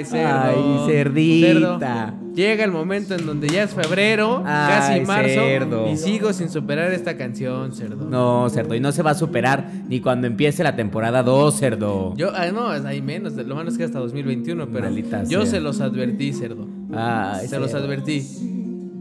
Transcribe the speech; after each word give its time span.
Ay, 0.00 0.04
cerdo. 0.06 0.84
Ay, 0.86 0.86
cerdita. 0.86 1.46
Cerdo. 1.46 2.30
Llega 2.34 2.64
el 2.64 2.70
momento 2.70 3.14
en 3.14 3.26
donde 3.26 3.48
ya 3.48 3.64
es 3.64 3.72
febrero, 3.74 4.42
Ay, 4.46 4.72
casi 4.72 5.00
marzo, 5.06 5.28
cerdo. 5.34 5.90
y 5.90 5.96
sigo 5.96 6.32
sin 6.32 6.48
superar 6.48 6.92
esta 6.92 7.16
canción, 7.16 7.72
cerdo. 7.74 8.04
No, 8.08 8.48
cerdo, 8.50 8.74
y 8.74 8.80
no 8.80 8.92
se 8.92 9.02
va 9.02 9.10
a 9.10 9.14
superar 9.14 9.68
ni 9.88 10.00
cuando 10.00 10.26
empiece 10.26 10.62
la 10.62 10.76
temporada 10.76 11.22
2, 11.22 11.54
cerdo. 11.54 12.14
Yo, 12.16 12.30
ah, 12.34 12.46
no, 12.52 12.68
hay 12.68 13.02
menos, 13.02 13.34
lo 13.34 13.54
malo 13.56 13.68
es 13.68 13.76
que 13.76 13.84
hasta 13.84 13.98
2021, 13.98 14.68
pero 14.72 14.88
yo 15.28 15.40
sea. 15.42 15.46
se 15.46 15.60
los 15.60 15.80
advertí, 15.80 16.32
cerdo. 16.32 16.66
Ay, 16.94 17.48
se 17.48 17.58
los 17.58 17.74
advertí. 17.74 18.24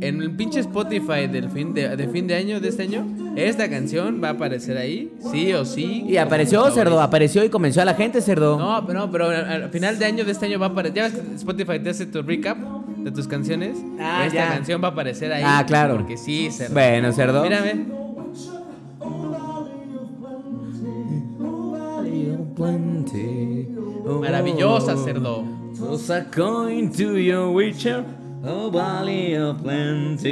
En 0.01 0.21
el 0.21 0.31
pinche 0.31 0.61
Spotify 0.61 1.27
del 1.31 1.49
fin 1.49 1.73
de, 1.73 1.95
de 1.95 2.07
fin 2.07 2.25
de 2.25 2.35
año, 2.35 2.59
de 2.59 2.69
este 2.69 2.83
año, 2.83 3.05
esta 3.35 3.69
canción 3.69 4.21
va 4.23 4.29
a 4.29 4.31
aparecer 4.31 4.77
ahí, 4.77 5.11
sí 5.31 5.53
o 5.53 5.65
sí. 5.65 6.05
Y 6.07 6.17
apareció, 6.17 6.69
cerdo, 6.71 7.01
apareció 7.01 7.43
y 7.43 7.49
convenció 7.49 7.81
a 7.81 7.85
la 7.85 7.93
gente, 7.93 8.21
cerdo. 8.21 8.57
No, 8.57 8.85
pero 8.85 8.99
no, 8.99 9.11
pero 9.11 9.29
al 9.29 9.63
al 9.63 9.69
final 9.69 9.97
de 9.99 10.05
año 10.05 10.25
de 10.25 10.31
este 10.31 10.45
año 10.47 10.59
va 10.59 10.67
a 10.67 10.69
aparecer. 10.69 10.95
Ya 10.95 11.03
ves 11.03 11.13
que 11.13 11.35
Spotify 11.35 11.79
te 11.79 11.89
hace 11.89 12.05
tu 12.05 12.21
recap 12.21 12.57
de 12.97 13.11
tus 13.11 13.27
canciones. 13.27 13.77
Ah, 13.99 14.23
Esta 14.25 14.39
ya. 14.39 14.49
canción 14.49 14.81
va 14.83 14.89
a 14.89 14.91
aparecer 14.91 15.31
ahí. 15.31 15.43
Ah, 15.45 15.63
claro. 15.65 15.95
Porque 15.95 16.17
sí, 16.17 16.49
cerdo. 16.51 16.73
Bueno, 16.73 17.11
cerdo. 17.13 17.43
Mírame. 17.43 17.85
Maravillosa, 24.21 24.95
cerdo. 24.97 25.43
Oh 28.41 28.71
valley 28.71 29.35
of 29.35 29.61
plenty. 29.61 30.29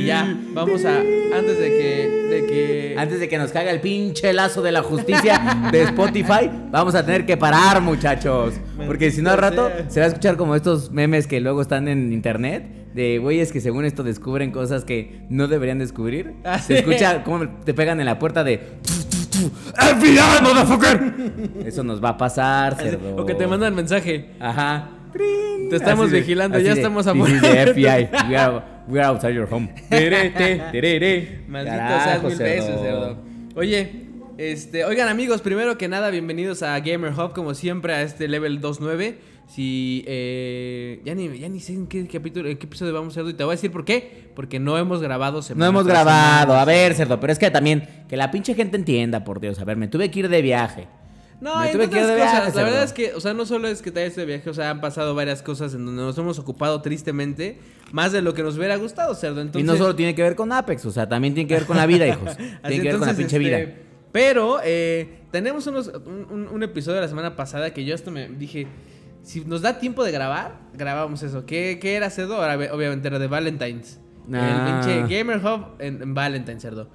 Y 0.00 0.06
ya, 0.06 0.36
vamos 0.52 0.84
a. 0.84 0.98
Antes 0.98 1.58
de 1.58 1.68
que. 1.68 2.26
De 2.30 2.46
que 2.46 2.96
Antes 2.98 3.20
de 3.20 3.28
que 3.28 3.38
nos 3.38 3.52
caiga 3.52 3.70
el 3.70 3.80
pinche 3.80 4.32
lazo 4.32 4.60
de 4.60 4.72
la 4.72 4.82
justicia 4.82 5.68
de 5.70 5.82
Spotify, 5.82 6.50
vamos 6.72 6.94
a 6.96 7.04
tener 7.04 7.24
que 7.26 7.36
parar, 7.36 7.80
muchachos. 7.80 8.54
Porque 8.86 9.10
si 9.12 9.22
no 9.22 9.30
al 9.30 9.38
rato 9.38 9.70
se 9.88 10.00
va 10.00 10.06
a 10.06 10.08
escuchar 10.08 10.36
como 10.36 10.56
estos 10.56 10.90
memes 10.90 11.26
que 11.26 11.40
luego 11.40 11.62
están 11.62 11.86
en 11.88 12.12
internet. 12.12 12.64
De 12.94 13.18
güeyes 13.18 13.50
que 13.50 13.60
según 13.60 13.84
esto 13.84 14.04
descubren 14.04 14.52
cosas 14.52 14.84
que 14.84 15.22
no 15.28 15.48
deberían 15.48 15.80
descubrir. 15.80 16.34
Ah, 16.44 16.60
Se 16.60 16.74
sí. 16.74 16.80
escucha 16.80 17.24
como 17.24 17.48
te 17.64 17.74
pegan 17.74 17.98
en 17.98 18.06
la 18.06 18.20
puerta 18.20 18.44
de... 18.44 18.78
FBI, 19.74 20.42
motherfucker! 20.42 21.12
Eso 21.66 21.82
nos 21.82 22.02
va 22.02 22.10
a 22.10 22.16
pasar, 22.16 22.76
cerdo. 22.76 23.16
o 23.16 23.26
que 23.26 23.34
te 23.34 23.48
mandan 23.48 23.74
mensaje. 23.74 24.30
Ajá. 24.38 24.90
Te 25.70 25.76
estamos 25.76 26.06
Así 26.08 26.16
vigilando, 26.16 26.58
ya 26.58 26.74
de, 26.74 26.80
estamos 26.80 27.06
a 27.06 27.12
"This 27.12 27.22
is 27.22 27.28
punto 27.30 27.46
the 27.48 27.54
de- 27.64 27.72
FBI. 27.72 28.08
We 28.28 28.36
are, 28.36 28.62
we 28.88 28.98
are 29.00 29.08
outside 29.08 29.32
your 29.34 29.48
home. 29.50 29.68
Terete, 29.88 30.62
terere. 30.72 31.44
Maldito 31.48 31.76
seas 31.76 32.22
mil 32.22 32.36
veces, 32.38 32.80
cerdo. 32.80 33.16
Oye, 33.56 33.90
este, 34.38 34.84
oigan 34.84 35.08
amigos, 35.08 35.40
primero 35.42 35.78
que 35.78 35.88
nada, 35.88 36.10
bienvenidos 36.10 36.62
a 36.62 36.78
Gamer 36.80 37.12
Hub, 37.12 37.32
como 37.32 37.54
siempre, 37.54 37.94
a 37.94 38.02
este 38.02 38.26
level 38.28 38.60
2.9. 38.60 39.14
Si, 39.46 40.04
eh, 40.08 41.00
ya 41.04 41.14
ni, 41.14 41.38
ya 41.38 41.48
ni 41.48 41.60
sé 41.60 41.74
en 41.74 41.86
qué 41.86 42.06
capítulo, 42.08 42.48
en 42.48 42.56
qué 42.56 42.66
episodio 42.66 42.92
vamos 42.94 43.16
a 43.16 43.20
hacer 43.20 43.30
y 43.32 43.36
te 43.36 43.44
voy 43.44 43.52
a 43.52 43.56
decir 43.56 43.70
por 43.70 43.84
qué. 43.84 44.30
Porque 44.34 44.58
no 44.58 44.76
hemos 44.78 45.00
grabado 45.02 45.40
No 45.54 45.66
hemos 45.66 45.86
grabado, 45.86 46.46
semana. 46.46 46.62
a 46.62 46.64
ver, 46.64 46.94
cerdo, 46.94 47.20
pero 47.20 47.32
es 47.32 47.38
que 47.38 47.50
también, 47.50 47.86
que 48.08 48.16
la 48.16 48.30
pinche 48.30 48.54
gente 48.54 48.76
entienda, 48.76 49.22
por 49.22 49.40
Dios. 49.40 49.58
A 49.60 49.64
ver, 49.64 49.76
me 49.76 49.86
tuve 49.86 50.10
que 50.10 50.20
ir 50.20 50.28
de 50.28 50.42
viaje. 50.42 50.88
No, 51.40 51.60
Me 51.60 51.72
tuve 51.72 51.90
que 51.90 51.98
ir 52.00 52.06
de 52.06 52.12
otras 52.12 52.16
viaje, 52.16 52.38
cosas, 52.38 52.54
la 52.54 52.62
verdad 52.62 52.82
es 52.84 52.92
que, 52.92 53.12
o 53.14 53.20
sea, 53.20 53.34
no 53.34 53.44
solo 53.44 53.68
es 53.68 53.82
que 53.82 53.90
te 53.90 54.00
hayas 54.00 54.16
de 54.16 54.24
viaje, 54.24 54.48
o 54.48 54.54
sea, 54.54 54.70
han 54.70 54.80
pasado 54.80 55.14
varias 55.14 55.42
cosas 55.42 55.74
en 55.74 55.84
donde 55.84 56.02
nos 56.02 56.16
hemos 56.16 56.38
ocupado 56.38 56.80
tristemente, 56.80 57.58
más 57.92 58.12
de 58.12 58.22
lo 58.22 58.32
que 58.34 58.42
nos 58.42 58.56
hubiera 58.56 58.76
gustado, 58.76 59.14
cerdo. 59.14 59.40
Entonces, 59.40 59.62
y 59.62 59.66
no 59.70 59.76
solo 59.76 59.94
tiene 59.94 60.14
que 60.14 60.22
ver 60.22 60.36
con 60.36 60.52
Apex, 60.52 60.86
o 60.86 60.90
sea, 60.90 61.08
también 61.08 61.34
tiene 61.34 61.46
que 61.48 61.54
ver 61.54 61.66
con 61.66 61.76
la 61.76 61.86
vida, 61.86 62.06
hijos. 62.06 62.36
Tiene 62.36 62.58
Así, 62.62 62.76
que 62.80 62.82
ver 62.88 62.98
con 62.98 63.08
la 63.08 63.14
pinche 63.14 63.36
este, 63.36 63.38
vida. 63.38 63.74
Pero 64.12 64.58
eh, 64.64 65.18
tenemos 65.32 65.66
unos, 65.66 65.88
un, 65.88 66.26
un- 66.30 66.48
un 66.48 66.62
episodio 66.62 66.96
de 66.96 67.00
la 67.02 67.08
semana 67.08 67.34
pasada 67.36 67.74
que 67.74 67.84
yo 67.84 67.94
esto 67.94 68.10
me 68.12 68.28
dije, 68.28 68.66
si 69.22 69.40
nos 69.44 69.60
da 69.60 69.78
tiempo 69.80 70.04
de 70.04 70.12
grabar, 70.12 70.60
grabamos 70.72 71.22
eso. 71.24 71.44
¿Qué, 71.46 71.78
qué 71.80 71.94
era 71.96 72.10
cerdo? 72.10 72.36
Ahora, 72.36 72.54
obviamente 72.72 73.08
era 73.08 73.18
de 73.18 73.26
Valentine's. 73.26 73.98
Ah. 74.32 74.80
El 74.86 75.02
pinche 75.02 75.18
Gamer 75.18 75.38
Hub 75.44 75.66
en, 75.80 76.00
en 76.00 76.14
Valentine's, 76.14 76.62
cerdo. 76.62 76.88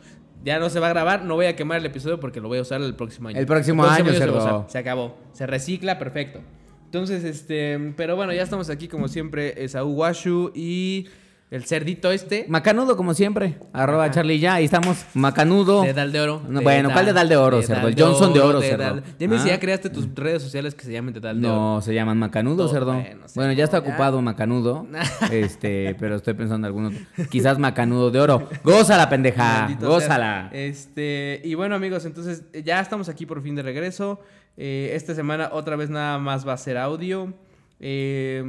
Ya 0.43 0.59
no 0.59 0.69
se 0.69 0.79
va 0.79 0.87
a 0.87 0.89
grabar, 0.89 1.25
no 1.25 1.35
voy 1.35 1.47
a 1.47 1.55
quemar 1.55 1.79
el 1.79 1.85
episodio 1.85 2.19
porque 2.19 2.39
lo 2.39 2.47
voy 2.47 2.59
a 2.59 2.61
usar 2.61 2.81
el 2.81 2.95
próximo 2.95 3.29
año. 3.29 3.39
El 3.39 3.45
próximo 3.45 3.83
año, 3.83 3.97
se 3.97 4.03
va 4.03 4.09
a 4.09 4.13
cerdo. 4.13 4.37
usar. 4.37 4.65
Se 4.69 4.77
acabó. 4.77 5.17
Se 5.33 5.45
recicla, 5.45 5.99
perfecto. 5.99 6.39
Entonces, 6.85 7.23
este, 7.23 7.93
pero 7.97 8.15
bueno, 8.15 8.33
ya 8.33 8.41
estamos 8.41 8.69
aquí 8.69 8.87
como 8.87 9.07
siempre, 9.09 9.63
Esaú 9.63 9.91
Washu 9.91 10.51
y 10.55 11.07
el 11.51 11.65
cerdito 11.65 12.11
este. 12.11 12.45
Macanudo, 12.47 12.95
como 12.95 13.13
siempre. 13.13 13.57
Arroba 13.73 14.11
Charlie 14.11 14.39
ya. 14.39 14.55
Ahí 14.55 14.65
estamos. 14.65 15.05
Macanudo. 15.15 15.81
De 15.81 15.93
Dal 15.93 16.11
de 16.11 16.21
Oro. 16.21 16.41
No, 16.47 16.61
bueno, 16.61 16.91
¿cuál 16.91 17.05
de 17.07 17.13
Dal 17.13 17.27
de 17.27 17.37
Oro, 17.37 17.61
cerdo? 17.63 17.87
El 17.87 17.99
Johnson 17.99 18.33
de 18.33 18.39
Oro, 18.39 18.59
de 18.59 18.67
cerdo. 18.69 19.01
Ya 19.17 19.27
me 19.27 19.37
Ah. 19.37 19.45
ya 19.45 19.59
creaste 19.59 19.89
tus 19.89 20.13
redes 20.13 20.43
sociales 20.43 20.75
que 20.75 20.83
se 20.85 20.91
llamen 20.91 21.13
de 21.13 21.19
Dal 21.19 21.41
de 21.41 21.47
Oro. 21.47 21.55
No, 21.57 21.81
se 21.81 21.93
llaman 21.93 22.17
Macanudo, 22.19 22.57
Todo, 22.65 22.69
cerdo. 22.69 23.03
bueno, 23.35 23.53
ya 23.53 23.63
está 23.63 23.81
ya. 23.81 23.87
ocupado 23.89 24.21
Macanudo. 24.21 24.85
este, 25.31 25.95
pero 25.99 26.15
estoy 26.17 26.35
pensando 26.35 26.67
en. 26.67 27.07
Quizás 27.29 27.57
Macanudo 27.57 28.11
de 28.11 28.19
oro. 28.19 28.47
Gózala, 28.63 29.09
pendeja. 29.09 29.61
Maldito 29.61 29.87
Gózala. 29.89 30.49
Este, 30.53 31.41
y 31.43 31.55
bueno, 31.55 31.75
amigos, 31.75 32.05
entonces 32.05 32.43
ya 32.63 32.79
estamos 32.79 33.09
aquí 33.09 33.25
por 33.25 33.41
fin 33.41 33.55
de 33.55 33.63
regreso. 33.63 34.19
Eh, 34.57 34.91
esta 34.93 35.15
semana 35.15 35.49
otra 35.53 35.75
vez 35.77 35.89
nada 35.89 36.19
más 36.19 36.47
va 36.47 36.53
a 36.53 36.57
ser 36.57 36.77
audio. 36.77 37.33
Eh, 37.81 38.43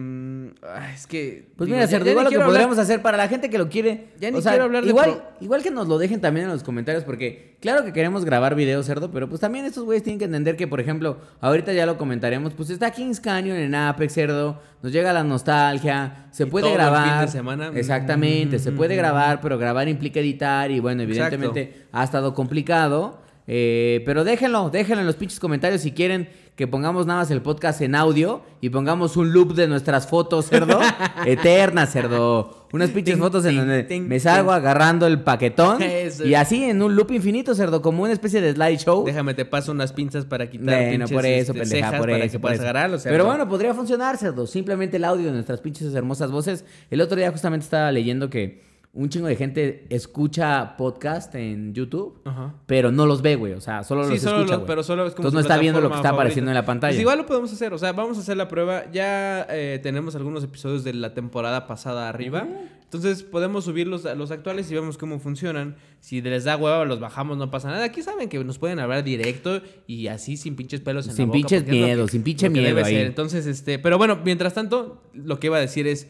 es 0.95 1.07
que. 1.07 1.49
Pues 1.57 1.67
digo, 1.69 1.79
mira, 1.79 1.89
igual 2.11 2.25
lo 2.25 2.31
que 2.31 2.37
hablar- 2.37 2.49
podríamos 2.49 2.79
hacer 2.79 3.01
para 3.01 3.17
la 3.17 3.29
gente 3.29 3.49
que 3.49 3.59
lo 3.59 3.69
quiere. 3.69 4.09
Ya 4.21 4.31
ni 4.31 4.39
o 4.39 4.43
sea, 4.43 4.53
quiero 4.53 4.65
hablar 4.65 4.83
de 4.83 4.89
igual, 4.91 5.11
pro- 5.13 5.23
igual 5.41 5.63
que 5.63 5.71
nos 5.71 5.87
lo 5.87 5.99
dejen 5.99 6.21
también 6.21 6.47
en 6.47 6.53
los 6.53 6.63
comentarios, 6.65 7.05
porque 7.05 7.57
claro 7.61 7.85
que 7.85 7.93
queremos 7.93 8.25
grabar 8.25 8.55
videos, 8.57 8.87
cerdo, 8.87 9.11
pero 9.13 9.29
pues 9.29 9.41
también 9.41 9.65
estos 9.65 9.85
güeyes 9.85 10.03
tienen 10.03 10.19
que 10.19 10.25
entender 10.25 10.57
que, 10.57 10.67
por 10.67 10.81
ejemplo, 10.81 11.19
ahorita 11.41 11.73
ya 11.73 11.87
lo 11.87 11.97
comentaremos, 11.97 12.55
pues 12.55 12.71
está 12.71 12.91
Kings 12.91 13.21
Canyon 13.21 13.57
en 13.57 13.75
Apex, 13.75 14.13
cerdo, 14.15 14.61
nos 14.83 14.93
llega 14.93 15.13
la 15.13 15.23
nostalgia, 15.23 16.27
se 16.33 16.43
Y 16.45 16.47
puede 16.47 16.65
todo 16.65 16.73
el 16.73 16.79
grabar. 16.81 17.09
fin 17.19 17.27
de 17.27 17.29
semana. 17.29 17.71
Exactamente, 17.75 18.59
se 18.59 18.73
puede 18.73 18.97
grabar, 18.97 19.41
pero 19.41 19.59
grabar 19.59 19.89
implica 19.89 20.19
editar 20.21 20.71
y 20.73 20.81
bueno, 20.81 21.03
Exacto. 21.03 21.35
evidentemente 21.37 21.87
ha 21.93 22.03
estado 22.05 22.35
complicado. 22.35 23.21
eh, 23.53 24.03
pero 24.07 24.23
déjenlo, 24.23 24.71
déjenlo 24.71 25.01
en 25.01 25.07
los 25.09 25.17
pinches 25.17 25.41
comentarios 25.41 25.81
si 25.81 25.91
quieren 25.91 26.29
que 26.61 26.69
pongamos 26.69 27.07
nada 27.07 27.21
más 27.21 27.31
el 27.31 27.41
podcast 27.41 27.81
en 27.81 27.95
audio 27.95 28.43
y 28.61 28.69
pongamos 28.69 29.17
un 29.17 29.33
loop 29.33 29.55
de 29.55 29.67
nuestras 29.67 30.07
fotos, 30.07 30.47
cerdo. 30.47 30.79
eternas, 31.25 31.91
cerdo. 31.91 32.67
Unas 32.71 32.91
pinches 32.91 33.19
fotos 33.19 33.47
en 33.47 33.57
donde 33.57 33.83
ting, 33.85 34.03
me 34.03 34.21
salgo 34.21 34.51
ting. 34.51 34.57
agarrando 34.59 35.07
el 35.07 35.23
paquetón. 35.23 35.81
Eso. 35.83 36.27
y 36.27 36.35
así 36.35 36.65
en 36.65 36.83
un 36.83 36.97
loop 36.97 37.13
infinito, 37.13 37.55
cerdo, 37.55 37.81
como 37.81 38.03
una 38.03 38.13
especie 38.13 38.43
de 38.43 38.53
slideshow. 38.53 39.07
Déjame, 39.07 39.33
te 39.33 39.47
paso 39.47 39.73
unas 39.73 39.95
pinzas 39.95 40.27
para 40.27 40.51
quitar 40.51 40.67
Bueno, 40.67 41.07
pinches, 41.07 41.13
por 41.13 41.25
eso, 41.25 41.53
este, 41.53 41.61
pendeja, 41.61 41.87
cejas 41.87 41.99
por 41.99 42.11
para 42.11 42.25
eso. 42.25 42.33
que 42.33 42.39
por 42.39 42.41
puedas 42.43 42.59
eso. 42.59 42.63
agarrarlo, 42.65 42.99
cerdo. 42.99 43.15
Pero 43.15 43.25
bueno, 43.25 43.49
podría 43.49 43.73
funcionar, 43.73 44.19
cerdo. 44.19 44.47
Simplemente 44.47 44.99
el 44.99 45.05
audio 45.05 45.29
de 45.29 45.33
nuestras 45.33 45.63
pinches 45.63 45.95
hermosas 45.95 46.31
voces. 46.31 46.67
El 46.91 47.01
otro 47.01 47.17
día 47.17 47.31
justamente 47.33 47.65
estaba 47.65 47.91
leyendo 47.91 48.29
que 48.29 48.69
un 48.93 49.09
chingo 49.09 49.29
de 49.29 49.37
gente 49.37 49.87
escucha 49.89 50.77
podcast 50.77 51.33
en 51.37 51.73
YouTube, 51.75 52.21
Ajá. 52.25 52.55
pero 52.67 52.91
no 52.91 53.07
los 53.07 53.23
ve, 53.23 53.37
güey. 53.37 53.53
O 53.53 53.61
sea, 53.61 53.85
solo 53.85 54.05
Sí, 54.05 54.15
los 54.15 54.21
solo 54.23 54.41
escucha, 54.45 54.67
pero 54.67 54.83
solo 54.83 55.07
es 55.07 55.15
como 55.15 55.29
Entonces 55.29 55.35
no 55.35 55.41
está 55.41 55.59
viendo 55.61 55.81
lo 55.81 55.91
que 55.91 55.97
está 55.97 56.09
apareciendo 56.09 56.51
en 56.51 56.57
la 56.57 56.65
pantalla. 56.65 56.91
Pues 56.91 57.01
igual 57.01 57.19
lo 57.19 57.27
podemos 57.27 57.53
hacer, 57.53 57.73
o 57.73 57.79
sea, 57.79 57.93
vamos 57.93 58.19
a 58.19 58.21
hacer 58.23 58.37
la 58.37 58.49
prueba. 58.49 58.91
Ya 58.93 59.47
eh, 59.49 59.79
tenemos 59.81 60.17
algunos 60.17 60.43
episodios 60.43 60.83
de 60.83 60.93
la 60.95 61.15
temporada 61.15 61.69
pasada 61.69 62.09
arriba. 62.09 62.49
Entonces 62.83 63.23
podemos 63.23 63.65
subirlos 63.67 64.05
a 64.07 64.17
los 64.17 64.33
actuales 64.33 64.69
y 64.73 64.75
vemos 64.75 64.99
cómo 64.99 65.21
funcionan. 65.21 65.77
Si 66.01 66.21
les 66.21 66.43
da 66.43 66.57
hueva, 66.57 66.85
los 66.85 66.99
bajamos, 66.99 67.39
no 67.39 67.49
pasa 67.49 67.69
nada. 67.71 67.85
Aquí 67.85 68.03
saben 68.03 68.29
que 68.29 68.43
nos 68.43 68.59
pueden 68.59 68.81
hablar 68.81 69.05
directo 69.05 69.61
y 69.87 70.09
así 70.09 70.37
sin 70.37 70.57
pinches 70.57 70.81
pelos 70.81 71.07
en 71.07 71.13
Sin 71.15 71.23
la 71.23 71.27
boca. 71.29 71.37
pinches 71.37 71.63
porque 71.63 71.77
es 71.77 71.81
lo 71.81 71.87
miedo, 71.87 72.07
que- 72.07 72.11
sin 72.13 72.23
pinche 72.25 72.51
miedo. 72.51 72.85
Entonces, 72.85 73.47
este, 73.47 73.79
pero 73.79 73.99
bueno, 73.99 74.19
mientras 74.25 74.55
tanto, 74.55 75.01
lo 75.15 75.39
que 75.39 75.47
iba 75.47 75.59
a 75.59 75.61
decir 75.61 75.87
es. 75.87 76.09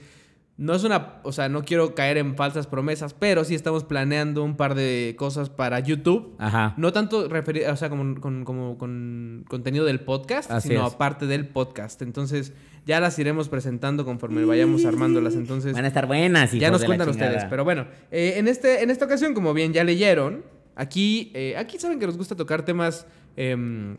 No 0.60 0.74
es 0.74 0.84
una, 0.84 1.14
o 1.22 1.32
sea, 1.32 1.48
no 1.48 1.64
quiero 1.64 1.94
caer 1.94 2.18
en 2.18 2.36
falsas 2.36 2.66
promesas, 2.66 3.14
pero 3.14 3.44
sí 3.44 3.54
estamos 3.54 3.84
planeando 3.84 4.44
un 4.44 4.56
par 4.58 4.74
de 4.74 5.14
cosas 5.18 5.48
para 5.48 5.80
YouTube. 5.80 6.34
Ajá. 6.38 6.74
No 6.76 6.92
tanto 6.92 7.30
referi- 7.30 7.66
o 7.66 7.76
sea, 7.76 7.88
como, 7.88 8.20
con, 8.20 8.44
como 8.44 8.76
con 8.76 9.46
contenido 9.48 9.86
del 9.86 10.00
podcast, 10.00 10.50
Así 10.50 10.68
sino 10.68 10.86
es. 10.86 10.92
aparte 10.92 11.26
del 11.26 11.48
podcast. 11.48 12.02
Entonces, 12.02 12.52
ya 12.84 13.00
las 13.00 13.18
iremos 13.18 13.48
presentando 13.48 14.04
conforme 14.04 14.44
vayamos 14.44 14.84
armándolas. 14.84 15.34
Entonces, 15.34 15.72
Van 15.72 15.86
a 15.86 15.88
estar 15.88 16.06
buenas, 16.06 16.52
ya 16.52 16.58
hijos 16.58 16.72
nos 16.72 16.80
de 16.82 16.88
la 16.88 16.96
cuentan 16.96 17.08
ustedes. 17.08 17.44
Pero 17.48 17.64
bueno, 17.64 17.86
eh, 18.10 18.34
en, 18.36 18.46
este, 18.46 18.82
en 18.82 18.90
esta 18.90 19.06
ocasión, 19.06 19.32
como 19.32 19.54
bien 19.54 19.72
ya 19.72 19.82
leyeron, 19.82 20.44
aquí, 20.76 21.32
eh, 21.34 21.54
aquí 21.56 21.78
saben 21.78 21.98
que 21.98 22.06
nos 22.06 22.18
gusta 22.18 22.36
tocar 22.36 22.66
temas 22.66 23.06
em, 23.36 23.96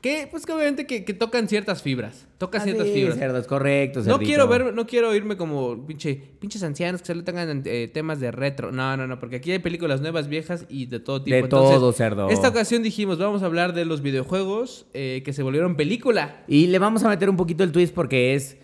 que, 0.00 0.26
pues 0.30 0.46
que 0.46 0.52
obviamente 0.52 0.86
que, 0.86 1.04
que 1.04 1.12
tocan 1.14 1.48
ciertas 1.48 1.82
fibras. 1.82 2.26
Toca 2.38 2.58
Ah, 2.58 2.62
ciertas 2.62 2.86
sí, 2.86 2.94
fibras. 2.94 3.18
cerdo, 3.18 3.38
es 3.38 3.46
correcto, 3.46 3.98
No 4.00 4.04
cerdito. 4.04 4.24
quiero 4.24 4.48
ver, 4.48 4.74
no 4.74 4.86
quiero 4.86 5.14
irme 5.14 5.36
como 5.36 5.86
pinche, 5.86 6.20
pinches 6.40 6.62
ancianos 6.62 7.02
que 7.02 7.08
solo 7.08 7.22
tengan 7.22 7.62
eh, 7.66 7.90
temas 7.92 8.18
de 8.20 8.30
retro. 8.30 8.72
No, 8.72 8.96
no, 8.96 9.06
no, 9.06 9.18
porque 9.18 9.36
aquí 9.36 9.52
hay 9.52 9.58
películas 9.58 10.00
nuevas, 10.00 10.28
viejas 10.28 10.64
y 10.68 10.86
de 10.86 11.00
todo 11.00 11.22
tipo. 11.22 11.34
De 11.34 11.40
Entonces, 11.42 11.76
todo, 11.76 11.92
cerdo. 11.92 12.28
Esta 12.30 12.48
ocasión 12.48 12.82
dijimos, 12.82 13.18
vamos 13.18 13.42
a 13.42 13.46
hablar 13.46 13.74
de 13.74 13.84
los 13.84 14.00
videojuegos 14.00 14.86
eh, 14.94 15.22
que 15.24 15.32
se 15.32 15.42
volvieron 15.42 15.76
película. 15.76 16.44
Y 16.48 16.68
le 16.68 16.78
vamos 16.78 17.04
a 17.04 17.08
meter 17.08 17.28
un 17.28 17.36
poquito 17.36 17.62
el 17.64 17.72
twist 17.72 17.94
porque 17.94 18.34
es. 18.34 18.56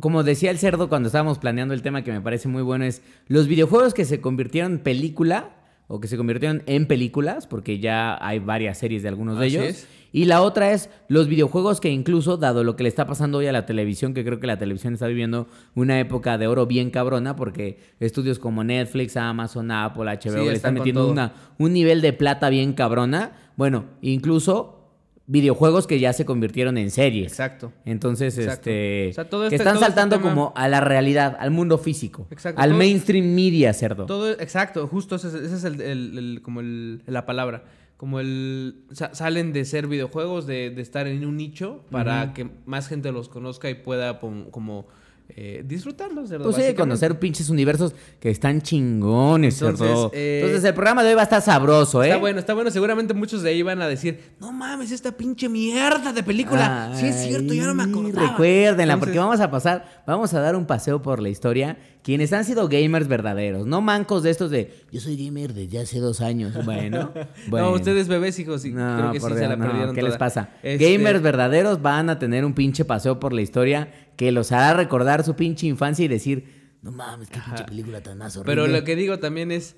como 0.00 0.22
decía 0.24 0.50
el 0.50 0.58
cerdo 0.58 0.88
cuando 0.88 1.06
estábamos 1.06 1.38
planeando 1.38 1.72
el 1.74 1.82
tema 1.82 2.02
que 2.02 2.10
me 2.12 2.20
parece 2.20 2.48
muy 2.48 2.62
bueno, 2.62 2.84
es 2.84 3.00
los 3.28 3.46
videojuegos 3.46 3.94
que 3.94 4.04
se 4.04 4.20
convirtieron 4.20 4.72
en 4.72 4.78
película 4.80 5.56
o 5.92 5.98
que 5.98 6.06
se 6.06 6.16
convirtieron 6.16 6.62
en 6.66 6.86
películas, 6.86 7.48
porque 7.48 7.80
ya 7.80 8.16
hay 8.24 8.38
varias 8.38 8.78
series 8.78 9.02
de 9.02 9.08
algunos 9.08 9.40
de 9.40 9.46
Así 9.46 9.56
ellos. 9.56 9.66
es. 9.66 9.88
Y 10.12 10.26
la 10.26 10.40
otra 10.40 10.72
es 10.72 10.88
los 11.08 11.26
videojuegos 11.26 11.80
que 11.80 11.90
incluso, 11.90 12.36
dado 12.36 12.62
lo 12.62 12.76
que 12.76 12.84
le 12.84 12.88
está 12.88 13.06
pasando 13.06 13.38
hoy 13.38 13.48
a 13.48 13.52
la 13.52 13.66
televisión, 13.66 14.14
que 14.14 14.24
creo 14.24 14.38
que 14.38 14.46
la 14.46 14.56
televisión 14.56 14.94
está 14.94 15.08
viviendo 15.08 15.48
una 15.74 15.98
época 15.98 16.38
de 16.38 16.46
oro 16.46 16.66
bien 16.66 16.90
cabrona, 16.90 17.34
porque 17.34 17.78
estudios 17.98 18.38
como 18.38 18.62
Netflix, 18.62 19.16
Amazon, 19.16 19.72
Apple, 19.72 20.04
HBO, 20.04 20.20
Sí, 20.20 20.28
le 20.28 20.38
están 20.40 20.54
están 20.54 20.74
metiendo 20.74 21.10
una, 21.10 21.32
un 21.58 21.72
nivel 21.72 22.02
de 22.02 22.12
plata 22.12 22.50
bien 22.50 22.72
cabrona. 22.72 23.32
Bueno, 23.56 23.86
incluso 24.00 24.79
videojuegos 25.30 25.86
que 25.86 26.00
ya 26.00 26.12
se 26.12 26.24
convirtieron 26.24 26.76
en 26.76 26.90
series. 26.90 27.30
Exacto. 27.32 27.72
Entonces, 27.84 28.36
Exacto. 28.36 28.68
este, 28.70 29.08
O 29.10 29.12
sea, 29.12 29.30
todo 29.30 29.40
que 29.42 29.46
este- 29.46 29.56
están 29.56 29.74
todo 29.76 29.84
este 29.84 29.94
saltando 29.94 30.20
como 30.20 30.52
a 30.56 30.68
la 30.68 30.80
realidad, 30.80 31.36
al 31.38 31.52
mundo 31.52 31.78
físico, 31.78 32.26
Exacto, 32.30 32.60
al 32.60 32.70
todo- 32.70 32.78
mainstream 32.78 33.32
media, 33.34 33.72
cerdo. 33.72 34.06
Todo, 34.06 34.30
exacto, 34.32 34.86
justo 34.88 35.16
ese, 35.16 35.28
es- 35.28 35.34
ese 35.34 35.54
es 35.56 35.64
el, 35.64 35.80
el- 35.80 36.18
el- 36.18 36.42
como 36.42 36.60
el, 36.60 37.02
la 37.06 37.26
palabra. 37.26 37.64
Como 37.96 38.18
el... 38.18 38.86
sa- 38.92 39.14
salen 39.14 39.52
de 39.52 39.64
ser 39.66 39.86
videojuegos, 39.86 40.46
de, 40.46 40.70
de 40.70 40.82
estar 40.82 41.06
en 41.06 41.24
un 41.24 41.36
nicho 41.36 41.84
para 41.90 42.32
que 42.32 42.48
más 42.66 42.88
gente 42.88 43.12
los 43.12 43.28
conozca 43.28 43.68
y 43.70 43.74
pueda 43.74 44.18
como 44.18 44.88
eh, 45.36 45.62
disfrutarlos. 45.66 46.28
cerdo, 46.28 46.44
Pues 46.50 46.56
sí, 46.56 46.74
conocer 46.74 47.18
pinches 47.18 47.50
universos 47.50 47.94
que 48.18 48.30
están 48.30 48.60
chingones, 48.62 49.60
Entonces, 49.60 49.88
eh, 50.12 50.40
Entonces, 50.42 50.64
el 50.64 50.74
programa 50.74 51.02
de 51.02 51.10
hoy 51.10 51.14
va 51.14 51.22
a 51.22 51.24
estar 51.24 51.42
sabroso, 51.42 52.02
¿eh? 52.02 52.08
Está 52.08 52.18
bueno, 52.18 52.38
está 52.40 52.54
bueno. 52.54 52.70
Seguramente 52.70 53.14
muchos 53.14 53.42
de 53.42 53.50
ahí 53.50 53.62
van 53.62 53.80
a 53.82 53.88
decir, 53.88 54.20
no 54.40 54.52
mames, 54.52 54.90
esta 54.92 55.12
pinche 55.12 55.48
mierda 55.48 56.12
de 56.12 56.22
película. 56.22 56.92
sí 56.94 57.06
es 57.06 57.16
cierto, 57.22 57.52
ya 57.54 57.66
no 57.66 57.74
me 57.74 57.84
Ay, 57.84 57.90
acordaba. 57.90 58.30
Recuérdenla, 58.30 58.96
porque 58.98 59.18
vamos 59.18 59.40
a 59.40 59.50
pasar, 59.50 60.02
vamos 60.06 60.32
a 60.34 60.40
dar 60.40 60.56
un 60.56 60.66
paseo 60.66 61.02
por 61.02 61.20
la 61.20 61.28
historia. 61.28 61.78
Quienes 62.02 62.32
han 62.32 62.46
sido 62.46 62.66
gamers 62.66 63.08
verdaderos, 63.08 63.66
no 63.66 63.82
mancos 63.82 64.22
de 64.22 64.30
estos 64.30 64.50
de 64.50 64.72
yo 64.90 65.00
soy 65.00 65.22
gamer 65.22 65.52
desde 65.52 65.80
hace 65.80 65.98
dos 65.98 66.22
años. 66.22 66.54
Bueno, 66.64 67.12
bueno. 67.48 67.66
No, 67.68 67.72
ustedes 67.74 68.08
bebés, 68.08 68.38
hijos, 68.38 68.62
sí, 68.62 68.70
No, 68.72 68.96
creo 68.96 69.12
que 69.12 69.20
sí 69.20 69.38
se 69.38 69.46
la 69.48 69.56
no, 69.56 69.66
perdieron 69.66 69.94
¿Qué 69.94 70.00
toda. 70.00 70.08
les 70.10 70.18
pasa? 70.18 70.48
Este, 70.62 70.92
Gamers 70.96 71.20
verdaderos 71.20 71.82
van 71.82 72.08
a 72.08 72.18
tener 72.18 72.46
un 72.46 72.54
pinche 72.54 72.86
paseo 72.86 73.20
por 73.20 73.34
la 73.34 73.42
historia 73.42 73.90
que 74.20 74.32
los 74.32 74.52
hará 74.52 74.74
recordar 74.74 75.24
su 75.24 75.34
pinche 75.34 75.66
infancia 75.66 76.04
y 76.04 76.08
decir, 76.08 76.76
no 76.82 76.92
mames, 76.92 77.30
qué 77.30 77.40
pinche 77.40 77.64
película 77.64 78.02
tan 78.02 78.18
más 78.18 78.36
horrible. 78.36 78.54
Pero 78.54 78.66
lo 78.66 78.84
que 78.84 78.94
digo 78.94 79.18
también 79.18 79.50
es 79.50 79.76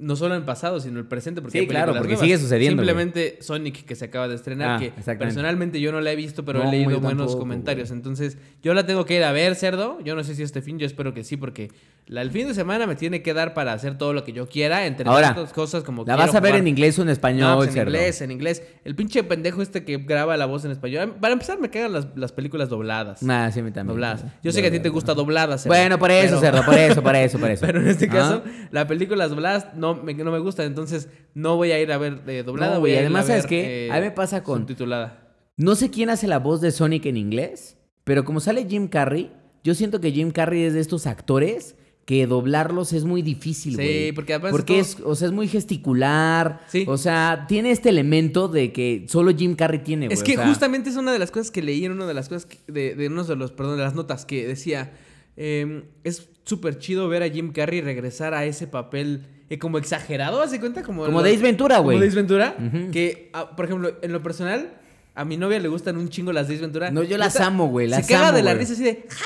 no 0.00 0.16
solo 0.16 0.34
en 0.34 0.44
pasado, 0.44 0.80
sino 0.80 0.98
el 0.98 1.04
presente, 1.06 1.40
porque 1.42 1.60
Sí, 1.60 1.66
claro, 1.66 1.92
películas 1.92 2.00
porque 2.00 2.14
nuevas. 2.14 2.26
sigue 2.26 2.38
sucediendo, 2.38 2.82
Simplemente 2.82 3.38
Sonic 3.42 3.84
que 3.84 3.94
se 3.94 4.06
acaba 4.06 4.26
de 4.28 4.34
estrenar, 4.34 4.70
Ah, 4.70 4.78
que 4.80 4.90
personalmente 5.16 5.80
yo 5.80 5.92
no 5.92 6.00
la 6.00 6.10
he 6.12 6.16
visto, 6.16 6.44
pero 6.44 6.60
No, 6.62 6.68
he 6.68 6.72
leído 6.72 7.00
buenos 7.00 7.18
tampoco, 7.26 7.38
comentarios. 7.38 7.88
güey. 7.90 7.98
Entonces, 7.98 8.38
yo 8.62 8.74
la 8.74 8.86
tengo 8.86 9.04
que 9.04 9.16
ir 9.16 9.24
a 9.24 9.32
ver, 9.32 9.54
cerdo. 9.54 9.98
Yo 10.02 10.14
no 10.16 10.24
sé 10.24 10.34
si 10.34 10.42
este 10.42 10.62
fin, 10.62 10.78
yo 10.78 10.86
espero 10.86 11.12
que 11.14 11.22
sí, 11.22 11.36
porque 11.36 11.70
la, 12.06 12.22
el 12.22 12.30
fin 12.30 12.48
de 12.48 12.54
semana 12.54 12.86
me 12.86 12.96
tiene 12.96 13.22
que 13.22 13.34
dar 13.34 13.52
para 13.54 13.72
hacer 13.72 13.98
todo 13.98 14.12
lo 14.12 14.24
que 14.24 14.32
yo 14.32 14.48
quiera, 14.48 14.86
entre 14.86 15.08
Ahora, 15.08 15.32
otras 15.32 15.52
cosas 15.52 15.84
como 15.84 16.04
¿La 16.04 16.16
vas 16.16 16.34
a 16.34 16.40
ver 16.40 16.52
jugar. 16.52 16.60
en 16.62 16.68
inglés 16.68 16.98
o 16.98 17.02
en 17.02 17.06
No, 17.06 17.12
español, 17.12 17.56
pues 17.58 17.68
en 17.68 17.74
cerdo? 17.74 17.90
inglés, 17.90 18.20
en 18.22 18.30
inglés. 18.30 18.62
El 18.84 18.94
pinche 18.94 19.22
pendejo 19.22 19.60
este 19.60 19.84
que 19.84 19.98
graba 19.98 20.36
la 20.36 20.46
voz 20.46 20.64
en 20.64 20.70
español. 20.70 21.14
Para 21.20 21.34
empezar, 21.34 21.58
me 21.60 21.68
cagan 21.70 21.92
las, 21.92 22.06
las 22.16 22.32
películas 22.32 22.68
dobladas. 22.70 23.22
Nah, 23.22 23.50
sí, 23.50 23.60
a 23.60 23.62
mí 23.62 23.70
también. 23.70 23.94
dobladas. 23.96 24.24
Yo 24.42 24.50
sé 24.50 24.62
que 24.62 24.68
a 24.68 24.70
ti 24.70 24.80
te 24.80 24.88
gusta 24.88 25.12
dobladas. 25.14 25.62
cerdo, 25.62 25.74
Bueno, 25.74 25.98
por 25.98 26.10
eso, 26.10 26.40
pero- 26.40 26.40
cerdo, 26.40 26.64
por 26.64 26.74
eso, 26.78 27.02
por 27.02 27.14
eso, 27.16 27.38
por 27.38 27.50
eso. 27.50 27.66
Pero 27.66 27.80
en 27.80 27.88
este 27.88 28.06
Ah. 28.06 28.12
caso, 28.12 28.42
la 28.70 28.86
película 28.86 29.28
dobladas 29.28 29.66
no 29.76 29.89
me, 29.94 30.14
no 30.14 30.30
me 30.30 30.38
gusta, 30.38 30.64
entonces 30.64 31.08
no 31.34 31.56
voy 31.56 31.72
a 31.72 31.80
ir 31.80 31.90
a 31.92 31.98
ver 31.98 32.22
eh, 32.26 32.42
doblada. 32.44 32.74
No, 32.74 32.80
voy 32.80 32.90
güey, 32.90 32.92
a 32.92 33.00
ir 33.00 33.06
además, 33.06 33.24
a 33.24 33.28
¿sabes 33.28 33.42
ver, 33.44 33.48
qué? 33.50 33.86
eh, 33.86 33.90
A 33.92 33.96
mí 33.96 34.00
me 34.02 34.10
pasa 34.10 34.42
con- 34.42 34.60
Subtitulada. 34.60 35.34
No 35.56 35.74
sé 35.74 35.90
quién 35.90 36.08
hace 36.10 36.26
la 36.26 36.38
voz 36.38 36.60
de 36.60 36.70
Sonic 36.70 37.06
en 37.06 37.16
inglés, 37.16 37.76
pero 38.04 38.24
como 38.24 38.40
sale 38.40 38.66
Jim 38.68 38.88
Carrey, 38.88 39.30
yo 39.62 39.74
siento 39.74 40.00
que 40.00 40.10
Jim 40.10 40.30
Carrey 40.30 40.62
es 40.62 40.72
de 40.74 40.80
estos 40.80 41.06
actores 41.06 41.76
que 42.06 42.26
doblarlos 42.26 42.92
es 42.92 43.04
muy 43.04 43.20
difícil, 43.22 43.72
Sí, 43.72 43.76
güey. 43.76 44.12
porque 44.12 44.32
además 44.34 44.50
Porque 44.52 44.72
todo- 44.72 44.80
es, 44.82 44.96
o 45.04 45.14
sea, 45.14 45.28
es 45.28 45.32
muy 45.34 45.46
gesticular. 45.48 46.60
Sí. 46.68 46.84
O 46.88 46.96
sea, 46.96 47.44
tiene 47.46 47.70
este 47.70 47.88
elemento 47.90 48.48
de 48.48 48.72
que 48.72 49.04
solo 49.08 49.32
Jim 49.36 49.54
Carrey 49.54 49.80
tiene, 49.80 50.06
güey. 50.06 50.14
Es 50.14 50.22
que 50.22 50.32
o 50.32 50.36
sea, 50.36 50.48
justamente 50.48 50.90
es 50.90 50.96
una 50.96 51.12
de 51.12 51.18
las 51.18 51.30
cosas 51.30 51.50
que 51.50 51.62
leí 51.62 51.84
en 51.84 51.92
una 51.92 52.06
de 52.06 52.14
las 52.14 52.28
cosas 52.28 52.46
que- 52.46 52.58
de, 52.72 52.94
de 52.94 53.06
unos 53.08 53.28
de 53.28 53.36
los, 53.36 53.52
perdón, 53.52 53.76
de 53.76 53.84
las 53.84 53.94
notas 53.94 54.24
que 54.24 54.46
decía, 54.46 54.92
eh, 55.36 55.84
es 56.04 56.28
súper 56.44 56.78
chido 56.78 57.08
ver 57.08 57.22
a 57.22 57.28
Jim 57.28 57.52
Carrey 57.52 57.80
regresar 57.80 58.34
a 58.34 58.44
ese 58.44 58.66
papel 58.66 59.26
eh, 59.50 59.58
como 59.58 59.78
exagerado, 59.78 60.40
¿hace 60.40 60.60
cuenta? 60.60 60.82
Como, 60.84 61.04
Como 61.04 61.22
Days 61.22 61.42
Ventura, 61.42 61.78
güey. 61.78 61.96
Como 61.96 62.00
Days 62.00 62.14
Ventura, 62.14 62.56
que, 62.92 63.30
ah, 63.32 63.56
por 63.56 63.64
ejemplo, 63.64 63.92
en 64.00 64.12
lo 64.12 64.22
personal, 64.22 64.74
a 65.14 65.24
mi 65.24 65.36
novia 65.36 65.58
le 65.58 65.66
gustan 65.66 65.96
un 65.96 66.08
chingo 66.08 66.32
las 66.32 66.46
Days 66.46 66.60
Ventura. 66.60 66.92
No, 66.92 67.02
yo 67.02 67.18
las 67.18 67.34
amo, 67.40 67.66
güey, 67.66 67.88
las 67.88 68.06
Se 68.06 68.12
caga 68.12 68.28
amo, 68.28 68.36
de 68.36 68.44
la 68.44 68.54
risa 68.54 68.74
así 68.74 68.84
de... 68.84 69.06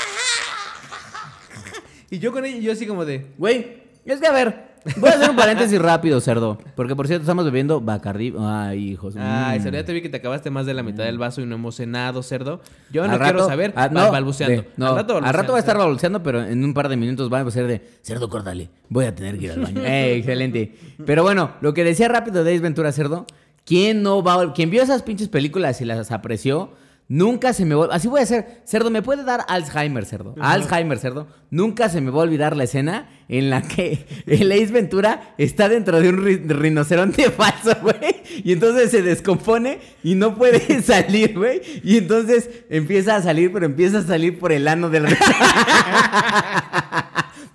Y 2.11 2.19
yo 2.21 2.32
con 2.32 2.44
ella, 2.44 2.59
yo 2.59 2.73
así 2.73 2.87
como 2.87 3.05
de... 3.05 3.26
Güey, 3.37 3.82
es 4.05 4.21
que 4.21 4.26
a 4.26 4.32
ver, 4.32 4.74
voy 4.96 5.10
a 5.10 5.12
hacer 5.14 5.31
un 5.31 5.36
paréntesis 5.36 5.78
rápido, 5.81 6.20
cerdo. 6.20 6.58
Porque 6.75 6.94
por 6.96 7.06
cierto, 7.06 7.22
estamos 7.22 7.44
bebiendo 7.44 7.81
Bacardi. 7.81 8.34
Ay, 8.38 8.90
hijos. 8.90 9.14
Ay, 9.19 9.60
cerdo, 9.60 9.78
ya 9.78 9.84
te 9.84 9.92
vi 9.92 10.02
que 10.02 10.08
te 10.08 10.19
acabaste 10.19 10.50
más 10.50 10.66
de 10.66 10.75
la 10.75 10.82
mitad 10.82 11.04
del 11.04 11.19
vaso 11.19 11.40
y 11.40 11.46
no 11.46 11.54
hemos 11.54 11.76
cenado, 11.76 12.22
cerdo. 12.22 12.60
Yo 12.92 13.06
no 13.06 13.12
Al 13.12 13.19
quiero 13.19 13.38
rato- 13.38 13.48
saber, 13.48 13.72
ah, 13.76 13.88
va- 13.88 14.04
no, 14.06 14.12
balbuceando. 14.12 14.62
de- 14.62 14.69
no, 14.76 14.86
al 14.88 14.96
rato, 14.96 15.16
al 15.19 15.34
rato 15.34 15.52
va 15.52 15.58
a 15.58 15.60
estar 15.60 15.78
balbuceando. 15.78 16.22
pero 16.22 16.42
en 16.44 16.62
un 16.64 16.75
par 16.75 16.88
de 16.88 16.96
minutos 16.96 17.32
va 17.32 17.40
a 17.40 17.50
ser 17.50 17.66
de 17.66 17.82
cerdo, 18.02 18.28
córdale. 18.28 18.70
Voy 18.88 19.04
a 19.06 19.14
tener 19.14 19.38
que 19.38 19.46
ir 19.46 19.52
al 19.52 19.60
baño. 19.60 19.81
Eh, 19.84 20.16
excelente. 20.16 20.75
Pero 21.04 21.22
bueno, 21.22 21.52
lo 21.60 21.75
que 21.75 21.84
decía 21.84 22.08
rápido 22.08 22.44
de 22.44 22.52
Ace 22.52 22.60
Ventura 22.62 22.92
Cerdo, 22.92 23.26
¿quién 23.64 24.02
no 24.02 24.22
va 24.22 24.40
a- 24.42 24.52
quien 24.52 24.70
vio 24.70 24.82
esas 24.82 25.02
pinches 25.02 25.28
películas 25.28 25.80
y 25.80 25.84
las 25.84 26.10
apreció? 26.12 26.70
Nunca 27.06 27.52
se 27.52 27.66
me 27.66 27.74
va 27.74 27.88
Así 27.92 28.08
voy 28.08 28.20
a 28.20 28.22
hacer. 28.22 28.62
Cerdo, 28.64 28.90
¿me 28.90 29.02
puede 29.02 29.24
dar 29.24 29.44
Alzheimer, 29.48 30.06
cerdo? 30.06 30.34
Alzheimer, 30.40 30.98
cerdo. 30.98 31.26
Nunca 31.50 31.88
se 31.90 32.00
me 32.00 32.10
va 32.10 32.20
a 32.20 32.22
olvidar 32.22 32.56
la 32.56 32.64
escena 32.64 33.10
en 33.28 33.50
la 33.50 33.60
que 33.62 34.06
el 34.26 34.50
Ace 34.50 34.72
Ventura 34.72 35.34
está 35.38 35.68
dentro 35.68 36.00
de 36.00 36.08
un 36.08 36.16
ri- 36.24 36.42
rinoceronte 36.48 37.30
falso, 37.30 37.76
güey. 37.82 38.16
Y 38.42 38.52
entonces 38.52 38.90
se 38.90 39.02
descompone 39.02 39.80
y 40.02 40.14
no 40.14 40.34
puede 40.34 40.82
salir, 40.82 41.36
güey. 41.38 41.60
Y 41.84 41.98
entonces 41.98 42.48
empieza 42.70 43.16
a 43.16 43.22
salir, 43.22 43.52
pero 43.52 43.66
empieza 43.66 43.98
a 43.98 44.02
salir 44.02 44.38
por 44.38 44.50
el 44.52 44.66
ano 44.66 44.88
del 44.88 45.06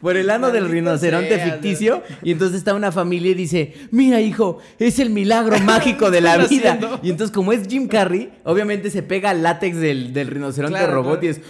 Por 0.02 0.16
el 0.16 0.30
ano 0.30 0.52
del 0.52 0.70
rinoceronte 0.70 1.36
sea, 1.36 1.46
ficticio. 1.46 2.04
Y 2.24 2.32
entonces 2.32 2.58
está 2.60 2.74
una 2.74 2.92
familia 2.92 3.32
y 3.32 3.34
dice: 3.34 3.74
Mira, 3.92 4.22
hijo, 4.22 4.60
es 4.80 4.98
el 5.00 5.10
milagro 5.10 5.60
mágico 5.66 6.10
de 6.10 6.22
la 6.22 6.36
¿Qué 6.38 6.44
estás 6.44 6.50
vida. 6.50 6.72
haciendo? 6.74 7.00
Y 7.04 7.10
entonces, 7.10 7.36
como 7.36 7.52
es 7.52 7.68
Jim 7.68 7.88
Carrey, 7.88 8.32
obviamente 8.46 8.90
se 8.92 9.04
pega 9.04 9.32
al 9.32 9.44
látex 9.44 9.78
del, 9.78 10.14
del 10.14 10.28
rinoceronte 10.28 10.78
Claro, 10.78 10.94
robot 10.94 11.20
claro. 11.20 11.26
y 11.26 11.28
es. 11.28 11.42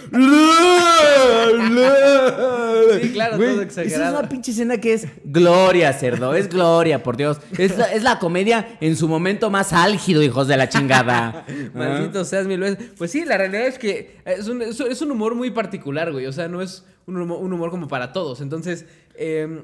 Sí, 3.02 3.10
claro, 3.12 3.36
todo 3.36 3.44
Esa 3.46 3.54
es 3.54 3.66
exagerado. 3.66 4.18
una 4.18 4.28
pinche 4.28 4.50
escena 4.50 4.78
que 4.78 4.92
es 4.94 5.06
gloria, 5.24 5.92
cerdo. 5.92 6.34
Es 6.34 6.48
gloria, 6.48 7.02
por 7.02 7.16
Dios. 7.16 7.38
Es 7.56 7.76
la, 7.78 7.92
es 7.92 8.02
la 8.02 8.18
comedia 8.18 8.66
en 8.80 8.96
su 8.96 9.08
momento 9.08 9.50
más 9.50 9.72
álgido, 9.72 10.22
hijos 10.22 10.48
de 10.48 10.56
la 10.56 10.68
chingada. 10.68 11.44
Maldito 11.74 12.24
seas 12.24 12.46
mil 12.46 12.60
veces. 12.60 12.78
Pues 12.98 13.10
sí, 13.10 13.24
la 13.24 13.38
realidad 13.38 13.66
es 13.66 13.78
que 13.78 14.16
es 14.24 14.48
un- 14.48 14.62
es 14.62 15.02
un 15.02 15.10
humor 15.10 15.34
muy 15.34 15.50
particular, 15.50 16.12
güey. 16.12 16.26
O 16.26 16.32
sea, 16.32 16.48
no 16.48 16.60
es 16.62 16.84
un 17.16 17.22
humor, 17.22 17.38
un 17.42 17.52
humor 17.52 17.70
como 17.70 17.88
para 17.88 18.12
todos. 18.12 18.40
Entonces, 18.40 18.86
eh, 19.14 19.62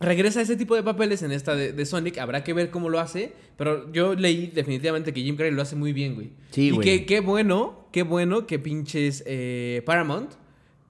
regresa 0.00 0.40
a 0.40 0.42
ese 0.42 0.56
tipo 0.56 0.74
de 0.74 0.82
papeles 0.82 1.22
en 1.22 1.32
esta 1.32 1.54
de, 1.54 1.72
de 1.72 1.86
Sonic. 1.86 2.18
Habrá 2.18 2.42
que 2.44 2.52
ver 2.52 2.70
cómo 2.70 2.88
lo 2.88 2.98
hace. 3.00 3.32
Pero 3.56 3.92
yo 3.92 4.14
leí 4.14 4.46
definitivamente 4.48 5.12
que 5.12 5.20
Jim 5.22 5.36
Carrey 5.36 5.52
lo 5.52 5.62
hace 5.62 5.76
muy 5.76 5.92
bien, 5.92 6.14
güey. 6.14 6.30
Sí, 6.50 6.68
y 6.68 6.70
güey. 6.70 6.86
que 6.88 7.06
qué 7.06 7.20
bueno, 7.20 7.84
qué 7.92 8.02
bueno 8.02 8.46
que 8.46 8.58
pinches 8.58 9.22
eh, 9.26 9.82
Paramount. 9.84 10.32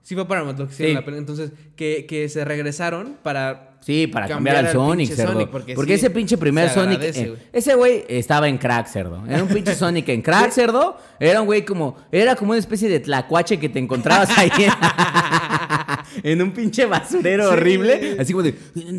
Sí 0.02 0.14
fue 0.14 0.26
Paramount 0.26 0.58
lo 0.58 0.66
que 0.66 0.72
hicieron 0.72 0.92
Sí. 0.92 0.94
la 0.94 1.04
peli- 1.04 1.18
Entonces, 1.18 1.52
que, 1.76 2.06
que 2.08 2.28
se 2.28 2.44
regresaron 2.44 3.16
para 3.22 3.66
Sí, 3.82 4.06
para 4.06 4.26
Cambiar 4.28 4.56
cambiar, 4.56 4.66
al 4.66 4.72
Sonic, 4.88 5.10
cerdo. 5.10 5.32
Sonic, 5.32 5.48
porque 5.48 5.74
porque 5.74 5.92
sí, 5.94 6.04
ese 6.04 6.10
pinche 6.10 6.36
primer 6.36 6.68
Sonic. 6.68 7.00
eh, 7.02 7.34
ese 7.50 7.74
güey 7.74 8.04
estaba 8.08 8.46
en 8.48 8.58
crack, 8.58 8.86
cerdo. 8.86 9.24
Era 9.26 9.42
un 9.42 9.48
pinche 9.48 9.74
Sonic 9.74 10.06
en 10.10 10.20
crack, 10.22 10.50
cerdo. 10.52 10.98
Era 11.18 11.40
un 11.40 11.46
güey 11.46 11.64
como. 11.64 11.96
Era 12.12 12.36
como 12.36 12.50
una 12.50 12.58
especie 12.58 12.88
de 12.90 13.00
tlacuache 13.00 13.58
que 13.58 13.68
te 13.70 13.78
encontrabas 13.78 14.28
ahí 14.38 14.50
en, 16.22 16.42
un 16.42 16.52
pinche 16.52 16.86
basurero 16.86 17.44
Sí. 17.48 17.52
horrible. 17.54 18.16
Así 18.18 18.32
como 18.32 18.42
de. 18.42 18.52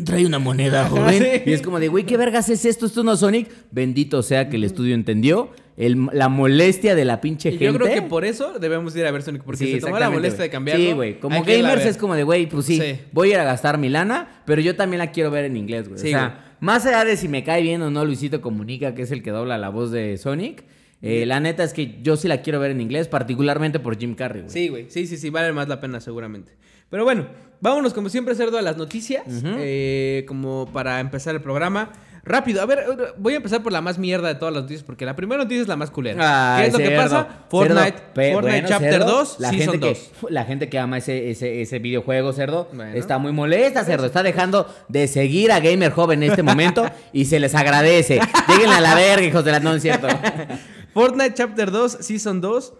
Trae 0.04 0.26
una 0.26 0.38
moneda, 0.38 0.86
joven. 0.88 1.22
Sí. 1.22 1.42
Y 1.46 1.52
es 1.52 1.62
como 1.62 1.78
de, 1.80 1.88
güey, 1.88 2.04
¿qué 2.04 2.16
vergas 2.16 2.48
es 2.48 2.64
esto? 2.64 2.86
¿Esto 2.86 3.02
no 3.04 3.16
Sonic? 3.16 3.48
Bendito 3.70 4.22
sea 4.22 4.48
que 4.48 4.56
el 4.56 4.64
estudio 4.64 4.94
entendió. 4.94 5.50
El- 5.76 6.08
la 6.12 6.28
molestia 6.28 6.94
de 6.94 7.04
la 7.06 7.20
pinche 7.22 7.48
Y 7.48 7.52
gente. 7.52 7.64
yo 7.64 7.74
creo 7.74 7.94
que 7.94 8.02
por 8.02 8.26
eso 8.26 8.58
debemos 8.60 8.94
ir 8.94 9.06
a 9.06 9.10
ver 9.10 9.22
Sonic, 9.22 9.42
porque 9.42 9.64
Sí, 9.64 9.72
se 9.72 9.80
tomó 9.80 9.98
la 9.98 10.10
molestia 10.10 10.42
de 10.42 10.50
cambiarlo. 10.50 10.84
Sí, 10.84 10.92
güey. 10.92 11.18
Como 11.18 11.42
gamers 11.44 11.86
es 11.86 11.96
como 11.96 12.14
de, 12.14 12.24
güey, 12.24 12.46
pues 12.46 12.66
sí, 12.66 12.78
Sí. 12.78 13.00
voy 13.12 13.30
a 13.30 13.34
ir 13.34 13.40
a 13.40 13.44
gastar 13.44 13.78
mi 13.78 13.88
lana, 13.88 14.42
pero 14.44 14.60
yo 14.60 14.76
también 14.76 14.98
la 14.98 15.10
quiero 15.12 15.30
ver 15.30 15.46
en 15.46 15.56
inglés, 15.56 15.88
güey. 15.88 15.98
Sí, 15.98 16.08
o 16.08 16.10
sea, 16.10 16.56
más 16.60 16.84
allá 16.84 17.06
de 17.06 17.16
si 17.16 17.26
me 17.26 17.42
cae 17.42 17.62
bien 17.62 17.80
o 17.80 17.90
no 17.90 18.04
Luisito 18.04 18.42
Comunica, 18.42 18.94
que 18.94 19.02
es 19.02 19.10
el 19.12 19.22
que 19.22 19.30
dobla 19.30 19.56
la 19.56 19.70
voz 19.70 19.90
de 19.90 20.18
Sonic, 20.18 20.62
eh, 21.00 21.24
la 21.26 21.40
neta 21.40 21.64
es 21.64 21.72
que 21.72 21.96
yo 22.02 22.16
sí 22.18 22.28
la 22.28 22.42
quiero 22.42 22.60
ver 22.60 22.70
en 22.70 22.80
inglés, 22.82 23.08
particularmente 23.08 23.80
por 23.80 23.98
Jim 23.98 24.14
Carrey, 24.14 24.42
güey. 24.42 24.52
Sí, 24.52 24.68
güey. 24.68 24.86
Sí, 24.90 25.06
sí, 25.06 25.16
sí, 25.16 25.30
vale 25.30 25.52
más 25.54 25.68
la 25.68 25.80
pena 25.80 26.00
seguramente. 26.00 26.52
Pero 26.92 27.04
bueno, 27.04 27.26
vámonos 27.58 27.94
como 27.94 28.10
siempre, 28.10 28.34
Cerdo, 28.34 28.58
a 28.58 28.62
las 28.62 28.76
noticias. 28.76 29.22
Eh, 29.26 30.26
como 30.28 30.68
para 30.74 31.00
empezar 31.00 31.34
el 31.34 31.40
programa. 31.40 31.90
Rápido, 32.22 32.60
a 32.60 32.66
ver, 32.66 32.84
voy 33.16 33.32
a 33.32 33.36
empezar 33.38 33.62
por 33.62 33.72
la 33.72 33.80
más 33.80 33.98
mierda 33.98 34.28
de 34.28 34.34
todas 34.34 34.52
las 34.52 34.64
noticias, 34.64 34.84
porque 34.84 35.06
la 35.06 35.16
primera 35.16 35.42
noticia 35.42 35.62
es 35.62 35.68
la 35.68 35.76
más 35.76 35.90
culera. 35.90 36.54
Ay, 36.54 36.64
¿Qué 36.64 36.66
es 36.68 36.72
lo 36.74 36.78
que 36.80 36.96
pasa? 36.96 37.46
Fortnite, 37.48 37.98
cerdo. 38.14 38.32
Fortnite 38.34 38.60
bueno, 38.60 38.68
Chapter 38.68 38.92
cerdo, 38.92 39.06
2, 39.06 39.36
la 39.40 39.48
Season 39.50 39.72
gente 39.72 39.86
2. 39.88 39.98
que 40.20 40.32
La 40.34 40.44
gente 40.44 40.68
que 40.68 40.78
ama 40.78 40.98
ese, 40.98 41.30
ese, 41.30 41.62
ese 41.62 41.78
videojuego, 41.78 42.34
cerdo, 42.34 42.68
Bueno. 42.74 42.92
está 42.94 43.16
muy 43.16 43.32
molesta, 43.32 43.84
cerdo. 43.84 44.04
Está 44.04 44.22
dejando 44.22 44.72
de 44.88 45.08
seguir 45.08 45.50
a 45.50 45.60
Gamer 45.60 45.92
Joven 45.92 46.22
en 46.22 46.30
este 46.30 46.42
momento 46.42 46.88
y 47.14 47.24
se 47.24 47.40
les 47.40 47.54
agradece. 47.54 48.20
Lleguen 48.48 48.70
a 48.70 48.82
la 48.82 48.94
verga, 48.94 49.24
hijos 49.26 49.44
de 49.46 49.50
la... 49.50 49.60
No, 49.60 49.74
es 49.74 49.80
cierto. 49.80 50.08
Fortnite 50.92 51.32
Chapter 51.32 51.70
2, 51.70 51.92
Season 52.02 52.40
2. 52.42 52.74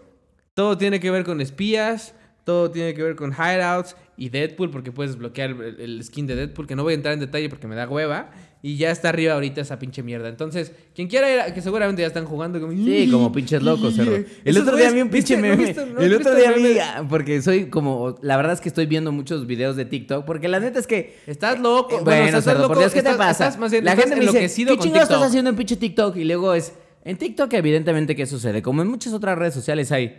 Todo 0.53 0.77
tiene 0.77 0.99
que 0.99 1.09
ver 1.09 1.23
con 1.25 1.41
espías, 1.41 2.13
todo 2.43 2.69
tiene 2.71 2.93
que 2.93 3.01
ver 3.03 3.15
con 3.15 3.31
hideouts 3.33 3.95
y 4.17 4.29
Deadpool, 4.29 4.69
porque 4.69 4.91
puedes 4.91 5.15
bloquear 5.17 5.49
el, 5.51 5.79
el 5.79 6.03
skin 6.03 6.27
de 6.27 6.35
Deadpool, 6.35 6.67
que 6.67 6.75
no 6.75 6.83
voy 6.83 6.93
a 6.93 6.95
entrar 6.95 7.13
en 7.13 7.19
detalle 7.19 7.49
porque 7.49 7.67
me 7.67 7.75
da 7.75 7.87
hueva. 7.87 8.31
Y 8.65 8.77
ya 8.77 8.91
está 8.91 9.09
arriba 9.09 9.33
ahorita 9.33 9.59
esa 9.59 9.77
pinche 9.77 10.03
mierda. 10.03 10.29
Entonces, 10.29 10.71
quien 10.95 11.09
quiera 11.09 11.33
ir, 11.33 11.39
a- 11.41 11.53
que 11.53 11.61
seguramente 11.61 12.01
ya 12.01 12.07
están 12.07 12.23
jugando. 12.23 12.61
Como, 12.61 12.71
Sí, 12.71 13.09
como 13.11 13.29
pinches 13.33 13.61
locos, 13.61 13.93
cerdo. 13.95 14.15
El 14.45 14.57
otro 14.57 14.77
día 14.77 14.89
vi 14.91 15.01
un 15.01 15.09
pinche 15.09 15.35
¿viste? 15.35 15.73
¿No 15.81 15.85
meme. 15.87 15.93
no 15.95 15.99
el 15.99 16.13
otro 16.13 16.33
visto 16.33 16.35
día 16.35 16.51
vi, 16.53 16.79
ah, 16.79 17.05
porque 17.09 17.41
soy 17.41 17.65
como, 17.65 18.15
la 18.21 18.37
verdad 18.37 18.53
es 18.53 18.61
que 18.61 18.69
estoy 18.69 18.85
viendo 18.85 19.11
muchos 19.11 19.47
videos 19.47 19.75
de 19.75 19.83
TikTok, 19.83 20.23
porque 20.23 20.47
la 20.47 20.61
neta 20.61 20.79
es 20.79 20.87
que 20.87 21.17
Estás 21.27 21.59
loco. 21.59 21.97
Eh, 21.99 22.01
Bueno, 22.05 22.25
estás 22.25 22.45
cerdo, 22.45 22.59
loco, 22.61 22.69
por 22.75 22.79
Dios, 22.79 22.93
¿qué 22.93 23.01
te 23.03 23.09
estás- 23.09 23.17
pasa? 23.27 23.43
estás 23.47 23.59
más 23.59 23.71
bien- 23.71 23.83
la 23.83 23.97
gente 23.97 24.15
me 24.15 24.21
dice, 24.21 24.39
¿qué 24.65 24.77
chingados 24.77 25.09
estás 25.09 25.23
haciendo 25.23 25.49
en 25.49 25.57
pinche 25.57 25.75
TikTok? 25.75 26.15
Y 26.15 26.23
luego 26.23 26.53
es, 26.53 26.71
en 27.03 27.17
TikTok 27.17 27.51
evidentemente, 27.55 28.15
¿qué 28.15 28.25
sucede? 28.25 28.61
Como 28.61 28.81
en 28.81 28.87
muchas 28.87 29.11
otras 29.11 29.37
redes 29.37 29.53
sociales 29.55 29.91
hay 29.91 30.15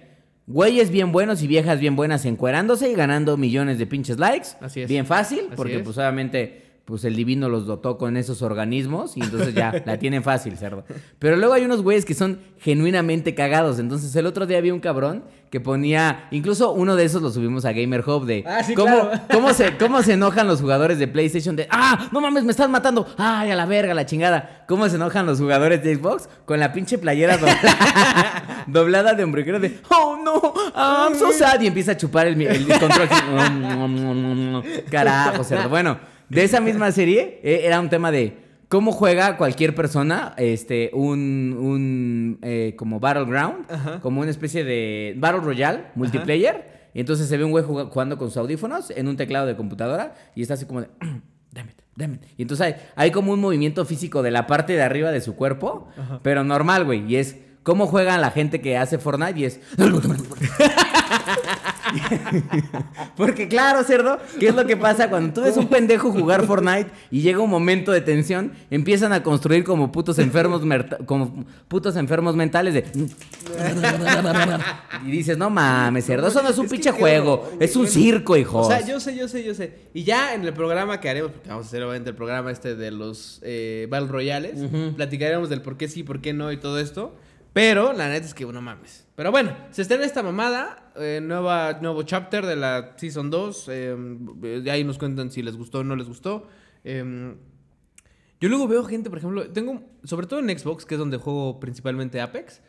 güeyes 0.47 0.91
bien 0.91 1.13
buenos 1.13 1.43
y 1.43 1.47
viejas 1.47 1.81
bien 1.81 1.97
buenas 1.97 2.25
encuerándose 2.25 2.91
y 2.91 2.95
ganando 2.95 3.37
millones 3.37 3.79
de 3.79 3.87
pinches 3.87 4.19
likes. 4.19 4.49
Así 4.61 4.83
es. 4.83 4.89
Bien 4.89 5.07
fácil, 5.07 5.41
Así 5.47 5.57
porque 5.57 5.77
es. 5.77 5.83
pues 5.83 5.97
obviamente... 5.99 6.64
Pues 6.85 7.03
el 7.05 7.17
divino 7.17 7.49
los 7.49 7.67
dotó 7.67 7.97
con 7.97 8.19
esos 8.19 8.43
organismos 8.43 9.17
y 9.17 9.23
entonces 9.23 9.55
ya 9.55 9.83
la 9.87 9.99
tienen 9.99 10.23
fácil, 10.23 10.59
cerdo. 10.59 10.85
Pero 11.19 11.37
luego 11.37 11.55
hay 11.55 11.65
unos 11.65 11.81
güeyes 11.83 12.05
que 12.05 12.13
son 12.13 12.41
genuinamente 12.59 13.35
cagados. 13.35 13.79
Entonces 13.79 14.15
el 14.17 14.27
otro 14.27 14.45
día 14.47 14.61
vi 14.61 14.71
un 14.71 14.81
cabrón 14.81 15.25
que 15.51 15.61
ponía, 15.61 16.27
incluso 16.31 16.73
uno 16.73 16.95
de 16.97 17.05
esos 17.05 17.23
lo 17.23 17.31
subimos 17.31 17.65
a 17.65 17.73
Gamer 17.73 18.03
Hub 18.07 18.27
de 18.27 18.45
Ah, 18.47 18.63
sí, 18.63 18.75
cómo, 18.75 19.09
claro. 19.09 19.21
cómo 19.33 19.55
se, 19.55 19.77
cómo 19.79 20.03
se 20.03 20.13
enojan 20.15 20.47
los 20.47 20.61
jugadores 20.61 20.99
de 20.99 21.09
PlayStation 21.09 21.57
de 21.57 21.69
ah, 21.71 22.09
no 22.13 22.21
mames, 22.21 22.45
me 22.45 22.51
están 22.51 22.71
matando, 22.71 23.07
ay, 23.17 23.51
a 23.51 23.57
la 23.57 23.65
verga, 23.65 23.95
la 23.95 24.05
chingada. 24.05 24.65
¿Cómo 24.69 24.87
se 24.89 24.97
enojan 24.97 25.25
los 25.25 25.39
jugadores 25.39 25.83
de 25.83 25.95
Xbox 25.95 26.29
con 26.45 26.59
la 26.61 26.73
pinche 26.73 26.99
playera 26.99 27.39
doblada, 27.39 28.65
doblada 28.67 29.15
de 29.15 29.25
hombrero 29.25 29.61
de 29.61 29.79
oh 29.91 30.17
no, 30.23 30.53
I'm 30.75 31.19
so 31.19 31.33
sad 31.33 31.61
y 31.61 31.67
empieza 31.69 31.93
a 31.93 31.97
chupar 31.97 32.27
el, 32.27 32.41
el 32.43 32.67
control. 32.67 33.09
Carajo, 34.91 35.45
cerdo. 35.45 35.69
Bueno, 35.69 35.99
de 36.29 36.45
esa 36.45 36.61
misma 36.61 36.91
serie 36.93 37.41
eh, 37.43 37.63
era 37.65 37.81
un 37.81 37.89
tema 37.89 38.11
de 38.11 38.37
cómo 38.69 38.93
juega 38.93 39.37
cualquier 39.37 39.75
persona 39.75 40.35
este 40.37 40.91
un, 40.95 41.57
un 41.61 42.39
eh, 42.43 42.75
como 42.77 42.99
battleground, 43.01 43.71
Ajá. 43.71 44.01
como 44.01 44.21
una 44.21 44.31
especie 44.31 44.65
de 44.65 45.15
battle 45.19 45.41
royale 45.43 45.85
multiplayer. 45.95 46.73
Y 46.95 47.01
entonces 47.01 47.29
se 47.29 47.37
ve 47.37 47.45
un 47.45 47.51
güey 47.51 47.65
juga- 47.65 47.87
jugando 47.87 48.17
con 48.19 48.29
sus 48.29 48.37
audífonos 48.37 48.91
en 48.91 49.09
un 49.09 49.17
teclado 49.17 49.47
de 49.47 49.57
computadora 49.57 50.15
y 50.35 50.43
está 50.43 50.55
así 50.55 50.65
como 50.65 50.81
de 50.81 50.89
damn 51.53 51.69
it, 51.69 51.77
damn 51.97 52.15
it. 52.15 52.23
Y 52.37 52.43
entonces 52.43 52.67
hay, 52.67 52.75
hay 52.97 53.11
como 53.11 53.33
un 53.33 53.41
movimiento 53.41 53.85
físico 53.85 54.23
de 54.23 54.31
la 54.31 54.47
parte 54.47 54.73
de 54.75 54.83
arriba 54.83 55.11
de 55.13 55.21
su 55.21 55.35
cuerpo, 55.37 55.89
pero 56.23 56.43
normal, 56.45 56.85
güey, 56.85 57.05
y 57.13 57.17
es 57.17 57.37
cómo 57.65 57.87
juega 57.87 58.17
la 58.19 58.31
gente 58.31 58.61
que 58.61 58.77
hace 58.77 58.99
Fortnite 58.99 59.39
y 59.41 59.45
es 59.45 59.61
Porque 63.17 63.49
claro, 63.49 63.83
cerdo, 63.85 64.19
¿qué 64.39 64.49
es 64.49 64.55
lo 64.55 64.67
que 64.67 64.77
pasa 64.77 65.09
cuando 65.11 65.33
tú 65.33 65.43
ves 65.43 65.57
un 65.57 65.69
pendejo 65.69 66.11
jugar 66.13 66.47
Fortnite 66.47 66.91
y 67.11 67.23
llega 67.23 67.41
un 67.41 67.51
momento 67.51 67.93
de 67.93 68.01
tensión, 68.01 68.53
empiezan 68.71 69.13
a 69.13 69.23
construir 69.23 69.65
como 69.65 69.93
putos 69.93 70.19
enfermos 70.19 70.63
como 71.07 71.45
putos 71.69 71.97
enfermos 71.97 72.37
mentales 72.37 72.75
de 72.75 72.85
y 75.07 75.11
dices, 75.11 75.39
"No 75.39 75.51
mames, 75.51 76.05
cerdo, 76.07 76.29
eso 76.29 76.43
no 76.43 76.49
es 76.49 76.59
un 76.59 76.67
Es 76.67 76.73
pinche 76.73 76.91
juego, 76.91 77.51
es 77.61 77.77
un 77.77 77.83
bueno. 77.83 77.95
circo, 77.95 78.37
hijo." 78.37 78.59
O 78.61 78.69
sea, 78.69 78.85
yo 78.87 79.01
sé, 79.01 79.17
yo 79.17 79.29
sé, 79.29 79.45
yo 79.45 79.55
sé. 79.55 79.89
Y 79.95 80.05
ya 80.05 80.35
en 80.35 80.45
el 80.45 80.53
programa 80.53 81.01
que 81.01 81.09
haremos, 81.09 81.33
porque 81.33 81.49
vamos 81.49 81.67
a 81.67 81.69
hacer 81.69 81.83
obviamente 81.83 82.11
el 82.11 82.17
programa 82.17 82.51
este 82.51 82.75
de 82.75 82.91
los 82.91 83.41
eh, 83.43 83.87
Battle 83.91 84.09
Royales, 84.09 84.61
platicaremos 84.97 85.49
del 85.49 85.63
por 85.63 85.77
qué 85.77 85.89
sí, 85.89 86.03
por 86.03 86.21
qué 86.21 86.33
no 86.33 86.53
y 86.53 86.57
todo 86.57 86.79
esto. 86.79 87.15
Pero 87.53 87.93
la 87.93 88.09
neta 88.09 88.27
es 88.27 88.35
que 88.35 88.45
no 88.45 88.61
mames. 88.61 89.04
Pero 89.17 89.31
bueno, 89.31 89.57
se 89.71 89.83
estrena 89.83 90.05
esta 90.05 90.23
mamada, 90.23 90.93
eh, 90.97 91.21
nueva, 91.23 91.79
nuevo 91.81 92.03
chapter 92.03 92.45
de 92.47 92.57
la 92.57 92.95
Season 92.97 93.31
2. 93.31 93.69
eh, 93.71 93.97
de 94.63 94.71
ahí 94.71 94.83
nos 94.85 94.99
cuentan 94.99 95.31
si 95.31 95.43
les 95.43 95.57
gustó 95.57 95.81
o 95.81 95.85
no 95.85 95.95
les 95.97 96.09
gustó. 96.09 96.49
Eh, 96.83 97.35
yo 98.41 98.49
luego 98.49 98.67
veo 98.69 98.85
gente, 98.85 99.09
por 99.11 99.19
ejemplo, 99.19 99.49
tengo, 99.51 99.83
sobre 100.03 100.27
todo 100.27 100.41
en 100.41 100.59
Xbox, 100.59 100.85
que 100.85 100.97
es 100.97 100.99
donde 100.99 101.17
juego 101.19 101.61
principalmente 101.61 102.21
Apex. 102.21 102.61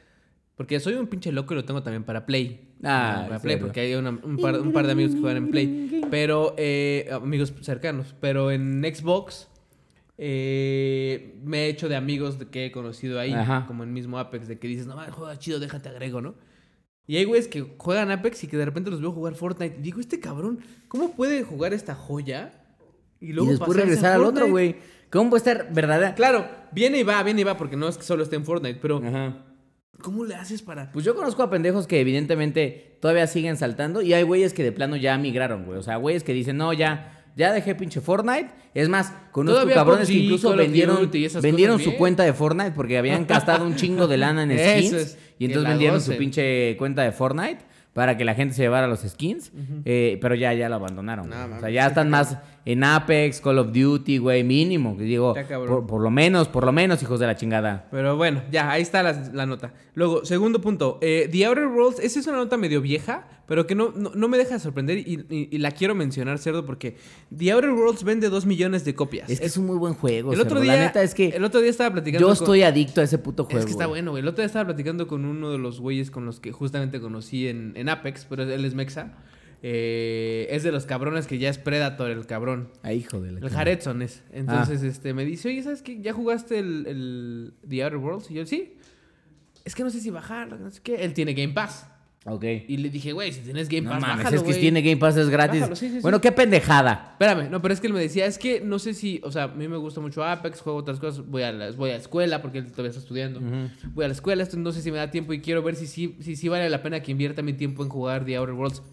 Porque 0.56 0.80
soy 0.80 0.94
un 0.94 1.08
pinche 1.08 1.34
loco 1.34 1.54
y 1.54 1.58
lo 1.58 1.66
tengo 1.66 1.84
también 1.84 2.04
para 2.06 2.26
Play. 2.26 2.70
Ah, 2.82 3.26
para 3.28 3.40
Play, 3.42 3.56
serio. 3.56 3.66
porque 3.68 3.82
hay 3.82 3.96
una- 3.96 4.12
un, 4.12 4.38
par, 4.38 4.58
un 4.62 4.72
par 4.72 4.86
de 4.86 4.94
amigos 4.94 5.14
que 5.16 5.20
juegan 5.20 5.38
en 5.44 5.52
Play. 5.52 6.02
Pero, 6.10 6.54
eh, 6.58 7.10
amigos 7.12 7.54
cercanos. 7.62 8.16
Pero 8.22 8.52
en 8.52 8.82
Xbox 8.84 9.50
eh, 10.18 11.40
me 11.44 11.66
he 11.66 11.70
hecho 11.70 11.90
de 11.90 11.96
amigos 11.96 12.40
de 12.40 12.48
que 12.48 12.66
he 12.66 12.72
conocido 12.72 13.20
ahí. 13.20 13.34
Ajá. 13.34 13.66
Como 13.68 13.84
en 13.84 13.94
mismo 13.94 14.20
Apex, 14.20 14.48
de 14.48 14.60
que 14.60 14.68
dices, 14.68 14.88
no, 14.88 14.96
man, 14.96 15.12
juega 15.12 15.38
chido, 15.38 15.60
déjate 15.60 15.90
agrego, 15.90 16.22
¿no? 16.22 16.36
Y 17.08 17.18
hay 17.18 17.26
güeyes 17.26 17.48
que 17.48 17.76
juegan 17.78 18.10
Apex 18.12 18.44
y 18.44 18.48
que 18.48 18.58
de 18.58 18.66
repente 18.66 18.90
los 18.90 19.02
veo 19.02 19.12
jugar 19.12 19.36
Fortnite. 19.36 19.78
Y 19.78 19.82
digo, 19.82 20.00
este 20.00 20.20
cabrón, 20.20 20.60
¿cómo 20.88 21.12
puede 21.16 21.44
jugar 21.44 21.74
esta 21.74 21.94
joya? 21.94 22.66
y 23.20 23.34
luego 23.34 23.50
después 23.50 23.70
pasarse 23.70 23.82
a 23.82 23.86
regresar 23.86 24.14
al 24.14 24.24
otro, 24.24 24.50
güey. 24.50 24.76
¿Cómo 25.10 25.30
puede 25.30 25.40
estar 25.40 25.74
verdadera? 25.74 26.16
Claro, 26.16 26.48
viene 26.72 27.00
y 27.00 27.04
va, 27.04 27.22
viene 27.24 27.42
y 27.42 27.44
va, 27.44 27.58
porque 27.58 27.76
no 27.76 27.88
es 27.88 27.98
que 27.98 28.04
solo 28.04 28.24
esté 28.24 28.36
en 28.36 28.46
Fortnite, 28.46 28.80
pero 28.82 29.02
Ajá. 29.04 29.46
¿cómo 30.02 30.26
le 30.26 30.36
haces 30.36 30.62
para...? 30.62 30.92
Pues 30.92 31.06
yo 31.06 31.16
conozco 31.16 31.42
a 31.44 31.50
pendejos 31.50 31.88
que 31.88 32.00
evidentemente 32.00 32.98
todavía 33.02 33.28
siguen 33.28 33.58
saltando 33.58 34.02
y 34.02 34.14
hay 34.14 34.24
güeyes 34.24 34.54
que 34.54 34.64
de 34.64 34.72
plano 34.72 34.96
ya 34.96 35.18
migraron, 35.18 35.66
güey. 35.66 35.80
O 35.80 35.84
sea, 35.84 35.96
güeyes 35.98 36.24
que 36.24 36.34
dicen, 36.34 36.58
no, 36.58 36.74
ya, 36.74 37.15
ya 37.36 37.52
dejé 37.54 37.76
pinche 37.76 38.02
Fortnite. 38.02 38.50
Es 38.74 38.90
más, 38.90 39.14
conozco 39.32 39.56
Todavía 39.62 39.76
cabrones 39.76 40.08
que 40.08 40.14
incluso 40.14 40.56
vendieron, 40.56 41.10
vendieron 41.42 41.80
su 41.80 41.96
cuenta 41.96 42.24
de 42.24 42.34
Fortnite 42.34 42.72
porque 42.72 42.98
habían 42.98 43.26
gastado 43.28 43.66
un 43.66 43.76
chingo 43.76 44.08
de 44.08 44.18
lana 44.18 44.44
en 44.44 44.52
skins. 44.58 44.94
es, 44.94 45.18
y 45.38 45.46
entonces 45.46 45.70
vendieron 45.70 46.02
su 46.02 46.16
pinche 46.16 46.76
cuenta 46.78 47.04
de 47.04 47.12
Fortnite 47.12 47.60
para 47.94 48.18
que 48.18 48.26
la 48.26 48.36
gente 48.36 48.54
se 48.54 48.62
llevara 48.64 48.88
los 48.88 49.02
skins. 49.02 49.52
eh, 49.86 50.18
pero 50.22 50.36
ya, 50.36 50.54
ya 50.54 50.68
lo 50.70 50.76
abandonaron. 50.76 51.30
No, 51.30 51.56
o 51.58 51.60
sea, 51.60 51.70
ya 51.70 51.88
están 51.88 52.08
está 52.08 52.18
más 52.18 52.38
en 52.66 52.84
Apex, 52.84 53.42
Call 53.42 53.60
of 53.60 53.72
Duty, 53.72 54.18
güey, 54.18 54.44
mínimo. 54.44 54.96
Digo, 54.98 55.36
por, 55.68 55.86
por 55.86 56.02
lo 56.02 56.10
menos, 56.10 56.48
por 56.48 56.66
lo 56.66 56.72
menos, 56.72 57.02
hijos 57.04 57.20
de 57.20 57.28
la 57.28 57.36
chingada. 57.36 57.88
Pero 57.92 58.18
bueno, 58.18 58.42
ya, 58.52 58.72
ahí 58.72 58.82
está 58.82 59.04
la, 59.04 59.14
la 59.34 59.46
nota. 59.46 59.74
Luego, 59.94 60.26
segundo 60.26 60.60
punto. 60.62 60.98
eh, 61.02 61.30
The 61.32 61.46
Outer 61.46 61.68
Worlds, 61.68 62.00
esa 62.00 62.20
es 62.20 62.26
una 62.28 62.38
nota 62.38 62.58
medio 62.58 62.82
vieja, 62.82 63.28
pero 63.48 63.68
que 63.68 63.76
no, 63.76 63.94
no, 63.96 64.12
no 64.16 64.28
me 64.28 64.40
deja 64.40 64.56
de 64.56 64.60
sorprender 64.60 64.98
y, 64.98 65.24
y- 65.30 65.50
y 65.52 65.58
la 65.60 65.70
quiero 65.70 65.94
mencionar, 65.94 66.40
cerdo, 66.40 66.66
porque 66.66 66.96
The 67.38 67.52
Outer 67.52 67.70
Worlds 67.70 68.04
vende 68.04 68.30
2 68.30 68.48
millones 68.48 68.84
de 68.84 68.96
copias. 68.96 69.30
Es 69.30 69.40
que 69.40 69.46
es 69.46 69.58
un 69.58 69.68
muy 69.68 69.78
buen 69.78 69.94
juego. 69.94 70.34
el 70.34 70.42
otro 70.42 70.60
día, 70.60 70.74
La 70.76 70.86
neta 70.86 71.04
es 71.04 71.14
que 71.14 71.28
el 71.30 71.44
otro 71.44 71.62
día 71.62 71.70
estaba 71.70 71.92
platicando 71.94 72.20
yo 72.28 72.34
con- 72.34 72.34
estoy 72.44 72.64
adicto 72.64 73.00
a 73.00 73.04
ese 73.04 73.20
puto 73.20 73.44
juego. 73.46 73.60
Es 73.60 73.66
que 73.66 73.72
está 73.74 73.86
güey. 73.86 74.02
bueno, 74.02 74.10
güey. 74.12 74.22
El 74.24 74.28
otro 74.28 74.38
día 74.42 74.48
estaba 74.48 74.66
platicando 74.66 75.06
con 75.08 75.24
uno 75.26 75.52
de 75.52 75.60
los 75.60 75.80
güeyes 75.80 76.10
con 76.10 76.26
los 76.26 76.40
que 76.40 76.52
justamente 76.52 77.00
conocí 77.00 77.48
en, 77.48 77.74
en 77.76 77.90
Apex, 77.90 78.26
pero 78.28 78.42
él 78.42 78.66
es 78.66 78.74
Mexa. 78.74 79.14
Eh, 79.68 80.46
es 80.52 80.62
de 80.62 80.72
los 80.72 80.86
cabrones 80.86 81.26
que 81.26 81.40
ya 81.40 81.50
es 81.50 81.58
Predator, 81.58 82.12
el 82.12 82.28
cabrón. 82.28 82.70
Ah, 82.84 82.94
hijo 82.94 83.20
de 83.20 83.32
la 83.32 83.40
El. 83.40 83.50
Jaredson 83.50 84.04
es. 84.04 84.22
Entonces, 84.32 84.84
Ah. 84.84 84.88
este, 84.88 85.16
me 85.16 85.26
dice, 85.26 85.48
oye, 85.50 85.64
¿sabes 85.64 85.82
qué? 85.82 86.00
¿Ya 86.02 86.14
jugaste 86.14 86.60
el, 86.60 86.86
el 86.86 87.54
The 87.68 87.84
Outer 87.84 87.98
Worlds? 87.98 88.30
Y 88.30 88.36
yo, 88.36 88.46
sí. 88.46 88.76
Es 89.64 89.74
que 89.74 89.84
no 89.84 89.90
sé 89.90 90.02
si 90.02 90.12
bajarlo, 90.12 90.60
no 90.60 90.70
sé 90.70 90.82
qué. 90.84 91.04
Él 91.04 91.16
tiene 91.16 91.34
Game 91.34 91.54
Pass. 91.54 91.88
Ok. 92.28 92.44
Y 92.68 92.78
le 92.78 92.92
dije, 92.92 93.12
güey, 93.14 93.34
si 93.34 93.42
tienes 93.42 93.68
Game 93.68 93.82
No 93.82 93.90
Pass, 93.92 94.02
mames, 94.02 94.18
bájalo, 94.18 94.36
es 94.38 94.42
que 94.44 94.48
si 94.50 94.52
güey". 94.54 94.62
tiene 94.62 94.82
Game 94.84 94.98
Pass 94.98 95.18
es 95.18 95.30
gratis. 95.30 95.62
Bájalo, 95.62 95.76
sí, 95.76 95.88
sí, 95.90 95.96
sí. 95.96 96.02
bueno, 96.02 96.22
qué 96.22 96.32
pendejada. 96.32 97.10
Espérame, 97.14 97.50
no, 97.50 97.60
pero 97.60 97.74
es 97.74 97.80
que 97.82 97.88
él 97.88 97.94
me 97.94 98.00
decía, 98.00 98.28
es 98.28 98.38
que 98.38 98.62
no 98.62 98.78
sé 98.78 98.94
si, 98.94 99.20
o 99.24 99.32
sea, 99.32 99.44
a 99.46 99.48
mí 99.48 99.68
me 99.68 99.78
gusta 99.78 100.00
mucho 100.00 100.24
Apex, 100.24 100.62
juego 100.62 100.78
otras 100.78 101.00
cosas, 101.00 101.26
voy 101.26 101.42
a 101.42 101.52
la, 101.52 101.72
voy 101.72 101.90
a 101.90 101.94
la 101.94 102.00
escuela 102.00 102.44
porque 102.44 102.60
él 102.60 102.66
todavía 102.72 102.90
está 102.90 103.00
estudiando. 103.02 103.42
Voy 103.96 104.06
a 104.06 104.08
la 104.10 104.14
escuela, 104.14 104.44
esto 104.44 104.58
no 104.58 104.72
sé 104.72 104.84
si 104.84 104.92
me 104.92 104.98
da 105.00 105.10
tiempo 105.10 105.34
y 105.34 105.42
quiero 105.42 105.64
ver 105.64 105.76
si 105.76 105.88
sí 105.88 106.18
si, 106.22 106.36
sí 106.36 106.50
vale 106.50 106.70
la 106.70 106.84
pena 106.84 107.02
que 107.02 107.12
invierta 107.12 107.42
mi 107.42 107.54
tiempo 107.54 107.82
en 107.84 107.90
jugar 107.90 108.26
The 108.26 108.36
Outer 108.38 108.54
Worlds. 108.54 108.84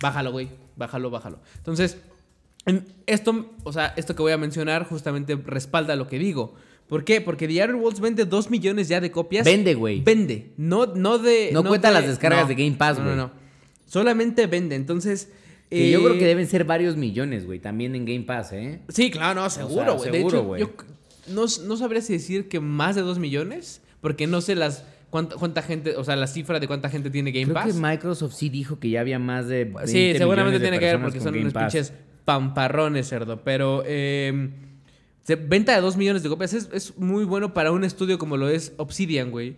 Bájalo, 0.00 0.32
güey, 0.32 0.48
bájalo, 0.76 1.10
bájalo. 1.10 1.38
Entonces, 1.56 1.98
en 2.66 2.86
esto, 3.06 3.50
o 3.64 3.72
sea, 3.72 3.94
esto 3.96 4.14
que 4.14 4.22
voy 4.22 4.32
a 4.32 4.38
mencionar 4.38 4.84
justamente 4.84 5.36
respalda 5.36 5.96
lo 5.96 6.06
que 6.06 6.18
digo. 6.18 6.54
¿Por 6.88 7.04
qué? 7.04 7.20
Porque 7.20 7.46
The 7.46 7.62
Outer 7.62 7.76
Worlds 7.76 8.00
vende 8.00 8.24
2 8.24 8.50
millones 8.50 8.88
ya 8.88 9.00
de 9.00 9.12
copias. 9.12 9.44
Vende, 9.44 9.74
güey. 9.74 10.00
Vende, 10.00 10.50
no, 10.56 10.86
no 10.86 11.18
de... 11.18 11.50
No 11.52 11.62
cuenta 11.62 11.88
de- 11.88 11.94
las 11.94 12.06
descargas 12.06 12.48
de 12.48 12.56
Game 12.56 12.76
Pass, 12.76 12.98
no, 12.98 13.04
güey. 13.04 13.16
No, 13.16 13.26
no, 13.28 13.32
Solamente 13.86 14.46
vende, 14.46 14.74
entonces... 14.74 15.30
Que 15.68 15.88
yo 15.88 16.00
creo 16.02 16.14
eh, 16.14 16.18
que 16.18 16.26
deben 16.26 16.48
ser 16.48 16.64
varios 16.64 16.96
millones, 16.96 17.46
güey, 17.46 17.60
también 17.60 17.94
en 17.94 18.04
Game 18.04 18.22
Pass, 18.22 18.52
¿eh? 18.52 18.80
Sí, 18.88 19.12
claro, 19.12 19.40
no, 19.40 19.50
seguro, 19.50 19.98
güey. 19.98 20.10
seguro, 20.10 20.42
güey. 20.42 20.68
no, 21.28 21.44
no 21.64 21.76
sabría 21.76 22.02
si 22.02 22.14
decir 22.14 22.48
que 22.48 22.58
más 22.58 22.96
de 22.96 23.02
2 23.02 23.20
millones, 23.20 23.80
porque 24.00 24.26
no 24.26 24.40
sé 24.40 24.56
las 24.56 24.84
cuánta, 25.10 25.36
cuánta 25.36 25.62
gente, 25.62 25.96
o 25.96 26.04
sea, 26.04 26.16
la 26.16 26.26
cifra 26.26 26.58
de 26.60 26.66
cuánta 26.66 26.88
gente 26.88 27.10
tiene 27.10 27.32
Game 27.32 27.44
Creo 27.46 27.54
Pass. 27.54 27.66
que 27.74 27.80
Microsoft 27.80 28.34
sí 28.34 28.48
dijo 28.48 28.78
que 28.78 28.90
ya 28.90 29.00
había 29.00 29.18
más 29.18 29.46
de 29.48 29.64
20 29.64 29.86
sí, 29.86 30.12
seguramente 30.16 30.58
de 30.58 30.64
tiene 30.64 30.78
que 30.78 30.84
ver 30.86 31.00
porque 31.00 31.18
son 31.20 31.32
Game 31.32 31.40
unos 31.42 31.52
Pass. 31.52 31.72
pinches 31.72 31.92
pamparrones, 32.24 33.08
cerdo. 33.08 33.42
Pero, 33.44 33.82
eh, 33.86 34.50
venta 35.48 35.74
de 35.74 35.80
2 35.80 35.96
millones 35.96 36.22
de 36.22 36.28
copias. 36.28 36.54
Es, 36.54 36.68
es 36.72 36.96
muy 36.98 37.24
bueno 37.24 37.52
para 37.54 37.72
un 37.72 37.84
estudio 37.84 38.18
como 38.18 38.36
lo 38.36 38.48
es 38.48 38.72
Obsidian, 38.76 39.30
güey. 39.30 39.56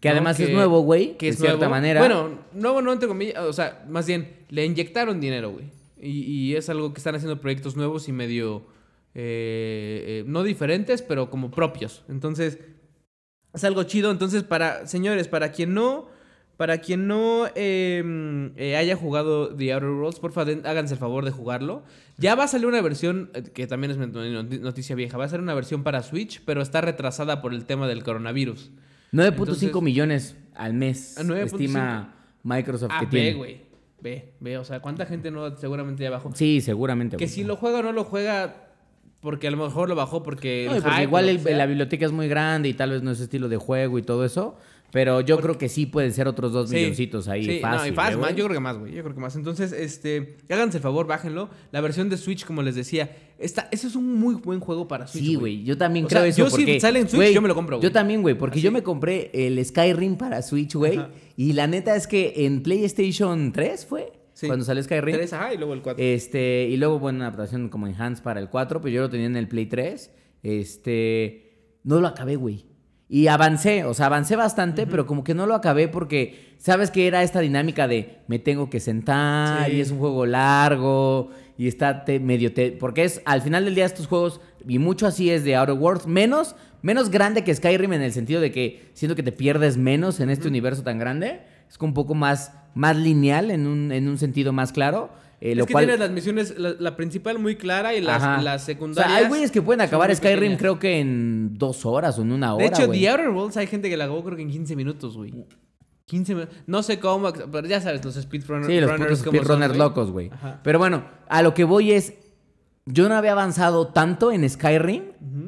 Que 0.00 0.08
¿no? 0.08 0.16
además 0.16 0.38
es 0.40 0.50
nuevo, 0.50 0.80
güey. 0.82 1.16
Que 1.16 1.26
de 1.26 1.32
es 1.32 1.38
cierta 1.38 1.56
nuevo. 1.58 1.70
manera. 1.70 2.00
Bueno, 2.00 2.38
nuevo 2.52 2.82
no 2.82 2.92
entre 2.92 3.08
comillas. 3.08 3.38
O 3.44 3.52
sea, 3.52 3.84
más 3.88 4.06
bien, 4.06 4.28
le 4.50 4.64
inyectaron 4.66 5.20
dinero, 5.20 5.50
güey. 5.52 5.66
Y, 6.00 6.10
y 6.50 6.56
es 6.56 6.68
algo 6.68 6.92
que 6.92 6.98
están 6.98 7.14
haciendo 7.14 7.40
proyectos 7.40 7.76
nuevos 7.76 8.08
y 8.08 8.12
medio. 8.12 8.66
eh, 9.14 10.04
eh, 10.06 10.24
no 10.26 10.42
diferentes, 10.42 11.00
pero 11.02 11.30
como 11.30 11.50
propios. 11.50 12.02
Entonces, 12.08 12.58
es 13.54 13.64
algo 13.64 13.82
chido. 13.84 14.10
Entonces, 14.10 14.42
para. 14.42 14.86
Señores, 14.86 15.28
para 15.28 15.52
quien 15.52 15.74
no. 15.74 16.12
Para 16.56 16.78
quien 16.78 17.08
no 17.08 17.46
eh, 17.56 18.52
eh, 18.56 18.76
haya 18.76 18.94
jugado 18.94 19.56
The 19.56 19.72
Outer 19.72 19.88
Worlds, 19.90 20.20
por 20.20 20.30
favor, 20.30 20.54
háganse 20.64 20.94
el 20.94 21.00
favor 21.00 21.24
de 21.24 21.32
jugarlo. 21.32 21.82
Ya 22.16 22.36
va 22.36 22.44
a 22.44 22.46
salir 22.48 22.68
una 22.68 22.80
versión, 22.80 23.28
eh, 23.34 23.42
que 23.42 23.66
también 23.66 23.90
es 23.90 23.98
noti- 23.98 24.60
noticia 24.60 24.94
vieja, 24.94 25.18
va 25.18 25.24
a 25.24 25.28
ser 25.28 25.40
una 25.40 25.52
versión 25.52 25.82
para 25.82 26.04
Switch, 26.04 26.40
pero 26.44 26.62
está 26.62 26.80
retrasada 26.80 27.42
por 27.42 27.54
el 27.54 27.64
tema 27.64 27.88
del 27.88 28.04
coronavirus. 28.04 28.70
9.5 29.10 29.42
entonces- 29.42 29.82
millones 29.82 30.36
al 30.54 30.74
mes. 30.74 31.16
Ah, 31.18 31.22
9.5. 31.24 31.44
estima 31.44 32.14
Microsoft 32.44 32.92
Ah, 32.94 33.00
que 33.00 33.06
ve, 33.06 33.10
tiene. 33.10 33.34
güey. 33.36 33.60
Ve, 34.00 34.34
ve. 34.38 34.58
O 34.58 34.64
sea, 34.64 34.78
¿cuánta 34.80 35.06
gente 35.06 35.32
no 35.32 35.56
seguramente 35.56 36.04
ya 36.04 36.10
bajó? 36.10 36.30
Sí, 36.36 36.60
seguramente. 36.60 37.16
Que 37.16 37.26
si 37.26 37.42
lo 37.42 37.56
juega 37.56 37.80
o 37.80 37.82
no 37.82 37.90
lo 37.90 38.04
juega 38.04 38.73
porque 39.24 39.48
a 39.48 39.50
lo 39.50 39.56
mejor 39.56 39.88
lo 39.88 39.96
bajó 39.96 40.22
porque... 40.22 40.66
No, 40.68 40.76
el 40.76 40.82
hype 40.84 41.02
igual 41.02 41.28
el- 41.28 41.58
la 41.58 41.66
biblioteca 41.66 42.06
es 42.06 42.12
muy 42.12 42.28
grande 42.28 42.68
y 42.68 42.74
tal 42.74 42.90
vez 42.90 43.02
no 43.02 43.10
es 43.10 43.18
estilo 43.18 43.48
de 43.48 43.56
juego 43.56 43.98
y 43.98 44.02
todo 44.02 44.24
eso. 44.24 44.54
Pero 44.92 45.20
yo 45.22 45.40
creo 45.40 45.58
que 45.58 45.68
sí 45.68 45.86
pueden 45.86 46.12
ser 46.12 46.28
otros 46.28 46.52
dos 46.52 46.70
Sí. 46.70 46.76
milloncitos 46.76 47.26
ahí 47.26 47.44
Sí, 47.44 47.58
fácil. 47.58 47.80
no, 47.80 47.86
y 47.88 47.96
fácil, 47.96 48.14
¿eh, 48.14 48.20
más, 48.20 48.36
yo 48.36 48.44
creo 48.44 48.54
que 48.54 48.60
más, 48.60 48.78
güey. 48.78 48.92
Yo 48.94 49.02
creo 49.02 49.12
que 49.16 49.20
más. 49.20 49.34
Entonces, 49.34 49.72
este, 49.72 50.36
háganse 50.48 50.76
el 50.76 50.82
favor, 50.84 51.08
bájenlo. 51.08 51.48
La 51.72 51.80
versión 51.80 52.08
de 52.10 52.16
Switch, 52.16 52.44
como 52.44 52.62
les 52.62 52.76
decía, 52.76 53.10
está, 53.40 53.66
ese 53.72 53.88
es 53.88 53.96
un 53.96 54.14
muy 54.20 54.36
buen 54.36 54.60
juego 54.60 54.86
para 54.86 55.08
Switch. 55.08 55.24
Sí, 55.24 55.34
güey. 55.34 55.64
Yo 55.64 55.76
también 55.76 56.04
O 56.04 56.08
creo 56.08 56.20
sea, 56.20 56.28
eso. 56.28 56.38
yo 56.44 56.50
si 56.50 56.58
porque, 56.58 56.78
sale 56.80 57.00
en 57.00 57.08
Switch, 57.08 57.16
güey, 57.16 57.34
yo 57.34 57.42
me 57.42 57.48
lo 57.48 57.56
compro, 57.56 57.78
güey. 57.78 57.82
Yo 57.82 57.90
también, 57.90 58.22
güey. 58.22 58.36
Porque 58.38 58.58
Así. 58.58 58.64
yo 58.66 58.70
me 58.70 58.84
compré 58.84 59.32
el 59.34 59.64
Skyrim 59.64 60.14
para 60.16 60.40
Switch, 60.42 60.74
güey. 60.76 61.00
Y 61.36 61.54
la 61.54 61.66
neta 61.66 61.96
es 61.96 62.06
que 62.06 62.32
en 62.46 62.62
PlayStation 62.62 63.50
3 63.52 63.86
fue. 63.86 64.12
Sí. 64.44 64.48
Cuando 64.48 64.64
salió 64.64 64.82
Skyrim. 64.82 65.16
Ajá, 65.32 65.52
y 65.54 65.56
luego 65.58 65.74
el 65.74 65.82
4. 65.82 66.02
Este, 66.04 66.68
y 66.70 66.76
luego, 66.76 66.98
bueno, 66.98 67.16
una 67.18 67.26
adaptación 67.28 67.68
como 67.68 67.86
Enhanced 67.86 68.22
para 68.22 68.40
el 68.40 68.48
4, 68.48 68.80
pero 68.80 68.94
yo 68.94 69.02
lo 69.02 69.10
tenía 69.10 69.26
en 69.26 69.36
el 69.36 69.48
Play 69.48 69.66
3. 69.66 70.10
Este, 70.42 71.78
no 71.84 72.00
lo 72.00 72.08
acabé, 72.08 72.36
güey. 72.36 72.66
Y 73.08 73.26
avancé, 73.26 73.84
o 73.84 73.92
sea, 73.94 74.06
avancé 74.06 74.34
bastante, 74.34 74.86
pero 74.86 75.06
como 75.06 75.22
que 75.24 75.34
no 75.34 75.46
lo 75.46 75.54
acabé 75.54 75.88
porque, 75.88 76.54
¿sabes 76.58 76.90
que 76.90 77.06
Era 77.06 77.22
esta 77.22 77.40
dinámica 77.40 77.86
de 77.86 78.18
me 78.28 78.38
tengo 78.38 78.70
que 78.70 78.80
sentar 78.80 79.66
Sí. 79.70 79.76
y 79.76 79.80
es 79.80 79.90
un 79.90 79.98
juego 79.98 80.24
largo 80.26 81.30
y 81.58 81.68
está 81.68 82.04
te- 82.04 82.18
medio... 82.18 82.52
te- 82.54 82.72
porque 82.72 83.04
es, 83.04 83.20
al 83.26 83.42
final 83.42 83.66
del 83.66 83.74
día 83.74 83.84
estos 83.84 84.06
juegos, 84.06 84.40
y 84.66 84.78
mucho 84.78 85.06
así 85.06 85.30
es 85.30 85.44
de 85.44 85.54
Outer 85.54 85.76
Worlds, 85.76 86.06
menos, 86.06 86.56
menos 86.82 87.10
grande 87.10 87.44
que 87.44 87.54
Skyrim 87.54 87.92
en 87.92 88.02
el 88.02 88.12
sentido 88.12 88.40
de 88.40 88.50
que 88.50 88.88
siento 88.94 89.14
que 89.14 89.22
te 89.22 89.32
pierdes 89.32 89.76
menos 89.76 90.18
en 90.20 90.30
este 90.30 90.48
universo 90.48 90.82
tan 90.82 90.98
grande. 90.98 91.42
Es 91.74 91.80
un 91.80 91.92
poco 91.92 92.14
más, 92.14 92.52
más 92.74 92.96
lineal 92.96 93.50
en 93.50 93.66
un, 93.66 93.90
en 93.90 94.08
un 94.08 94.16
sentido 94.16 94.52
más 94.52 94.70
claro. 94.70 95.10
eh, 95.40 95.50
es 95.50 95.56
lo 95.56 95.66
que 95.66 95.72
cual, 95.72 95.86
tienes 95.86 95.98
las 95.98 96.10
misiones, 96.12 96.56
la, 96.56 96.74
la 96.78 96.96
principal 96.96 97.40
muy 97.40 97.56
clara 97.56 97.94
y 97.94 98.00
las, 98.00 98.42
las 98.44 98.62
O 98.62 98.66
secundarias... 98.66 99.12
sea, 99.12 99.22
hay 99.24 99.28
güeyes 99.28 99.50
que 99.50 99.60
pueden 99.60 99.80
acabar 99.80 100.14
Skyrim 100.14 100.38
pequeñas. 100.38 100.58
creo 100.60 100.78
que 100.78 101.00
en 101.00 101.58
dos 101.58 101.84
horas 101.84 102.16
o 102.18 102.22
en 102.22 102.30
una 102.30 102.54
hora, 102.54 102.62
De 102.64 102.68
hecho, 102.70 102.86
güey. 102.86 103.00
The 103.00 103.08
Outer 103.08 103.28
Worlds 103.30 103.56
hay 103.56 103.66
gente 103.66 103.90
que 103.90 103.96
la 103.96 104.04
acabó 104.04 104.22
creo 104.22 104.36
que 104.36 104.42
en 104.42 104.50
15 104.50 104.76
minutos, 104.76 105.16
güey. 105.16 105.34
15 106.06 106.34
minutos. 106.34 106.54
No 106.66 106.82
sé 106.84 107.00
cómo, 107.00 107.32
pero 107.32 107.66
ya 107.66 107.80
sabes, 107.80 108.04
los 108.04 108.14
speedrunners. 108.14 108.66
Sí, 108.68 108.80
los 108.80 108.90
runners 108.92 109.18
son, 109.18 109.78
locos, 109.78 110.12
güey. 110.12 110.30
Pero 110.62 110.78
bueno, 110.78 111.04
a 111.28 111.42
lo 111.42 111.54
que 111.54 111.64
voy 111.64 111.92
es... 111.92 112.14
Yo 112.86 113.08
no 113.08 113.14
había 113.16 113.32
avanzado 113.32 113.88
tanto 113.88 114.30
en 114.30 114.48
Skyrim 114.48 115.02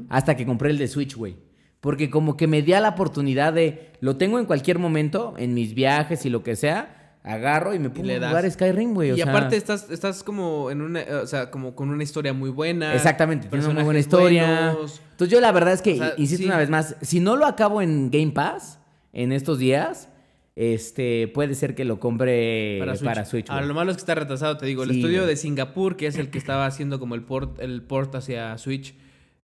hasta 0.09 0.37
que 0.37 0.45
compré 0.47 0.71
el 0.71 0.79
de 0.79 0.89
Switch, 0.89 1.15
güey. 1.15 1.37
Porque 1.81 2.11
como 2.11 2.37
que 2.37 2.47
me 2.47 2.63
di 2.63 2.73
a 2.73 2.81
la 2.81 2.91
oportunidad 2.91 3.53
de... 3.53 3.93
Lo 4.01 4.17
tengo 4.17 4.39
en 4.39 4.47
cualquier 4.47 4.79
momento, 4.79 5.35
en 5.39 5.55
mis 5.55 5.75
viajes 5.75 6.25
y 6.27 6.31
lo 6.31 6.43
que 6.43 6.57
sea. 6.57 6.93
Agarro 7.23 7.75
y 7.75 7.79
me 7.81 7.91
pongo 7.91 8.09
a 8.13 8.29
jugar 8.29 8.49
Skyrim, 8.51 8.95
güey. 8.95 9.11
o 9.11 9.15
Y 9.15 9.21
sea, 9.21 9.31
aparte 9.31 9.57
estás, 9.57 9.91
estás 9.91 10.23
como 10.23 10.71
en 10.71 10.81
una, 10.81 11.03
o 11.23 11.27
sea, 11.27 11.51
como 11.51 11.75
con 11.75 11.91
una 11.91 12.03
historia 12.05 12.33
muy 12.33 12.51
buena. 12.51 12.95
Exactamente, 12.95 13.49
tiene 13.49 13.65
una 13.65 13.75
muy 13.75 13.83
buena 13.85 13.99
historia. 14.01 14.71
buenos. 14.73 15.01
Entonces 15.11 15.33
yo 15.33 15.41
la 15.41 15.51
verdad 15.51 15.75
es 15.75 15.83
que, 15.83 15.95
O 15.95 15.97
sea, 15.97 16.15
insisto 16.19 16.43
sí. 16.43 16.47
una 16.49 16.57
vez 16.59 16.71
más, 16.71 16.95
si 17.03 17.19
no 17.19 17.35
lo 17.37 17.47
acabo 17.47 17.83
en 17.83 18.11
Game 18.13 18.31
Pass 18.31 18.79
en 19.13 19.33
estos 19.33 19.59
días, 19.59 20.09
este 20.55 21.29
puede 21.29 21.55
ser 21.57 21.75
que 21.75 21.85
lo 21.85 21.99
compre 22.01 22.79
para 23.05 23.25
Switch. 23.25 23.51
Ahora, 23.51 23.63
güey. 23.63 23.69
lo 23.69 23.75
malo 23.75 23.91
es 23.91 23.97
que 23.97 24.03
está 24.03 24.15
retrasado, 24.15 24.57
te 24.57 24.67
digo. 24.67 24.85
El 24.85 24.91
Sí, 24.91 24.97
estudio 25.01 25.27
de 25.27 25.37
Singapur, 25.37 25.97
que 25.97 26.07
es 26.07 26.17
el 26.19 26.31
que 26.31 26.39
estaba 26.39 26.65
haciendo 26.67 27.01
como 27.01 27.15
el 27.17 27.23
port, 27.23 27.61
el 27.61 27.83
port 27.83 28.15
hacia 28.15 28.57
Switch, 28.57 28.95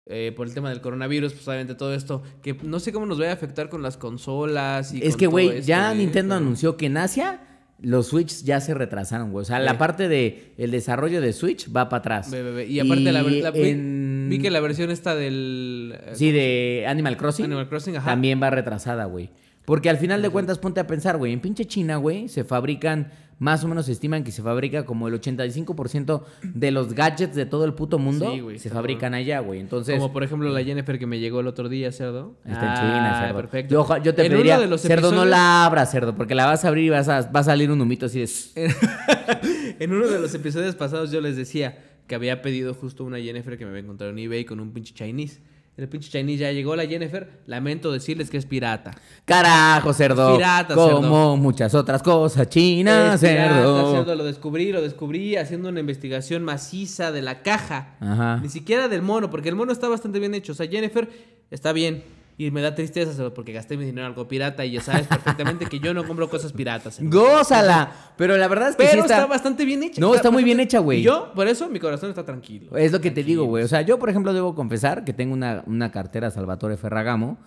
eh, 0.07 0.33
por 0.35 0.47
el 0.47 0.53
tema 0.53 0.69
del 0.69 0.81
coronavirus, 0.81 1.33
pues 1.33 1.47
obviamente 1.47 1.75
todo 1.75 1.93
esto, 1.93 2.23
que 2.41 2.53
no 2.63 2.79
sé 2.79 2.91
cómo 2.91 3.05
nos 3.05 3.21
va 3.21 3.29
a 3.29 3.33
afectar 3.33 3.69
con 3.69 3.81
las 3.81 3.97
consolas 3.97 4.93
y 4.93 4.99
es 5.03 5.11
con 5.11 5.19
que, 5.19 5.27
güey, 5.27 5.61
ya 5.61 5.93
Nintendo 5.93 6.35
pero- 6.35 6.45
anunció 6.45 6.77
que 6.77 6.87
en 6.87 6.97
Asia 6.97 7.41
los 7.79 8.07
Switch 8.07 8.43
ya 8.43 8.59
se 8.61 8.73
retrasaron, 8.75 9.31
güey. 9.31 9.41
O 9.41 9.45
sea, 9.45 9.59
la 9.59 9.77
parte 9.79 10.07
de 10.07 10.53
el 10.57 10.69
desarrollo 10.71 11.19
de 11.19 11.33
Switch 11.33 11.67
va 11.75 11.89
para 11.89 11.99
atrás. 11.99 12.31
Y 12.67 12.79
aparte, 12.79 13.11
la, 13.11 13.23
la- 13.23 13.51
vi- 13.51 13.69
en- 13.69 14.27
vi 14.29 14.37
que 14.39 14.51
la 14.51 14.59
versión 14.59 14.91
esta 14.91 15.15
del... 15.15 15.95
eh, 15.99 16.11
Sí, 16.13 16.31
de 16.31 16.85
Animal 16.87 17.17
Crossing. 17.17 17.45
Animal 17.45 17.67
Crossing, 17.69 17.95
ajá. 17.97 18.05
También 18.11 18.39
va 18.41 18.51
retrasada, 18.51 19.05
güey. 19.05 19.31
Porque 19.65 19.89
al 19.89 19.97
final 19.97 20.21
de 20.21 20.29
cuentas, 20.29 20.59
ponte 20.59 20.79
a 20.79 20.85
pensar, 20.87 21.17
güey. 21.17 21.33
En 21.33 21.39
pinche 21.39 21.65
China, 21.65 21.97
güey, 21.97 22.27
se 22.27 22.43
fabrican, 22.43 23.11
más 23.41 23.63
o 23.63 23.67
menos 23.67 23.87
se 23.87 23.91
estiman 23.91 24.23
que 24.23 24.31
se 24.31 24.43
fabrica 24.43 24.85
como 24.85 25.07
el 25.07 25.19
85% 25.19 26.21
de 26.43 26.69
los 26.69 26.93
gadgets 26.93 27.33
de 27.35 27.47
todo 27.47 27.65
el 27.65 27.73
puto 27.73 27.97
mundo 27.97 28.31
Sí, 28.31 28.39
güey, 28.39 28.59
se 28.59 28.69
fabrican 28.69 29.15
allá, 29.15 29.39
güey. 29.39 29.59
Entonces, 29.59 29.95
Como 29.99 30.13
por 30.13 30.23
ejemplo 30.23 30.47
la 30.51 30.63
Jennifer 30.63 30.99
que 30.99 31.07
me 31.07 31.19
llegó 31.19 31.39
el 31.39 31.47
otro 31.47 31.67
día, 31.67 31.91
cerdo. 31.91 32.35
está 32.45 32.67
en 32.67 32.75
China, 32.75 33.17
Ah, 33.17 33.25
cerdo. 33.25 33.37
Perfecto. 33.41 33.87
Yo, 34.03 34.13
te 34.13 34.25
En 34.27 34.31
pediría, 34.31 34.59
de 34.59 34.67
los 34.67 34.81
cerdo, 34.81 35.11
no 35.11 35.25
la 35.25 35.65
abras, 35.65 35.89
cerdo, 35.89 36.15
porque 36.15 36.35
la 36.35 36.45
vas 36.45 36.63
a 36.65 36.67
abrir 36.67 36.85
y 36.85 36.89
vas 36.91 37.09
a, 37.09 37.31
va 37.31 37.39
a 37.39 37.43
salir 37.43 37.71
un 37.71 37.81
humito 37.81 38.05
así 38.05 38.19
de... 38.19 38.29
En 39.79 39.91
uno 39.91 40.07
de 40.07 40.19
los 40.19 40.33
episodios 40.35 40.75
pasados 40.75 41.09
yo 41.11 41.19
les 41.21 41.35
decía 41.35 41.79
que 42.05 42.13
había 42.13 42.43
pedido 42.43 42.75
justo 42.75 43.03
una 43.03 43.17
Jennifer 43.19 43.57
que 43.57 43.65
me 43.65 43.71
había 43.71 43.81
encontrado 43.81 44.11
en 44.11 44.19
eBay 44.19 44.45
con 44.45 44.59
un 44.59 44.71
pinche 44.71 44.93
Chinese. 44.93 45.39
El 45.81 45.89
pinche 45.89 46.09
Chinese 46.11 46.37
ya 46.41 46.51
llegó 46.51 46.75
la 46.75 46.85
Jennifer. 46.85 47.41
Lamento 47.47 47.91
decirles 47.91 48.29
que 48.29 48.37
es 48.37 48.45
pirata. 48.45 48.91
Carajo, 49.25 49.93
cerdo. 49.93 50.35
Pirata, 50.37 50.75
como 50.75 50.87
cerdo. 51.01 51.37
muchas 51.37 51.73
otras 51.73 52.03
cosas, 52.03 52.47
China, 52.49 53.15
Es 53.15 53.21
pirata, 53.21 53.55
cerdo. 53.55 53.91
cerdo. 53.91 54.15
Lo 54.15 54.23
descubrí, 54.23 54.71
lo 54.71 54.81
descubrí 54.81 55.37
haciendo 55.37 55.69
una 55.69 55.79
investigación 55.79 56.43
maciza 56.43 57.11
de 57.11 57.21
la 57.23 57.41
caja. 57.41 57.95
Ajá. 57.99 58.37
Ni 58.41 58.49
siquiera 58.49 58.87
del 58.87 59.01
mono, 59.01 59.29
porque 59.31 59.49
el 59.49 59.55
mono 59.55 59.71
está 59.71 59.87
bastante 59.89 60.19
bien 60.19 60.35
hecho. 60.35 60.51
O 60.51 60.55
sea, 60.55 60.67
Jennifer 60.67 61.09
está 61.49 61.73
bien. 61.73 62.03
Y 62.41 62.49
me 62.49 62.59
da 62.59 62.73
tristeza 62.73 63.13
cerdo, 63.13 63.35
porque 63.35 63.53
gasté 63.53 63.77
mi 63.77 63.85
dinero 63.85 64.07
en 64.07 64.13
algo 64.13 64.27
pirata 64.27 64.65
y 64.65 64.71
ya 64.71 64.81
sabes 64.81 65.05
perfectamente 65.05 65.67
que 65.67 65.79
yo 65.79 65.93
no 65.93 66.07
compro 66.07 66.27
cosas 66.27 66.51
piratas. 66.53 66.97
Gózala. 66.99 67.91
Pero 68.17 68.35
la 68.35 68.47
verdad 68.47 68.69
es 68.69 68.75
que 68.75 68.83
Pero 68.83 68.93
sí 68.93 68.99
está... 69.01 69.17
está... 69.17 69.27
bastante 69.27 69.63
bien 69.63 69.83
hecha. 69.83 70.01
No, 70.01 70.15
está 70.15 70.31
muy 70.31 70.43
bien 70.43 70.59
hecha, 70.59 70.79
güey. 70.79 71.01
Y 71.01 71.03
yo, 71.03 71.31
por 71.35 71.47
eso, 71.47 71.69
mi 71.69 71.79
corazón 71.79 72.09
está 72.09 72.25
tranquilo. 72.25 72.75
Es 72.75 72.91
lo 72.91 72.99
que 72.99 73.11
te 73.11 73.23
digo, 73.23 73.45
güey. 73.45 73.63
O 73.63 73.67
sea, 73.67 73.81
yo, 73.81 73.99
por 73.99 74.09
ejemplo, 74.09 74.33
debo 74.33 74.55
confesar 74.55 75.03
que 75.03 75.13
tengo 75.13 75.33
una, 75.33 75.63
una 75.67 75.91
cartera 75.91 76.31
Salvatore 76.31 76.77
Ferragamo 76.77 77.37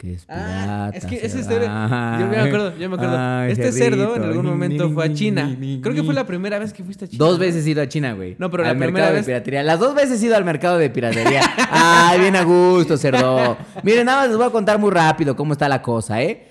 que 0.00 0.14
es 0.14 0.24
Ah, 0.28 0.88
pirata. 0.92 0.96
es 0.96 1.04
que 1.04 1.26
ese 1.26 1.42
cerdo. 1.42 1.66
yo 1.66 2.26
me 2.26 2.36
acuerdo, 2.38 2.72
yo 2.78 2.88
me 2.88 2.94
acuerdo. 2.96 3.16
Ay, 3.18 3.52
este 3.52 3.70
cerdo 3.70 4.16
en 4.16 4.22
algún 4.22 4.46
momento 4.46 4.86
ni, 4.88 4.94
fue 4.94 5.04
a 5.04 5.12
China. 5.12 5.44
ni, 5.58 5.76
ni, 5.76 5.80
Creo 5.82 5.94
que 5.94 6.02
fue 6.02 6.14
la 6.14 6.26
primera 6.26 6.58
vez 6.58 6.72
que 6.72 6.82
fuiste 6.82 7.04
a 7.04 7.08
China. 7.08 7.18
Dos 7.22 7.38
veces 7.38 7.66
he 7.66 7.70
ido 7.70 7.82
a 7.82 7.88
China, 7.88 8.14
güey. 8.14 8.34
No, 8.38 8.50
pero 8.50 8.62
la 8.64 8.70
al 8.70 8.76
primera 8.78 8.92
mercado 8.92 9.12
vez- 9.16 9.26
de 9.26 9.30
piratería. 9.32 9.62
Las 9.62 9.78
dos 9.78 9.94
veces 9.94 10.22
he 10.22 10.26
ido 10.26 10.36
al 10.36 10.44
mercado 10.44 10.78
de 10.78 10.88
piratería. 10.88 11.42
Ay, 11.70 12.18
bien 12.20 12.34
a 12.36 12.44
gusto, 12.44 12.96
cerdo. 12.96 13.58
Miren, 13.82 14.06
nada 14.06 14.20
más 14.22 14.28
les 14.28 14.38
voy 14.38 14.46
a 14.46 14.50
contar 14.50 14.78
muy 14.78 14.90
rápido 14.90 15.36
cómo 15.36 15.52
está 15.52 15.68
la 15.68 15.82
cosa, 15.82 16.22
¿eh? 16.22 16.46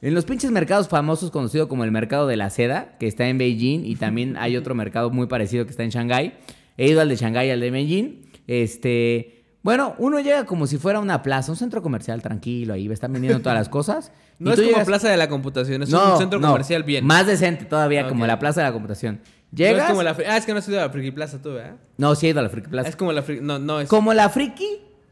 En 0.00 0.14
los 0.14 0.24
pinches 0.24 0.50
mercados 0.52 0.88
famosos, 0.88 1.30
conocido 1.32 1.68
como 1.68 1.82
el 1.84 1.90
mercado 1.92 2.26
de 2.28 2.36
la 2.36 2.50
seda, 2.50 2.94
que 3.00 3.06
está 3.08 3.26
en 3.28 3.38
Beijing, 3.38 3.84
y 3.84 3.96
también 3.96 4.36
hay 4.36 4.56
otro 4.56 4.74
mercado 4.76 5.10
muy 5.10 5.26
parecido 5.26 5.64
que 5.64 5.70
está 5.72 5.82
en 5.82 5.90
Shanghái. 5.90 6.34
He 6.76 6.88
ido 6.90 7.00
al 7.00 7.08
de 7.08 7.16
Shanghái 7.16 7.48
y 7.48 7.50
al 7.50 7.60
de 7.60 7.70
Beijing. 7.70 8.20
Este. 8.46 9.41
Bueno, 9.62 9.94
uno 9.98 10.18
llega 10.18 10.44
como 10.44 10.66
si 10.66 10.76
fuera 10.78 10.98
una 10.98 11.22
plaza, 11.22 11.52
un 11.52 11.56
centro 11.56 11.82
comercial 11.82 12.20
tranquilo, 12.20 12.74
ahí 12.74 12.90
están 12.90 13.12
vendiendo 13.12 13.40
todas 13.40 13.56
las 13.58 13.68
cosas. 13.68 14.10
No 14.38 14.50
y 14.50 14.54
es 14.54 14.58
como 14.60 14.70
llegas- 14.70 14.86
Plaza 14.86 15.08
de 15.08 15.16
la 15.16 15.28
Computación, 15.28 15.82
es 15.84 15.90
No, 15.90 16.12
un 16.14 16.18
centro 16.18 16.40
no, 16.40 16.48
comercial 16.48 16.82
bien. 16.82 17.06
Más 17.06 17.26
decente 17.26 17.64
todavía, 17.64 18.02
Ok. 18.02 18.08
como 18.08 18.26
la 18.26 18.38
plaza 18.38 18.60
de 18.62 18.66
la 18.66 18.72
computación. 18.72 19.20
No 19.52 19.56
Llegas. 19.58 19.82
es 19.84 19.90
como 19.90 20.02
la... 20.02 20.16
Ah, 20.28 20.36
es 20.38 20.46
que 20.46 20.52
no 20.52 20.58
has 20.60 20.68
ido 20.68 20.80
a 20.80 20.86
la 20.86 20.90
Friki 20.90 21.10
Plaza 21.10 21.40
tú, 21.40 21.50
¿verdad? 21.52 21.76
No, 21.98 22.14
sí 22.14 22.26
he 22.26 22.30
ido 22.30 22.40
a 22.40 22.42
la 22.42 22.48
Friki 22.48 22.68
Plaza. 22.70 22.88
Es 22.88 22.96
como 22.96 23.12
la... 23.12 23.22
Friki- 23.22 23.42
No, 23.42 23.58
no 23.58 23.80
es... 23.80 23.88
Como 23.88 24.14
la 24.14 24.30
friki, 24.30 24.66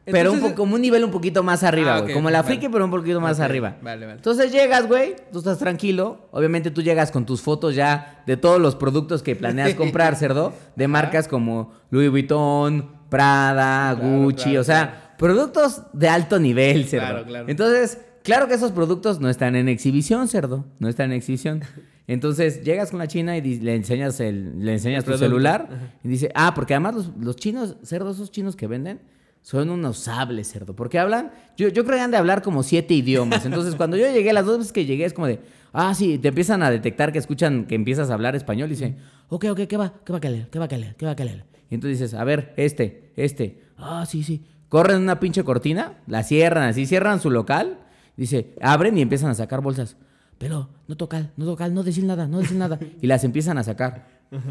pero 0.07 0.31
un 0.31 0.37
Entonces- 0.39 0.57
como 0.57 0.75
un 0.77 0.81
nivel 0.81 1.05
un 1.05 1.11
poquito 1.11 1.43
más 1.43 1.63
arriba, 1.63 1.97
Ah, 1.97 2.01
güey. 2.01 2.15
como 2.15 2.31
la 2.31 2.41
vale. 2.43 2.55
friki, 2.55 2.73
pero 2.73 2.87
un 2.87 2.91
poquito 2.91 3.21
más 3.21 3.39
arriba. 3.39 3.77
Vale, 3.83 4.07
vale. 4.07 4.17
Entonces 4.17 4.51
llegas, 4.51 4.89
güey, 4.89 5.15
tú 5.31 5.39
estás 5.41 5.59
tranquilo. 5.59 6.27
Obviamente 6.33 6.71
tú 6.71 6.81
llegas 6.83 7.11
con 7.13 7.27
tus 7.27 7.43
fotos 7.43 7.75
ya 7.75 8.25
de 8.27 8.39
todos 8.39 8.59
los 8.61 8.75
productos 8.77 9.23
que 9.23 9.37
planeas 9.37 9.75
comprar, 9.75 10.17
cerdo. 10.17 10.55
De 10.75 10.89
marcas 10.89 11.29
como 11.29 11.75
Louis 11.91 12.11
Vuitton, 12.11 12.99
Prada, 13.11 13.95
Claro, 13.97 14.23
Gucci. 14.23 14.45
claro, 14.45 14.61
o 14.61 14.65
sea, 14.65 15.15
productos 15.19 15.83
de 15.93 16.09
alto 16.09 16.39
nivel, 16.39 16.87
cerdo. 16.87 17.07
Claro, 17.09 17.25
claro. 17.27 17.45
Entonces, 17.49 17.99
claro 18.23 18.49
que 18.49 18.55
esos 18.55 18.73
productos 18.73 19.21
no 19.21 19.29
están 19.29 19.57
en 19.57 19.69
exhibición, 19.69 20.29
cerdo. 20.29 20.65
No 20.79 20.89
están 20.89 21.11
en 21.13 21.19
exhibición. 21.19 21.63
Entonces 22.07 22.65
llegas 22.65 22.91
con 22.91 22.99
la 22.99 23.07
china 23.07 23.37
y 23.37 23.41
le 23.61 23.75
enseñas, 23.75 24.19
el, 24.21 24.65
le 24.65 24.73
enseñas 24.73 25.05
El 25.07 25.13
tu 25.13 25.19
celular 25.19 25.69
Ajá. 25.71 25.93
y 26.03 26.09
dice, 26.09 26.31
ah, 26.35 26.55
porque 26.55 26.75
además 26.75 26.95
los, 26.95 27.11
los 27.21 27.37
chinos, 27.37 27.77
cerdos, 27.83 28.17
esos 28.17 28.31
chinos 28.33 28.57
que 28.57 28.67
venden, 28.67 29.01
Son 29.43 29.71
unos 29.71 29.97
sables, 29.99 30.51
cerdo. 30.53 30.75
Porque 30.75 30.99
hablan, 30.99 31.31
yo, 31.57 31.69
yo 31.69 31.85
creo 31.85 31.97
que 31.97 32.03
han 32.03 32.11
de 32.11 32.17
hablar 32.19 32.43
como 32.43 32.63
siete 32.63 32.93
idiomas. 32.95 33.47
Entonces, 33.47 33.75
cuando 33.77 33.97
yo 33.97 34.11
llegué, 34.11 34.33
las 34.33 34.45
dos 34.45 34.59
veces 34.59 34.73
que 34.73 34.85
llegué, 34.87 35.05
es 35.07 35.13
como 35.15 35.29
de, 35.29 35.39
ah, 35.73 35.95
sí, 35.95 36.19
te 36.19 36.29
empiezan 36.29 36.63
a 36.63 36.71
detectar 36.71 37.11
que 37.13 37.19
escuchan 37.19 37.65
que 37.67 37.75
empiezas 37.75 38.11
a 38.11 38.15
hablar 38.15 38.35
español 38.37 38.69
y 38.69 38.73
dicen, 38.73 38.97
ok, 39.29 39.47
ok, 39.53 39.61
¿qué 39.69 39.77
va? 39.79 39.95
¿Qué 40.05 40.13
va 40.13 40.19
a 40.19 40.21
querer? 40.21 40.49
¿Qué 40.51 40.59
va 40.59 40.65
a 40.67 40.69
querer? 40.69 40.95
¿Qué 40.97 41.07
va 41.07 41.13
a 41.13 41.17
querer? 41.17 41.45
Y 41.71 41.77
entonces 41.77 42.01
dices, 42.01 42.15
a 42.15 42.25
ver, 42.25 42.53
este, 42.57 43.13
este, 43.17 43.63
ah, 43.79 44.05
sí, 44.07 44.23
sí. 44.23 44.45
Corren 44.69 45.01
una 45.01 45.21
pinche 45.21 45.45
cortina, 45.45 45.95
la 46.07 46.23
cierran 46.23 46.69
así, 46.69 46.87
cierran 46.87 47.21
su 47.21 47.31
local, 47.31 47.79
dice, 48.17 48.55
abren 48.61 48.99
y 48.99 49.03
empiezan 49.03 49.31
a 49.31 49.35
sacar 49.35 49.61
bolsas. 49.61 49.97
Pero, 50.39 50.69
no 50.89 50.97
tocar, 50.97 51.31
no 51.37 51.45
tocar, 51.45 51.71
no 51.71 51.83
decir 51.83 52.05
nada, 52.05 52.27
no 52.27 52.39
decir 52.39 52.57
nada. 52.57 52.79
Y 53.01 53.07
las 53.07 53.25
empiezan 53.25 53.59
a 53.59 53.63
sacar. 53.63 54.09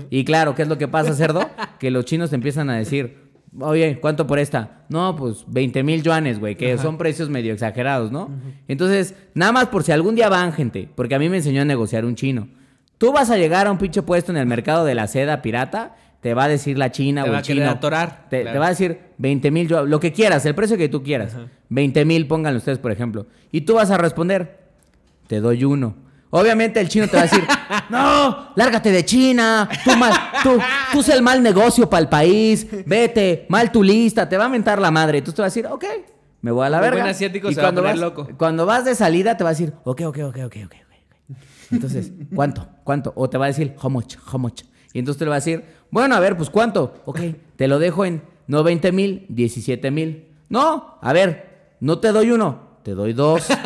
Y 0.10 0.26
claro, 0.26 0.56
¿qué 0.56 0.64
es 0.64 0.68
lo 0.68 0.78
que 0.78 0.88
pasa, 0.88 1.14
cerdo? 1.14 1.50
Que 1.80 1.90
los 1.90 2.06
chinos 2.06 2.30
te 2.30 2.36
empiezan 2.36 2.70
a 2.70 2.78
decir, 2.78 3.30
oye, 3.60 4.00
¿cuánto 4.00 4.28
por 4.28 4.40
esta? 4.40 4.84
No, 4.90 5.16
pues 5.16 5.46
20 5.48 5.84
mil 5.84 6.04
yuanes, 6.04 6.40
güey, 6.40 6.56
que 6.56 6.78
son 6.78 6.98
precios 6.98 7.30
medio 7.30 7.54
exagerados, 7.54 8.12
¿no? 8.12 8.30
Entonces, 8.68 9.16
nada 9.34 9.52
más 9.52 9.68
por 9.68 9.84
si 9.84 9.92
algún 9.92 10.16
día 10.16 10.30
van, 10.30 10.54
gente, 10.54 10.90
porque 10.96 11.16
a 11.16 11.20
mí 11.20 11.30
me 11.30 11.38
enseñó 11.38 11.62
a 11.62 11.66
negociar 11.66 12.06
un 12.06 12.16
chino. 12.16 12.50
Tú 12.98 13.14
vas 13.14 13.30
a 13.32 13.38
llegar 13.38 13.66
a 13.66 13.72
un 13.72 13.78
pinche 13.78 14.02
puesto 14.02 14.32
en 14.32 14.38
el 14.38 14.46
mercado 14.46 14.84
de 14.84 14.94
la 14.94 15.08
seda 15.08 15.42
pirata, 15.42 15.96
te 16.22 16.34
va 16.34 16.46
a 16.46 16.48
decir 16.48 16.78
la 16.78 16.92
china 16.92 17.24
Te 17.24 17.30
o 17.30 17.34
va 17.34 17.40
el 17.40 17.44
chino. 17.46 17.70
atorar, 17.70 18.28
Te, 18.30 18.42
claro. 18.42 18.56
te 18.56 18.60
va 18.60 18.66
a 18.66 18.70
decir 18.70 19.00
20 19.18 19.52
mil, 19.52 19.68
lo 19.86 20.00
que 20.00 20.12
quieras, 20.12 20.46
el 20.46 20.56
precio 20.56 20.78
que 20.78 20.90
tú 20.90 21.02
quieras. 21.04 21.34
Ajá. 21.36 21.48
20 21.70 22.06
mil, 22.06 22.28
pónganlo 22.28 22.58
ustedes, 22.58 22.78
por 22.80 22.92
ejemplo. 22.92 23.28
Y 23.52 23.62
tú 23.62 23.76
vas 23.76 23.90
a 23.92 23.98
responder, 23.98 24.60
te 25.28 25.40
doy 25.40 25.64
uno. 25.64 25.96
Obviamente 26.32 26.80
el 26.80 26.90
chino 26.90 27.08
te 27.08 27.14
va 27.16 27.24
a 27.24 27.26
decir, 27.26 27.44
no, 27.90 28.50
lárgate 28.56 28.92
de 28.92 29.04
China, 29.04 29.68
tú, 29.84 29.96
mal, 29.98 30.14
tú, 30.44 30.60
tú 30.94 31.00
es 31.00 31.10
el 31.10 31.22
mal 31.24 31.42
negocio 31.42 31.90
para 31.90 32.02
el 32.02 32.08
país, 32.10 32.68
vete, 32.86 33.46
mal 33.50 33.72
tu 33.72 33.82
lista, 33.82 34.30
te 34.30 34.38
va 34.38 34.46
a 34.46 34.50
mentar 34.50 34.80
la 34.80 34.92
madre. 34.92 35.20
Y 35.20 35.22
tú 35.24 35.32
te 35.32 35.42
vas 35.42 35.48
a 35.52 35.56
decir, 35.56 35.66
ok, 35.66 35.86
me 36.42 36.52
voy 36.52 36.68
a 36.68 36.70
la 36.70 36.78
Un 36.78 36.82
verga. 36.84 36.98
buen 37.02 37.10
asiático 37.12 37.50
y 37.50 37.56
se 37.56 37.62
va 37.62 37.70
a 37.70 37.72
cuando 37.72 37.82
poner 37.82 37.96
vas, 37.96 38.02
loco. 38.02 38.28
Cuando 38.38 38.66
vas 38.68 38.86
de 38.86 38.94
salida 38.94 39.38
te 39.38 39.44
va 39.44 39.50
a 39.52 39.54
decir, 39.54 39.74
ok, 39.84 40.02
ok, 40.06 40.18
ok, 40.28 40.38
ok, 40.46 40.56
ok. 40.66 40.76
Entonces, 41.72 42.12
¿cuánto? 42.34 42.68
¿Cuánto? 42.84 43.12
O 43.16 43.30
te 43.30 43.38
va 43.38 43.46
a 43.46 43.48
decir, 43.50 43.76
how 43.82 43.90
much, 43.90 44.16
how 44.32 44.40
much. 44.40 44.62
Y 44.94 45.00
entonces 45.00 45.20
te 45.20 45.26
va 45.26 45.36
a 45.36 45.38
decir, 45.40 45.64
bueno, 45.92 46.16
a 46.16 46.20
ver, 46.20 46.38
pues 46.38 46.50
¿cuánto? 46.50 46.94
Ok, 47.06 47.20
te 47.56 47.68
lo 47.68 47.80
dejo 47.80 48.06
en 48.06 48.22
no 48.48 48.64
20 48.64 48.92
mil, 48.92 49.26
17 49.30 49.92
mil. 49.92 50.26
No, 50.50 50.98
a 51.02 51.14
ver, 51.14 51.76
no 51.80 52.00
te 52.00 52.12
doy 52.12 52.32
uno, 52.32 52.60
te 52.84 52.92
doy 52.94 53.14
dos. 53.14 53.48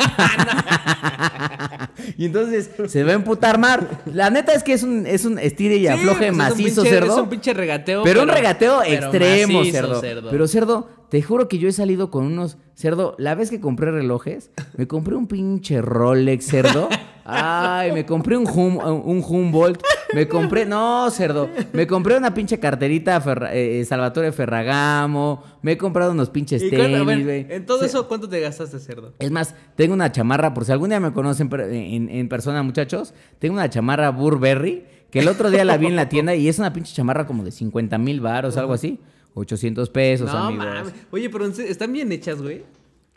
y 2.18 2.26
entonces 2.26 2.70
se 2.88 3.04
va 3.04 3.12
a 3.12 3.14
emputar 3.14 3.58
mar. 3.58 4.02
La 4.06 4.30
neta 4.30 4.52
es 4.54 4.62
que 4.62 4.72
es 4.72 4.82
un, 4.82 5.06
es 5.06 5.24
un 5.24 5.38
estire 5.38 5.76
y 5.76 5.80
Sí, 5.82 5.86
afloje 5.88 6.18
pues 6.18 6.26
es 6.26 6.32
un 6.32 6.36
macizo, 6.38 6.82
pinche- 6.82 6.90
cerdo. 6.90 7.12
Es 7.14 7.22
un 7.22 7.28
pinche 7.28 7.54
regateo. 7.54 8.02
Pero, 8.02 8.22
un 8.22 8.28
regateo 8.28 8.80
pero 8.84 9.06
extremo, 9.06 9.58
macizo, 9.60 10.00
cerdo. 10.00 10.30
Pero 10.30 10.48
cerdo, 10.48 10.88
te 11.10 11.22
juro 11.22 11.48
que 11.48 11.58
yo 11.58 11.68
he 11.68 11.72
salido 11.72 12.10
con 12.10 12.24
unos. 12.24 12.58
Cerdo, 12.74 13.14
la 13.18 13.34
vez 13.34 13.50
que 13.50 13.60
compré 13.60 13.90
relojes, 13.90 14.50
me 14.76 14.86
compré 14.86 15.14
un 15.14 15.26
pinche 15.26 15.80
Rolex, 15.80 16.46
cerdo. 16.46 16.88
Ay, 17.24 17.92
me 17.92 18.04
compré 18.04 18.36
un, 18.36 18.46
hum, 18.48 18.76
un 19.04 19.24
Humboldt. 19.26 19.80
Me 20.14 20.28
compré. 20.28 20.64
No, 20.66 21.10
cerdo. 21.10 21.48
Me 21.72 21.86
compré 21.86 22.16
una 22.16 22.32
pinche 22.34 22.58
carterita 22.58 23.20
Ferra- 23.20 23.52
eh, 23.54 23.80
eh, 23.80 23.84
Salvatore 23.84 24.32
Ferragamo. 24.32 25.42
Me 25.62 25.72
he 25.72 25.78
comprado 25.78 26.12
unos 26.12 26.30
pinches 26.30 26.62
¿Y 26.62 26.68
cuánto- 26.70 26.84
tenis, 26.84 27.06
ver, 27.06 27.22
güey. 27.24 27.46
en 27.56 27.66
todo 27.66 27.84
eso, 27.84 28.06
¿cuánto 28.08 28.28
te 28.28 28.40
gastaste, 28.40 28.78
cerdo? 28.78 29.12
Es 29.18 29.30
más, 29.30 29.54
tengo 29.76 29.94
una 29.94 30.10
chamarra, 30.12 30.54
por 30.54 30.64
si 30.64 30.72
algún 30.72 30.90
día 30.90 31.00
me 31.00 31.12
conocen 31.12 31.48
per- 31.48 31.62
en, 31.72 32.08
en 32.08 32.28
persona, 32.28 32.62
muchachos. 32.62 33.14
Tengo 33.38 33.54
una 33.54 33.68
chamarra 33.70 34.10
Burberry, 34.10 34.84
que 35.10 35.20
el 35.20 35.28
otro 35.28 35.50
día 35.50 35.64
la 35.64 35.76
vi 35.76 35.86
en 35.86 35.96
la 35.96 36.08
tienda 36.08 36.34
y 36.34 36.48
es 36.48 36.58
una 36.58 36.72
pinche 36.72 36.92
chamarra 36.94 37.26
como 37.26 37.44
de 37.44 37.52
50 37.52 37.98
mil 37.98 38.20
baros, 38.20 38.56
algo 38.56 38.72
así. 38.72 39.00
800 39.34 39.90
pesos, 39.90 40.32
no 40.32 40.38
amigos. 40.38 40.64
mames. 40.66 40.92
Oye, 41.10 41.28
pero 41.28 41.46
están 41.46 41.92
bien 41.92 42.10
hechas, 42.12 42.40
güey. 42.40 42.62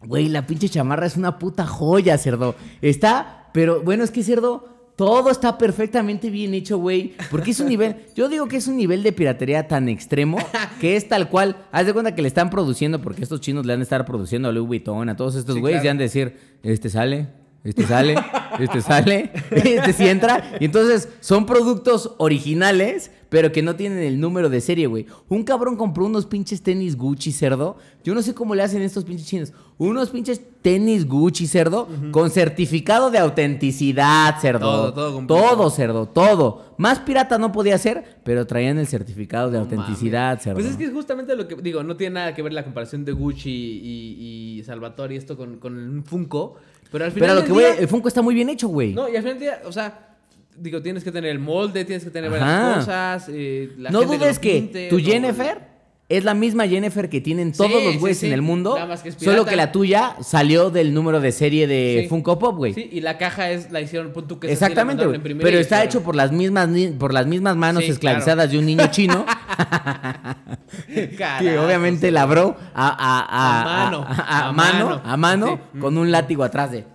Güey, 0.06 0.30
la 0.30 0.46
pinche 0.46 0.70
chamarra 0.70 1.06
es 1.08 1.16
una 1.18 1.40
puta 1.40 1.66
joya, 1.66 2.18
cerdo. 2.18 2.56
Está, 2.82 3.50
pero 3.54 3.82
bueno, 3.82 4.04
es 4.04 4.12
que 4.12 4.24
cerdo, 4.24 4.77
todo 4.98 5.30
está 5.30 5.58
perfectamente 5.58 6.30
bien 6.30 6.54
hecho, 6.54 6.80
güey. 6.80 7.14
Porque 7.32 7.52
es 7.52 7.60
un 7.62 7.70
nivel, 7.70 7.98
yo 8.16 8.28
digo 8.28 8.48
que 8.48 8.58
es 8.58 8.68
un 8.68 8.76
nivel 8.76 9.04
de 9.04 9.14
piratería 9.14 9.68
tan 9.68 9.88
extremo 9.88 10.38
que 10.82 10.98
es 10.98 11.08
tal 11.08 11.30
cual. 11.30 11.56
Haz 11.72 11.86
de 11.86 11.94
cuenta 11.94 12.14
que 12.16 12.22
le 12.24 12.28
están 12.28 12.50
produciendo, 12.50 13.00
porque 13.02 13.22
estos 13.22 13.40
chinos 13.40 13.66
le 13.66 13.74
han 13.74 13.80
de 13.80 13.84
estar 13.84 14.04
produciendo 14.06 14.50
a 14.50 14.52
Louis 14.52 14.68
Vuitton, 14.68 15.08
a 15.08 15.16
todos 15.16 15.36
estos 15.36 15.56
Sí, 15.56 15.62
güeyes, 15.62 15.78
claro. 15.82 15.86
y 15.86 15.90
han 15.92 15.98
de 16.00 16.04
decir, 16.04 16.38
este 16.64 16.90
sale. 16.90 17.28
Este 17.68 17.86
sale, 17.86 18.16
este 18.60 18.82
sale, 18.82 19.32
este 19.52 19.92
sí 19.92 20.08
entra. 20.08 20.58
Y 20.60 20.66
entonces 20.66 21.10
son 21.20 21.46
productos 21.46 22.14
originales, 22.18 23.12
pero 23.28 23.52
que 23.52 23.62
no 23.62 23.76
tienen 23.76 24.00
el 24.00 24.22
número 24.22 24.50
de 24.50 24.62
serie, 24.62 24.88
güey. 24.88 25.06
Un 25.28 25.44
cabrón 25.44 25.76
compró 25.76 26.06
unos 26.06 26.26
pinches 26.26 26.62
tenis 26.62 26.96
Gucci, 26.96 27.34
cerdo. 27.34 27.76
Yo 28.06 28.16
no 28.16 28.22
sé 28.22 28.34
cómo 28.34 28.56
le 28.56 28.64
hacen 28.64 28.82
estos 28.82 29.04
pinches 29.04 29.28
chinos. 29.28 29.54
Unos 29.78 30.12
pinches 30.12 30.42
tenis 30.62 31.06
Gucci, 31.06 31.46
cerdo, 31.46 31.90
con 32.12 32.30
certificado 32.30 33.12
de 33.12 33.20
autenticidad, 33.20 34.40
cerdo. 34.40 34.94
Todo, 34.94 34.94
todo. 34.94 35.28
Todo, 35.28 35.70
cerdo, 35.70 36.06
todo. 36.08 36.74
Más 36.78 37.00
pirata 37.00 37.38
no 37.38 37.52
podía 37.52 37.78
ser, 37.78 38.20
pero 38.24 38.48
traían 38.48 38.78
el 38.78 38.88
certificado 38.88 39.52
de 39.52 39.58
autenticidad, 39.58 40.30
mames. 40.30 40.44
cerdo. 40.44 40.56
Pues 40.56 40.68
es 40.68 40.78
que 40.78 40.86
es 40.86 40.94
justamente 40.94 41.36
lo 41.36 41.50
que 41.50 41.56
digo, 41.56 41.84
no 41.84 41.98
tiene 41.98 42.14
nada 42.16 42.34
que 42.34 42.42
ver 42.42 42.54
la 42.54 42.64
comparación 42.64 43.04
de 43.04 43.12
Gucci 43.12 43.50
y, 43.50 44.58
y 44.60 44.64
Salvatore 44.64 45.16
y 45.16 45.18
esto 45.18 45.36
con, 45.36 45.58
con 45.58 45.78
un 45.78 46.06
Funko. 46.06 46.56
Pero 46.92 47.06
al 47.06 47.12
final. 47.12 47.30
Pero 47.30 47.40
lo 47.42 47.46
que 47.46 47.52
voy, 47.52 47.64
día- 47.64 47.76
el 47.80 47.88
Funko 47.88 48.08
está 48.08 48.22
muy 48.22 48.34
bien 48.36 48.50
hecho, 48.50 48.68
güey. 48.68 48.94
No, 48.94 49.08
y 49.10 49.16
al 49.16 49.22
final 49.24 49.40
del 49.40 49.40
día, 49.40 49.62
o 49.66 49.72
sea, 49.72 50.16
digo, 50.56 50.82
tienes 50.82 51.04
que 51.04 51.12
tener 51.12 51.30
el 51.32 51.40
molde, 51.40 51.86
tienes 51.86 52.04
que 52.04 52.10
tener 52.10 52.34
Ajá. 52.34 52.40
varias 52.62 52.78
cosas. 52.86 53.30
eh, 53.34 53.72
la 53.78 53.90
no 53.92 54.00
gente 54.02 54.18
dudes 54.18 54.40
que 54.40 54.52
pinte, 54.54 54.88
tu 54.90 55.00
Jennifer 55.00 55.60
es 56.10 56.24
la 56.24 56.34
misma 56.34 56.66
Jennifer 56.68 57.10
que 57.10 57.20
tienen 57.20 57.52
todos 57.52 57.70
Sí, 57.72 57.86
los 57.86 57.98
güeyes 58.00 58.18
sí. 58.20 58.28
en 58.28 58.34
el 58.34 58.42
mundo. 58.42 58.76
Nada 58.76 58.86
más 58.88 59.02
que 59.04 59.10
es 59.10 59.16
solo 59.20 59.44
que 59.46 59.58
la 59.58 59.72
tuya 59.74 60.16
salió 60.22 60.70
del 60.70 60.94
número 60.94 61.20
de 61.20 61.32
serie 61.34 61.68
de. 61.68 62.06
Funko 62.10 62.40
Pop, 62.40 62.56
güey. 62.56 62.74
Sí, 62.74 62.90
y 62.92 63.02
la 63.02 63.18
caja 63.18 63.52
es, 63.52 63.72
la 63.72 63.82
hicieron, 63.82 64.14
pon 64.14 64.26
tú 64.28 64.40
que 64.40 64.52
Exactamente, 64.52 65.06
güey. 65.06 65.20
Pero 65.20 65.60
está 65.60 65.84
hecho 65.84 66.04
por 66.04 66.16
las 66.16 66.32
mismas 66.32 66.70
por 66.98 67.14
las 67.14 67.26
mismas 67.28 67.56
manos 67.58 67.84
esclavizadas 67.84 68.50
de 68.52 68.58
un 68.58 68.66
niño 68.66 68.88
chino 68.92 69.26
Carajo, 71.18 71.40
que 71.44 71.60
obviamente 71.60 72.12
labró 72.12 72.56
a, 72.74 72.88
a- 72.88 73.26
a- 73.28 73.62
A 73.62 73.66
mano, 73.92 74.06
a, 74.08 74.52
mano, 74.54 75.02
a 75.04 75.18
mano 75.18 75.60
con 75.80 75.98
un 75.98 76.12
látigo 76.12 76.44
atrás 76.44 76.72
de 76.72 76.86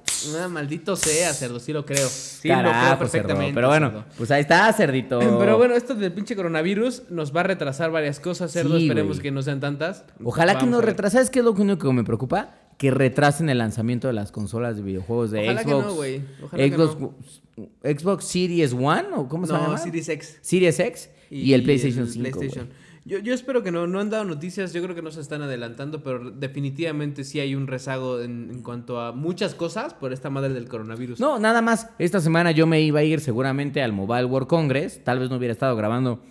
Ah, 0.41 0.47
maldito 0.47 0.95
sea, 0.95 1.33
cerdo, 1.35 1.59
sí 1.59 1.73
lo 1.73 1.85
creo. 1.85 2.09
Sí 2.09 2.47
lo 2.47 2.55
creo 2.61 2.73
cerdo. 2.73 2.99
perfectamente. 3.01 3.55
Pero 3.55 3.67
bueno, 3.67 3.89
cerdo. 3.91 4.05
pues 4.17 4.31
ahí 4.31 4.43
está, 4.43 4.73
cerdito. 4.73 5.19
Pero 5.41 5.57
bueno, 5.59 5.75
esto 5.75 5.97
del 5.97 6.13
pinche 6.13 6.37
coronavirus 6.37 7.11
nos 7.11 7.35
va 7.35 7.41
a 7.41 7.43
retrasar 7.43 7.91
varias 7.91 8.21
cosas, 8.21 8.53
cerdo. 8.53 8.79
Sí, 8.79 8.87
Esperemos 9.03 9.21
que 9.21 9.31
no 9.31 9.43
sean 9.43 9.61
tantas. 9.61 10.05
Ojalá 10.25 10.53
que 10.55 10.59
Vamos 10.61 10.71
no 10.71 10.77
a 10.79 10.81
ver. 10.81 10.89
retrase. 10.91 11.15
¿Sabes 11.17 11.31
qué 11.31 11.41
es 11.41 11.45
lo 11.45 11.53
único 11.53 11.89
que 11.89 11.95
me 11.95 12.05
preocupa? 12.05 12.55
Que 12.79 12.91
retrasen 12.91 13.49
el 13.49 13.59
lanzamiento 13.59 14.09
de 14.09 14.15
las 14.15 14.33
consolas 14.33 14.77
de 14.77 14.83
videojuegos 14.83 15.31
de 15.31 15.41
Ojalá 15.43 15.63
que 15.65 15.71
Xbox. 15.71 15.87
no, 15.87 15.95
güey. 15.95 16.23
Ojalá 16.43 16.63
que 16.65 16.71
Xbox, 16.77 17.43
Xbox 17.83 18.25
Series 18.25 18.73
One 18.73 19.05
o 19.15 19.29
cómo 19.29 19.47
se 19.47 19.53
No, 19.53 19.61
llama? 19.61 19.79
Series 19.79 20.09
X. 20.09 20.39
Series 20.41 20.81
X 20.81 21.11
y, 21.31 21.53
el 21.53 21.63
PlayStation 21.63 22.07
5. 22.09 22.21
PlayStation. 22.23 22.67
güey. 22.67 22.93
Yo, 23.05 23.19
yo 23.19 23.35
espero 23.35 23.65
que 23.65 23.73
no, 23.73 23.89
no 23.89 23.99
han 23.99 24.11
dado 24.11 24.23
noticias, 24.25 24.73
yo 24.73 24.81
creo 24.81 24.95
que 24.95 25.03
no 25.03 25.11
se 25.11 25.21
están 25.21 25.43
adelantando, 25.43 26.05
pero 26.05 26.31
definitivamente 26.31 27.25
sí 27.25 27.41
hay 27.41 27.57
un 27.57 27.67
rezago 27.67 28.21
en, 28.21 28.49
en 28.53 28.63
cuanto 28.63 29.01
a 29.01 29.11
muchas 29.11 29.57
cosas 29.57 29.93
por 29.93 30.13
esta 30.13 30.31
madre 30.31 30.53
del 30.55 30.69
coronavirus. 30.69 31.19
No, 31.19 31.41
nada 31.41 31.63
más. 31.63 31.89
Esta 31.99 32.21
semana 32.21 32.53
yo 32.53 32.65
me 32.69 32.81
iba 32.81 33.01
a 33.01 33.03
ir 33.03 33.19
seguramente 33.21 33.83
al 33.83 33.93
Mobile 33.93 34.27
World 34.27 34.47
Congress. 34.49 35.03
Tal 35.03 35.19
vez 35.19 35.31
no 35.31 35.37
hubiera 35.37 35.51
estado 35.51 35.75
grabando 35.75 36.23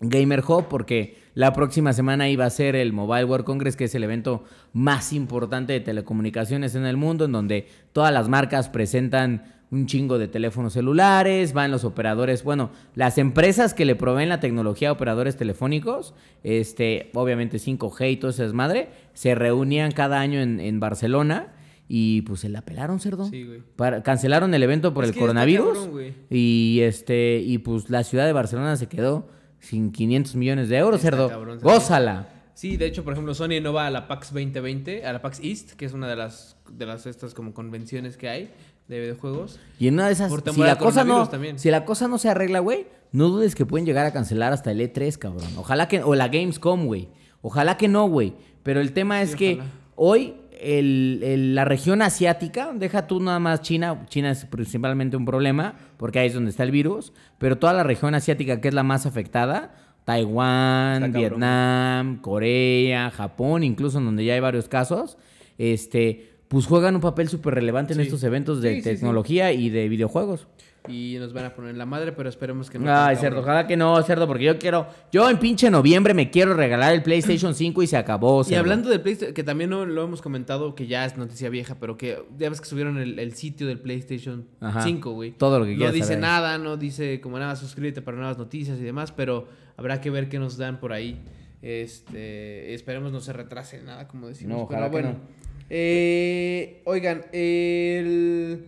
Gamer 0.00 0.44
Hub 0.46 0.66
porque 0.68 1.18
la 1.34 1.52
próxima 1.52 1.92
semana 1.92 2.28
iba 2.28 2.44
a 2.44 2.50
ser 2.50 2.76
el 2.76 2.92
Mobile 2.92 3.24
World 3.24 3.46
Congress, 3.46 3.76
que 3.76 3.84
es 3.84 3.94
el 3.94 4.04
evento 4.04 4.44
más 4.72 5.12
importante 5.12 5.72
de 5.72 5.80
telecomunicaciones 5.80 6.74
en 6.74 6.84
el 6.84 6.96
mundo, 6.96 7.24
en 7.24 7.32
donde 7.32 7.66
todas 7.92 8.12
las 8.12 8.28
marcas 8.28 8.68
presentan 8.68 9.44
un 9.70 9.86
chingo 9.86 10.18
de 10.18 10.28
teléfonos 10.28 10.74
celulares, 10.74 11.54
van 11.54 11.70
los 11.70 11.84
operadores, 11.84 12.44
bueno, 12.44 12.70
las 12.94 13.16
empresas 13.16 13.72
que 13.72 13.86
le 13.86 13.94
proveen 13.96 14.28
la 14.28 14.38
tecnología 14.38 14.90
a 14.90 14.92
operadores 14.92 15.38
telefónicos, 15.38 16.12
este, 16.44 17.10
obviamente 17.14 17.56
5G 17.56 18.12
y 18.12 18.16
todo 18.18 18.32
ese 18.32 18.42
desmadre, 18.42 18.90
se 19.14 19.34
reunían 19.34 19.92
cada 19.92 20.20
año 20.20 20.40
en, 20.40 20.60
en 20.60 20.78
Barcelona 20.78 21.54
y 21.88 22.20
pues 22.22 22.40
se 22.40 22.50
la 22.50 22.60
pelaron, 22.62 23.00
cerdo. 23.00 23.24
Sí, 23.24 23.44
güey. 23.44 23.62
Para- 23.76 24.02
cancelaron 24.02 24.52
el 24.52 24.62
evento 24.62 24.92
por 24.92 25.04
Es 25.04 25.10
el 25.10 25.16
coronavirus 25.18 25.78
cabrón, 25.78 26.12
y 26.28 26.80
este 26.82 27.38
y 27.42 27.56
pues 27.56 27.88
la 27.88 28.04
ciudad 28.04 28.26
de 28.26 28.32
Barcelona 28.34 28.76
se 28.76 28.88
quedó 28.88 29.26
sin 29.62 29.90
500 29.92 30.34
millones 30.36 30.68
de 30.68 30.76
euros, 30.76 30.96
Está 31.02 31.10
cerdo. 31.16 31.28
cabrón. 31.30 31.58
Gózala. 31.62 32.28
Sí, 32.54 32.76
de 32.76 32.84
hecho, 32.86 33.02
por 33.02 33.14
ejemplo, 33.14 33.34
Sony 33.34 33.60
no 33.62 33.72
va 33.72 33.86
a 33.86 33.90
la 33.90 34.06
PAX 34.08 34.32
2020, 34.32 35.06
a 35.06 35.12
la 35.14 35.22
PAX 35.22 35.40
East, 35.42 35.72
que 35.72 35.86
es 35.86 35.94
una 35.94 36.06
de 36.08 36.16
las 36.16 36.56
de 36.70 36.84
las 36.86 37.06
estas 37.06 37.32
como 37.32 37.54
convenciones 37.54 38.16
que 38.18 38.28
hay 38.28 38.50
de 38.88 39.00
videojuegos. 39.00 39.58
Y 39.78 39.88
en 39.88 39.94
una 39.94 40.06
de 40.08 40.12
esas 40.12 40.30
si 40.52 40.60
la 40.60 40.76
cosa 40.76 41.02
no 41.04 41.26
también. 41.28 41.58
si 41.58 41.70
la 41.70 41.84
cosa 41.86 42.08
no 42.08 42.18
se 42.18 42.28
arregla, 42.28 42.58
güey, 42.58 42.86
no 43.12 43.28
dudes 43.28 43.54
que 43.54 43.64
pueden 43.64 43.86
llegar 43.86 44.04
a 44.04 44.12
cancelar 44.12 44.52
hasta 44.52 44.70
el 44.70 44.80
E3, 44.80 45.16
cabrón. 45.16 45.48
Ojalá 45.56 45.88
que 45.88 46.02
o 46.02 46.14
la 46.14 46.28
Gamescom, 46.28 46.84
güey. 46.86 47.08
Ojalá 47.40 47.76
que 47.78 47.88
no, 47.88 48.06
güey. 48.08 48.34
Pero 48.62 48.80
el 48.80 48.92
tema 48.92 49.22
es 49.22 49.30
Sí, 49.30 49.36
que 49.36 49.60
hoy 49.96 50.34
el- 50.62 51.20
el- 51.22 51.54
la 51.54 51.64
región 51.64 52.02
asiática, 52.02 52.72
deja 52.74 53.06
tú 53.06 53.20
nada 53.20 53.38
más 53.38 53.60
China, 53.62 54.06
China 54.08 54.30
es 54.30 54.44
principalmente 54.44 55.16
un 55.16 55.24
problema, 55.24 55.74
porque 55.96 56.18
ahí 56.20 56.28
es 56.28 56.34
donde 56.34 56.50
está 56.50 56.62
el 56.62 56.70
virus, 56.70 57.12
pero 57.38 57.58
toda 57.58 57.72
la 57.72 57.82
región 57.82 58.14
asiática 58.14 58.60
que 58.60 58.68
es 58.68 58.74
la 58.74 58.82
más 58.82 59.04
afectada, 59.06 59.74
Taiwán. 60.04 61.12
Vietnam, 61.12 62.20
Corea, 62.20 63.10
Japón, 63.10 63.64
incluso 63.64 63.98
en 63.98 64.04
donde 64.06 64.24
ya 64.24 64.34
hay 64.34 64.40
varios 64.40 64.68
casos, 64.68 65.18
este, 65.58 66.30
pues 66.48 66.66
juegan 66.66 66.94
un 66.94 67.00
papel 67.00 67.28
súper 67.28 67.54
relevante 67.54 67.94
en 67.94 68.00
estos 68.00 68.22
eventos 68.24 68.60
de 68.60 68.70
Sí, 68.70 68.76
sí, 68.76 68.82
sí. 68.82 68.88
tecnología 68.96 69.52
y 69.52 69.70
de 69.70 69.88
videojuegos. 69.88 70.48
Y 70.88 71.16
nos 71.20 71.32
van 71.32 71.44
a 71.44 71.54
poner 71.54 71.76
la 71.76 71.86
madre, 71.86 72.10
pero 72.10 72.28
esperemos 72.28 72.68
que 72.68 72.76
no. 72.78 72.92
Ay, 72.92 73.14
cerdo, 73.14 73.40
ojalá 73.40 73.68
que 73.68 73.76
no, 73.76 74.02
cerdo, 74.02 74.26
porque 74.26 74.42
yo 74.42 74.58
quiero, 74.58 74.88
yo 75.12 75.30
en 75.30 75.38
pinche 75.38 75.70
noviembre 75.70 76.12
me 76.12 76.28
quiero 76.30 76.54
regalar 76.54 76.92
el 76.92 77.02
PlayStation 77.04 77.54
5 77.54 77.82
y 77.84 77.86
se 77.86 77.96
acabó, 77.96 78.40
Y 78.40 78.46
cerdo. 78.46 78.60
hablando 78.60 78.88
del 78.90 79.00
PlayStation, 79.00 79.32
que 79.32 79.44
también 79.44 79.70
no 79.70 79.86
lo 79.86 80.02
hemos 80.02 80.20
comentado, 80.20 80.74
que 80.74 80.88
ya 80.88 81.04
es 81.04 81.16
noticia 81.16 81.48
vieja, 81.50 81.76
pero 81.78 81.96
que 81.96 82.24
ya 82.36 82.50
ves 82.50 82.60
que 82.60 82.66
subieron 82.66 82.98
el, 82.98 83.18
el 83.20 83.32
sitio 83.34 83.68
del 83.68 83.78
PlayStation 83.78 84.48
Ajá. 84.60 84.82
5, 84.82 85.12
güey. 85.12 85.30
Todo 85.30 85.60
lo 85.60 85.64
que 85.66 85.70
No 85.72 85.76
quieras 85.76 85.94
dice 85.94 86.06
saber. 86.06 86.20
nada, 86.20 86.58
no 86.58 86.76
dice 86.76 87.20
como 87.20 87.38
nada, 87.38 87.54
suscríbete 87.54 88.02
para 88.02 88.16
nuevas 88.16 88.38
noticias 88.38 88.76
y 88.78 88.82
demás, 88.82 89.12
pero 89.12 89.46
habrá 89.76 90.00
que 90.00 90.10
ver 90.10 90.28
qué 90.28 90.40
nos 90.40 90.56
dan 90.56 90.80
por 90.80 90.92
ahí. 90.92 91.22
Este, 91.62 92.74
esperemos 92.74 93.12
no 93.12 93.20
se 93.20 93.32
retrase 93.32 93.80
nada, 93.82 94.08
como 94.08 94.26
decimos. 94.26 94.56
No, 94.56 94.62
ojalá 94.64 94.90
pero 94.90 94.96
que 94.96 95.02
bueno. 95.08 95.18
no. 95.20 95.42
Eh, 95.70 96.82
oigan, 96.86 97.24
el... 97.32 98.66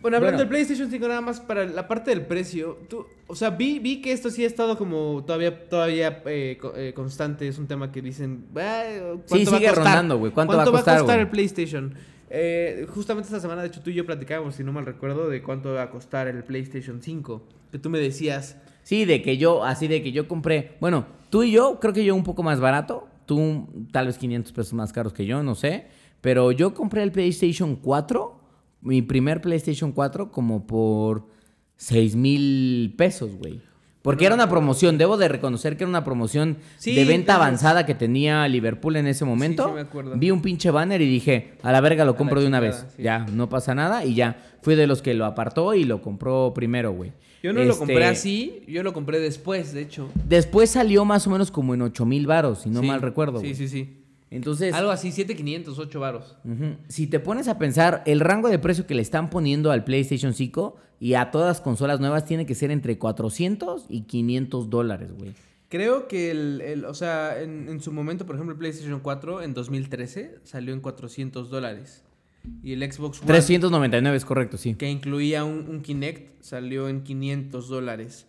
Bueno, 0.00 0.16
hablando 0.16 0.38
Bueno. 0.38 0.38
del 0.38 0.48
PlayStation 0.48 0.90
5 0.90 1.08
nada 1.08 1.20
más 1.20 1.40
para 1.40 1.66
la 1.66 1.86
parte 1.86 2.10
del 2.10 2.22
precio, 2.24 2.78
tú, 2.88 3.06
o 3.26 3.34
sea, 3.34 3.50
vi, 3.50 3.78
vi 3.78 4.00
que 4.00 4.12
esto 4.12 4.30
sí 4.30 4.44
ha 4.44 4.46
estado 4.46 4.78
como 4.78 5.22
todavía 5.26 5.68
todavía 5.68 6.22
eh, 6.24 6.56
co- 6.60 6.72
eh, 6.74 6.94
constante, 6.94 7.46
es 7.46 7.58
un 7.58 7.66
tema 7.66 7.92
que 7.92 8.00
dicen, 8.00 8.46
"Ah, 8.56 8.82
¿cuánto 9.28 9.36
Sí, 9.36 9.44
va 9.44 9.52
a 9.52 9.54
sigue 9.58 9.66
costar? 9.68 9.76
rondando, 9.76 10.18
güey, 10.18 10.32
¿cuánto 10.32 10.56
va 10.56 10.62
a 10.62 10.66
costar, 10.66 11.02
güey? 11.02 11.18
el 11.20 11.28
PlayStation? 11.28 11.94
Eh, 12.30 12.86
justamente 12.88 13.26
esta 13.26 13.40
semana, 13.40 13.60
de 13.60 13.68
hecho, 13.68 13.82
tú 13.82 13.90
y 13.90 13.94
yo 13.94 14.06
platicábamos, 14.06 14.54
si 14.54 14.64
no 14.64 14.72
mal 14.72 14.86
recuerdo, 14.86 15.28
de 15.28 15.42
cuánto 15.42 15.72
va 15.74 15.82
a 15.82 15.90
costar 15.90 16.28
el 16.28 16.44
PlayStation 16.44 17.02
5, 17.02 17.42
que 17.70 17.78
tú 17.78 17.90
me 17.90 17.98
decías, 17.98 18.56
Sí, 18.82 19.04
de 19.04 19.20
que 19.20 19.36
yo, 19.36 19.64
así 19.64 19.86
de 19.86 20.02
que 20.02 20.12
yo 20.12 20.26
compré, 20.26 20.76
bueno, 20.80 21.04
tú 21.28 21.42
y 21.42 21.50
yo, 21.52 21.78
creo 21.78 21.92
que 21.92 22.04
yo 22.04 22.14
un 22.14 22.24
poco 22.24 22.42
más 22.42 22.58
barato, 22.60 23.06
tú 23.26 23.68
tal 23.92 24.06
vez 24.06 24.16
500 24.16 24.52
pesos 24.52 24.72
más 24.72 24.92
caros 24.94 25.12
que 25.12 25.26
yo, 25.26 25.42
no 25.42 25.54
sé, 25.54 25.86
pero 26.22 26.52
yo 26.52 26.72
compré 26.72 27.02
el 27.02 27.12
PlayStation 27.12 27.76
4, 27.76 28.39
mi 28.82 29.02
primer 29.02 29.40
PlayStation 29.40 29.92
4 29.92 30.30
como 30.30 30.66
por 30.66 31.26
6 31.76 32.16
mil 32.16 32.94
pesos, 32.96 33.36
güey. 33.36 33.60
Porque 34.02 34.24
era 34.24 34.34
una 34.34 34.48
promoción, 34.48 34.96
debo 34.96 35.18
de 35.18 35.28
reconocer 35.28 35.76
que 35.76 35.84
era 35.84 35.88
una 35.90 36.04
promoción 36.04 36.56
Sí, 36.78 36.94
de 36.94 37.04
venta 37.04 37.34
claro. 37.34 37.42
avanzada 37.42 37.84
que 37.84 37.94
tenía 37.94 38.48
Liverpool 38.48 38.96
en 38.96 39.06
ese 39.06 39.26
momento. 39.26 39.66
sí 39.68 39.74
me 39.74 39.80
acuerdo. 39.82 40.16
Vi 40.16 40.30
un 40.30 40.40
pinche 40.40 40.70
banner 40.70 41.02
y 41.02 41.06
dije, 41.06 41.52
a 41.62 41.70
la 41.70 41.82
verga 41.82 42.06
lo 42.06 42.16
compro 42.16 42.40
de 42.40 42.46
una 42.46 42.60
vez. 42.60 42.86
sí. 42.96 43.02
Ya, 43.02 43.26
no 43.30 43.50
pasa 43.50 43.74
nada 43.74 44.06
y 44.06 44.14
ya. 44.14 44.42
Fui 44.62 44.74
de 44.74 44.86
los 44.86 45.02
que 45.02 45.12
lo 45.12 45.26
apartó 45.26 45.74
y 45.74 45.84
lo 45.84 46.00
compró 46.00 46.52
primero, 46.54 46.92
güey. 46.92 47.12
yo 47.42 47.52
no 47.52 47.62
lo 47.62 47.72
Este, 47.72 47.78
compré 47.78 48.06
así, 48.06 48.62
yo 48.66 48.82
lo 48.82 48.94
compré 48.94 49.20
después, 49.20 49.74
de 49.74 49.82
hecho. 49.82 50.08
Después 50.26 50.70
salió 50.70 51.04
más 51.04 51.26
o 51.26 51.30
menos 51.30 51.50
como 51.50 51.74
en 51.74 51.82
8 51.82 52.06
mil 52.06 52.26
varos, 52.26 52.60
si 52.62 52.70
no 52.70 52.80
Sí, 52.80 52.86
mal 52.86 53.02
recuerdo. 53.02 53.40
Sí, 53.40 53.54
sí, 53.54 53.68
sí. 53.68 53.98
Entonces, 54.30 54.72
Algo 54.74 54.90
así, 54.92 55.10
7500, 55.10 55.78
8 55.78 56.00
varos. 56.00 56.36
si 56.88 57.06
te 57.08 57.18
pones 57.20 57.48
a 57.48 57.58
pensar, 57.58 58.02
el 58.06 58.20
rango 58.20 58.48
de 58.48 58.58
precio 58.58 58.86
que 58.86 58.94
le 58.94 59.02
están 59.02 59.28
poniendo 59.30 59.70
al 59.72 59.82
PlayStation 59.84 60.34
5 60.34 60.76
y 61.00 61.14
a 61.14 61.30
todas 61.32 61.48
las 61.48 61.60
consolas 61.60 61.98
nuevas 61.98 62.24
tiene 62.24 62.46
que 62.46 62.54
ser 62.54 62.70
entre 62.70 62.96
400 62.98 63.86
y 63.88 64.02
500 64.02 64.70
dólares, 64.70 65.10
güey. 65.18 65.32
Creo 65.68 66.08
que 66.08 66.30
el, 66.30 66.60
el- 66.60 66.84
o 66.84 66.94
sea, 66.94 67.40
en, 67.40 67.68
en 67.68 67.80
su 67.80 67.92
momento, 67.92 68.26
por 68.26 68.34
ejemplo, 68.36 68.52
el 68.52 68.58
PlayStation 68.58 69.00
4 69.00 69.42
en 69.42 69.54
2013 69.54 70.38
salió 70.44 70.74
en 70.74 70.80
400 70.80 71.48
dólares. 71.50 72.02
Y 72.62 72.72
el 72.72 72.80
Xbox 72.90 73.18
One, 73.18 73.26
399 73.26 74.16
es 74.16 74.24
correcto, 74.24 74.56
sí. 74.56 74.74
que 74.74 74.88
incluía 74.90 75.44
un, 75.44 75.66
un 75.68 75.82
Kinect, 75.82 76.40
salió 76.42 76.88
en 76.88 77.02
500 77.02 77.68
dólares. 77.68 78.26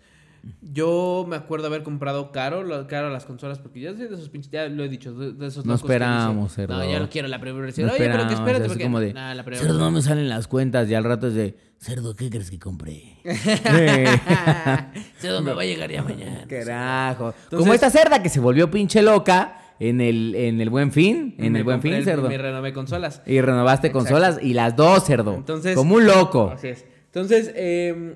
Yo 0.61 1.25
me 1.27 1.35
acuerdo 1.35 1.67
haber 1.67 1.83
comprado 1.83 2.31
caro, 2.31 2.87
caro 2.87 3.09
las 3.09 3.25
consolas, 3.25 3.59
porque 3.59 3.79
ya 3.81 3.91
soy 3.93 4.07
de 4.07 4.15
esos 4.15 4.29
pinches, 4.29 4.51
ya 4.51 4.67
lo 4.67 4.83
he 4.83 4.89
dicho, 4.89 5.13
de, 5.13 5.33
de 5.33 5.47
esos 5.47 5.65
No 5.65 5.73
locos 5.73 5.87
que 5.87 5.93
dicen, 5.93 6.07
esperamos, 6.07 6.53
cerdo. 6.53 6.73
No, 6.77 6.89
ya 6.89 6.99
lo 6.99 7.09
quiero 7.09 7.27
la 7.27 7.39
primera 7.39 7.63
versión. 7.63 7.87
No 7.87 7.93
Oye, 7.93 7.99
pero 8.03 8.13
que 8.13 8.19
esperamos, 8.33 8.39
espérate, 8.47 8.65
es 8.65 8.71
porque... 8.71 8.83
como 8.83 8.99
de, 8.99 9.13
Nah, 9.13 9.33
la 9.35 9.43
cerdo, 9.43 9.59
no 9.59 9.67
versión". 9.73 9.93
me 9.93 10.01
salen 10.01 10.29
las 10.29 10.47
cuentas 10.47 10.89
y 10.89 10.93
al 10.95 11.03
rato 11.03 11.27
es 11.27 11.35
de, 11.35 11.55
cerdo, 11.77 12.15
¿qué 12.15 12.29
crees 12.29 12.49
que 12.49 12.57
compré? 12.59 13.17
Cerdo, 15.19 15.41
me 15.41 15.53
va 15.53 15.61
a 15.61 15.65
llegar 15.65 15.91
ya 15.91 16.03
mañana. 16.03 16.45
Carajo. 16.49 17.33
Como 17.49 17.73
esta 17.73 17.89
cerda 17.89 18.21
que 18.23 18.29
se 18.29 18.39
volvió 18.39 18.69
pinche 18.71 19.01
loca 19.01 19.57
en 19.79 20.01
el, 20.01 20.35
en 20.35 20.61
el 20.61 20.69
buen 20.69 20.91
fin, 20.91 21.35
en 21.37 21.55
el 21.55 21.63
buen 21.63 21.81
fin, 21.81 21.93
el- 21.93 22.03
cerdo. 22.03 22.27
Me 22.29 22.37
renové 22.37 22.73
consolas. 22.73 23.21
Y 23.25 23.41
renovaste 23.41 23.87
Exacto. 23.87 24.05
consolas 24.09 24.39
y 24.41 24.53
las 24.53 24.75
dos, 24.75 25.03
cerdo. 25.05 25.35
Entonces- 25.35 25.75
Como 25.75 25.95
un 25.95 26.05
loco. 26.05 26.51
Así 26.53 26.67
es. 26.69 26.85
Entonces, 27.05 27.51
eh, 27.55 28.15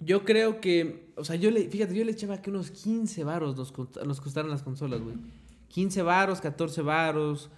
yo 0.00 0.24
creo 0.24 0.60
que, 0.60 1.05
o 1.16 1.24
sea, 1.24 1.36
yo 1.36 1.50
le, 1.50 1.68
fíjate, 1.68 1.94
yo 1.94 2.04
le 2.04 2.12
echaba 2.12 2.40
que 2.42 2.50
unos 2.50 2.70
15 2.70 3.24
varos 3.24 3.56
nos, 3.56 3.72
nos 4.06 4.20
costaron 4.20 4.50
las 4.50 4.62
consolas, 4.62 5.00
güey. 5.00 5.16
15 5.68 6.02
varos, 6.02 6.40
14 6.40 6.82
varos. 6.82 7.50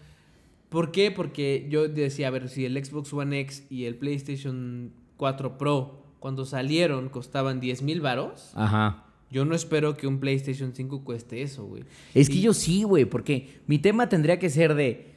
¿Por 0.69 0.93
qué? 0.93 1.11
Porque 1.11 1.67
yo 1.69 1.89
decía, 1.89 2.29
a 2.29 2.31
ver, 2.31 2.49
si 2.49 2.65
el 2.65 2.83
Xbox 2.85 3.13
One 3.13 3.41
X 3.41 3.67
y 3.71 3.85
el 3.85 3.97
PlayStation 3.97 4.93
4 5.17 5.59
Pro, 5.59 6.05
cuando 6.21 6.45
salieron, 6.45 7.09
costaban 7.09 7.61
10 7.61 7.83
mil 7.83 8.01
varos. 8.01 8.53
Ajá. 8.55 9.05
Yo 9.31 9.45
no 9.45 9.55
espero 9.55 9.97
que 9.97 10.07
un 10.07 10.21
PlayStation 10.21 10.73
5 10.75 11.05
cueste 11.05 11.43
eso, 11.43 11.65
güey. 11.67 11.85
Es 12.15 12.31
que 12.31 12.41
yo 12.41 12.55
sí, 12.55 12.83
güey, 12.83 13.05
porque 13.05 13.61
mi 13.67 13.79
tema 13.79 14.09
tendría 14.09 14.39
que 14.39 14.49
ser 14.49 14.75
de, 14.75 15.17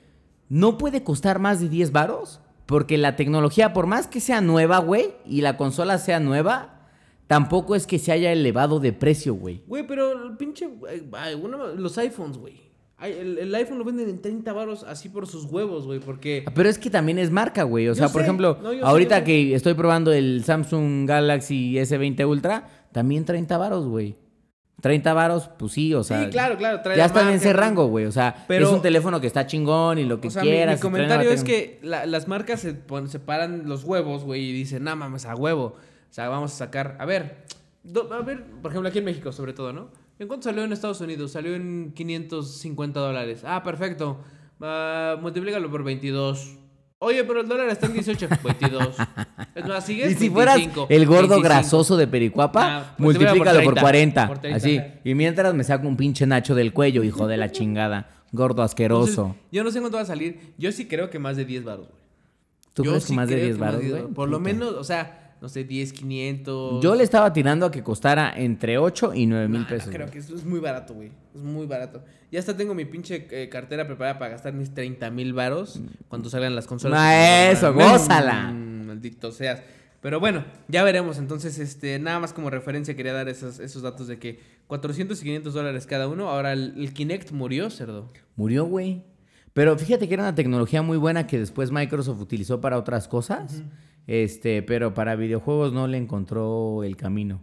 no 0.49 0.77
puede 0.77 1.04
costar 1.04 1.39
más 1.39 1.62
de 1.62 1.69
10 1.69 1.91
varos, 1.91 2.41
porque 2.65 2.97
la 2.97 3.15
tecnología, 3.15 3.71
por 3.73 3.88
más 3.88 4.08
que 4.08 4.19
sea 4.19 4.41
nueva, 4.41 4.80
güey, 4.80 5.13
y 5.25 5.41
la 5.41 5.56
consola 5.56 5.97
sea 5.97 6.19
nueva, 6.19 6.81
tampoco 7.32 7.76
es 7.76 7.88
que 7.88 7.98
se 8.00 8.12
haya 8.12 8.32
elevado 8.32 8.80
de 8.80 8.94
precio, 8.94 9.34
güey. 9.36 9.63
Güey, 9.67 9.86
pero 9.88 10.12
el 10.28 10.38
pinche. 10.38 10.65
eh, 10.89 11.04
ay, 11.13 11.36
uno- 11.36 11.67
los 11.67 11.98
iPhones, 11.98 12.38
güey. 12.38 12.70
El, 13.02 13.39
el 13.39 13.56
iPhone 13.56 13.80
lo 13.80 13.84
venden 13.84 14.10
en 14.10 14.22
30 14.22 14.54
varos 14.54 14.84
así 14.84 15.10
por 15.10 15.26
sus 15.26 15.46
huevos, 15.46 15.86
güey, 15.88 16.00
porque. 16.00 16.46
Pero 16.54 16.70
es 16.70 16.78
que 16.78 16.89
también 16.91 17.17
es 17.17 17.32
marca, 17.32 17.63
güey. 17.63 17.88
O 17.88 17.91
Yo 17.91 17.96
sea, 17.96 18.10
por 18.10 18.22
sé. 18.22 18.26
ejemplo, 18.28 18.60
No, 18.62 18.70
ahorita 18.86 19.17
sé. 19.20 19.24
que 19.24 19.56
estoy 19.56 19.74
probando 19.74 20.13
el 20.13 20.44
Samsung 20.44 21.08
Galaxy 21.08 21.78
S20 21.80 22.28
Ultra, 22.28 22.67
también 22.91 23.26
30 23.26 23.58
varos, 23.58 23.88
güey. 23.88 24.15
30 24.82 25.13
varos, 25.13 25.50
pues 25.60 25.72
sí, 25.74 25.94
o 25.94 26.04
sea. 26.04 26.24
sí, 26.26 26.30
claro, 26.32 26.58
claro. 26.58 26.82
trae 26.84 26.98
Ya 26.98 27.06
están 27.06 27.28
en 27.30 27.36
ese 27.36 27.54
rango, 27.54 27.88
güey. 27.88 28.06
O 28.06 28.12
sea, 28.12 28.46
Pero- 28.48 28.67
es 28.67 28.72
un 28.74 28.82
teléfono 28.82 29.22
que 29.22 29.28
está 29.28 29.46
chingón 29.48 29.98
y 30.00 30.06
lo 30.06 30.20
que 30.22 30.28
O 30.28 30.32
sea, 30.32 30.44
mi- 30.44 30.50
quieras. 30.50 30.76
mi, 30.78 30.82
comentario 30.82 31.32
es 31.32 31.44
que 31.44 31.80
la- 31.84 32.06
las 32.06 32.28
marcas 32.28 32.60
se 32.62 32.74
pon- 32.74 33.08
separan 33.08 33.67
los 33.70 33.84
huevos, 33.84 34.24
güey, 34.24 34.50
y 34.50 34.52
dicen, 34.54 34.84
no 34.84 34.96
mames, 34.96 35.26
a 35.26 35.36
huevo. 35.36 35.76
O 36.12 36.13
sea, 36.13 36.28
vamos 36.30 36.52
a 36.54 36.56
sacar. 36.58 36.97
A 37.00 37.06
ver, 37.06 37.45
do- 37.84 38.12
a 38.13 38.21
ver, 38.21 38.43
por 38.62 38.71
ejemplo, 38.71 38.89
aquí 38.89 39.00
en 39.00 39.06
México, 39.06 39.32
sobre 39.32 39.54
todo, 39.54 39.71
¿no? 39.71 39.89
¿En 40.19 40.28
cuánto 40.28 40.43
salió 40.50 40.63
en 40.63 40.74
Estados 40.74 41.02
Unidos? 41.02 41.32
Salió 41.32 41.56
en 41.56 41.93
550 41.95 43.00
dólares. 43.00 43.41
Ah, 43.45 43.63
perfecto. 43.63 44.19
Ah, 44.60 45.17
multiplícalo 45.21 45.71
por 45.71 45.84
22. 45.84 46.58
Oye, 47.00 47.24
pero 47.24 47.41
el 47.41 47.47
dólar 47.47 47.69
está 47.69 47.88
en 47.88 47.93
18. 47.93 48.28
22. 48.43 48.95
Es 49.56 49.65
más, 49.67 49.86
sigues. 49.86 50.12
Y 50.12 50.15
si 50.15 50.30
fueras 50.30 50.56
25, 50.58 50.88
el 50.89 51.06
gordo 51.08 51.21
25. 51.30 51.41
grasoso 51.43 51.97
de 51.97 52.08
Pericuapa, 52.08 52.62
Ah, 52.78 52.95
multiplícalo 52.97 53.38
por 53.38 53.47
multiplícalo 53.58 53.63
por 53.65 53.74
30, 53.74 53.82
40. 53.82 54.28
por 54.28 54.38
30. 54.39 54.58
Así. 54.58 54.82
Y 55.10 55.15
mientras 55.15 55.54
me 55.54 55.63
saco 55.63 55.88
un 55.88 55.97
pinche 55.97 56.26
nacho 56.28 56.56
del 56.56 56.71
cuello, 56.74 57.04
hijo 57.04 57.28
de 57.28 57.38
la 57.38 57.52
chingada. 57.52 58.10
Gordo 58.32 58.62
asqueroso. 58.63 59.21
Entonces, 59.26 59.41
yo 59.52 59.63
no 59.63 59.71
sé 59.71 59.80
cuánto 59.80 59.97
va 59.97 60.04
a 60.04 60.06
salir. 60.06 60.54
Yo 60.58 60.71
sí 60.71 60.88
creo 60.88 61.10
que 61.10 61.19
más 61.19 61.36
de 61.36 61.43
10 61.45 61.63
baros, 61.65 61.88
güey. 61.88 62.02
¿Tú 62.74 62.84
Yo 62.86 62.91
crees 62.91 63.04
que 63.04 63.08
sí 63.10 63.13
más 63.15 63.28
de 63.28 63.34
creo 63.36 63.45
10 63.47 63.56
que 63.58 63.62
más 63.62 63.74
baros? 63.74 64.12
Por 64.15 64.30
lo 64.30 64.39
menos, 64.39 64.74
o 64.76 64.84
sea, 64.86 65.20
no 65.41 65.49
sé, 65.49 65.63
10, 65.63 65.91
500. 65.93 66.84
Yo 66.84 66.95
le 66.95 67.04
estaba 67.04 67.34
tirando 67.34 67.65
a 67.65 67.71
que 67.71 67.82
costara 67.84 68.32
entre 68.36 68.77
8 68.77 69.13
y 69.15 69.25
9 69.25 69.47
mil 69.47 69.62
Nah, 69.62 69.67
pesos. 69.67 69.89
creo 69.89 70.01
güey. 70.06 70.12
que 70.13 70.19
eso 70.19 70.36
es 70.36 70.45
muy 70.45 70.60
barato, 70.60 70.93
güey. 70.93 71.12
Es 71.36 71.41
muy 71.41 71.65
barato. 71.65 72.04
Ya 72.32 72.39
hasta 72.39 72.56
tengo 72.56 72.73
mi 72.75 72.86
pinche 72.86 73.27
eh, 73.32 73.49
cartera 73.49 73.86
preparada 73.88 74.19
para 74.19 74.32
gastar 74.32 74.54
mis 74.54 74.73
30 74.73 75.10
mil 75.10 75.34
varos 75.34 75.82
cuando 76.08 76.30
salgan 76.30 76.56
las 76.56 76.67
consolas. 76.67 76.97
Ma, 76.99 77.49
eso, 77.49 77.73
Mm, 77.73 77.75
gózala. 77.75 78.51
Maldito 78.51 79.32
seas. 79.32 79.62
Pero 80.01 80.19
bueno, 80.19 80.43
ya 80.67 80.84
veremos. 80.84 81.17
Entonces, 81.17 81.60
este, 81.60 81.99
nada 81.99 82.19
más 82.19 82.34
como 82.34 82.49
referencia 82.49 82.95
quería 82.95 83.13
dar 83.13 83.27
esos, 83.30 83.60
esos 83.60 83.82
datos 83.82 84.08
de 84.08 84.17
que 84.19 84.39
400 84.67 85.19
y 85.21 85.23
500 85.23 85.54
dólares 85.54 85.86
cada 85.88 86.08
uno. 86.08 86.30
Ahora 86.30 86.54
el, 86.54 86.73
el 86.77 86.93
Kinect 86.93 87.32
murió, 87.32 87.69
cerdo. 87.69 88.12
Murió, 88.36 88.65
güey. 88.65 89.04
Pero 89.54 89.77
fíjate 89.77 90.08
que 90.08 90.13
era 90.13 90.23
una 90.23 90.34
tecnología 90.36 90.82
muy 90.82 90.97
buena 90.97 91.27
que 91.27 91.38
después 91.38 91.71
Microsoft 91.71 92.21
utilizó 92.21 92.62
para 92.62 92.77
otras 92.77 93.08
cosas. 93.08 93.62
Este, 94.08 94.62
pero 94.64 94.94
para 94.94 95.16
videojuegos 95.16 95.74
no 95.74 95.88
le 95.88 95.98
encontró 95.98 96.84
el 96.84 96.96
camino. 96.98 97.40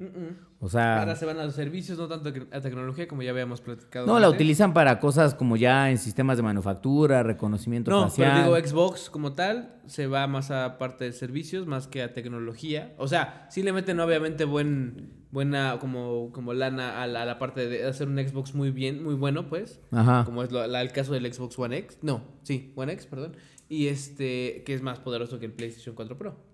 O 0.61 0.69
sea, 0.69 0.99
Ahora 0.99 1.15
se 1.15 1.25
van 1.25 1.39
a 1.39 1.45
los 1.45 1.55
servicios, 1.55 1.97
no 1.99 2.09
tanto 2.09 2.33
a 2.51 2.61
tecnología 2.61 3.07
como 3.07 3.23
ya 3.23 3.31
habíamos 3.31 3.61
platicado. 3.61 4.07
no 4.09 4.19
la 4.19 4.29
utilizan 4.29 4.73
para 4.75 4.99
cosas 4.99 5.35
como 5.35 5.57
ya 5.57 5.89
en 5.89 5.99
sistemas 5.99 6.37
de 6.37 6.43
manufactura, 6.43 7.23
reconocimiento 7.23 7.93
No, 7.93 8.03
facial. 8.09 8.33
pero 8.45 8.57
digo, 8.57 8.69
Xbox 8.69 9.09
como 9.09 9.35
tal 9.35 9.77
se 9.87 10.09
va 10.09 10.27
más 10.27 10.51
a 10.51 10.77
parte 10.77 11.05
de 11.05 11.13
servicios 11.13 11.69
más 11.69 11.87
que 11.87 12.03
a 12.03 12.13
tecnología. 12.13 12.93
O 12.99 13.07
sea, 13.07 13.47
sí 13.51 13.63
le 13.63 13.73
meten 13.73 14.01
obviamente 14.01 14.45
buen, 14.45 15.13
buena 15.31 15.79
como, 15.81 16.33
como 16.33 16.53
lana 16.55 17.03
a 17.03 17.07
la, 17.07 17.23
a 17.23 17.25
la 17.25 17.39
parte 17.39 17.69
de 17.69 17.87
hacer 17.87 18.09
un 18.09 18.19
Xbox 18.19 18.53
muy 18.57 18.73
bien, 18.73 19.05
muy 19.05 19.15
bueno, 19.15 19.49
pues. 19.49 19.81
Ajá. 19.93 20.25
Como 20.25 20.43
es 20.43 20.51
lo- 20.51 20.67
la- 20.67 20.83
el 20.83 20.91
caso 20.91 21.13
del 21.13 21.33
Xbox 21.33 21.57
One 21.57 21.77
X. 21.79 21.99
No, 22.03 22.23
sí, 22.43 22.73
One 22.75 22.93
X, 22.95 23.07
perdón. 23.07 23.37
Y 23.69 23.87
este, 23.87 24.65
que 24.67 24.75
es 24.75 24.83
más 24.83 24.99
poderoso 24.99 25.39
que 25.39 25.47
el 25.47 25.53
PlayStation 25.53 25.95
4 25.95 26.19
Pro. 26.19 26.48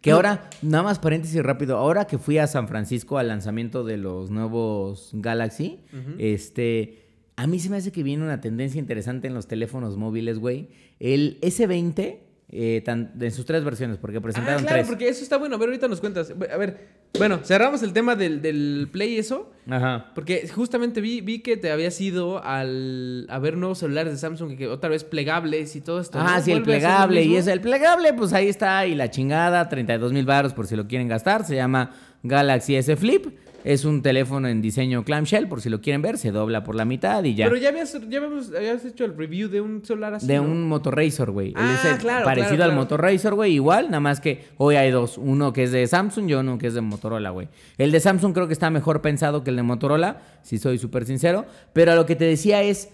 Que 0.00 0.12
ahora, 0.12 0.48
nada 0.62 0.84
más 0.84 0.98
paréntesis 1.00 1.42
rápido, 1.42 1.76
ahora 1.76 2.06
que 2.06 2.18
fui 2.18 2.38
a 2.38 2.46
San 2.46 2.68
Francisco 2.68 3.18
al 3.18 3.28
lanzamiento 3.28 3.82
de 3.82 3.96
los 3.96 4.30
nuevos 4.30 5.10
Galaxy, 5.12 5.80
este, 6.18 7.02
a 7.34 7.46
mí 7.46 7.58
se 7.58 7.68
me 7.68 7.78
hace 7.78 7.90
que 7.90 8.02
viene 8.02 8.22
una 8.22 8.40
tendencia 8.40 8.78
interesante 8.78 9.26
en 9.26 9.34
los 9.34 9.48
teléfonos 9.48 9.96
móviles, 9.96 10.38
güey. 10.38 10.68
El 11.00 11.40
S20, 11.40 12.18
eh, 12.50 12.82
tan- 12.84 13.12
en 13.20 13.30
sus 13.30 13.44
tres 13.44 13.62
versiones, 13.64 13.98
porque 13.98 14.18
Ah, 14.18 14.20
presentaron 14.22 14.62
claro, 14.62 14.76
tres. 14.76 14.86
porque 14.88 15.08
eso 15.08 15.22
está 15.22 15.36
bueno. 15.36 15.56
A 15.56 15.58
ver, 15.58 15.68
ahorita 15.68 15.86
nos 15.88 16.00
cuentas. 16.00 16.30
A 16.30 16.56
ver, 16.56 16.86
bueno, 17.18 17.40
cerramos 17.44 17.82
el 17.82 17.92
tema 17.92 18.16
del, 18.16 18.40
del 18.40 18.88
Play 18.90 19.18
eso. 19.18 19.50
Ajá. 19.68 20.12
Porque 20.14 20.48
justamente 20.48 21.00
vi, 21.02 21.20
vi 21.20 21.40
que 21.40 21.56
te 21.58 21.70
habías 21.70 22.00
ido 22.00 22.42
al, 22.42 23.26
a 23.28 23.38
ver 23.38 23.56
nuevos 23.56 23.78
celulares 23.78 24.12
de 24.14 24.18
Samsung 24.18 24.56
que 24.56 24.66
otra 24.66 24.88
vez 24.88 25.04
plegables 25.04 25.76
y 25.76 25.80
todo 25.82 26.00
esto. 26.00 26.18
Ah, 26.20 26.36
¿no? 26.38 26.42
sí, 26.42 26.52
el 26.52 26.60
¿Vuelve 26.64 26.76
a 26.76 26.80
ser 26.80 26.88
lo 26.90 26.96
plegable. 27.08 27.22
Y 27.24 27.36
es 27.36 27.46
el 27.48 27.60
plegable, 27.60 28.14
pues 28.14 28.32
ahí 28.32 28.48
está. 28.48 28.86
Y 28.86 28.94
la 28.94 29.10
chingada, 29.10 29.68
32 29.68 30.12
mil 30.14 30.24
baros 30.24 30.54
por 30.54 30.66
si 30.66 30.74
lo 30.76 30.86
quieren 30.88 31.08
gastar. 31.08 31.44
Se 31.44 31.54
llama 31.54 31.90
Galaxy 32.22 32.76
S 32.76 32.96
Flip. 32.96 33.26
Es 33.64 33.84
un 33.84 34.02
teléfono 34.02 34.48
en 34.48 34.62
diseño 34.62 35.04
clamshell, 35.04 35.48
por 35.48 35.60
si 35.60 35.68
lo 35.68 35.80
quieren 35.80 36.00
ver. 36.00 36.16
Se 36.16 36.30
dobla 36.30 36.62
por 36.62 36.74
la 36.74 36.84
mitad 36.84 37.24
y 37.24 37.34
ya. 37.34 37.46
Pero 37.46 37.56
ya 37.56 37.70
habías, 37.70 37.92
ya 38.08 38.18
habíamos, 38.18 38.54
habías 38.54 38.84
hecho 38.84 39.04
el 39.04 39.16
review 39.16 39.48
de 39.48 39.60
un 39.60 39.84
celular 39.84 40.14
así. 40.14 40.26
De 40.26 40.36
¿no? 40.36 40.42
un 40.42 40.68
Motorrazor, 40.68 41.32
güey. 41.32 41.52
Ah, 41.56 41.96
claro, 42.00 42.24
parecido 42.24 42.56
claro, 42.56 42.64
al 42.64 42.70
claro. 42.70 42.82
Motorrazor, 42.82 43.34
güey. 43.34 43.54
Igual, 43.54 43.86
nada 43.86 44.00
más 44.00 44.20
que 44.20 44.44
hoy 44.58 44.76
hay 44.76 44.90
dos. 44.90 45.18
Uno 45.18 45.52
que 45.52 45.64
es 45.64 45.72
de 45.72 45.86
Samsung 45.86 46.30
y 46.30 46.34
uno 46.34 46.56
que 46.58 46.68
es 46.68 46.74
de 46.74 46.80
Motorola, 46.80 47.30
güey. 47.30 47.48
El 47.78 47.90
de 47.90 48.00
Samsung 48.00 48.32
creo 48.32 48.46
que 48.46 48.52
está 48.52 48.70
mejor 48.70 49.02
pensado 49.02 49.42
que 49.42 49.50
el 49.50 49.56
de 49.56 49.62
Motorola, 49.62 50.22
si 50.42 50.58
soy 50.58 50.78
súper 50.78 51.04
sincero. 51.04 51.44
Pero 51.72 51.92
a 51.92 51.94
lo 51.94 52.06
que 52.06 52.16
te 52.16 52.24
decía 52.24 52.62
es, 52.62 52.90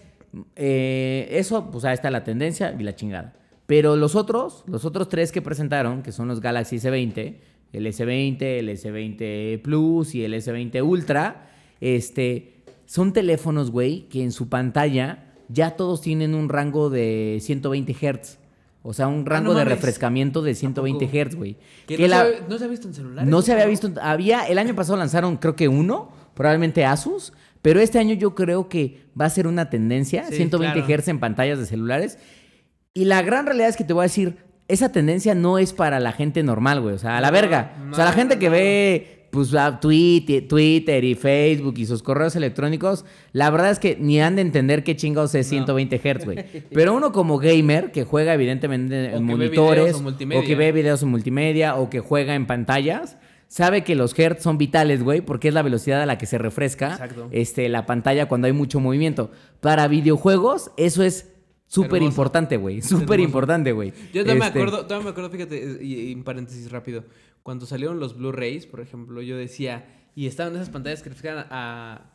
eh, 0.55 1.27
eso, 1.31 1.69
pues 1.71 1.85
ahí 1.85 1.93
está 1.93 2.09
la 2.09 2.23
tendencia 2.23 2.75
y 2.77 2.83
la 2.83 2.95
chingada. 2.95 3.33
Pero 3.67 3.95
los 3.95 4.15
otros, 4.15 4.63
los 4.67 4.85
otros 4.85 5.09
tres 5.09 5.31
que 5.31 5.41
presentaron, 5.41 6.03
que 6.03 6.11
son 6.11 6.27
los 6.27 6.39
Galaxy 6.39 6.77
S20, 6.77 7.35
el 7.77 7.85
S20, 7.87 8.41
el 8.41 8.69
S20 8.69 9.61
Plus 9.61 10.15
y 10.15 10.23
el 10.23 10.33
S20 10.33 10.83
Ultra, 10.83 11.49
este, 11.81 12.53
son 12.85 13.13
teléfonos, 13.13 13.71
güey, 13.71 14.07
que 14.09 14.23
en 14.23 14.31
su 14.31 14.49
pantalla 14.49 15.33
ya 15.49 15.71
todos 15.75 16.01
tienen 16.01 16.33
un 16.35 16.49
rango 16.49 16.89
de 16.89 17.37
120 17.41 17.93
Hz. 17.93 18.39
O 18.87 18.93
sea, 18.93 19.07
un 19.07 19.25
rango 19.25 19.53
de 19.55 19.61
Ah, 19.61 19.65
mames. 19.65 19.79
refrescamiento 19.79 20.41
de 20.43 20.53
120 20.53 21.05
poco? 21.07 21.17
Hz, 21.17 21.35
güey. 21.35 21.57
Que 21.87 21.97
Que 21.97 22.03
no, 22.03 22.09
la- 22.09 22.21
se, 22.21 22.27
había- 22.35 22.47
no 22.47 22.57
se 22.59 22.63
ha 22.65 22.67
visto 22.67 22.87
en 22.87 22.93
celulares. 22.93 23.29
no 23.29 23.41
se 23.41 23.51
había 23.51 23.65
visto. 23.65 23.91
Había, 24.01 24.45
el 24.47 24.59
año 24.59 24.75
pasado 24.75 24.97
lanzaron, 24.97 25.37
creo 25.37 25.55
que 25.55 25.67
uno, 25.67 26.11
probablemente 26.35 26.85
Asus. 26.85 27.33
Pero 27.63 27.79
este 27.79 27.97
año 27.97 28.13
yo 28.13 28.35
creo 28.35 28.69
que 28.69 28.99
va 29.19 29.25
a 29.25 29.29
ser 29.31 29.47
una 29.47 29.71
tendencia, 29.71 30.25
Sí, 30.27 30.35
120 30.35 30.83
claro. 30.85 31.01
Hz 31.01 31.07
en 31.07 31.19
pantallas 31.19 31.57
de 31.57 31.65
celulares. 31.65 32.19
Y 32.93 33.05
la 33.05 33.23
gran 33.23 33.47
realidad 33.47 33.69
es 33.69 33.75
que 33.75 33.83
te 33.83 33.93
voy 33.93 34.01
a 34.01 34.03
decir, 34.03 34.37
esa 34.67 34.91
tendencia 34.91 35.35
no 35.35 35.57
es 35.59 35.73
para 35.73 35.99
la 35.99 36.11
gente 36.11 36.43
normal, 36.43 36.81
güey. 36.81 36.95
O 36.95 36.99
sea, 36.99 37.17
a 37.17 37.21
la 37.21 37.27
No, 37.27 37.33
verga. 37.33 37.73
o 37.91 37.95
sea, 37.95 38.05
la 38.05 38.11
gente 38.13 38.39
que 38.39 38.47
no. 38.47 38.51
ve 38.53 39.11
pues 39.35 39.53
a 39.53 39.81
Twitter, 39.81 41.03
y 41.03 41.13
Facebook 41.15 41.73
y 41.77 41.85
sus 41.85 42.01
correos 42.01 42.37
electrónicos, 42.37 43.03
la 43.33 43.49
verdad 43.49 43.69
es 43.71 43.79
que 43.79 43.97
ni 43.99 44.21
han 44.21 44.37
de 44.37 44.41
entender 44.41 44.85
qué 44.85 44.95
chingados 44.95 45.35
es 45.35 45.47
120 45.47 45.97
Hz, 45.99 46.23
güey. 46.23 46.37
Pero 46.71 46.93
uno 46.93 47.11
como 47.11 47.37
gamer 47.37 47.91
que 47.91 48.05
juega 48.05 48.33
evidentemente 48.33 49.13
en 49.13 49.23
monitores 49.23 49.97
o 50.01 50.41
que 50.41 50.55
ve 50.55 50.71
videos 50.71 51.03
en 51.03 51.09
multimedia 51.09 51.75
o 51.75 51.89
que 51.89 51.99
juega 51.99 52.33
en 52.33 52.47
pantallas, 52.47 53.17
sabe 53.49 53.83
que 53.83 53.95
los 53.95 54.17
hertz 54.17 54.41
son 54.41 54.57
vitales, 54.57 55.03
güey, 55.03 55.19
porque 55.19 55.49
es 55.49 55.53
la 55.53 55.63
velocidad 55.63 56.01
a 56.01 56.05
la 56.05 56.17
que 56.17 56.27
se 56.27 56.37
refresca 56.37 56.97
este, 57.31 57.67
la 57.67 57.85
pantalla 57.85 58.27
cuando 58.27 58.47
hay 58.47 58.53
mucho 58.53 58.79
movimiento. 58.79 59.31
Para 59.59 59.89
videojuegos, 59.89 60.71
eso 60.77 61.03
es 61.03 61.34
súper 61.67 62.01
importante, 62.01 62.57
güey. 62.57 62.81
Súper 62.81 63.19
importante, 63.19 63.71
güey. 63.71 63.91
Yo 64.13 64.23
todavía 64.23 64.35
me 64.35 64.47
Este, 64.47 64.59
acuerdo, 64.59 64.85
todavía 64.85 65.05
me 65.05 65.09
acuerdo, 65.11 65.29
fíjate, 65.29 65.79
y, 65.83 66.11
en 66.11 66.23
paréntesis 66.23 66.71
rápido, 66.71 67.03
cuando 67.43 67.65
salieron 67.65 67.99
los 67.99 68.17
Blu-rays, 68.17 68.65
por 68.65 68.79
ejemplo, 68.81 69.21
yo 69.21 69.37
decía, 69.37 69.85
y 70.15 70.27
estaban 70.27 70.55
esas 70.55 70.69
pantallas 70.69 71.01
que 71.03 71.09
refrescan 71.09 71.45
a... 71.49 72.11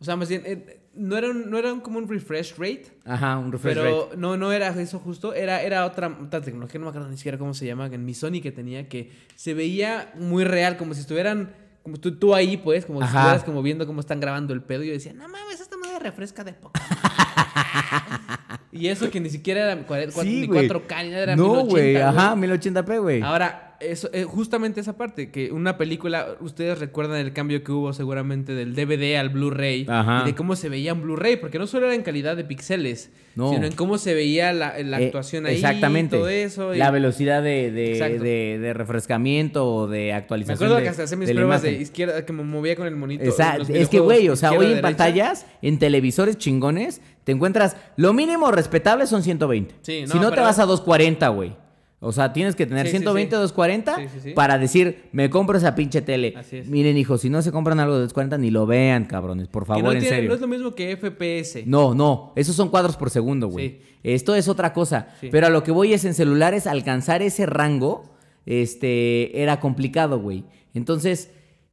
O 0.00 0.04
sea, 0.04 0.14
más 0.14 0.28
bien, 0.28 0.42
eh, 0.44 0.80
no 0.94 1.16
eran, 1.16 1.50
no 1.50 1.58
eran 1.58 1.80
como 1.80 1.98
un 1.98 2.08
refresh 2.08 2.54
rate, 2.56 2.86
Ajá, 3.04 3.36
un 3.38 3.50
refresh 3.50 3.74
pero 3.74 4.04
rate. 4.06 4.16
no, 4.16 4.36
no 4.36 4.52
era 4.52 4.68
eso 4.68 4.98
justo, 5.00 5.34
era, 5.34 5.60
era 5.62 5.84
otra, 5.84 6.16
otra 6.24 6.40
tecnología, 6.40 6.78
no 6.78 6.86
me 6.86 6.90
acuerdo 6.90 7.08
ni 7.08 7.16
siquiera 7.16 7.36
cómo 7.38 7.52
se 7.54 7.66
llama, 7.66 7.86
en 7.86 8.04
mi 8.04 8.14
Sony 8.14 8.40
que 8.40 8.52
tenía, 8.52 8.88
que 8.88 9.10
se 9.34 9.54
veía 9.54 10.12
muy 10.16 10.44
real, 10.44 10.76
como 10.76 10.94
si 10.94 11.00
estuvieran, 11.00 11.52
como 11.82 11.96
tú, 11.96 12.16
tú 12.16 12.32
ahí, 12.34 12.56
pues, 12.58 12.86
como 12.86 13.00
si 13.00 13.06
estuvieras 13.06 13.42
como 13.42 13.60
viendo 13.62 13.86
cómo 13.88 13.98
están 13.98 14.20
grabando 14.20 14.52
el 14.54 14.62
pedo, 14.62 14.84
y 14.84 14.88
yo 14.88 14.92
decía, 14.92 15.12
no 15.14 15.28
mames, 15.28 15.60
esta 15.60 15.76
madre 15.76 15.98
refresca 15.98 16.44
de 16.44 16.52
poco. 16.52 16.78
y 18.72 18.88
eso 18.88 19.10
que 19.10 19.20
ni 19.20 19.30
siquiera 19.30 19.62
era 19.72 19.86
cuare- 19.86 20.12
cua- 20.12 20.22
Sí, 20.22 20.40
ni 20.42 20.46
güey. 20.46 20.68
4K, 20.68 21.02
ni 21.04 21.10
nada, 21.10 21.22
era 21.22 21.36
No, 21.36 21.44
1080, 21.64 21.70
güey, 21.70 21.96
ajá, 21.96 22.34
1080p, 22.36 22.98
güey. 23.00 23.22
Ahora, 23.22 23.67
eso, 23.80 24.10
eh, 24.12 24.24
justamente 24.24 24.80
esa 24.80 24.96
parte, 24.96 25.30
que 25.30 25.52
una 25.52 25.78
película, 25.78 26.36
ustedes 26.40 26.78
recuerdan 26.78 27.18
el 27.20 27.32
cambio 27.32 27.62
que 27.62 27.70
hubo 27.72 27.92
seguramente 27.92 28.54
del 28.54 28.74
DVD 28.74 29.16
al 29.18 29.28
Blu-ray 29.30 29.86
y 29.88 30.24
de 30.26 30.34
cómo 30.34 30.56
se 30.56 30.68
veía 30.68 30.90
en 30.92 31.02
Blu-ray, 31.02 31.36
porque 31.36 31.58
no 31.58 31.66
solo 31.66 31.86
era 31.86 31.94
en 31.94 32.02
calidad 32.02 32.36
de 32.36 32.44
píxeles, 32.44 33.10
No. 33.36 33.52
sino 33.52 33.66
en 33.66 33.72
cómo 33.74 33.98
se 33.98 34.14
veía 34.14 34.52
la, 34.52 34.78
la 34.82 35.00
Eh, 35.00 35.06
actuación 35.06 35.46
ahí, 35.46 35.54
Exactamente. 35.54 36.16
todo 36.16 36.28
eso. 36.28 36.74
y- 36.74 36.78
La 36.78 36.90
velocidad 36.90 37.42
de, 37.42 37.70
de, 37.70 37.92
Exacto. 37.92 38.22
de- 38.22 38.58
de 38.58 38.74
refrescamiento 38.74 39.64
o 39.72 39.86
de 39.86 39.98
Me 40.06 40.12
actualización. 40.12 40.56
acuerdo 40.56 40.76
de- 40.76 40.82
que 40.82 40.88
hasta 40.88 41.02
hacía 41.04 41.16
mis 41.16 41.30
pruebas 41.30 41.62
de 41.62 41.72
izquierda, 41.72 42.26
que 42.26 42.32
me 42.32 42.42
movía 42.42 42.74
con 42.76 42.86
el 42.86 42.96
monito. 42.96 43.24
Exacto. 43.24 43.64
Es 43.72 43.88
que, 43.88 44.00
güey, 44.00 44.28
o 44.28 44.36
sea, 44.36 44.50
hoy 44.50 44.56
en 44.56 44.62
derecha. 44.70 44.82
pantallas, 44.82 45.46
en 45.62 45.78
televisores 45.78 46.36
chingones, 46.36 47.00
te 47.24 47.32
encuentras. 47.32 47.76
Lo 47.96 48.12
mínimo 48.12 48.50
respetable 48.50 49.06
son 49.06 49.22
120. 49.22 49.74
Sí, 49.82 50.02
no, 50.02 50.08
si 50.12 50.18
no 50.18 50.32
te 50.32 50.40
vas 50.40 50.58
a 50.58 50.64
240, 50.66 51.28
güey. 51.28 51.52
O 52.00 52.12
sea, 52.12 52.32
tienes 52.32 52.54
que 52.54 52.64
tener 52.64 52.86
Sí, 52.86 52.92
sí, 52.92 52.98
120 52.98 53.34
o 53.34 53.38
sí. 53.38 53.42
240 53.42 53.96
Sí, 53.96 54.02
sí, 54.14 54.20
sí. 54.22 54.30
para 54.32 54.56
decir, 54.56 55.08
me 55.10 55.28
compro 55.30 55.58
esa 55.58 55.74
pinche 55.74 56.00
tele. 56.00 56.32
Así 56.36 56.58
es. 56.58 56.68
Miren, 56.68 56.96
hijos, 56.96 57.20
si 57.22 57.28
no 57.30 57.42
se 57.42 57.50
compran 57.50 57.80
algo 57.80 57.94
de 57.94 58.02
240, 58.02 58.38
ni 58.38 58.50
lo 58.52 58.66
vean, 58.66 59.04
cabrones, 59.06 59.48
por 59.48 59.64
Que 59.64 59.66
favor, 59.68 59.84
no, 59.84 59.92
en 59.92 59.98
tiene- 60.00 60.14
serio. 60.14 60.28
no 60.28 60.34
es 60.36 60.40
lo 60.40 60.46
mismo 60.46 60.74
que 60.76 60.96
FPS. 60.96 61.64
No, 61.66 61.94
no, 61.96 62.32
esos 62.36 62.54
son 62.54 62.68
cuadros 62.68 62.96
por 62.96 63.10
segundo, 63.10 63.48
güey. 63.48 63.68
Sí. 63.68 63.78
Esto 64.04 64.36
es 64.36 64.46
otra 64.46 64.72
cosa. 64.72 65.08
Pero 65.32 65.48
a 65.48 65.50
lo 65.50 65.64
que 65.64 65.72
voy 65.72 65.92
es 65.92 66.04
en 66.04 66.14
celulares, 66.14 66.68
alcanzar 66.68 67.20
ese 67.20 67.46
rango, 67.46 68.04
este, 68.46 69.42
era 69.42 69.60
complicado, 69.60 70.20
güey. 70.20 70.44
Entonces, 70.74 71.30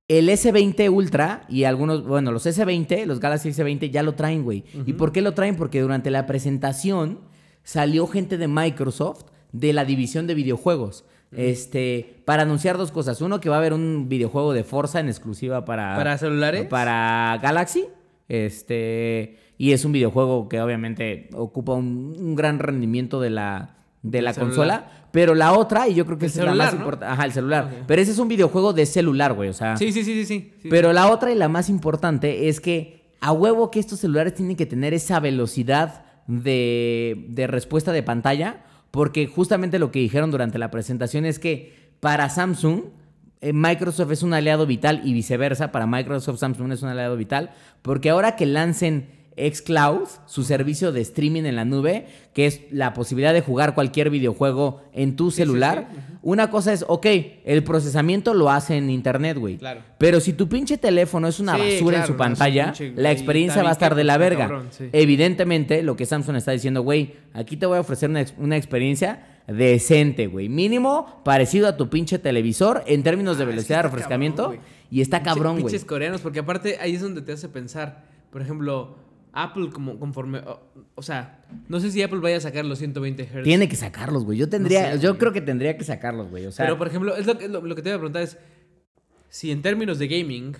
el 0.08 0.30
S20 0.30 0.90
Ultra 0.92 1.46
y 1.50 1.64
algunos, 1.64 2.06
bueno, 2.06 2.32
los 2.32 2.46
S20, 2.46 3.06
los 3.06 3.20
Galaxy 3.20 3.50
S20 3.50 3.90
ya 3.92 4.04
lo 4.04 4.16
traen, 4.16 4.44
güey. 4.44 4.64
¿Y 4.86 4.94
por 4.94 5.12
qué 5.12 5.22
lo 5.22 5.34
traen? 5.34 5.56
Porque 5.56 5.82
durante 5.82 6.12
la 6.12 6.26
presentación 6.26 7.20
salió 7.64 8.06
gente 8.08 8.38
de 8.38 8.48
Microsoft 8.48 9.26
de 9.60 9.74
la 9.74 9.86
división 9.86 10.28
de 10.28 10.34
videojuegos. 10.36 11.06
Este, 11.32 12.22
para 12.24 12.44
anunciar 12.44 12.78
dos 12.78 12.91
cosas. 12.91 13.20
Uno, 13.22 13.41
que 13.41 13.50
va 13.50 13.56
a 13.56 13.60
haber 13.60 13.74
un 13.74 14.08
videojuego 14.08 14.54
de 14.54 14.63
Forza 14.63 15.00
en 15.02 15.08
exclusiva 15.08 15.65
para, 15.65 15.96
¿Para 15.96 16.18
celulares? 16.18 16.65
para 16.68 17.38
Galaxy. 17.41 17.86
Este. 18.30 19.38
Y 19.58 19.72
es 19.72 19.86
un 19.86 19.91
videojuego 19.91 20.48
que 20.50 20.62
obviamente 20.62 21.30
ocupa 21.34 21.74
un, 21.74 22.15
un 22.18 22.36
gran 22.36 22.60
rendimiento 22.60 23.20
de 23.22 23.30
la, 23.30 23.76
de 24.02 24.22
la 24.22 24.34
celular. 24.34 24.50
consola. 24.56 24.91
Pero 25.12 25.34
la 25.36 25.54
otra, 25.54 25.88
y 25.88 25.94
yo 25.96 26.06
creo 26.06 26.18
que 26.18 26.26
El 26.26 26.32
esa 26.32 26.41
es 26.41 26.46
la 26.48 26.56
más 26.56 26.74
importante. 26.74 27.06
Ajá, 27.06 27.26
el 27.26 27.32
celular. 27.32 27.84
Pero 27.88 28.02
ese 28.02 28.12
es 28.12 28.20
un 28.20 28.28
videojuego 28.28 28.74
de 28.74 28.86
celular, 28.86 29.34
güey. 29.34 29.50
O 29.50 29.54
sea. 29.54 29.78
Sí, 29.78 29.91
sí, 29.91 30.04
sí, 30.04 30.13
sí, 30.13 30.26
sí. 30.26 30.54
sí. 30.62 30.68
Pero 30.70 30.91
la 30.94 31.10
otra 31.10 31.32
y 31.32 31.36
la 31.36 31.48
más 31.50 31.70
importante 31.70 32.50
es 32.50 32.60
que 32.60 33.12
a 33.22 33.32
huevo 33.32 33.72
que 33.72 33.80
estos 33.80 34.00
celulares 34.00 34.34
tienen 34.36 34.56
que 34.56 34.65
tener 34.65 34.94
esa 34.94 35.20
velocidad 35.20 36.04
de, 36.28 37.26
de 37.30 37.48
respuesta 37.48 37.91
de 37.91 38.04
pantalla, 38.04 38.64
porque 38.95 39.27
justamente 39.27 39.77
lo 39.77 39.91
que 39.91 39.99
dijeron 39.99 40.31
durante 40.31 40.58
la 40.58 40.71
presentación 40.71 41.25
es 41.25 41.38
que 41.38 41.91
para 41.99 42.29
Samsung, 42.29 42.84
eh, 43.41 43.51
Microsoft 43.51 44.10
es 44.10 44.23
un 44.23 44.34
aliado 44.34 44.65
vital 44.65 45.01
y 45.03 45.12
viceversa, 45.12 45.73
para 45.73 45.86
Microsoft 45.86 46.39
Samsung 46.39 46.71
es 46.71 46.81
un 46.81 46.88
aliado 46.88 47.17
vital, 47.17 47.51
porque 47.81 48.10
ahora 48.10 48.38
que 48.38 48.45
lancen 48.45 49.10
xCloud, 49.38 50.08
su 50.26 50.43
servicio 50.43 50.91
de 50.91 51.02
streaming 51.02 51.43
en 51.43 51.56
la 51.56 51.65
nube, 51.65 52.06
que 52.34 52.45
es 52.45 52.62
la 52.71 52.93
posibilidad 52.93 53.34
de 53.34 53.41
jugar 53.41 53.76
cualquier 53.76 54.10
videojuego 54.10 54.82
en 54.93 55.15
tu 55.15 55.30
Sí, 55.32 55.38
celular, 55.38 55.89
sí, 55.91 56.00
una 56.21 56.50
cosa 56.50 56.71
es, 56.74 56.86
ok, 56.88 57.06
el 57.44 57.63
procesamiento 57.63 58.33
lo 58.33 58.50
hace 58.50 58.77
en 58.77 58.90
internet, 58.90 59.38
güey. 59.38 59.58
Claro. 59.58 59.81
Pero 59.98 60.19
si 60.19 60.33
tu 60.33 60.48
pinche 60.48 60.77
teléfono 60.77 61.27
es 61.27 61.40
una 61.40 61.58
basura 61.58 62.00
en 62.00 62.08
su 62.08 62.15
pantalla, 62.15 62.73
pinche- 62.73 62.94
la 62.96 63.12
experiencia 63.12 63.62
va 63.62 63.69
a 63.69 63.73
estar 63.73 63.94
de 63.96 64.04
la 64.06 64.17
verga. 64.17 64.48
cabrón, 64.48 64.67
sí. 64.71 64.90
Evidentemente, 64.94 65.83
lo 65.83 65.96
que 65.96 66.06
Samsung 66.06 66.36
está 66.38 66.52
diciendo, 66.52 66.81
güey, 66.81 67.13
aquí 67.33 67.58
te 67.58 67.65
voy 67.65 67.77
a 67.77 67.81
ofrecer 67.81 68.10
una, 68.10 68.25
una 68.38 68.58
experiencia 68.58 69.27
decente, 69.48 70.27
güey. 70.27 70.50
Mínimo 70.50 71.21
parecido 71.23 71.67
a 71.67 71.77
tu 71.77 71.90
pinche 71.90 72.19
televisor 72.19 72.83
en 72.88 73.04
términos 73.04 73.38
de 73.38 73.44
Ah, 73.44 73.48
velocidad 73.48 73.77
de 73.79 73.83
refrescamiento. 73.83 74.44
cabrón, 74.44 74.62
y 74.90 75.02
está 75.02 75.21
cabrón, 75.23 75.54
güey. 75.60 75.65
Pinches 75.65 75.86
coreanos, 75.86 76.21
porque 76.21 76.40
aparte 76.40 76.77
ahí 76.79 76.96
es 76.96 77.02
donde 77.02 77.21
te 77.21 77.31
hace 77.33 77.50
pensar. 77.50 78.04
Por 78.31 78.42
ejemplo, 78.42 78.96
Apple 79.36 79.69
como 79.71 80.00
conforme... 80.00 80.40
O, 80.40 80.60
o 80.96 81.02
sea, 81.04 81.44
no 81.67 81.79
sé 81.79 81.92
si 81.92 82.02
Apple 82.02 82.19
vaya 82.19 82.38
a 82.38 82.40
sacar 82.40 82.65
los 82.65 82.79
120 82.79 83.23
Hz. 83.25 83.44
Tiene 83.44 83.67
que 83.69 83.75
sacarlos, 83.75 84.23
güey. 84.25 84.38
Yo 84.38 84.50
tendría, 84.50 84.94
sé, 84.94 85.00
yo 85.02 85.10
güey. 85.10 85.19
creo 85.19 85.33
que 85.33 85.42
tendría 85.42 85.77
que 85.77 85.83
sacarlos, 85.83 86.29
güey. 86.29 86.46
O 86.46 86.52
sea, 86.52 86.65
Pero, 86.65 86.77
por 86.77 86.88
ejemplo, 86.88 87.15
es 87.15 87.25
lo, 87.27 87.38
que- 87.38 87.48
lo, 87.50 87.62
lo 87.62 87.75
que 87.75 87.81
te 87.81 87.90
iba 87.90 87.98
a 87.98 88.00
preguntar 88.00 88.23
es... 88.23 88.38
Si 89.29 89.52
en 89.52 89.62
términos 89.62 90.00
de 90.00 90.08
gaming, 90.08 90.56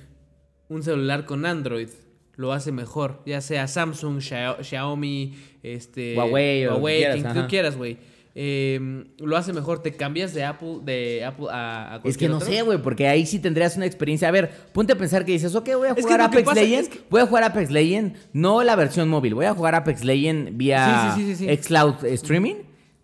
un 0.68 0.84
celular 0.84 1.26
con 1.26 1.46
Android 1.46 1.88
lo 2.36 2.52
hace 2.52 2.74
mejor, 2.74 3.22
ya 3.26 3.40
sea 3.40 3.68
Samsung, 3.70 4.18
Xia- 4.20 4.62
Xiaomi, 4.62 5.34
este... 5.64 6.16
Huawei 6.18 6.66
o 6.68 6.72
Huawei, 6.74 6.98
quieras, 6.98 7.16
quien 7.22 7.34
tú 7.34 7.48
quieras, 7.50 7.78
güey. 7.78 7.98
Eh, 8.38 9.06
lo 9.20 9.38
hace 9.38 9.54
mejor. 9.54 9.82
¿Te 9.82 9.94
cambias 9.94 10.34
de 10.34 10.44
Apple, 10.44 10.80
de 10.84 11.24
Apple 11.26 11.48
a, 11.50 11.96
a 11.96 12.02
Es 12.04 12.18
que 12.18 12.28
no 12.28 12.36
otro? 12.38 12.48
sé, 12.50 12.62
güey, 12.64 12.78
porque 12.82 13.08
ahí 13.08 13.26
sí 13.26 13.40
tendrías 13.40 13.78
una 13.78 13.86
experiencia. 13.86 14.28
A 14.28 14.32
ver, 14.32 14.52
ponte 14.74 14.94
a 14.94 14.98
pensar 14.98 15.24
que 15.26 15.32
dices, 15.32 15.56
ok, 15.56 15.70
voy 15.78 15.88
a 15.88 15.94
jugar 15.96 16.18
que 16.20 16.26
Apex 16.26 16.54
Legends. 16.54 16.90
es 16.90 16.96
que- 16.96 17.02
Voy 17.10 17.22
a 17.22 17.26
jugar 17.28 17.44
Apex 17.46 17.72
Legends, 17.72 18.20
no 18.34 18.62
la 18.64 18.76
versión 18.76 19.08
móvil, 19.10 19.34
voy 19.36 19.46
a 19.46 19.54
jugar 19.54 19.74
Apex 19.76 20.04
Legends 20.04 20.56
vía 20.58 21.14
Sí, 21.16 21.22
sí, 21.22 21.28
sí, 21.28 21.36
sí, 21.36 21.48
sí. 21.48 21.58
xCloud 21.58 22.04
Streaming. 22.06 22.56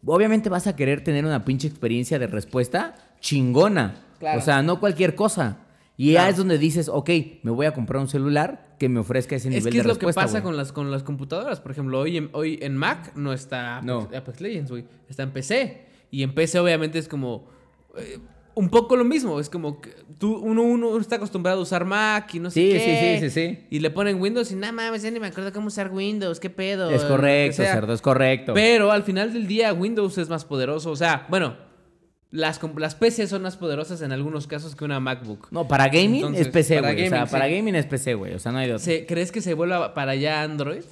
Obviamente 0.06 0.50
vas 0.50 0.68
a 0.68 0.76
querer 0.76 1.04
tener 1.04 1.26
una 1.26 1.46
pinche 1.46 1.68
experiencia 1.68 2.20
de 2.20 2.28
respuesta 2.28 2.96
chingona. 3.22 3.96
Claro. 4.20 4.40
O 4.40 4.42
sea, 4.42 4.62
no 4.62 4.80
cualquier 4.80 5.16
cosa. 5.16 5.60
Y 5.98 6.12
Claro. 6.12 6.26
ya 6.26 6.30
es 6.32 6.38
donde 6.38 6.58
dices, 6.58 6.90
ok, 6.90 7.10
me 7.44 7.52
voy 7.52 7.66
a 7.68 7.74
comprar 7.74 8.02
un 8.02 8.08
celular 8.08 8.76
que 8.80 8.90
me 8.90 9.00
ofrezca 9.00 9.36
ese 9.36 9.50
Es 9.50 9.54
nivel 9.56 9.72
que 9.72 9.78
de 9.78 9.82
es 9.82 9.86
lo 9.88 9.94
que 10.00 10.06
respuesta. 10.08 10.22
pasa 10.22 10.42
con 10.44 10.58
las, 10.58 10.72
con 10.72 10.90
las 10.90 11.04
computadoras. 11.04 11.60
Por 11.62 11.72
ejemplo, 11.72 12.00
hoy 12.00 12.18
en, 12.18 12.30
hoy 12.34 12.58
en 12.62 12.76
Mac 12.76 13.12
no 13.16 13.34
está 13.34 13.78
Apex, 13.78 13.86
No. 13.86 14.10
Apex 14.18 14.42
Legends, 14.42 14.72
güey. 14.72 14.86
Está 15.10 15.24
en 15.24 15.32
PC. 15.32 15.86
Y 16.10 16.24
en 16.24 16.34
PC 16.34 16.60
obviamente 16.60 16.98
es 16.98 17.08
como... 17.08 17.48
eh, 17.98 18.18
un 18.54 18.70
poco 18.70 18.98
lo 18.98 19.06
mismo. 19.06 19.40
Es 19.40 19.50
como 19.50 19.80
que 19.80 19.92
tú, 20.18 20.36
uno, 20.38 20.64
uno 20.64 20.98
está 21.00 21.16
acostumbrado 21.18 21.60
a 21.60 21.64
usar 21.64 21.86
Mac 21.86 22.34
y 22.36 22.40
no 22.40 22.50
sé 22.50 22.60
qué. 22.60 22.80
sí, 23.20 23.20
sí, 23.30 23.30
sí, 23.30 23.50
sí. 23.56 23.66
Y 23.70 23.80
le 23.80 23.92
ponen 23.92 24.20
Windows 24.20 24.52
y 24.52 24.56
nada 24.56 24.74
mames, 24.74 25.04
ya 25.04 25.10
ni 25.12 25.20
me 25.22 25.28
acuerdo 25.28 25.54
cómo 25.54 25.68
usar 25.68 25.90
Windows. 25.92 26.40
¿Qué 26.40 26.50
pedo? 26.50 26.90
Es 26.90 27.04
correcto, 27.04 27.62
que 27.64 27.68
cerdo, 27.70 27.94
es 27.94 28.02
correcto. 28.02 28.54
Pero 28.54 28.92
al 28.92 29.04
final 29.04 29.32
del 29.32 29.48
día 29.48 29.72
Windows 29.74 30.18
es 30.18 30.28
más 30.30 30.44
poderoso. 30.46 30.90
O 30.92 30.96
sea, 30.96 31.26
bueno... 31.30 31.70
Las, 32.32 32.60
las 32.78 32.96
PC 32.96 33.28
son 33.28 33.42
más 33.42 33.58
poderosas 33.58 34.02
en 34.02 34.12
algunos 34.14 34.48
casos 34.48 34.76
que 34.76 34.86
una 34.86 35.00
MacBook. 35.02 35.50
No, 35.52 35.68
para 35.68 35.88
gaming 35.90 36.16
Entonces, 36.16 36.48
es 36.48 36.54
PC, 36.54 36.80
güey. 36.80 37.06
O 37.06 37.10
sea, 37.10 37.26
para 37.26 37.48
gaming 37.50 37.76
es 37.76 37.86
PC, 37.86 38.14
güey. 38.16 38.34
O 38.34 38.40
sea, 38.40 38.52
no 38.54 38.60
hay 38.60 38.68
de 38.68 38.74
otro. 38.76 38.86
¿Se- 38.86 39.06
¿Crees 39.06 39.32
que 39.34 39.42
se 39.42 39.54
vuelva 39.54 39.94
para 39.94 40.14
allá 40.14 40.42
Android? 40.42 40.84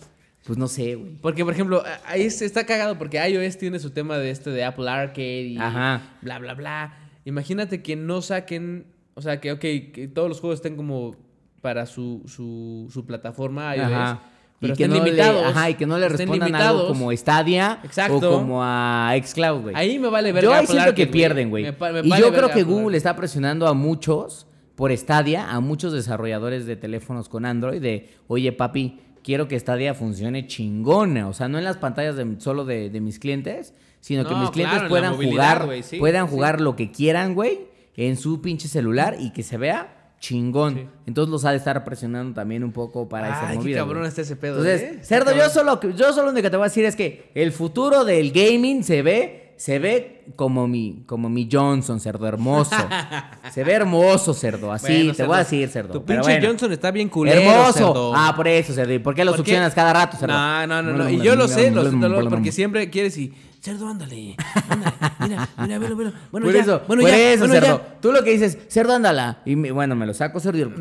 Pues 0.46 0.58
no 0.58 0.68
sé, 0.68 0.96
güey. 0.96 1.14
Porque, 1.22 1.46
por 1.46 1.54
ejemplo, 1.54 1.82
a- 1.86 2.12
ahí 2.12 2.30
se 2.30 2.44
está 2.46 2.66
cagado 2.66 2.98
porque 2.98 3.26
iOS 3.26 3.58
tiene 3.58 3.80
su 3.80 3.92
tema 3.92 4.18
de 4.18 4.32
este 4.32 4.50
de 4.50 4.66
Apple 4.66 4.90
Arcade 4.90 5.44
y 5.44 5.58
Ajá. 5.58 6.02
bla, 6.22 6.40
bla, 6.40 6.56
bla. 6.56 6.98
Imagínate 7.24 7.82
que 7.82 7.96
no 7.96 8.22
saquen, 8.22 8.88
o 9.14 9.22
sea, 9.22 9.40
que, 9.40 9.52
ok, 9.54 9.60
que 9.62 10.10
todos 10.14 10.28
los 10.28 10.42
juegos 10.42 10.58
estén 10.60 10.76
como 10.76 11.16
para 11.62 11.86
su, 11.86 12.24
su, 12.28 12.90
su 12.92 13.06
plataforma 13.06 13.76
iOS, 13.78 13.86
Ajá. 13.86 14.24
Pero 14.60 14.74
y 14.74 14.78
que 14.78 14.88
no. 14.88 15.04
Le, 15.04 15.22
ajá, 15.22 15.70
y 15.70 15.76
que 15.76 15.86
no 15.86 15.98
le 15.98 16.10
respondan 16.10 16.54
algo 16.56 16.88
como 16.88 17.12
Stadia 17.16 17.80
Exacto. 17.84 18.18
o 18.18 18.40
como 18.40 18.62
a 18.64 19.14
xCloud, 19.24 19.62
güey. 19.62 19.76
Ahí 19.76 20.00
me 20.00 20.10
vale 20.10 20.32
ver 20.32 20.44
Yo 20.44 20.54
ahí 20.54 20.68
siento 20.68 20.94
que 20.94 21.08
pierden, 21.08 21.50
güey. 21.50 21.68
Y 21.68 21.72
vale 21.72 22.20
yo 22.20 22.34
creo 22.34 22.50
que 22.50 22.64
Google 22.64 22.98
está 22.98 23.16
presionando 23.16 23.68
a 23.68 23.74
muchos 23.74 24.48
por 24.76 24.96
Stadia, 24.96 25.50
a 25.52 25.60
muchos 25.60 25.92
desarrolladores 25.94 26.66
de 26.66 26.76
teléfonos 26.76 27.28
con 27.28 27.46
Android, 27.46 27.82
de, 27.82 28.10
oye, 28.28 28.52
papi, 28.54 29.00
quiero 29.24 29.48
que 29.48 29.60
Stadia 29.60 29.94
funcione 29.94 30.48
chingona. 30.48 31.28
O 31.28 31.34
sea, 31.34 31.48
no 31.48 31.58
en 31.58 31.64
las 31.66 31.78
pantallas 31.78 32.16
de- 32.16 32.40
solo 32.40 32.64
de, 32.66 32.90
de 32.90 33.02
mis 33.02 33.20
clientes, 33.20 33.74
sino 34.00 34.26
que 34.26 34.36
mis 34.36 34.50
clientes 34.52 34.78
claro, 34.80 34.90
puedan 34.90 35.16
jugar, 35.16 35.70
sí, 35.84 35.98
puedan 36.00 36.28
sí. 36.28 36.34
jugar 36.34 36.62
lo 36.62 36.76
que 36.76 36.92
quieran, 36.92 37.36
güey, 37.36 37.68
en 37.96 38.16
su 38.16 38.42
pinche 38.42 38.68
celular 38.70 39.18
y 39.20 39.32
que 39.32 39.44
se 39.44 39.58
vea 39.58 39.99
chingón. 40.20 40.76
Sí. 40.76 40.88
Entonces 41.08 41.32
los 41.32 41.46
ha 41.46 41.52
de 41.52 41.58
estar 41.58 41.84
presionando 41.84 42.34
también 42.34 42.64
un 42.64 42.72
poco 42.72 43.08
para 43.08 43.28
esas 43.30 43.44
Ay, 43.44 43.50
qué 43.52 43.56
movidas. 43.60 43.82
cabrón 43.84 44.06
está 44.06 44.22
ese 44.22 44.36
pedo, 44.36 44.58
Entonces, 44.58 44.82
¿eh? 44.82 45.00
cerdo, 45.04 45.36
yo 45.36 45.50
solo, 45.50 45.80
yo 45.82 46.12
solo 46.14 46.26
lo 46.28 46.32
único 46.32 46.44
que 46.44 46.50
te 46.50 46.58
voy 46.58 46.66
a 46.66 46.70
decir 46.70 46.86
es 46.86 46.96
que 46.96 47.32
el 47.36 47.52
futuro 47.52 48.04
del 48.04 48.32
gaming 48.32 48.84
se 48.84 49.02
ve, 49.02 49.54
se 49.58 49.80
ve 49.80 50.26
como 50.36 50.68
mi, 50.68 51.04
como 51.06 51.30
mi 51.30 51.48
Johnson, 51.52 52.00
cerdo 52.00 52.28
hermoso. 52.28 52.76
se 53.52 53.64
ve 53.64 53.74
hermoso, 53.74 54.34
cerdo. 54.34 54.72
Así 54.72 54.88
Bueno, 54.94 55.12
te 55.12 55.16
cerdo, 55.18 55.28
voy 55.30 55.36
a 55.36 55.40
decir, 55.40 55.70
cerdo. 55.70 55.94
Tu 55.94 56.06
pero 56.06 56.22
pinche 56.22 56.34
bueno. 56.38 56.48
Johnson 56.50 56.72
está 56.74 56.92
bien 56.92 57.10
culero, 57.10 57.40
Hermoso. 57.42 57.74
cerdo. 57.74 58.14
Ah, 58.16 58.34
por 58.36 58.48
eso, 58.48 58.74
cerdo. 58.74 58.94
¿Y 58.94 59.00
por 59.00 59.16
qué 59.16 59.24
lo 59.26 59.32
¿Por 59.32 59.38
qué? 59.38 59.52
succionas 59.52 59.74
cada 59.74 59.94
rato, 59.94 60.18
cerdo? 60.18 60.34
No, 60.34 60.68
no, 60.68 60.82
no, 60.84 60.94
no. 60.94 61.10
Y 61.10 61.22
yo 61.22 61.36
lo 61.36 61.48
sé, 61.48 61.72
lo 61.72 61.90
sé, 61.90 61.98
porque 62.30 62.52
siempre 62.52 62.90
quieres 62.90 63.18
y... 63.18 63.34
Cerdo, 63.62 63.90
ándale. 63.90 64.36
ándale, 64.70 64.94
Mira, 65.20 65.50
mira, 65.58 65.80
velo, 65.80 65.96
velo. 65.98 66.14
Bueno, 66.32 66.46
por 66.46 66.56
ya, 66.56 66.62
eso, 66.62 66.82
bueno, 66.88 67.02
por 67.02 67.12
ya, 67.12 67.18
eso, 67.34 67.40
bueno, 67.40 67.54
ya. 67.56 67.62
cerdo. 67.62 67.82
Tú 68.02 68.12
lo 68.14 68.24
que 68.24 68.32
dices, 68.32 68.58
cerdo, 68.70 68.96
ándala. 68.96 69.40
Y 69.46 69.56
me- 69.58 69.72
bueno, 69.72 69.96
me 69.96 70.06
lo 70.06 70.14
saco, 70.14 70.40
cerdo. 70.40 70.58
y- 70.60 70.74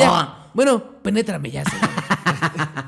ya. 0.00 0.48
Bueno, 0.54 0.82
penétrame 1.02 1.50
ya, 1.50 1.64
cerdo. 1.64 1.86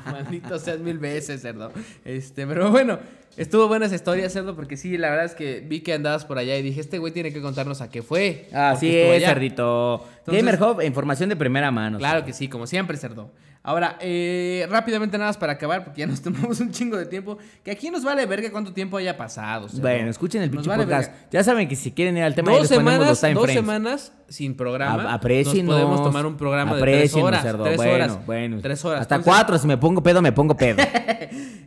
Maldito 0.11 0.59
seas 0.59 0.79
mil 0.79 0.99
veces, 0.99 1.41
cerdo. 1.41 1.71
Este, 2.03 2.45
pero 2.45 2.69
bueno, 2.69 2.99
estuvo 3.37 3.67
buena 3.67 3.85
esa 3.85 3.95
historia, 3.95 4.29
cerdo, 4.29 4.55
porque 4.55 4.77
sí, 4.77 4.97
la 4.97 5.09
verdad 5.09 5.25
es 5.25 5.35
que 5.35 5.59
vi 5.61 5.81
que 5.81 5.93
andabas 5.93 6.25
por 6.25 6.37
allá 6.37 6.57
y 6.57 6.61
dije, 6.61 6.81
este 6.81 6.97
güey 6.99 7.13
tiene 7.13 7.31
que 7.33 7.41
contarnos 7.41 7.81
a 7.81 7.89
qué 7.89 8.01
fue. 8.01 8.47
Así 8.53 8.95
es, 8.95 9.15
allá. 9.17 9.29
cerdito. 9.29 10.05
Entonces- 10.19 10.43
Gamer 10.43 10.61
Hub, 10.63 10.81
información 10.81 11.29
de 11.29 11.35
primera 11.35 11.71
mano. 11.71 11.97
Claro 11.97 12.15
cerdo. 12.19 12.25
que 12.27 12.33
sí, 12.33 12.47
como 12.47 12.67
siempre, 12.67 12.97
cerdo. 12.97 13.31
Ahora, 13.67 13.97
eh, 13.99 14.67
rápidamente 14.69 15.17
nada 15.17 15.29
más 15.31 15.37
para 15.37 15.53
acabar, 15.53 15.83
porque 15.83 16.01
ya 16.01 16.05
nos 16.05 16.21
tomamos 16.21 16.59
un 16.59 16.69
chingo 16.71 16.97
de 16.97 17.07
tiempo. 17.07 17.39
Que 17.63 17.71
aquí 17.71 17.89
nos 17.89 18.03
vale 18.03 18.23
verga 18.27 18.51
cuánto 18.51 18.71
tiempo 18.73 18.95
haya 18.97 19.17
pasado. 19.17 19.67
cerdo. 19.69 19.81
Bueno, 19.81 20.07
escuchen 20.11 20.43
el 20.43 20.51
pinche 20.51 20.69
vale 20.69 20.83
podcast. 20.83 21.09
verga. 21.11 21.27
Ya 21.31 21.43
saben 21.43 21.67
que 21.67 21.75
si 21.75 21.91
quieren 21.91 22.15
ir 22.15 22.21
al 22.23 22.35
tema, 22.35 22.51
Dos 22.51 22.61
les 22.61 22.69
ponemos 22.69 23.07
los 23.07 23.17
semanas, 23.17 23.21
time 23.21 23.33
dos 23.33 23.43
frames. 23.45 23.55
semanas 23.55 24.13
sin 24.29 24.55
programa. 24.55 25.09
A- 25.09 25.13
Aprécienos. 25.15 25.65
Nos 25.65 25.81
podemos 25.83 26.03
tomar 26.03 26.25
un 26.27 26.37
programa 26.37 26.75
de 26.75 26.81
tres 26.83 27.15
horas. 27.15 27.41
cerdo. 27.41 27.63
Tres 27.63 27.77
bueno, 27.77 27.93
horas. 27.93 28.25
bueno. 28.27 28.59
Tres 28.61 28.85
horas. 28.85 29.01
Hasta 29.01 29.15
Entonces, 29.15 29.33
cuatro. 29.33 29.57
Si 29.57 29.65
me 29.65 29.77
pongo 29.77 30.03
pedo, 30.03 30.21
me 30.21 30.31
pongo 30.31 30.55
pedo. 30.55 30.77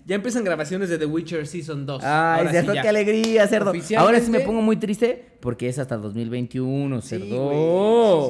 Ya 0.07 0.15
empiezan 0.15 0.43
grabaciones 0.43 0.89
de 0.89 0.97
The 0.97 1.05
Witcher 1.05 1.47
Season 1.63 1.87
2. 1.87 2.03
Ay, 2.05 2.39
Ahora 2.41 2.51
cerdo, 2.53 2.73
sí, 2.73 2.79
qué 2.83 2.89
alegría, 2.89 3.47
cerdo. 3.47 3.73
Ahora 3.97 4.21
sí 4.21 4.31
me 4.31 4.41
pongo 4.41 4.61
muy 4.63 4.77
triste 4.77 5.37
porque 5.41 5.69
es 5.69 5.79
hasta 5.79 5.97
2021, 5.97 7.01
Sí, 7.01 7.09
cerdo. 7.09 7.49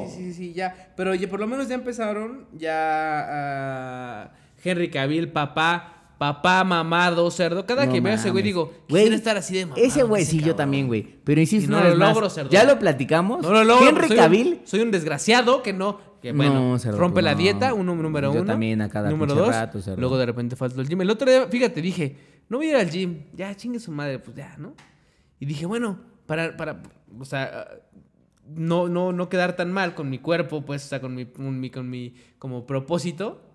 güey. 0.01 0.09
Sí, 0.09 0.15
sí, 0.17 0.23
sí, 0.23 0.33
sí, 0.33 0.53
ya. 0.53 0.93
Pero 0.95 1.13
ya 1.15 1.29
por 1.29 1.39
lo 1.39 1.47
menos 1.47 1.67
ya 1.67 1.75
empezaron. 1.75 2.45
Ya. 2.57 2.73
ah, 3.29 4.31
Henry 4.63 4.89
Cavill, 4.89 5.29
papá. 5.31 5.95
Papá 6.17 6.65
mamado, 6.65 7.31
cerdo. 7.31 7.65
Cada 7.65 7.85
No 7.85 7.93
que 7.93 8.01
veo 8.01 8.11
a 8.11 8.15
ese 8.15 8.29
güey 8.29 8.43
digo, 8.43 8.73
quisiera 8.87 9.15
estar 9.15 9.37
así 9.37 9.53
de 9.55 9.65
mamado. 9.67 9.81
Ese 9.85 10.03
güey 10.03 10.25
sí, 10.25 10.41
yo 10.41 10.53
también, 10.53 10.87
güey. 10.87 11.01
Pero 11.23 11.39
insisto, 11.39 11.71
no 11.71 11.81
lo 11.81 11.95
más, 11.95 12.09
logro, 12.13 12.29
cerdo. 12.29 12.49
Ya 12.49 12.65
lo 12.65 12.77
platicamos. 12.77 13.41
No 13.41 13.53
lo 13.53 13.63
logro. 13.63 13.87
Henry 13.87 14.07
soy 14.09 14.17
un- 14.17 14.23
Cavill. 14.23 14.59
soy 14.65 14.79
un 14.81 14.91
desgraciado 14.91 15.63
que 15.63 15.71
no. 15.71 15.97
Que 16.21 16.33
bueno, 16.33 16.71
No, 16.71 16.77
cerdo, 16.79 16.97
rompe 16.97 17.21
la 17.21 17.31
no. 17.31 17.37
dieta, 17.37 17.73
uno, 17.73 17.95
número 17.95 18.33
Yo 18.33 18.41
uno. 18.41 18.51
también 18.51 18.81
a 18.81 18.89
cada 18.89 19.09
Número 19.09 19.33
dos. 19.33 19.47
rato, 19.47 19.81
cerdo. 19.81 20.01
luego 20.01 20.17
de 20.17 20.25
repente 20.25 20.57
faltó 20.57 20.81
el 20.81 20.89
gym. 20.89 20.99
El 21.03 21.09
otro 21.09 21.31
día, 21.31 21.47
fíjate, 21.49 21.81
dije, 21.81 22.17
no 22.49 22.57
voy 22.57 22.67
a 22.67 22.69
ir 22.71 22.75
al 22.75 22.89
gym. 22.89 23.23
Ya, 23.33 23.55
chingue 23.55 23.79
su 23.79 23.91
madre, 23.91 24.19
pues 24.19 24.35
ya, 24.35 24.55
¿no? 24.57 24.75
Y 25.39 25.45
dije, 25.45 25.65
bueno, 25.65 25.99
para, 26.25 26.57
para, 26.57 26.81
o 27.17 27.25
sea, 27.25 27.67
no, 28.45 28.89
no, 28.89 29.11
no 29.13 29.29
quedar 29.29 29.55
tan 29.55 29.71
mal 29.71 29.95
con 29.95 30.09
mi 30.09 30.19
cuerpo, 30.19 30.65
pues, 30.65 30.85
o 30.85 30.87
sea, 30.87 30.99
con 30.99 31.15
mi, 31.15 31.25
con 31.25 31.59
mi, 31.59 31.69
con 31.69 31.89
mi 31.89 32.15
como 32.37 32.65
propósito. 32.65 33.48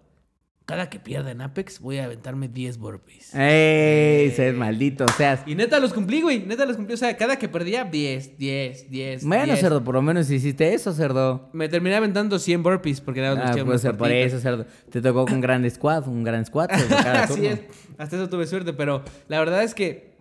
Cada 0.66 0.88
que 0.88 0.98
pierda 0.98 1.30
en 1.30 1.42
Apex 1.42 1.78
voy 1.80 1.98
a 1.98 2.06
aventarme 2.06 2.48
10 2.48 2.78
burpees. 2.78 3.34
Ey, 3.34 4.30
seas 4.30 4.54
maldito, 4.54 5.06
seas. 5.08 5.40
Y 5.44 5.54
neta 5.54 5.78
los 5.78 5.92
cumplí, 5.92 6.22
güey. 6.22 6.38
Neta 6.46 6.64
los 6.64 6.76
cumplí. 6.76 6.94
O 6.94 6.96
sea, 6.96 7.14
cada 7.18 7.36
que 7.36 7.50
perdía, 7.50 7.84
10, 7.84 8.38
10, 8.38 8.90
10. 8.90 9.26
Bueno, 9.26 9.44
10. 9.52 9.60
cerdo, 9.60 9.84
por 9.84 9.94
lo 9.94 10.00
menos 10.00 10.30
hiciste 10.30 10.72
eso, 10.72 10.94
cerdo. 10.94 11.50
Me 11.52 11.68
terminé 11.68 11.96
aventando 11.96 12.38
100 12.38 12.62
burpees 12.62 13.02
porque 13.02 13.20
nada 13.20 13.36
más 13.36 13.54
me 13.54 13.60
Ah, 13.60 13.64
pues 13.66 13.82
ser 13.82 13.94
por 13.98 14.10
eso, 14.10 14.40
cerdo. 14.40 14.64
Te 14.90 15.02
tocó 15.02 15.26
con 15.26 15.42
gran 15.42 15.68
squad, 15.70 16.08
un 16.08 16.24
gran 16.24 16.46
squad. 16.46 16.68
cada 16.68 17.22
Así 17.24 17.44
es. 17.46 17.60
Hasta 17.98 18.16
eso 18.16 18.30
tuve 18.30 18.46
suerte, 18.46 18.72
pero 18.72 19.04
la 19.28 19.40
verdad 19.40 19.62
es 19.64 19.74
que 19.74 20.14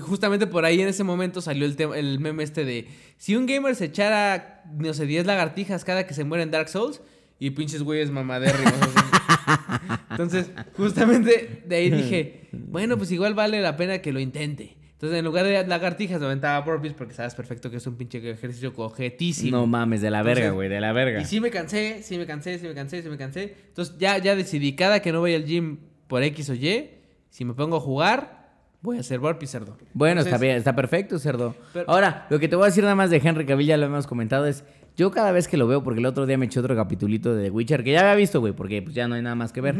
justamente 0.00 0.46
por 0.46 0.64
ahí 0.64 0.80
en 0.80 0.88
ese 0.88 1.04
momento 1.04 1.40
salió 1.40 1.66
el, 1.66 1.76
tema- 1.76 1.98
el 1.98 2.18
meme 2.20 2.42
este 2.44 2.64
de 2.64 2.86
si 3.18 3.36
un 3.36 3.46
gamer 3.46 3.74
se 3.74 3.86
echara, 3.86 4.62
no 4.78 4.94
sé, 4.94 5.06
10 5.06 5.26
lagartijas 5.26 5.84
cada 5.84 6.06
que 6.06 6.14
se 6.14 6.24
muere 6.24 6.44
en 6.44 6.50
Dark 6.50 6.68
Souls 6.68 7.02
y 7.38 7.50
pinches 7.50 7.82
güeyes 7.82 8.10
mamadérrimos. 8.10 8.72
así. 8.72 9.94
Entonces, 10.10 10.50
justamente 10.76 11.62
de 11.66 11.76
ahí 11.76 11.90
dije, 11.90 12.48
bueno, 12.52 12.96
pues 12.96 13.10
igual 13.12 13.34
vale 13.34 13.60
la 13.60 13.76
pena 13.76 13.98
que 13.98 14.12
lo 14.12 14.20
intente. 14.20 14.76
Entonces, 14.92 15.18
en 15.18 15.24
lugar 15.24 15.44
de 15.44 15.66
lagartijas, 15.66 16.20
me 16.20 16.26
aventaba 16.26 16.60
burpees 16.64 16.94
porque 16.94 17.12
sabes 17.12 17.34
perfecto 17.34 17.70
que 17.70 17.76
es 17.76 17.86
un 17.86 17.96
pinche 17.96 18.18
ejercicio 18.30 18.72
cojetísimo. 18.72 19.58
No 19.58 19.66
mames, 19.66 20.00
de 20.00 20.10
la 20.10 20.22
verga, 20.22 20.50
güey, 20.50 20.68
de 20.68 20.80
la 20.80 20.92
verga. 20.92 21.20
Y 21.20 21.24
sí 21.26 21.40
me 21.40 21.50
cansé, 21.50 22.02
sí 22.02 22.16
me 22.16 22.24
cansé, 22.26 22.58
sí 22.58 22.66
me 22.66 22.74
cansé, 22.74 23.02
sí 23.02 23.08
me 23.10 23.18
cansé. 23.18 23.54
Entonces 23.68 23.96
ya, 23.98 24.16
ya 24.18 24.34
decidí, 24.34 24.74
cada 24.76 25.02
que 25.02 25.12
no 25.12 25.20
voy 25.20 25.34
al 25.34 25.44
gym 25.44 25.78
por 26.06 26.22
X 26.22 26.48
o 26.50 26.54
Y, 26.54 26.90
si 27.28 27.44
me 27.44 27.52
pongo 27.52 27.76
a 27.76 27.80
jugar, 27.80 28.52
voy 28.80 28.96
a 28.96 29.00
hacer 29.00 29.18
burpees, 29.18 29.50
cerdo. 29.50 29.76
Bueno, 29.92 30.20
está 30.20 30.30
Entonces, 30.30 30.40
bien, 30.46 30.56
está 30.56 30.74
perfecto, 30.76 31.18
cerdo. 31.18 31.54
Pero- 31.74 31.90
Ahora, 31.90 32.26
lo 32.30 32.38
que 32.38 32.48
te 32.48 32.56
voy 32.56 32.62
a 32.62 32.66
decir 32.66 32.84
nada 32.84 32.94
más 32.94 33.10
de 33.10 33.16
Henry 33.22 33.44
Cavill, 33.44 33.66
ya 33.66 33.76
lo 33.76 33.86
hemos 33.86 34.06
comentado, 34.06 34.46
es 34.46 34.64
yo 34.96 35.10
cada 35.10 35.32
vez 35.32 35.48
que 35.48 35.56
lo 35.56 35.66
veo, 35.66 35.82
porque 35.82 36.00
el 36.00 36.06
otro 36.06 36.26
día 36.26 36.38
me 36.38 36.46
eché 36.46 36.60
otro 36.60 36.74
capitulito 36.76 37.34
de 37.34 37.44
The 37.44 37.50
Witcher, 37.50 37.82
que 37.84 37.92
ya 37.92 38.00
había 38.00 38.14
visto, 38.14 38.40
güey, 38.40 38.52
porque 38.52 38.80
pues, 38.82 38.94
ya 38.94 39.08
no 39.08 39.14
hay 39.14 39.22
nada 39.22 39.34
más 39.34 39.52
que 39.52 39.60
ver. 39.60 39.76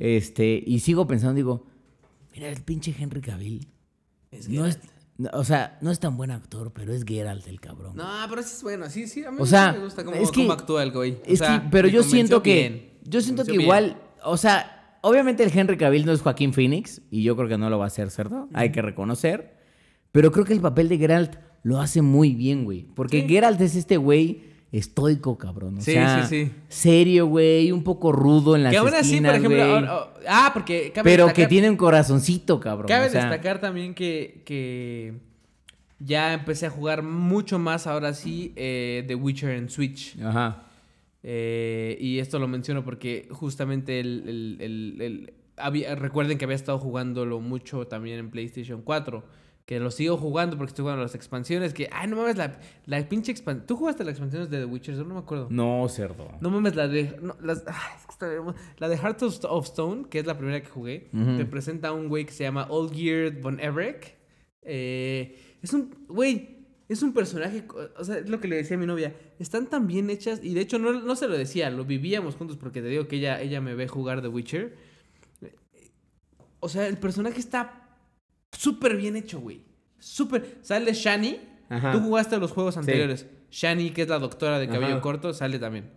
este, 0.00 0.62
y 0.66 0.80
sigo 0.80 1.06
pensando, 1.06 1.34
digo, 1.34 1.66
mira 2.34 2.48
el 2.48 2.60
pinche 2.62 2.94
Henry 2.98 3.20
Cavill. 3.20 3.68
Es 4.30 4.48
no 4.48 4.66
es, 4.66 4.78
no, 5.16 5.30
o 5.32 5.42
sea, 5.44 5.78
no 5.80 5.90
es 5.90 5.98
tan 6.00 6.16
buen 6.16 6.30
actor, 6.30 6.72
pero 6.74 6.92
es 6.92 7.04
Geralt 7.04 7.46
el 7.48 7.60
cabrón. 7.60 7.96
No, 7.96 8.06
pero 8.28 8.40
es 8.42 8.62
bueno, 8.62 8.88
sí, 8.90 9.06
sí, 9.06 9.24
a 9.24 9.30
mí 9.30 9.38
O 9.40 9.44
sí 9.46 9.50
sea, 9.50 9.72
me 9.72 9.78
gusta 9.78 10.04
cómo, 10.04 10.16
es 10.16 10.30
que- 10.30 10.42
cómo 10.42 10.52
actúa 10.52 10.82
el 10.82 10.92
güey. 10.92 11.12
O 11.12 11.20
Es 11.24 11.38
sea, 11.38 11.62
que, 11.62 11.68
pero 11.70 11.88
yo 11.88 12.02
siento 12.02 12.42
que. 12.42 12.54
bien. 12.54 12.88
Yo 13.04 13.20
siento 13.22 13.44
que 13.44 13.54
igual. 13.54 13.96
O 14.22 14.36
sea, 14.36 14.98
obviamente 15.00 15.42
el 15.42 15.50
Henry 15.56 15.78
Cavill 15.78 16.04
no 16.04 16.12
es 16.12 16.20
Joaquín 16.20 16.52
Phoenix. 16.52 17.00
Y 17.10 17.22
yo 17.22 17.36
creo 17.36 17.48
que 17.48 17.56
no 17.56 17.70
lo 17.70 17.78
va 17.78 17.84
a 17.84 17.86
hacer, 17.86 18.10
¿cierto? 18.10 18.48
Hay 18.52 18.70
que 18.70 18.82
reconocer. 18.82 19.56
Pero 20.12 20.30
creo 20.30 20.44
que 20.44 20.52
el 20.52 20.60
papel 20.60 20.88
de 20.90 20.98
Geralt 20.98 21.36
lo 21.62 21.80
hace 21.80 22.02
muy 22.02 22.34
bien, 22.34 22.64
güey. 22.64 22.82
Porque 22.94 23.22
Sí. 23.22 23.28
Geralt 23.28 23.60
es 23.62 23.76
este 23.76 23.96
güey 23.96 24.42
estoico, 24.72 25.38
cabrón. 25.38 25.78
O 25.78 25.80
Sí, 25.80 25.92
sea, 25.92 26.26
sí, 26.26 26.44
sí. 26.46 26.52
serio, 26.68 27.26
güey, 27.26 27.72
un 27.72 27.82
poco 27.82 28.12
rudo 28.12 28.54
en 28.56 28.62
las 28.64 28.72
Que 28.72 28.78
aún 28.78 28.92
así, 28.94 29.20
por 29.20 29.34
ejemplo, 29.34 29.62
ahora- 29.64 29.96
oh, 29.96 30.08
ah, 30.28 30.50
porque 30.52 30.92
cabe 30.92 31.08
pero 31.10 31.32
que 31.32 31.46
tiene 31.46 31.70
un 31.70 31.76
corazoncito, 31.76 32.60
cabrón. 32.60 32.88
Cabe 32.88 33.06
o 33.06 33.10
sea, 33.10 33.22
destacar 33.22 33.60
también 33.60 33.94
que, 33.94 34.42
que 34.44 35.14
ya 35.98 36.34
empecé 36.34 36.66
a 36.66 36.70
jugar 36.70 37.02
mucho 37.02 37.58
más 37.58 37.86
ahora 37.86 38.12
sí 38.14 38.52
eh, 38.56 39.04
The 39.06 39.14
Witcher 39.14 39.50
en 39.50 39.68
Switch. 39.70 40.20
Ajá. 40.22 40.64
Eh, 41.22 41.96
y 42.00 42.18
esto 42.20 42.38
lo 42.38 42.46
menciono 42.46 42.84
porque 42.84 43.26
justamente 43.30 44.00
el, 44.00 44.22
el- 44.28 44.56
el- 44.60 45.00
el- 45.02 45.32
había- 45.56 45.94
recuerden 45.96 46.38
que 46.38 46.44
había 46.44 46.54
estado 46.56 46.78
jugándolo 46.78 47.40
mucho 47.40 47.86
también 47.86 48.18
en 48.18 48.30
PlayStation 48.30 48.82
4. 48.82 49.24
Que 49.68 49.78
lo 49.80 49.90
sigo 49.90 50.16
jugando 50.16 50.56
porque 50.56 50.70
estoy 50.70 50.84
jugando 50.84 51.02
las 51.02 51.14
expansiones. 51.14 51.74
Que, 51.74 51.90
ay, 51.92 52.08
no 52.08 52.16
mames, 52.16 52.38
la, 52.38 52.58
la 52.86 53.06
pinche 53.06 53.30
expansión. 53.30 53.66
¿Tú 53.66 53.76
jugaste 53.76 54.02
las 54.02 54.12
expansiones 54.12 54.48
de 54.48 54.60
The 54.60 54.64
Witcher? 54.64 54.94
No 54.96 55.12
me 55.12 55.20
acuerdo. 55.20 55.48
No, 55.50 55.86
cerdo. 55.90 56.26
No 56.40 56.48
mames, 56.48 56.74
la 56.74 56.88
de. 56.88 57.18
no, 57.20 57.36
las- 57.42 57.64
ay, 57.66 57.92
es 58.00 58.06
que 58.06 58.12
está 58.12 58.28
bien, 58.30 58.44
la 58.78 58.88
de 58.88 58.96
Heart 58.96 59.22
of, 59.44 59.64
Stone, 59.66 60.06
que 60.08 60.20
es 60.20 60.26
la 60.26 60.38
primera 60.38 60.62
que 60.62 60.70
jugué, 60.70 61.10
te 61.36 61.44
presenta 61.44 61.88
a 61.88 61.92
un 61.92 62.08
güey 62.08 62.24
que 62.24 62.32
se 62.32 62.44
llama 62.44 62.66
Olgierd 62.70 63.42
von 63.42 63.60
Everec. 63.60 64.16
Eh, 64.62 65.36
es 65.60 65.74
un. 65.74 65.94
Güey, 66.08 66.66
es 66.88 67.02
un 67.02 67.12
personaje. 67.12 67.64
O 67.98 68.04
sea, 68.04 68.16
es 68.20 68.28
lo 68.30 68.40
que 68.40 68.48
le 68.48 68.56
decía 68.56 68.78
a 68.78 68.80
mi 68.80 68.86
novia. 68.86 69.14
Están 69.38 69.66
tan 69.68 69.86
bien 69.86 70.08
hechas. 70.08 70.40
Y 70.42 70.54
de 70.54 70.62
hecho, 70.62 70.78
no, 70.78 70.94
no 70.94 71.14
se 71.14 71.28
lo 71.28 71.36
decía, 71.36 71.68
lo 71.68 71.84
vivíamos 71.84 72.36
juntos 72.36 72.56
porque 72.56 72.80
te 72.80 72.88
digo 72.88 73.06
que 73.06 73.16
ella, 73.16 73.38
ella 73.42 73.60
me 73.60 73.74
ve 73.74 73.86
jugar 73.86 74.22
The 74.22 74.28
Witcher. 74.28 74.74
O 76.60 76.68
sea, 76.70 76.86
el 76.86 76.96
personaje 76.96 77.38
está 77.38 77.84
súper 78.52 78.96
bien 78.96 79.16
hecho, 79.16 79.40
güey. 79.40 79.62
Súper. 79.98 80.58
Sale 80.62 80.92
Shani. 80.92 81.38
Ajá. 81.68 81.92
Tú 81.92 82.00
jugaste 82.00 82.38
los 82.38 82.50
juegos 82.52 82.76
anteriores. 82.76 83.26
Shani, 83.50 83.90
que 83.90 84.02
es 84.02 84.08
la 84.08 84.18
doctora 84.18 84.58
de 84.58 84.68
cabello 84.68 84.94
Ajá. 84.94 85.00
corto, 85.00 85.32
sale 85.34 85.58
también. 85.58 85.90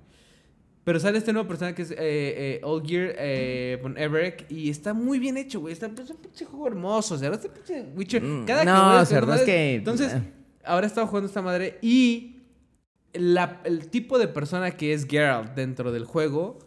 Pero 0.84 1.00
sale 1.00 1.20
este 1.20 1.32
nuevo 1.32 1.48
personaje 1.48 1.76
que 1.76 1.82
es 1.84 1.92
eh, 1.92 1.96
eh, 2.00 2.62
Olgierd 2.64 3.14
eh, 3.20 3.80
von 3.84 3.98
Everec 3.98 4.50
y 4.50 4.70
está 4.70 4.94
muy 4.94 5.20
bien 5.20 5.38
hecho, 5.38 5.60
güey. 5.60 5.74
Está 5.74 5.86
es 5.86 6.10
un 6.10 6.18
pinche 6.18 6.44
juego 6.46 6.68
hermoso, 6.68 7.16
o 7.16 7.18
sea, 7.18 7.30
este 7.32 7.50
pinche 7.50 7.84
Witcher. 7.96 8.24
Mm, 8.24 8.46
Cada 8.46 8.66
no, 8.66 8.74
que 8.74 8.80
juegas, 8.82 9.10
cerdo, 9.10 9.34
es 9.36 9.42
que- 9.44 9.76
Entonces, 9.76 10.16
ahora 10.66 10.88
he 10.88 10.90
estado 10.90 11.06
jugando 11.08 11.28
esta 11.28 11.42
madre 11.44 11.78
y 11.84 12.38
la- 13.14 13.62
el 13.66 13.90
tipo 13.90 14.18
de 14.18 14.28
persona 14.28 14.72
que 14.72 14.94
es 14.94 15.06
Geralt 15.08 15.54
dentro 15.54 15.92
del 15.92 16.06
juego 16.06 16.58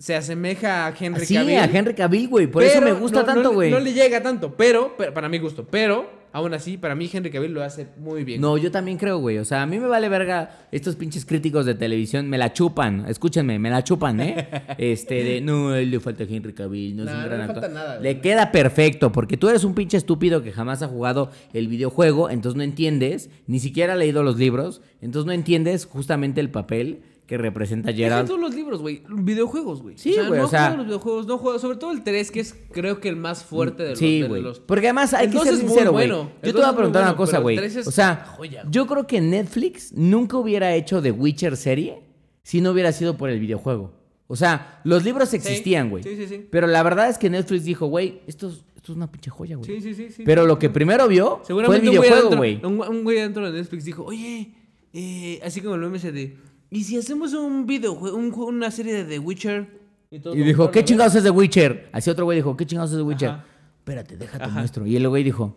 se 0.00 0.16
asemeja 0.16 0.86
a 0.86 0.94
Henry 0.98 1.26
Sí, 1.26 1.34
Cavill. 1.34 1.58
a 1.58 1.64
Henry 1.66 1.94
Cavill, 1.94 2.28
güey. 2.28 2.46
Por 2.46 2.62
eso 2.64 2.80
me 2.80 2.92
gusta 2.92 3.20
no- 3.20 3.26
tanto, 3.26 3.52
güey. 3.52 3.70
No, 3.70 3.78
le 3.78 3.92
llega 3.92 4.22
tanto, 4.22 4.54
pero, 4.56 4.94
pero 4.96 5.12
para 5.12 5.28
mi 5.28 5.38
gusto. 5.38 5.66
Pero, 5.70 6.10
aún 6.32 6.54
así, 6.54 6.78
para 6.78 6.94
mí 6.94 7.10
Henry 7.12 7.28
Cavill 7.30 7.52
lo 7.52 7.62
hace 7.62 7.86
muy 7.98 8.24
bien. 8.24 8.40
No, 8.40 8.56
yo 8.56 8.70
también 8.70 8.96
creo, 8.96 9.18
güey. 9.18 9.36
O 9.36 9.44
sea, 9.44 9.60
a 9.60 9.66
mí 9.66 9.78
me 9.78 9.86
vale 9.86 10.08
verga 10.08 10.66
estos 10.72 10.96
pinches 10.96 11.26
críticos 11.26 11.66
de 11.66 11.74
televisión. 11.74 12.30
Me 12.30 12.38
la 12.38 12.50
chupan. 12.54 13.04
Escúchenme, 13.08 13.58
me 13.58 13.68
la 13.68 13.84
chupan, 13.84 14.20
¿eh? 14.20 14.48
Este, 14.78 15.22
de, 15.22 15.40
no, 15.42 15.76
le 15.76 16.00
falta 16.00 16.24
Henry 16.24 16.54
Cavill. 16.54 16.96
No 16.96 17.02
es 17.04 17.10
un 17.10 17.24
gran 17.24 17.36
le 17.38 17.44
actor. 17.44 17.60
falta 17.60 17.68
nada, 17.68 18.00
Le 18.00 18.12
güey. 18.14 18.22
queda 18.22 18.52
perfecto, 18.52 19.12
porque 19.12 19.36
tú 19.36 19.50
eres 19.50 19.64
un 19.64 19.74
pinche 19.74 19.98
estúpido 19.98 20.42
que 20.42 20.50
jamás 20.50 20.82
ha 20.82 20.88
jugado 20.88 21.30
el 21.52 21.68
videojuego, 21.68 22.30
entonces 22.30 22.56
no 22.56 22.62
entiendes, 22.62 23.28
ni 23.46 23.60
siquiera 23.60 23.92
ha 23.92 23.96
leído 23.96 24.22
los 24.22 24.38
libros, 24.38 24.80
entonces 25.02 25.26
no 25.26 25.32
entiendes 25.32 25.84
justamente 25.84 26.40
el 26.40 26.48
papel 26.48 27.02
que 27.30 27.38
representa 27.38 27.86
Deja 27.92 27.96
Geralt. 27.98 28.26
todos 28.26 28.40
los 28.40 28.52
libros, 28.56 28.80
güey. 28.80 29.04
Videojuegos, 29.08 29.82
güey. 29.82 29.96
Sí, 29.96 30.16
güey, 30.26 30.40
No 30.40 30.46
o 30.46 30.48
sea- 30.48 30.62
juego 30.66 30.76
los 30.78 30.86
videojuegos, 30.86 31.26
no 31.28 31.38
juego. 31.38 31.58
Sobre 31.60 31.76
todo 31.76 31.92
el 31.92 32.02
3, 32.02 32.28
que 32.32 32.40
es 32.40 32.56
creo 32.72 32.98
que 33.00 33.08
el 33.08 33.14
más 33.14 33.44
fuerte 33.44 33.84
de 33.84 33.90
los. 33.90 33.98
Sí, 34.00 34.22
güey. 34.22 34.42
los- 34.42 34.58
Porque 34.58 34.88
además 34.88 35.14
hay 35.14 35.26
El 35.26 35.32
que 35.32 35.38
ser 35.38 35.54
sincero, 35.56 35.92
güey. 35.92 36.08
bueno. 36.08 36.32
Yo 36.42 36.52
te 36.52 36.58
voy 36.58 36.68
a 36.68 36.74
preguntar 36.74 37.04
una 37.04 37.14
cosa, 37.14 37.38
güey. 37.38 37.56
es 37.56 37.86
O 37.86 37.92
sea, 37.92 38.24
joya, 38.36 38.64
yo 38.68 38.88
creo 38.88 39.06
que 39.06 39.20
Netflix 39.20 39.92
nunca 39.92 40.38
hubiera 40.38 40.74
hecho 40.74 41.00
The 41.00 41.12
Witcher 41.12 41.56
serie 41.56 42.02
si 42.42 42.60
no 42.60 42.72
hubiera 42.72 42.90
sido 42.90 43.16
por 43.16 43.30
el 43.30 43.38
videojuego. 43.38 43.92
O 44.26 44.34
sea, 44.34 44.80
los 44.82 45.04
libros 45.04 45.32
existían, 45.32 45.88
güey. 45.88 46.02
Sí, 46.02 46.16
sí, 46.16 46.26
sí. 46.26 46.48
Pero 46.50 46.66
la 46.66 46.82
verdad 46.82 47.08
es 47.10 47.16
que 47.16 47.30
Netflix 47.30 47.62
dijo, 47.64 47.86
güey, 47.86 48.22
esto 48.26 48.48
es, 48.48 48.64
esto 48.74 48.90
es 48.90 48.96
una 48.96 49.08
pinche 49.12 49.30
joya, 49.30 49.54
güey. 49.54 49.70
Sí, 49.70 49.80
sí, 49.80 49.94
sí. 49.94 50.10
sí. 50.10 50.22
Pero 50.26 50.46
lo 50.46 50.58
que 50.58 50.68
primero 50.68 51.06
vio 51.06 51.42
fue 51.46 51.76
el 51.76 51.80
videojuego, 51.82 52.36
güey. 52.36 52.60
Un, 52.64 53.04
güey 53.04 53.18
dentro 53.18 53.48
de 53.48 53.56
Netflix 53.56 53.84
dijo, 53.84 54.04
oye, 54.04 54.52
eh, 54.92 55.38
así 55.44 55.60
como 55.60 55.76
el 55.76 55.80
de, 56.12 56.36
¿y 56.70 56.84
si 56.84 56.96
hacemos 56.96 57.32
un 57.34 57.66
videojuego, 57.66 58.16
un 58.16 58.32
una 58.34 58.70
serie 58.70 58.94
de 58.94 59.04
The 59.04 59.18
Witcher? 59.18 59.80
Y 60.10 60.18
lo 60.18 60.32
dijo, 60.32 60.56
fueron 60.56 60.72
¿qué 60.72 60.84
chingados 60.84 61.14
es 61.14 61.22
The 61.22 61.30
Witcher? 61.30 61.88
Así 61.92 62.10
otro 62.10 62.24
güey 62.24 62.36
dijo, 62.36 62.56
¿qué 62.56 62.66
chingados 62.66 62.90
es 62.90 62.96
The 62.96 63.02
Witcher? 63.02 63.28
Ajá. 63.28 63.44
Espérate, 63.78 64.16
déjate 64.16 64.44
Ajá. 64.44 64.58
muestro. 64.58 64.86
Y 64.86 64.96
el 64.96 65.08
güey 65.08 65.22
dijo, 65.22 65.56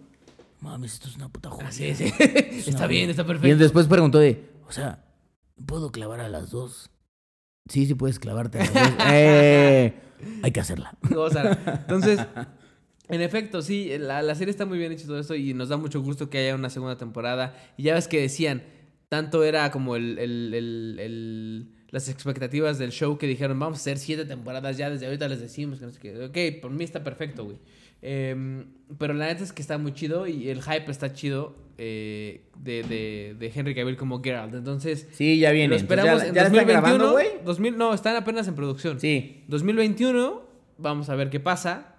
mames, 0.60 0.94
esto 0.94 1.08
es 1.10 1.16
una 1.16 1.30
puta 1.30 1.50
joya. 1.50 1.68
Ah, 1.68 1.72
sí, 1.72 1.94
sí. 1.96 2.06
está 2.68 2.88
bien, 2.88 3.10
está 3.10 3.24
Y 3.24 3.26
él 3.26 3.28
perfecto. 3.40 3.64
después 3.64 3.88
preguntó 3.88 4.20
de, 4.20 4.50
o 4.68 4.72
sea, 4.72 5.04
¿puedo 5.66 5.92
clavar 5.92 6.20
a 6.20 6.30
las 6.30 6.52
dos? 6.52 6.90
Sí, 7.68 7.86
sí 7.86 7.96
puedes 7.96 8.20
clavarte 8.20 8.60
a 8.60 8.66
las 8.66 8.74
dos. 8.74 9.06
eh, 9.12 9.94
hay 10.42 10.52
que 10.52 10.60
hacerla. 10.60 10.96
O 11.16 11.30
sea, 11.30 11.80
entonces, 11.82 12.20
en 13.10 13.22
efecto, 13.22 13.62
sí, 13.62 13.92
la, 13.98 14.22
la 14.22 14.36
serie 14.36 14.52
está 14.52 14.66
muy 14.66 14.78
bien 14.78 14.92
hecha 14.92 15.04
y 15.04 15.08
todo 15.08 15.20
eso 15.20 15.36
y 15.36 15.54
nos 15.54 15.70
da 15.70 15.78
mucho 15.78 16.02
gusto 16.02 16.30
que 16.30 16.38
haya 16.38 16.56
una 16.56 16.70
segunda 16.70 16.98
temporada. 16.98 17.56
Y 17.76 17.84
ya 17.84 17.96
ves 17.96 18.08
que 18.08 18.22
decían, 18.22 18.64
tanto 19.16 19.44
era 19.44 19.70
como 19.70 19.96
el, 19.96 20.18
el- 20.18 20.54
el- 20.56 20.98
el- 21.00 21.68
las 21.92 22.10
expectativas 22.10 22.80
del 22.80 22.92
show 22.92 23.20
que 23.20 23.28
dijeron, 23.28 23.60
vamos 23.60 23.78
a 23.78 23.82
hacer 23.82 24.00
siete 24.00 24.26
temporadas 24.26 24.76
ya, 24.78 24.90
desde 24.90 25.06
ahorita 25.06 25.28
les 25.28 25.40
decimos 25.40 25.78
que 25.78 25.86
no 25.86 25.92
sé 25.92 26.00
qué. 26.00 26.26
Ok, 26.26 26.62
por 26.62 26.72
mí 26.72 26.84
está 26.84 27.04
perfecto, 27.04 27.46
güey. 27.46 27.58
Em, 28.02 28.66
pero 28.98 29.14
la 29.14 29.28
neta 29.28 29.44
es 29.44 29.54
que 29.54 29.62
está 29.62 29.78
muy 29.78 29.94
chido 29.94 30.26
y 30.28 30.50
el 30.50 30.62
hype 30.64 30.90
está 30.90 31.14
chido 31.14 31.56
eh, 31.78 32.42
de, 32.58 32.82
de, 32.84 33.36
de 33.40 33.52
Henry 33.54 33.76
Cavill 33.76 33.96
como 33.96 34.22
Geralt. 34.24 34.56
Entonces, 34.56 35.08
Sí, 35.12 35.38
ya 35.40 35.52
viene. 35.52 35.70
lo 35.70 35.76
esperamos 35.76 36.22
¿Ya, 36.22 36.28
en 36.30 36.34
ya 36.34 36.42
están 36.42 36.54
2021. 36.66 36.82
grabando, 36.82 37.12
güey? 37.12 37.28
2000, 37.46 37.78
no, 37.78 37.94
están 37.94 38.16
apenas 38.16 38.48
en 38.48 38.56
producción. 38.56 39.00
Sí. 39.00 39.44
2021, 39.48 40.42
vamos 40.80 41.10
a 41.10 41.16
ver 41.16 41.30
qué 41.30 41.40
pasa. 41.40 41.93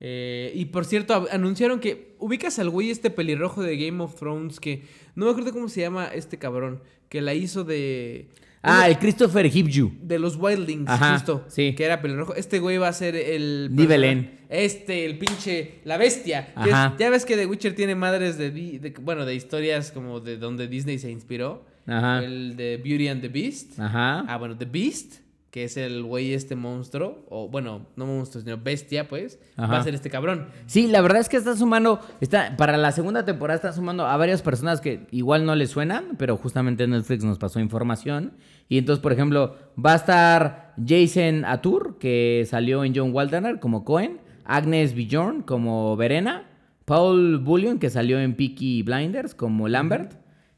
Eh, 0.00 0.52
y 0.54 0.66
por 0.66 0.84
cierto, 0.84 1.26
anunciaron 1.32 1.80
que 1.80 2.14
ubicas 2.18 2.58
al 2.58 2.70
güey 2.70 2.90
este 2.90 3.10
pelirrojo 3.10 3.62
de 3.62 3.76
Game 3.76 4.02
of 4.02 4.14
Thrones 4.14 4.60
que 4.60 4.82
no 5.16 5.24
me 5.26 5.32
acuerdo 5.32 5.52
cómo 5.52 5.68
se 5.68 5.80
llama 5.80 6.06
este 6.06 6.38
cabrón, 6.38 6.80
que 7.08 7.20
la 7.20 7.34
hizo 7.34 7.64
de 7.64 8.28
Ah, 8.62 8.88
el 8.88 8.98
Christopher 8.98 9.46
Hibju. 9.46 9.92
de 10.02 10.18
los 10.18 10.36
Wildlings, 10.36 10.88
Ajá, 10.88 11.14
justo, 11.14 11.44
sí. 11.48 11.74
que 11.76 11.84
era 11.84 12.00
pelirrojo. 12.02 12.34
Este 12.34 12.58
güey 12.58 12.76
va 12.76 12.88
a 12.88 12.92
ser 12.92 13.14
el 13.16 13.70
Nivelen. 13.72 14.24
persona- 14.24 14.38
Este, 14.50 15.04
el 15.04 15.18
pinche 15.18 15.74
la 15.84 15.96
bestia. 15.96 16.52
es- 16.64 16.98
ya 16.98 17.10
ves 17.10 17.24
que 17.24 17.36
The 17.36 17.46
Witcher 17.46 17.74
tiene 17.74 17.94
madres 17.94 18.36
de, 18.38 18.50
de- 18.50 18.94
bueno, 19.00 19.24
de 19.26 19.34
historias 19.34 19.90
como 19.92 20.20
de 20.20 20.36
donde 20.38 20.66
Disney 20.68 20.98
se 20.98 21.10
inspiró. 21.10 21.64
Ajá. 21.86 22.22
El 22.24 22.56
de 22.56 22.76
Beauty 22.76 23.08
and 23.08 23.20
the 23.22 23.28
Beast. 23.28 23.78
Ajá. 23.78 24.20
Ah, 24.28 24.36
bueno, 24.36 24.56
The 24.58 24.64
Beast, 24.66 25.14
que 25.50 25.64
es 25.64 25.76
el 25.78 26.02
güey 26.02 26.34
este 26.34 26.56
monstruo, 26.56 27.24
o 27.30 27.48
bueno, 27.48 27.86
no 27.96 28.06
monstruo, 28.06 28.42
sino 28.42 28.58
bestia, 28.58 29.08
pues, 29.08 29.38
Ajá. 29.56 29.72
va 29.72 29.78
a 29.78 29.82
ser 29.82 29.94
este 29.94 30.10
cabrón. 30.10 30.48
Sí, 30.66 30.88
la 30.88 31.00
verdad 31.00 31.20
es 31.20 31.28
que 31.30 31.38
está 31.38 31.56
sumando, 31.56 32.00
está, 32.20 32.54
para 32.56 32.76
la 32.76 32.92
segunda 32.92 33.24
temporada 33.24 33.56
está 33.56 33.72
sumando 33.72 34.06
a 34.06 34.16
varias 34.18 34.42
personas 34.42 34.80
que 34.82 35.06
igual 35.10 35.46
no 35.46 35.54
les 35.54 35.70
suenan, 35.70 36.16
pero 36.18 36.36
justamente 36.36 36.86
Netflix 36.86 37.24
nos 37.24 37.38
pasó 37.38 37.60
información. 37.60 38.34
Y 38.68 38.76
entonces, 38.76 39.02
por 39.02 39.12
ejemplo, 39.12 39.56
va 39.82 39.94
a 39.94 39.96
estar 39.96 40.74
Jason 40.86 41.46
Atur, 41.46 41.98
que 41.98 42.44
salió 42.46 42.84
en 42.84 42.94
John 42.94 43.14
Waldner 43.14 43.58
como 43.58 43.84
Cohen, 43.84 44.20
Agnes 44.44 44.94
Bjorn 44.94 45.42
como 45.42 45.96
Verena, 45.96 46.46
Paul 46.84 47.38
Bullion, 47.38 47.78
que 47.78 47.88
salió 47.90 48.20
en 48.20 48.34
Peaky 48.34 48.82
Blinders 48.82 49.34
como 49.34 49.68
Lambert. 49.68 50.12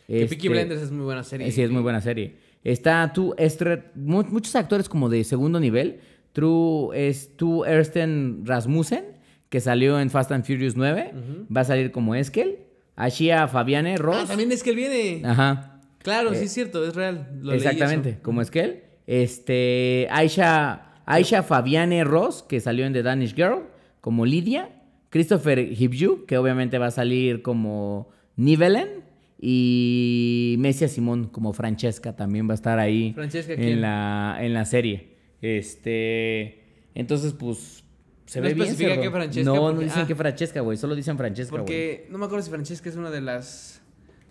Que 0.07 0.27
Peaky 0.27 0.35
Este, 0.35 0.49
Blinders 0.49 0.83
es 0.83 0.91
muy 0.91 1.05
buena 1.05 1.23
serie. 1.23 1.51
Sí, 1.53 1.63
es 1.63 1.71
muy 1.71 1.83
buena 1.83 2.01
serie. 2.01 2.37
Está 2.65 3.13
tú, 3.13 3.35
Esther, 3.39 3.91
mu- 3.95 4.25
muchos 4.25 4.55
actores 4.57 4.89
como 4.89 5.09
de 5.09 5.25
segundo 5.25 5.59
nivel. 5.61 6.01
True 6.33 6.91
es 7.09 7.37
tú, 7.37 7.65
Ersten 7.65 8.43
Rasmussen, 8.45 9.05
que 9.49 9.61
salió 9.61 9.99
en 9.99 10.11
Fast 10.11 10.31
and 10.33 10.45
Furious 10.45 10.77
9. 10.77 11.13
Va 11.55 11.63
a 11.63 11.65
salir 11.65 11.91
como 11.91 12.15
Eskel. 12.15 12.59
Ashia 12.97 13.49
Fabiane 13.49 13.97
Ross. 13.97 14.19
Ah, 14.25 14.27
también 14.29 14.53
es 14.53 14.63
que 14.63 14.71
él 14.71 14.77
viene. 14.77 15.23
Ajá. 15.25 15.81
Claro, 16.03 16.33
Eh, 16.33 16.37
sí 16.37 16.45
es 16.45 16.53
cierto, 16.53 16.87
es 16.87 16.95
real. 16.95 17.29
Lo 17.41 17.51
leí 17.53 17.59
Exactamente, 17.59 18.11
eso. 18.11 18.19
como 18.23 18.43
Eskel. 18.43 18.83
Este, 19.07 20.07
Aisha, 20.11 20.93
Aisha 21.07 21.43
Fabiane 21.43 22.05
Ross, 22.05 22.43
que 22.43 22.61
salió 22.61 22.87
en 22.87 22.93
The 22.93 23.03
Danish 23.03 23.35
Girl, 23.35 23.65
como 24.01 24.25
Lidia. 24.27 24.71
Christopher 25.11 25.59
Hibju, 25.59 26.25
que 26.27 26.39
obviamente 26.39 26.79
va 26.79 26.87
a 26.87 26.91
salir 26.93 27.43
como 27.43 28.09
Nivelen. 28.37 29.03
Y 29.43 30.57
Messia 30.59 30.87
Simón, 30.89 31.29
como 31.29 31.53
Francesca, 31.53 32.15
también 32.15 32.47
va 32.47 32.53
a 32.53 32.55
estar 32.57 32.79
ahí 32.79 33.13
Francesca, 33.15 33.55
¿quién? 33.57 33.69
en 33.69 33.81
la, 33.81 34.37
en 34.41 34.53
la 34.53 34.65
serie. 34.67 35.17
Este, 35.41 36.63
entonces, 36.95 37.33
pues, 37.33 37.83
se 38.27 38.41
No 38.41 38.47
ve 38.49 38.55
bien. 38.55 38.77
qué 38.77 39.11
Francesca, 39.11 39.51
No, 39.51 39.73
no 39.73 39.81
dicen 39.81 40.03
ah. 40.03 40.07
que 40.07 40.15
Francesca, 40.15 40.61
güey. 40.61 40.77
Solo 40.77 40.95
dicen 40.95 41.17
Francesca, 41.17 41.51
güey. 41.53 41.61
Porque 41.63 42.07
no 42.11 42.19
me 42.19 42.27
acuerdo 42.27 42.45
si 42.45 42.51
Francesca 42.51 42.89
es 42.89 42.97
una 42.97 43.11
de 43.11 43.21
las 43.23 43.83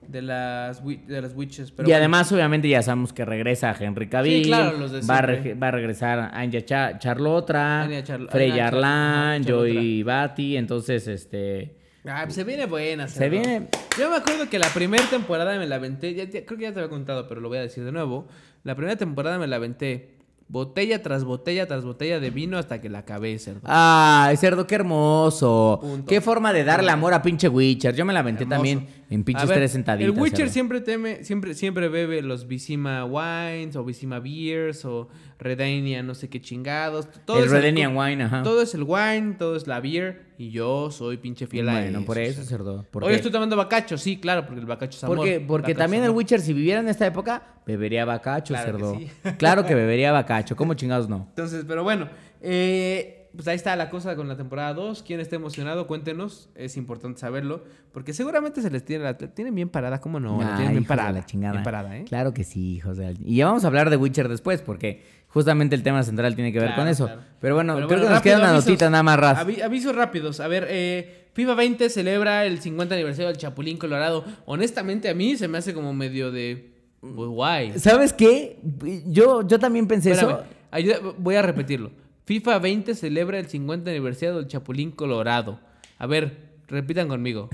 de 0.08 0.22
las 0.24 0.84
de 0.86 1.22
las 1.22 1.36
witches, 1.36 1.72
pero 1.72 1.88
y 1.88 1.92
bueno. 1.92 1.98
además, 2.00 2.32
obviamente, 2.32 2.68
ya 2.70 2.82
sabemos 2.82 3.12
que 3.14 3.26
regresa 3.26 3.76
Henry 3.80 4.08
Cavill. 4.10 4.44
claro, 4.44 4.78
los 4.78 4.92
de 4.92 5.02
va, 5.02 5.18
a 5.20 5.54
va 5.56 5.68
a 5.68 5.72
regresar 5.72 6.32
Anya 6.34 6.66
Cha- 6.66 6.98
Charlotra, 6.98 7.84
Anya 7.84 8.04
Charl- 8.04 8.30
Freya 8.30 8.56
Char- 8.56 8.68
Arlan, 8.76 9.44
Joy 9.44 10.04
Batty. 10.04 10.56
Entonces, 10.58 11.08
este. 11.08 11.79
Ah, 12.06 12.22
pues 12.24 12.36
se 12.36 12.44
viene 12.44 12.66
buena. 12.66 13.08
Se 13.08 13.16
cerdo. 13.20 13.32
viene... 13.32 13.68
Yo 13.98 14.10
me 14.10 14.16
acuerdo 14.16 14.50
que 14.50 14.58
la 14.60 14.70
primera 14.70 15.04
temporada 15.10 15.58
me 15.58 15.68
la 15.68 15.76
aventé, 15.76 16.14
ya, 16.14 16.24
ya- 16.24 16.46
creo 16.46 16.58
que 16.58 16.64
ya 16.64 16.74
te 16.74 16.80
había 16.80 16.90
contado, 16.90 17.28
pero 17.28 17.42
lo 17.42 17.50
voy 17.50 17.58
a 17.58 17.62
decir 17.62 17.84
de 17.84 17.92
nuevo. 17.92 18.28
La 18.64 18.76
primera 18.76 18.96
temporada 18.98 19.38
me 19.38 19.48
la 19.48 19.58
aventé 19.58 20.16
botella 20.48 21.04
tras 21.04 21.24
botella 21.26 21.68
tras 21.68 21.84
botella 21.86 22.20
de 22.20 22.32
vino 22.32 22.58
hasta 22.58 22.82
que 22.82 22.90
la 22.90 23.00
acabé, 23.00 23.38
cerdo. 23.38 23.62
Ay, 23.66 24.36
cerdo, 24.38 24.66
qué 24.66 24.76
hermoso. 24.76 25.78
Punto. 25.82 26.06
Qué 26.08 26.22
forma 26.22 26.52
de 26.54 26.64
darle 26.64 26.90
amor 26.92 27.14
a 27.14 27.22
pinche 27.22 27.48
Witcher. 27.50 27.94
Yo 27.96 28.06
me 28.06 28.14
la 28.14 28.22
aventé 28.22 28.44
Hermoso. 28.44 28.56
también 28.56 28.88
en 29.10 29.24
pinches 29.24 29.48
ver, 29.50 29.58
tres 29.58 29.72
sentaditas. 29.72 30.14
El 30.16 30.22
Witcher 30.22 30.50
siempre 30.50 30.82
teme, 30.82 31.24
siempre, 31.24 31.56
siempre 31.56 31.90
bebe 31.90 32.22
los 32.22 32.48
Vizima 32.48 33.06
Wines 33.06 33.76
o 33.76 33.84
Vizima 33.84 34.20
Beers 34.20 34.86
o 34.86 35.10
Redania, 35.40 36.04
no 36.04 36.14
sé 36.14 36.30
qué 36.30 36.40
chingados. 36.40 37.08
Todo 37.26 37.40
El 37.40 37.46
es 37.46 37.52
Redenian 37.52 37.98
Wine, 37.98 38.24
ajá. 38.24 38.44
Todo 38.44 38.62
es 38.62 38.76
el 38.76 38.84
wine, 38.84 39.36
todo 39.40 39.56
es 39.56 39.66
la 39.66 39.80
beer 39.80 40.28
y 40.38 40.52
yo 40.52 40.92
soy 40.92 41.18
pinche 41.18 41.48
fiel 41.48 41.68
a 41.70 41.74
Bueno, 41.74 42.06
por 42.06 42.20
eso, 42.20 42.44
cerdo. 42.44 42.86
Hoy 42.94 43.14
estoy 43.14 43.32
tomando 43.32 43.56
bacacho, 43.56 43.98
sí, 43.98 44.18
claro, 44.18 44.46
porque 44.46 44.60
el 44.60 44.68
bacacho 44.68 44.98
es 44.98 45.04
amor. 45.04 45.28
porque, 45.48 45.74
también 45.74 46.04
el. 46.04 46.12
Witcher, 46.12 46.40
si 46.40 46.54
viviera 46.54 46.80
en 46.80 46.88
esta 46.88 47.08
época, 47.08 47.56
bebería 47.66 48.06
bacacho, 48.06 48.54
Claro 48.54 48.78
que 48.78 48.84
cerdo. 48.84 48.96
sí. 48.96 49.10
Claro 49.38 49.66
que 49.66 49.74
bebería 49.74 50.12
bacacho. 50.12 50.56
¿Cómo 50.56 50.76
chingados 50.76 51.10
no? 51.10 51.26
Entonces, 51.30 51.66
pero 51.68 51.84
bueno, 51.84 52.10
eh, 52.42 53.19
pues 53.36 53.48
ahí 53.48 53.56
está 53.56 53.76
la 53.76 53.90
cosa 53.90 54.16
con 54.16 54.28
la 54.28 54.36
temporada 54.36 54.74
2. 54.74 55.04
Quien 55.04 55.20
esté 55.20 55.36
emocionado, 55.38 55.88
cuéntenos. 55.88 56.50
Es 56.56 56.78
importante 56.78 57.20
saberlo. 57.20 57.64
Porque 57.92 58.14
seguramente 58.14 58.62
se 58.62 58.70
les 58.70 58.84
tiene 58.86 59.04
la 59.04 59.18
tienen 59.18 59.54
bien 59.56 59.70
parada, 59.70 60.00
¿cómo 60.02 60.20
no? 60.20 60.40
La 60.40 60.56
tienen 60.56 60.58
bien 60.58 60.72
hijos 60.74 60.84
de 60.84 60.88
parada. 60.88 61.12
la 61.12 61.26
chingada. 61.26 61.52
Bien 61.54 61.64
parada, 61.64 61.98
¿eh? 61.98 62.06
Claro 62.08 62.34
que 62.34 62.44
sí, 62.44 62.76
hijos 62.76 62.98
de 62.98 63.16
Y 63.26 63.38
ya 63.38 63.46
vamos 63.48 63.64
a 63.64 63.68
hablar 63.68 63.90
de 63.90 63.98
Witcher 63.98 64.28
después, 64.30 64.62
porque 64.62 65.04
justamente 65.28 65.76
el 65.76 65.84
tema 65.84 66.04
central 66.04 66.36
tiene 66.36 66.52
que 66.52 66.60
ver 66.60 66.70
Claro, 66.70 66.82
con 66.84 66.88
eso. 66.90 67.06
claro. 67.06 67.22
Pero 67.40 67.56
bueno, 67.56 67.76
Pero 67.76 67.88
creo 67.88 68.00
bueno, 68.00 68.10
que 68.10 68.14
nos 68.16 68.24
queda 68.24 68.38
una 68.38 68.50
avisos. 68.50 68.66
notita 68.68 68.90
nada 68.90 69.04
más, 69.04 69.20
Raz. 69.20 69.40
Avi- 69.46 69.62
avisos 69.62 69.96
rápidos. 69.96 70.40
A 70.40 70.48
ver, 70.48 70.68
eh, 70.70 71.28
FIFA 71.34 71.54
20 71.56 71.90
celebra 71.90 72.46
el 72.46 72.60
50 72.60 72.96
aniversario 72.96 73.28
del 73.30 73.38
Chapulín 73.38 73.78
Colorado. 73.78 74.26
Honestamente, 74.46 75.10
a 75.10 75.14
mí 75.14 75.38
se 75.38 75.48
me 75.48 75.58
hace 75.60 75.74
como 75.74 75.94
medio 75.94 76.32
de. 76.32 76.74
Pues 77.00 77.30
guay. 77.30 77.80
¿Sabes 77.80 78.12
qué? 78.12 78.60
Yo, 79.08 79.48
yo 79.48 79.58
también 79.60 79.88
pensé 79.88 80.12
Espérame, 80.12 80.40
eso. 80.40 80.44
ayuda- 80.72 81.00
voy 81.18 81.36
a 81.36 81.42
repetirlo. 81.42 81.92
FIFA 82.30 82.60
20 82.60 82.94
celebra 82.94 83.40
el 83.40 83.48
50 83.48 83.90
aniversario 83.90 84.36
del 84.36 84.46
Chapulín 84.48 84.92
Colorado. 84.92 85.60
A 85.98 86.06
ver, 86.06 86.52
repitan 86.68 87.08
conmigo. 87.08 87.50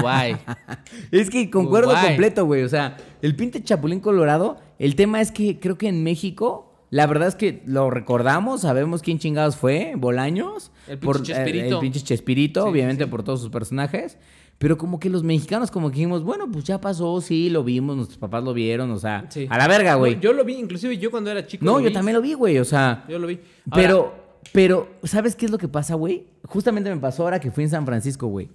Guay. 0.00 0.34
Es 1.10 1.28
que 1.28 1.50
concuerdo 1.50 1.92
completo, 1.94 2.46
güey. 2.46 2.62
O 2.62 2.70
sea, 2.70 2.96
el 3.20 3.36
pinte 3.36 3.62
Chapulín 3.62 4.00
Colorado, 4.00 4.56
el 4.78 4.96
tema 4.96 5.20
es 5.20 5.30
que 5.30 5.60
creo 5.60 5.76
que 5.76 5.88
en 5.88 6.04
México, 6.04 6.86
la 6.88 7.06
verdad 7.06 7.28
es 7.28 7.34
que 7.34 7.62
lo 7.66 7.90
recordamos, 7.90 8.62
sabemos 8.62 9.02
quién 9.02 9.18
chingados 9.18 9.56
fue, 9.56 9.92
Bolaños. 9.98 10.72
El 10.86 10.96
pinche 11.00 11.04
por, 11.04 11.22
Chespirito. 11.22 11.66
eh, 11.66 11.68
el 11.68 11.78
pinche 11.78 12.00
Chespirito, 12.00 12.62
Sí, 12.62 12.68
obviamente 12.70 13.04
sí. 13.04 13.10
por 13.10 13.22
todos 13.24 13.42
sus 13.42 13.50
personajes. 13.50 14.16
Pero 14.58 14.76
como 14.76 14.98
que 14.98 15.08
los 15.08 15.22
mexicanos 15.22 15.70
como 15.70 15.88
que 15.90 15.96
dijimos, 15.96 16.24
bueno, 16.24 16.50
pues 16.50 16.64
ya 16.64 16.80
pasó, 16.80 17.20
sí, 17.20 17.48
lo 17.48 17.62
vimos, 17.62 17.94
nuestros 17.96 18.18
papás 18.18 18.42
lo 18.42 18.52
vieron, 18.52 18.90
o 18.90 18.98
sea, 18.98 19.24
Sí. 19.28 19.46
a 19.48 19.56
la 19.56 19.68
verga, 19.68 19.94
güey. 19.94 20.16
No, 20.16 20.20
yo 20.20 20.32
lo 20.32 20.44
vi, 20.44 20.54
inclusive 20.54 20.98
yo 20.98 21.10
cuando 21.12 21.30
era 21.30 21.46
chico. 21.46 21.64
No, 21.64 21.78
yo 21.78 21.86
vi. 21.86 21.92
también 21.92 22.16
lo 22.16 22.22
vi, 22.22 22.34
güey, 22.34 22.58
o 22.58 22.64
sea... 22.64 23.04
Yo 23.08 23.18
lo 23.20 23.28
vi. 23.28 23.34
Ahora, 23.70 23.82
Pero, 23.82 24.14
pero, 24.52 24.88
¿sabes 25.04 25.36
qué 25.36 25.46
es 25.46 25.52
lo 25.52 25.58
que 25.58 25.68
pasa, 25.68 25.94
güey? 25.94 26.26
Justamente 26.44 26.90
me 26.92 27.00
pasó 27.00 27.22
ahora 27.22 27.38
que 27.38 27.52
fui 27.52 27.62
en 27.64 27.70
San 27.70 27.86
Francisco, 27.86 28.26
güey. 28.26 28.48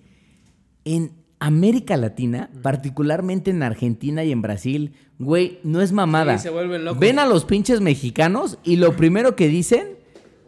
En 0.83 1.13
América 1.39 1.95
Latina, 1.95 2.49
particularmente 2.61 3.51
en 3.51 3.63
Argentina 3.63 4.23
y 4.25 4.31
en 4.33 4.41
Brasil, 4.41 4.93
güey, 5.19 5.59
no 5.63 5.81
es 5.81 5.91
mamada. 5.93 6.37
Sí, 6.37 6.43
se 6.43 6.49
vuelven 6.49 6.83
locos. 6.83 6.99
Ven 6.99 7.19
a 7.19 7.25
los 7.25 7.45
pinches 7.45 7.79
mexicanos 7.79 8.57
y 8.65 8.75
lo 8.75 8.95
primero 8.97 9.35
que 9.37 9.47
dicen, 9.47 9.97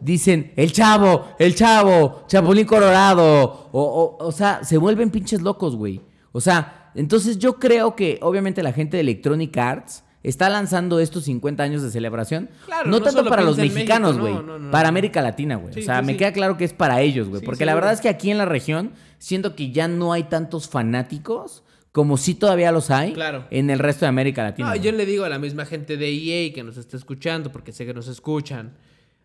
dicen, 0.00 0.52
el 0.56 0.72
chavo, 0.72 1.28
el 1.38 1.54
chavo, 1.54 2.24
Chapulín 2.28 2.66
Colorado. 2.66 3.68
O, 3.72 4.16
o, 4.18 4.24
o 4.24 4.32
sea, 4.32 4.64
se 4.64 4.78
vuelven 4.78 5.10
pinches 5.10 5.42
locos, 5.42 5.76
güey. 5.76 6.00
O 6.32 6.40
sea, 6.40 6.90
entonces 6.94 7.38
yo 7.38 7.58
creo 7.58 7.96
que 7.96 8.18
obviamente 8.22 8.62
la 8.62 8.72
gente 8.72 8.96
de 8.96 9.02
Electronic 9.02 9.56
Arts 9.56 10.02
está 10.22 10.48
lanzando 10.48 10.98
estos 10.98 11.24
50 11.24 11.62
años 11.62 11.82
de 11.82 11.90
celebración. 11.90 12.50
Claro, 12.64 12.90
no, 12.90 12.98
no 12.98 13.02
tanto 13.04 13.24
para 13.26 13.42
los 13.42 13.56
mexicanos, 13.58 14.18
güey. 14.18 14.34
no, 14.34 14.42
no, 14.42 14.58
no, 14.58 14.70
para. 14.70 14.88
América 14.88 15.22
Latina, 15.22 15.56
güey. 15.56 15.72
Sí, 15.72 15.80
o 15.80 15.82
sea, 15.84 16.00
sí, 16.00 16.06
me 16.06 16.12
sí. 16.12 16.18
queda 16.18 16.32
claro 16.32 16.56
que 16.56 16.64
es 16.64 16.72
para 16.72 17.00
ellos, 17.00 17.28
güey. 17.28 17.42
Porque 17.42 17.64
la 17.64 17.74
verdad 17.74 17.92
es 17.92 18.00
que 18.00 18.08
aquí 18.08 18.30
en 18.30 18.38
la 18.38 18.44
región 18.44 18.92
siento 19.18 19.54
que 19.54 19.70
ya 19.70 19.88
no 19.88 20.12
hay 20.12 20.24
tantos 20.24 20.68
fanáticos 20.68 21.62
como 21.92 22.18
sí 22.18 22.34
todavía 22.34 22.72
los 22.72 22.90
hay 22.90 23.14
Claro. 23.14 23.46
en 23.50 23.70
el 23.70 23.78
resto 23.78 24.04
de 24.04 24.08
América 24.10 24.42
Latina. 24.42 24.68
No, 24.68 24.76
yo 24.76 24.92
le 24.92 25.06
digo 25.06 25.24
a 25.24 25.30
la 25.30 25.38
misma 25.38 25.64
gente 25.64 25.96
de 25.96 26.10
EA 26.12 26.52
que 26.52 26.62
nos 26.62 26.76
está 26.76 26.96
escuchando, 26.98 27.50
porque 27.50 27.72
sé 27.72 27.86
que 27.86 27.94
nos 27.94 28.08
escuchan. 28.08 28.76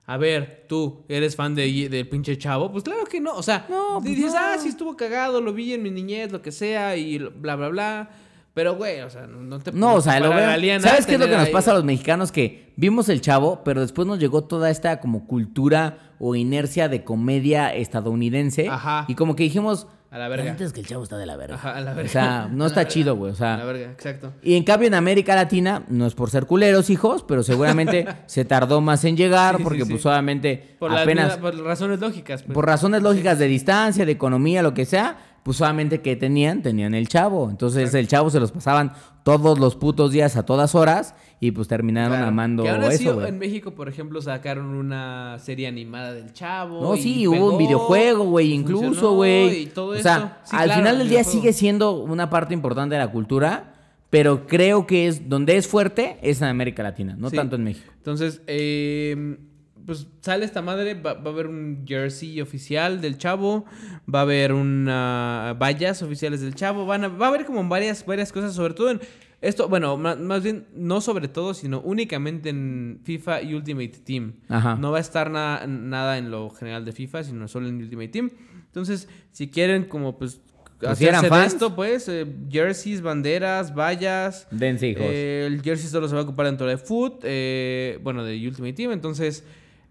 A 0.05 0.17
ver, 0.17 0.65
tú, 0.67 1.05
¿eres 1.07 1.35
fan 1.35 1.55
de 1.55 1.87
del 1.89 2.09
pinche 2.09 2.37
chavo? 2.37 2.71
Pues 2.71 2.83
claro 2.83 3.05
que 3.05 3.21
no. 3.21 3.33
O 3.35 3.43
sea, 3.43 3.65
No, 3.69 3.99
pues 4.01 4.15
dices, 4.15 4.33
no. 4.33 4.39
ah, 4.39 4.55
sí 4.59 4.67
estuvo 4.69 4.97
cagado, 4.97 5.39
lo 5.41 5.53
vi 5.53 5.73
en 5.73 5.83
mi 5.83 5.91
niñez, 5.91 6.31
lo 6.31 6.41
que 6.41 6.51
sea, 6.51 6.97
y 6.97 7.17
bla, 7.19 7.55
bla, 7.55 7.69
bla. 7.69 8.09
Pero, 8.53 8.75
güey, 8.75 8.99
o 8.99 9.09
sea, 9.09 9.27
no 9.27 9.59
te 9.59 9.71
No, 9.71 9.93
o 9.95 10.01
sea, 10.01 10.19
lo 10.19 10.29
veo- 10.29 10.81
¿Sabes 10.81 11.05
qué 11.05 11.13
es 11.13 11.19
lo 11.19 11.27
que 11.27 11.37
nos 11.37 11.45
ahí- 11.47 11.53
pasa 11.53 11.71
a 11.71 11.75
los 11.75 11.85
mexicanos? 11.85 12.33
Que 12.33 12.73
vimos 12.75 13.07
el 13.07 13.21
chavo, 13.21 13.61
pero 13.63 13.79
después 13.79 14.05
nos 14.05 14.19
llegó 14.19 14.43
toda 14.43 14.69
esta 14.69 14.99
como 14.99 15.25
cultura 15.25 15.97
o 16.19 16.35
inercia 16.35 16.89
de 16.89 17.05
comedia 17.05 17.73
estadounidense. 17.73 18.67
Ajá. 18.67 19.05
Y 19.07 19.15
como 19.15 19.37
que 19.37 19.43
dijimos, 19.43 19.87
A 20.11 20.17
la 20.17 20.27
verga. 20.27 20.43
"La 20.45 20.51
neta 20.51 20.65
es 20.65 20.73
que 20.73 20.81
el 20.81 20.85
chavo 20.87 21.03
está 21.03 21.17
de 21.17 21.25
la 21.25 21.37
verga. 21.37 21.55
Ajá, 21.55 21.77
a 21.77 21.81
la 21.81 21.93
O 21.93 21.95
verga. 21.95 22.09
sea, 22.11 22.49
no 22.51 22.63
A 22.65 22.67
está 22.67 22.87
chido, 22.87 23.15
güey. 23.15 23.31
O 23.31 23.33
A 23.33 23.37
sea, 23.37 23.57
la 23.57 23.63
verga, 23.65 23.91
exacto. 23.91 24.33
y 24.43 24.55
en 24.55 24.63
cambio 24.65 24.87
en 24.87 24.93
América 24.93 25.35
Latina, 25.35 25.83
no 25.87 26.05
es 26.05 26.13
por 26.15 26.29
ser 26.29 26.45
culeros, 26.45 26.89
hijos, 26.89 27.23
pero 27.25 27.43
seguramente 27.43 28.05
se 28.27 28.43
tardó 28.45 28.81
más 28.81 29.03
en 29.05 29.15
llegar 29.17 29.57
Sí, 29.57 29.63
porque 29.63 29.85
sí. 29.85 29.91
pues 29.91 30.05
obviamente 30.05 30.75
Por, 30.79 30.91
apenas... 30.95 31.37
por 31.37 31.57
razones 31.63 31.99
lógicas. 32.01 32.43
Pues. 32.43 32.53
Por 32.53 32.65
razones 32.65 33.01
lógicas 33.01 33.39
de 33.39 33.47
distancia, 33.47 34.05
de 34.05 34.11
economía, 34.11 34.61
lo 34.61 34.73
que 34.73 34.85
sea, 34.85 35.17
pues 35.43 35.57
solamente 35.57 36.01
que 36.01 36.15
tenían, 36.17 36.61
tenían 36.61 36.93
el 36.93 37.07
chavo. 37.07 37.49
Entonces 37.49 37.93
el 37.93 38.07
chavo 38.07 38.29
se 38.29 38.39
los 38.39 38.51
pasaban 38.51 38.91
todos 39.23 39.57
los 39.59 39.75
putos 39.75 40.11
días 40.11 40.35
a 40.35 40.43
todas 40.45 40.75
horas 40.75 41.15
y 41.43 41.51
pues 41.51 41.67
terminaron 41.67 42.11
Claro. 42.11 42.27
amando 42.27 42.63
Que 42.63 42.69
así, 42.69 43.03
eso, 43.03 43.15
güey. 43.15 43.27
en 43.29 43.39
México, 43.39 43.71
por 43.75 43.89
ejemplo, 43.89 44.21
sacaron 44.21 44.67
una 44.67 45.37
serie 45.39 45.67
animada 45.67 46.13
del 46.13 46.31
Chavo. 46.31 46.79
No, 46.81 46.95
y 46.95 47.01
sí, 47.01 47.27
hubo 47.27 47.51
un 47.51 47.57
videojuego, 47.57 48.23
güey, 48.25 48.53
incluso, 48.53 49.15
güey. 49.15 49.63
y 49.63 49.65
todo 49.65 49.87
O 49.91 49.97
sea, 49.97 50.39
Sí, 50.45 50.55
al 50.55 50.65
claro, 50.65 50.79
final 50.81 50.93
el 50.93 50.99
del 50.99 51.09
día 51.09 51.23
sigue 51.25 51.51
siendo 51.51 51.93
una 51.99 52.29
parte 52.29 52.53
importante 52.53 52.95
de 52.95 52.99
la 52.99 53.11
cultura, 53.11 53.73
pero 54.11 54.45
creo 54.45 54.85
que 54.85 55.07
es 55.07 55.27
donde 55.29 55.57
es 55.57 55.67
fuerte 55.67 56.17
es 56.21 56.41
en 56.41 56.47
América 56.47 56.83
Latina, 56.83 57.15
no 57.17 57.29
Sí. 57.29 57.35
tanto 57.35 57.55
en 57.55 57.63
México. 57.63 57.91
Entonces, 57.97 58.41
eh, 58.47 59.37
pues 59.83 60.05
sale 60.21 60.45
esta 60.45 60.61
madre, 60.61 60.93
va, 60.93 61.15
va 61.15 61.31
a 61.31 61.33
haber 61.33 61.47
un 61.47 61.85
jersey 61.87 62.39
oficial 62.39 63.01
del 63.01 63.17
chavo, 63.17 63.65
va 64.13 64.19
a 64.19 64.21
haber 64.21 64.53
una 64.53 65.55
vallas 65.59 66.03
oficiales 66.03 66.41
del 66.41 66.53
chavo, 66.53 66.85
van 66.85 67.05
a, 67.05 67.07
va 67.07 67.25
a 67.25 67.29
haber 67.29 67.45
como 67.45 67.67
varias, 67.67 68.05
varias 68.05 68.31
cosas, 68.31 68.53
sobre 68.53 68.75
todo 68.75 68.91
en 68.91 69.01
esto, 69.41 69.67
bueno, 69.67 69.97
más, 69.97 70.43
bien 70.43 70.67
no 70.75 71.01
sobre 71.01 71.27
todo, 71.27 71.53
sino 71.53 71.81
únicamente 71.81 72.49
en 72.49 72.99
FIFA 73.03 73.41
y 73.41 73.55
Ultimate 73.55 73.89
Team. 74.05 74.33
Ajá. 74.49 74.75
No 74.75 74.91
va 74.91 74.99
a 74.99 75.01
estar 75.01 75.29
na- 75.31 75.65
nada 75.67 76.17
en 76.19 76.29
lo 76.31 76.49
general 76.51 76.85
de 76.85 76.91
FIFA, 76.91 77.23
sino 77.23 77.47
solo 77.47 77.67
en 77.67 77.77
Ultimate 77.77 78.07
Team. 78.09 78.29
Entonces, 78.67 79.09
si 79.31 79.49
quieren 79.49 79.85
como 79.85 80.17
pues... 80.17 80.41
Pues, 80.79 80.97
si 80.97 81.03
eran 81.05 81.17
hacerse 81.17 81.35
de 81.35 81.41
fans. 81.41 81.53
esto, 81.53 81.75
pues, 81.75 82.07
eh, 82.09 82.25
jerseys, 82.49 83.01
banderas, 83.03 83.75
vallas, 83.75 84.47
Dense, 84.49 84.87
hijos. 84.87 85.03
eh, 85.05 85.43
el 85.45 85.61
jersey 85.61 85.87
solo 85.87 86.07
se 86.07 86.15
va 86.15 86.21
a 86.21 86.23
ocupar 86.23 86.47
dentro 86.47 86.65
de 86.65 86.77
Foot, 86.77 87.19
eh, 87.23 87.99
bueno, 88.01 88.23
de 88.23 88.47
Ultimate 88.47 88.73
Team, 88.73 88.91
entonces 88.91 89.43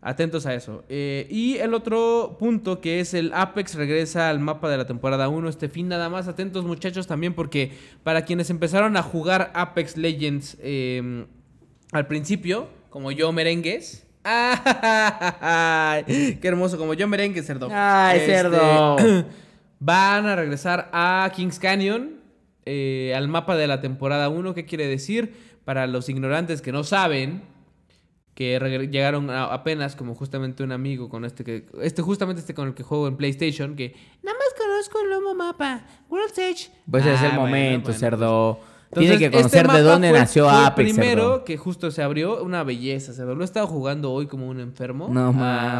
atentos 0.02 0.46
a 0.46 0.54
eso. 0.54 0.84
Eh, 0.88 1.26
y 1.30 1.56
el 1.58 1.74
otro 1.74 2.36
punto 2.38 2.80
que 2.80 3.00
es 3.00 3.12
el 3.14 3.32
Apex 3.34 3.74
regresa 3.74 4.30
al 4.30 4.40
mapa 4.40 4.70
de 4.70 4.78
la 4.78 4.86
temporada 4.86 5.28
1 5.28 5.48
este 5.48 5.68
fin, 5.68 5.88
nada 5.88 6.08
más 6.08 6.28
atentos 6.28 6.64
muchachos 6.64 7.06
también 7.06 7.34
porque 7.34 7.72
para 8.02 8.24
quienes 8.24 8.50
empezaron 8.50 8.96
a 8.96 9.02
jugar 9.02 9.50
Apex 9.54 9.96
Legends 9.96 10.56
eh, 10.60 11.26
al 11.92 12.06
principio, 12.06 12.68
como 12.88 13.12
yo 13.12 13.32
merengues. 13.32 14.06
¡Ay! 14.24 16.04
¡Qué 16.40 16.48
hermoso! 16.48 16.78
Como 16.78 16.94
yo 16.94 17.08
merengue, 17.08 17.42
cerdo. 17.42 17.68
¡Ay, 17.70 18.20
Este, 18.20 18.34
cerdo! 18.34 18.96
Van 19.80 20.26
a 20.26 20.36
regresar 20.36 20.90
a 20.92 21.30
Kings 21.34 21.58
Canyon, 21.58 22.20
eh, 22.66 23.14
al 23.16 23.28
mapa 23.28 23.56
de 23.56 23.66
la 23.66 23.80
temporada 23.80 24.28
1. 24.28 24.54
¿Qué 24.54 24.66
quiere 24.66 24.86
decir? 24.86 25.32
Para 25.64 25.86
los 25.86 26.10
ignorantes 26.10 26.60
que 26.60 26.70
no 26.70 26.84
saben, 26.84 27.42
que 28.40 28.88
llegaron 28.90 29.28
a- 29.28 29.44
apenas 29.52 29.94
como 29.96 30.14
justamente 30.14 30.62
un 30.62 30.72
amigo 30.72 31.10
con 31.10 31.26
este 31.26 31.44
que 31.44 31.66
este 31.82 32.00
justamente 32.00 32.40
este 32.40 32.54
con 32.54 32.68
el 32.68 32.74
que 32.74 32.82
juego 32.82 33.06
en 33.06 33.16
PlayStation 33.18 33.76
que 33.76 33.94
nada 34.22 34.38
más 34.38 34.48
conozco 34.58 34.98
el 35.02 35.10
nuevo 35.10 35.34
mapa 35.34 35.84
World's 36.08 36.38
Edge 36.38 36.70
Pues 36.90 37.04
es 37.04 37.20
Ah, 37.20 37.24
el 37.26 37.30
bueno, 37.32 37.40
momento, 37.42 37.84
bueno, 37.88 37.98
cerdo. 37.98 38.58
pues. 38.88 39.00
Tiene 39.04 39.18
que 39.18 39.26
Entonces, 39.26 39.52
conocer 39.52 39.66
este 39.66 39.76
de 39.76 39.82
dónde 39.82 40.08
fue- 40.10 40.18
nació 40.18 40.44
fue 40.48 40.58
el 40.58 40.64
Apex, 40.64 40.92
primero 40.94 41.22
cerdo. 41.22 41.44
que 41.44 41.56
justo 41.58 41.90
se 41.90 42.02
abrió 42.02 42.42
una 42.42 42.64
belleza 42.64 43.12
cerdo 43.12 43.34
lo 43.34 43.42
he 43.42 43.44
estado 43.44 43.66
jugando 43.66 44.10
hoy 44.10 44.26
como 44.26 44.48
un 44.48 44.58
enfermo 44.58 45.08
No 45.12 45.28
Ah, 45.28 45.32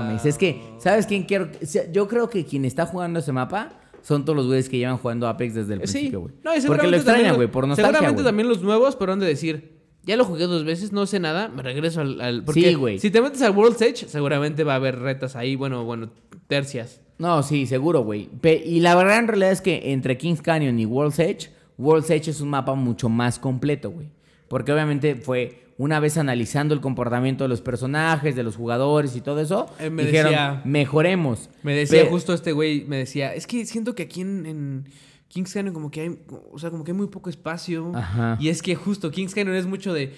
mames, 0.04 0.26
es 0.26 0.36
que, 0.36 0.62
¿sabes 0.78 1.06
quién 1.06 1.22
quiero? 1.24 1.48
Yo 1.92 2.06
creo 2.08 2.28
que 2.28 2.44
quien 2.44 2.66
está 2.66 2.84
jugando 2.84 3.18
ese 3.20 3.32
mapa 3.32 3.72
son 4.02 4.24
todos 4.26 4.36
los 4.36 4.46
güeyes 4.46 4.68
que 4.68 4.76
llevan 4.78 4.98
jugando 4.98 5.26
Apex 5.28 5.54
desde 5.54 5.74
el 5.74 5.80
Sí, 5.88 5.92
principio, 5.92 6.20
güey. 6.20 6.34
no, 6.44 6.50
Porque 6.66 6.86
lo 6.86 6.96
extrañan, 6.96 7.36
güey, 7.36 7.48
por 7.50 7.66
nostalgia, 7.66 7.92
Seguramente 7.92 8.22
güey. 8.22 8.28
también 8.30 8.48
los 8.48 8.62
nuevos, 8.62 8.96
pero 8.96 9.12
han 9.14 9.18
de 9.18 9.26
decir, 9.26 9.69
ya 10.04 10.16
lo 10.16 10.24
jugué 10.24 10.44
dos 10.46 10.64
veces, 10.64 10.92
no 10.92 11.06
sé 11.06 11.20
nada, 11.20 11.48
me 11.48 11.62
regreso 11.62 12.00
al... 12.00 12.20
al- 12.20 12.42
porque 12.44 12.60
Sí, 12.68 12.74
güey. 12.74 12.98
Si 12.98 13.10
te 13.10 13.20
metes 13.20 13.42
al 13.42 13.52
World's 13.56 13.82
Edge, 13.82 14.06
seguramente 14.08 14.64
va 14.64 14.72
a 14.72 14.76
haber 14.76 14.98
retas 14.98 15.36
ahí, 15.36 15.56
bueno, 15.56 15.84
bueno, 15.84 16.10
tercias. 16.46 17.00
No, 17.18 17.42
sí, 17.42 17.66
seguro, 17.66 18.00
güey. 18.02 18.28
Y 18.64 18.80
la 18.80 18.94
verdad 18.94 19.18
en 19.18 19.28
realidad 19.28 19.52
es 19.52 19.60
que 19.60 19.92
entre 19.92 20.16
Kings 20.16 20.40
Canyon 20.42 20.78
y 20.80 20.86
World's 20.86 21.18
Edge, 21.18 21.50
World's 21.76 22.10
Edge 22.10 22.28
es 22.30 22.40
un 22.40 22.48
mapa 22.48 22.74
mucho 22.74 23.08
más 23.08 23.38
completo, 23.38 23.90
güey. 23.90 24.08
Porque 24.48 24.72
obviamente 24.72 25.14
fue 25.16 25.64
una 25.76 26.00
vez 26.00 26.16
analizando 26.18 26.74
el 26.74 26.80
comportamiento 26.80 27.44
de 27.44 27.48
los 27.48 27.60
personajes, 27.60 28.34
de 28.36 28.42
los 28.42 28.56
jugadores 28.56 29.16
y 29.16 29.20
todo 29.20 29.40
eso, 29.40 29.66
Eh, 29.78 29.88
me 29.90 30.04
dijeron, 30.04 30.32
decía- 30.32 30.62
mejoremos. 30.64 31.48
Me 31.62 31.74
decía 31.74 32.06
justo 32.08 32.34
este 32.34 32.52
güey, 32.52 32.84
me 32.86 32.96
decía, 32.96 33.34
es 33.34 33.46
que 33.46 33.64
siento 33.66 33.94
que 33.94 34.02
aquí 34.04 34.22
en, 34.22 34.46
en 34.46 34.84
Kings 35.30 35.52
Canyon 35.54 35.72
como 35.72 35.92
que 35.92 36.00
hay, 36.00 36.18
o 36.50 36.58
sea, 36.58 36.70
como 36.70 36.82
que 36.82 36.90
hay 36.90 36.96
muy 36.96 37.06
poco 37.06 37.30
espacio. 37.30 37.92
Ajá. 37.94 38.36
Y 38.40 38.48
es 38.48 38.62
que 38.62 38.74
justo 38.74 39.12
Kings 39.12 39.32
Canyon 39.32 39.54
es 39.54 39.64
mucho 39.64 39.94
de 39.94 40.12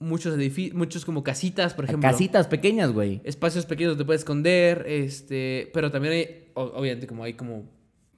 muchos 0.00 0.36
edificios, 0.36 0.76
muchos 0.76 1.04
como 1.04 1.22
casitas, 1.22 1.72
por 1.72 1.84
ejemplo. 1.84 2.08
Casitas 2.08 2.48
pequeñas, 2.48 2.90
güey. 2.90 3.20
Espacios 3.22 3.64
pequeños 3.64 3.92
donde 3.92 4.04
puedes 4.04 4.22
esconder, 4.22 4.84
este, 4.88 5.70
pero 5.72 5.92
también 5.92 6.14
hay, 6.14 6.48
obviamente 6.54 7.06
como 7.06 7.22
hay 7.22 7.34
como 7.34 7.70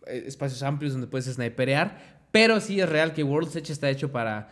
eh, 0.07 0.25
espacios 0.27 0.63
amplios 0.63 0.95
donde 0.95 1.07
puedes 1.07 1.27
sniperear, 1.27 2.19
pero 2.33 2.61
sí 2.61 2.81
es 2.81 2.89
real 2.89 3.13
que 3.13 3.23
World's 3.23 3.55
Edge 3.55 3.71
está 3.71 3.91
hecho 3.91 4.11
para 4.11 4.49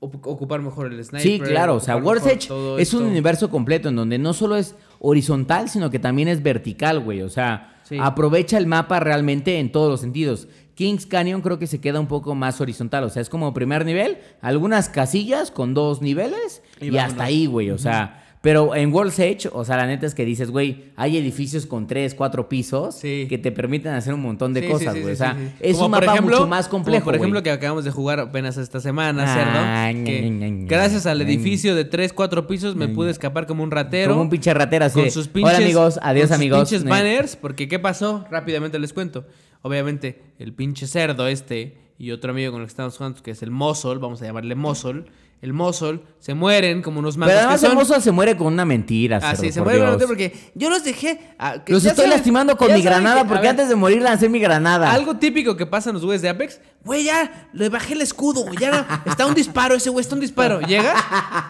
ocupar 0.00 0.62
mejor 0.62 0.92
el 0.92 1.04
sniper. 1.04 1.20
Sí, 1.20 1.40
claro, 1.40 1.76
o 1.76 1.80
sea, 1.80 1.96
World's 1.98 2.26
Edge 2.26 2.48
es 2.78 2.94
un 2.94 3.04
universo 3.04 3.50
completo 3.50 3.90
en 3.90 3.96
donde 3.96 4.18
no 4.18 4.32
solo 4.32 4.56
es 4.56 4.76
horizontal, 4.98 5.68
sino 5.68 5.90
que 5.90 5.98
también 5.98 6.28
es 6.28 6.42
vertical, 6.42 7.00
güey. 7.00 7.20
O 7.22 7.28
sea, 7.28 7.73
Sí. 7.84 7.98
aprovecha 8.00 8.58
el 8.58 8.66
mapa 8.66 8.98
realmente 8.98 9.58
en 9.58 9.70
todos 9.70 9.90
los 9.90 10.00
sentidos. 10.00 10.48
Kings 10.74 11.06
Canyon 11.06 11.40
creo 11.40 11.58
que 11.58 11.66
se 11.66 11.80
queda 11.80 12.00
un 12.00 12.08
poco 12.08 12.34
más 12.34 12.60
horizontal, 12.60 13.04
o 13.04 13.10
sea, 13.10 13.22
es 13.22 13.28
como 13.28 13.54
primer 13.54 13.84
nivel, 13.84 14.18
algunas 14.40 14.88
casillas 14.88 15.50
con 15.50 15.72
dos 15.72 16.02
niveles 16.02 16.62
Y 16.80 16.88
y, 16.90 16.98
hasta 16.98 17.24
ahí, 17.24 17.46
güey, 17.46 17.70
o 17.70 17.78
sea... 17.78 18.20
Pero 18.44 18.76
en 18.76 18.92
World's 18.92 19.18
Edge, 19.18 19.48
o 19.52 19.64
sea, 19.64 19.78
la 19.78 19.86
neta 19.86 20.04
es 20.06 20.14
que 20.14 20.24
dices, 20.24 20.50
güey, 20.50 20.92
hay 20.96 21.16
edificios 21.16 21.64
con 21.66 21.86
tres, 21.86 22.14
cuatro 22.14 22.46
pisos 22.48 22.94
Sí. 22.94 23.26
que 23.28 23.38
te 23.38 23.50
permiten 23.50 23.94
hacer 23.94 24.12
un 24.14 24.20
montón 24.20 24.52
de 24.52 24.60
Sí, 24.60 24.68
cosas, 24.68 24.94
güey. 25.00 25.14
o 25.14 25.16
sea, 25.16 25.34
es 25.60 25.72
Como 25.76 25.86
un 25.86 25.90
mapa 25.92 26.12
ejemplo- 26.12 26.36
mucho 26.36 26.46
más 26.46 26.68
complejo, 26.68 27.06
por 27.06 27.14
ejemplo, 27.16 27.42
que 27.42 27.50
acabamos 27.50 27.84
de 27.86 27.90
jugar 27.90 28.20
apenas 28.20 28.56
esta 28.58 28.80
semana, 28.80 29.24
Ah, 29.26 29.34
cerdo. 29.34 29.98
ña, 29.98 30.04
que 30.04 30.30
ña, 30.30 30.48
ña, 30.50 30.66
gracias 30.68 31.06
al 31.06 31.22
edificio 31.22 31.74
de 31.74 31.86
3, 31.86 32.12
4 32.12 32.46
pisos 32.46 32.76
me 32.76 32.86
pude 32.86 33.10
escapar 33.10 33.46
como 33.46 33.62
un 33.64 33.70
ratero. 33.70 34.10
Como 34.10 34.22
un 34.22 34.28
pinche 34.30 34.52
ratero 34.52 34.84
así. 34.84 35.00
con 35.00 35.10
sus 35.10 35.26
pinches, 35.26 35.54
Hola 35.56 35.64
amigos, 35.64 35.98
adiós 36.02 36.28
con 36.28 36.28
sus 36.28 36.36
amigos. 36.36 36.58
pinches 36.68 36.84
Ne- 36.84 36.90
banners, 36.90 37.36
porque 37.36 37.66
¿qué 37.66 37.78
pasó? 37.78 38.26
Rápidamente 38.30 38.78
les 38.78 38.92
cuento. 38.92 39.24
Obviamente, 39.62 40.20
el 40.38 40.52
pinche 40.52 40.86
cerdo 40.86 41.26
este 41.28 41.78
y 41.98 42.10
otro 42.10 42.30
amigo 42.32 42.52
con 42.52 42.60
el 42.62 42.66
que 42.66 42.70
estamos 42.70 42.96
jugando, 42.96 43.22
que 43.22 43.30
es 43.32 43.42
el 43.42 43.50
Mozol, 43.50 43.98
vamos 43.98 44.20
a 44.22 44.24
llamarle 44.26 44.54
Mozol. 44.54 45.06
El 45.42 45.52
Mozol, 45.52 46.02
se 46.20 46.32
mueren 46.32 46.80
como 46.80 47.00
unos 47.00 47.18
mangos 47.18 47.32
Pero 47.34 47.40
que 47.40 47.44
además 47.44 47.60
son. 47.60 47.70
el 47.72 47.76
mozo 47.76 48.00
se 48.00 48.10
muere 48.12 48.34
con 48.34 48.46
una 48.46 48.64
mentira, 48.64 49.18
Ah, 49.18 49.32
cerdo, 49.32 49.42
sí, 49.42 49.52
se 49.52 49.60
muere 49.60 49.76
Dios. 49.76 49.88
realmente 49.90 50.06
porque 50.06 50.50
yo 50.54 50.70
los 50.70 50.82
dejé. 50.82 51.18
que 51.66 51.72
Los 51.74 51.84
estoy 51.84 51.96
saben- 52.06 52.10
lastimando 52.12 52.56
con 52.56 52.72
mi 52.72 52.80
granada 52.80 53.22
que- 53.22 53.28
porque 53.28 53.42
ver, 53.42 53.50
antes 53.50 53.68
de 53.68 53.74
morir 53.74 54.00
lancé 54.00 54.30
mi 54.30 54.38
granada. 54.38 54.90
Algo 54.90 55.16
típico 55.18 55.54
que 55.54 55.66
pasa 55.66 55.90
en 55.90 55.94
los 55.96 56.04
güeyes 56.06 56.22
de 56.22 56.30
Apex, 56.30 56.60
güey, 56.82 57.04
ya 57.04 57.50
le 57.52 57.68
bajé 57.68 57.92
el 57.92 58.00
escudo, 58.00 58.40
güey, 58.44 58.56
ya 58.58 59.02
está 59.04 59.26
un 59.26 59.34
disparo, 59.34 59.74
ese 59.74 59.90
güey 59.90 60.00
está 60.02 60.14
un 60.14 60.22
disparo. 60.22 60.62
Llegas, 60.62 60.98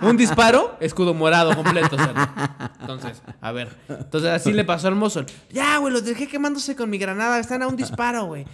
un 0.03 0.17
disparo, 0.17 0.77
escudo 0.81 1.15
morado 1.15 1.55
completo. 1.55 1.97
cerdo. 1.97 2.29
Entonces, 2.81 3.23
a 3.41 3.53
ver. 3.53 3.69
Entonces 3.89 4.31
así 4.31 4.53
le 4.53 4.65
pasó 4.65 4.89
al 4.89 4.97
mozo. 4.97 5.25
Ya, 5.53 5.79
güey, 5.79 5.93
los 5.93 6.05
dejé 6.05 6.27
quemándose 6.27 6.75
con 6.75 6.91
mi 6.91 6.99
granada, 6.99 7.39
están 7.39 7.63
a 7.63 7.69
un 7.69 7.77
disparo, 7.77 8.25
güey. 8.25 8.45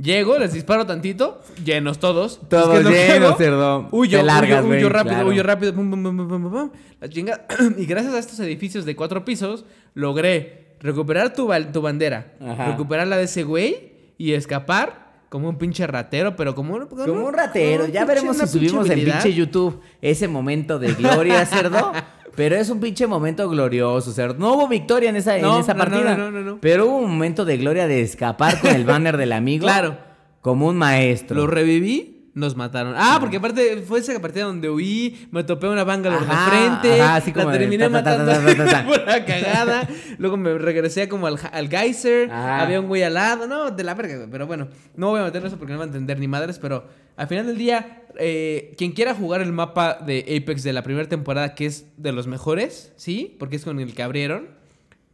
Llego, 0.00 0.38
les 0.38 0.52
disparo 0.52 0.86
tantito, 0.86 1.40
llenos 1.64 1.98
todos. 1.98 2.40
Todos 2.48 2.78
Es 2.80 2.86
que 2.86 3.12
llenos, 3.12 3.36
cerdo. 3.36 3.88
Huyo, 3.90 4.18
Te 4.18 4.24
largas, 4.24 4.60
huyo, 4.64 4.66
güey, 4.68 4.82
rápido, 4.88 5.14
claro. 5.14 5.28
huyo 5.28 5.42
rápido, 5.42 5.74
pum, 5.74 5.90
pum, 5.90 6.02
pum, 6.02 6.28
pum, 6.28 6.50
pum, 6.50 6.70
la 7.00 7.08
chingada. 7.08 7.46
Y 7.76 7.84
gracias 7.86 8.14
a 8.14 8.18
estos 8.18 8.40
edificios 8.40 8.84
de 8.86 8.96
cuatro 8.96 9.24
pisos, 9.24 9.64
logré 9.94 10.76
recuperar 10.80 11.34
tu, 11.34 11.46
bandera, 11.46 12.32
Ajá. 12.40 12.66
recuperar 12.70 13.06
la 13.08 13.18
de 13.18 13.24
ese 13.24 13.42
güey 13.42 13.92
y 14.16 14.32
escapar 14.32 15.10
como 15.28 15.48
un 15.48 15.58
pinche 15.58 15.86
ratero, 15.86 16.34
pero 16.34 16.54
como, 16.54 16.74
un- 16.74 16.86
Como 16.86 17.26
un 17.26 17.34
ratero. 17.34 17.86
Ya 17.86 18.04
veremos 18.04 18.36
si 18.38 18.46
subimos 18.46 18.88
en 18.90 19.04
pinche 19.04 19.32
YouTube 19.34 19.80
ese 20.00 20.26
momento 20.28 20.78
de 20.78 20.94
gloria, 20.94 21.44
cerdo. 21.46 21.92
Pero 22.36 22.56
es 22.56 22.70
un 22.70 22.80
pinche 22.80 23.06
momento 23.06 23.48
glorioso, 23.48 24.12
cerdo. 24.12 24.34
No 24.38 24.54
hubo 24.54 24.68
victoria 24.68 25.10
en 25.10 25.16
esa, 25.16 25.36
en 25.36 25.42
No, 25.42 25.58
esa 25.60 25.74
no, 25.74 25.84
no, 25.84 25.90
partida. 25.90 26.16
no, 26.16 26.30
no, 26.30 26.40
no. 26.40 26.58
Pero 26.60 26.86
hubo 26.86 26.96
un 26.98 27.10
momento 27.12 27.44
de 27.44 27.56
gloria 27.58 27.86
de 27.86 28.00
escapar 28.02 28.60
con 28.60 28.70
el 28.74 28.84
banner 28.84 29.16
del 29.16 29.32
amigo. 29.32 29.66
Claro. 29.66 29.98
Como 30.40 30.68
un 30.68 30.76
maestro. 30.76 31.36
Lo 31.36 31.46
reviví, 31.46 32.19
nos 32.40 32.56
mataron. 32.56 32.94
Ah, 32.96 33.18
porque 33.20 33.36
aparte 33.36 33.82
fue 33.86 34.00
esa 34.00 34.18
partida 34.20 34.44
donde 34.44 34.68
huí, 34.68 35.28
me 35.30 35.44
topé 35.44 35.68
una 35.68 35.84
Bangalore 35.84 36.24
Ajá, 36.26 36.44
de 36.44 36.50
frente, 36.50 37.00
ajá, 37.00 37.16
así 37.16 37.32
como 37.32 37.50
la 37.50 37.58
terminé 37.58 37.88
ta, 37.88 38.02
ta, 38.02 38.02
ta, 38.02 38.18
matando 38.18 38.32
ta, 38.32 38.56
ta, 38.56 38.64
ta, 38.64 38.70
ta. 38.70 38.84
por 38.86 39.06
la 39.06 39.24
cagada. 39.24 39.88
Luego 40.18 40.36
me 40.36 40.58
regresé 40.58 41.08
como 41.08 41.26
al, 41.26 41.38
al 41.52 41.68
geyser, 41.68 42.30
Ajá. 42.30 42.62
había 42.62 42.80
un 42.80 42.88
güey 42.88 43.02
al 43.02 43.14
lado, 43.14 43.46
no, 43.46 43.70
de 43.70 43.84
la 43.84 43.94
verga. 43.94 44.26
Pero 44.30 44.46
bueno, 44.46 44.68
no 44.96 45.10
voy 45.10 45.20
a 45.20 45.24
meter 45.24 45.44
eso 45.44 45.56
porque 45.58 45.72
no 45.72 45.78
va 45.78 45.84
a 45.84 45.88
entender 45.88 46.18
ni 46.18 46.26
madres, 46.26 46.58
pero 46.58 46.84
al 47.16 47.28
final 47.28 47.46
del 47.46 47.58
día, 47.58 48.04
eh, 48.18 48.74
quien 48.78 48.92
quiera 48.92 49.14
jugar 49.14 49.42
el 49.42 49.52
mapa 49.52 49.98
de 50.04 50.20
Apex 50.20 50.62
de 50.62 50.72
la 50.72 50.82
primera 50.82 51.08
temporada, 51.08 51.54
que 51.54 51.66
es 51.66 51.86
de 51.96 52.12
los 52.12 52.26
mejores, 52.26 52.92
¿sí? 52.96 53.36
Porque 53.38 53.56
es 53.56 53.64
con 53.64 53.78
el 53.78 53.94
que 53.94 54.02
abrieron, 54.02 54.48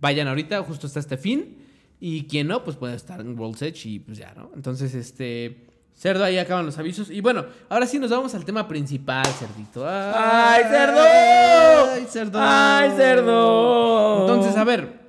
vayan 0.01 0.29
ahorita, 0.29 0.63
justo 0.63 0.87
está 0.87 1.01
este 1.01 1.17
fin. 1.17 1.59
Y 1.99 2.25
quien 2.25 2.47
no, 2.47 2.63
pues 2.63 2.77
puede 2.77 2.95
estar 2.95 3.21
en 3.21 3.39
World's 3.39 3.63
Edge 3.63 3.87
y 3.87 3.99
pues 3.99 4.19
ya, 4.19 4.33
¿no? 4.37 4.51
Entonces, 4.55 4.95
este... 4.95 5.67
Cerdo, 5.97 6.25
ahí 6.25 6.37
acaban 6.37 6.67
los 6.67 6.79
avisos. 6.79 7.11
Y 7.11 7.23
bueno, 7.23 7.47
ahora 7.71 7.87
sí 7.87 7.99
nos 7.99 8.11
vamos 8.11 8.35
al 8.35 8.45
tema 8.45 8.69
principal, 8.69 9.25
cerdito. 9.27 9.83
¡Ay, 9.89 10.65
cerdo! 10.69 11.01
¡Ay, 11.01 12.07
cerdo! 12.07 12.39
¡Ay, 12.39 12.91
cerdo! 12.97 14.21
Entonces, 14.21 14.57
a 14.57 14.65
ver. 14.65 15.07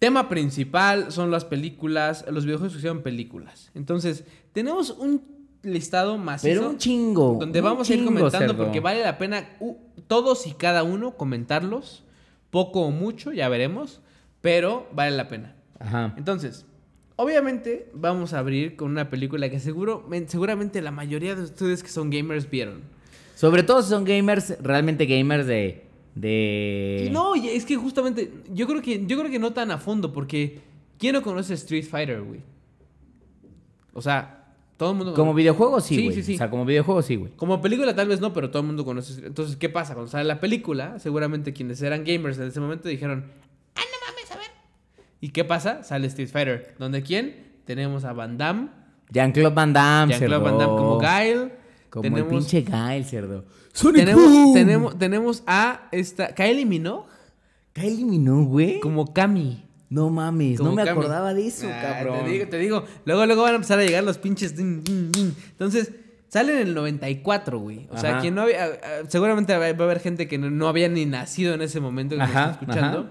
Tema 0.00 0.28
principal 0.28 1.12
son 1.12 1.30
las 1.30 1.44
películas, 1.44 2.24
los 2.28 2.46
videojuegos 2.46 2.72
que 2.72 2.78
hicieron 2.78 3.02
películas. 3.02 3.70
Entonces, 3.74 4.24
tenemos 4.52 4.90
un 4.90 5.22
listado 5.62 6.18
macizo. 6.18 6.52
Pero 6.52 6.70
un 6.70 6.78
chingo. 6.78 7.36
Donde 7.38 7.60
un 7.60 7.64
vamos 7.64 7.88
a 7.88 7.94
ir 7.94 8.04
comentando 8.04 8.38
cerdo. 8.38 8.56
porque 8.56 8.80
vale 8.80 9.04
la 9.04 9.18
pena 9.18 9.50
uh, 9.60 9.76
todos 10.08 10.48
y 10.48 10.52
cada 10.54 10.82
uno 10.82 11.16
comentarlos. 11.16 12.02
Poco 12.50 12.80
o 12.80 12.90
mucho, 12.90 13.30
ya 13.30 13.48
veremos. 13.48 14.00
Pero 14.40 14.88
vale 14.92 15.16
la 15.16 15.28
pena. 15.28 15.54
Ajá. 15.78 16.14
Entonces, 16.16 16.66
obviamente 17.22 17.88
vamos 17.94 18.32
a 18.32 18.38
abrir 18.38 18.76
con 18.76 18.90
una 18.90 19.10
película 19.10 19.48
que 19.50 19.60
seguro, 19.60 20.04
men- 20.08 20.28
seguramente 20.28 20.80
la 20.82 20.90
mayoría 20.90 21.34
de 21.34 21.42
ustedes 21.42 21.82
que 21.82 21.88
son 21.88 22.10
gamers 22.10 22.48
vieron. 22.50 22.80
Sobre 23.34 23.62
todo 23.62 23.82
si 23.82 23.90
son 23.90 24.04
gamers, 24.04 24.56
realmente 24.62 25.06
gamers 25.06 25.46
de. 25.46 25.84
de... 26.14 27.08
No, 27.12 27.34
es 27.34 27.64
que 27.64 27.76
justamente, 27.76 28.32
yo 28.52 28.66
creo 28.66 28.82
que, 28.82 29.06
yo 29.06 29.18
creo 29.18 29.30
que 29.30 29.38
no 29.38 29.52
tan 29.52 29.70
a 29.70 29.78
fondo, 29.78 30.12
porque 30.12 30.60
¿quién 30.98 31.14
no 31.14 31.22
conoce 31.22 31.54
Street 31.54 31.84
Fighter, 31.84 32.20
güey? 32.22 32.40
O 33.92 34.02
sea, 34.02 34.36
todo 34.76 34.92
el 34.92 34.96
mundo 34.96 35.14
Como 35.14 35.34
videojuego 35.34 35.80
sí, 35.80 35.96
Sí, 35.96 36.04
güey. 36.04 36.14
sí, 36.16 36.22
sí. 36.22 36.34
O 36.34 36.38
sea, 36.38 36.50
como 36.50 36.64
videojuego 36.64 37.02
sí, 37.02 37.16
güey. 37.16 37.32
Como 37.36 37.60
película 37.60 37.94
tal 37.94 38.08
vez 38.08 38.20
no, 38.20 38.32
pero 38.32 38.50
todo 38.50 38.60
el 38.60 38.66
mundo 38.66 38.84
conoce. 38.84 39.26
Entonces, 39.26 39.56
¿qué 39.56 39.68
pasa? 39.68 39.94
Cuando 39.94 40.10
sale 40.10 40.24
la 40.24 40.38
película, 40.40 40.98
seguramente 40.98 41.52
quienes 41.52 41.80
eran 41.82 42.04
gamers 42.04 42.38
en 42.38 42.44
ese 42.48 42.60
momento 42.60 42.88
dijeron, 42.88 43.24
¡ah, 43.76 43.80
no 43.80 44.06
mames, 44.12 44.30
a 44.30 44.36
ver! 44.36 44.50
¿Y 45.20 45.30
qué 45.30 45.44
pasa? 45.44 45.82
Sale 45.82 46.06
Street 46.08 46.28
Fighter. 46.30 46.74
¿Donde 46.78 47.02
quién? 47.02 47.60
Tenemos 47.64 48.04
a 48.04 48.12
Van 48.12 48.38
Damme, 48.38 48.68
Jean-Claude 49.10 49.54
Van 49.54 49.72
Damme, 49.72 50.12
Jean-Claude 50.12 50.44
Van 50.44 50.58
Damme 50.58 50.76
como 50.76 50.98
Guile. 50.98 51.52
Como 51.90 52.02
tenemos, 52.02 52.20
el 52.20 52.38
pinche 52.38 52.62
Gael, 52.62 53.04
cerdo. 53.04 53.44
tenemos, 53.94 54.54
tenemos, 54.54 54.98
tenemos 54.98 55.42
a 55.46 55.88
esta 55.92 56.28
Kylie 56.34 56.64
Minogue 56.64 57.04
Kylie 57.72 58.04
Minogue, 58.04 58.46
güey. 58.46 58.80
como 58.80 59.12
Kami. 59.12 59.64
No 59.88 60.08
mames, 60.08 60.58
Como 60.58 60.70
no 60.70 60.76
me 60.76 60.82
acordaba 60.88 61.34
de 61.34 61.48
eso, 61.48 61.66
Ah, 61.68 61.80
cabrón. 61.82 62.24
Te 62.24 62.30
digo, 62.30 62.46
te 62.48 62.58
digo. 62.58 62.84
Luego, 63.04 63.26
luego 63.26 63.42
van 63.42 63.52
a 63.52 63.54
empezar 63.56 63.80
a 63.80 63.82
llegar 63.82 64.04
los 64.04 64.18
pinches. 64.18 64.54
Entonces, 64.56 65.90
salen 66.28 66.58
en 66.58 66.68
el 66.68 66.74
94, 66.74 67.58
güey. 67.58 67.88
O 67.90 67.98
sea, 67.98 68.20
quien 68.20 68.36
no 68.36 68.42
había. 68.42 68.78
Seguramente 69.08 69.56
va 69.56 69.66
a 69.66 69.68
haber 69.70 69.98
gente 70.00 70.28
que 70.28 70.38
no, 70.38 70.48
no 70.48 70.68
había 70.68 70.88
ni 70.88 71.06
nacido 71.06 71.54
en 71.54 71.62
ese 71.62 71.80
momento 71.80 72.14
que 72.14 72.20
nos 72.20 72.30
Ajá, 72.30 72.50
está 72.52 72.60
escuchando. 72.60 72.98
ajá. 73.00 73.10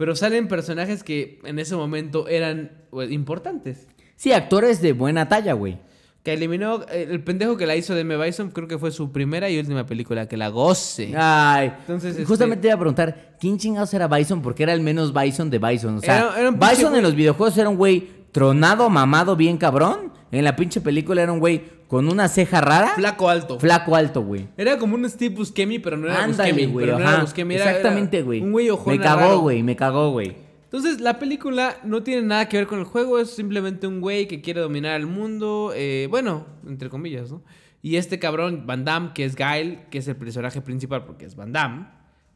Pero 0.00 0.16
salen 0.16 0.48
personajes 0.48 1.04
que 1.04 1.40
en 1.44 1.58
ese 1.58 1.76
momento 1.76 2.26
eran 2.26 2.70
pues, 2.88 3.10
importantes. 3.12 3.86
Sí, 4.16 4.32
actores 4.32 4.80
de 4.80 4.94
buena 4.94 5.28
talla, 5.28 5.52
güey. 5.52 5.76
Que 6.22 6.32
eliminó. 6.32 6.86
eh, 6.90 7.06
El 7.10 7.22
pendejo 7.22 7.58
que 7.58 7.66
la 7.66 7.76
hizo 7.76 7.94
de 7.94 8.00
M. 8.00 8.16
Bison, 8.16 8.50
creo 8.50 8.66
que 8.66 8.78
fue 8.78 8.92
su 8.92 9.12
primera 9.12 9.50
y 9.50 9.58
última 9.58 9.84
película. 9.84 10.26
Que 10.26 10.38
la 10.38 10.48
goce. 10.48 11.12
Ay, 11.14 11.72
Entonces, 11.80 12.12
este- 12.12 12.24
justamente 12.24 12.62
te 12.62 12.68
iba 12.68 12.76
a 12.76 12.78
preguntar, 12.78 13.36
¿quién 13.38 13.58
chingados 13.58 13.92
era 13.92 14.08
Bison? 14.08 14.40
Porque 14.40 14.62
era 14.62 14.72
el 14.72 14.80
menos 14.80 15.12
Bison 15.12 15.50
de 15.50 15.58
Bison. 15.58 15.96
O 15.98 16.00
sea, 16.00 16.16
Era- 16.16 16.40
era 16.40 16.50
Bison 16.50 16.96
en 16.96 17.02
los 17.02 17.14
videojuegos 17.14 17.58
era 17.58 17.68
un 17.68 17.76
güey 17.76 18.08
tronado, 18.32 18.90
mamado, 18.90 19.36
bien 19.36 19.56
cabrón. 19.56 20.12
En 20.32 20.44
la 20.44 20.54
pinche 20.56 20.80
película 20.80 21.22
era 21.22 21.32
un 21.32 21.40
güey 21.40 21.62
con 21.88 22.08
una 22.08 22.28
ceja 22.28 22.60
rara, 22.60 22.92
Flaco 22.94 23.28
alto. 23.28 23.58
flaco 23.58 23.96
alto, 23.96 24.22
güey. 24.22 24.46
Era 24.56 24.78
como 24.78 24.94
un 24.94 25.08
Steve 25.10 25.34
Buscemi, 25.34 25.80
pero 25.80 25.96
no 25.96 26.06
era 26.06 26.22
Ándale, 26.22 26.52
Buscemi. 26.52 26.72
güey. 26.72 26.86
pero 26.86 26.98
no 26.98 27.04
era 27.04 27.12
ajá. 27.14 27.20
Buscemi, 27.22 27.54
era- 27.56 27.64
era 27.64 27.72
Exactamente, 27.78 28.22
güey. 28.22 28.40
Un 28.42 28.52
güey 28.52 28.70
ojón 28.70 28.96
Me 28.96 29.02
cagó, 29.02 29.20
raro. 29.20 29.38
güey, 29.40 29.62
me 29.64 29.74
cagó, 29.74 30.10
güey. 30.12 30.36
Entonces, 30.64 31.00
la 31.00 31.18
película 31.18 31.78
no 31.82 32.04
tiene 32.04 32.22
nada 32.22 32.48
que 32.48 32.58
ver 32.58 32.68
con 32.68 32.78
el 32.78 32.84
juego, 32.84 33.18
es 33.18 33.30
simplemente 33.30 33.88
un 33.88 34.00
güey 34.00 34.28
que 34.28 34.40
quiere 34.40 34.60
dominar 34.60 35.00
el 35.00 35.06
mundo, 35.08 35.72
eh, 35.74 36.06
bueno, 36.08 36.46
entre 36.64 36.88
comillas, 36.88 37.32
¿no? 37.32 37.42
Y 37.82 37.96
este 37.96 38.20
cabrón, 38.20 38.66
Van 38.66 38.84
Damme, 38.84 39.10
que 39.12 39.24
es 39.24 39.34
Guile, 39.34 39.86
que 39.90 39.98
es 39.98 40.06
el 40.06 40.14
personaje 40.14 40.60
principal 40.60 41.04
porque 41.06 41.24
es 41.26 41.34
Van 41.34 41.52
Damme, 41.52 41.86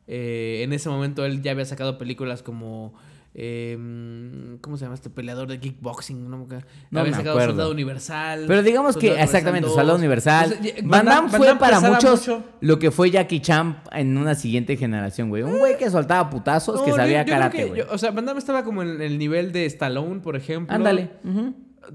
Eh, 0.07 0.61
en 0.65 0.73
ese 0.75 0.89
momento 0.91 1.25
él 1.25 1.41
ya 1.41 1.53
había 1.53 1.65
sacado 1.65 1.97
películas 1.97 2.43
como... 2.43 2.93
eh, 3.37 4.57
¿Cómo 4.61 4.77
se 4.77 4.85
llama 4.85 4.95
este 4.95 5.11
peleador 5.11 5.49
de 5.49 5.59
kickboxing? 5.59 6.31
No, 6.31 6.39
me 6.39 6.45
acuerdo. 6.45 6.67
No 6.91 7.01
había 7.01 7.11
me 7.11 7.17
sacado 7.17 7.33
acuerdo. 7.37 7.51
Soldado 7.53 7.71
Universal. 7.73 8.45
Pero 8.47 8.63
digamos 8.63 8.97
que, 8.97 9.21
exactamente, 9.21 9.69
Soldado 9.69 9.89
2. 9.93 9.99
Universal. 9.99 10.61
Ya- 10.63 10.73
Van 10.85 11.05
Damme 11.07 11.29
fue 11.31 11.47
Damme 11.47 11.61
para 11.61 11.81
muchos 11.81 12.21
mucho. 12.29 12.45
lo 12.61 12.79
que 12.79 12.91
fue 12.91 13.11
Jackie 13.11 13.41
Chan 13.41 13.83
en 13.93 14.17
una 14.17 14.35
siguiente 14.35 14.77
generación, 14.77 15.29
güey. 15.31 15.43
Un 15.43 15.59
güey 15.59 15.77
que 15.77 15.91
soltaba 15.91 16.31
putazos, 16.31 16.81
que 16.83 16.91
No, 16.91 16.97
sabía 16.97 17.25
yo 17.25 17.33
karate, 17.33 17.65
güey. 17.67 17.81
O 17.83 17.99
sea, 17.99 18.13
Van 18.13 18.25
Damme 18.25 18.39
estaba 18.39 18.63
como 18.65 18.83
en 18.83 19.01
el 19.03 19.19
nivel 19.19 19.51
de 19.53 19.67
Stallone, 19.67 20.21
por 20.21 20.37
ejemplo. 20.37 20.75
Ándale. 20.75 21.11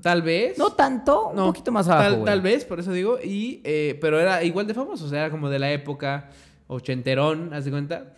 Tal 0.01 0.21
vez. 0.21 0.55
No 0.57 0.73
tanto, 0.73 1.29
un 1.29 1.35
poquito 1.47 1.71
más 1.71 1.87
abajo, 1.87 2.03
Tal, 2.03 2.13
güey. 2.17 2.25
tal 2.25 2.41
vez, 2.41 2.63
por 2.65 2.79
eso 2.79 2.91
digo. 2.91 3.17
Y, 3.23 3.59
eh, 3.63 3.97
pero 3.99 4.19
era 4.19 4.43
igual 4.43 4.67
de 4.67 4.73
famoso. 4.75 5.05
O 5.05 5.09
sea, 5.09 5.19
era 5.21 5.29
como 5.31 5.49
de 5.49 5.57
la 5.57 5.71
época 5.71 6.29
ochenterón, 6.67 7.53
haz 7.53 7.65
de 7.65 7.71
cuenta. 7.71 8.13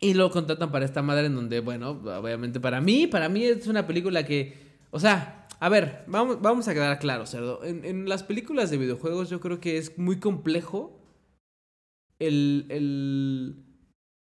Y 0.00 0.14
lo 0.14 0.30
contratan 0.30 0.70
para 0.70 0.84
esta 0.84 1.02
madre 1.02 1.26
en 1.26 1.34
donde, 1.34 1.60
bueno, 1.60 1.90
obviamente 1.90 2.60
para 2.60 2.80
mí, 2.80 3.06
para 3.08 3.28
mí 3.28 3.44
es 3.44 3.66
una 3.66 3.86
película 3.86 4.24
que, 4.24 4.56
o 4.90 5.00
sea, 5.00 5.46
a 5.58 5.68
ver, 5.68 6.04
vamos, 6.06 6.40
vamos 6.40 6.68
a 6.68 6.74
quedar 6.74 6.98
claro, 7.00 7.26
cerdo. 7.26 7.64
En, 7.64 7.84
en 7.84 8.08
las 8.08 8.22
películas 8.22 8.70
de 8.70 8.78
videojuegos 8.78 9.28
yo 9.28 9.40
creo 9.40 9.58
que 9.60 9.76
es 9.76 9.98
muy 9.98 10.20
complejo 10.20 11.00
el, 12.18 12.66
el... 12.68 13.56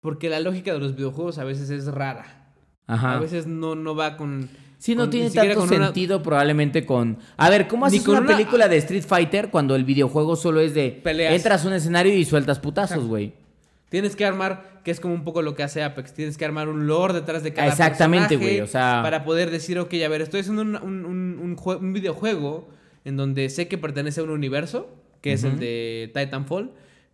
Porque 0.01 0.29
la 0.29 0.39
lógica 0.39 0.73
de 0.73 0.79
los 0.79 0.95
videojuegos 0.95 1.37
a 1.37 1.43
veces 1.43 1.69
es 1.69 1.85
rara. 1.85 2.53
Ajá. 2.87 3.17
A 3.17 3.19
veces 3.19 3.45
no, 3.47 3.75
no 3.75 3.95
va 3.95 4.17
con... 4.17 4.49
Sí, 4.79 4.95
no 4.95 5.03
con- 5.03 5.09
tiene 5.11 5.29
tanto 5.29 5.63
una- 5.63 5.85
sentido 5.85 6.23
probablemente 6.23 6.85
con... 6.85 7.19
A 7.37 7.49
ver, 7.49 7.67
¿cómo 7.67 7.85
haces 7.85 8.01
con 8.01 8.15
una, 8.15 8.21
una- 8.25 8.35
película 8.35 8.67
de 8.67 8.77
Street 8.77 9.03
Fighter 9.03 9.49
cuando 9.51 9.75
el 9.75 9.83
videojuego 9.83 10.35
solo 10.35 10.61
es 10.61 10.73
de... 10.73 10.99
Peleas. 11.03 11.35
Entras 11.35 11.63
a 11.63 11.67
un 11.67 11.73
escenario 11.73 12.15
y 12.17 12.25
sueltas 12.25 12.59
putazos, 12.59 13.05
güey? 13.05 13.33
Tienes 13.89 14.15
que 14.15 14.23
armar, 14.23 14.81
que 14.83 14.91
es 14.91 14.99
como 14.99 15.13
un 15.15 15.23
poco 15.23 15.41
lo 15.41 15.55
que 15.55 15.63
hace 15.63 15.81
Apex, 15.83 16.13
tienes 16.13 16.37
que 16.37 16.45
armar 16.45 16.67
un 16.69 16.85
lore 16.87 17.13
detrás 17.15 17.41
de 17.43 17.53
cada 17.53 17.67
Exactamente, 17.69 18.29
personaje 18.29 18.55
güey, 18.57 18.61
o 18.61 18.67
sea- 18.67 19.01
Para 19.03 19.23
poder 19.25 19.49
decir, 19.49 19.79
ok, 19.79 19.93
a 20.05 20.07
ver, 20.07 20.21
estoy 20.21 20.41
haciendo 20.41 20.61
un, 20.61 20.75
un- 20.75 21.05
un- 21.05 21.39
un 21.41 21.57
jue- 21.57 21.79
un 21.79 21.91
videojuego 21.93 22.69
en 23.05 23.17
donde 23.17 23.49
sé 23.49 23.67
que 23.67 23.77
pertenece 23.77 24.21
a 24.21 24.23
un 24.23 24.29
universo, 24.29 24.89
que 25.21 25.33
es 25.33 25.43
el 25.43 25.59
de 25.59 26.11
Titanfall, 26.13 26.71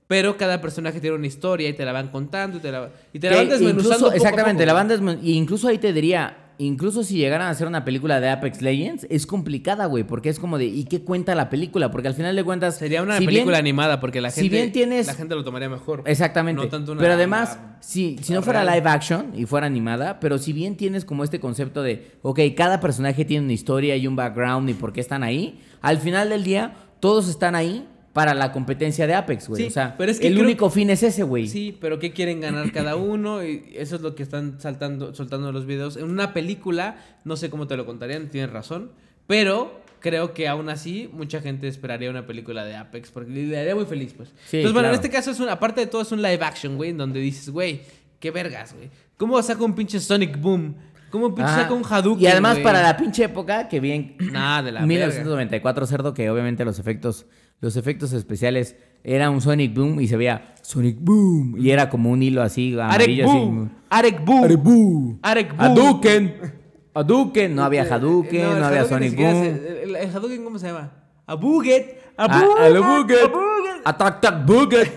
pero 0.07 0.37
cada 0.37 0.61
personaje 0.61 0.99
tiene 0.99 1.15
una 1.15 1.25
historia 1.27 1.67
y 1.69 1.73
te 1.73 1.83
la 1.85 1.91
van 1.91 2.09
contando 2.09 2.57
y 2.57 2.59
te 2.59 2.71
la, 2.71 2.89
y 3.13 3.19
te 3.19 3.29
la 3.29 3.37
van 3.37 3.49
desmenuzando 3.49 3.79
incluso, 3.79 3.99
poco 4.05 4.11
a 4.11 4.15
exactamente, 4.17 4.63
poco, 4.63 4.65
la 4.67 4.73
güey. 4.83 4.87
banda 4.87 4.95
desmen- 5.13 5.19
y 5.23 5.33
incluso 5.33 5.67
ahí 5.67 5.77
te 5.79 5.93
diría, 5.93 6.37
incluso 6.57 7.03
si 7.03 7.15
llegaran 7.17 7.47
a 7.47 7.51
hacer 7.51 7.67
una 7.67 7.83
película 7.85 8.19
de 8.19 8.29
Apex 8.29 8.61
Legends, 8.61 9.05
es 9.09 9.25
complicada, 9.27 9.85
güey, 9.85 10.03
porque 10.03 10.29
es 10.29 10.39
como 10.39 10.57
de, 10.57 10.65
¿y 10.65 10.85
qué 10.85 11.01
cuenta 11.01 11.35
la 11.35 11.49
película? 11.49 11.91
Porque 11.91 12.07
al 12.07 12.13
final 12.13 12.35
de 12.35 12.43
cuentas... 12.43 12.77
Sería 12.77 13.01
una 13.03 13.17
si 13.17 13.25
película 13.25 13.57
bien- 13.57 13.65
animada 13.65 13.99
porque 13.99 14.21
la 14.21 14.31
si 14.31 14.41
gente, 14.41 14.55
bien 14.55 14.71
tienes- 14.71 15.07
la 15.07 15.13
gente 15.15 15.35
lo 15.35 15.43
tomaría 15.43 15.69
mejor. 15.69 16.03
Exactamente. 16.05 16.61
No 16.61 16.67
tanto 16.69 16.91
una- 16.93 17.01
pero 17.01 17.13
además, 17.13 17.57
una- 17.61 17.77
si, 17.81 18.17
si 18.21 18.33
no 18.33 18.41
fuera 18.41 18.63
real. 18.63 18.75
live 18.77 18.89
action 18.89 19.33
y 19.35 19.45
fuera 19.45 19.67
animada, 19.67 20.19
pero 20.19 20.37
si 20.37 20.53
bien 20.53 20.75
tienes 20.77 21.05
como 21.05 21.23
este 21.23 21.39
concepto 21.39 21.83
de, 21.83 22.11
ok, 22.21 22.39
cada 22.55 22.79
personaje 22.79 23.25
tiene 23.25 23.43
una 23.45 23.53
historia 23.53 23.95
y 23.95 24.07
un 24.07 24.15
background 24.15 24.69
y 24.69 24.73
por 24.73 24.93
qué 24.93 25.01
están 25.01 25.23
ahí, 25.23 25.59
al 25.81 25.97
final 25.99 26.29
del 26.29 26.43
día 26.43 26.75
todos 26.99 27.27
están 27.29 27.55
ahí 27.55 27.87
para 28.15 28.33
la 28.33 28.53
competencia 28.53 29.05
de 29.07 29.13
Apex, 29.13 29.49
güey. 29.49 29.61
Sí, 29.63 29.67
o 29.67 29.71
sea, 29.71 29.95
pero 29.97 30.09
es 30.09 30.21
que 30.21 30.27
el 30.27 30.35
creo- 30.35 30.45
único 30.45 30.69
fin 30.69 30.89
es 30.89 31.03
ese, 31.03 31.23
güey. 31.23 31.49
Sí, 31.49 31.77
pero 31.81 31.99
¿qué 31.99 32.13
quieren 32.13 32.39
ganar 32.39 32.71
cada 32.71 32.95
uno? 32.95 33.43
Y 33.43 33.73
eso 33.75 33.97
es 33.97 34.01
lo 34.01 34.15
que 34.15 34.23
están 34.23 34.57
saltando, 34.61 35.13
soltando 35.13 35.51
los 35.51 35.65
videos. 35.65 35.97
En 35.97 36.05
una 36.05 36.33
película, 36.33 36.95
no 37.25 37.35
sé 37.35 37.49
cómo 37.49 37.67
te 37.67 37.75
lo 37.75 37.85
contarían, 37.85 38.29
tienes 38.29 38.51
razón. 38.51 38.91
Pero 39.27 39.81
creo 39.99 40.33
que 40.33 40.47
aún 40.47 40.69
así, 40.69 41.09
mucha 41.11 41.41
gente 41.41 41.67
esperaría 41.67 42.09
una 42.09 42.25
película 42.25 42.63
de 42.63 42.75
Apex. 42.77 43.11
Porque 43.11 43.31
le 43.31 43.59
haría 43.59 43.75
muy 43.75 43.85
feliz, 43.85 44.13
pues. 44.15 44.29
Sí, 44.47 44.57
Entonces, 44.57 44.71
bueno, 44.73 44.87
en 44.87 44.95
este 44.95 45.09
caso, 45.09 45.31
es 45.31 45.39
un, 45.41 45.49
aparte 45.49 45.81
de 45.81 45.87
todo, 45.87 46.01
es 46.01 46.11
un 46.13 46.21
live 46.21 46.39
action, 46.41 46.77
güey. 46.77 46.91
En 46.91 46.97
donde 46.97 47.19
dices, 47.19 47.49
güey, 47.49 47.81
qué 48.21 48.31
vergas, 48.31 48.73
güey. 48.75 48.89
¿Cómo 49.17 49.41
saca 49.43 49.61
un 49.63 49.75
pinche 49.75 49.99
Sonic 49.99 50.39
Boom? 50.39 50.73
¿Cómo 51.09 51.35
pinche 51.35 51.51
Ajá. 51.51 51.61
saca 51.63 51.73
un 51.73 51.83
Hadouken? 51.83 52.23
Y 52.23 52.27
además 52.27 52.59
para 52.59 52.81
la 52.81 52.95
pinche 52.97 53.23
época 53.25 53.67
que 53.67 53.79
bien 53.79 54.15
Nada 54.31 54.63
de 54.63 54.71
la 54.71 54.79
verga. 54.81 54.87
1994 54.87 55.85
cerdo 55.85 56.13
que 56.13 56.29
obviamente 56.29 56.63
los 56.65 56.77
efectos 56.79 57.25
los 57.61 57.77
efectos 57.77 58.13
especiales 58.13 58.75
era 59.03 59.29
un 59.29 59.41
Sonic 59.41 59.73
Boom 59.75 59.99
y 60.01 60.07
se 60.07 60.17
veía 60.17 60.55
Sonic 60.61 60.97
Boom 60.99 61.55
y 61.57 61.69
era 61.71 61.89
como 61.89 62.09
un 62.11 62.21
hilo 62.23 62.41
así 62.41 62.73
Arek 62.73 62.83
amarillo 62.95 63.29
así. 63.29 63.37
Boom. 63.37 63.71
Arek 63.89 64.25
Boom. 64.25 64.43
Arek 64.43 64.63
Boom. 64.63 65.19
Arek 65.21 65.49
Boom. 65.55 65.61
Hadouken. 65.61 66.35
Hadouken, 66.95 67.55
no 67.55 67.63
había 67.63 67.83
Hadouken, 67.83 68.41
no, 68.41 68.65
había 68.65 68.81
Hadouken 68.81 68.87
Sonic 68.89 69.15
Boom. 69.17 69.43
se- 69.43 69.83
el, 69.83 69.95
el 69.97 70.09
Hadouken, 70.15 70.43
¿cómo 70.43 70.57
se 70.59 70.67
llama? 70.67 70.91
A 71.27 71.35
Buget. 71.35 71.97
A 72.17 72.23
Ah, 72.25 72.39
Buget. 72.45 72.63
a 72.63 72.69
lo 72.69 72.83
Buget. 72.83 73.17
A 73.23 73.27
Buget. 73.27 73.81
Attack 73.85 74.21
Tac 74.21 74.45
Buget. 74.45 74.93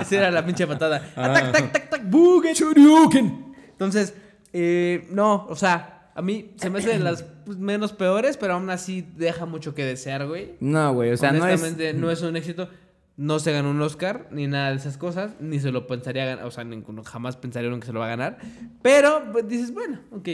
Esa 0.00 0.16
era 0.16 0.30
la 0.30 0.44
pinche 0.44 0.66
patada. 0.66 1.12
Ah. 1.16 1.26
Atac, 1.26 1.52
tac, 1.52 1.72
tac, 1.72 1.90
tac, 1.90 2.02
Buget. 2.10 2.56
Entonces, 3.70 4.14
eh, 4.52 5.06
no, 5.12 5.46
o 5.48 5.54
sea, 5.56 6.10
a 6.14 6.22
mí 6.22 6.52
se 6.56 6.70
me 6.70 6.78
hace 6.78 6.88
de 6.90 6.98
las 7.00 7.22
pues, 7.48 7.58
menos 7.58 7.94
peores, 7.94 8.36
pero 8.36 8.52
aún 8.52 8.68
así 8.68 9.00
deja 9.16 9.46
mucho 9.46 9.74
que 9.74 9.82
desear, 9.86 10.26
güey. 10.26 10.56
No, 10.60 10.92
güey, 10.92 11.10
o 11.12 11.16
sea, 11.16 11.32
no 11.32 11.46
es 11.48 11.94
no 11.94 12.10
es 12.10 12.20
un 12.20 12.36
éxito. 12.36 12.68
No 13.16 13.38
se 13.38 13.52
ganó 13.52 13.70
un 13.70 13.80
Oscar, 13.80 14.28
ni 14.30 14.46
nada 14.46 14.68
de 14.70 14.76
esas 14.76 14.98
cosas, 14.98 15.32
ni 15.40 15.58
se 15.58 15.72
lo 15.72 15.86
pensaría 15.86 16.26
ganar, 16.26 16.44
o 16.44 16.50
sea, 16.50 16.62
ninguno, 16.64 17.02
jamás 17.02 17.36
pensaría 17.38 17.70
uno 17.70 17.80
que 17.80 17.86
se 17.86 17.92
lo 17.94 18.00
va 18.00 18.06
a 18.06 18.10
ganar. 18.10 18.38
Pero 18.82 19.32
pues, 19.32 19.48
dices, 19.48 19.72
bueno, 19.72 20.00
ok. 20.12 20.28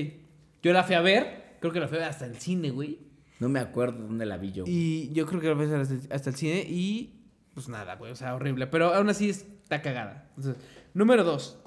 Yo 0.63 0.73
la 0.73 0.83
fui 0.83 0.97
a 0.97 1.01
ver, 1.01 1.57
creo 1.61 1.73
que 1.73 1.79
la 1.79 1.87
fui 1.87 1.99
a 1.99 2.01
ver 2.01 2.09
hasta 2.11 2.27
el 2.27 2.37
cine, 2.37 2.71
güey. 2.73 2.99
No 3.39 3.49
me 3.49 3.61
acuerdo 3.61 4.03
dónde 4.07 4.27
la 4.27 4.37
vi 4.39 4.51
yo. 4.51 4.65
Y 4.67 5.11
yo 5.13 5.25
creo 5.27 5.41
que 5.41 5.49
la 5.49 5.55
fui 5.55 5.65
a 5.67 5.69
ver 5.69 5.81
hasta, 5.83 5.95
el- 5.95 6.09
hasta 6.11 6.31
el 6.31 6.37
cine 6.37 6.67
y 6.69 7.21
pues 7.55 7.69
nada, 7.69 7.95
güey, 7.95 8.11
o 8.11 8.17
sea, 8.17 8.35
horrible. 8.35 8.67
Pero 8.67 8.93
aún 8.93 9.09
así 9.09 9.31
está 9.31 9.81
cagada. 9.81 10.29
Entonces, 10.37 10.63
número 10.93 11.23
dos. 11.23 11.59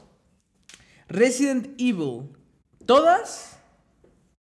Resident 1.08 1.70
Evil. 1.80 2.30
Todas 2.86 3.57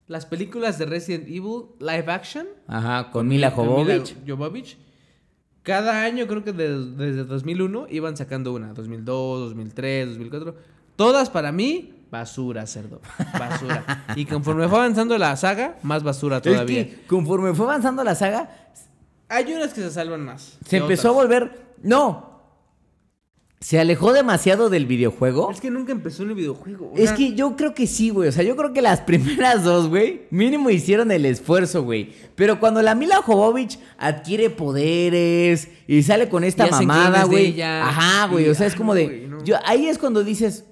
las 0.07 0.25
películas 0.25 0.77
de 0.77 0.85
Resident 0.85 1.27
Evil 1.27 1.65
live 1.79 2.11
action 2.11 2.47
Ajá, 2.67 3.09
con 3.11 3.27
Mila 3.27 3.51
Jovovich. 3.51 4.77
Cada 5.63 6.03
año, 6.03 6.27
creo 6.27 6.43
que 6.43 6.53
de- 6.53 6.91
desde 6.91 7.23
2001, 7.23 7.87
iban 7.89 8.15
sacando 8.15 8.53
una. 8.53 8.73
2002, 8.73 9.39
2003, 9.49 10.09
2004. 10.09 10.55
Todas 10.95 11.29
para 11.31 11.51
mí, 11.51 12.03
basura, 12.11 12.67
cerdo. 12.67 13.01
Basura. 13.37 14.05
y 14.15 14.25
conforme 14.25 14.67
fue 14.67 14.77
avanzando 14.77 15.17
la 15.17 15.35
saga, 15.35 15.77
más 15.81 16.03
basura 16.03 16.39
todavía. 16.41 16.81
Es 16.81 16.87
que 16.87 17.05
conforme 17.07 17.53
fue 17.55 17.65
avanzando 17.65 18.03
la 18.03 18.13
saga, 18.13 18.49
Hay 19.27 19.51
unas 19.53 19.73
que 19.73 19.81
se 19.81 19.89
salvan 19.89 20.23
más. 20.23 20.59
se 20.67 20.77
empezó 20.77 21.09
a 21.09 21.11
volver. 21.13 21.65
No. 21.81 22.34
Se 23.65 23.79
alejó 23.79 24.13
demasiado 24.13 24.69
del 24.69 24.85
videojuego. 24.85 25.49
Es 25.49 25.59
que 25.59 25.71
nunca 25.71 25.91
empezó 25.91 26.21
en 26.21 26.29
el 26.29 26.35
videojuego. 26.35 26.91
o 26.91 26.95
Es 26.95 27.07
sea, 27.07 27.15
que 27.17 27.33
yo 27.33 27.55
creo 27.55 27.73
que 27.73 27.87
sí, 27.87 28.11
güey. 28.11 28.29
O 28.29 28.31
sea, 28.31 28.43
yo 28.43 28.55
creo 28.55 28.73
que 28.73 28.81
las 28.83 29.01
primeras 29.07 29.63
dos, 29.63 29.89
güey, 29.89 30.27
mínimo 30.29 30.69
hicieron 30.69 31.09
el 31.11 31.25
esfuerzo, 31.25 31.81
güey. 31.81 32.11
Pero 32.35 32.59
cuando 32.59 32.83
la 32.83 32.93
Mila 32.93 33.23
Jovovich 33.23 33.79
adquiere 33.97 34.51
poderes 34.51 35.67
y 35.87 36.03
sale 36.03 36.29
con 36.29 36.43
esta 36.43 36.67
mamada, 36.67 37.23
güey. 37.23 37.59
Ajá, 37.59 38.27
güey. 38.27 38.49
O 38.49 38.53
sea, 38.53 38.67
es 38.67 38.73
ay, 38.73 38.77
como 38.77 38.93
no, 38.93 38.99
de. 38.99 39.05
güey, 39.07 39.27
no. 39.29 39.43
yo, 39.43 39.55
ahí 39.65 39.87
es 39.87 39.97
cuando 39.97 40.23
dices. 40.23 40.65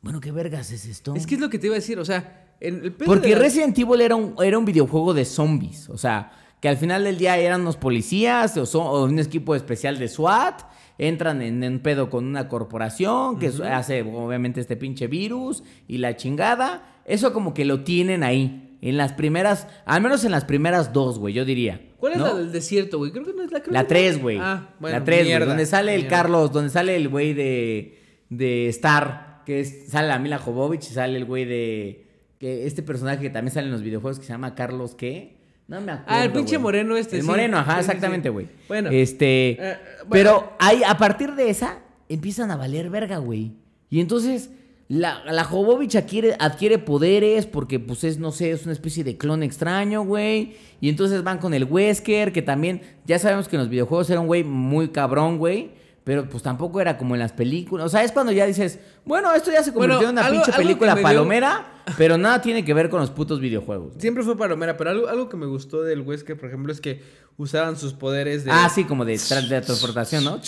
Bueno, 0.00 0.18
¿qué 0.18 0.32
vergas 0.32 0.70
es 0.70 0.86
esto? 0.86 1.14
Es 1.14 1.26
que 1.26 1.34
es 1.34 1.42
lo 1.42 1.50
que 1.50 1.58
te 1.58 1.66
iba 1.66 1.74
a 1.74 1.78
decir. 1.78 1.98
O 1.98 2.06
sea, 2.06 2.54
en 2.58 2.82
el 2.86 2.94
pedo 2.94 3.06
Porque 3.06 3.34
Resident 3.34 3.78
Evil 3.78 4.00
era 4.00 4.16
un, 4.16 4.34
era 4.42 4.56
un 4.58 4.64
videojuego 4.64 5.12
de 5.12 5.26
zombies. 5.26 5.90
O 5.90 5.98
sea, 5.98 6.32
que 6.58 6.70
al 6.70 6.78
final 6.78 7.04
del 7.04 7.18
día 7.18 7.36
eran 7.36 7.60
unos 7.60 7.76
policías 7.76 8.56
o 8.56 9.04
un 9.04 9.18
equipo 9.18 9.54
especial 9.54 9.98
de 9.98 10.08
SWAT. 10.08 10.72
Entran 10.98 11.42
en 11.42 11.80
pedo 11.80 12.10
con 12.10 12.24
una 12.26 12.48
corporación 12.48 13.38
que 13.38 13.50
hace 13.70 14.02
obviamente 14.02 14.60
este 14.60 14.76
pinche 14.76 15.06
virus 15.06 15.62
y 15.88 15.98
la 15.98 16.16
chingada. 16.16 17.00
Eso 17.04 17.32
como 17.32 17.54
que 17.54 17.64
lo 17.64 17.82
tienen 17.82 18.22
ahí. 18.22 18.78
En 18.82 18.96
las 18.96 19.12
primeras, 19.12 19.68
al 19.86 20.02
menos 20.02 20.24
en 20.24 20.32
las 20.32 20.44
primeras 20.44 20.92
dos, 20.92 21.18
güey, 21.18 21.32
yo 21.34 21.44
diría. 21.44 21.80
¿Cuál 21.98 22.14
es 22.14 22.18
¿no? 22.18 22.26
la 22.26 22.34
del 22.34 22.50
desierto, 22.50 22.98
güey? 22.98 23.12
Creo 23.12 23.24
que 23.24 23.32
no 23.32 23.44
es 23.44 23.52
la 23.52 23.60
creo 23.62 23.72
La 23.72 23.82
que 23.82 23.88
3, 23.88 24.16
no. 24.16 24.22
güey. 24.22 24.38
Ah, 24.40 24.70
bueno. 24.80 24.98
la 24.98 25.04
3, 25.04 25.24
güey. 25.24 25.48
Donde 25.48 25.66
sale 25.66 25.94
el. 25.94 26.08
Carlos, 26.08 26.52
donde 26.52 26.68
sale 26.70 26.96
el 26.96 27.08
güey 27.08 27.32
de, 27.32 27.98
de 28.28 28.68
Star, 28.70 29.42
que 29.46 29.60
es, 29.60 29.88
sale 29.88 30.08
la 30.08 30.18
Mila 30.18 30.38
Jovovich 30.38 30.90
y 30.90 30.94
sale 30.94 31.16
el 31.16 31.24
güey 31.24 31.44
de... 31.44 32.06
Que 32.40 32.66
este 32.66 32.82
personaje 32.82 33.20
que 33.20 33.30
también 33.30 33.54
sale 33.54 33.66
en 33.66 33.72
los 33.72 33.82
videojuegos 33.82 34.18
que 34.18 34.26
se 34.26 34.32
llama 34.32 34.56
Carlos, 34.56 34.96
¿qué? 34.96 35.36
No 35.68 35.80
me 35.80 35.92
acuerdo. 35.92 36.04
Ah, 36.06 36.24
el 36.24 36.32
pinche 36.32 36.58
moreno 36.58 36.96
este, 36.96 37.16
El 37.16 37.22
sí. 37.22 37.28
moreno, 37.28 37.58
ajá, 37.58 37.74
Sí, 37.74 37.80
exactamente, 37.80 38.28
güey. 38.28 38.48
Bueno. 38.68 38.90
Este... 38.90 39.50
Eh, 39.52 39.78
bueno. 40.06 40.10
Pero 40.10 40.52
hay, 40.58 40.82
a 40.82 40.96
partir 40.96 41.34
de 41.34 41.50
esa, 41.50 41.78
empiezan 42.08 42.50
a 42.50 42.56
valer 42.56 42.90
verga, 42.90 43.18
güey. 43.18 43.52
Y 43.90 44.00
entonces... 44.00 44.50
La, 44.88 45.22
la 45.24 45.44
Jovovich 45.44 45.96
adquiere, 45.96 46.36
adquiere 46.38 46.78
poderes 46.78 47.46
porque, 47.46 47.80
pues, 47.80 48.04
es, 48.04 48.18
no 48.18 48.30
sé, 48.30 48.50
es 48.50 48.64
una 48.64 48.74
especie 48.74 49.02
de 49.04 49.16
clon 49.16 49.42
extraño, 49.42 50.02
güey. 50.02 50.56
Y 50.82 50.90
entonces 50.90 51.22
van 51.22 51.38
con 51.38 51.54
el 51.54 51.64
Wesker, 51.64 52.30
que 52.30 52.42
también, 52.42 52.82
ya 53.06 53.18
sabemos 53.18 53.48
que 53.48 53.56
en 53.56 53.62
los 53.62 53.70
videojuegos 53.70 54.10
era 54.10 54.20
un 54.20 54.26
güey 54.26 54.44
muy 54.44 54.88
cabrón, 54.88 55.38
güey. 55.38 55.70
Pero, 56.04 56.28
pues, 56.28 56.42
tampoco 56.42 56.80
era 56.80 56.98
como 56.98 57.14
en 57.14 57.20
las 57.20 57.32
películas. 57.32 57.86
O 57.86 57.88
sea, 57.88 58.02
es 58.02 58.10
cuando 58.10 58.32
ya 58.32 58.44
dices, 58.44 58.80
bueno, 59.04 59.32
esto 59.34 59.52
ya 59.52 59.62
se 59.62 59.72
convirtió 59.72 59.98
Bueno, 59.98 60.08
en 60.10 60.14
una 60.14 60.22
algo- 60.26 60.42
pinche 60.42 60.50
algo 60.50 60.62
película 60.62 60.94
dio- 60.94 61.02
palomera, 61.02 61.82
pero 61.96 62.18
nada 62.18 62.42
tiene 62.42 62.64
que 62.64 62.74
ver 62.74 62.88
con 62.90 63.00
los 63.00 63.10
putos 63.10 63.38
videojuegos. 63.40 63.94
Siempre 63.98 64.24
fue 64.24 64.36
palomera, 64.36 64.76
pero 64.76 64.90
algo, 64.90 65.08
algo 65.08 65.28
que 65.28 65.36
me 65.36 65.46
gustó 65.46 65.82
del 65.82 66.00
Wesker, 66.00 66.36
por 66.36 66.48
ejemplo, 66.48 66.72
es 66.72 66.80
que 66.80 67.02
usaban 67.36 67.76
sus 67.76 67.92
poderes 67.92 68.44
de... 68.44 68.50
Ah, 68.50 68.68
sí, 68.68 68.82
como 68.84 69.04
de, 69.04 69.12
de 69.12 69.60
transportación, 69.60 70.24
¿no? 70.24 70.40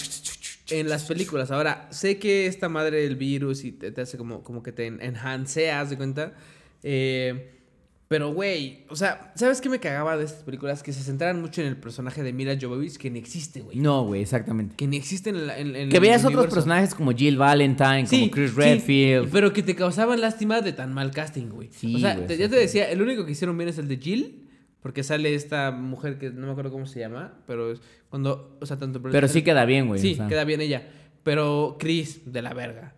en 0.70 0.88
las 0.88 1.04
películas. 1.04 1.50
Ahora, 1.50 1.86
sé 1.90 2.18
que 2.18 2.46
esta 2.46 2.68
madre 2.68 3.02
del 3.02 3.16
virus 3.16 3.64
y 3.64 3.72
te, 3.72 3.90
te 3.92 4.00
hace 4.00 4.16
como, 4.16 4.42
como 4.42 4.62
que 4.62 4.72
te 4.72 4.86
en- 4.86 5.00
enhanceas, 5.02 5.90
de 5.90 5.96
cuenta? 5.96 6.32
Eh, 6.82 7.53
pero, 8.14 8.32
güey, 8.32 8.84
o 8.90 8.94
sea, 8.94 9.32
¿sabes 9.34 9.60
qué 9.60 9.68
me 9.68 9.80
cagaba 9.80 10.16
de 10.16 10.24
estas 10.24 10.44
películas? 10.44 10.84
Que 10.84 10.92
se 10.92 11.02
centraran 11.02 11.40
mucho 11.40 11.62
en 11.62 11.66
el 11.66 11.76
personaje 11.76 12.22
de 12.22 12.32
Mila 12.32 12.56
Jovovich, 12.60 12.96
que 12.96 13.10
ni 13.10 13.18
existe, 13.18 13.60
güey. 13.60 13.76
No, 13.80 14.04
güey, 14.04 14.22
exactamente. 14.22 14.76
Que 14.76 14.86
ni 14.86 14.96
existe 14.96 15.30
en, 15.30 15.48
la- 15.48 15.58
en- 15.58 15.74
en 15.74 15.88
Que 15.88 15.98
veas 15.98 16.24
otros 16.24 16.46
personajes 16.46 16.94
como 16.94 17.10
Jill 17.10 17.36
Valentine, 17.36 18.06
como 18.08 18.30
Chris 18.30 18.50
sí, 18.52 18.56
Redfield. 18.56 19.30
pero 19.32 19.52
que 19.52 19.64
te 19.64 19.74
causaban 19.74 20.20
lástima 20.20 20.60
de 20.60 20.72
tan 20.72 20.92
mal 20.94 21.10
casting, 21.10 21.48
güey. 21.48 21.70
Sí, 21.72 21.96
o 21.96 21.98
sea, 21.98 22.14
te- 22.24 22.36
sí, 22.36 22.40
ya 22.42 22.48
te 22.48 22.54
sí. 22.54 22.60
decía, 22.60 22.88
el 22.88 23.02
único 23.02 23.26
que 23.26 23.32
hicieron 23.32 23.58
bien 23.58 23.68
es 23.68 23.78
el 23.78 23.88
de 23.88 23.96
Jill, 23.96 24.46
porque 24.80 25.02
sale 25.02 25.34
esta 25.34 25.72
mujer 25.72 26.16
que 26.18 26.30
no 26.30 26.46
me 26.46 26.52
acuerdo 26.52 26.70
cómo 26.70 26.86
se 26.86 27.00
llama, 27.00 27.34
pero 27.48 27.72
es 27.72 27.80
cuando, 28.10 28.56
o 28.60 28.66
sea, 28.66 28.78
tanto... 28.78 29.02
Pero 29.02 29.26
sí 29.26 29.42
queda 29.42 29.64
bien, 29.64 29.88
güey. 29.88 30.00
Sí, 30.00 30.12
o 30.12 30.16
sea. 30.18 30.28
queda 30.28 30.44
bien 30.44 30.60
ella. 30.60 30.86
Pero 31.24 31.78
Chris, 31.80 32.30
de 32.32 32.42
la 32.42 32.54
verga. 32.54 32.94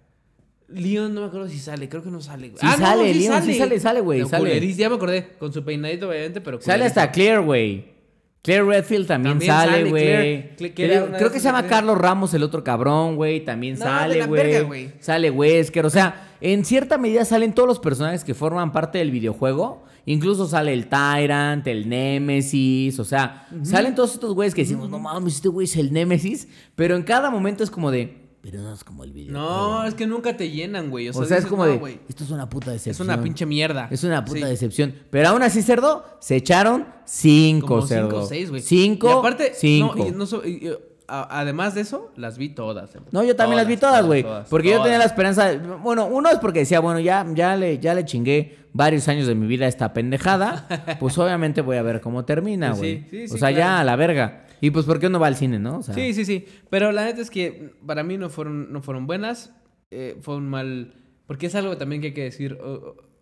Leon, 0.69 1.15
no 1.15 1.21
me 1.23 1.27
acuerdo 1.29 1.49
si 1.49 1.59
sale, 1.59 1.89
creo 1.89 2.03
que 2.03 2.11
no 2.11 2.21
sale. 2.21 2.49
güey. 2.51 2.61
Sí 2.61 2.67
sale, 2.79 3.15
Leon, 3.15 3.43
sí 3.43 3.55
sale, 3.55 3.79
sale, 3.81 4.01
güey, 4.01 4.21
No, 4.21 4.29
sale. 4.29 4.45
culeris- 4.61 4.77
ya 4.77 4.89
me 4.89 4.97
acordé, 4.97 5.29
con 5.39 5.53
su 5.53 5.65
peinadito, 5.65 6.09
obviamente, 6.09 6.41
pero. 6.41 6.61
Sale 6.61 6.85
hasta 6.85 7.11
Claire, 7.11 7.39
güey. 7.39 7.97
Claire 8.43 8.63
Redfield 8.65 9.07
también, 9.09 9.33
También 9.35 9.53
sale, 9.53 9.73
sale, 9.73 9.91
güey. 9.91 10.73
Creo, 10.75 11.33
que 11.33 11.41
se 11.41 11.45
llama. 11.47 11.67
Carlos 11.67 11.99
Ramos, 11.99 12.33
el 12.33 12.45
otro 12.45 12.63
cabrón, 12.63 13.17
güey. 13.17 13.45
También 13.45 13.75
No, 13.77 13.85
sale, 13.85 14.25
güey. 14.27 14.63
güey. 14.63 14.93
Sale 15.01 15.31
Wesker. 15.33 15.85
O 15.85 15.91
sea, 15.91 16.29
en 16.41 16.65
cierta 16.65 16.97
medida 16.97 17.25
salen 17.25 17.53
todos 17.55 17.69
los 17.69 17.81
personajes 17.81 18.23
que 18.23 18.35
forman 18.35 18.71
parte 18.73 18.99
del 18.99 19.11
videojuego. 19.11 19.85
Incluso 20.05 20.47
sale 20.47 20.73
el 20.73 20.87
Tyrant, 20.87 21.67
el 21.67 21.89
Nemesis. 21.89 23.01
O 23.01 23.05
sea, 23.05 23.49
salen 23.63 23.97
todos 23.97 24.15
estos 24.15 24.33
güeyes 24.35 24.55
que 24.55 24.63
decimos, 24.63 24.89
no 24.91 25.01
mames, 25.01 25.35
este 25.37 25.49
güey 25.49 25.65
es 25.65 25.77
el 25.77 25.93
Nemesis. 25.93 26.47
Pero 26.77 26.95
en 26.95 27.03
cada 27.03 27.31
momento 27.33 27.65
es 27.65 27.71
como 27.73 27.91
de, 27.91 28.26
pero 28.49 28.63
no 28.63 28.73
es 28.73 28.85
como 28.85 29.03
el 29.03 29.13
videojuego. 29.13 29.45
No, 29.49 29.85
es 29.87 29.95
que 29.95 30.07
nunca 30.07 30.37
te 30.37 30.49
llenan, 30.51 30.89
güey. 30.89 31.09
O 31.09 31.19
O 31.19 31.25
sea, 31.25 31.39
es 31.39 31.47
como 31.47 31.65
no, 31.67 31.73
de, 31.73 31.79
güey, 31.79 31.99
esto 32.09 32.23
es 32.23 32.31
una 32.31 32.49
puta 32.49 32.67
Es 32.73 32.85
decepción. 32.85 33.09
una 33.09 33.21
pinche 33.21 33.45
mierda. 33.45 33.89
Es 33.91 34.05
una 34.05 34.25
puta 34.25 34.39
Sí. 34.41 34.45
decepción. 34.45 34.95
Pero 35.11 35.31
aún 35.31 35.43
así, 35.43 35.63
cerdo, 35.63 36.05
se 36.21 36.37
echaron 36.37 36.87
cinco, 37.05 37.67
Como 37.67 37.83
cerdo. 37.87 38.09
cinco 38.11 38.23
o 38.23 38.27
seis, 38.27 38.51
güey. 38.51 38.63
Cinco, 38.63 39.09
Y 39.09 39.13
aparte, 39.19 39.53
cinco. 39.55 39.95
No, 39.97 40.07
y 40.07 40.11
no 40.13 40.27
so- 40.27 40.47
y- 40.47 40.69
y, 40.69 40.71
a- 41.09 41.41
además 41.41 41.75
de 41.75 41.81
eso, 41.81 42.13
las 42.17 42.39
vi 42.39 42.51
todas. 42.51 42.91
No, 43.11 43.25
yo 43.25 43.35
también 43.35 43.57
las 43.57 43.67
vi 43.67 43.77
todas, 43.77 44.07
güey. 44.07 44.23
todas, 44.23 44.49
Porque 44.49 44.71
yo 44.71 44.81
tenía 44.83 44.99
la 44.99 45.05
esperanza. 45.07 45.53
Bueno, 45.83 46.07
uno 46.07 46.31
es 46.31 46.39
porque 46.39 46.61
decía, 46.61 46.79
bueno, 46.79 47.01
ya, 47.01 47.27
ya, 47.35 47.57
le, 47.57 47.79
ya 47.81 47.95
le 47.95 48.05
chingué 48.05 48.59
varios 48.73 49.09
años 49.09 49.27
de 49.27 49.35
mi 49.35 49.47
vida 49.49 49.65
a 49.67 49.69
esta 49.69 49.93
pendejada. 49.93 50.69
pues 51.01 51.19
obviamente 51.19 51.63
voy 51.63 51.79
a 51.79 51.83
ver 51.83 52.01
cómo 52.01 52.25
termina, 52.25 52.73
güey. 52.75 53.01
sí, 53.03 53.07
sí, 53.11 53.25
o 53.25 53.29
sí, 53.35 53.39
sea, 53.39 53.51
ya 53.51 53.81
a 53.81 53.85
la 53.85 53.97
verga. 53.97 54.46
Y 54.67 54.73
pues, 54.73 54.85
¿por 54.85 54.99
qué 54.99 55.07
uno 55.07 55.21
va 55.21 55.29
al 55.29 55.37
cine, 55.37 55.61
no? 55.61 55.81
Sí, 55.85 56.13
sí, 56.13 56.25
sí. 56.25 56.45
Pero 56.71 56.91
la 56.91 57.05
neta 57.05 57.21
es 57.21 57.31
que 57.31 57.73
para 57.87 58.03
mí 58.03 58.19
no 58.19 58.31
fueron, 58.31 58.73
no 58.73 58.83
fueron 58.83 59.07
buenas. 59.07 59.55
Eh, 59.93 60.19
fue 60.23 60.35
un 60.35 60.49
mal. 60.49 60.93
Porque 61.29 61.47
es 61.47 61.55
algo 61.55 61.77
también 61.77 62.01
que 62.01 62.09
hay 62.09 62.15
que 62.15 62.25
decir. 62.25 62.59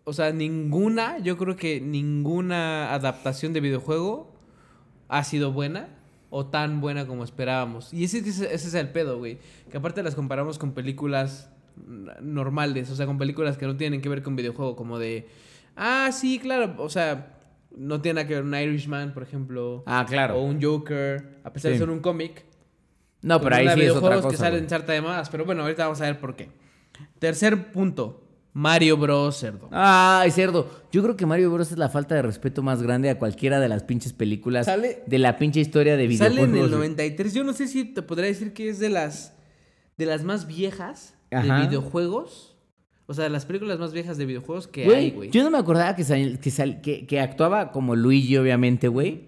O, 0.04 0.12
sea, 0.14 0.32
ninguna, 0.32 1.18
yo 1.18 1.36
creo 1.36 1.54
que 1.54 1.82
ninguna 1.82 2.94
adaptación 2.94 3.52
de 3.52 3.60
videojuego 3.60 4.34
ha 5.08 5.22
sido 5.22 5.52
buena 5.52 5.90
o 6.30 6.46
tan 6.46 6.80
buena 6.80 7.06
como 7.06 7.24
esperábamos. 7.24 7.92
Y 7.92 8.04
ese, 8.04 8.20
es 8.20 8.72
el 8.72 8.88
pedo, 8.88 9.18
güey. 9.18 9.36
Que 9.70 9.76
aparte 9.76 10.02
las 10.02 10.14
comparamos 10.14 10.58
con 10.58 10.72
películas 10.72 11.50
normales, 12.22 12.88
o 12.88 12.96
sea, 12.96 13.04
con 13.04 13.18
películas 13.18 13.58
que 13.58 13.66
no 13.66 13.76
tienen 13.76 14.00
que 14.00 14.08
ver 14.08 14.22
con 14.22 14.34
videojuego, 14.34 14.76
como 14.76 14.98
de. 14.98 15.28
Ah, 15.76 16.08
sí, 16.10 16.38
claro. 16.38 16.74
O 16.78 16.88
sea, 16.88 17.33
no 17.76 18.00
tiene 18.00 18.16
nada 18.22 18.28
que 18.28 18.34
ver 18.34 18.44
un 18.44 18.54
Irishman, 18.54 19.12
por 19.14 19.22
ejemplo. 19.22 19.82
Ah, 19.86 20.04
claro. 20.08 20.36
O 20.38 20.42
un 20.44 20.60
Joker, 20.62 21.40
a 21.44 21.52
pesar 21.52 21.70
Sí. 21.70 21.74
de 21.74 21.78
ser 21.78 21.90
un 21.90 22.00
cómic. 22.00 22.44
No, 23.22 23.40
pero 23.40 23.56
ahí 23.56 23.68
sí 23.74 23.82
es 23.82 23.92
otra 23.92 24.16
cosa. 24.16 24.28
que 24.30 24.36
salen 24.36 24.68
sarta 24.68 24.92
de 24.92 25.00
más. 25.00 25.30
Pero 25.30 25.44
bueno, 25.44 25.62
ahorita 25.62 25.84
vamos 25.84 26.00
a 26.00 26.04
ver 26.04 26.20
por 26.20 26.36
qué. 26.36 26.50
Tercer 27.18 27.72
punto. 27.72 28.20
Mario 28.52 28.96
Bros. 28.96 29.36
Cerdo. 29.38 29.68
Ay, 29.72 30.30
cerdo. 30.30 30.70
Yo 30.92 31.02
creo 31.02 31.16
que 31.16 31.26
Mario 31.26 31.50
Bros. 31.50 31.72
es 31.72 31.78
la 31.78 31.88
falta 31.88 32.14
de 32.14 32.22
respeto 32.22 32.62
más 32.62 32.82
grande 32.82 33.10
a 33.10 33.18
cualquiera 33.18 33.58
de 33.58 33.68
las 33.68 33.82
pinches 33.82 34.12
películas 34.12 34.66
Sale- 34.66 35.02
de 35.06 35.18
la 35.18 35.36
pinche 35.38 35.58
historia 35.58 35.96
de 35.96 36.06
videojuegos. 36.06 36.36
Sale 36.36 36.48
en 36.50 36.54
el 36.62 36.68
güey. 36.68 36.70
93. 36.78 37.34
Yo 37.34 37.42
no 37.42 37.52
sé 37.52 37.66
si 37.66 37.84
te 37.84 38.02
podría 38.02 38.26
decir 38.28 38.52
que 38.52 38.68
es 38.68 38.78
de 38.78 38.90
las 38.90 39.32
de 39.96 40.06
las 40.06 40.22
más 40.22 40.46
viejas 40.46 41.14
Ajá. 41.32 41.60
de 41.60 41.66
videojuegos. 41.66 42.53
O 43.06 43.12
sea, 43.14 43.28
las 43.28 43.44
películas 43.44 43.78
más 43.78 43.92
viejas 43.92 44.16
de 44.16 44.24
videojuegos 44.24 44.66
que 44.66 44.86
hay, 44.94 45.10
güey. 45.10 45.30
yo 45.30 45.42
no 45.44 45.50
me 45.50 45.58
acordaba 45.58 45.94
que, 45.94 46.04
sal- 46.04 46.38
que, 46.40 46.50
sal- 46.50 46.80
que, 46.80 47.06
que 47.06 47.20
actuaba 47.20 47.70
como 47.70 47.94
Luigi, 47.96 48.36
obviamente, 48.38 48.88
güey. 48.88 49.24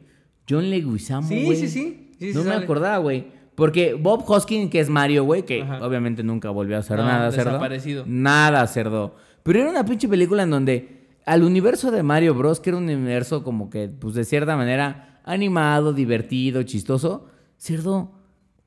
John 0.48 0.70
Leguizamo, 0.70 1.28
güey. 1.28 1.56
sí, 1.56 1.68
sí. 1.68 2.10
Sí, 2.18 2.32
sí 2.32 2.38
no 2.38 2.44
me 2.44 2.50
sale. 2.52 2.64
acordaba, 2.64 2.98
güey. 2.98 3.26
Porque 3.54 3.94
Bob 3.94 4.22
Hoskins, 4.26 4.70
que 4.70 4.80
es 4.80 4.88
Mario, 4.88 5.24
güey, 5.24 5.44
que 5.44 5.62
Ajá. 5.62 5.86
obviamente 5.86 6.22
nunca 6.22 6.50
volvió 6.50 6.76
a 6.76 6.80
hacer 6.80 6.98
No, 6.98 7.04
nada, 7.04 7.30
cerdo. 7.32 7.58
Nada, 8.06 8.66
cerdo. 8.66 9.14
Pero 9.42 9.60
era 9.60 9.70
una 9.70 9.84
pinche 9.84 10.08
película 10.08 10.42
en 10.44 10.50
donde 10.50 11.06
al 11.26 11.42
universo 11.42 11.90
de 11.90 12.02
Mario 12.02 12.34
Bros, 12.34 12.60
que 12.60 12.70
era 12.70 12.76
un 12.78 12.84
universo 12.84 13.42
como 13.42 13.68
que, 13.70 13.88
pues 13.88 14.14
de 14.14 14.24
cierta 14.24 14.56
manera, 14.56 15.20
animado, 15.24 15.92
divertido, 15.92 16.62
chistoso, 16.62 17.26
cerdo, 17.56 18.12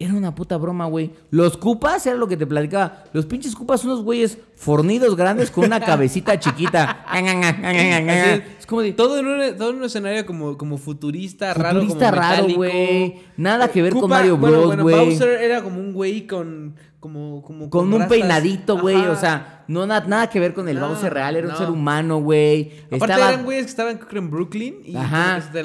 era 0.02 0.14
una 0.14 0.34
puta 0.34 0.56
broma, 0.56 0.86
güey. 0.86 1.12
Los 1.30 1.58
cupas, 1.58 2.08
era 2.08 2.16
lo 2.16 2.26
que 2.28 2.38
te 2.38 2.48
platicaba. 2.48 3.04
Los 3.12 3.26
pinches 3.26 3.54
cupas 3.54 3.82
son 3.82 3.92
unos 3.92 4.04
güeyes 4.04 4.38
fornidos 4.56 5.16
grandes 5.18 5.52
con 5.52 5.66
una 5.66 5.80
cabecita 5.86 6.40
chiquita. 6.40 7.06
Es. 7.14 8.44
es 8.60 8.66
como 8.66 8.82
de... 8.82 8.94
Todo 8.94 9.20
en 9.20 9.28
un, 9.28 9.58
todo 9.58 9.72
en 9.72 9.76
un 9.78 9.84
escenario 9.84 10.26
como, 10.26 10.58
como 10.58 10.78
futurista, 10.78 11.54
raro, 11.54 11.80
como 11.80 11.92
Futurista 11.92 12.12
raro, 12.12 12.48
güey. 12.56 13.16
Nada 13.36 13.68
que 13.68 13.82
ver 13.82 13.94
con 13.94 14.10
Mario 14.10 14.38
bueno, 14.38 14.56
Bros, 14.58 14.68
bueno, 14.68 14.84
güey. 14.84 14.96
Bowser 14.96 15.42
era 15.42 15.62
como 15.62 15.80
un 15.80 15.92
güey 15.94 16.26
con... 16.26 16.76
Como, 17.02 17.42
como 17.44 17.70
Con 17.70 17.86
un 17.94 18.00
rastas. 18.02 18.10
peinadito, 18.10 18.78
güey. 18.78 18.98
O 19.08 19.16
sea, 19.16 19.64
no 19.70 19.86
na- 19.86 20.02
nada 20.02 20.30
que 20.30 20.38
ver 20.42 20.54
con 20.54 20.68
el 20.68 20.78
No, 20.80 20.90
Bowser 20.90 21.14
real. 21.14 21.36
Era 21.38 21.48
un 21.48 21.56
ser 21.56 21.70
humano, 21.70 22.20
güey. 22.20 22.72
Aparte 22.88 23.14
Estaba... 23.14 23.30
eran 23.32 23.46
güeyes 23.46 23.66
que 23.66 23.70
estaban 23.70 24.00
en 24.12 24.30
Brooklyn 24.30 24.76
y 24.84 24.98
Ajá. 24.98 25.42
se, 25.42 25.64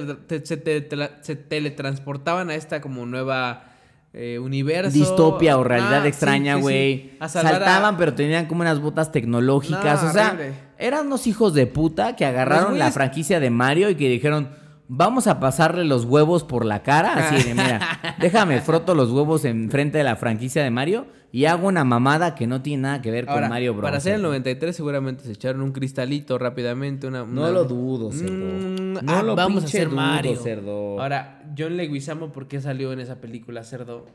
te- 0.56 1.16
se 1.22 1.34
teletransportaban 1.36 2.50
a 2.50 2.54
esta 2.54 2.80
como 2.80 3.04
nueva 3.06 3.73
eh, 4.14 4.38
universo. 4.38 4.92
Distopia 4.92 5.58
o 5.58 5.64
realidad 5.64 6.02
Ah, 6.04 6.08
extraña, 6.08 6.52
sí, 6.54 6.58
sí. 6.58 6.62
güey. 6.62 7.10
A- 7.20 7.28
Saltaban, 7.28 7.96
pero 7.96 8.14
tenían 8.14 8.46
como 8.46 8.60
unas 8.62 8.80
botas 8.80 9.10
tecnológicas. 9.12 10.02
No, 10.02 10.08
o 10.10 10.12
sea, 10.12 10.28
horrible. 10.28 10.52
eran 10.78 11.06
unos 11.06 11.26
hijos 11.26 11.52
de 11.54 11.66
puta 11.66 12.16
que 12.16 12.24
agarraron 12.24 12.78
la 12.78 12.90
franquicia 12.92 13.40
de 13.40 13.50
Mario 13.50 13.90
y 13.90 13.94
que 13.96 14.08
dijeron. 14.08 14.62
Vamos 14.86 15.26
a 15.28 15.40
pasarle 15.40 15.82
los 15.86 16.04
huevos 16.04 16.44
por 16.44 16.66
la 16.66 16.82
cara. 16.82 17.14
Así 17.14 17.42
de, 17.42 17.54
mira, 17.54 17.80
déjame 18.20 18.60
froto 18.60 18.94
los 18.94 19.10
huevos 19.10 19.46
en 19.46 19.70
frente 19.70 19.96
de 19.96 20.04
la 20.04 20.14
franquicia 20.16 20.62
de 20.62 20.70
Mario 20.70 21.06
y 21.32 21.46
hago 21.46 21.68
una 21.68 21.84
mamada 21.84 22.34
que 22.34 22.46
no 22.46 22.60
tiene 22.60 22.82
nada 22.82 23.00
que 23.00 23.10
ver 23.10 23.24
Ahora, 23.26 23.40
con 23.44 23.48
Mario 23.48 23.72
Bros. 23.72 23.84
para 23.84 23.96
hacer 23.96 24.12
el 24.16 24.20
¿eh? 24.20 24.24
93 24.24 24.76
seguramente 24.76 25.24
se 25.24 25.32
echaron 25.32 25.62
un 25.62 25.72
cristalito 25.72 26.36
rápidamente, 26.36 27.06
una... 27.06 27.24
No 27.24 27.50
lo 27.50 27.64
dudo, 27.64 28.12
cerdo. 28.12 28.34
Mm, 28.34 28.92
No 28.92 29.00
ah, 29.16 29.22
lo 29.22 29.34
vamos 29.34 29.62
a 29.64 29.66
hacer 29.68 29.88
Mario. 29.88 30.36
cerdo. 30.36 31.00
Ahora, 31.00 31.42
John 31.56 31.76
Leguizamo, 31.76 32.32
¿por 32.32 32.48
qué 32.48 32.60
salió 32.60 32.92
en 32.92 33.00
esa 33.00 33.20
película, 33.20 33.64
cerdo? 33.64 34.06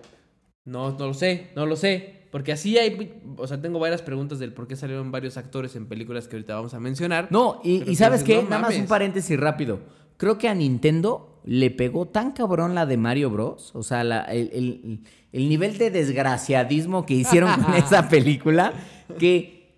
No, 0.65 0.91
no 0.97 1.07
lo 1.07 1.13
sé, 1.13 1.47
no 1.55 1.65
lo 1.65 1.75
sé. 1.75 2.19
Porque 2.31 2.51
así 2.51 2.77
hay, 2.77 3.19
o 3.37 3.47
sea, 3.47 3.59
tengo 3.59 3.79
varias 3.79 4.01
preguntas 4.03 4.37
del 4.37 4.53
por 4.53 4.67
qué 4.67 4.75
salieron 4.75 5.11
varios 5.11 5.35
actores 5.37 5.75
en 5.75 5.87
películas 5.87 6.27
que 6.27 6.35
ahorita 6.35 6.53
vamos 6.55 6.73
a 6.75 6.79
mencionar. 6.79 7.27
No, 7.31 7.59
y, 7.63 7.95
¿sabes 7.95 8.23
qué? 8.23 8.35
no 8.43 8.49
Nada 8.49 8.61
más 8.63 8.77
un 8.77 8.85
paréntesis 8.85 9.39
rápido. 9.39 9.79
Creo 10.17 10.37
que 10.37 10.47
a 10.47 10.53
Nintendo 10.53 11.41
le 11.45 11.71
pegó 11.71 12.07
tan 12.07 12.33
cabrón 12.33 12.75
la 12.75 12.85
de 12.85 12.97
Mario 12.97 13.31
Bros. 13.31 13.71
O 13.75 13.81
sea, 13.81 14.03
la- 14.03 14.21
el, 14.25 14.49
el- 14.53 14.99
el 15.31 15.49
nivel 15.49 15.77
de 15.79 15.89
desgraciadismo 15.91 17.05
que 17.05 17.13
hicieron 17.15 17.51
con 17.63 17.73
esa 17.75 18.09
película 18.09 18.73
que 19.17 19.71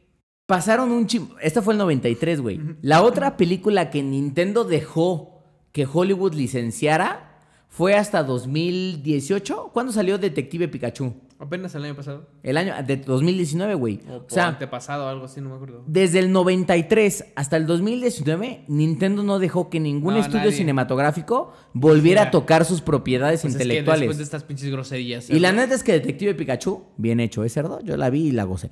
pasaron 0.46 0.92
un 0.92 1.08
chim... 1.08 1.30
Esta 1.42 1.62
fue 1.62 1.74
el 1.74 1.78
93, 1.78 2.42
güey. 2.42 2.60
La 2.82 3.02
otra 3.04 3.38
película 3.38 3.90
que 3.90 4.04
Nintendo 4.04 4.64
dejó 4.66 5.42
que 5.72 5.88
Hollywood 5.92 6.34
licenciara 6.34 7.31
fue 7.74 7.96
hasta 7.96 8.22
2018. 8.24 9.70
¿Cuándo 9.74 9.94
salió 9.94 10.18
Detective 10.18 10.68
Pikachu? 10.68 11.14
Apenas 11.40 11.74
el 11.74 11.86
año 11.86 11.96
pasado. 11.96 12.28
El 12.44 12.58
año 12.58 12.74
de 12.86 12.98
2019, 12.98 13.74
güey. 13.76 14.00
O, 14.12 14.18
O 14.18 14.26
sea, 14.28 14.50
antepasado 14.50 15.08
algo 15.08 15.26
así, 15.26 15.40
no 15.42 15.50
me 15.50 15.56
acuerdo. 15.56 15.84
desde 15.88 16.20
el 16.20 16.32
93 16.32 17.26
hasta 17.36 17.58
el 17.58 17.66
2019, 17.66 18.66
Nintendo 18.68 19.24
no 19.24 19.40
dejó 19.40 19.70
que 19.70 19.80
ningún 19.80 20.14
No, 20.16 20.20
estudio 20.20 20.40
nadie. 20.42 20.52
cinematográfico 20.58 21.54
volviera 21.74 22.24
a 22.24 22.32
tocar 22.32 22.66
sus 22.66 22.82
propiedades 22.82 23.42
Pues 23.42 23.54
es 23.54 23.58
que 23.58 23.64
intelectuales. 23.64 24.02
después 24.02 24.18
de 24.18 24.24
estas 24.26 24.44
pinches 24.44 24.70
groserías. 24.70 25.30
Y 25.32 25.40
la 25.40 25.52
neta 25.52 25.74
es 25.74 25.82
que 25.84 25.94
Detective 25.94 26.36
Pikachu, 26.36 26.84
bien 26.98 27.20
hecho, 27.20 27.44
¿es 27.44 27.54
cerdo? 27.54 27.80
Yo 27.82 27.98
la 27.98 28.10
vi 28.12 28.28
y 28.28 28.32
la 28.32 28.44
gocé. 28.44 28.70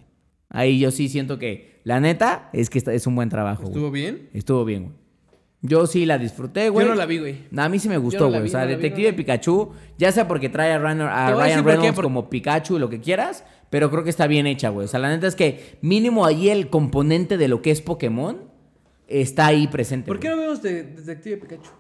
Ahí 0.50 0.78
yo 0.78 0.91
sí 0.91 1.10
siento 1.10 1.39
que 1.39 1.80
la 1.86 2.00
neta 2.00 2.50
es 2.54 2.70
que 2.70 2.80
es 2.86 3.08
un 3.08 3.16
buen 3.16 3.30
trabajo. 3.30 3.64
¿Estuvo 3.64 3.89
bien? 3.89 4.30
Estuvo 4.34 4.64
bien, 4.66 4.84
güey. 4.84 4.95
Yo 5.62 5.88
sí 5.88 6.05
la 6.05 6.18
disfruté, 6.18 6.70
güey. 6.70 6.86
Yo 6.86 6.93
no 6.93 6.97
la 6.97 7.05
vi, 7.05 7.18
güey. 7.20 7.43
A 7.57 7.68
mí 7.68 7.80
sí 7.80 7.89
me 7.89 7.97
gustó, 7.97 8.26
no 8.26 8.30
güey. 8.30 8.43
vi, 8.43 8.47
o 8.47 8.51
sea, 8.51 8.62
no 8.62 8.66
la 8.68 8.72
vi, 8.78 8.82
Detective 8.82 9.12
no. 9.12 9.18
Pikachu, 9.18 9.72
ya 9.97 10.12
sea 10.12 10.28
porque 10.28 10.47
trae 10.47 10.72
a 10.72 10.80
Ryan, 10.80 11.01
a 11.01 11.32
Ryan 11.32 11.66
Reynolds 11.66 11.93
por- 11.95 12.03
como 12.05 12.30
Pikachu, 12.30 12.80
lo 12.80 12.89
que 12.89 13.01
quieras, 13.01 13.43
pero 13.70 13.91
creo 13.91 14.03
que 14.05 14.10
está 14.10 14.26
bien 14.28 14.47
hecha, 14.47 14.70
güey. 14.70 14.86
O 14.86 14.88
sea, 14.88 14.99
la 15.01 15.10
neta 15.10 15.28
es 15.28 15.36
que 15.36 15.78
mínimo 15.82 16.26
ahí 16.26 16.49
el 16.49 16.70
componente 16.70 17.38
de 17.38 17.49
lo 17.49 17.62
que 17.62 17.72
es 17.72 17.82
Pokémon 17.82 18.38
está 19.07 19.47
ahí 19.47 19.68
presente. 19.68 20.07
¿Por 20.07 20.20
qué 20.20 20.28
güey. 20.30 20.38
no 20.38 20.41
vemos 20.43 20.62
de 20.62 20.84
Detective 20.84 21.38
Pikachu? 21.38 21.72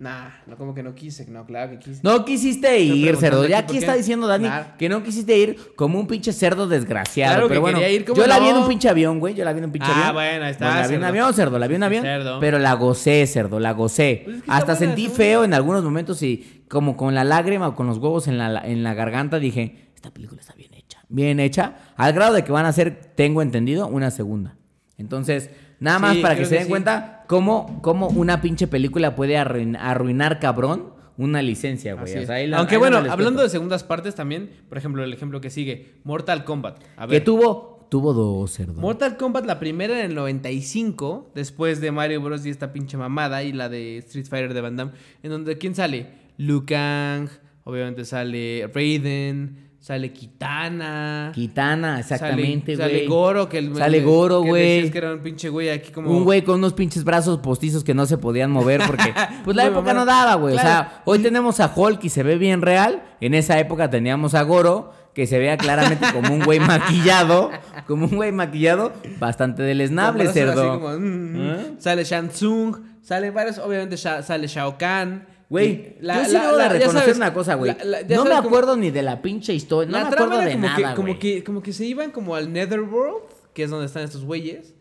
Nah, 0.00 0.30
no, 0.46 0.56
como 0.56 0.74
que 0.74 0.82
no 0.82 0.94
quise. 0.94 1.26
No, 1.30 1.44
claro 1.44 1.72
que 1.72 1.78
quise. 1.78 2.00
No 2.02 2.24
quisiste 2.24 2.80
ir, 2.80 3.16
cerdo. 3.18 3.46
Ya 3.46 3.58
aquí 3.58 3.76
está 3.76 3.92
diciendo 3.94 4.26
Dani 4.26 4.46
Claro. 4.46 4.66
que 4.78 4.88
no 4.88 5.02
quisiste 5.02 5.36
ir 5.36 5.58
como 5.76 6.00
un 6.00 6.06
pinche 6.06 6.32
cerdo 6.32 6.66
desgraciado. 6.66 7.32
Claro 7.34 7.48
que 7.48 7.50
pero 7.50 7.60
bueno, 7.60 7.86
ir, 7.86 8.06
¿cómo 8.06 8.18
yo 8.18 8.26
la 8.26 8.38
vi 8.40 8.48
en 8.48 8.56
un 8.56 8.66
pinche 8.66 8.88
avión, 8.88 9.20
güey. 9.20 9.34
Yo 9.34 9.44
la 9.44 9.52
vi 9.52 9.58
en 9.58 9.66
un 9.66 9.72
pinche 9.72 9.88
Ah, 9.90 9.98
avión. 10.08 10.14
bueno, 10.14 10.44
ahí 10.46 10.52
está, 10.52 10.80
la 10.80 10.88
vi 10.88 10.94
en 10.94 11.00
un 11.00 11.04
avión, 11.04 11.34
cerdo. 11.34 11.58
La 11.58 11.66
vi 11.66 11.74
en 11.74 11.80
un 11.80 11.82
avión. 11.84 12.02
Cerdo. 12.02 12.40
Pero 12.40 12.58
la 12.58 12.72
gocé, 12.72 13.26
cerdo. 13.26 13.60
La 13.60 13.72
gocé. 13.72 14.22
Pues 14.24 14.36
es 14.38 14.42
que 14.44 14.50
Hasta 14.50 14.74
sentí 14.74 15.08
feo 15.08 15.44
en 15.44 15.52
algunos 15.52 15.84
momentos 15.84 16.22
y 16.22 16.64
como 16.70 16.96
con 16.96 17.14
la 17.14 17.22
lágrima 17.24 17.68
o 17.68 17.76
con 17.76 17.86
los 17.86 17.98
huevos 17.98 18.26
en 18.26 18.38
la, 18.38 18.58
en 18.64 18.82
la 18.82 18.94
garganta 18.94 19.38
dije, 19.38 19.90
esta 19.94 20.10
película 20.12 20.40
está 20.40 20.54
bien 20.54 20.72
hecha. 20.72 21.00
Bien 21.10 21.40
hecha. 21.40 21.74
Al 21.96 22.14
grado 22.14 22.32
de 22.32 22.42
que 22.42 22.52
van 22.52 22.64
a 22.64 22.70
hacer, 22.70 23.12
tengo 23.16 23.42
entendido, 23.42 23.86
una 23.86 24.10
segunda. 24.10 24.56
Entonces, 24.96 25.50
nada 25.78 25.98
más 25.98 26.14
Sí, 26.16 26.22
para 26.22 26.36
que 26.36 26.44
se 26.46 26.50
que 26.52 26.54
den 26.56 26.64
sí. 26.64 26.70
cuenta 26.70 27.19
cómo, 27.30 27.78
cómo 27.80 28.08
una 28.08 28.40
pinche 28.40 28.66
película 28.66 29.14
puede 29.14 29.36
arruin- 29.36 29.76
arruinar, 29.78 30.40
cabrón, 30.40 30.92
una 31.16 31.42
licencia, 31.42 31.94
güey. 31.94 32.06
Así 32.06 32.18
O 32.18 32.20
es. 32.22 32.26
sea, 32.26 32.34
ahí 32.36 32.48
la- 32.48 32.58
Aunque 32.58 32.74
ahí 32.74 32.80
bueno, 32.80 32.96
hablando 33.08 33.40
de 33.40 33.48
segundas 33.48 33.84
partes 33.84 34.16
también, 34.16 34.50
por 34.68 34.76
ejemplo, 34.78 35.04
el 35.04 35.12
ejemplo 35.12 35.40
que 35.40 35.48
sigue, 35.48 36.00
Mortal 36.02 36.42
Kombat. 36.44 36.82
A 36.96 37.06
ver, 37.06 37.20
Que 37.20 37.24
tuvo, 37.24 37.86
tuvo 37.88 38.12
dos, 38.14 38.50
cerdo. 38.52 38.80
Mortal 38.80 39.16
Kombat, 39.16 39.46
la 39.46 39.60
primera 39.60 40.00
en 40.00 40.06
el 40.10 40.14
95, 40.16 41.30
después 41.36 41.80
de 41.80 41.92
Mario 41.92 42.20
Bros. 42.20 42.44
y 42.46 42.50
esta 42.50 42.72
pinche 42.72 42.96
mamada, 42.96 43.44
y 43.44 43.52
la 43.52 43.68
de 43.68 43.98
Street 43.98 44.26
Fighter 44.28 44.52
de 44.52 44.60
Van 44.60 44.76
Damme, 44.76 44.92
en 45.22 45.30
donde 45.30 45.56
¿quién 45.56 45.76
sale? 45.76 46.08
Liu 46.36 46.64
Kang, 46.66 47.28
obviamente 47.62 48.04
sale 48.04 48.68
Raiden, 48.74 49.69
sale 49.80 50.12
Kitana. 50.12 51.32
Kitana, 51.34 51.98
exactamente, 51.98 52.76
sale, 52.76 52.88
güey. 52.88 53.00
Sale 53.00 53.08
Goro, 53.08 53.48
que 53.48 53.58
el 53.58 53.74
Sale 53.74 53.98
que 53.98 54.04
Goro, 54.04 54.42
güey. 54.42 54.76
decías 54.76 54.92
que 54.92 54.98
era 54.98 55.14
un 55.14 55.20
pinche 55.20 55.48
güey 55.48 55.70
aquí 55.70 55.90
como. 55.90 56.10
Un 56.10 56.24
güey 56.24 56.42
con 56.42 56.56
unos 56.56 56.74
pinches 56.74 57.02
brazos 57.02 57.38
postizos 57.38 57.82
que 57.82 57.94
no 57.94 58.06
se 58.06 58.18
podían 58.18 58.50
mover 58.50 58.82
porque 58.86 59.12
pues 59.44 59.56
la 59.56 59.66
época 59.66 59.94
no 59.94 60.04
daba, 60.04 60.34
güey. 60.34 60.54
O 60.54 60.58
sea, 60.58 61.02
hoy 61.06 61.18
tenemos 61.18 61.58
a 61.60 61.72
Hulk 61.74 62.04
y 62.04 62.10
se 62.10 62.22
ve 62.22 62.36
bien 62.36 62.62
real. 62.62 63.02
En 63.20 63.34
esa 63.34 63.58
época 63.58 63.90
teníamos 63.90 64.34
a 64.34 64.42
Goro 64.42 64.92
que 65.14 65.26
se 65.26 65.38
vea 65.38 65.56
claramente 65.56 66.06
como 66.12 66.32
un 66.32 66.44
güey 66.44 66.60
maquillado, 66.60 67.50
como 67.86 68.04
un 68.06 68.16
güey 68.16 68.32
maquillado 68.32 68.92
bastante 69.18 69.62
deleznable, 69.62 70.24
brazos 70.24 70.42
así 70.42 70.54
cerdo. 70.54 70.80
como, 70.80 70.98
mm, 70.98 71.02
mm. 71.02 71.50
¿Eh? 71.50 71.74
Sale 71.78 72.04
Shang 72.04 72.28
Tsung, 72.28 72.76
salen 73.02 73.34
varios, 73.34 73.58
obviamente 73.58 73.96
sale 73.96 74.46
Shao 74.46 74.78
Kahn. 74.78 75.26
Güey, 75.50 75.96
La- 76.00 76.22
yo 76.22 76.24
sí 76.26 76.32
la- 76.32 76.40
debo 76.42 76.52
de 76.52 76.58
la- 76.62 76.68
reconocer 76.68 77.00
sabes, 77.02 77.16
una 77.16 77.34
cosa, 77.34 77.54
güey. 77.56 77.76
No 78.08 78.24
me 78.24 78.34
acuerdo 78.34 78.76
ni 78.76 78.90
de 78.90 79.02
la 79.02 79.20
pinche 79.20 79.52
historia, 79.52 79.90
no 79.90 79.98
me 79.98 80.04
acuerdo 80.14 80.38
de 80.38 80.52
como, 80.52 80.64
nada, 80.66 80.76
que, 80.76 80.94
como, 80.94 81.18
que, 81.18 81.44
como 81.44 81.62
que 81.62 81.72
se 81.72 81.84
iban 81.86 82.12
como 82.12 82.36
al 82.36 82.52
Netherworld, 82.52 83.24
que 83.52 83.64
es 83.64 83.70
donde 83.70 83.86
están 83.86 84.04
estos 84.04 84.24
güeyes, 84.24 84.74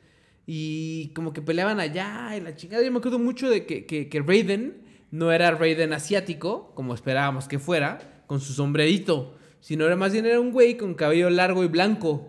y 0.46 1.12
como 1.16 1.34
que 1.34 1.42
peleaban 1.42 1.80
allá 1.80 2.36
y 2.38 2.42
la 2.42 2.56
chingada. 2.56 2.84
Yo 2.84 2.92
me 2.92 3.00
acuerdo 3.00 3.18
mucho 3.20 3.50
de 3.50 3.66
que, 3.66 3.86
que, 3.86 4.10
que 4.10 4.20
Raiden 4.22 4.84
no 5.12 5.32
era 5.32 5.52
Raiden 5.52 5.92
asiático, 5.92 6.72
como 6.76 6.94
esperábamos 6.94 7.48
que 7.48 7.58
fuera, 7.60 8.24
con 8.28 8.40
su 8.40 8.54
sombrerito, 8.54 9.36
sino 9.62 9.86
era 9.88 9.96
más 9.96 10.14
bien 10.14 10.28
era 10.28 10.40
un 10.40 10.52
güey 10.52 10.78
con 10.78 10.94
cabello 10.94 11.32
largo 11.32 11.64
y 11.64 11.68
blanco. 11.68 12.28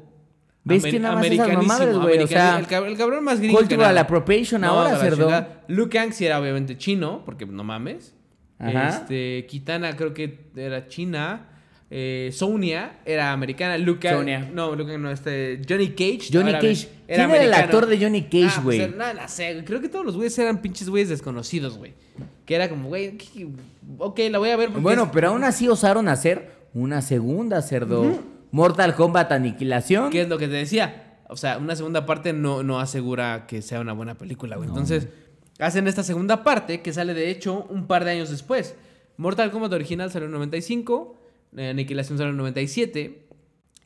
¿Ves 0.64 0.84
que 0.84 0.98
nada 0.98 1.16
más 1.16 1.24
esas 1.26 1.40
americanísimo, 1.40 1.78
mamadas, 1.78 2.02
güey? 2.02 2.18
O 2.22 2.26
sea, 2.26 2.58
el, 2.58 2.66
cab- 2.66 2.86
el 2.86 2.96
cabrón 2.96 3.24
más 3.24 3.38
gringo 3.40 3.58
cultural 3.58 3.96
appropriation 3.98 4.64
ahora, 4.64 4.90
de 4.92 4.96
la 4.96 5.00
cerdo. 5.16 5.46
Liu 5.68 5.88
Kang 5.90 6.12
sí 6.12 6.24
era 6.26 6.38
obviamente 6.40 6.76
chino, 6.78 7.22
porque 7.24 7.44
no 7.46 7.64
mames. 7.64 8.14
Ajá. 8.60 8.88
Este, 8.88 9.46
Kitana 9.48 9.96
creo 9.96 10.12
que 10.14 10.38
era 10.54 10.86
china. 10.86 11.46
Eh, 11.92 12.30
Sonia 12.32 13.00
era 13.04 13.32
americana. 13.32 13.76
Liu 13.76 13.98
Kang- 13.98 14.18
Sonya. 14.18 14.48
No, 14.54 14.76
Kang 14.76 15.00
no, 15.00 15.10
este. 15.10 15.60
Johnny 15.68 15.88
Cage. 15.88 16.28
Johnny 16.32 16.52
Cage. 16.52 16.88
era 17.08 17.26
¿Quién 17.26 17.30
era 17.34 17.44
el 17.44 17.52
actor 17.54 17.86
de 17.86 17.98
Johnny 17.98 18.22
Cage, 18.24 18.44
Ah, 18.58 18.60
güey? 18.62 18.78
pues, 18.78 18.96
no, 18.96 19.12
no 19.14 19.28
sé. 19.28 19.62
Creo 19.66 19.80
que 19.80 19.88
todos 19.88 20.04
los 20.06 20.14
güeyes 20.14 20.38
eran 20.38 20.62
pinches 20.62 20.88
güeyes 20.88 21.08
desconocidos, 21.08 21.78
güey. 21.78 21.94
Que 22.46 22.54
era 22.54 22.68
como, 22.68 22.88
güey, 22.88 23.16
¿qué- 23.18 23.48
ok, 23.98 24.20
la 24.30 24.38
voy 24.38 24.50
a 24.50 24.56
ver. 24.56 24.68
Bueno, 24.70 25.04
es- 25.04 25.10
pero 25.12 25.28
aún 25.30 25.42
así 25.42 25.66
osaron 25.68 26.06
hacer 26.08 26.52
una 26.74 27.02
segunda, 27.02 27.60
cerdo. 27.62 28.20
Mortal 28.52 28.94
Kombat 28.94 29.32
Aniquilación. 29.32 30.10
¿Qué 30.10 30.22
es 30.22 30.28
lo 30.28 30.38
que 30.38 30.46
te 30.46 30.54
decía? 30.54 31.18
O 31.28 31.36
sea, 31.36 31.58
una 31.58 31.74
segunda 31.76 32.06
parte 32.06 32.32
no, 32.32 32.62
no 32.62 32.78
asegura 32.80 33.46
que 33.48 33.62
sea 33.62 33.80
una 33.80 33.92
buena 33.92 34.14
película, 34.16 34.56
güey. 34.56 34.68
Entonces, 34.68 35.08
hacen 35.60 35.86
esta 35.88 36.02
segunda 36.02 36.42
parte 36.42 36.80
que 36.80 36.92
sale 36.92 37.14
de 37.14 37.30
hecho 37.30 37.66
un 37.68 37.86
par 37.86 38.04
de 38.04 38.12
años 38.12 38.30
después. 38.30 38.74
Mortal 39.16 39.50
Kombat 39.50 39.72
original 39.72 40.10
salió 40.10 40.26
en 40.26 40.32
95, 40.32 41.16
eh, 41.56 41.68
Aniquilación 41.70 42.18
salió 42.18 42.30
en 42.30 42.36
97. 42.38 43.26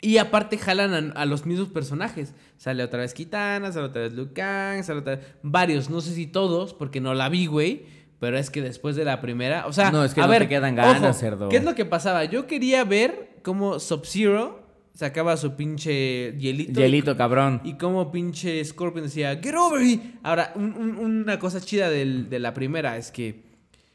Y 0.01 0.19
aparte 0.19 0.59
jalan 0.59 1.13
a, 1.17 1.21
a 1.21 1.25
los 1.25 1.47
mismos 1.47 1.69
personajes. 1.71 2.35
Sale 2.59 2.83
otra 2.85 3.01
vez 3.01 3.15
Kitana, 3.15 3.73
sale 3.73 3.87
otra 3.87 4.03
vez 4.03 4.13
Liu 4.13 4.35
Kang, 4.35 4.83
sale 4.85 5.01
otra 5.01 5.17
vez... 5.17 5.27
Varios, 5.43 5.89
no 5.89 6.03
sé 6.03 6.15
si 6.15 6.27
todos, 6.27 6.75
porque 6.75 7.01
no 7.01 7.15
la 7.15 7.31
vi, 7.31 7.47
güey. 7.47 7.87
Pero 8.21 8.37
es 8.39 8.51
que 8.51 8.61
después 8.61 8.97
de 8.97 9.05
la 9.07 9.21
primera... 9.23 9.67
O 9.67 9.73
sea, 9.73 9.91
No, 9.91 10.05
es 10.05 10.13
que 10.13 10.21
a 10.21 10.25
no 10.25 10.31
ver, 10.31 10.43
te 10.43 10.49
quedan 10.49 10.75
ganas, 10.75 11.03
ojo, 11.03 11.13
cerdo. 11.15 11.49
¿Qué 11.49 11.57
es 11.57 11.65
lo 11.65 11.75
que 11.75 11.87
pasaba? 11.87 12.25
Yo 12.25 12.47
quería 12.47 12.85
ver 12.85 13.39
cómo 13.43 13.81
Sub-Zero 13.81 14.64
sacaba 14.95 15.37
su 15.37 15.55
pinche 15.57 16.37
hielito. 16.39 16.81
Hielito, 16.81 17.17
cabrón. 17.17 17.61
Y 17.65 17.75
cómo 17.75 18.11
pinche 18.13 18.65
Scorpion 18.65 19.05
decía, 19.07 19.37
get 19.43 19.55
over 19.57 19.83
here. 19.83 20.01
Ahora, 20.23 20.53
un- 20.55 20.75
un- 20.77 20.97
una 20.99 21.39
cosa 21.39 21.61
chida 21.61 21.91
del- 21.91 22.29
de 22.31 22.39
la 22.39 22.55
primera 22.55 22.97
es 22.97 23.11
que 23.11 23.43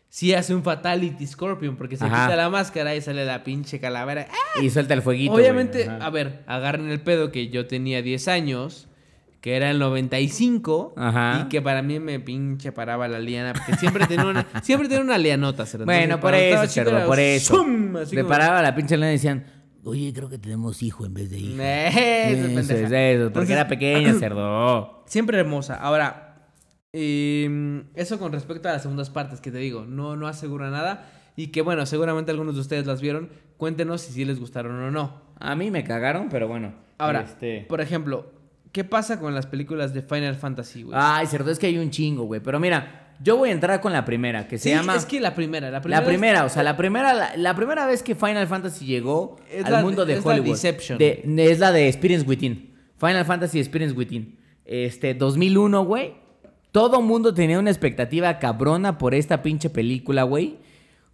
sí 0.09 0.33
hace 0.33 0.53
un 0.53 0.63
fatality 0.63 1.25
Scorpion 1.25 1.77
porque 1.77 1.95
se 1.95 2.03
Ajá. 2.05 2.25
quita 2.25 2.35
la 2.35 2.49
máscara 2.49 2.95
y 2.95 3.01
sale 3.01 3.23
la 3.25 3.43
pinche 3.43 3.79
calavera. 3.79 4.27
¡Ah! 4.29 4.61
Y 4.61 4.69
suelta 4.69 4.93
el 4.93 5.01
fueguito. 5.01 5.33
Obviamente, 5.33 5.87
a 5.89 6.09
ver, 6.09 6.43
agarren 6.47 6.89
el 6.89 6.99
pedo 6.99 7.31
que 7.31 7.47
yo 7.49 7.65
tenía 7.67 8.01
10 8.01 8.27
años, 8.27 8.87
que 9.39 9.55
era 9.55 9.71
el 9.71 9.79
95, 9.79 10.93
Ajá. 10.97 11.43
y 11.45 11.49
que 11.49 11.61
para 11.61 11.81
mí 11.81 11.97
me 11.99 12.19
pinche 12.19 12.73
paraba 12.73 13.07
la 13.07 13.19
liana, 13.19 13.53
porque 13.53 13.75
siempre 13.77 14.05
tenía 14.05 14.25
una, 14.25 14.45
siempre 14.63 14.89
tenía 14.89 15.03
una 15.03 15.17
lianota. 15.17 15.63
Entonces, 15.63 15.85
Bueno, 15.85 16.19
por 16.19 16.33
eso, 16.35 16.61
chico 16.63 16.73
cerdo, 16.73 16.97
era 16.97 17.05
por 17.05 17.19
eso. 17.19 17.65
Así 18.01 18.15
Le 18.15 18.23
como- 18.23 18.33
paraba 18.33 18.61
la 18.61 18.75
pinche 18.75 18.97
lana 18.97 19.11
y 19.11 19.15
decían, 19.15 19.45
oye, 19.83 20.11
creo 20.13 20.29
que 20.29 20.37
tenemos 20.37 20.81
hijo 20.83 21.05
en 21.05 21.13
vez 21.13 21.29
de 21.29 21.39
hija. 21.39 21.87
Esa 21.87 21.99
Eso, 22.29 22.41
pendeja. 22.47 22.61
es 22.61 22.69
eso, 22.71 22.87
porque 22.89 23.23
Entonces, 23.27 23.49
era 23.51 23.67
pequeña, 23.67 24.13
cerdo. 24.19 25.03
Siempre 25.05 25.39
hermosa. 25.39 25.75
Ahora, 25.75 26.35
eh, 26.93 27.83
eso 27.95 28.19
con 28.19 28.31
respecto 28.31 28.67
a 28.69 28.73
las 28.73 28.81
segundas 28.81 29.09
partes 29.09 29.41
que 29.41 29.51
te 29.51 29.57
digo, 29.57 29.85
no, 29.85 30.15
no 30.15 30.27
asegura 30.27 30.69
nada. 30.69 31.09
Y 31.35 31.47
que 31.47 31.61
bueno, 31.61 31.85
seguramente 31.85 32.31
algunos 32.31 32.55
de 32.55 32.61
ustedes 32.61 32.85
las 32.85 33.01
vieron. 33.01 33.29
Cuéntenos 33.57 34.01
si 34.01 34.13
sí 34.13 34.25
les 34.25 34.39
gustaron 34.39 34.75
o 34.81 34.91
no. 34.91 35.21
A 35.39 35.55
mí 35.55 35.71
me 35.71 35.83
cagaron, 35.83 36.27
pero 36.29 36.47
bueno. 36.47 36.73
Ahora, 36.97 37.21
Este... 37.21 37.65
por 37.69 37.79
ejemplo, 37.81 38.31
¿qué 38.73 38.83
pasa 38.83 39.19
con 39.19 39.33
las 39.33 39.45
películas 39.47 39.93
de 39.93 40.01
Final 40.01 40.35
Fantasy, 40.35 40.83
güey? 40.83 40.97
Ay, 41.01 41.27
cerdo, 41.27 41.49
es 41.51 41.59
que 41.59 41.67
hay 41.67 41.77
un 41.77 41.91
chingo, 41.91 42.23
güey. 42.23 42.41
Pero 42.41 42.59
mira, 42.59 43.08
yo 43.21 43.37
voy 43.37 43.49
a 43.49 43.51
entrar 43.51 43.81
con 43.81 43.91
la 43.93 44.05
primera, 44.05 44.47
que 44.47 44.57
se 44.57 44.69
Sí, 44.69 44.75
llama... 44.75 44.95
Es 44.95 45.05
que 45.05 45.19
la 45.19 45.35
primera, 45.35 45.69
la 45.69 45.81
primera. 45.81 46.01
La 46.01 46.07
primera, 46.07 46.45
o 46.45 46.49
sea, 46.49 46.63
la 46.63 46.77
primera, 46.77 47.13
la, 47.13 47.35
la 47.35 47.55
primera 47.55 47.85
vez 47.85 48.01
que 48.03 48.15
Final 48.15 48.47
Fantasy 48.47 48.85
llegó 48.85 49.37
Es 49.51 49.65
al 49.65 49.71
la- 49.73 49.81
mundo 49.81 50.05
de 50.05 50.13
es 50.13 50.25
la 50.25 50.31
Hollywood. 50.31 50.51
Deception. 50.51 50.97
de- 50.97 51.23
es 51.37 51.59
la 51.59 51.71
de 51.71 51.87
Experience 51.87 52.25
Within. 52.27 52.73
Final 52.97 53.25
Fantasy 53.25 53.59
Experience 53.59 53.95
Within. 53.95 54.37
Este, 54.65 55.13
2001, 55.13 55.83
güey. 55.85 56.13
Todo 56.71 57.01
mundo 57.01 57.33
tenía 57.33 57.57
una 57.59 57.71
expectativa 57.71 58.37
cabrona 58.39 58.97
por 58.97 59.15
esta 59.15 59.41
pinche 59.41 59.69
película, 59.69 60.23
güey. 60.23 60.57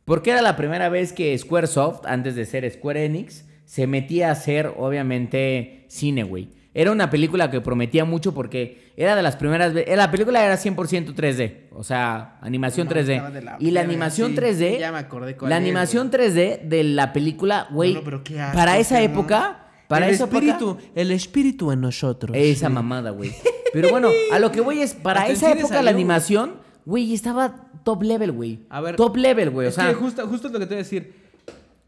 Porque 0.04 0.32
era 0.32 0.42
la 0.42 0.56
primera 0.58 0.90
vez 0.90 1.14
que 1.14 1.36
Squaresoft, 1.38 2.06
antes 2.06 2.36
de 2.36 2.46
ser 2.46 2.70
Square 2.70 3.06
Enix, 3.06 3.46
se 3.66 3.88
metía 3.88 4.30
a 4.30 4.34
hacer, 4.34 4.72
obviamente, 4.78 5.86
cine, 5.88 6.24
güey. 6.24 6.50
Era 6.78 6.92
una 6.92 7.10
película 7.10 7.50
que 7.50 7.62
prometía 7.62 8.04
mucho 8.04 8.34
porque 8.34 8.92
era 8.98 9.16
de 9.16 9.24
las 9.24 9.38
primeras 9.38 9.74
veces... 9.74 9.96
La 9.96 10.12
película 10.12 10.46
era 10.46 10.56
100% 10.56 11.16
3D, 11.16 11.70
o 11.72 11.86
sea, 11.86 12.38
animación 12.42 12.88
No, 12.88 12.94
3D. 12.94 13.12
estaba 13.14 13.32
de 13.32 13.42
la 13.42 13.56
y 13.62 13.72
la 13.72 13.80
animación 13.82 14.32
sí. 14.32 14.38
3D... 14.38 14.80
Ya 14.80 14.92
me 14.92 14.98
acordé 14.98 15.38
cuál 15.38 15.50
La 15.50 15.56
es, 15.56 15.62
animación 15.64 16.12
3D 16.12 16.64
de 16.64 16.84
la 16.84 17.14
película, 17.14 17.68
güey, 17.72 17.94
No, 17.94 18.00
no, 18.00 18.06
pero 18.06 18.24
qué 18.26 18.42
asco, 18.42 18.58
para 18.58 18.78
esa 18.78 19.02
época... 19.02 19.62
Para 19.88 20.08
el 20.08 20.16
esa 20.16 20.26
espíritu, 20.26 20.72
época... 20.72 20.84
el 20.96 21.12
espíritu 21.12 21.72
en 21.72 21.80
nosotros. 21.80 22.36
Esa 22.38 22.70
mamada, 22.70 23.12
güey. 23.12 23.32
Pero 23.72 23.90
bueno, 23.90 24.10
a 24.34 24.40
lo 24.40 24.52
que 24.52 24.60
voy 24.60 24.82
es, 24.82 24.94
para 24.96 25.28
esa 25.30 25.52
época 25.52 25.82
la 25.82 25.92
animación, 25.92 26.56
güey, 26.86 27.14
estaba 27.14 27.70
top 27.84 28.04
level, 28.04 28.32
güey. 28.34 28.60
A 28.70 28.82
ver, 28.82 28.96
Top 28.98 29.16
level, 29.16 29.50
güey. 29.52 29.68
O 29.68 29.72
sea, 29.72 29.88
que 29.88 29.94
justo, 29.94 30.28
justo 30.28 30.48
es 30.48 30.54
lo 30.54 30.60
que 30.60 30.66
te 30.66 30.74
voy 30.74 30.80
a 30.82 30.84
decir. 30.84 31.25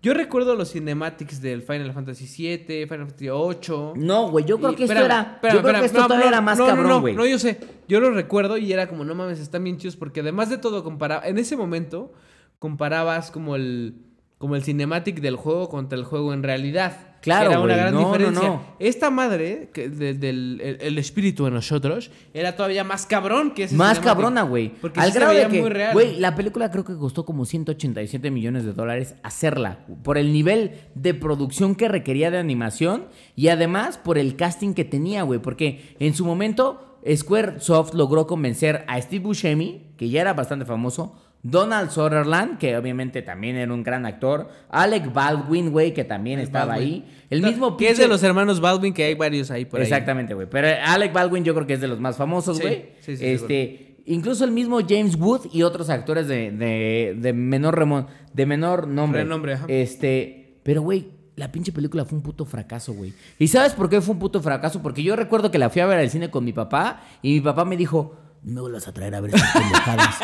Yo 0.08 0.14
recuerdo 0.14 0.56
los 0.56 0.72
cinematics 0.72 1.42
del 1.42 1.62
Final 1.64 1.92
Fantasy 1.92 2.26
VII, 2.26 2.86
Final 2.88 3.08
Fantasy 3.08 3.26
VIII. 3.26 4.06
no, 4.06 4.30
güey, 4.30 4.46
yo 4.46 4.58
creo 4.58 4.72
Y- 4.72 4.76
que 4.76 4.84
esto 4.86 4.94
era... 4.98 5.34
espérame, 5.34 5.34
yo 5.42 5.42
creo 5.42 5.58
espérame, 5.58 5.80
que 5.82 5.86
esto 5.88 6.00
no, 6.00 6.08
todavía 6.08 6.26
no, 6.26 6.32
era 6.32 6.42
más 6.42 6.58
no, 6.58 6.66
cabrón, 6.66 6.88
no, 6.88 7.02
güey. 7.02 7.14
No, 7.14 7.26
yo 7.26 7.38
sé. 7.38 7.60
Yo 7.90 8.00
lo 8.00 8.12
recuerdo 8.12 8.58
y 8.58 8.72
era 8.72 8.88
como, 8.88 9.04
no 9.04 9.16
mames, 9.16 9.42
están 9.42 9.66
bien 9.66 9.78
chidos 9.78 9.98
porque 9.98 10.22
además 10.22 10.50
de 10.50 10.58
todo 10.60 10.82
comparaba... 10.86 11.28
En 11.28 11.38
ese 11.38 11.58
momento 11.58 12.14
comparabas 12.58 13.32
como 13.32 13.58
el... 13.58 13.96
Como 14.38 14.56
el 14.56 14.64
cinematic 14.64 15.20
del 15.20 15.36
juego 15.36 15.68
contra 15.68 15.98
el 16.00 16.06
juego 16.06 16.32
en 16.32 16.42
realidad. 16.44 17.07
Claro, 17.22 17.50
Era 17.50 17.60
una 17.60 17.66
güey. 17.68 17.78
gran 17.78 17.94
No, 17.94 18.02
no, 18.02 18.08
diferencia. 18.14 18.48
no. 18.48 18.62
Esta 18.80 19.10
madre, 19.10 19.70
que 19.74 19.90
de- 19.90 20.14
del 20.14 20.62
el, 20.64 20.78
el 20.82 20.98
espíritu 20.98 21.48
en 21.48 21.54
nosotros, 21.56 22.12
era 22.34 22.56
todavía 22.56 22.84
más 22.84 23.06
cabrón 23.06 23.52
que 23.52 23.64
ese 23.64 23.76
Más 23.76 24.00
cabrona, 24.00 24.44
güey. 24.44 24.70
Porque 24.70 25.00
Al 25.00 25.08
sí 25.08 25.14
se 25.14 25.20
grado 25.20 25.34
de 25.34 25.38
veía 25.40 25.50
que, 25.50 25.62
muy 25.62 25.70
real. 25.70 25.94
güey, 25.94 26.20
la 26.20 26.36
película 26.36 26.72
creo 26.72 26.84
que 26.86 26.96
costó 26.96 27.26
como 27.26 27.46
187 27.46 28.32
millones 28.32 28.66
de 28.66 28.74
dólares 28.74 29.16
hacerla. 29.24 29.80
Por 30.04 30.18
el 30.18 30.32
nivel 30.32 30.72
de 30.96 31.14
producción 31.14 31.76
que 31.76 31.88
requería 31.88 32.32
de 32.32 32.38
animación 32.38 33.06
y 33.36 33.50
además 33.50 33.98
por 33.98 34.18
el 34.18 34.36
casting 34.36 34.74
que 34.74 34.86
tenía, 34.86 35.24
güey. 35.24 35.40
Porque 35.42 35.96
en 36.00 36.14
su 36.14 36.26
momento 36.26 37.00
Squaresoft 37.16 37.94
logró 37.94 38.28
convencer 38.28 38.84
a 38.88 39.00
Steve 39.02 39.24
Buscemi, 39.24 39.88
que 39.98 40.10
ya 40.10 40.22
era 40.22 40.34
bastante 40.34 40.66
famoso, 40.66 41.16
Donald 41.44 41.92
Sutherland, 41.92 42.58
que 42.58 42.76
obviamente 42.76 43.22
también 43.22 43.56
era 43.56 43.74
un 43.74 43.84
gran 43.84 44.06
actor. 44.06 44.50
Alec 44.70 45.14
Baldwin, 45.14 45.72
güey, 45.72 45.94
que 45.94 46.04
también 46.04 46.40
estaba 46.40 46.66
Baldwin. 46.74 46.94
ahí. 47.06 47.06
El 47.30 47.42
mismo 47.42 47.78
Que 47.78 47.90
es 47.90 47.98
de 47.98 48.08
los 48.08 48.22
hermanos 48.24 48.60
Baldwin, 48.60 48.94
que 48.94 49.04
hay 49.06 49.14
varios 49.16 49.50
ahí 49.52 49.66
por 49.66 49.80
ahí. 49.80 49.84
Exactamente, 49.86 50.34
güey. 50.34 50.48
Pero 50.50 50.68
Alec 50.86 51.14
Baldwin 51.14 51.44
yo 51.44 51.54
creo 51.54 51.68
que 51.68 51.74
es 51.74 51.82
de 51.82 51.88
los 51.88 52.00
más 52.00 52.18
famosos, 52.18 52.58
Sí, 52.58 52.64
güey. 52.64 52.86
sí, 53.00 53.16
sí, 53.18 53.26
este, 53.26 53.98
incluso 54.06 54.44
el 54.44 54.52
mismo 54.52 54.80
James 54.88 55.16
Wood 55.16 55.48
y 55.54 55.64
otros 55.64 55.90
actores 55.90 56.28
de, 56.28 56.52
de, 56.52 57.16
de 57.18 57.34
menor 57.34 57.78
remo- 57.80 58.08
de 58.34 58.46
menor 58.46 58.88
nombre. 58.88 59.24
Renombre, 59.24 59.54
ajá. 59.54 59.66
Este, 59.68 60.60
pero 60.64 60.82
güey, 60.82 61.10
la 61.36 61.52
pinche 61.52 61.72
película 61.72 62.04
fue 62.04 62.18
un 62.18 62.24
puto 62.24 62.46
fracaso, 62.46 62.94
güey. 62.94 63.14
¿Y 63.40 63.48
sabes 63.48 63.74
por 63.74 63.90
qué 63.90 64.02
fue 64.02 64.14
un 64.14 64.20
puto 64.20 64.42
fracaso? 64.42 64.82
Porque 64.82 65.04
yo 65.04 65.16
recuerdo 65.16 65.52
que 65.52 65.60
la 65.60 65.70
fui 65.70 65.82
a 65.82 65.86
ver 65.86 66.00
al 66.00 66.10
cine 66.10 66.30
con 66.32 66.44
mi 66.44 66.52
papá 66.52 67.04
y 67.22 67.34
mi 67.36 67.42
papá 67.42 67.64
me 67.64 67.78
dijo, 67.78 68.16
"No 68.44 68.54
me 68.54 68.62
vuelvas 68.62 68.88
a 68.88 68.94
traer 68.94 69.16
a 69.16 69.22
ver 69.22 69.36
estas 69.36 69.52
pendejadas. 69.52 70.16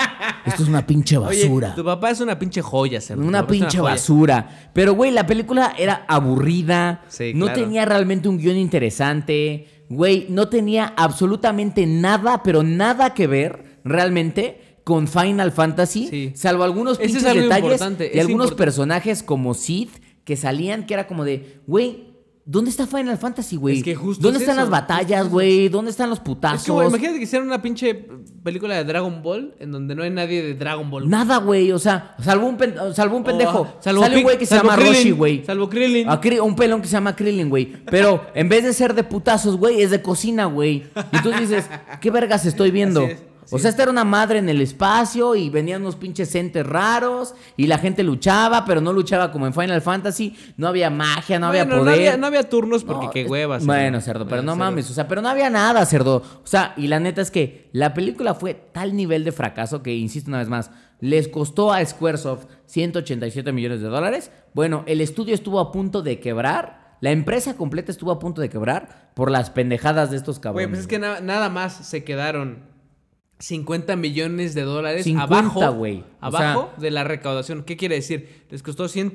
Esto 0.46 0.64
es 0.64 0.70
una 0.70 0.86
pinche 0.86 1.18
Oye, 1.18 1.44
basura." 1.44 1.76
tu 1.76 1.84
papá 1.84 2.12
es 2.12 2.20
una 2.22 2.38
pinche 2.38 2.62
joya, 2.62 3.02
cerdo. 3.02 3.24
Una 3.26 3.46
pinche 3.48 3.80
basura. 3.80 4.70
Pero, 4.74 4.94
güey, 4.94 5.12
la 5.12 5.26
película 5.26 5.74
era 5.78 6.06
aburrida. 6.08 7.04
Sí, 7.08 7.34
no 7.36 7.46
claro. 7.46 7.62
tenía 7.62 7.86
realmente 7.86 8.30
un 8.30 8.38
guion 8.38 8.58
interesante. 8.58 9.68
Güey, 9.90 10.28
no 10.30 10.50
tenía 10.50 10.94
absolutamente 10.98 11.86
nada, 11.86 12.42
pero 12.44 12.64
nada 12.64 13.14
que 13.14 13.28
ver 13.28 13.80
realmente 13.84 14.80
con 14.84 15.08
Final 15.08 15.52
Fantasy. 15.52 16.08
Sí. 16.08 16.32
Salvo 16.36 16.64
algunos 16.64 17.00
es 17.00 17.12
pinches 17.12 17.24
detalles 17.24 17.82
y 18.14 18.20
algunos 18.20 18.54
personajes 18.54 19.24
como 19.24 19.54
Sid 19.54 19.90
que 20.24 20.36
salían 20.36 20.86
que 20.86 20.94
era 20.94 21.08
como 21.08 21.24
de, 21.24 21.62
güey. 21.68 22.13
¿Dónde 22.46 22.72
está 22.72 22.86
Final 22.86 23.18
Fantasy, 23.18 23.56
güey? 23.56 23.78
Es 23.78 23.84
que 23.84 23.96
justo 23.96 24.22
¿Dónde 24.22 24.38
es 24.40 24.42
están 24.44 24.58
eso, 24.58 24.64
las 24.64 24.70
batallas, 24.70 25.30
güey? 25.30 25.70
¿Dónde 25.70 25.92
están 25.92 26.10
los 26.10 26.20
Es 26.20 26.24
putazos? 26.26 26.68
como, 26.68 26.84
imagínate 26.84 27.18
que 27.18 27.24
hicieran 27.24 27.48
una 27.48 27.62
pinche 27.62 27.94
película 28.44 28.76
de 28.76 28.84
Dragon 28.84 29.24
Ball 29.24 29.56
en 29.60 29.72
donde 29.72 29.96
no 29.96 30.04
hay 30.04 30.10
nadie 30.10 30.42
de 30.44 30.54
Dragon 30.56 30.90
Ball. 30.92 31.10
Nada, 31.10 31.38
güey. 31.38 31.72
O 31.72 31.80
sea, 31.80 32.16
salvo 32.22 32.48
un, 32.48 32.58
pen- 32.58 32.76
salvo 32.94 33.16
un 33.16 33.24
pendejo. 33.24 33.66
ah, 33.70 33.78
salvo 33.80 34.04
Sale 34.04 34.18
un 34.18 34.24
güey 34.24 34.38
que 34.38 34.46
se 34.46 34.56
llama 34.56 34.76
Krillin, 34.76 34.94
Roshi, 34.94 35.12
güey. 35.12 35.46
Salvo 35.46 35.70
Krillin. 35.70 36.08
Un 36.42 36.56
pelón 36.58 36.82
que 36.82 36.88
se 36.88 36.94
llama 36.94 37.16
Krillin, 37.16 37.50
güey. 37.50 37.72
Pero 37.86 38.26
en 38.36 38.50
vez 38.50 38.66
de 38.66 38.74
ser 38.74 38.94
de 38.94 39.06
putazos, 39.06 39.56
güey, 39.56 39.82
es 39.82 39.92
de 39.92 40.02
cocina, 40.02 40.44
güey. 40.46 40.84
Y 41.14 41.22
tú 41.24 41.32
dices, 41.32 41.70
¿qué 42.02 42.12
vergas 42.12 42.46
estoy 42.46 42.72
viendo? 42.72 43.04
Así 43.04 43.12
es, 43.14 43.24
o 43.52 43.58
sea, 43.58 43.58
es. 43.58 43.66
esta 43.66 43.84
era 43.84 43.92
una 43.92 44.04
madre 44.04 44.40
en 44.40 44.50
el 44.50 44.62
espacio 44.62 45.36
y 45.36 45.50
venían 45.50 45.82
unos 45.82 45.96
pinches 45.96 46.34
entes 46.36 46.66
raros 46.66 47.36
y 47.58 47.68
la 47.68 47.78
gente 47.78 48.04
luchaba, 48.04 48.66
pero 48.66 48.82
no 48.82 48.94
luchaba 48.94 49.32
como 49.32 49.46
en 49.48 49.54
Final 49.54 49.82
Fantasy. 49.82 50.36
No 50.58 50.68
había 50.68 50.90
magia, 50.90 51.40
no 51.40 51.48
había 51.48 51.66
poder. 51.66 51.84
No 51.84 51.92
había, 51.92 52.18
no 52.18 52.28
había 52.28 52.50
turnos 52.50 52.84
porque 52.84 53.06
No, 53.08 53.12
qué 53.12 53.22
es- 53.22 53.30
hueva. 53.30 53.56
cerdo. 53.60 53.68
Bueno, 53.74 54.02
cerdo, 54.02 54.28
pero 54.28 54.42
no 54.42 54.54
cerdo. 54.54 54.66
mames, 54.66 54.90
o 54.90 54.94
sea, 54.94 55.08
pero 55.08 55.22
no 55.22 55.30
había 55.30 55.50
nada, 55.50 55.86
cerdo. 55.86 56.18
O 56.44 56.48
sea, 56.48 56.74
y 56.78 56.88
la 56.88 57.00
neta 57.00 57.22
es 57.22 57.32
que 57.32 57.70
la 57.74 57.94
película 57.94 58.34
fue 58.34 58.54
tal 58.54 58.96
nivel 58.96 59.24
de 59.24 59.32
fracaso 59.32 59.84
que, 59.84 59.94
insisto 59.96 60.30
una 60.30 60.40
vez 60.40 60.50
más, 60.50 60.72
les 61.00 61.28
costó 61.28 61.74
a 61.74 61.86
Squaresoft 61.86 62.46
187 62.66 63.52
millones 63.52 63.82
de 63.82 63.88
dólares. 63.88 64.32
Bueno, 64.54 64.84
el 64.88 65.02
estudio 65.02 65.34
estuvo 65.34 65.60
a 65.60 65.72
punto 65.72 66.02
de 66.02 66.20
quebrar, 66.20 66.98
la 67.02 67.12
empresa 67.12 67.56
completa 67.58 67.92
estuvo 67.92 68.12
a 68.12 68.20
punto 68.20 68.40
de 68.42 68.50
quebrar 68.50 69.12
por 69.14 69.30
las 69.30 69.50
pendejadas 69.50 70.12
de 70.12 70.18
estos 70.18 70.40
cabrones. 70.40 70.68
Güey, 70.68 70.72
pues 70.72 70.80
es 70.82 70.88
que 70.88 71.00
na- 71.00 71.20
nada 71.20 71.50
más 71.50 71.74
se 71.74 72.04
quedaron 72.06 72.72
50 73.40 73.96
millones 73.96 74.54
de 74.54 74.62
dólares 74.62 75.04
50, 75.04 75.24
abajo, 75.24 75.74
güey. 75.74 76.00
O 76.22 76.26
abajo 76.26 76.72
de 76.78 76.92
la 76.92 77.04
recaudación. 77.04 77.64
¿Qué 77.64 77.76
quiere 77.78 77.96
decir? 77.96 78.46
Les 78.50 78.64
costó 78.64 78.88
100... 78.88 79.14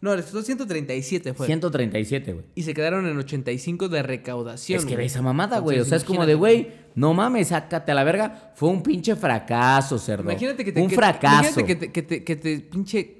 No, 0.00 0.14
les 0.14 0.26
costó 0.26 0.42
137 0.42 1.32
fue. 1.32 1.46
137, 1.46 2.32
güey. 2.32 2.44
Y 2.54 2.62
se 2.64 2.74
quedaron 2.74 3.06
en 3.06 3.16
85 3.16 3.88
de 3.88 4.02
recaudación. 4.02 4.78
Es 4.78 4.84
que 4.84 4.94
ve 4.94 5.06
esa 5.06 5.22
mamada, 5.22 5.58
güey. 5.58 5.80
O 5.80 5.84
sea, 5.84 5.96
es 5.96 6.04
como 6.04 6.26
de, 6.26 6.34
güey, 6.34 6.70
no 6.94 7.14
mames, 7.14 7.48
sácate 7.48 7.92
a 7.92 7.94
la 7.94 8.04
verga. 8.04 8.52
Fue 8.54 8.68
un 8.68 8.82
pinche 8.82 9.16
fracaso, 9.16 9.98
cerdo. 9.98 10.30
Imagínate 10.30 10.64
que 10.64 10.72
te... 10.72 10.82
Un 10.82 10.88
que- 10.88 10.96
fracaso. 10.96 11.60
Imagínate 11.60 11.66
que 11.66 11.74
te, 11.76 11.92
que 11.92 12.02
te, 12.02 12.24
que 12.24 12.36
te 12.36 12.58
pinche... 12.60 13.15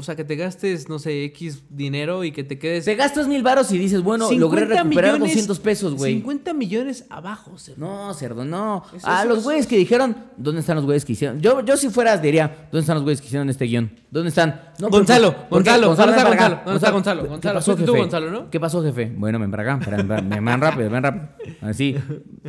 O 0.00 0.02
sea, 0.02 0.16
que 0.16 0.24
te 0.24 0.34
gastes, 0.36 0.88
no 0.88 0.98
sé, 0.98 1.24
X 1.24 1.62
dinero 1.68 2.24
y 2.24 2.32
que 2.32 2.42
te 2.42 2.58
quedes... 2.58 2.84
Te 2.86 2.94
gastas 2.94 3.28
mil 3.28 3.42
varos 3.42 3.70
y 3.72 3.78
dices, 3.78 4.02
bueno, 4.02 4.30
logré 4.32 4.62
50 4.62 4.84
millones, 4.84 5.12
millones- 5.12 5.20
200 5.34 5.60
pesos, 5.60 5.94
güey. 5.94 6.14
50 6.14 6.54
millones 6.54 7.04
abajo, 7.10 7.58
cerdo. 7.58 7.78
No, 7.86 8.14
cerdo, 8.14 8.44
no. 8.44 8.82
Eso- 8.96 9.06
a 9.08 9.20
eso- 9.20 9.28
los 9.28 9.44
güeyes 9.44 9.66
que 9.66 9.76
dijeron, 9.76 10.16
¿dónde 10.36 10.60
están 10.60 10.76
los 10.76 10.84
güeyes 10.86 11.04
que 11.04 11.12
hicieron? 11.12 11.40
Yo, 11.40 11.64
yo 11.64 11.76
si 11.76 11.90
fueras 11.90 12.20
diría, 12.22 12.68
¿dónde 12.72 12.80
están 12.80 12.94
los 12.96 13.04
güeyes 13.04 13.20
que 13.20 13.26
hicieron 13.26 13.48
este 13.50 13.66
guion? 13.66 13.92
¿Dónde 14.10 14.30
están? 14.30 14.48
No, 14.78 14.88
pero- 14.88 14.90
Gonzalo, 14.90 15.48
¿por 15.48 15.62
qué? 15.62 15.70
Gonzalo, 15.70 15.86
¿dónde 15.94 16.06
está. 16.16 16.24
Gonzalo? 16.24 16.56
¿Dónde 16.64 16.76
está 16.76 16.90
Gonzalo? 16.90 17.22
¿qué 17.22 17.28
Gonzalo, 17.28 17.54
pasó, 17.58 17.72
fuiste 17.72 17.84
tú, 17.86 17.92
jefe? 17.92 18.02
Gonzalo, 18.02 18.30
¿no? 18.30 18.50
¿Qué 18.50 18.58
pasó, 18.60 18.82
jefe? 18.82 19.12
Bueno, 19.14 19.38
ven 19.38 19.50
para 19.50 19.62
acá, 19.62 19.78
espera, 19.80 19.96
ven, 20.02 20.28
ven, 20.30 20.44
ven 20.44 20.60
rápido, 20.60 20.88
rápido. 20.88 21.28
Así, 21.60 21.94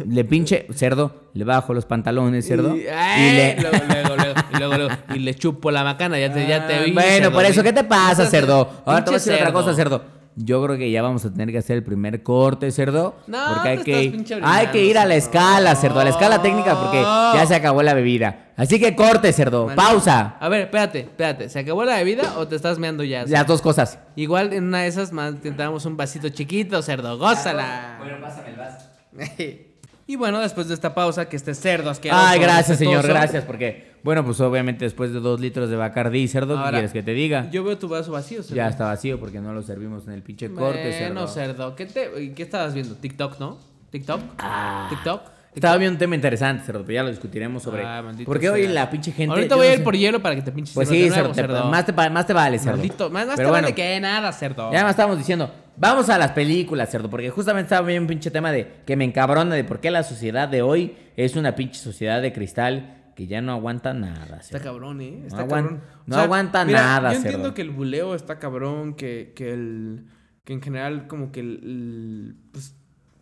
le 0.07 0.23
pinche, 0.25 0.67
cerdo, 0.73 1.29
le 1.33 1.43
bajo 1.43 1.73
los 1.73 1.85
pantalones, 1.85 2.47
cerdo. 2.47 2.75
Y, 2.75 2.81
le... 2.83 3.57
luego, 3.61 3.77
luego, 3.87 4.15
luego, 4.57 4.77
luego, 4.77 4.93
y 5.15 5.19
le 5.19 5.35
chupo 5.35 5.69
la 5.71 5.83
macana, 5.83 6.19
ya 6.19 6.31
te, 6.33 6.47
ya 6.47 6.67
te 6.67 6.75
Ah, 6.75 6.83
vi. 6.83 6.91
Bueno, 6.93 7.31
por 7.41 7.51
eso, 7.51 7.61
vi. 7.61 7.67
¿qué 7.69 7.73
te 7.73 7.83
pasa, 7.83 8.25
cerdo? 8.25 8.81
Ahora 8.85 9.03
te 9.03 9.11
voy 9.11 9.15
a 9.15 9.19
decir 9.19 9.33
otra 9.33 9.53
cosa, 9.53 9.73
cerdo. 9.73 10.21
Yo 10.35 10.63
creo 10.63 10.77
que 10.77 10.89
ya 10.89 11.01
vamos 11.01 11.25
a 11.25 11.29
tener 11.31 11.51
que 11.51 11.57
hacer 11.57 11.77
el 11.77 11.83
primer 11.83 12.23
corte, 12.23 12.71
cerdo. 12.71 13.17
No, 13.27 13.37
porque 13.53 13.69
hay 13.69 13.77
que, 13.79 14.39
hay 14.41 14.67
que 14.67 14.85
ir 14.85 14.97
a 14.97 15.05
la 15.05 15.15
escala, 15.15 15.75
cerdo. 15.75 15.99
A 15.99 16.05
la 16.05 16.11
escala 16.11 16.41
técnica 16.41 16.79
porque 16.79 17.01
ya 17.01 17.45
se 17.45 17.53
acabó 17.53 17.83
la 17.83 17.93
bebida. 17.93 18.51
Así 18.55 18.79
que 18.79 18.95
corte, 18.95 19.33
cerdo. 19.33 19.67
Pausa. 19.75 20.37
A 20.39 20.47
ver, 20.47 20.61
espérate, 20.61 20.99
espérate. 20.99 21.49
¿Se 21.49 21.59
acabó 21.59 21.83
la 21.83 21.95
bebida 21.97 22.37
o 22.37 22.47
te 22.47 22.55
estás 22.55 22.79
meando 22.79 23.03
ya? 23.03 23.25
Las 23.25 23.45
dos 23.45 23.61
cosas. 23.61 23.99
Igual 24.15 24.53
en 24.53 24.65
una 24.65 24.83
de 24.83 24.87
esas 24.87 25.11
más 25.11 25.35
te 25.41 25.51
damos 25.51 25.85
un 25.85 25.97
vasito 25.97 26.29
chiquito, 26.29 26.81
cerdo. 26.81 27.17
Gózala. 27.17 27.99
pásame 28.21 28.49
el 28.49 28.55
vaso. 28.55 28.85
y 30.07 30.15
bueno, 30.15 30.39
después 30.39 30.69
de 30.69 30.75
esta 30.75 30.93
pausa, 30.93 31.27
que 31.27 31.35
este 31.35 31.53
cerdo 31.53 31.89
asqueroso. 31.89 32.21
Ay, 32.23 32.39
gracias, 32.39 32.77
señor, 32.77 33.05
gracias. 33.05 33.43
Porque, 33.43 33.90
bueno, 34.03 34.23
pues 34.25 34.39
obviamente 34.41 34.85
después 34.85 35.13
de 35.13 35.19
dos 35.19 35.39
litros 35.39 35.69
de 35.69 35.75
Bacardí, 35.75 36.27
cerdo, 36.27 36.61
¿qué 36.63 36.69
quieres 36.71 36.91
que 36.93 37.03
te 37.03 37.13
diga? 37.13 37.49
Yo 37.51 37.63
veo 37.63 37.77
tu 37.77 37.87
vaso 37.87 38.11
vacío, 38.11 38.41
cerdo. 38.43 38.55
Ya 38.55 38.67
está 38.67 38.85
vacío 38.85 39.19
porque 39.19 39.39
no 39.39 39.53
lo 39.53 39.61
servimos 39.61 40.07
en 40.07 40.13
el 40.13 40.21
pinche 40.23 40.51
corte, 40.51 40.81
Bueno, 40.99 41.27
cerdo. 41.27 41.53
cerdo. 41.55 41.75
¿Qué, 41.75 41.85
te, 41.85 42.33
¿Qué 42.33 42.43
estabas 42.43 42.73
viendo? 42.73 42.95
¿TikTok, 42.95 43.39
no? 43.39 43.57
¿TikTok? 43.91 44.21
Ah. 44.39 44.87
¿TikTok? 44.89 45.21
Estaba 45.53 45.75
viendo 45.75 45.95
un 45.95 45.99
tema 45.99 46.15
interesante, 46.15 46.63
cerdo, 46.63 46.79
pero 46.85 46.93
ya 46.95 47.03
lo 47.03 47.09
discutiremos 47.09 47.61
sobre. 47.61 47.83
Ah, 47.85 48.01
maldito 48.01 48.25
porque 48.25 48.49
hoy 48.49 48.63
sea. 48.63 48.71
la 48.71 48.89
pinche 48.89 49.11
gente. 49.11 49.33
Ahorita 49.35 49.55
voy 49.55 49.65
no 49.65 49.69
a 49.69 49.73
ir 49.73 49.77
sé- 49.79 49.83
por 49.83 49.97
hielo 49.97 50.21
para 50.21 50.33
que 50.35 50.41
te 50.43 50.51
pinches 50.53 50.73
Pues 50.73 50.87
sí, 50.87 51.09
cerdo, 51.09 51.65
Más, 51.65 51.85
te, 51.85 51.91
más 51.91 52.25
te 52.25 52.31
vale, 52.31 52.57
cerdo. 52.57 52.77
Maldito, 52.77 53.09
más, 53.09 53.27
más 53.27 53.35
te 53.35 53.43
bueno, 53.43 53.63
vale 53.63 53.75
que 53.75 53.99
nada, 53.99 54.31
cerdo. 54.31 54.71
Ya 54.71 54.85
me 54.85 54.89
estábamos 54.91 55.17
diciendo, 55.17 55.51
vamos 55.75 56.09
a 56.09 56.17
las 56.17 56.31
películas, 56.31 56.89
cerdo, 56.89 57.09
porque 57.09 57.29
justamente 57.31 57.65
estaba 57.65 57.85
bien 57.85 58.03
un 58.03 58.07
pinche 58.07 58.31
tema 58.31 58.49
de 58.53 58.75
que 58.85 58.95
me 58.95 59.03
encabrona 59.03 59.53
de 59.53 59.65
por 59.65 59.81
qué 59.81 59.91
la 59.91 60.03
sociedad 60.03 60.47
de 60.47 60.61
hoy 60.61 60.95
es 61.17 61.35
una 61.35 61.53
pinche 61.53 61.81
sociedad 61.81 62.21
de 62.21 62.31
cristal 62.31 63.00
que 63.21 63.27
ya 63.27 63.41
no 63.41 63.51
aguanta 63.51 63.93
nada, 63.93 64.37
Está 64.39 64.59
cabrón, 64.59 65.01
¿eh? 65.01 65.17
No 65.21 65.27
Está 65.27 65.41
aguan- 65.43 65.63
cabrón. 65.63 65.81
no 66.07 66.15
aguanta 66.17 66.65
mira, 66.65 66.81
nada, 66.81 67.11
Yo 67.11 67.17
entiendo 67.17 67.39
cerdo. 67.43 67.53
que 67.53 67.61
el 67.61 67.69
buleo 67.69 68.15
está 68.15 68.39
cabrón, 68.39 68.95
que, 68.95 69.33
que 69.35 69.51
el... 69.53 70.05
Que 70.43 70.53
en 70.53 70.61
general 70.63 71.07
como 71.07 71.31
que 71.31 71.41
el... 71.41 71.59
el- 71.63 72.35
pues, 72.51 72.75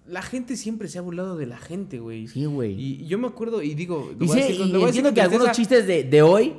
la 0.08 0.22
gente 0.22 0.56
siempre 0.56 0.88
se 0.88 0.98
ha 0.98 1.02
burlado 1.02 1.36
de 1.38 1.46
la 1.46 1.58
gente, 1.58 2.00
güey. 2.00 2.28
Sí, 2.28 2.46
güey. 2.46 2.74
Y, 2.74 3.04
y 3.04 3.08
yo 3.08 3.20
me 3.20 3.28
acuerdo 3.28 3.62
y 3.62 3.76
digo... 3.76 4.12
Y, 4.20 4.28
sí, 4.28 4.40
decir 4.40 4.62
entiendo 4.76 5.14
que 5.14 5.22
algunos 5.22 5.52
chistes 5.52 5.86
de, 5.86 6.04
de 6.06 6.22
hoy, 6.22 6.54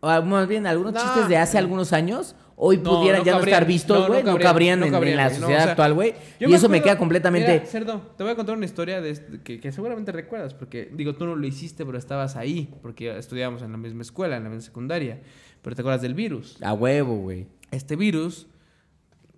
o 0.00 0.22
más 0.22 0.46
bien 0.46 0.66
algunos 0.66 0.92
No. 0.92 1.00
chistes 1.00 1.28
de 1.28 1.38
hace 1.38 1.56
algunos 1.58 1.92
años, 1.92 2.36
hoy 2.64 2.76
No, 2.78 2.98
pudieran 2.98 3.20
no 3.20 3.26
ya 3.26 3.32
no 3.32 3.40
estar 3.40 3.66
vistos, 3.66 4.06
güey, 4.06 4.22
no, 4.22 4.38
cabrían, 4.38 4.82
en- 4.84 4.92
la 5.16 5.30
sociedad 5.30 5.42
o 5.42 5.62
sea, 5.64 5.70
actual, 5.72 5.94
güey. 5.94 6.14
Y 6.38 6.46
me 6.46 6.54
eso 6.54 6.68
me 6.68 6.80
queda 6.80 6.96
completamente... 6.96 7.52
Mira, 7.54 7.66
cerdo, 7.66 8.00
te 8.16 8.22
voy 8.22 8.32
a 8.32 8.36
contar 8.36 8.56
una 8.56 8.64
historia 8.66 9.00
de 9.00 9.10
este- 9.10 9.40
que, 9.40 9.58
que 9.58 9.72
seguramente 9.72 10.12
recuerdas, 10.12 10.54
porque 10.54 10.88
digo, 10.92 11.14
tú 11.16 11.26
no 11.26 11.34
lo 11.34 11.44
hiciste, 11.44 11.84
pero 11.84 11.98
estabas 11.98 12.36
ahí, 12.36 12.72
porque 12.80 13.18
estudiábamos 13.18 13.62
en 13.62 13.72
la 13.72 13.78
misma 13.78 14.02
escuela, 14.02 14.36
en 14.36 14.44
la 14.44 14.50
misma 14.50 14.62
secundaria. 14.64 15.20
Pero 15.60 15.74
te 15.74 15.82
acuerdas 15.82 16.02
del 16.02 16.14
virus. 16.14 16.56
A 16.62 16.72
huevo, 16.72 17.16
güey. 17.16 17.48
Este 17.72 17.96
virus, 17.96 18.46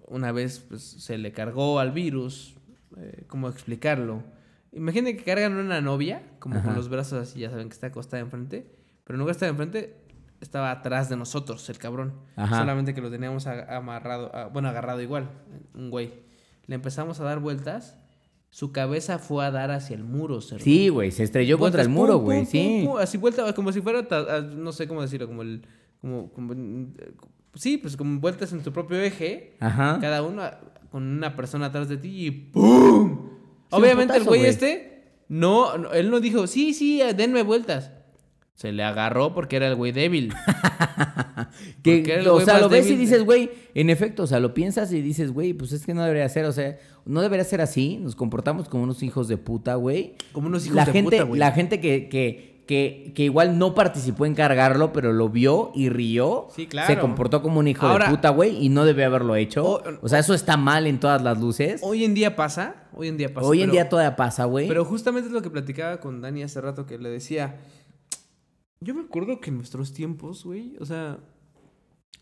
una 0.07 0.31
vez 0.33 0.61
pues, 0.69 0.83
se 0.83 1.17
le 1.17 1.33
cargó 1.33 1.79
al 1.79 1.93
virus, 1.93 2.57
eh, 2.99 3.25
¿cómo 3.27 3.49
explicarlo? 3.49 4.23
Imaginen 4.73 5.17
que 5.17 5.25
cargan 5.25 5.55
una 5.55 5.81
novia, 5.81 6.23
como 6.41 6.57
Ajá. 6.57 6.65
con 6.67 6.75
los 6.75 6.91
brazos 6.91 7.23
así, 7.29 7.41
ya 7.41 7.49
saben 7.49 7.69
que 7.69 7.75
está 7.75 7.87
acostada 7.87 8.21
enfrente, 8.21 8.67
pero 9.05 9.17
de 9.31 9.33
estar 9.33 9.49
enfrente, 9.49 9.95
estaba 10.45 10.71
atrás 10.71 11.09
de 11.09 11.17
nosotros, 11.17 11.69
el 11.71 11.79
cabrón. 11.79 12.13
Ajá. 12.37 12.59
Solamente 12.59 12.95
que 12.95 13.01
lo 13.01 13.11
teníamos 13.11 13.47
amarrado, 13.47 14.35
a- 14.35 14.47
bueno, 14.47 14.69
agarrado 14.69 15.01
igual, 15.03 15.29
un 15.75 15.91
güey. 15.91 16.13
Le 16.67 16.77
empezamos 16.77 17.19
a 17.21 17.25
dar 17.25 17.41
vueltas, 17.41 17.99
su 18.51 18.71
cabeza 18.73 19.19
fue 19.19 19.45
a 19.45 19.51
dar 19.51 19.71
hacia 19.71 19.97
el 19.97 20.05
muro. 20.05 20.41
Sí, 20.41 20.89
güey, 20.89 21.11
se 21.11 21.25
estrelló 21.25 21.59
contra 21.59 21.83
el 21.83 21.89
muro, 21.89 22.19
güey, 22.19 22.41
pum, 22.43 22.47
sí. 22.47 22.81
pum, 22.85 22.93
pum, 22.93 23.01
así 23.03 23.19
vuelta, 23.19 23.53
como 23.55 23.73
si 23.73 23.81
fuera, 23.81 24.07
ah, 24.11 24.41
no 24.41 24.71
sé 24.73 24.87
cómo 24.87 25.03
decirlo, 25.03 25.27
como 25.27 25.43
el, 25.43 25.67
como, 26.01 26.31
como, 26.33 26.53
eh, 26.53 26.87
sí, 27.55 27.79
pues 27.79 27.97
como 27.97 28.21
vueltas 28.21 28.53
en 28.53 28.63
tu 28.63 28.73
propio 28.73 28.99
eje, 29.01 29.57
Ajá. 29.61 29.99
cada 30.01 30.23
uno 30.23 30.43
ah, 30.43 30.61
con 30.91 31.03
una 31.03 31.35
persona 31.35 31.67
atrás 31.67 31.89
de 31.89 31.97
ti 31.97 32.27
y 32.27 32.31
¡pum! 32.31 33.31
Sí, 33.69 33.69
Obviamente 33.71 34.17
el 34.17 34.25
güey 34.25 34.41
güey. 34.41 34.51
este, 34.51 35.03
no, 35.29 35.77
no, 35.77 35.93
él 35.93 36.11
no 36.11 36.21
dijo, 36.21 36.47
sí, 36.47 36.73
sí, 36.75 37.03
denme 37.17 37.43
vueltas. 37.43 37.91
Se 38.55 38.73
le 38.73 38.83
agarró 38.85 39.35
porque 39.35 39.57
era 39.57 39.67
el 39.69 39.75
güey 39.75 39.93
débil. 39.93 40.33
Que, 41.83 42.25
o 42.29 42.41
sea, 42.41 42.59
lo 42.61 42.69
ves 42.69 42.89
y 42.91 42.97
dices, 42.97 43.25
güey, 43.25 43.51
en 43.75 43.91
efecto, 43.91 44.23
o 44.23 44.27
sea, 44.27 44.41
lo 44.41 44.55
piensas 44.55 44.93
y 44.93 45.03
dices, 45.03 45.33
güey, 45.33 45.53
pues 45.53 45.73
es 45.73 45.85
que 45.85 45.93
no 45.95 46.03
debería 46.03 46.29
ser, 46.29 46.47
o 46.47 46.53
sea, 46.53 46.79
no 47.05 47.21
debería 47.21 47.45
ser 47.45 47.61
así, 47.61 47.99
nos 47.99 48.17
comportamos 48.17 48.69
como 48.69 48.85
unos 48.85 49.03
hijos 49.03 49.29
de 49.29 49.37
puta, 49.37 49.75
güey. 49.75 50.15
Como 50.33 50.47
unos 50.49 50.65
hijos 50.65 50.77
la 50.77 50.85
de 50.87 50.93
gente, 50.93 51.17
puta, 51.17 51.23
güey. 51.25 51.39
La 51.39 51.53
gente 51.53 51.81
que, 51.81 52.09
que, 52.09 52.63
que, 52.67 53.13
que 53.15 53.25
igual 53.25 53.59
no 53.59 53.75
participó 53.75 54.25
en 54.27 54.35
cargarlo, 54.35 54.93
pero 54.93 55.13
lo 55.13 55.29
vio 55.29 55.71
y 55.75 55.91
rió. 55.91 56.49
Sí, 56.55 56.67
claro. 56.67 56.87
Se 56.93 56.99
comportó 56.99 57.43
como 57.43 57.61
un 57.61 57.69
hijo 57.69 57.87
Ahora- 57.87 58.07
de 58.07 58.11
puta, 58.17 58.31
güey, 58.31 58.65
y 58.65 58.69
no 58.71 58.85
debe 58.85 59.05
haberlo 59.05 59.37
hecho. 59.37 59.65
O- 59.65 59.83
O, 60.03 60.09
sea, 60.09 60.19
eso 60.21 60.33
está 60.35 60.57
mal 60.57 60.87
en 60.87 60.99
todas 60.99 61.23
las 61.23 61.39
luces. 61.39 61.81
Hoy 61.85 62.05
en 62.05 62.15
día 62.15 62.35
pasa, 62.37 62.77
hoy 62.95 63.09
en 63.09 63.17
día 63.19 63.33
pasa. 63.33 63.47
Hoy 63.47 63.59
en 63.59 63.65
pero- 63.65 63.73
día 63.73 63.89
todavía 63.89 64.17
pasa, 64.17 64.45
güey. 64.47 64.67
Pero 64.69 64.85
justamente 64.85 65.29
es 65.29 65.33
lo 65.35 65.43
que 65.43 65.51
platicaba 65.51 65.99
con 65.99 66.21
Dani 66.23 66.43
hace 66.43 66.61
rato 66.61 66.87
que 66.87 66.99
le 66.99 67.11
decía. 67.11 67.57
Yo 68.85 68.95
me 68.95 69.03
acuerdo 69.03 69.41
que 69.41 69.51
en 69.51 69.57
nuestros 69.57 69.93
tiempos, 69.93 70.45
güey, 70.45 70.77
o 70.79 70.85
sea, 70.85 71.19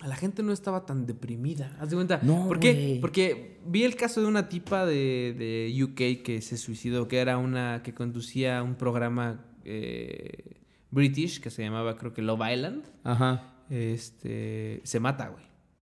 a 0.00 0.08
la 0.08 0.16
gente 0.16 0.42
no 0.42 0.52
estaba 0.52 0.86
tan 0.86 1.06
deprimida. 1.06 1.76
Haz 1.80 1.90
de 1.90 1.96
cuenta. 1.96 2.20
No, 2.22 2.46
¿Por 2.48 2.60
qué? 2.60 2.98
Porque 3.00 3.60
vi 3.66 3.84
el 3.84 3.96
caso 3.96 4.20
de 4.20 4.26
una 4.26 4.48
tipa 4.48 4.86
de, 4.86 5.34
de 5.36 5.84
UK 5.84 6.24
que 6.24 6.40
se 6.40 6.56
suicidó, 6.56 7.08
que 7.08 7.18
era 7.18 7.38
una 7.38 7.82
que 7.82 7.94
conducía 7.94 8.62
un 8.62 8.76
programa 8.76 9.44
eh, 9.64 10.60
British 10.90 11.40
que 11.40 11.50
se 11.50 11.62
llamaba, 11.62 11.96
creo 11.96 12.12
que 12.12 12.22
Love 12.22 12.52
Island. 12.52 12.84
Ajá. 13.04 13.54
Este, 13.70 14.80
se 14.84 15.00
mata, 15.00 15.28
güey. 15.28 15.44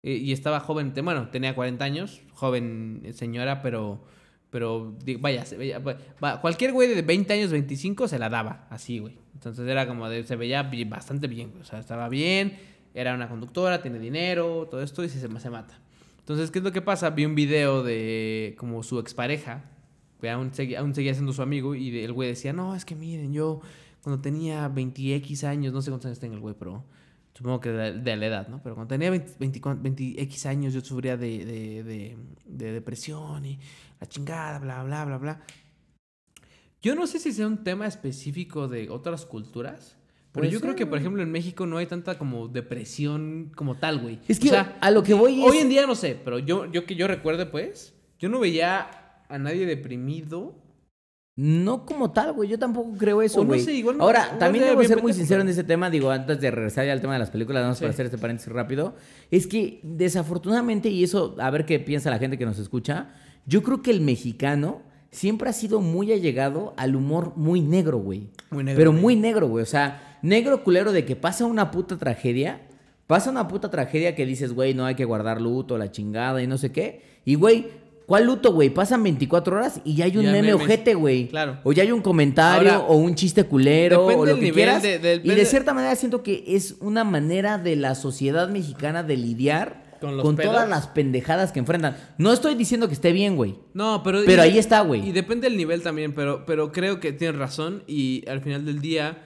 Eh, 0.03 0.15
y 0.15 0.31
estaba 0.31 0.59
joven, 0.59 0.93
bueno, 1.03 1.29
tenía 1.29 1.55
40 1.55 1.83
años, 1.83 2.21
joven 2.33 3.03
señora, 3.13 3.61
pero, 3.61 4.03
pero, 4.51 4.93
vaya, 5.19 5.45
se 5.45 5.57
veía, 5.57 5.81
cualquier 6.41 6.73
güey 6.73 6.93
de 6.93 7.01
20 7.01 7.33
años, 7.33 7.51
25 7.51 8.09
se 8.09 8.19
la 8.19 8.29
daba, 8.29 8.67
así, 8.69 8.99
güey. 8.99 9.17
Entonces 9.33 9.67
era 9.67 9.87
como 9.87 10.09
de, 10.09 10.23
se 10.25 10.35
veía 10.35 10.69
bastante 10.87 11.27
bien, 11.27 11.53
o 11.59 11.63
sea, 11.63 11.79
estaba 11.79 12.09
bien, 12.09 12.59
era 12.93 13.15
una 13.15 13.29
conductora, 13.29 13.81
tiene 13.81 13.97
dinero, 13.97 14.67
todo 14.69 14.83
esto, 14.83 15.05
y 15.05 15.09
se, 15.09 15.19
se 15.19 15.49
mata. 15.49 15.79
Entonces, 16.19 16.51
¿qué 16.51 16.59
es 16.59 16.65
lo 16.65 16.73
que 16.73 16.81
pasa? 16.81 17.09
Vi 17.11 17.25
un 17.25 17.33
video 17.33 17.81
de 17.81 18.55
como 18.57 18.83
su 18.83 18.99
expareja, 18.99 19.63
que 20.19 20.29
aún 20.29 20.53
seguía, 20.53 20.81
aún 20.81 20.93
seguía 20.93 21.13
siendo 21.13 21.31
su 21.31 21.41
amigo, 21.41 21.73
y 21.73 21.97
el 21.99 22.11
güey 22.11 22.27
decía, 22.27 22.51
no, 22.51 22.75
es 22.75 22.83
que 22.83 22.93
miren, 22.93 23.31
yo 23.31 23.61
cuando 24.03 24.21
tenía 24.21 24.67
20X 24.67 25.45
años, 25.45 25.71
no 25.71 25.81
sé 25.81 25.91
cuántos 25.91 26.07
años 26.07 26.19
tenga 26.19 26.35
el 26.35 26.41
güey, 26.41 26.55
pero 26.59 26.83
supongo 27.33 27.59
que 27.59 27.69
de, 27.71 27.93
de 27.93 28.15
la 28.17 28.25
edad, 28.27 28.47
¿no? 28.47 28.61
Pero 28.63 28.75
cuando 28.75 28.89
tenía 28.89 29.09
20, 29.09 29.33
20, 29.39 30.21
x 30.23 30.45
años 30.45 30.73
yo 30.73 30.81
sufría 30.81 31.17
de, 31.17 31.45
de, 31.45 31.83
de- 31.83 32.17
de 32.45 32.71
depresión 32.73 33.45
y 33.45 33.59
la 33.99 34.07
chingada, 34.07 34.59
bla, 34.59 34.83
bla, 34.83 35.05
bla, 35.05 35.17
bla. 35.17 35.41
Yo 36.81 36.95
no 36.95 37.05
sé 37.07 37.19
si 37.19 37.31
sea 37.31 37.47
un 37.47 37.63
tema 37.63 37.85
específico 37.87 38.67
de 38.67 38.89
otras 38.89 39.25
culturas, 39.25 39.97
pero 40.31 40.47
yo 40.47 40.59
creo 40.61 40.75
que, 40.75 40.85
por 40.87 40.97
ejemplo, 40.97 41.21
en 41.21 41.31
México 41.31 41.67
no 41.67 41.77
hay 41.77 41.85
tanta 41.85 42.17
como 42.17 42.47
depresión 42.47 43.51
como 43.55 43.75
tal, 43.77 43.99
güey. 43.99 44.19
Es 44.27 44.39
que 44.39 44.47
O 44.47 44.51
sea, 44.51 44.77
a 44.81 44.89
lo 44.89 45.03
que 45.03 45.13
voy 45.13 45.41
es... 45.43 45.49
Hoy 45.49 45.57
en 45.57 45.69
día 45.69 45.85
no 45.85 45.93
sé, 45.95 46.19
pero 46.23 46.39
yo, 46.39 46.65
yo 46.71 46.85
que 46.85 46.95
yo 46.95 47.07
recuerde, 47.07 47.45
pues, 47.45 47.93
yo 48.17 48.29
no 48.29 48.39
veía 48.39 48.89
a 49.29 49.37
nadie 49.37 49.65
deprimido. 49.65 50.55
No 51.37 51.85
como 51.85 52.11
tal, 52.11 52.33
güey. 52.33 52.49
Yo 52.49 52.59
tampoco 52.59 52.93
creo 52.97 53.21
eso, 53.21 53.39
O 53.39 53.43
no 53.43 53.49
güey. 53.49 53.61
sé, 53.61 53.73
igual 53.73 53.97
Ahora, 53.99 54.23
igual 54.25 54.39
también 54.39 54.65
debo 54.65 54.83
ser 54.83 55.01
muy 55.01 55.13
sincero 55.13 55.41
en 55.41 55.49
ese 55.49 55.63
tema. 55.63 55.89
Digo, 55.89 56.11
antes 56.11 56.39
de 56.41 56.51
regresar 56.51 56.85
ya 56.85 56.91
al 56.93 57.01
tema 57.01 57.13
de 57.13 57.19
las 57.19 57.29
películas, 57.29 57.63
vamos 57.63 57.77
Sí. 57.77 57.83
para 57.83 57.93
hacer 57.93 58.05
este 58.07 58.17
paréntesis 58.17 58.51
rápido. 58.51 58.95
Es 59.31 59.47
que, 59.47 59.79
desafortunadamente, 59.83 60.89
y 60.89 61.03
eso, 61.03 61.35
a 61.39 61.49
ver 61.49 61.65
qué 61.65 61.79
piensa 61.79 62.09
la 62.09 62.19
gente 62.19 62.37
que 62.37 62.45
nos 62.45 62.59
escucha, 62.59 63.09
yo 63.45 63.63
creo 63.63 63.81
que 63.81 63.91
el 63.91 64.01
mexicano 64.01 64.81
siempre 65.09 65.49
ha 65.49 65.53
sido 65.53 65.79
muy 65.81 66.11
allegado 66.11 66.73
al 66.77 66.95
humor 66.95 67.33
muy 67.37 67.61
negro, 67.61 67.97
güey. 67.99 68.29
Muy 68.49 68.63
negro, 68.63 68.77
Pero 68.77 68.91
güey. 68.91 69.01
muy 69.01 69.15
negro, 69.15 69.47
güey. 69.47 69.63
O 69.63 69.67
sea, 69.67 70.19
negro 70.21 70.63
culero 70.63 70.91
de 70.91 71.05
que 71.05 71.15
pasa 71.15 71.45
una 71.45 71.71
puta 71.71 71.97
tragedia. 71.97 72.61
Pasa 73.07 73.29
una 73.29 73.47
puta 73.47 73.69
tragedia 73.69 74.15
que 74.15 74.25
dices, 74.25 74.53
güey, 74.53 74.73
no 74.73 74.85
hay 74.85 74.95
que 74.95 75.03
guardar 75.05 75.41
luto, 75.41 75.77
la 75.77 75.91
chingada 75.91 76.41
y 76.43 76.47
no 76.47 76.57
sé 76.57 76.71
qué. 76.71 77.01
Y, 77.25 77.35
güey, 77.35 77.67
¿cuál 78.11 78.25
luto, 78.25 78.51
güey? 78.51 78.69
Pasan 78.69 79.01
24 79.03 79.55
horas 79.55 79.79
y 79.85 79.95
ya 79.95 80.03
hay 80.03 80.17
un 80.17 80.23
Ya 80.25 80.33
meme 80.33 80.49
memes. 80.49 80.65
ojete, 80.65 80.95
güey. 80.95 81.29
Claro. 81.29 81.59
O 81.63 81.71
ya 81.71 81.83
hay 81.83 81.93
un 81.93 82.01
comentario 82.01 82.69
Ahora, 82.73 82.85
o 82.87 82.97
un 82.97 83.15
chiste 83.15 83.45
culero 83.45 84.01
depende 84.07 84.31
o 84.33 84.35
lo 84.35 84.41
que 84.41 84.51
quieras. 84.51 84.83
de- 84.83 85.21
y 85.23 85.29
de 85.29 85.45
cierta 85.45 85.73
manera 85.73 85.95
siento 85.95 86.21
que 86.21 86.43
es 86.45 86.75
una 86.81 87.05
manera 87.05 87.57
de 87.57 87.77
la 87.77 87.95
sociedad 87.95 88.49
mexicana 88.49 89.01
de 89.03 89.15
lidiar 89.15 89.95
Con 90.01 90.35
todas 90.35 90.67
las 90.67 90.87
pendejadas 90.87 91.53
que 91.53 91.59
enfrentan. 91.59 91.95
No 92.17 92.33
estoy 92.33 92.55
diciendo 92.55 92.89
que 92.89 92.95
esté 92.95 93.13
bien, 93.13 93.37
güey. 93.37 93.55
No, 93.73 94.01
pero... 94.03 94.19
Pero 94.25 94.43
y- 94.43 94.49
ahí 94.49 94.57
está, 94.57 94.81
güey. 94.81 95.07
Y 95.07 95.13
depende 95.13 95.47
del 95.47 95.55
nivel 95.57 95.81
también, 95.81 96.13
pero, 96.13 96.45
pero 96.45 96.73
creo 96.73 96.99
que 96.99 97.13
tienes 97.13 97.37
razón 97.39 97.83
y 97.87 98.27
al 98.27 98.41
final 98.41 98.65
del 98.65 98.81
día, 98.81 99.19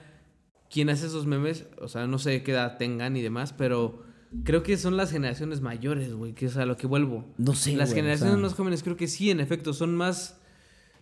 quien 0.70 0.90
hace 0.90 1.06
esos 1.06 1.26
memes, 1.26 1.64
o 1.80 1.88
sea, 1.88 2.06
no 2.06 2.18
sé 2.20 2.44
qué 2.44 2.52
edad 2.52 2.76
tengan 2.76 3.16
y 3.16 3.22
demás, 3.22 3.52
pero 3.52 4.05
creo 4.44 4.62
que 4.62 4.76
son 4.76 4.96
las 4.96 5.10
generaciones 5.10 5.60
mayores, 5.60 6.12
güey, 6.14 6.32
que 6.32 6.46
es 6.46 6.56
a 6.56 6.64
lo 6.66 6.76
que 6.76 6.86
vuelvo. 6.86 7.24
No 7.38 7.54
sé, 7.54 7.76
Las 7.76 7.90
güey, 7.90 8.00
o 8.00 8.02
generaciones 8.02 8.34
sea. 8.34 8.42
más 8.42 8.54
jóvenes 8.54 8.82
creo 8.82 8.96
que 8.96 9.08
sí, 9.08 9.30
en 9.30 9.40
efecto, 9.40 9.72
son 9.72 9.94
más, 9.94 10.38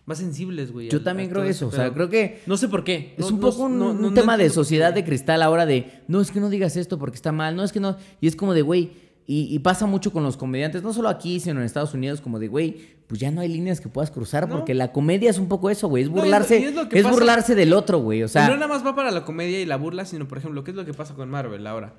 más 0.05 0.17
sensibles, 0.19 0.71
güey. 0.71 0.89
Yo 0.89 0.99
al- 0.99 1.03
también 1.03 1.29
creo 1.29 1.43
eso. 1.43 1.67
O 1.67 1.69
pero 1.71 1.83
sea, 1.83 1.93
creo 1.93 2.09
que 2.09 2.41
No 2.45 2.57
sé 2.57 2.67
por 2.67 2.83
qué. 2.83 3.13
Es 3.17 3.21
No- 3.29 3.35
un 3.35 3.39
poco 3.39 3.63
un, 3.63 3.79
no- 3.79 3.91
un 3.91 4.01
no- 4.01 4.09
no 4.09 4.13
tema 4.13 4.37
de 4.37 4.49
sociedad 4.49 4.93
de 4.93 5.03
cristal 5.03 5.41
ahora 5.41 5.65
de, 5.65 5.91
no, 6.07 6.21
es 6.21 6.31
que 6.31 6.39
no 6.39 6.49
digas 6.49 6.77
esto 6.77 6.97
porque 6.99 7.15
está 7.15 7.31
mal, 7.31 7.55
no, 7.55 7.63
es 7.63 7.71
que 7.71 7.79
no. 7.79 7.97
Y 8.21 8.27
es 8.27 8.35
como 8.35 8.53
de, 8.53 8.61
güey, 8.61 8.91
y, 9.27 9.47
y 9.53 9.57
pasa 9.59 9.87
mucho 9.87 10.11
con 10.11 10.21
los 10.23 10.37
comediantes, 10.37 10.83
no 10.83 10.93
solo 10.93 11.09
aquí, 11.09 11.39
sino 11.39 11.59
en 11.59 11.65
Estados 11.65 11.95
Unidos, 11.95 12.21
como 12.21 12.37
de, 12.37 12.47
güey, 12.47 12.77
pues 13.07 13.19
ya 13.19 13.31
no 13.31 13.41
hay 13.41 13.47
líneas 13.47 13.81
que 13.81 13.89
puedas 13.89 14.11
cruzar 14.11 14.47
No. 14.47 14.55
porque 14.57 14.75
la 14.75 14.91
comedia 14.91 15.31
es 15.31 15.39
un 15.39 15.47
poco 15.47 15.71
eso, 15.71 15.87
güey, 15.87 16.03
es 16.03 16.09
y 16.09 16.11
burlarse, 16.11 16.59
y 16.59 16.63
es 16.65 16.73
pasa- 17.03 17.09
burlarse 17.11 17.55
del 17.55 17.73
otro, 17.73 17.97
güey, 17.99 18.21
o 18.21 18.27
Y 18.27 18.29
sea, 18.29 18.47
no 18.47 18.53
nada 18.55 18.67
más 18.67 18.85
va 18.85 18.95
para 18.95 19.09
la 19.09 19.25
comedia 19.25 19.59
y 19.59 19.65
la 19.65 19.77
burla, 19.77 20.05
sino, 20.05 20.27
por 20.27 20.37
ejemplo, 20.37 20.63
¿qué 20.63 20.69
es 20.71 20.77
lo 20.77 20.85
que 20.85 20.93
pasa 20.93 21.15
con 21.15 21.27
Marvel 21.29 21.65
ahora? 21.65 21.95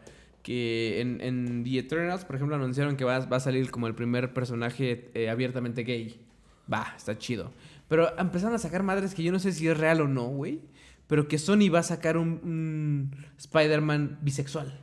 Que 0.47 1.01
en, 1.01 1.21
en 1.21 1.65
The 1.65 1.79
Eternals, 1.81 2.25
por 2.25 2.37
ejemplo, 2.37 2.55
anunciaron 2.55 2.97
que 2.97 3.05
va, 3.05 3.19
va 3.27 3.39
a 3.39 3.41
salir 3.41 3.69
como 3.73 3.89
el 3.89 3.97
primer 3.97 4.33
personaje 4.33 5.11
eh, 5.15 5.29
abiertamente 5.29 5.83
gay. 5.83 6.21
Va, 6.73 6.95
está 6.97 7.19
chido. 7.19 7.51
Pero 7.89 8.17
empezaron 8.17 8.55
a 8.55 8.59
sacar 8.59 8.85
madres 8.85 9.13
que 9.15 9.25
yo 9.25 9.33
no 9.33 9.41
sé 9.41 9.51
si 9.51 9.67
es 9.67 9.77
real 9.77 10.01
o 10.03 10.07
no, 10.09 10.29
güey. 10.29 10.61
Pero 11.09 11.27
que 11.27 11.39
Sony 11.39 11.69
va 11.75 11.81
a 11.81 11.83
sacar 11.83 12.17
un, 12.17 12.41
un 12.45 13.11
Spider-Man 13.39 14.19
bisexual. 14.23 14.79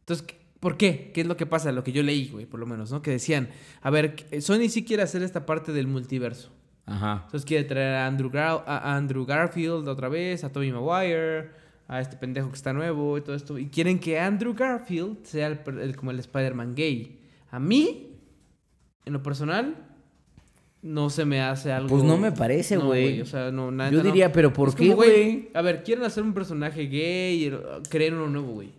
Entonces, 0.00 0.26
¿qué- 0.26 0.36
¿por 0.60 0.76
qué? 0.76 1.10
¿Qué 1.14 1.22
es 1.22 1.26
lo 1.26 1.36
que 1.38 1.46
pasa? 1.46 1.72
Lo 1.72 1.84
que 1.84 1.92
yo 1.92 2.02
leí, 2.02 2.28
güey, 2.28 2.44
por 2.46 2.60
lo 2.60 2.66
menos, 2.66 2.90
¿no? 2.92 3.00
Que 3.02 3.10
decían, 3.12 3.48
a 3.80 3.90
ver, 3.90 4.16
Sony 4.40 4.68
sí 4.68 4.84
quiere 4.84 5.02
hacer 5.02 5.22
esta 5.22 5.46
parte 5.46 5.72
del 5.72 5.86
multiverso. 5.86 6.50
ajá. 6.86 7.22
Entonces 7.24 7.44
quiere 7.46 7.64
traer 7.64 7.94
a 7.96 8.06
Andrew, 8.06 8.30
Gar- 8.30 8.64
a 8.66 8.94
Andrew 8.96 9.24
Garfield 9.24 9.88
otra 9.88 10.08
vez, 10.08 10.44
a 10.44 10.52
Tobey 10.52 10.70
Maguire, 10.72 11.50
a 11.92 12.00
este 12.00 12.16
pendejo 12.16 12.48
que 12.48 12.54
está 12.56 12.72
nuevo 12.72 13.18
y 13.18 13.20
todo 13.20 13.34
esto. 13.36 13.58
Y 13.58 13.66
quieren 13.68 13.98
que 13.98 14.18
Andrew 14.18 14.54
Garfield 14.54 15.24
sea 15.24 15.46
el, 15.48 15.58
per- 15.58 15.78
el- 15.78 15.94
como 15.96 16.10
el 16.10 16.18
Spider-Man 16.20 16.74
gay. 16.74 17.18
A 17.50 17.58
mí, 17.58 18.16
en 19.04 19.12
lo 19.12 19.22
personal, 19.22 19.76
no 20.80 21.10
se 21.10 21.24
me 21.24 21.42
hace 21.42 21.70
algo... 21.70 21.88
Pues 21.90 22.02
no 22.02 22.16
me 22.16 22.32
parece, 22.32 22.76
No, 22.76 22.86
güey. 22.86 23.20
O 23.20 23.26
sea, 23.26 23.50
no, 23.50 23.70
nada. 23.70 23.90
Yo 23.90 24.02
diría, 24.02 24.32
pero 24.32 24.52
¿por 24.52 24.70
Es 24.70 24.74
qué, 24.74 24.94
güey? 24.94 25.50
A 25.54 25.62
ver, 25.62 25.84
quieren 25.84 26.04
hacer 26.04 26.22
un 26.22 26.32
personaje 26.34 26.86
gay 26.86 27.44
y 27.44 27.52
uh, 27.52 27.60
crear 27.88 28.14
uno 28.14 28.26
nuevo, 28.28 28.52
güey. 28.54 28.70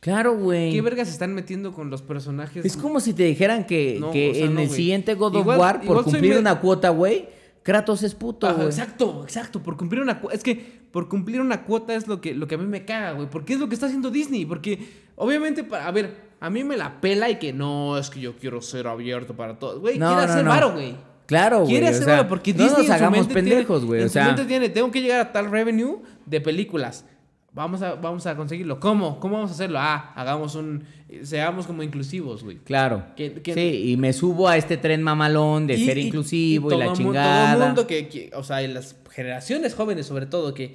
Claro, 0.00 0.36
güey. 0.36 0.72
¿Qué 0.72 0.80
vergas 0.80 1.08
se 1.08 1.12
están 1.14 1.34
metiendo 1.34 1.72
con 1.72 1.90
los 1.90 2.02
personajes? 2.02 2.64
Es 2.64 2.76
como 2.76 3.00
si 3.00 3.12
te 3.14 3.24
dijeran 3.24 3.66
que, 3.66 3.98
No, 4.00 4.10
que 4.12 4.30
o 4.30 4.34
sea, 4.34 4.44
en 4.46 4.58
el 4.58 4.70
siguiente 4.70 5.14
God 5.14 5.36
of 5.36 5.42
Igual- 5.46 5.58
War, 5.58 5.80
por 5.82 6.04
cumplir 6.04 6.36
una 6.38 6.60
cuota, 6.60 6.90
güey, 6.90 7.28
Kratos 7.62 8.02
es 8.02 8.14
puto, 8.14 8.46
Ajá, 8.46 8.64
exacto, 8.64 9.22
exacto. 9.24 9.62
Por 9.62 9.76
cumplir 9.76 10.00
una 10.00 10.18
cuota. 10.20 10.34
Es 10.36 10.42
que 10.42 10.79
por 10.92 11.08
cumplir 11.08 11.40
una 11.40 11.62
cuota 11.64 11.94
es 11.94 12.06
lo 12.08 12.20
que, 12.20 12.34
lo 12.34 12.46
que 12.48 12.56
a 12.56 12.58
mí 12.58 12.66
me 12.66 12.84
caga, 12.84 13.12
güey. 13.12 13.28
Porque 13.30 13.54
es 13.54 13.60
lo 13.60 13.68
que 13.68 13.74
está 13.74 13.86
haciendo 13.86 14.10
Disney. 14.10 14.44
Porque, 14.44 14.78
obviamente, 15.16 15.64
para, 15.64 15.86
a 15.86 15.90
ver, 15.90 16.30
a 16.40 16.50
mí 16.50 16.64
me 16.64 16.76
la 16.76 17.00
pela 17.00 17.30
y 17.30 17.38
que 17.38 17.52
no, 17.52 17.96
es 17.98 18.10
que 18.10 18.20
yo 18.20 18.36
quiero 18.36 18.60
ser 18.62 18.86
abierto 18.86 19.34
para 19.34 19.58
todos. 19.58 19.80
Güey, 19.80 19.98
No, 19.98 20.08
quiere 20.08 20.26
no, 20.26 20.32
hacer 20.32 20.44
no. 20.44 20.50
varo, 20.50 20.72
güey. 20.72 20.96
Claro, 21.26 21.58
güey. 21.60 21.70
Quiere 21.70 21.86
o 21.86 21.90
hacer 21.90 22.04
sea, 22.04 22.16
varo 22.16 22.28
porque 22.28 22.52
no 22.52 22.64
Disney 22.64 22.78
nos 22.78 22.80
en 22.80 22.86
su 22.86 22.92
hagamos 22.92 23.28
pendejos, 23.28 23.84
güey. 23.84 24.02
O 24.02 24.08
sea, 24.08 24.34
tiene, 24.46 24.68
tengo 24.68 24.90
que 24.90 25.00
llegar 25.00 25.20
a 25.20 25.32
tal 25.32 25.50
revenue 25.50 25.98
de 26.26 26.40
películas. 26.40 27.04
Vamos 27.52 27.82
a, 27.82 27.94
vamos 27.94 28.26
a 28.26 28.36
conseguirlo. 28.36 28.78
¿Cómo? 28.78 29.18
¿Cómo 29.18 29.34
vamos 29.34 29.50
a 29.50 29.54
hacerlo? 29.54 29.78
Ah, 29.80 30.12
hagamos 30.14 30.54
un... 30.54 30.84
Seamos 31.22 31.66
como 31.66 31.82
inclusivos, 31.82 32.44
güey. 32.44 32.58
Claro. 32.58 33.04
Que- 33.16 33.32
que- 33.42 33.54
sí, 33.54 33.90
y 33.90 33.96
me 33.96 34.12
subo 34.12 34.46
a 34.48 34.56
este 34.56 34.76
tren 34.76 35.02
mamalón 35.02 35.66
de 35.66 35.76
ser 35.84 35.98
inclusivo 35.98 36.72
y, 36.72 36.76
la 36.78 36.92
chingada. 36.92 37.54
Todo 37.54 37.62
el 37.62 37.68
mundo 37.70 37.86
que, 37.88 38.08
que- 38.08 38.30
o 38.34 38.44
sea, 38.44 38.60
las 38.68 38.94
generaciones 39.10 39.74
jóvenes 39.74 40.06
sobre 40.06 40.26
todo, 40.26 40.54
que, 40.54 40.62
ay, 40.62 40.68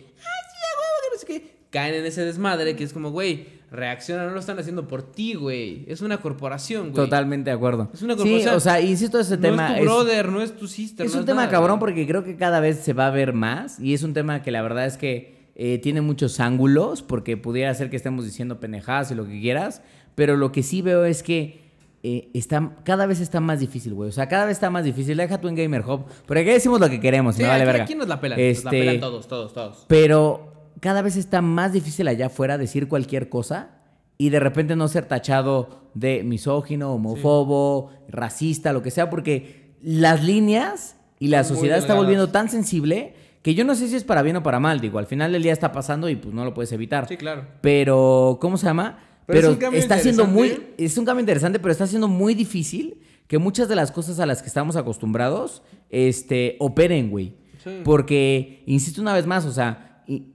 sí, 0.51 0.57
que 0.57 1.13
no 1.13 1.19
sé 1.19 1.25
qué, 1.25 1.55
caen 1.69 1.95
en 1.95 2.05
ese 2.05 2.25
desmadre 2.25 2.75
que 2.75 2.83
es 2.83 2.91
como, 2.91 3.11
güey, 3.11 3.45
reacciona, 3.71 4.25
no 4.25 4.31
lo 4.31 4.39
están 4.41 4.59
haciendo 4.59 4.85
por 4.89 5.09
ti, 5.13 5.35
güey. 5.35 5.85
Es 5.87 6.01
una 6.01 6.17
corporación, 6.17 6.91
güey. 6.91 6.95
Totalmente 6.95 7.49
de 7.51 7.55
acuerdo. 7.55 7.89
Es 7.93 8.01
una 8.01 8.15
sí, 8.15 8.19
corporación. 8.19 8.55
o 8.55 8.59
sea, 8.59 8.81
insisto, 8.81 9.17
ese 9.21 9.37
No 9.37 9.41
tema 9.41 9.71
es 9.73 9.77
tu 9.79 9.83
brother, 9.85 10.27
no 10.29 10.41
es 10.41 10.55
tu 10.57 10.67
sister. 10.67 11.05
es 11.05 11.13
no 11.13 11.19
un 11.21 11.25
tema 11.25 11.43
nada, 11.43 11.51
cabrón 11.51 11.79
güey. 11.79 11.91
porque 11.93 12.05
creo 12.07 12.25
que 12.25 12.35
cada 12.35 12.59
vez 12.59 12.79
se 12.81 12.91
va 12.91 13.07
a 13.07 13.11
ver 13.11 13.31
más 13.31 13.79
y 13.79 13.93
es 13.93 14.03
un 14.03 14.13
tema 14.13 14.41
que 14.43 14.51
la 14.51 14.61
verdad 14.61 14.85
es 14.85 14.97
que 14.97 15.34
eh, 15.55 15.79
tiene 15.79 16.01
muchos 16.01 16.39
ángulos 16.39 17.01
porque 17.01 17.37
pudiera 17.37 17.73
ser 17.73 17.89
que 17.89 17.95
estemos 17.95 18.25
diciendo 18.25 18.59
pendejadas 18.59 19.11
y 19.11 19.15
lo 19.15 19.25
que 19.25 19.39
quieras, 19.39 19.81
pero 20.15 20.35
lo 20.37 20.51
que 20.51 20.63
sí 20.63 20.81
veo 20.81 21.05
es 21.05 21.23
que 21.23 21.63
eh, 22.03 22.29
está, 22.33 22.75
cada 22.83 23.05
vez 23.07 23.19
está 23.19 23.39
más 23.39 23.59
difícil, 23.59 23.93
güey. 23.95 24.09
O 24.09 24.11
sea, 24.11 24.27
cada 24.27 24.45
vez 24.45 24.57
está 24.57 24.69
más 24.69 24.83
difícil. 24.85 25.17
Deja 25.17 25.39
tú 25.41 25.47
en 25.47 25.55
Gamer 25.55 25.81
Hub, 25.81 26.05
porque 26.27 26.41
aquí 26.41 26.49
decimos 26.51 26.79
lo 26.79 26.89
que 26.89 26.99
queremos, 26.99 27.35
Sí, 27.35 27.41
me 27.41 27.47
vale 27.47 27.63
aquí, 27.63 27.67
verga. 27.67 27.83
aquí 27.85 27.95
nos 27.95 28.07
la 28.07 28.21
pelan. 28.21 28.37
Nos 28.37 28.45
la 28.45 28.51
Este, 28.51 28.69
pelan 28.69 28.99
todos, 28.99 29.27
todos, 29.27 29.53
todos. 29.53 29.85
Pero 29.87 30.53
cada 30.81 31.01
vez 31.01 31.15
está 31.15 31.41
más 31.41 31.73
difícil 31.73 32.07
allá 32.07 32.27
afuera 32.27 32.57
decir 32.59 32.87
cualquier 32.87 33.29
cosa 33.29 33.69
y 34.17 34.29
de 34.29 34.39
repente 34.39 34.75
no 34.75 34.87
ser 34.87 35.05
tachado 35.07 35.89
de 35.95 36.23
misógino, 36.23 36.93
homófobo, 36.93 37.91
racista, 38.09 38.71
lo 38.71 38.83
que 38.83 38.91
sea, 38.91 39.09
porque 39.09 39.73
las 39.81 40.23
líneas 40.23 40.97
y 41.19 41.29
la 41.29 41.43
Son 41.43 41.55
sociedad 41.55 41.77
está 41.79 41.95
volviendo 41.95 42.29
tan 42.29 42.49
sensible 42.49 43.15
que 43.45 43.53
yo 43.53 43.63
no 43.63 43.75
sé 43.75 43.87
si 43.87 43.95
es 43.95 44.03
para 44.03 44.23
bien 44.23 44.37
o 44.37 44.41
para 44.41 44.59
mal, 44.59 44.81
digo, 44.81 44.97
al 44.97 45.05
final 45.05 45.31
del 45.31 45.43
día 45.43 45.53
está 45.53 45.71
pasando 45.71 46.09
y 46.09 46.15
pues 46.15 46.33
no 46.33 46.43
lo 46.43 46.55
puedes 46.55 46.71
evitar. 46.71 47.07
Sí, 47.07 47.15
claro. 47.15 47.45
Pero, 47.61 48.39
¿cómo 48.41 48.57
se 48.57 48.65
llama? 48.65 48.97
Pero 49.27 49.51
es 49.51 49.57
Pero, 49.57 49.71
está 49.73 49.99
siendo 49.99 50.25
muy, 50.25 50.47
interesante. 50.47 50.83
es 50.83 50.97
un 50.97 51.05
cambio 51.05 51.19
interesante, 51.19 51.59
pero 51.59 51.71
está 51.71 51.85
siendo 51.85 52.07
muy 52.07 52.33
difícil 52.33 53.01
que 53.27 53.37
muchas 53.37 53.69
de 53.69 53.75
las 53.75 53.91
cosas 53.91 54.19
a 54.19 54.25
las 54.25 54.41
que 54.41 54.47
estamos 54.47 54.75
acostumbrados, 54.77 55.61
este, 55.91 56.55
operen, 56.59 57.11
güey. 57.11 57.35
Sí. 57.63 57.81
Porque, 57.83 58.63
insisto 58.65 58.99
una 58.99 59.13
vez 59.13 59.27
más, 59.27 59.45
o 59.45 59.51
sea, 59.51 60.03
y- 60.07 60.33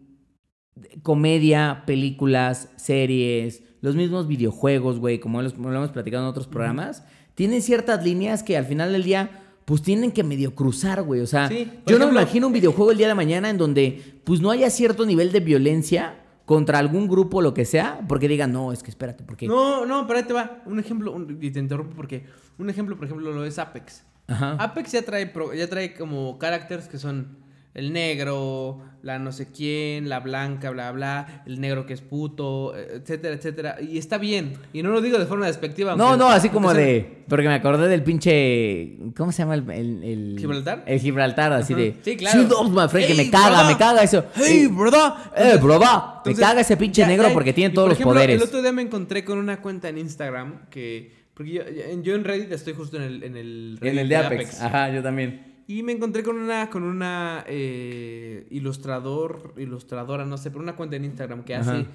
comedia, 1.03 1.83
películas, 1.87 2.71
series, 2.77 3.65
los 3.81 3.97
mismos 3.97 4.29
videojuegos, 4.29 5.01
güey, 5.01 5.19
como 5.19 5.43
lo 5.43 5.49
hemos 5.75 5.91
platicado 5.91 6.23
en 6.23 6.31
otros 6.31 6.47
programas, 6.47 7.05
tienen 7.35 7.61
ciertas 7.61 8.05
líneas 8.05 8.45
que 8.45 8.57
al 8.57 8.67
final 8.67 8.93
del 8.93 9.03
día, 9.03 9.50
pues 9.71 9.83
tienen 9.83 10.11
que 10.11 10.25
medio 10.25 10.53
cruzar, 10.53 11.01
güey. 11.03 11.21
O 11.21 11.29
sea, 11.29 11.47
Sí, 11.47 11.71
yo 11.87 11.97
no 11.97 12.07
me 12.07 12.11
imagino 12.11 12.49
un 12.49 12.53
videojuego 12.53 12.91
el 12.91 12.99
día 12.99 13.07
de 13.07 13.15
mañana 13.15 13.49
en 13.51 13.57
donde, 13.57 14.03
pues 14.25 14.41
no 14.41 14.51
haya 14.51 14.69
cierto 14.69 15.07
nivel 15.07 15.31
de 15.31 15.39
violencia 15.39 16.25
contra 16.45 16.81
algún 16.81 17.07
grupo 17.07 17.39
o 17.39 17.41
lo 17.41 17.55
que 17.55 17.65
sea, 17.65 18.01
porque 18.09 18.27
digan, 18.27 18.53
no, 18.53 18.73
es 18.73 18.83
que 18.83 18.91
espérate, 18.91 19.23
porque... 19.23 19.47
No, 19.47 19.87
no, 19.87 20.09
pero 20.09 20.19
ahí 20.19 20.25
te 20.25 20.33
va. 20.33 20.61
Un 20.67 20.81
ejemplo, 20.81 21.13
un- 21.13 21.39
y 21.41 21.53
te 21.53 21.61
interrumpo 21.61 21.95
porque 21.95 22.25
un 22.59 22.69
ejemplo, 22.69 22.97
por 22.97 23.05
ejemplo, 23.05 23.31
lo 23.33 23.45
es 23.45 23.61
Apex. 23.61 24.03
Ajá. 24.27 24.57
Apex 24.59 24.91
ya 24.91 25.03
trae, 25.03 25.29
pro- 25.29 25.55
ya 25.55 25.69
trae 25.71 25.95
como 25.95 26.37
characters 26.41 26.89
que 26.89 26.99
son 26.99 27.39
el 27.73 27.93
negro, 27.93 28.81
la 29.03 29.19
no 29.19 29.31
sé 29.33 29.47
quién, 29.53 30.09
la 30.09 30.19
blanca, 30.21 30.71
bla, 30.71 30.91
bla, 30.93 31.43
el 31.47 31.61
negro 31.61 31.87
que 31.87 31.93
es 31.95 32.01
puto, 32.01 32.75
etcétera, 32.77 33.35
etcétera. 33.37 33.77
Y 33.81 33.97
está 33.97 34.19
bien. 34.19 34.55
Y 34.73 34.83
no 34.83 34.91
lo 34.91 35.01
digo 35.01 35.19
de 35.19 35.27
forma 35.27 35.47
despectiva. 35.47 35.95
No, 35.97 36.09
aunque- 36.09 36.19
no, 36.19 36.29
así 36.31 36.49
como 36.49 36.73
sea- 36.73 36.81
de. 36.81 37.21
Porque 37.29 37.47
me 37.47 37.55
acordé 37.55 37.87
del 37.89 38.03
pinche. 38.03 38.97
¿Cómo 39.17 39.31
se 39.31 39.39
llama 39.43 39.55
el. 39.55 39.71
el, 39.71 40.03
el- 40.05 40.37
¿Gibraltar? 40.39 40.83
El 40.87 40.99
Gibraltar, 41.01 41.53
así 41.53 41.75
de. 41.75 41.95
Sí, 42.03 42.17
claro. 42.17 42.43
Of 42.59 42.71
my 42.71 42.89
friend, 42.89 43.07
que 43.07 43.13
Hey, 43.15 43.25
me 43.25 43.31
caga, 43.31 43.49
brother. 43.51 43.67
me 43.73 43.79
caga 43.79 44.03
eso. 44.03 44.25
¡Hey, 44.35 44.63
Eh, 44.65 44.69
brother! 44.69 45.13
Eh, 45.37 45.59
broda. 45.63 46.23
Me 46.27 46.35
caga 46.35 46.61
ese 46.63 46.77
pinche 46.77 47.03
ya, 47.03 47.07
negro 47.07 47.29
ya, 47.29 47.35
porque 47.35 47.53
tiene 47.53 47.73
todos 47.75 47.91
por 47.91 47.99
los 47.99 48.15
poderes. 48.15 48.37
El 48.37 48.43
otro 48.43 48.61
día 48.63 48.73
me 48.73 48.83
encontré 48.83 49.25
con 49.25 49.39
una 49.39 49.61
cuenta 49.63 49.89
en 49.89 49.99
Instagram 49.99 50.69
que. 50.71 51.21
Porque 51.35 51.53
yo, 51.53 51.63
yo 52.03 52.15
en 52.17 52.25
Reddit 52.25 52.53
estoy 52.53 52.75
justo 52.75 52.97
en 52.99 53.03
el, 53.05 53.23
en 53.23 53.37
el 53.37 53.79
En 53.81 53.87
el 53.89 53.97
Reddit 53.97 54.09
de 54.11 54.17
Apex. 54.17 54.61
Ajá, 54.61 54.91
yo 54.93 55.03
también. 55.03 55.50
Y 55.71 55.85
me 55.85 55.93
encontré 55.93 56.25
con 56.25 56.37
una, 56.37 56.69
con 56.69 56.83
una 56.83 57.45
eh, 57.47 58.45
ilustrador, 58.51 59.55
ilustradora, 59.57 60.25
no 60.25 60.37
sé, 60.37 60.51
pero 60.51 60.65
una 60.65 60.75
cuenta 60.75 60.97
en 60.97 61.05
Instagram 61.05 61.45
que 61.45 61.55
Ajá. 61.55 61.71
hace 61.77 61.87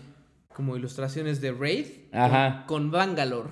como 0.48 0.78
ilustraciones 0.78 1.42
de 1.42 1.52
Wraith 1.52 2.14
Ajá. 2.14 2.64
con, 2.68 2.84
con 2.84 2.92
Bangalore. 2.92 3.50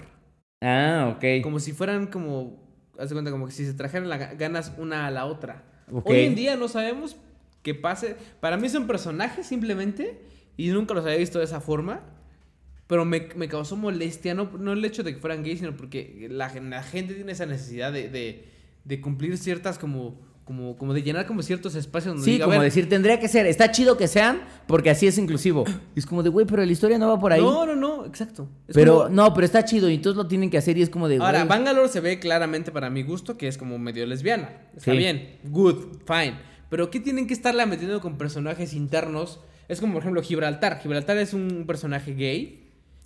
Ah, 0.62 1.14
ok. 1.14 1.44
Como 1.44 1.60
si 1.60 1.74
fueran 1.74 2.08
como, 2.08 2.58
haz 2.98 3.10
de 3.10 3.16
cuenta, 3.16 3.32
como 3.32 3.48
que 3.48 3.52
si 3.52 3.66
se 3.66 3.74
trajeran 3.74 4.08
las 4.08 4.38
ganas 4.38 4.72
una 4.78 5.08
a 5.08 5.12
la 5.12 5.26
otra. 5.26 5.66
Ok. 5.92 6.10
Hoy 6.12 6.22
en 6.22 6.36
día 6.36 6.56
no 6.56 6.70
sabemos 6.70 7.18
qué 7.62 7.76
pase. 7.76 8.16
Para 8.40 8.56
mí 8.56 8.70
son 8.70 8.88
personajes 8.88 9.46
simplemente 9.46 10.22
y 10.56 10.70
nunca 10.70 10.94
los 10.94 11.04
había 11.04 11.18
visto 11.18 11.40
de 11.40 11.44
esa 11.46 11.60
forma. 11.60 12.00
Pero 12.88 13.04
me, 13.04 13.28
me 13.36 13.50
causó 13.50 13.76
molestia, 13.76 14.36
no, 14.36 14.50
no 14.58 14.72
el 14.72 14.86
hecho 14.86 15.04
de 15.04 15.16
que 15.16 15.20
fueran 15.20 15.44
gays, 15.44 15.60
sino 15.60 15.76
porque 15.76 16.28
la, 16.32 16.50
gen- 16.50 16.70
la 16.70 16.82
gente 16.82 17.14
tiene 17.14 17.34
esa 17.34 17.46
necesidad 17.46 17.92
de, 17.92 18.08
de, 18.08 18.53
de 18.84 19.02
cumplir 19.02 19.38
ciertas 19.38 19.78
como, 19.80 20.20
como, 20.44 20.78
como 20.78 20.94
de 20.94 21.02
llenar 21.04 21.26
como 21.26 21.42
ciertos 21.42 21.74
espacios 21.76 22.16
donde 22.16 22.26
Sí, 22.26 22.32
diga, 22.34 22.46
como 22.46 22.58
ver, 22.60 22.66
decir, 22.66 22.90
tendría 22.90 23.20
que 23.20 23.28
ser. 23.28 23.46
Está 23.46 23.72
chido 23.72 23.96
que 23.98 24.08
sean 24.08 24.42
porque 24.68 24.90
así 24.90 25.08
es 25.08 25.18
inclusivo. 25.18 25.64
Y 25.96 26.00
es 26.00 26.06
como 26.06 26.22
de, 26.24 26.30
güey, 26.30 26.46
pero 26.46 26.66
la 26.66 26.72
historia 26.72 26.98
no 26.98 27.08
va 27.08 27.20
por 27.20 27.32
ahí. 27.32 27.42
No, 27.42 27.66
no, 27.66 27.76
no, 27.76 28.06
exacto. 28.06 28.50
Es 28.68 28.76
pero, 28.76 29.04
como- 29.04 29.10
no, 29.10 29.34
pero 29.34 29.46
está 29.46 29.64
chido 29.64 29.90
y 29.90 29.96
entonces 29.96 30.18
lo 30.18 30.28
tienen 30.28 30.50
que 30.50 30.58
hacer 30.58 30.78
y 30.78 30.82
es 30.82 30.90
como 30.90 31.08
de, 31.08 31.18
Ahora. 31.18 31.46
Bangalore 31.46 31.88
se 31.88 32.02
ve 32.02 32.20
claramente 32.20 32.72
para 32.72 32.90
mi 32.90 33.04
gusto 33.04 33.38
que 33.38 33.48
es 33.48 33.58
como 33.58 33.80
medio 33.80 34.06
lesbiana. 34.06 34.50
Está 34.76 34.92
Sí. 34.92 34.98
bien, 34.98 35.38
good, 35.46 36.00
fine. 36.06 36.36
Pero 36.70 36.90
¿qué 36.90 37.00
tienen 37.00 37.28
que 37.28 37.34
estarla 37.34 37.66
metiendo 37.66 38.02
con 38.02 38.18
personajes 38.18 38.74
internos? 38.74 39.40
Es 39.70 39.80
como, 39.80 39.94
por 39.94 40.02
ejemplo, 40.02 40.22
Gibraltar. 40.22 40.80
Gibraltar 40.82 41.16
es 41.18 41.34
un 41.34 41.64
personaje 41.66 42.14
gay 42.16 42.63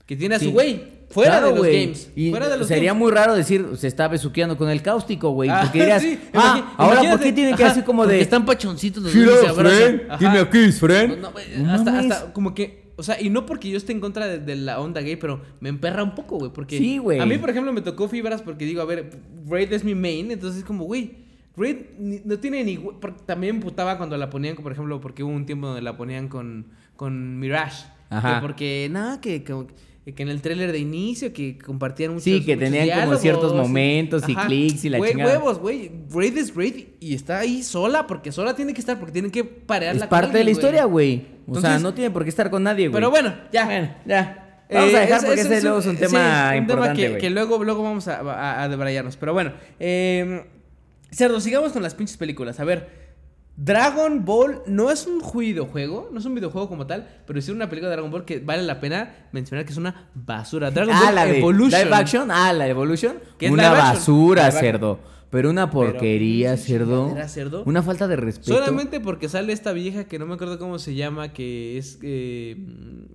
que 0.07 0.15
tiene 0.15 0.33
a 0.35 0.39
Sí. 0.39 0.45
su 0.45 0.51
güey 0.53 0.97
fuera 1.09 1.33
Claro, 1.39 1.47
de 1.49 1.55
los 1.55 1.65
games. 1.67 2.11
Y 2.15 2.31
fuera 2.31 2.49
de 2.49 2.57
los 2.57 2.67
sería 2.67 2.89
games. 2.91 2.99
muy 3.03 3.11
raro 3.11 3.35
decir, 3.35 3.65
se 3.75 3.87
está 3.87 4.07
besuqueando 4.07 4.57
con 4.57 4.69
el 4.69 4.81
cáustico, 4.81 5.29
güey. 5.31 5.49
Ah, 5.49 5.59
porque 5.63 5.79
dirías, 5.81 6.01
sí, 6.01 6.17
ah, 6.33 6.73
ahora, 6.77 7.11
¿por 7.11 7.19
qué 7.19 7.31
tienen 7.31 7.55
que 7.55 7.63
hacer 7.63 7.83
como 7.83 8.07
de. 8.07 8.19
Están 8.19 8.45
pachoncitos 8.45 9.03
los 9.03 9.13
Hello, 9.13 9.31
dos 9.31 9.39
y 9.41 9.43
se 9.43 9.49
abrazan. 9.51 9.77
friend. 9.79 10.01
Ajá. 10.09 10.17
Give 10.17 10.31
me 10.31 10.39
a 10.39 10.49
kiss, 10.49 10.79
friend. 10.79 11.17
No, 11.19 11.31
no, 11.63 11.71
hasta, 11.71 11.99
hasta 11.99 12.33
como 12.33 12.55
que, 12.55 12.87
o 12.95 13.03
sea, 13.03 13.21
y 13.21 13.29
no 13.29 13.45
porque 13.45 13.69
yo 13.69 13.77
esté 13.77 13.91
en 13.91 13.99
contra 13.99 14.25
de, 14.27 14.39
de 14.39 14.55
la 14.55 14.79
onda 14.79 15.01
gay, 15.01 15.17
pero 15.17 15.41
me 15.59 15.69
emperra 15.69 16.03
un 16.03 16.15
poco, 16.15 16.37
güey, 16.39 16.51
porque 16.51 16.77
Sí, 16.77 16.97
güey. 16.97 17.19
a 17.19 17.25
mí, 17.25 17.37
por 17.37 17.49
ejemplo, 17.51 17.71
me 17.73 17.81
tocó 17.81 18.07
fibras 18.09 18.41
porque 18.41 18.65
digo, 18.65 18.81
a 18.81 18.85
ver, 18.85 19.11
Raid 19.47 19.71
es 19.73 19.83
mi 19.83 19.93
main, 19.93 20.31
entonces 20.31 20.59
es 20.59 20.65
como, 20.65 20.85
güey, 20.85 21.25
Raid 21.55 21.77
no 21.97 22.37
tiene 22.39 22.63
ni, 22.63 22.79
también 23.25 23.59
putaba 23.59 23.97
cuando 23.97 24.15
la 24.17 24.29
ponían, 24.29 24.55
por 24.57 24.71
ejemplo, 24.71 24.99
porque 25.01 25.23
hubo 25.23 25.31
un 25.33 25.45
tiempo 25.45 25.67
donde 25.67 25.81
la 25.81 25.95
ponían 25.97 26.27
con, 26.27 26.67
con 26.95 27.39
Mirage, 27.39 27.85
Ajá. 28.09 28.35
que 28.35 28.41
porque, 28.41 28.87
nada, 28.91 29.21
que, 29.21 29.43
como 29.43 29.67
que 30.13 30.23
en 30.23 30.29
el 30.29 30.41
tráiler 30.41 30.71
de 30.71 30.79
inicio 30.79 31.33
que 31.33 31.57
compartían 31.57 32.11
muchos 32.11 32.23
Sí, 32.23 32.43
que 32.45 32.55
muchos 32.55 32.71
tenían 32.71 33.01
como 33.05 33.17
ciertos 33.17 33.53
momentos 33.53 34.23
y 34.27 34.35
clics 34.35 34.85
y 34.85 34.89
la 34.89 34.97
Güey, 34.99 35.11
chingada. 35.11 35.33
huevos, 35.33 35.59
güey, 35.59 35.91
Raid 36.09 36.37
es 36.37 36.55
Raid 36.55 36.85
y 36.99 37.13
está 37.13 37.39
ahí 37.39 37.61
sola, 37.63 38.07
porque 38.07 38.31
sola 38.31 38.55
tiene 38.55 38.73
que 38.73 38.79
estar, 38.79 38.97
porque 38.99 39.11
tienen 39.11 39.31
que 39.31 39.43
parearla 39.43 40.05
Es 40.05 40.09
con 40.09 40.19
parte 40.19 40.37
de 40.37 40.43
la 40.43 40.51
historia, 40.51 40.85
güey. 40.85 41.25
O 41.47 41.59
sea, 41.59 41.79
no 41.79 41.93
tiene 41.93 42.11
por 42.11 42.23
qué 42.23 42.29
estar 42.29 42.49
con 42.49 42.63
nadie, 42.63 42.87
güey. 42.87 42.93
Pero 42.93 43.09
bueno, 43.09 43.33
ya. 43.51 43.65
Bueno, 43.65 43.95
ya. 44.05 44.43
Vamos 44.69 44.93
a 44.93 44.97
Eh, 44.97 45.01
dejar 45.05 45.21
porque 45.21 45.39
es- 45.39 45.45
ese 45.45 45.57
es 45.57 45.63
luego 45.63 45.79
es 45.79 45.85
un 45.85 45.95
sí, 45.97 46.01
tema 46.03 46.47
es 46.47 46.51
un 46.51 46.57
importante, 46.63 47.17
que, 47.17 47.29
luego, 47.29 47.63
luego 47.63 47.83
vamos 47.83 48.07
a, 48.09 48.19
a, 48.19 48.63
a 48.63 48.67
debrayarnos. 48.69 49.15
Pero 49.15 49.31
bueno, 49.33 49.53
eh, 49.79 50.43
Cerdo, 51.09 51.39
sigamos 51.39 51.71
con 51.71 51.81
las 51.83 51.95
pinches 51.95 52.17
películas. 52.17 52.59
A 52.59 52.65
ver, 52.65 53.06
Dragon 53.57 54.23
Ball 54.23 54.61
no 54.67 54.91
es 54.91 55.07
un 55.07 55.19
videojuego, 55.35 56.09
no 56.13 56.19
es 56.19 56.25
un 56.25 56.35
videojuego 56.35 56.69
como 56.69 56.85
tal, 56.85 57.07
pero 57.25 57.39
es 57.39 57.49
una 57.49 57.67
película 57.67 57.89
de 57.89 57.95
Dragon 57.95 58.11
Ball 58.11 58.23
que 58.23 58.39
vale 58.39 58.61
la 58.61 58.79
pena 58.79 59.27
mencionar 59.31 59.65
que 59.65 59.71
es 59.71 59.77
una 59.77 60.09
basura. 60.13 60.69
Dragon 60.69 60.93
ah, 60.95 61.05
Ball 61.05 61.15
la 61.15 61.27
Evolution. 61.27 61.81
live 61.81 61.95
action. 61.95 62.31
Ah, 62.31 62.53
la 62.53 62.67
Evolution. 62.67 63.17
¿Qué 63.39 63.47
es 63.47 63.51
Una 63.51 63.71
basura, 63.71 64.45
action. 64.45 64.61
cerdo. 64.61 64.99
Pero 65.31 65.49
una 65.49 65.71
porquería, 65.71 66.51
pinche 66.51 66.67
cerdo. 66.67 67.15
cerdo. 67.27 67.63
Una 67.65 67.81
falta 67.81 68.07
de 68.07 68.15
respeto. 68.15 68.53
Solamente 68.53 68.99
porque 68.99 69.27
sale 69.27 69.51
esta 69.53 69.73
vieja 69.73 70.03
que 70.05 70.19
no 70.19 70.27
me 70.27 70.35
acuerdo 70.35 70.59
cómo 70.59 70.77
se 70.77 70.93
llama, 70.93 71.33
que 71.33 71.79
es 71.79 71.97
eh, 72.03 72.55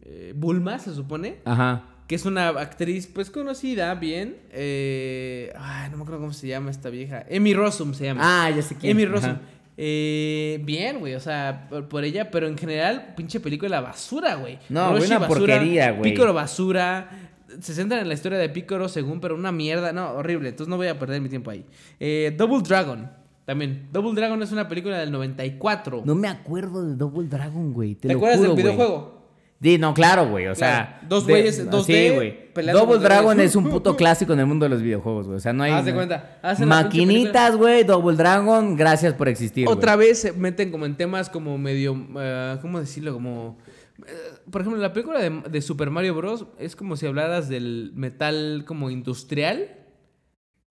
eh, 0.03 0.33
Bulma, 0.37 0.79
se 0.81 0.93
supone. 0.93 1.39
Ajá. 1.45 1.85
que 2.09 2.17
es 2.17 2.27
una 2.27 2.49
actriz 2.49 3.07
pues 3.07 3.31
conocida 3.31 3.95
bien. 3.95 4.37
Eh, 4.51 5.53
ay, 5.57 5.89
no 5.91 5.99
me 5.99 6.03
acuerdo 6.03 6.21
cómo 6.21 6.33
se 6.33 6.49
llama 6.49 6.71
esta 6.71 6.91
vieja. 6.91 7.25
Emmy 7.29 7.55
Rossum 7.55 7.95
se 7.95 8.05
llama. 8.05 8.21
Ah, 8.25 8.51
ya 8.51 8.61
sé 8.61 8.75
quién. 8.75 9.01
Emmy 9.01 9.17
Ajá. 9.17 9.41
Eh, 9.77 10.61
bien, 10.65 10.99
güey, 11.01 11.15
o 11.15 11.21
sea, 11.21 11.67
por, 11.71 11.89
por 11.89 12.05
ella, 12.05 12.31
pero 12.31 12.47
en 12.47 12.59
general, 12.59 13.15
pinche 13.17 13.41
película 13.41 13.81
basura, 13.81 14.35
güey. 14.35 14.59
No, 14.69 14.91
güey, 14.91 15.05
una 15.07 15.27
porquería, 15.27 15.93
güey. 15.93 16.13
Pícoro 16.13 16.35
basura. 16.35 17.31
Se 17.61 17.75
centran 17.75 18.01
en 18.01 18.09
la 18.09 18.15
historia 18.15 18.39
de 18.39 18.49
Pícoro 18.49 18.89
según, 18.89 19.21
pero 19.21 19.35
una 19.35 19.53
mierda. 19.53 19.93
No, 19.93 20.13
horrible. 20.13 20.51
Entonces 20.51 20.71
no 20.71 20.77
voy 20.77 20.89
a 20.89 20.99
perder 20.99 21.21
mi 21.21 21.29
tiempo 21.29 21.51
ahí. 21.51 21.65
Eh, 22.01 22.35
Double 22.37 22.63
Dragon. 22.67 23.11
También. 23.45 23.89
Double 23.93 24.15
Dragon 24.15 24.43
es 24.43 24.53
una 24.53 24.69
película 24.69 24.99
del 24.99 25.11
94. 25.13 26.03
No 26.05 26.15
me 26.15 26.29
acuerdo 26.29 26.87
de 26.87 26.97
Double 26.97 27.29
Dragon, 27.29 27.73
güey. 27.73 27.95
Te, 27.95 28.09
¿Te 28.09 28.15
lo 28.15 28.21
acuerdas 28.21 28.39
juro, 28.39 28.55
del 28.55 28.63
videojuego? 28.65 29.22
Sí, 29.63 29.79
no, 29.79 29.95
claro, 29.95 30.29
güey. 30.29 30.49
O 30.49 30.55
Claro. 30.55 30.59
sea. 30.91 31.01
Dos 31.09 31.25
güeyes, 31.25 31.71
dos 31.71 31.87
Sí, 31.87 32.11
güey. 32.15 32.43
Double 32.73 32.99
Dragon 32.99 33.39
es 33.41 33.55
un 33.55 33.71
puto 33.71 33.97
clásico 33.97 34.33
en 34.33 34.41
el 34.41 34.47
mundo 34.47 34.65
de 34.65 34.71
los 34.71 34.83
videojuegos, 34.83 35.27
güey. 35.27 35.37
O 35.37 35.41
sea, 35.41 35.53
no 35.53 35.63
hay. 35.63 35.71
Haz 35.73 35.85
de 35.85 35.95
cuenta, 35.95 36.39
hacen 36.43 36.69
Maquinitas, 36.69 37.57
güey. 37.57 37.85
Double 37.85 38.17
Dragon, 38.17 38.77
gracias 38.77 39.15
por 39.15 39.29
existir. 39.29 39.69
Otra 39.69 39.95
vez 39.97 40.21
se 40.21 40.33
meten 40.33 40.71
como 40.73 40.85
en 40.85 40.97
temas 40.97 41.31
como 41.31 41.57
medio, 41.59 41.97
eh, 42.19 42.59
¿cómo 42.61 42.81
decirlo? 42.81 43.13
Como, 43.15 43.59
eh, 44.07 44.13
por 44.51 44.63
ejemplo, 44.63 44.81
la 44.83 44.93
película 44.93 45.21
de, 45.21 45.43
de 45.49 45.63
Super 45.63 45.91
Mario 45.91 46.15
Bros. 46.17 46.47
es 46.59 46.75
como 46.75 46.97
si 46.97 47.07
hablaras 47.07 47.49
del 47.49 47.93
metal 47.95 48.65
como 48.67 48.91
industrial. 48.91 49.69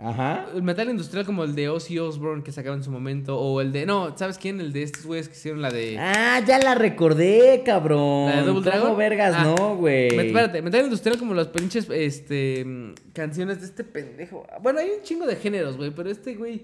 Ajá. 0.04 0.48
El 0.56 0.64
metal 0.64 0.90
industrial 0.90 1.26
como 1.26 1.44
el 1.44 1.54
de 1.54 1.70
Ozzy 1.70 2.00
Osbourne 2.00 2.44
que 2.44 2.52
sacaron 2.52 2.80
en 2.80 2.84
su 2.84 2.92
momento. 2.92 3.38
O 3.40 3.62
el 3.62 3.72
de, 3.72 3.86
no, 3.86 4.18
¿sabes 4.18 4.38
quién? 4.38 4.60
El 4.60 4.74
de 4.74 4.84
estos 4.84 5.06
güeyes 5.06 5.28
que 5.30 5.36
hicieron 5.36 5.62
la 5.62 5.70
de... 5.70 5.98
Ah, 6.00 6.42
ya 6.46 6.58
la 6.60 6.76
recordé, 6.76 7.62
cabrón. 7.66 8.30
¿La 8.30 8.38
de 8.38 8.42
Double 8.44 8.64
¿Cómo 8.64 8.80
Dragon? 8.80 8.98
vergas, 8.98 9.36
Ah. 9.38 9.44
no, 9.44 9.76
güey. 9.78 10.08
Espérate, 10.08 10.62
metal 10.62 10.84
industrial 10.86 11.18
como 11.20 11.34
las 11.34 11.48
pinches 11.48 11.88
este, 11.92 12.66
canciones 13.14 13.60
de 13.62 13.68
este 13.68 13.84
pendejo. 13.84 14.46
Bueno, 14.62 14.80
hay 14.80 14.90
un 14.90 15.04
chingo 15.04 15.26
de 15.28 15.36
géneros, 15.36 15.78
güey, 15.78 15.92
pero 15.92 16.10
este 16.10 16.36
güey... 16.36 16.62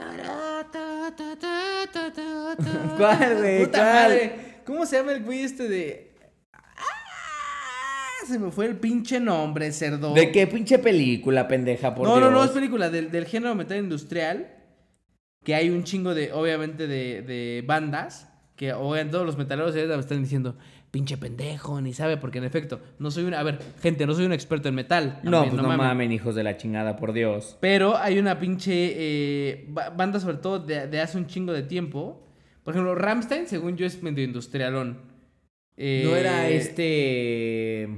¿Cuál, 2.96 3.36
güey? 3.38 3.66
¿Cuál? 3.66 3.82
madre. 3.82 4.32
¿Cómo 4.64 4.86
se 4.86 4.96
llama 4.96 5.12
el 5.12 5.22
güey 5.22 5.40
este 5.42 5.68
de. 5.68 6.09
Se 8.26 8.38
me 8.38 8.50
fue 8.50 8.66
el 8.66 8.76
pinche 8.76 9.18
nombre, 9.20 9.72
cerdo. 9.72 10.14
¿De 10.14 10.30
qué 10.30 10.46
pinche 10.46 10.78
película, 10.78 11.48
pendeja, 11.48 11.94
por 11.94 12.06
no, 12.06 12.16
Dios? 12.16 12.30
no, 12.30 12.38
no, 12.38 12.44
es 12.44 12.50
película 12.50 12.90
del, 12.90 13.10
del 13.10 13.26
género 13.26 13.54
metal 13.54 13.78
industrial. 13.78 14.48
Que 15.42 15.54
hay 15.54 15.70
un 15.70 15.84
chingo 15.84 16.14
de, 16.14 16.32
obviamente, 16.32 16.86
de, 16.86 17.22
de 17.22 17.64
bandas. 17.66 18.28
Que 18.56 18.72
oigan, 18.74 19.10
todos 19.10 19.24
los 19.24 19.38
metaleros 19.38 19.74
me 19.74 19.96
están 19.98 20.22
diciendo, 20.22 20.54
pinche 20.90 21.16
pendejo, 21.16 21.80
ni 21.80 21.94
sabe, 21.94 22.18
porque 22.18 22.36
en 22.38 22.44
efecto, 22.44 22.78
no 22.98 23.10
soy 23.10 23.24
un. 23.24 23.32
A 23.32 23.42
ver, 23.42 23.58
gente, 23.80 24.04
no 24.06 24.12
soy 24.12 24.26
un 24.26 24.34
experto 24.34 24.68
en 24.68 24.74
metal. 24.74 25.18
No, 25.22 25.40
pues 25.44 25.54
no 25.54 25.62
mamen. 25.62 25.78
mamen, 25.78 26.12
hijos 26.12 26.34
de 26.34 26.44
la 26.44 26.58
chingada, 26.58 26.96
por 26.96 27.14
Dios. 27.14 27.56
Pero 27.60 27.96
hay 27.96 28.18
una 28.18 28.38
pinche 28.38 28.72
eh, 28.74 29.64
ba- 29.68 29.88
banda, 29.88 30.20
sobre 30.20 30.36
todo 30.36 30.58
de, 30.58 30.86
de 30.88 31.00
hace 31.00 31.16
un 31.16 31.26
chingo 31.26 31.54
de 31.54 31.62
tiempo. 31.62 32.22
Por 32.62 32.64
Por 32.64 32.74
ejemplo, 32.74 32.94
Ramstein, 32.94 33.46
según 33.48 33.78
yo, 33.78 33.86
es 33.86 34.02
medio 34.02 34.22
industrialón. 34.22 34.98
Eh, 35.78 36.02
No 36.04 36.14
era 36.14 36.46
este. 36.50 37.88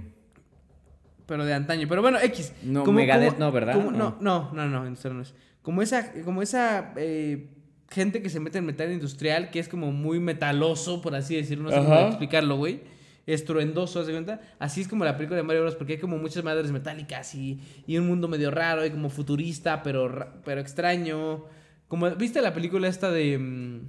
Pero 1.36 1.44
de 1.44 1.54
antaño. 1.54 1.86
Pero 1.88 2.02
bueno, 2.02 2.18
X. 2.20 2.52
No, 2.62 2.84
Megadeth 2.92 3.38
no, 3.38 3.52
¿verdad? 3.52 3.74
como- 3.74 3.90
No. 3.90 4.16
no, 4.20 4.50
no, 4.52 4.66
no, 4.68 4.86
industrial 4.86 5.16
no 5.16 5.22
es. 5.22 5.34
Como 5.62 5.82
esa, 5.82 6.12
como 6.24 6.42
esa 6.42 6.92
eh, 6.96 7.48
gente 7.90 8.22
que 8.22 8.28
se 8.30 8.40
mete 8.40 8.58
en 8.58 8.66
metal 8.66 8.90
industrial, 8.92 9.50
que 9.50 9.58
es 9.60 9.68
como 9.68 9.92
muy 9.92 10.18
metaloso, 10.20 11.00
por 11.02 11.14
así 11.14 11.36
decirlo. 11.36 11.64
No 11.64 11.70
sé 11.70 11.76
cómo 11.76 12.08
explicarlo, 12.08 12.56
güey. 12.56 12.80
Estruendoso, 13.24 14.00
¿haz 14.00 14.06
de 14.08 14.12
cuenta? 14.14 14.40
Así 14.58 14.80
es 14.80 14.88
como 14.88 15.04
la 15.04 15.16
película 15.16 15.36
de 15.36 15.44
Mario 15.44 15.62
Bros. 15.62 15.76
Porque 15.76 15.92
hay 15.94 15.98
como 16.00 16.18
muchas 16.18 16.42
madres 16.42 16.72
metálicas 16.72 17.34
y, 17.36 17.60
y 17.86 17.96
un 17.98 18.08
mundo 18.08 18.26
medio 18.26 18.50
raro 18.50 18.84
y 18.84 18.90
como 18.90 19.10
futurista, 19.10 19.82
pero, 19.84 20.32
pero 20.44 20.60
extraño. 20.60 21.44
Como, 21.86 22.10
¿viste 22.16 22.42
la 22.42 22.52
película 22.52 22.88
esta 22.88 23.10
de. 23.12 23.80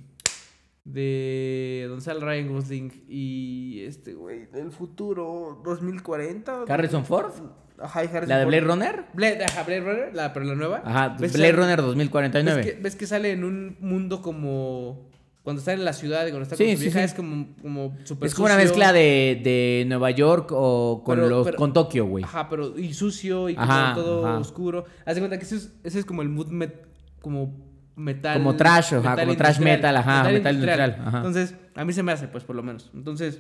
De. 0.86 1.86
donde 1.88 2.04
sale 2.04 2.20
Ryan 2.20 2.54
Gosling 2.54 3.04
y 3.08 3.82
este, 3.86 4.14
güey, 4.14 4.46
del 4.48 4.72
futuro 4.72 5.62
2040? 5.64 6.64
Harrison 6.68 7.06
Ford. 7.06 7.32
Ajá, 7.80 8.04
y 8.04 8.08
Harrison 8.08 8.30
¿La 8.30 8.38
de 8.38 8.44
Ford. 8.44 8.50
Blade 8.54 8.66
Runner? 8.66 9.06
Blade, 9.14 9.44
ajá, 9.46 9.64
Blade 9.64 9.82
Runner, 9.82 10.16
la, 10.16 10.32
pero 10.34 10.46
la 10.46 10.56
nueva. 10.56 10.82
Ajá, 10.86 11.18
¿Ves 11.20 11.34
Blade 11.34 11.52
que- 11.52 11.58
Runner 11.58 11.78
¿ves 11.78 11.86
2049. 11.88 12.62
que, 12.64 12.82
ves 12.82 12.96
que 12.96 13.08
sale 13.08 13.32
en 13.32 13.44
un 13.44 13.78
mundo 13.80 14.22
como. 14.22 15.12
Cuando 15.44 15.60
está 15.60 15.74
en 15.74 15.84
la 15.84 15.92
ciudad 15.92 16.22
y 16.26 16.30
cuando 16.30 16.44
está 16.44 16.56
Sí, 16.56 16.64
con 16.64 16.72
su 16.72 16.78
sí, 16.78 16.84
vieja 16.86 17.00
sí. 17.00 17.04
es 17.06 17.14
como, 17.14 17.48
como 17.62 17.98
súper 18.06 18.28
Es 18.28 18.34
como 18.34 18.46
una 18.46 18.56
mezcla 18.56 18.94
de, 18.94 19.42
de 19.44 19.84
Nueva 19.90 20.10
York 20.12 20.52
o 20.54 21.02
con, 21.04 21.18
Pero- 21.18 21.28
los, 21.28 21.46
pero- 21.46 21.58
con 21.58 21.74
Tokio, 21.74 22.06
güey. 22.06 22.24
Ajá, 22.24 22.48
pero 22.50 22.80
y 22.80 22.94
sucio 22.94 23.50
y 23.50 23.56
como 23.56 23.70
Ajá, 23.70 23.94
todo 23.94 24.26
ajá. 24.26 24.38
oscuro. 24.38 24.86
Haz 25.06 25.16
de 25.16 25.22
cuenta 25.22 25.38
que 25.38 25.44
ese 25.44 25.58
es, 25.58 25.74
ese 25.84 26.00
es 26.00 26.06
como 26.06 26.22
el 26.22 26.30
mood 26.30 26.48
met- 26.48 26.84
como 27.22 27.73
metal. 27.96 28.38
Como 28.38 28.56
trash, 28.56 28.94
ajá, 28.96 29.16
como 29.16 29.36
trash 29.36 29.58
industrial, 29.58 29.64
metal, 29.78 29.98
ajá, 29.98 30.24
metal 30.24 30.56
industrial, 30.56 30.98
ajá. 31.06 31.18
Entonces, 31.18 31.56
a 31.76 31.86
mí 31.86 31.94
se 31.94 32.04
me 32.04 32.12
hace, 32.12 32.28
pues, 32.28 32.44
por 32.44 32.56
lo 32.56 32.64
menos. 32.64 32.90
Entonces, 32.94 33.40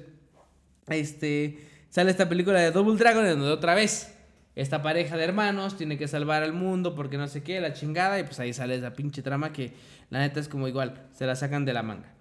este, 0.87 1.67
sale 1.89 2.11
esta 2.11 2.27
película 2.29 2.59
de 2.59 2.71
Double 2.71 2.97
Dragon 2.97 3.25
en 3.25 3.37
donde 3.39 3.51
otra 3.51 3.75
vez 3.75 4.15
esta 4.55 4.81
pareja 4.83 5.17
de 5.17 5.23
hermanos 5.23 5.77
tiene 5.77 5.97
que 5.97 6.07
salvar 6.07 6.43
al 6.43 6.53
mundo 6.53 6.93
porque 6.93 7.17
no 7.17 7.27
sé 7.27 7.41
qué, 7.41 7.59
la 7.59 7.73
chingada, 7.73 8.19
y 8.19 8.23
pues 8.23 8.39
ahí 8.39 8.53
sale 8.53 8.75
esa 8.75 8.93
pinche 8.93 9.21
trama 9.23 9.51
que 9.51 9.73
la 10.09 10.19
neta 10.19 10.39
es 10.39 10.47
como 10.47 10.67
igual, 10.67 10.93
se 11.11 11.25
la 11.25 11.35
sacan 11.35 11.65
de 11.65 11.73
la 11.73 11.81
manga. 11.81 12.11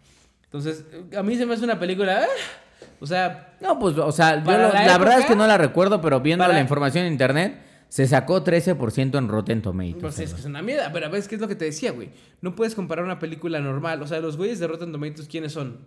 Entonces, 0.44 0.84
a 1.16 1.22
mí 1.22 1.36
se 1.36 1.44
me 1.46 1.54
hace 1.54 1.64
una 1.64 1.78
película, 1.78 2.22
ah, 2.22 2.86
o 3.00 3.06
sea, 3.06 3.54
No, 3.60 3.78
pues, 3.78 3.96
o 3.98 4.12
sea, 4.12 4.42
yo 4.42 4.50
lo- 4.50 4.72
la 4.72 4.84
la, 4.86 4.98
verdad 4.98 5.14
es 5.14 5.20
época- 5.20 5.28
que 5.28 5.36
no 5.36 5.46
la 5.46 5.58
recuerdo, 5.58 6.00
pero 6.00 6.20
viendo 6.20 6.42
Para- 6.44 6.54
la 6.54 6.60
información 6.60 7.04
en 7.04 7.12
internet, 7.12 7.56
se 7.92 8.06
sacó 8.06 8.42
13% 8.42 9.18
en 9.18 9.28
Rotten 9.28 9.60
Tomatoes. 9.60 9.96
Pues 10.00 10.18
es 10.18 10.32
que 10.32 10.40
es 10.40 10.46
una 10.46 10.62
mierda. 10.62 10.90
Pero 10.92 11.10
ves 11.10 11.28
qué 11.28 11.34
es 11.34 11.40
lo 11.42 11.46
que 11.48 11.56
te 11.56 11.66
decía, 11.66 11.92
güey. 11.92 12.08
No 12.40 12.54
puedes 12.54 12.74
comparar 12.74 13.04
una 13.04 13.18
película 13.18 13.60
normal. 13.60 14.00
O 14.00 14.06
sea, 14.06 14.18
los 14.20 14.38
güeyes 14.38 14.58
de 14.60 14.66
Rotten 14.66 14.92
Tomatoes, 14.92 15.28
¿quiénes 15.28 15.52
son? 15.52 15.80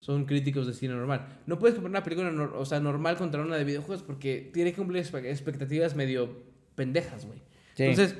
Son 0.00 0.24
críticos 0.24 0.66
de 0.66 0.72
cine 0.74 0.94
normal. 0.94 1.24
No 1.46 1.56
puedes 1.60 1.76
comparar 1.76 1.90
una 1.98 2.02
película 2.02 2.32
nor- 2.32 2.52
o 2.56 2.64
sea, 2.64 2.80
normal 2.80 3.16
contra 3.16 3.42
una 3.42 3.54
de 3.56 3.62
videojuegos 3.62 4.02
porque 4.02 4.50
tiene 4.52 4.72
que 4.72 4.76
cumplir 4.78 5.04
expectativas 5.04 5.94
medio 5.94 6.30
pendejas, 6.74 7.24
güey. 7.26 7.38
Sí. 7.74 7.84
Entonces, 7.84 8.16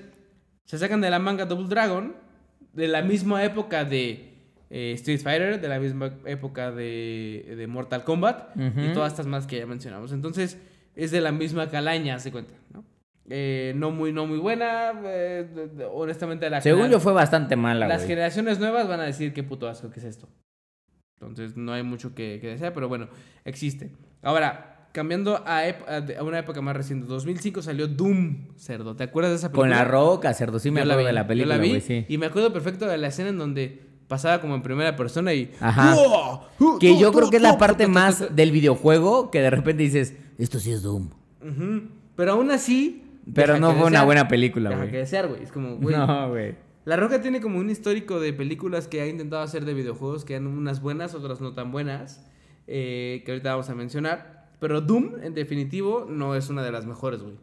se 0.65 0.78
sacan 0.78 1.01
de 1.01 1.11
la 1.11 1.19
manga 1.19 1.47
Double 1.47 1.66
Dragon, 1.69 2.15
de 2.74 2.86
la 2.86 3.03
misma 3.03 3.43
época 3.44 3.85
de 3.85 4.35
eh, 4.70 4.93
Street 4.94 5.20
Fighter, 5.20 5.61
de 5.61 5.69
la 5.69 5.81
misma 5.81 6.15
época 6.27 6.70
de, 6.70 7.55
de 7.57 7.66
Mortal 7.66 8.05
Kombat 8.05 8.57
y 8.57 8.93
todas 8.94 9.12
estas 9.12 9.27
más 9.27 9.48
que 9.48 9.59
ya 9.59 9.66
mencionamos. 9.66 10.12
Entonces, 10.12 10.59
es 10.94 11.11
de 11.11 11.20
la 11.20 11.32
misma 11.32 11.69
calaña, 11.70 12.20
se 12.20 12.31
cuenta, 12.31 12.55
¿no? 12.73 12.85
Eh, 13.28 13.73
no 13.74 13.90
muy, 13.90 14.12
no 14.12 14.27
muy 14.27 14.39
buena, 14.39 14.93
eh, 15.05 15.69
honestamente 15.93 16.48
la 16.48 16.61
Según 16.61 16.90
yo 16.90 17.01
fue 17.01 17.12
bastante 17.12 17.57
mala, 17.57 17.89
las 17.89 18.07
generaciones 18.07 18.61
nuevas 18.61 18.86
van 18.86 19.01
a 19.01 19.05
decir 19.05 19.32
qué 19.32 19.43
puto 19.43 19.69
asco 19.69 19.90
que 19.90 19.98
es 19.98 20.07
esto. 20.07 20.28
Entonces 21.20 21.57
no 21.57 21.73
hay 21.73 21.82
mucho 21.82 22.15
que, 22.15 22.39
que 22.40 22.48
desear, 22.48 22.73
pero 22.73 22.89
bueno, 22.89 23.09
existe. 23.44 23.90
Ahora, 24.23 24.77
cambiando 24.97 25.43
a, 25.44 25.62
una 26.23 26.39
época 26.39 26.62
más 26.62 26.74
reciente, 26.74 27.07
2005 27.07 27.61
salió 27.61 27.86
Doom, 27.86 28.57
cerdo. 28.57 28.97
¿Te 28.97 29.05
acuerdas 29.05 29.32
de 29.32 29.36
esa 29.36 29.48
película? 29.48 29.62
Con 29.62 29.70
la 29.70 29.85
roca, 29.85 30.32
cerdo, 30.32 30.59
sí 30.59 30.70
me 30.70 30.85
la 30.85 30.94
acuerdo 30.94 31.01
vi, 31.01 31.07
de 31.07 31.12
la 31.12 31.23
yo 31.23 31.28
película, 31.28 31.57
la 31.57 31.62
vi, 31.62 31.69
güey, 31.69 31.81
sí. 31.82 32.07
Y 32.09 32.16
me 32.16 32.27
acuerdo 32.27 32.51
perfecto 32.53 32.86
de 32.86 32.97
la 32.97 33.09
escena 33.09 33.28
en 33.28 33.36
donde 33.36 33.82
pasaba 34.09 34.40
como 34.40 34.55
en 34.55 34.62
primera 34.62 34.97
persona 34.97 35.35
y... 35.35 35.53
Ajá. 35.61 35.94
Que 36.81 36.93
¡Uh, 36.93 36.98
yo 36.98 37.12
creo 37.12 37.28
que 37.28 37.36
es 37.36 37.43
la 37.43 37.59
parte 37.59 37.86
más 37.89 38.35
del 38.35 38.53
videojuego 38.53 39.31
que 39.31 39.43
de 39.43 39.51
repente 39.51 39.82
dices, 39.82 40.15
esto 40.39 40.59
sí 40.61 40.73
es 40.73 40.82
Doom. 40.82 41.11
Pero 42.15 42.32
aún 42.32 42.51
así... 42.51 43.03
Pero 43.35 43.59
no 43.59 43.73
fue 43.74 43.86
una 43.86 44.05
buena 44.05 44.28
película, 44.28 44.70
Deja 44.70 44.81
güey. 44.82 44.90
que 44.93 44.98
desear, 44.98 45.28
güey. 45.28 45.43
Es 45.43 45.53
como, 45.53 45.77
güey... 45.81 45.97
No, 45.97 46.28
güey. 46.31 46.55
La 46.85 46.97
Roca 46.97 47.20
tiene 47.20 47.40
como 47.40 47.59
un 47.59 47.69
histórico 47.69 48.20
de 48.20 48.32
películas 48.32 48.86
que 48.86 49.01
ha 49.01 49.07
intentado 49.09 49.43
hacer 49.43 49.65
de 49.65 49.74
videojuegos, 49.74 50.24
que 50.24 50.36
han 50.36 50.47
unas 50.47 50.81
buenas, 50.81 51.15
otras 51.15 51.40
no 51.40 51.53
tan 51.53 51.73
buenas, 51.73 52.24
eh, 52.69 53.23
que 53.27 53.32
ahorita 53.32 53.51
vamos 53.51 53.69
a 53.70 53.74
mencionar. 53.74 54.51
Pero 54.61 54.81
Doom, 54.81 55.20
en 55.23 55.35
definitivo, 55.35 56.07
no 56.09 56.36
es 56.36 56.48
una 56.48 56.62
de 56.62 56.70
las 56.70 56.86
mejores, 56.86 57.23
güey. 57.23 57.36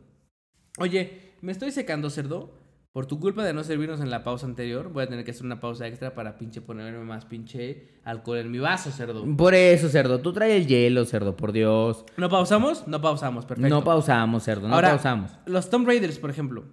Oye, 0.79 1.33
me 1.41 1.51
estoy 1.51 1.71
secando, 1.71 2.09
cerdo. 2.09 2.62
Por 2.93 3.07
tu 3.07 3.19
culpa 3.19 3.43
de 3.43 3.53
no 3.53 3.63
servirnos 3.63 4.01
en 4.01 4.11
la 4.11 4.23
pausa 4.23 4.45
anterior, 4.45 4.89
voy 4.93 5.03
a 5.03 5.07
tener 5.07 5.25
que 5.25 5.31
hacer 5.31 5.43
una 5.47 5.59
pausa 5.59 5.87
extra 5.87 6.13
para 6.13 6.37
pinche 6.37 6.61
ponerme 6.61 7.03
más 7.03 7.25
pinche 7.25 7.87
alcohol 8.03 8.37
en 8.37 8.51
mi 8.51 8.59
vaso, 8.59 8.91
cerdo. 8.91 9.25
Por 9.35 9.55
eso, 9.55 9.89
cerdo, 9.89 10.19
tú 10.21 10.31
traes 10.31 10.61
el 10.61 10.67
hielo, 10.67 11.03
cerdo, 11.05 11.35
por 11.35 11.51
Dios. 11.53 12.05
¿No 12.17 12.29
pausamos? 12.29 12.87
No 12.87 13.01
pausamos, 13.01 13.45
perfecto. 13.47 13.67
No 13.67 13.83
pausamos, 13.83 14.43
cerdo, 14.43 14.67
no 14.67 14.75
Ahora, 14.75 14.89
pausamos. 14.89 15.31
Los 15.47 15.71
Tomb 15.71 15.87
Raiders, 15.87 16.19
por 16.19 16.29
ejemplo. 16.29 16.65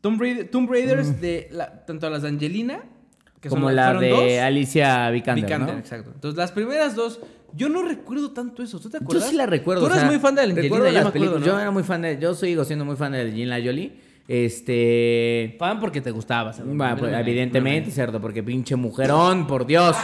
Tomb, 0.00 0.18
Raider- 0.18 0.50
Tomb 0.50 0.70
Raiders 0.70 1.20
de 1.20 1.48
la- 1.50 1.84
tanto 1.84 2.08
las 2.08 2.22
de 2.22 2.28
Angelina, 2.28 2.84
que 3.42 3.50
son 3.50 3.58
Como 3.58 3.70
la 3.70 3.92
de 4.00 4.08
dos, 4.08 4.32
Alicia 4.42 5.10
Vikander, 5.10 5.44
Vikander, 5.44 5.74
¿no? 5.74 5.78
exacto. 5.78 6.10
Entonces, 6.14 6.38
las 6.38 6.52
primeras 6.52 6.96
dos, 6.96 7.20
yo 7.52 7.68
no 7.68 7.82
recuerdo 7.82 8.30
tanto 8.30 8.62
eso. 8.62 8.80
¿Tú 8.80 8.88
te 8.88 8.96
Yo 8.98 9.04
acuerdas? 9.04 9.28
sí 9.28 9.36
la 9.36 9.44
recuerdo. 9.44 9.82
Tú 9.82 9.88
o 9.88 9.90
eres 9.90 10.00
sea, 10.00 10.10
muy 10.10 10.18
fan 10.20 10.34
de 10.36 10.40
Angelina, 10.42 10.74
yo 10.78 10.84
las 10.84 11.02
me 11.04 11.08
acuerdo. 11.10 11.38
¿no? 11.38 11.44
Yo 11.44 11.58
era 11.60 11.70
muy 11.70 11.82
fan 11.82 12.00
de... 12.00 12.18
Yo 12.18 12.32
sigo 12.32 12.64
siendo 12.64 12.86
muy 12.86 12.96
fan 12.96 13.12
de 13.12 13.20
Angelina 13.20 13.56
Jolie. 13.62 14.07
Este... 14.28 15.56
Fan 15.58 15.80
porque 15.80 16.02
te 16.02 16.10
gustaba. 16.10 16.52
cerdo. 16.52 16.68
Bueno, 16.68 16.84
Mira, 16.84 16.96
pues, 16.96 17.26
evidentemente, 17.26 17.90
cerdo, 17.90 18.20
porque 18.20 18.42
pinche 18.42 18.76
mujerón, 18.76 19.46
por 19.46 19.66
Dios. 19.66 19.96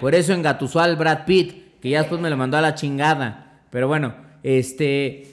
Por 0.00 0.14
eso 0.14 0.32
engatusó 0.32 0.80
al 0.80 0.96
Brad 0.96 1.24
Pitt, 1.26 1.80
que 1.80 1.90
ya 1.90 1.98
después 1.98 2.20
me 2.20 2.30
lo 2.30 2.36
mandó 2.36 2.56
a 2.56 2.60
la 2.60 2.74
chingada. 2.74 3.60
Pero 3.70 3.88
bueno, 3.88 4.14
este... 4.42 5.26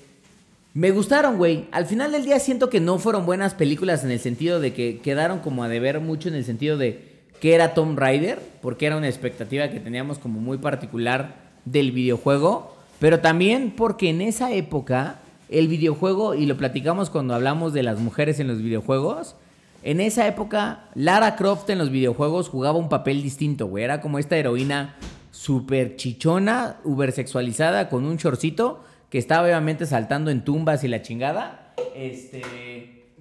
Me 0.74 0.92
gustaron, 0.92 1.38
güey. 1.38 1.66
Al 1.72 1.86
final 1.86 2.14
del 2.14 2.24
día 2.24 2.40
siento 2.40 2.70
que 2.70 2.80
no 2.80 2.98
fueron 2.98 3.26
buenas 3.26 3.54
películas 3.54 4.06
en 4.06 4.12
el 4.12 4.20
sentido 4.20 4.62
de 4.62 4.74
que 4.74 5.00
quedaron 5.00 5.40
como 5.40 5.66
a 5.66 5.68
deber 5.68 6.00
mucho 6.00 6.30
en 6.30 6.36
el 6.36 6.46
sentido 6.46 6.78
de 6.78 7.12
que 7.42 7.54
era 7.56 7.74
Tomb 7.74 8.00
Raider, 8.00 8.40
porque 8.62 8.86
era 8.86 8.96
una 8.96 9.10
expectativa 9.10 9.68
que 9.70 9.82
teníamos 9.82 10.18
como 10.18 10.40
muy 10.40 10.60
particular 10.60 11.36
del 11.66 11.92
videojuego, 11.92 12.78
pero 13.00 13.20
también 13.20 13.72
porque 13.72 14.10
en 14.10 14.22
esa 14.22 14.54
época 14.54 15.21
el 15.52 15.68
videojuego, 15.68 16.34
y 16.34 16.46
lo 16.46 16.58
platicamos 16.58 17.10
cuando 17.10 17.36
hablamos 17.36 17.74
de 17.74 17.84
las 17.84 18.00
mujeres 18.00 18.40
en 18.40 18.48
los 18.48 18.62
videojuegos, 18.62 19.36
en 19.84 20.00
esa 20.00 20.28
época 20.28 20.86
Lara 20.96 21.36
Croft 21.36 21.70
en 21.70 21.80
los 21.80 21.90
videojuegos 21.90 22.50
jugaba 22.50 22.78
un 22.78 22.90
papel 22.90 23.24
distinto, 23.24 23.68
güey. 23.68 23.84
Era 23.84 24.00
como 24.00 24.20
esta 24.20 24.38
heroína 24.38 24.96
súper 25.32 25.96
chichona, 25.96 26.78
ubersexualizada, 26.84 27.90
con 27.90 28.06
un 28.06 28.18
chorcito, 28.18 28.84
que 29.10 29.18
estaba 29.18 29.48
obviamente 29.48 29.86
saltando 29.86 30.30
en 30.30 30.44
tumbas 30.44 30.84
y 30.84 30.88
la 30.88 31.02
chingada. 31.02 31.74
Este. 31.96 32.42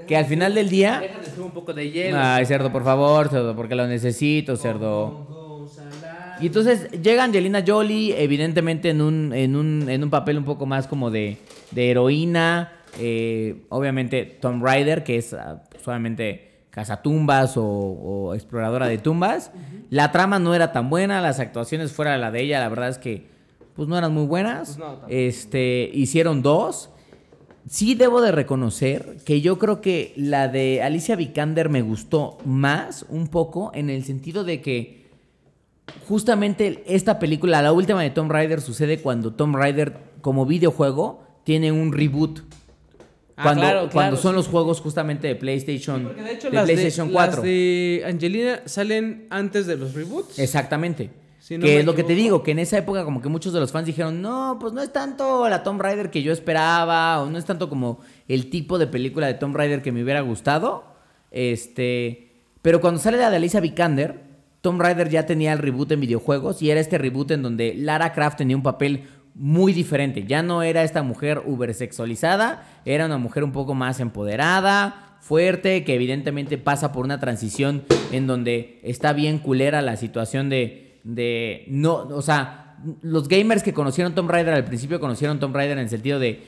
Que 0.06 0.16
al 0.16 0.26
final 0.26 0.54
del 0.54 0.68
día. 0.68 1.00
Déjame 1.00 1.24
subir 1.24 1.40
un 1.40 1.50
poco 1.50 1.72
de 1.72 1.90
hielo. 1.90 2.18
Ay, 2.20 2.46
cerdo, 2.46 2.70
por 2.70 2.84
favor, 2.84 3.28
cerdo, 3.28 3.56
porque 3.56 3.74
lo 3.74 3.86
necesito, 3.86 4.56
cerdo. 4.56 5.66
Y 6.40 6.46
entonces 6.46 6.90
llega 7.02 7.24
Angelina 7.24 7.62
Jolie, 7.66 8.22
evidentemente 8.22 8.90
en 8.90 9.02
un, 9.02 9.32
en 9.34 9.56
un, 9.56 9.88
en 9.88 10.02
un 10.02 10.10
papel 10.10 10.38
un 10.38 10.44
poco 10.44 10.64
más 10.64 10.86
como 10.86 11.10
de, 11.10 11.36
de 11.70 11.90
heroína. 11.90 12.72
eh, 12.98 13.62
obviamente 13.68 14.24
Tom 14.24 14.64
Rider, 14.64 15.04
que 15.04 15.16
es 15.16 15.32
ah, 15.34 15.62
solamente 15.82 16.64
cazatumbas 16.70 17.56
o, 17.56 17.64
o 17.64 18.34
exploradora 18.34 18.86
de 18.86 18.98
tumbas. 18.98 19.50
La 19.90 20.12
trama 20.12 20.38
no 20.38 20.54
era 20.54 20.72
tan 20.72 20.88
buena, 20.90 21.20
las 21.20 21.40
actuaciones 21.40 21.92
fuera 21.92 22.12
de 22.12 22.18
la 22.18 22.30
de 22.30 22.42
ella, 22.42 22.60
la 22.60 22.68
verdad 22.68 22.88
es 22.88 22.98
que 22.98 23.26
pues 23.74 23.88
no 23.88 23.96
eran 23.96 24.12
muy 24.12 24.26
buenas. 24.26 24.76
Pues 24.76 24.78
no, 24.78 25.00
este, 25.08 25.90
hicieron 25.92 26.42
dos. 26.42 26.90
Sí 27.68 27.94
debo 27.94 28.20
de 28.20 28.32
reconocer 28.32 29.18
que 29.24 29.40
yo 29.40 29.58
creo 29.58 29.80
que 29.80 30.12
la 30.16 30.48
de 30.48 30.82
Alicia 30.82 31.14
Vikander 31.14 31.68
me 31.68 31.82
gustó 31.82 32.38
más 32.44 33.06
un 33.08 33.28
poco 33.28 33.70
en 33.74 33.90
el 33.90 34.04
sentido 34.04 34.44
de 34.44 34.60
que 34.60 35.08
justamente 36.08 36.82
esta 36.86 37.18
película, 37.18 37.62
la 37.62 37.72
última 37.72 38.02
de 38.02 38.10
Tomb 38.10 38.30
Raider, 38.30 38.60
sucede 38.60 39.00
cuando 39.00 39.34
Tomb 39.34 39.56
Raider 39.56 39.98
como 40.20 40.46
videojuego 40.46 41.22
tiene 41.44 41.72
un 41.72 41.92
reboot. 41.92 42.40
Ah, 43.36 43.42
Cuando, 43.42 43.62
claro, 43.62 43.78
cuando 43.90 43.90
claro, 43.90 44.16
son 44.16 44.32
sí. 44.32 44.36
los 44.36 44.48
juegos 44.48 44.80
justamente 44.80 45.26
de 45.26 45.34
PlayStation, 45.34 46.04
Porque 46.04 46.22
de 46.22 46.32
hecho 46.32 46.50
de 46.50 46.56
las, 46.56 46.64
PlayStation 46.64 47.08
de, 47.08 47.12
4. 47.14 47.36
las 47.36 47.42
de 47.42 48.02
Angelina 48.06 48.62
salen 48.66 49.26
antes 49.30 49.66
de 49.66 49.76
los 49.76 49.94
reboots. 49.94 50.38
Exactamente. 50.38 51.10
Si 51.38 51.56
no 51.56 51.64
que 51.64 51.80
es 51.80 51.86
lo 51.86 51.94
que 51.94 52.04
te 52.04 52.14
digo, 52.14 52.42
que 52.42 52.50
en 52.50 52.58
esa 52.58 52.76
época 52.76 53.02
como 53.02 53.22
que 53.22 53.28
muchos 53.28 53.52
de 53.52 53.60
los 53.60 53.72
fans 53.72 53.86
dijeron, 53.86 54.20
no, 54.20 54.58
pues 54.60 54.74
no 54.74 54.82
es 54.82 54.92
tanto 54.92 55.48
la 55.48 55.62
Tomb 55.62 55.80
Raider 55.80 56.10
que 56.10 56.22
yo 56.22 56.32
esperaba, 56.32 57.22
o 57.22 57.30
no 57.30 57.38
es 57.38 57.46
tanto 57.46 57.68
como 57.70 58.00
el 58.28 58.50
tipo 58.50 58.78
de 58.78 58.86
película 58.86 59.26
de 59.26 59.34
Tomb 59.34 59.56
Raider 59.56 59.80
que 59.80 59.90
me 59.90 60.02
hubiera 60.02 60.20
gustado. 60.20 60.84
Este, 61.30 62.30
pero 62.62 62.80
cuando 62.80 63.00
sale 63.00 63.16
la 63.16 63.30
de 63.30 63.36
Alicia 63.36 63.60
Vikander, 63.60 64.20
Tomb 64.60 64.80
Raider 64.80 65.08
ya 65.08 65.24
tenía 65.24 65.52
el 65.52 65.58
reboot 65.58 65.90
en 65.92 66.00
videojuegos 66.00 66.60
y 66.60 66.70
era 66.70 66.80
este 66.80 66.98
reboot 66.98 67.30
en 67.30 67.42
donde 67.42 67.74
Lara 67.74 68.12
Croft 68.12 68.36
tenía 68.36 68.56
un 68.56 68.62
papel 68.62 69.08
muy 69.34 69.72
diferente. 69.72 70.24
Ya 70.26 70.42
no 70.42 70.62
era 70.62 70.82
esta 70.82 71.02
mujer 71.02 71.42
ubersexualizada, 71.44 72.66
era 72.84 73.06
una 73.06 73.18
mujer 73.18 73.44
un 73.44 73.52
poco 73.52 73.74
más 73.74 74.00
empoderada, 74.00 75.16
fuerte, 75.20 75.84
que 75.84 75.94
evidentemente 75.94 76.58
pasa 76.58 76.92
por 76.92 77.04
una 77.04 77.20
transición 77.20 77.84
en 78.10 78.26
donde 78.26 78.80
está 78.82 79.12
bien 79.12 79.38
culera 79.38 79.82
la 79.82 79.96
situación 79.96 80.48
de, 80.48 81.00
de 81.04 81.64
no, 81.68 81.94
o 81.94 82.22
sea, 82.22 82.76
los 83.02 83.28
gamers 83.28 83.62
que 83.62 83.74
conocieron 83.74 84.14
Tomb 84.14 84.30
Raider 84.30 84.54
al 84.54 84.64
principio 84.64 85.00
conocieron 85.00 85.38
Tomb 85.38 85.54
Raider 85.54 85.76
en 85.76 85.84
el 85.84 85.90
sentido 85.90 86.18
de 86.18 86.42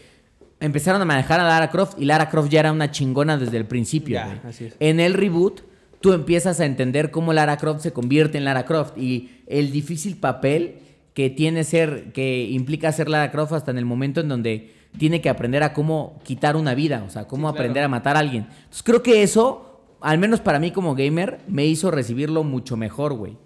empezaron 0.60 1.02
a 1.02 1.04
manejar 1.04 1.40
a 1.40 1.44
Lara 1.44 1.70
Croft 1.70 1.98
y 1.98 2.04
Lara 2.04 2.30
Croft 2.30 2.48
ya 2.48 2.60
era 2.60 2.72
una 2.72 2.90
chingona 2.90 3.36
desde 3.36 3.56
el 3.56 3.66
principio. 3.66 4.14
Ya, 4.14 4.26
güey. 4.26 4.38
así 4.44 4.64
es. 4.66 4.76
En 4.80 5.00
el 5.00 5.14
reboot, 5.14 5.60
tú 6.00 6.12
empiezas 6.12 6.60
a 6.60 6.64
entender 6.64 7.10
cómo 7.10 7.32
Lara 7.32 7.56
Croft 7.56 7.82
se 7.82 7.92
convierte 7.92 8.38
en 8.38 8.44
Lara 8.44 8.64
Croft 8.64 8.96
y 8.96 9.42
el 9.46 9.72
difícil 9.72 10.16
papel 10.16 10.78
que 11.14 11.30
tiene 11.30 11.64
ser, 11.64 12.12
que 12.12 12.44
implica 12.50 12.90
ser 12.92 13.08
Lara 13.08 13.30
Croft 13.30 13.52
hasta 13.52 13.70
en 13.70 13.78
el 13.78 13.84
momento 13.84 14.20
en 14.20 14.28
donde 14.28 14.74
tiene 14.98 15.20
que 15.20 15.28
aprender 15.28 15.62
a 15.62 15.72
cómo 15.72 16.18
quitar 16.24 16.56
una 16.56 16.74
vida, 16.74 17.04
o 17.06 17.10
sea, 17.10 17.26
cómo 17.26 17.48
Sí, 17.48 17.52
claro. 17.52 17.64
aprender 17.64 17.84
a 17.84 17.88
matar 17.88 18.16
a 18.16 18.20
alguien. 18.20 18.46
Entonces 18.50 18.82
creo 18.82 19.02
que 19.02 19.22
eso, 19.22 19.80
al 20.00 20.18
menos 20.18 20.40
para 20.40 20.58
mí 20.58 20.70
como 20.70 20.94
gamer, 20.94 21.40
me 21.48 21.66
hizo 21.66 21.90
recibirlo 21.90 22.44
mucho 22.44 22.76
mejor, 22.76 23.14
güey. 23.14 23.36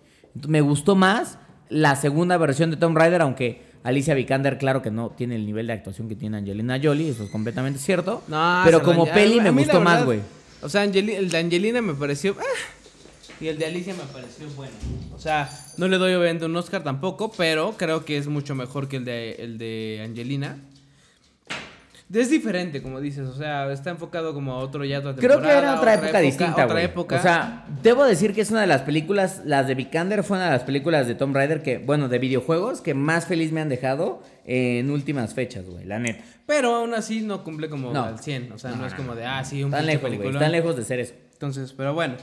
Me 0.46 0.60
gustó 0.60 0.94
más 0.96 1.38
la 1.68 1.96
segunda 1.96 2.36
versión 2.36 2.70
de 2.70 2.76
Tomb 2.76 2.96
Raider, 2.96 3.22
aunque 3.22 3.64
Alicia 3.82 4.14
Vikander, 4.14 4.58
claro 4.58 4.82
que 4.82 4.90
no 4.90 5.10
tiene 5.10 5.36
el 5.36 5.46
nivel 5.46 5.68
de 5.68 5.72
actuación 5.74 6.08
que 6.08 6.16
tiene 6.16 6.36
Angelina 6.36 6.78
Jolie, 6.82 7.08
eso 7.10 7.24
es 7.24 7.30
completamente 7.30 7.78
cierto. 7.78 8.22
No, 8.28 8.62
pero 8.64 8.82
como 8.82 9.06
peli 9.06 9.40
me 9.40 9.50
gustó 9.50 9.80
más, 9.80 10.04
güey. 10.04 10.20
O 10.62 10.68
sea, 10.68 10.82
Angeli- 10.84 11.14
el 11.14 11.30
de 11.30 11.38
Angelina 11.38 11.80
me 11.82 11.94
pareció. 11.94 12.34
ah, 12.40 12.42
y 13.40 13.48
el 13.48 13.58
de 13.58 13.66
Alicia 13.66 13.94
me 13.94 14.04
pareció 14.12 14.48
bueno. 14.56 14.72
O 15.14 15.18
sea, 15.18 15.50
no 15.76 15.88
le 15.88 15.98
doy 15.98 16.14
obviamente 16.14 16.44
un 16.46 16.56
Oscar 16.56 16.82
tampoco, 16.82 17.30
pero 17.36 17.74
creo 17.76 18.04
que 18.04 18.16
es 18.18 18.26
mucho 18.28 18.54
mejor 18.54 18.88
que 18.88 18.96
el 18.96 19.04
de, 19.04 19.32
el 19.38 19.58
de 19.58 20.02
Angelina. 20.04 20.58
Es 22.12 22.30
diferente, 22.30 22.82
como 22.82 23.00
dices, 23.00 23.26
o 23.26 23.34
sea, 23.34 23.70
está 23.72 23.90
enfocado 23.90 24.32
como 24.32 24.52
a 24.52 24.58
otro 24.58 24.84
ya 24.84 25.00
otra 25.00 25.14
Creo 25.16 25.42
que 25.42 25.48
era 25.48 25.74
otra, 25.74 25.94
época, 25.94 26.20
distinta, 26.20 26.64
Otra 26.64 26.80
época. 26.80 27.16
O 27.16 27.20
sea, 27.20 27.66
debo 27.82 28.04
decir 28.04 28.32
que 28.32 28.42
es 28.42 28.50
una 28.52 28.60
de 28.60 28.68
las 28.68 28.82
películas, 28.82 29.42
las 29.44 29.66
de 29.66 29.74
Vikander 29.74 30.22
fue 30.22 30.36
una 30.36 30.46
de 30.46 30.52
las 30.52 30.62
películas 30.62 31.08
de 31.08 31.16
Tomb 31.16 31.34
Raider 31.34 31.62
que, 31.64 31.78
bueno, 31.78 32.08
de 32.08 32.20
videojuegos 32.20 32.80
que 32.80 32.94
más 32.94 33.26
feliz 33.26 33.50
me 33.50 33.60
han 33.60 33.68
dejado 33.68 34.22
en 34.44 34.88
últimas 34.92 35.34
fechas, 35.34 35.66
güey, 35.66 35.84
la 35.84 35.98
neta. 35.98 36.22
pero 36.46 36.76
aún 36.76 36.94
así 36.94 37.22
no 37.22 37.42
cumple 37.42 37.68
como 37.68 37.92
No. 37.92 38.04
al 38.04 38.20
100. 38.20 38.52
O 38.52 38.58
sea, 38.58 38.70
no, 38.70 38.76
No, 38.76 38.86
es 38.86 38.94
como 38.94 39.16
de, 39.16 39.24
ah, 39.24 39.42
sí, 39.42 39.64
un 39.64 39.72
pinche 39.72 39.86
lejos, 39.86 40.02
peliculón. 40.04 40.34
están 40.34 40.52
lejos 40.52 40.76
de 40.76 40.84
ser 40.84 41.00
eso. 41.00 41.14
Entonces, 41.32 41.72
pero 41.76 41.92
bueno. 41.92 42.14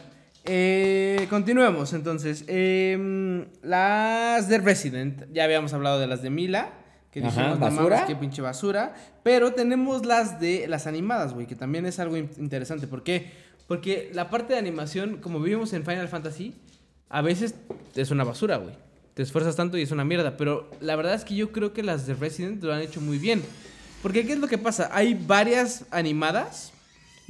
Eh, 0.46 1.28
continuemos 1.30 1.94
entonces. 1.94 2.44
Em, 2.48 3.46
las 3.62 4.48
de 4.50 4.58
Resident. 4.58 5.24
Ya 5.34 5.44
habíamos 5.46 5.74
hablado 5.74 6.00
de 6.00 6.08
las 6.08 6.22
de 6.22 6.30
Mila. 6.30 6.70
Que 7.12 7.22
dijimos, 7.22 7.60
¿basura? 7.60 8.06
qué 8.08 8.16
pinche 8.16 8.42
basura. 8.42 8.96
Pero 9.24 9.54
tenemos 9.54 10.06
las 10.06 10.40
de 10.40 10.68
las 10.68 10.88
animadas, 10.88 11.34
güey. 11.34 11.46
Que 11.46 11.56
también 11.56 11.86
es 11.86 12.00
algo 12.00 12.18
in- 12.18 12.30
interesante. 12.40 12.88
¿Por 12.88 13.04
qué? 13.04 13.32
Porque 13.68 14.10
la 14.14 14.30
parte 14.30 14.54
de 14.54 14.60
animación, 14.60 15.18
como 15.18 15.40
vivimos 15.40 15.72
en 15.74 15.86
Final 15.86 16.08
Fantasy, 16.08 16.56
a 17.10 17.22
veces 17.22 17.56
es 17.96 18.12
una 18.12 18.24
basura, 18.24 18.58
güey. 18.58 18.76
Te 19.14 19.22
esfuerzas 19.22 19.56
tanto 19.56 19.78
y 19.78 19.84
es 19.84 19.92
una 19.92 20.04
mierda. 20.04 20.36
Pero 20.38 20.70
la 20.82 20.96
verdad 20.96 21.14
es 21.14 21.24
que 21.24 21.36
yo 21.36 21.52
creo 21.52 21.72
que 21.72 21.84
las 21.84 22.08
de 22.08 22.16
Resident 22.16 22.64
lo 22.64 22.74
han 22.74 22.82
hecho 22.82 23.00
muy 23.00 23.20
bien. 23.20 23.44
Porque 24.02 24.26
¿qué 24.26 24.34
es 24.34 24.40
lo 24.40 24.48
que 24.48 24.58
pasa? 24.58 24.90
Hay 24.92 25.14
varias 25.14 25.86
animadas. 25.92 26.73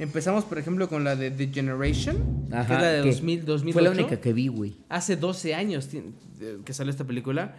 Empezamos, 0.04 0.44
por 0.44 0.58
ejemplo, 0.58 0.88
con 0.88 1.02
la 1.04 1.16
de 1.16 1.30
The 1.30 1.48
Generation, 1.52 2.46
que 2.50 2.60
es 2.60 2.68
la 2.80 2.82
de 2.92 3.02
que 3.02 3.08
2000, 3.10 3.44
2008. 3.44 3.72
Fue 3.72 3.82
la 3.82 3.90
única 3.90 4.20
que 4.20 4.32
vi, 4.32 4.46
güey. 4.48 4.76
Hace 4.88 5.16
12 5.16 5.54
años 5.54 5.88
que 6.64 6.72
salió 6.72 6.90
esta 6.90 7.04
película. 7.04 7.56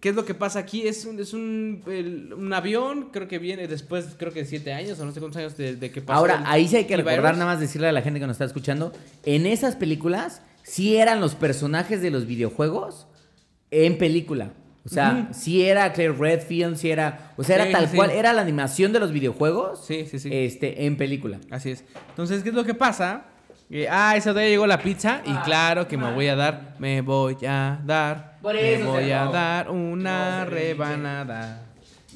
¿Qué 0.00 0.10
es 0.10 0.14
lo 0.14 0.24
que 0.26 0.34
pasa 0.34 0.58
aquí? 0.58 0.86
Es 0.86 1.06
un, 1.06 1.18
es 1.18 1.32
un, 1.32 1.82
el- 1.86 2.34
un 2.34 2.52
avión, 2.52 3.08
creo 3.10 3.26
que 3.26 3.38
viene 3.38 3.66
después, 3.66 4.04
creo 4.18 4.32
que 4.32 4.44
7 4.44 4.72
años 4.72 5.00
o 5.00 5.04
no 5.06 5.12
sé 5.12 5.18
cuántos 5.20 5.38
años 5.40 5.56
de, 5.56 5.76
de 5.76 5.90
que 5.90 6.02
pasó. 6.02 6.18
Ahora, 6.20 6.36
el- 6.36 6.42
ahí 6.46 6.68
sí 6.68 6.76
hay 6.76 6.84
que 6.84 6.96
recordar, 6.96 7.22
virus. 7.22 7.38
nada 7.38 7.52
más 7.52 7.58
decirle 7.60 7.88
a 7.88 7.92
la 7.92 8.02
gente 8.02 8.20
que 8.20 8.26
nos 8.26 8.34
está 8.34 8.44
escuchando, 8.44 8.92
en 9.24 9.46
esas 9.46 9.76
películas 9.76 10.42
sí 10.62 10.96
eran 10.96 11.20
los 11.20 11.34
personajes 11.34 12.02
de 12.02 12.10
los 12.10 12.26
videojuegos 12.26 13.06
en 13.70 13.96
película. 13.96 14.52
O 14.90 14.94
sea, 14.94 15.12
Ujú. 15.24 15.34
sí 15.34 15.62
era 15.64 15.92
Claire 15.92 16.14
Redfield, 16.14 16.76
sí 16.76 16.90
era, 16.90 17.32
o 17.36 17.44
sea, 17.44 17.56
era 17.56 17.66
Sí, 17.66 17.72
tal 17.72 17.88
sí. 17.88 17.96
cual, 17.96 18.10
era 18.10 18.32
la 18.32 18.40
animación 18.40 18.90
de 18.92 19.00
los 19.00 19.12
videojuegos 19.12 19.84
Sí, 19.86 20.06
sí, 20.10 20.18
sí. 20.18 20.30
este, 20.32 20.86
en 20.86 20.96
película. 20.96 21.38
Así 21.50 21.70
es. 21.72 21.84
Entonces, 22.08 22.42
¿qué 22.42 22.48
es 22.48 22.54
lo 22.54 22.64
que 22.64 22.72
pasa? 22.74 23.24
Eh, 23.70 23.86
ah, 23.90 24.14
esa 24.16 24.30
todavía 24.30 24.48
llegó 24.48 24.66
la 24.66 24.78
pizza 24.78 25.20
y 25.26 25.34
claro 25.44 25.86
que 25.86 25.98
me 25.98 26.10
voy 26.10 26.26
a 26.28 26.36
dar, 26.36 26.74
me 26.78 27.02
voy 27.02 27.36
a 27.46 27.78
dar, 27.84 28.38
Por 28.40 28.54
me 28.54 28.74
eso, 28.76 28.86
voy 28.92 29.10
a 29.10 29.24
dar 29.26 29.68
una 29.70 30.44
No, 30.46 30.50
rebanada. 30.50 31.64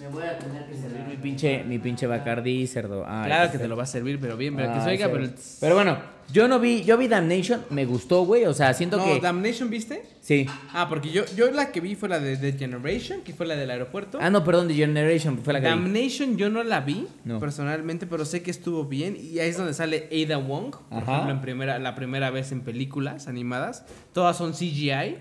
Me 0.03 0.09
voy 0.09 0.25
a 0.25 0.37
tener 0.37 0.67
que 0.67 0.75
servir 0.75 1.05
mi 1.09 1.17
pinche, 1.17 1.63
mi 1.63 1.79
pinche 1.79 2.09
Bacardí, 2.09 2.67
cerdo. 2.67 3.05
Ay, 3.07 3.27
Claro 3.27 3.53
que 3.53 3.59
te 3.59 3.69
lo 3.69 3.77
va 3.77 3.85
a 3.85 3.87
servir, 3.87 4.19
pero 4.21 4.37
bien, 4.37 4.57
pero 4.57 4.73
que 4.75 4.81
se 4.81 4.89
oiga, 4.89 5.09
pero... 5.09 5.29
Pero 5.61 5.75
bueno, 5.77 5.97
yo 6.33 6.49
no 6.49 6.59
vi, 6.59 6.83
yo 6.83 6.99
vi 6.99 7.07
Damnation, 7.07 7.63
me 7.71 7.85
gustó, 7.85 8.25
güey, 8.25 8.45
o 8.47 8.53
sea, 8.53 8.75
siento 8.75 8.97
No, 8.97 9.05
que... 9.05 9.21
Damnation, 9.21 9.71
¿viste? 9.71 10.03
Sí. 10.21 10.45
Ah, 10.73 10.89
porque 10.89 11.11
yo, 11.13 11.23
yo 11.37 11.53
la 11.53 11.71
que 11.71 11.81
vi 11.81 11.95
fue 11.95 12.09
la 12.09 12.19
de 12.19 12.37
The 12.37 12.55
Generation, 12.59 13.21
que 13.21 13.33
fue 13.33 13.47
la 13.47 13.55
del 13.55 13.71
aeropuerto. 13.71 14.19
Ah, 14.21 14.29
no, 14.29 14.43
perdón, 14.43 14.67
The 14.67 14.75
Generation 14.75 15.39
fue 15.39 15.53
la 15.53 15.61
que 15.61 15.67
vi. 15.67 15.71
Damnation 15.71 16.37
yo 16.37 16.51
no 16.51 16.65
la 16.65 16.81
vi 16.81 17.07
No. 17.25 17.39
personalmente, 17.39 18.09
pero 18.09 18.25
sé 18.25 18.43
que 18.43 18.51
estuvo 18.51 18.85
bien 18.87 19.17
y 19.17 19.39
ahí 19.39 19.51
es 19.51 19.57
donde 19.57 19.73
sale 19.73 20.09
Ada 20.11 20.39
Wong, 20.39 20.75
por 20.91 20.99
Ajá. 21.03 21.13
ejemplo, 21.13 21.33
en 21.35 21.41
primera, 21.43 21.79
la 21.79 21.95
primera 21.95 22.31
vez 22.33 22.51
en 22.51 22.63
películas 22.63 23.29
animadas. 23.29 23.85
Todas 24.13 24.37
son 24.37 24.53
CGI. 24.53 25.19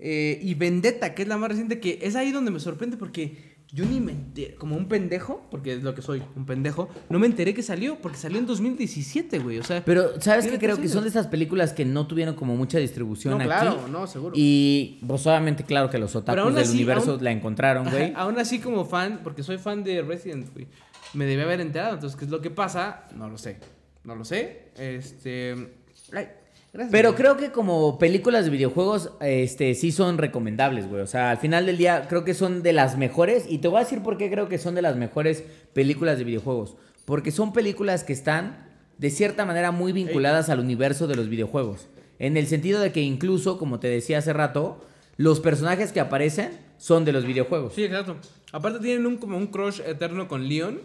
Eh, 0.00 0.38
y 0.42 0.54
Vendetta, 0.54 1.14
que 1.14 1.22
es 1.22 1.28
la 1.28 1.38
más 1.38 1.48
reciente, 1.48 1.80
que 1.80 1.98
es 2.02 2.14
ahí 2.16 2.30
donde 2.32 2.50
me 2.52 2.60
sorprende 2.60 2.96
porque 2.96 3.47
yo 3.70 3.84
ni 3.84 4.00
me 4.00 4.12
enteré, 4.12 4.54
como 4.54 4.76
un 4.76 4.88
pendejo, 4.88 5.46
porque 5.50 5.74
es 5.74 5.82
lo 5.82 5.94
que 5.94 6.00
soy, 6.00 6.22
un 6.36 6.46
pendejo, 6.46 6.88
no 7.10 7.18
me 7.18 7.26
enteré 7.26 7.52
que 7.52 7.62
salió, 7.62 7.96
porque 8.00 8.16
salió 8.16 8.38
en 8.38 8.46
2017, 8.46 9.38
güey, 9.40 9.58
o 9.58 9.62
sea... 9.62 9.84
Pero, 9.84 10.18
¿sabes 10.22 10.46
qué? 10.46 10.58
Creo 10.58 10.80
que 10.80 10.88
son 10.88 11.02
de 11.02 11.10
esas 11.10 11.26
películas 11.26 11.74
que 11.74 11.84
no 11.84 12.06
tuvieron 12.06 12.34
como 12.34 12.56
mucha 12.56 12.78
distribución 12.78 13.32
no, 13.32 13.38
aquí. 13.38 13.46
claro, 13.46 13.86
no, 13.88 14.06
seguro. 14.06 14.32
Y, 14.34 14.98
pues, 15.06 15.26
obviamente, 15.26 15.64
claro 15.64 15.90
que 15.90 15.98
los 15.98 16.16
otakus 16.16 16.54
del 16.54 16.64
así, 16.64 16.76
universo 16.76 17.12
aún- 17.12 17.24
la 17.24 17.30
encontraron, 17.30 17.90
güey. 17.90 18.12
Aún 18.16 18.38
así 18.38 18.58
como 18.58 18.86
fan, 18.86 19.20
porque 19.22 19.42
soy 19.42 19.58
fan 19.58 19.84
de 19.84 20.00
Resident, 20.00 20.50
güey, 20.54 20.66
me 21.12 21.26
debe 21.26 21.42
haber 21.42 21.60
enterado. 21.60 21.94
Entonces, 21.94 22.18
¿qué 22.18 22.24
es 22.24 22.30
lo 22.30 22.40
que 22.40 22.50
pasa? 22.50 23.04
No 23.14 23.28
lo 23.28 23.36
sé. 23.36 23.58
No 24.04 24.14
lo 24.14 24.24
sé. 24.24 24.70
Este... 24.78 25.74
Ay, 26.14 26.28
gracias. 26.72 26.92
Pero 26.92 27.10
güey. 27.10 27.20
creo 27.20 27.36
que 27.36 27.50
como 27.50 27.98
películas 27.98 28.44
de 28.44 28.50
videojuegos, 28.50 29.12
este, 29.20 29.74
sí 29.74 29.92
son 29.92 30.18
recomendables, 30.18 30.88
güey. 30.88 31.02
O 31.02 31.06
sea, 31.06 31.30
al 31.30 31.38
final 31.38 31.66
del 31.66 31.78
día 31.78 32.06
creo 32.08 32.24
que 32.24 32.34
son 32.34 32.62
de 32.62 32.72
las 32.72 32.96
mejores. 32.96 33.44
Y 33.48 33.58
te 33.58 33.68
voy 33.68 33.78
a 33.78 33.84
decir 33.84 34.02
por 34.02 34.18
qué 34.18 34.30
creo 34.30 34.48
que 34.48 34.58
son 34.58 34.74
de 34.74 34.82
las 34.82 34.96
mejores 34.96 35.44
películas 35.72 36.18
de 36.18 36.24
videojuegos. 36.24 36.76
Porque 37.04 37.30
son 37.30 37.52
películas 37.52 38.04
que 38.04 38.12
están, 38.12 38.66
de 38.98 39.10
cierta 39.10 39.44
manera, 39.44 39.70
muy 39.70 39.92
vinculadas 39.92 40.50
al 40.50 40.60
universo 40.60 41.06
de 41.06 41.16
los 41.16 41.28
videojuegos. 41.28 41.88
En 42.18 42.36
el 42.36 42.46
sentido 42.46 42.80
de 42.80 42.92
que 42.92 43.00
incluso, 43.00 43.58
como 43.58 43.78
te 43.80 43.88
decía 43.88 44.18
hace 44.18 44.32
rato, 44.32 44.84
los 45.16 45.40
personajes 45.40 45.92
que 45.92 46.00
aparecen 46.00 46.50
son 46.78 47.04
de 47.04 47.12
los 47.12 47.24
videojuegos. 47.24 47.74
Sí, 47.74 47.84
exacto. 47.84 48.16
Aparte 48.52 48.78
tienen 48.78 49.06
un 49.06 49.18
como 49.18 49.36
un 49.36 49.48
crush 49.48 49.80
eterno 49.80 50.28
con 50.28 50.48
Leon, 50.48 50.80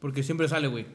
porque 0.00 0.22
siempre 0.22 0.48
sale, 0.48 0.68
güey. 0.68 0.86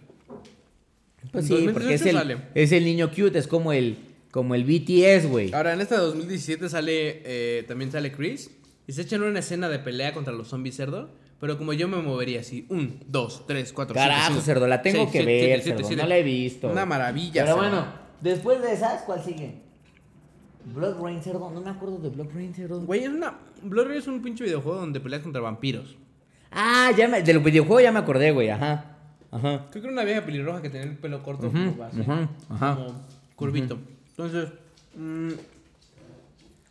Pues 1.31 1.47
sí, 1.47 1.67
porque 1.71 1.93
es 1.93 2.03
2018 2.03 2.09
el, 2.09 2.15
sale. 2.15 2.37
es 2.53 2.71
el 2.71 2.85
niño 2.85 3.09
cute, 3.09 3.37
es 3.39 3.47
como 3.47 3.73
el, 3.73 3.97
como 4.33 4.55
el 4.55 4.63
BTS, 4.63 5.27
güey. 5.27 5.53
Ahora, 5.53 5.73
en 5.73 5.81
esta 5.81 5.93
de 5.93 6.01
2017 6.01 6.67
sale, 6.67 7.21
eh, 7.23 7.63
también 7.67 7.91
sale 7.91 8.11
Chris, 8.11 8.49
y 8.87 8.91
se 8.93 9.03
echan 9.03 9.21
una 9.21 9.37
escena 9.37 9.69
de 9.69 9.77
pelea 9.77 10.11
contra 10.11 10.33
los 10.33 10.47
zombies 10.47 10.75
cerdo, 10.75 11.11
pero 11.39 11.59
como 11.59 11.71
yo 11.71 11.87
me 11.87 11.97
movería 11.97 12.39
así, 12.39 12.65
un, 12.69 12.99
dos, 13.05 13.45
tres, 13.45 13.71
cuatro, 13.71 13.93
cinco, 13.93 14.09
Carajo, 14.09 14.33
seis, 14.33 14.43
cerdo, 14.43 14.65
la 14.67 14.81
tengo 14.81 15.03
seis, 15.03 15.11
que 15.11 15.17
siete, 15.19 15.31
ver, 15.31 15.37
siete, 15.37 15.61
siete, 15.61 15.77
cerdo, 15.77 15.87
siete. 15.87 16.01
no 16.01 16.09
la 16.09 16.17
he 16.17 16.23
visto. 16.23 16.67
Una 16.67 16.83
maravilla, 16.83 17.43
Pero 17.45 17.57
cerdo. 17.57 17.57
bueno, 17.69 17.85
después 18.21 18.59
de 18.63 18.73
esas, 18.73 19.03
¿cuál 19.03 19.23
sigue? 19.23 19.61
Blood 20.65 20.99
Rain, 20.99 21.21
cerdo, 21.21 21.51
no 21.51 21.61
me 21.61 21.69
acuerdo 21.69 21.99
de 21.99 22.09
Blood 22.09 22.29
Rain, 22.33 22.55
cerdo. 22.55 22.81
Güey, 22.81 23.03
es 23.03 23.09
una... 23.09 23.37
Blood 23.61 23.85
Rain 23.85 23.99
es 23.99 24.07
un 24.07 24.19
pinche 24.23 24.45
videojuego 24.45 24.79
donde 24.79 24.99
peleas 24.99 25.21
contra 25.21 25.41
vampiros. 25.41 25.95
Ah, 26.51 26.89
ya 26.97 27.07
me, 27.07 27.21
del 27.21 27.37
videojuego 27.37 27.81
ya 27.81 27.91
me 27.91 27.99
acordé, 27.99 28.31
güey, 28.31 28.49
ajá. 28.49 28.97
Ajá. 29.29 29.67
Creo 29.69 29.81
que 29.83 29.87
era 29.87 29.91
una 29.91 30.03
vieja 30.03 30.25
pelirroja 30.25 30.63
que 30.63 30.71
tenía 30.71 30.87
el 30.87 30.97
pelo 30.97 31.21
corto 31.21 31.51
como 31.51 31.69
ujú, 31.69 32.27
ajá. 32.49 32.75
como 32.75 33.01
curvito. 33.35 33.77
Entonces, 34.17 34.49
mm, 34.95 35.29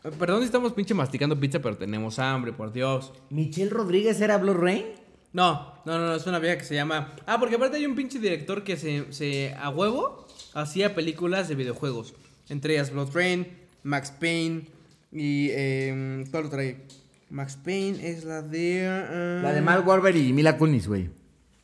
eh, 0.04 0.10
perdón 0.18 0.40
si 0.40 0.46
estamos 0.46 0.72
pinche 0.72 0.94
masticando 0.94 1.38
pizza, 1.38 1.60
pero 1.60 1.76
tenemos 1.76 2.18
hambre, 2.18 2.52
por 2.52 2.72
Dios. 2.72 3.12
¿Michelle 3.30 3.70
Rodríguez 3.70 4.20
era 4.20 4.38
Blood 4.38 4.56
Rain? 4.56 4.84
No, 5.32 5.74
no, 5.84 5.98
no, 5.98 6.14
es 6.14 6.26
una 6.26 6.38
vieja 6.38 6.58
que 6.58 6.64
se 6.64 6.74
llama... 6.74 7.14
Ah, 7.26 7.38
porque 7.40 7.56
aparte 7.56 7.78
hay 7.78 7.86
un 7.86 7.94
pinche 7.94 8.18
director 8.18 8.62
que 8.64 8.76
se, 8.76 9.12
se 9.12 9.54
a 9.54 9.70
huevo 9.70 10.26
hacía 10.54 10.94
películas 10.94 11.48
de 11.48 11.54
videojuegos. 11.54 12.14
Entre 12.48 12.74
ellas 12.74 12.92
Blood 12.92 13.10
Rain, 13.14 13.46
Max 13.82 14.12
Payne 14.12 14.66
y... 15.10 15.48
Eh, 15.50 16.24
¿Cuál 16.30 16.46
otra 16.46 16.60
hay? 16.60 16.82
Max 17.30 17.56
Payne 17.64 18.06
es 18.06 18.24
la 18.24 18.42
de... 18.42 18.86
ah, 18.86 19.40
La 19.42 19.52
de 19.52 19.62
Mark 19.62 19.88
Wahlberg 19.88 20.16
y 20.16 20.32
Mila 20.32 20.58
Kunis, 20.58 20.86
güey. 20.86 21.08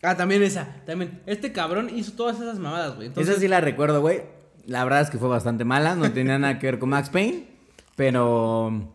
Ah, 0.03 0.17
también 0.17 0.43
esa, 0.43 0.77
también. 0.87 1.21
Este 1.27 1.53
cabrón 1.53 1.91
hizo 1.95 2.13
todas 2.13 2.41
esas 2.41 2.59
mamadas, 2.59 2.95
güey. 2.95 3.09
Entonces, 3.09 3.33
Esa 3.33 3.41
sí 3.41 3.49
la 3.49 3.61
recuerdo, 3.61 4.01
güey. 4.01 4.23
La 4.69 4.85
verdad 4.85 5.01
es 5.01 5.09
que 5.09 5.17
fue 5.17 5.29
bastante 5.29 5.65
mala, 5.65 5.95
no 5.95 6.13
tenía 6.13 6.39
nada 6.39 6.59
que 6.59 6.67
ver 6.67 6.79
con 6.79 6.91
Max 6.91 7.09
Payne. 7.09 7.47
Pero. 7.97 8.93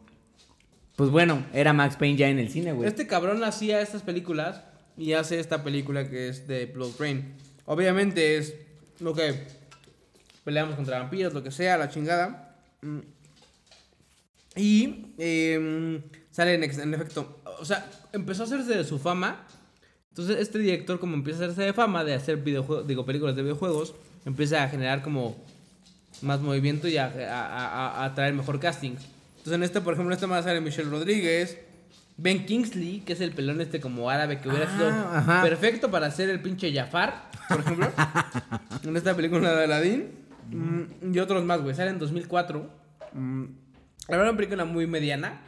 Pues 0.95 1.09
bueno, 1.09 1.43
era 1.51 1.73
Max 1.73 1.95
Payne 1.95 2.15
ya 2.15 2.29
en 2.29 2.37
el 2.37 2.49
cine, 2.49 2.73
güey. 2.73 2.87
Este 2.87 3.07
cabrón 3.07 3.43
hacía 3.43 3.81
estas 3.81 4.03
películas 4.03 4.61
y 4.97 5.13
hace 5.13 5.39
esta 5.39 5.63
película 5.63 6.07
que 6.07 6.29
es 6.29 6.47
de 6.47 6.67
Blood 6.67 6.91
Rain. 6.99 7.33
Obviamente 7.65 8.37
es 8.37 8.53
lo 8.99 9.15
que 9.15 9.47
peleamos 10.43 10.75
contra 10.75 10.99
vampiros, 10.99 11.33
lo 11.33 11.41
que 11.41 11.49
sea, 11.49 11.75
la 11.79 11.89
chingada. 11.89 12.55
Mm. 12.83 12.99
Y 14.55 15.15
em, 15.17 16.03
sale 16.29 16.53
en, 16.53 16.63
en 16.63 16.93
efecto, 16.93 17.41
o 17.59 17.65
sea, 17.65 17.89
empezó 18.11 18.43
a 18.43 18.45
hacerse 18.45 18.77
de 18.77 18.83
su 18.83 18.99
fama. 18.99 19.47
Entonces 20.09 20.37
este 20.37 20.59
director 20.59 20.99
como 20.99 21.15
empieza 21.15 21.41
a 21.41 21.45
hacerse 21.45 21.63
de 21.63 21.73
fama 21.73 22.03
de 22.03 22.13
hacer 22.13 22.37
videojuegos, 22.37 22.85
digo, 22.85 23.07
películas 23.07 23.35
de 23.35 23.41
videojuegos, 23.41 23.95
empieza 24.23 24.63
a 24.63 24.69
generar 24.69 25.01
como 25.01 25.43
más 26.23 26.39
movimiento 26.41 26.87
y 26.87 26.97
a, 26.97 27.05
a, 27.05 27.67
a- 28.01 28.05
a 28.05 28.15
traer 28.15 28.33
mejor 28.33 28.59
casting. 28.59 28.91
Entonces 29.37 29.53
en 29.53 29.63
este, 29.63 29.81
por 29.81 29.93
ejemplo, 29.93 30.11
en 30.11 30.15
esta 30.15 30.27
más 30.27 30.45
sale 30.45 30.61
Michelle 30.61 30.89
Rodríguez, 30.89 31.57
Ben 32.17 32.45
Kingsley, 32.45 33.01
que 33.01 33.13
es 33.13 33.21
el 33.21 33.31
pelón 33.33 33.59
este 33.61 33.79
como 33.79 34.09
árabe 34.09 34.39
que 34.39 34.47
hubiera 34.49 34.67
Ah, 34.69 34.75
sido 34.77 34.87
ajá. 34.89 35.41
perfecto 35.43 35.91
para 35.91 36.09
ser 36.11 36.29
el 36.29 36.39
pinche 36.41 36.73
Jafar, 36.73 37.29
por 37.49 37.59
ejemplo, 37.59 37.87
en 38.83 38.97
esta 38.97 39.15
película 39.15 39.53
de 39.53 39.63
Aladdin. 39.65 40.07
Mm, 40.49 41.13
y 41.15 41.19
otros 41.19 41.43
más, 41.43 41.61
güey. 41.61 41.75
Sale 41.75 41.89
en 41.91 41.99
2004. 41.99 42.69
Mm, 43.13 43.43
la 44.07 44.17
verdad, 44.17 44.29
una 44.29 44.37
película 44.37 44.65
muy 44.65 44.87
mediana. 44.87 45.41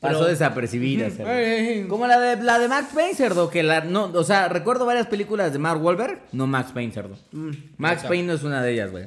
Pasó 0.00 0.18
pero- 0.18 0.26
desapercibida, 0.30 1.08
ay. 1.26 1.86
Como 1.88 2.06
la 2.06 2.18
de 2.20 2.42
la 2.42 2.58
de 2.58 2.68
Max 2.68 2.88
Payne, 2.94 3.14
cerdo, 3.14 3.48
que 3.48 3.62
la 3.62 3.80
no, 3.82 4.04
o 4.12 4.24
sea, 4.24 4.48
recuerdo 4.48 4.84
varias 4.84 5.06
películas 5.06 5.52
de 5.52 5.58
Mark 5.58 5.82
Wahlberg, 5.82 6.20
no 6.32 6.46
Max 6.46 6.72
Payne, 6.72 6.92
cerdo. 6.92 7.16
Mm, 7.32 7.50
Max. 7.78 8.02
Payne 8.06 8.26
no 8.26 8.32
es 8.34 8.42
una 8.42 8.62
de 8.62 8.72
ellas, 8.72 8.90
güey. 8.90 9.06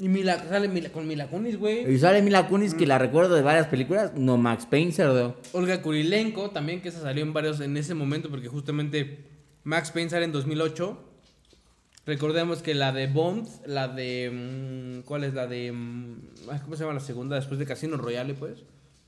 Y 0.00 0.08
Mila, 0.08 0.44
sale 0.48 0.68
Mila, 0.68 0.90
con 0.90 1.08
Mila 1.08 1.26
Kunis, 1.26 1.58
güey. 1.58 1.92
Y 1.92 1.98
sale 1.98 2.22
Mila 2.22 2.46
Kunis, 2.46 2.74
que 2.74 2.86
la 2.86 2.98
recuerdo 2.98 3.34
de 3.34 3.42
varias 3.42 3.66
películas, 3.66 4.12
no 4.14 4.36
Max 4.36 4.64
Payne, 4.66 4.92
cerdo. 4.92 5.36
Olga 5.52 5.82
Kurilenko 5.82 6.50
también, 6.50 6.80
que 6.80 6.90
esa 6.90 7.00
salió 7.00 7.24
en 7.24 7.32
varios 7.32 7.60
en 7.60 7.76
ese 7.76 7.94
momento, 7.94 8.30
porque 8.30 8.46
justamente 8.48 9.24
Max 9.64 9.90
Payne 9.90 10.08
sale 10.10 10.24
en 10.26 10.32
2008. 10.32 11.04
Recordemos 12.06 12.62
que 12.62 12.74
la 12.74 12.92
de 12.92 13.06
Bond, 13.08 13.46
la 13.66 13.88
de... 13.88 15.00
mm, 15.02 15.04
¿Cuál 15.04 15.24
es 15.24 15.34
la 15.34 15.46
de...? 15.46 15.72
mm, 15.72 16.14
¿Cómo 16.64 16.76
se 16.76 16.82
llama 16.84 16.94
la 16.94 17.00
segunda? 17.00 17.36
Después 17.36 17.58
de 17.58 17.66
Casino 17.66 17.96
Royale, 17.96 18.34
pues. 18.34 18.60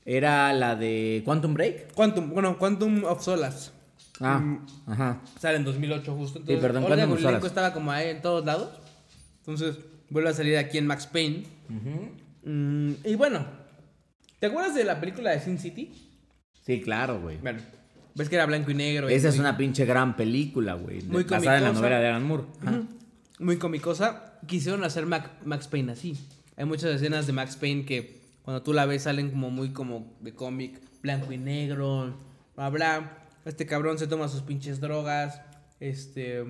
Era 0.05 0.51
la 0.53 0.75
de 0.75 1.21
Quantum 1.25 1.53
Break. 1.53 1.93
Quantum, 1.93 2.29
bueno, 2.31 2.57
Quantum 2.59 3.03
of 3.05 3.23
Solace. 3.23 3.71
Ah, 4.19 4.37
Mm. 4.39 4.65
ajá. 4.87 5.21
Sale 5.39 5.57
en 5.57 5.63
2008 5.63 6.15
justo. 6.15 6.39
Entonces, 6.39 6.61
perdón, 6.61 6.83
Olga 6.83 7.07
Kurilenko 7.07 7.47
estaba 7.47 7.73
como 7.73 7.91
ahí 7.91 8.09
en 8.09 8.21
todos 8.21 8.45
lados. 8.45 8.69
Entonces, 9.39 9.77
vuelve 10.11 10.29
a 10.29 10.33
salir 10.33 10.57
aquí 10.57 10.77
en 10.77 10.85
Max 10.85 11.07
Payne. 11.07 11.43
Mm, 12.43 12.91
y 13.03 13.15
bueno, 13.15 13.45
¿te 14.39 14.47
acuerdas 14.47 14.75
de 14.75 14.83
la 14.83 14.99
película 14.99 15.31
de 15.31 15.39
Sin 15.39 15.57
City? 15.57 15.91
Sí, 16.65 16.81
claro, 16.81 17.19
güey. 17.21 17.37
Bueno, 17.37 17.59
ves 18.15 18.29
que 18.29 18.35
era 18.35 18.45
blanco 18.45 18.71
y 18.71 18.75
negro. 18.75 19.09
y 19.09 19.13
Esa 19.13 19.29
es 19.29 19.39
una 19.39 19.57
pinche 19.57 19.85
gran 19.85 20.15
película, 20.15 20.73
güey. 20.75 21.01
Muy 21.03 21.23
Basada 21.23 21.57
en 21.57 21.63
la 21.63 21.69
comicosa. 21.69 21.81
novela 21.81 21.99
de 21.99 22.07
Alan 22.07 22.23
Moore. 22.23 22.43
Muy 23.39 23.57
comicosa. 23.57 24.39
Quisieron 24.45 24.83
hacer 24.83 25.05
Mac- 25.05 25.43
Max 25.45 25.67
Payne 25.67 25.91
así. 25.93 26.17
Hay 26.57 26.65
muchas 26.65 26.91
escenas 26.95 27.25
de 27.27 27.33
Max 27.33 27.55
Payne 27.55 27.85
que 27.85 28.21
cuando 28.43 28.61
tú 28.61 28.73
la 28.73 28.85
ves 28.85 29.03
salen 29.03 29.31
como 29.31 29.49
muy 29.49 29.69
como 29.71 30.13
de 30.19 30.33
cómic, 30.33 30.79
blanco 31.01 31.31
y 31.31 31.37
negro, 31.37 32.15
bla 32.55 32.69
bla. 32.69 33.17
Este 33.45 33.65
cabrón 33.65 33.97
se 33.97 34.05
toma 34.07 34.27
sus 34.27 34.41
pinches 34.41 34.79
drogas. 34.79 35.41
Este 35.81 36.45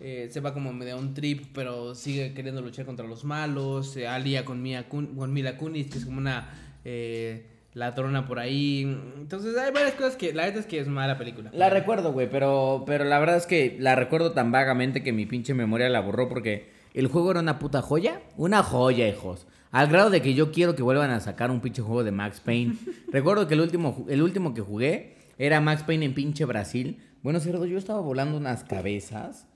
eh, 0.00 0.28
se 0.32 0.40
va 0.40 0.54
como 0.54 0.72
medio 0.72 0.94
a 0.94 0.98
un 0.98 1.12
trip, 1.14 1.44
pero 1.54 1.94
sigue 1.94 2.32
queriendo 2.32 2.62
luchar 2.62 2.86
contra 2.86 3.06
los 3.06 3.22
malos. 3.24 3.92
Se 3.92 4.08
alía 4.08 4.44
con 4.46 4.62
Mia, 4.62 4.88
Kun- 4.88 5.14
con 5.14 5.32
Mila 5.32 5.56
Kunis, 5.58 5.88
que 5.90 5.98
es 5.98 6.06
como 6.06 6.16
una 6.18 6.48
eh, 6.84 7.46
ladrona 7.74 8.26
por 8.26 8.38
ahí. 8.38 8.82
Entonces 9.18 9.56
hay 9.58 9.72
varias 9.72 9.92
cosas 9.94 10.16
que 10.16 10.32
la 10.32 10.44
verdad 10.44 10.60
es 10.60 10.66
que 10.66 10.80
es 10.80 10.88
mala 10.88 11.18
película. 11.18 11.50
La 11.52 11.68
recuerdo, 11.68 12.12
güey, 12.12 12.30
pero, 12.30 12.84
pero 12.86 13.04
la 13.04 13.18
verdad 13.18 13.36
es 13.36 13.46
que 13.46 13.76
la 13.78 13.94
recuerdo 13.94 14.32
tan 14.32 14.50
vagamente 14.52 15.02
que 15.02 15.12
mi 15.12 15.26
pinche 15.26 15.52
memoria 15.52 15.90
la 15.90 16.00
borró 16.00 16.28
porque 16.30 16.70
el 16.94 17.08
juego 17.08 17.30
era 17.32 17.40
una 17.40 17.58
puta 17.58 17.82
joya. 17.82 18.22
Una 18.38 18.62
joya, 18.62 19.06
hijos. 19.06 19.46
Al 19.70 19.88
grado 19.88 20.08
de 20.08 20.22
que 20.22 20.32
yo 20.32 20.50
quiero 20.50 20.74
que 20.74 20.82
vuelvan 20.82 21.10
a 21.10 21.20
sacar 21.20 21.50
un 21.50 21.60
pinche 21.60 21.82
juego 21.82 22.04
de 22.04 22.10
Max 22.10 22.40
Payne. 22.40 22.74
recuerdo 23.12 23.48
que 23.48 23.54
el 23.54 23.60
último, 23.60 24.06
el 24.08 24.22
último 24.22 24.54
que 24.54 24.62
jugué 24.62 25.16
era 25.38 25.60
Max 25.60 25.82
Payne 25.82 26.06
en 26.06 26.14
pinche 26.14 26.46
Brasil. 26.46 26.98
Bueno, 27.22 27.40
cerdo, 27.40 27.66
yo 27.66 27.78
estaba 27.78 28.00
volando 28.00 28.36
unas 28.36 28.64
cabezas. 28.64 29.46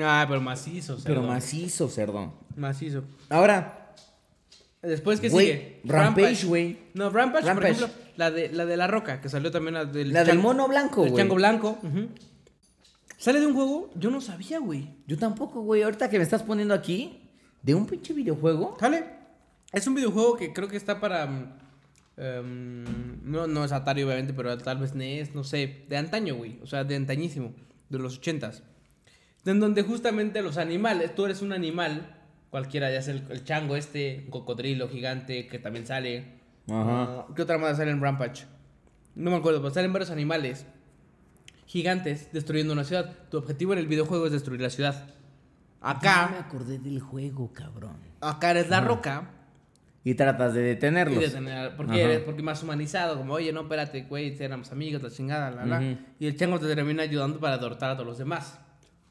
Ah, 0.00 0.24
pero 0.28 0.40
macizo, 0.40 0.98
Pero 1.02 1.20
cerdo. 1.22 1.28
macizo, 1.28 1.88
cerdo. 1.88 2.34
Macizo. 2.56 3.04
Ahora, 3.30 3.74
Después, 4.82 5.18
¿qué 5.20 5.28
sigue? 5.28 5.80
Rampage, 5.84 6.46
güey. 6.46 6.78
No, 6.94 7.10
Rampage, 7.10 7.46
Rampage. 7.46 7.74
por 7.74 7.84
ejemplo, 7.88 8.04
la 8.16 8.30
de, 8.30 8.52
la 8.52 8.64
de 8.64 8.76
La 8.76 8.86
Roca, 8.86 9.20
que 9.20 9.28
salió 9.28 9.50
también 9.50 9.74
la 9.74 9.84
del... 9.84 10.12
la 10.12 10.22
del 10.24 10.38
mono 10.38 10.68
blanco, 10.68 11.02
güey. 11.02 11.14
chango 11.16 11.34
blanco. 11.34 11.78
Sale 13.16 13.40
de 13.40 13.46
un 13.46 13.54
juego, 13.54 13.90
yo 13.96 14.10
no 14.10 14.20
sabía, 14.20 14.60
güey. 14.60 14.88
Yo 15.08 15.18
tampoco, 15.18 15.62
güey. 15.62 15.82
Ahorita 15.82 16.08
que 16.08 16.18
me 16.18 16.22
estás 16.22 16.44
poniendo 16.44 16.74
aquí, 16.74 17.28
de 17.62 17.74
un 17.74 17.86
pinche 17.86 18.14
videojuego. 18.14 18.76
Sale. 18.78 19.04
Es 19.72 19.86
un 19.88 19.94
videojuego 19.96 20.36
que 20.36 20.52
creo 20.52 20.68
que 20.68 20.76
está 20.76 21.00
para... 21.00 21.58
em, 22.18 22.84
no, 23.22 23.46
no 23.46 23.64
es 23.64 23.72
Atari, 23.72 24.02
obviamente, 24.02 24.32
pero 24.34 24.56
tal 24.58 24.78
vez 24.78 24.94
NES, 24.94 25.34
no 25.34 25.44
sé. 25.44 25.84
De 25.88 25.96
antaño, 25.96 26.34
güey. 26.34 26.58
O 26.62 26.66
sea, 26.66 26.84
de 26.84 26.96
antañísimo. 26.96 27.54
De 27.88 27.98
los 27.98 28.18
ochentas. 28.18 28.62
En 29.46 29.60
donde 29.60 29.82
justamente 29.82 30.42
los 30.42 30.58
animales, 30.58 31.14
tú 31.14 31.24
eres 31.24 31.40
un 31.40 31.52
animal, 31.52 32.16
cualquiera, 32.50 32.90
ya 32.90 33.00
sea 33.00 33.14
el, 33.14 33.24
el 33.30 33.44
chango 33.44 33.76
este, 33.76 34.22
un 34.26 34.30
cocodrilo 34.30 34.88
gigante 34.88 35.46
que 35.46 35.58
también 35.58 35.86
sale. 35.86 36.38
Ajá. 36.68 37.02
Ah, 37.02 37.26
¿Qué 37.34 37.42
otra 37.42 37.56
más 37.56 37.76
sale 37.78 37.90
en 37.92 38.00
Rampage? 38.02 38.44
No 39.14 39.30
me 39.30 39.36
acuerdo, 39.38 39.60
pero 39.62 39.72
salen 39.72 39.92
varios 39.92 40.10
animales 40.10 40.66
gigantes 41.66 42.30
destruyendo 42.32 42.72
una 42.72 42.84
ciudad. 42.84 43.14
Tu 43.30 43.38
objetivo 43.38 43.72
en 43.72 43.78
el 43.78 43.86
videojuego 43.86 44.26
es 44.26 44.32
destruir 44.32 44.60
la 44.60 44.70
ciudad. 44.70 45.06
No 45.80 45.86
me 45.88 45.90
Acá, 45.96 46.38
acordé 46.40 46.78
del 46.78 47.00
juego, 47.00 47.52
cabrón. 47.52 47.96
acá 48.20 48.50
eres 48.50 48.68
la 48.68 48.80
roca 48.80 49.30
Y 50.10 50.14
tratas 50.14 50.54
de 50.54 50.60
y 50.60 50.64
detenerlos. 50.64 51.18
detener, 51.20 51.76
porque 51.76 52.02
eres 52.02 52.20
porque 52.20 52.42
más 52.42 52.62
humanizado, 52.62 53.16
como, 53.18 53.34
oye, 53.34 53.52
no, 53.52 53.62
espérate, 53.62 54.02
güey, 54.02 54.34
éramos 54.40 54.72
amigos, 54.72 55.02
la 55.02 55.10
chingada, 55.10 55.50
la. 55.50 55.82
Y 56.18 56.26
el 56.26 56.36
chango 56.36 56.58
te 56.58 56.74
termina 56.74 57.02
ayudando 57.02 57.38
para 57.40 57.58
derrotar 57.58 57.90
a 57.90 57.94
todos 57.94 58.06
los 58.06 58.18
demás. 58.18 58.58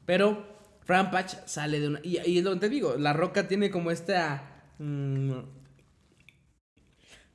Pero 0.06 0.44
Rampage 0.86 1.36
sale 1.46 1.80
de 1.80 1.88
una... 1.88 2.00
Y, 2.02 2.18
y 2.28 2.38
es 2.38 2.44
lo 2.44 2.54
que 2.54 2.60
te 2.60 2.68
digo, 2.70 2.96
la 2.96 3.12
roca 3.12 3.46
tiene 3.46 3.70
como 3.70 3.90
esta... 3.90 4.42
mm, 4.78 5.32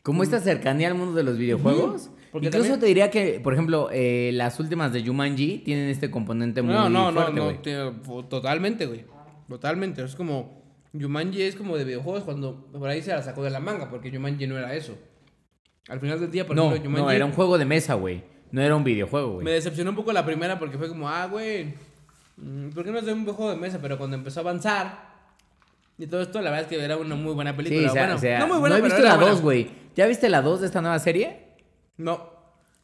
Como 0.01 0.23
esta 0.23 0.39
cercanía 0.39 0.87
al 0.89 0.95
mundo 0.95 1.13
de 1.13 1.23
los 1.23 1.37
videojuegos. 1.37 2.09
Porque 2.31 2.47
Incluso 2.47 2.63
también- 2.71 2.79
te 2.81 2.85
diría 2.87 3.11
que, 3.11 3.39
por 3.41 3.53
ejemplo, 3.53 3.89
eh, 3.93 4.31
las 4.33 4.59
últimas 4.59 4.91
de 4.91 5.05
Jumanji 5.05 5.59
tienen 5.59 5.87
este 5.89 6.09
componente 6.09 6.61
muy 6.63 6.73
no, 6.73 6.89
no, 6.89 7.13
fuerte, 7.13 7.71
no, 7.71 7.91
no, 7.91 8.03
fu- 8.03 8.23
totalmente, 8.23 8.87
güey. 8.87 9.05
Totalmente. 9.47 10.03
Es 10.03 10.15
como. 10.15 10.62
Jumanji 10.99 11.41
es 11.41 11.55
como 11.55 11.75
de 11.77 11.83
videojuegos 11.85 12.23
cuando 12.23 12.65
por 12.71 12.87
ahí 12.89 13.01
se 13.01 13.11
la 13.11 13.21
sacó 13.21 13.43
de 13.43 13.49
la 13.49 13.59
manga, 13.59 13.89
porque 13.89 14.11
Jumanji 14.11 14.45
no 14.47 14.57
era 14.57 14.73
eso. 14.75 14.95
Al 15.89 15.99
final 15.99 16.19
del 16.19 16.31
día, 16.31 16.45
por 16.45 16.55
No, 16.55 16.69
ejemplo, 16.69 16.89
no, 16.91 16.97
Jumanji. 16.97 17.15
era 17.15 17.25
un 17.25 17.31
juego 17.33 17.57
de 17.57 17.65
mesa, 17.65 17.95
güey. 17.95 18.23
No 18.51 18.61
era 18.61 18.75
un 18.75 18.83
videojuego, 18.83 19.37
Me 19.37 19.43
güey. 19.43 19.53
decepcionó 19.55 19.89
un 19.89 19.95
poco 19.95 20.13
la 20.13 20.23
primera 20.25 20.59
porque 20.59 20.77
fue 20.77 20.87
como, 20.87 21.09
ah, 21.09 21.25
güey. 21.27 21.73
mm, 22.37 22.69
¿Por 22.69 22.83
qué 22.85 22.91
no 22.91 22.99
es 22.99 23.07
un 23.07 23.25
juego 23.25 23.49
de 23.51 23.57
mesa? 23.57 23.79
Pero 23.81 23.97
cuando 23.97 24.15
empezó 24.15 24.39
a 24.39 24.43
avanzar. 24.43 25.13
Y 25.97 26.07
todo 26.07 26.21
esto, 26.21 26.41
la 26.41 26.51
verdad 26.51 26.71
es 26.71 26.77
que 26.77 26.83
era 26.83 26.97
una 26.97 27.15
muy 27.15 27.33
buena 27.33 27.51
Sí, 27.51 27.57
película. 27.57 27.89
o 27.89 27.93
sea, 27.93 28.01
bueno, 28.03 28.15
o 28.15 28.19
sea, 28.19 28.39
no 28.39 28.47
muy 28.47 28.57
buena, 28.59 28.75
he 28.77 28.81
pero 28.81 28.93
visto 28.95 29.03
la 29.07 29.15
buena. 29.15 29.31
2, 29.31 29.41
güey. 29.41 29.69
¿Ya 29.95 30.05
viste 30.07 30.29
la 30.29 30.41
2 30.41 30.61
de 30.61 30.67
esta 30.67 30.81
nueva 30.81 30.99
serie? 30.99 31.47
No. 31.97 32.29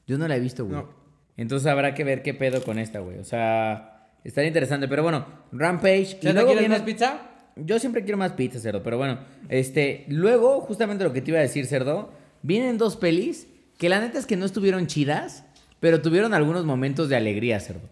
Yo 0.08 0.18
no 0.18 0.28
la 0.28 0.36
he 0.36 0.40
visto, 0.40 0.66
güey. 0.66 0.78
No. 0.78 0.90
Entonces 1.38 1.68
habrá 1.68 1.94
que 1.94 2.04
ver 2.04 2.22
qué 2.24 2.34
pedo 2.34 2.64
con 2.64 2.78
esta, 2.80 3.00
güey. 3.00 3.18
O 3.20 3.24
sea, 3.24 4.10
estaría 4.24 4.48
interesante. 4.48 4.88
Pero 4.88 5.04
bueno, 5.04 5.26
Rampage. 5.52 6.18
Y 6.22 6.26
¿Ya 6.26 6.34
te 6.34 6.40
quieres 6.44 6.60
viene... 6.60 6.70
más 6.70 6.82
pizza? 6.82 7.22
Yo 7.66 7.80
siempre 7.80 8.04
quiero 8.04 8.18
más 8.18 8.34
pizza, 8.34 8.60
cerdo, 8.60 8.84
pero 8.84 8.98
bueno. 8.98 9.20
Este, 9.50 10.06
luego, 10.08 10.62
justamente 10.62 11.04
lo 11.04 11.14
que 11.14 11.22
te 11.22 11.32
iba 11.32 11.40
a 11.40 11.44
decir, 11.44 11.66
cerdo, 11.66 12.10
vienen 12.42 12.78
dos 12.78 12.96
pelis 12.96 13.48
que 13.78 13.90
la 13.90 14.00
neta 14.00 14.20
es 14.20 14.26
que 14.26 14.36
no 14.36 14.46
estuvieron 14.46 14.88
chidas, 14.88 15.46
pero 15.80 16.02
tuvieron 16.02 16.34
algunos 16.34 16.66
momentos 16.66 17.10
de 17.10 17.16
alegría, 17.16 17.60
cerdo. 17.60 17.88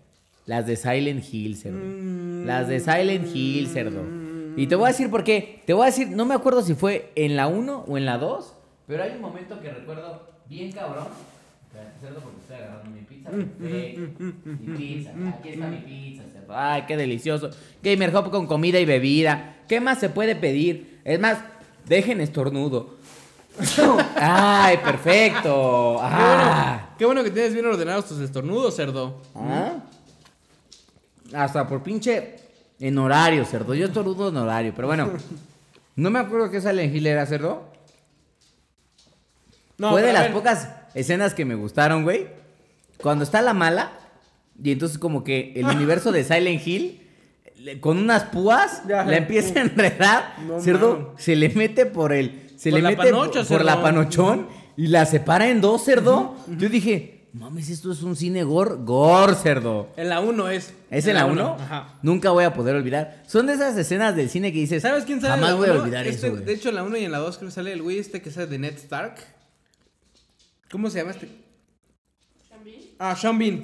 Las 0.46 0.68
de 0.68 0.76
Silent 0.76 1.24
Hill, 1.32 1.56
cerdo. 1.56 1.80
Las 2.46 2.68
de 2.68 2.80
Silent 2.80 3.28
Hill, 3.34 3.68
cerdo. 3.68 4.04
Y 4.58 4.68
te 4.68 4.76
voy 4.76 4.86
a 4.86 4.88
decir 4.90 5.10
por 5.10 5.24
qué. 5.24 5.62
Te 5.66 5.74
voy 5.74 5.84
a 5.84 5.86
decir, 5.88 6.10
no 6.10 6.26
me 6.26 6.34
acuerdo 6.34 6.62
si 6.62 6.74
fue 6.74 7.12
en 7.16 7.36
la 7.36 7.48
1 7.48 7.86
o 7.88 7.98
en 7.98 8.06
la 8.06 8.18
2, 8.18 8.54
pero 8.88 9.04
hay 9.04 9.12
un 9.12 9.22
momento 9.22 9.60
que 9.62 9.70
recuerdo 9.70 10.22
bien 10.48 10.72
cabrón. 10.72 11.08
Cerdo, 12.02 12.22
porque 12.22 12.40
estoy 12.40 12.56
agarrando 12.56 12.90
mi 12.90 13.02
pizza. 13.02 13.30
perfecto. 13.30 14.24
Mi 14.46 14.78
pizza. 14.78 15.12
Aquí 15.30 15.50
está 15.50 15.68
mi 15.68 15.78
pizza, 15.78 16.24
cerdo. 16.24 16.37
Ay, 16.50 16.84
qué 16.88 16.98
delicioso. 16.98 17.50
Gamer 17.84 18.16
Hop 18.16 18.32
con 18.32 18.48
comida 18.48 18.80
y 18.80 18.86
bebida. 18.86 19.58
¿Qué 19.68 19.80
más 19.80 20.00
se 20.00 20.10
puede 20.10 20.36
pedir? 20.36 21.00
Es 21.04 21.20
más, 21.20 21.40
dejen 21.86 22.22
estornudo. 22.22 22.98
Ay, 24.16 24.78
perfecto. 24.78 25.98
Ah. 26.02 26.90
Qué 26.98 27.06
bueno 27.06 27.24
que 27.24 27.32
tienes 27.32 27.54
bien 27.54 27.66
ordenados 27.66 28.08
tus 28.08 28.20
estornudos, 28.20 28.76
cerdo. 28.76 29.22
¿Ah? 29.36 29.76
Hasta 31.34 31.68
por 31.68 31.82
pinche 31.84 32.36
en 32.80 32.98
horario, 32.98 33.44
cerdo. 33.46 33.74
Yo 33.74 33.88
estornudo 33.88 34.30
en 34.30 34.38
horario, 34.38 34.74
pero 34.76 34.88
bueno. 34.88 35.12
No 35.98 36.12
me 36.12 36.20
acuerdo 36.20 36.52
qué 36.52 36.62
Silent 36.62 36.96
Hill 36.96 37.08
era, 37.08 37.26
cerdo. 37.26 37.64
No, 39.80 39.90
Fue 39.90 40.04
de 40.04 40.14
las 40.14 40.28
pocas 40.28 40.70
escenas 40.94 41.34
que 41.34 41.44
me 41.44 41.56
gustaron, 41.56 42.04
güey. 42.04 42.28
Cuando 43.02 43.24
está 43.24 43.42
la 43.42 43.54
mala, 43.54 43.97
y 44.64 44.72
entonces 44.72 44.98
como 44.98 45.24
que 45.24 45.54
el 45.56 45.66
universo 45.66 46.12
de 46.12 46.24
Silent 46.24 46.66
Hill, 46.66 47.02
le- 47.58 47.80
con 47.80 47.98
unas 47.98 48.24
púas, 48.26 48.84
Ya. 48.88 49.04
la 49.06 49.18
empieza 49.18 49.60
a 49.60 49.64
enredar. 49.64 50.36
No, 50.48 50.60
cerdo, 50.60 50.98
man. 51.00 51.08
se 51.18 51.36
le 51.36 51.50
mete 51.50 51.86
por 51.86 52.14
el... 52.14 52.44
Se 52.58 52.72
Por 52.72 52.80
le 52.80 52.84
la 52.84 52.90
mete 52.90 53.04
panocha, 53.12 53.40
por, 53.42 53.48
por 53.50 53.66
la 53.66 53.72
cerdo. 53.74 53.84
panochón 53.84 54.48
y 54.78 54.88
la 54.88 55.06
separa 55.06 55.48
en 55.50 55.62
dos, 55.62 55.84
cerdo. 55.86 56.36
Yo 56.58 56.70
dije, 56.70 57.28
mames, 57.34 57.70
esto 57.70 57.92
es 57.92 58.02
un 58.02 58.16
cine 58.16 58.44
gore, 58.44 58.76
gore, 58.80 59.36
cerdo. 59.36 59.90
En 59.96 60.10
la 60.10 60.22
1 60.22 60.50
es. 60.50 60.74
¿Es 60.90 61.06
en 61.06 61.16
la 61.16 61.26
1? 61.28 61.58
Ajá. 61.60 62.00
Nunca 62.02 62.32
voy 62.32 62.46
a 62.46 62.54
poder 62.56 62.76
olvidar. 62.76 63.22
Son 63.28 63.46
de 63.46 63.54
esas 63.54 63.78
escenas 63.78 64.16
del 64.16 64.30
cine 64.32 64.52
que 64.52 64.58
dices, 64.60 64.82
¿Sabes 64.82 65.04
quién 65.06 65.22
sale 65.22 65.34
jamás 65.36 65.50
en 65.50 65.54
la 65.56 65.60
voy 65.60 65.68
a 65.70 65.72
1? 65.74 65.82
olvidar 65.82 66.08
Este, 66.08 66.28
eso, 66.28 66.36
güey. 66.36 66.46
De 66.46 66.54
hecho, 66.54 66.70
en 66.70 66.76
la 66.76 66.84
1 66.84 66.98
y 66.98 67.04
en 67.06 67.12
la 67.12 67.20
2 67.20 67.38
creo 67.38 67.50
que 67.50 67.54
sale 67.56 67.74
el 67.74 67.82
güey 67.84 68.00
este 68.00 68.22
que 68.24 68.32
sale 68.32 68.48
de 68.48 68.58
Ned 68.58 68.74
Stark. 68.76 69.16
¿Cómo 70.72 70.90
se 70.90 70.98
llama 71.00 71.12
este? 71.12 71.30
Ah, 73.00 73.16
Sean 73.16 73.38
Bean. 73.38 73.64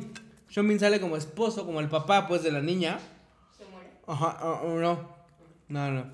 Sean 0.54 0.68
Bean 0.68 0.80
sale 0.80 1.02
como 1.02 1.18
esposo, 1.18 1.66
como 1.66 1.80
el 1.80 1.90
papá, 1.90 2.28
pues, 2.28 2.44
de 2.44 2.52
la 2.52 2.62
niña. 2.62 3.00
Se 3.58 3.66
muere. 3.72 3.90
Ajá, 4.06 4.38
ah, 4.40 4.62
no. 4.64 5.10
No, 5.68 5.92
no. 5.92 6.06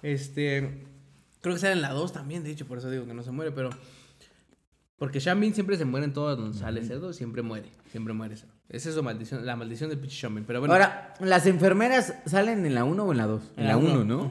Este. 0.00 0.86
Creo 1.40 1.56
que 1.56 1.60
sale 1.60 1.72
en 1.72 1.82
la 1.82 1.90
2 1.90 2.12
también, 2.12 2.44
de 2.44 2.52
hecho, 2.52 2.68
por 2.68 2.78
eso 2.78 2.88
digo 2.88 3.04
que 3.04 3.14
no 3.14 3.24
se 3.24 3.32
muere, 3.32 3.50
pero. 3.50 3.70
Porque 4.96 5.20
Sean 5.20 5.40
Bean 5.40 5.54
siempre 5.54 5.76
se 5.76 5.86
muere 5.86 6.06
en 6.06 6.12
todas 6.12 6.38
donde 6.38 6.56
sale 6.56 6.84
cerdo, 6.84 7.12
siempre 7.12 7.42
muere. 7.42 7.68
Siempre 7.90 8.14
muere 8.14 8.36
cerdo. 8.36 8.54
Esa 8.68 8.90
es 8.90 8.94
su 8.94 9.02
maldición, 9.02 9.44
la 9.44 9.56
maldición 9.56 9.90
de 9.90 9.96
pinche 9.96 10.20
Sean 10.20 10.36
Bean. 10.36 10.46
Pero 10.46 10.60
bueno. 10.60 10.72
Ahora, 10.72 11.14
¿las 11.18 11.46
enfermeras 11.46 12.14
salen 12.26 12.64
en 12.64 12.76
la 12.76 12.84
1 12.84 13.02
o 13.02 13.10
en 13.10 13.18
la 13.18 13.26
2? 13.26 13.42
En 13.56 13.66
la 13.66 13.76
1, 13.76 13.92
uno, 13.92 14.04
¿no? 14.04 14.30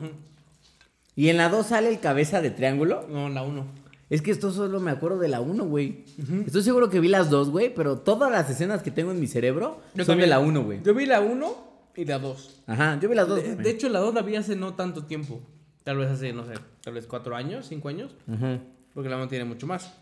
Y 1.18 1.28
en 1.28 1.36
la 1.36 1.50
2 1.50 1.66
sale 1.66 1.90
el 1.90 2.00
cabeza 2.00 2.40
de 2.40 2.52
triángulo. 2.52 3.06
No, 3.10 3.28
en 3.28 3.34
la 3.34 3.42
1. 3.42 3.66
Es 4.10 4.22
que 4.24 4.32
esto 4.32 4.52
solo 4.52 4.80
me 4.80 4.90
acuerdo 4.92 5.20
de 5.20 5.28
la 5.28 5.40
1, 5.40 5.66
güey. 5.66 6.04
Estoy 6.46 6.64
seguro 6.64 6.90
que 6.90 7.00
vi 7.00 7.08
las 7.10 7.30
dos, 7.30 7.50
güey, 7.52 7.74
pero 7.74 8.00
todas 8.00 8.32
las 8.32 8.50
escenas 8.50 8.82
que 8.82 8.90
tengo 8.92 9.12
en 9.12 9.20
mi 9.20 9.28
cerebro 9.28 9.82
son 10.04 10.18
de 10.18 10.28
la 10.28 10.40
1, 10.40 10.64
güey. 10.64 10.82
Yo 10.84 10.94
vi 10.96 11.06
la 11.06 11.22
1 11.22 11.70
y 11.96 12.06
la 12.06 12.18
2. 12.18 12.62
Ajá, 12.68 13.00
yo 13.00 13.08
vi 13.10 13.16
las 13.16 13.28
dos. 13.28 13.44
De, 13.44 13.56
de 13.56 13.70
hecho, 13.70 13.88
la 13.90 14.00
2 14.00 14.14
la 14.16 14.22
vi 14.24 14.36
hace 14.36 14.56
no 14.56 14.74
tanto 14.74 15.04
tiempo. 15.06 15.42
Tal 15.84 15.98
vez 15.98 16.10
hace, 16.10 16.34
no 16.34 16.46
sé, 16.46 16.54
tal 16.82 16.94
vez 16.96 17.06
4 17.06 17.36
años, 17.36 17.68
5 17.68 17.90
años. 17.90 18.16
Ujú. 18.28 18.60
Porque 18.94 19.10
la 19.10 19.18
1 19.18 19.28
tiene 19.28 19.46
mucho 19.46 19.68
más. 19.68 19.94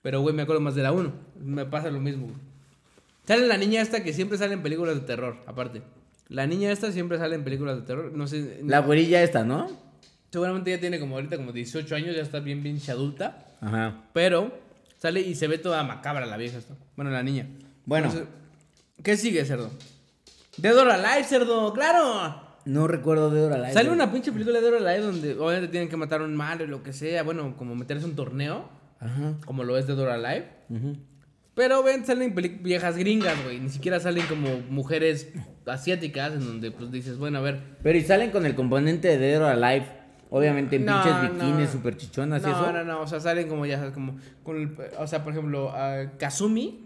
Pero, 0.00 0.20
güey, 0.22 0.34
me 0.34 0.42
acuerdo 0.42 0.60
más 0.62 0.74
de 0.74 0.82
la 0.82 0.92
1. 0.92 1.12
Me 1.44 1.66
pasa 1.66 1.90
lo 1.90 2.00
mismo. 2.00 2.24
güey. 2.26 2.36
Sale 3.26 3.46
la 3.46 3.56
niña 3.56 3.80
esta 3.82 4.02
que 4.04 4.12
siempre 4.12 4.36
sale 4.38 4.54
en 4.54 4.62
películas 4.62 4.94
de 4.94 5.00
terror, 5.02 5.36
aparte. 5.46 5.82
La 6.28 6.46
niña 6.46 6.70
esta 6.72 6.92
siempre 6.92 7.18
sale 7.18 7.34
en 7.36 7.44
películas 7.44 7.76
de 7.76 7.82
terror. 7.82 8.12
No 8.14 8.26
sé. 8.26 8.60
La 8.64 8.80
güerilla 8.80 9.22
esta, 9.22 9.44
¿no? 9.44 9.68
Seguramente 10.34 10.72
ya 10.72 10.80
tiene 10.80 10.98
como 10.98 11.14
ahorita 11.14 11.36
como 11.36 11.52
18 11.52 11.94
años, 11.94 12.16
ya 12.16 12.22
está 12.22 12.40
bien 12.40 12.60
pinche 12.60 12.90
adulta. 12.90 13.46
Ajá. 13.60 14.02
Pero 14.12 14.52
sale 14.98 15.20
y 15.20 15.36
se 15.36 15.46
ve 15.46 15.58
toda 15.58 15.84
macabra 15.84 16.26
la 16.26 16.36
vieja 16.36 16.58
esta. 16.58 16.74
Bueno, 16.96 17.12
la 17.12 17.22
niña. 17.22 17.46
Bueno. 17.86 18.08
Entonces, 18.08 18.28
¿Qué 19.04 19.16
sigue, 19.16 19.44
cerdo? 19.44 19.70
Dead 20.56 20.76
or 20.76 20.90
Alive, 20.90 21.22
cerdo, 21.22 21.72
claro. 21.72 22.42
No 22.64 22.88
recuerdo 22.88 23.30
de 23.30 23.42
Dora 23.42 23.58
la 23.58 23.72
Sale 23.72 23.90
una 23.90 24.10
pinche 24.10 24.32
película 24.32 24.58
de 24.60 24.68
Dead 24.68 24.74
or 24.82 24.88
Alive 24.88 25.06
donde 25.06 25.32
obviamente 25.38 25.68
tienen 25.68 25.88
que 25.88 25.96
matar 25.96 26.20
a 26.20 26.24
un 26.24 26.34
malo 26.34 26.64
y 26.64 26.66
lo 26.66 26.82
que 26.82 26.92
sea. 26.92 27.22
Bueno, 27.22 27.56
como 27.56 27.76
meterse 27.76 28.04
un 28.04 28.16
torneo, 28.16 28.68
Ajá. 28.98 29.34
como 29.46 29.62
lo 29.62 29.78
es 29.78 29.86
de 29.86 29.94
Dead 29.94 30.04
or 30.04 30.10
Alive. 30.10 30.48
ujú. 30.68 30.96
Pero 31.54 31.84
ven, 31.84 32.04
salen 32.04 32.34
viejas 32.60 32.96
gringas, 32.96 33.40
güey. 33.44 33.60
Ni 33.60 33.68
siquiera 33.68 34.00
salen 34.00 34.26
como 34.26 34.48
mujeres 34.68 35.28
asiáticas 35.64 36.32
en 36.32 36.44
donde 36.44 36.72
pues 36.72 36.90
dices, 36.90 37.18
bueno, 37.18 37.38
a 37.38 37.42
ver. 37.42 37.60
Pero 37.84 37.96
y 37.96 38.02
salen 38.02 38.32
con 38.32 38.44
el 38.44 38.56
componente 38.56 39.06
de 39.06 39.18
Dead 39.18 39.40
or 39.40 39.52
Alive. 39.64 40.03
Obviamente 40.36 40.76
en 40.76 40.84
No, 40.84 41.00
pinches 41.02 41.22
bikinis 41.32 41.66
no. 41.66 41.72
super 41.72 41.96
chichonas 41.96 42.42
y 42.42 42.46
No, 42.46 42.52
eso. 42.52 42.72
no, 42.72 42.84
no, 42.84 43.00
o 43.02 43.06
sea, 43.06 43.20
salen 43.20 43.48
como 43.48 43.66
ya 43.66 43.78
sabes, 43.78 43.92
como 43.94 44.16
con 44.42 44.56
el, 44.56 44.76
o 44.98 45.06
sea, 45.06 45.22
por 45.22 45.32
ejemplo, 45.32 45.70
ah, 45.72 46.10
Kazumi 46.18 46.80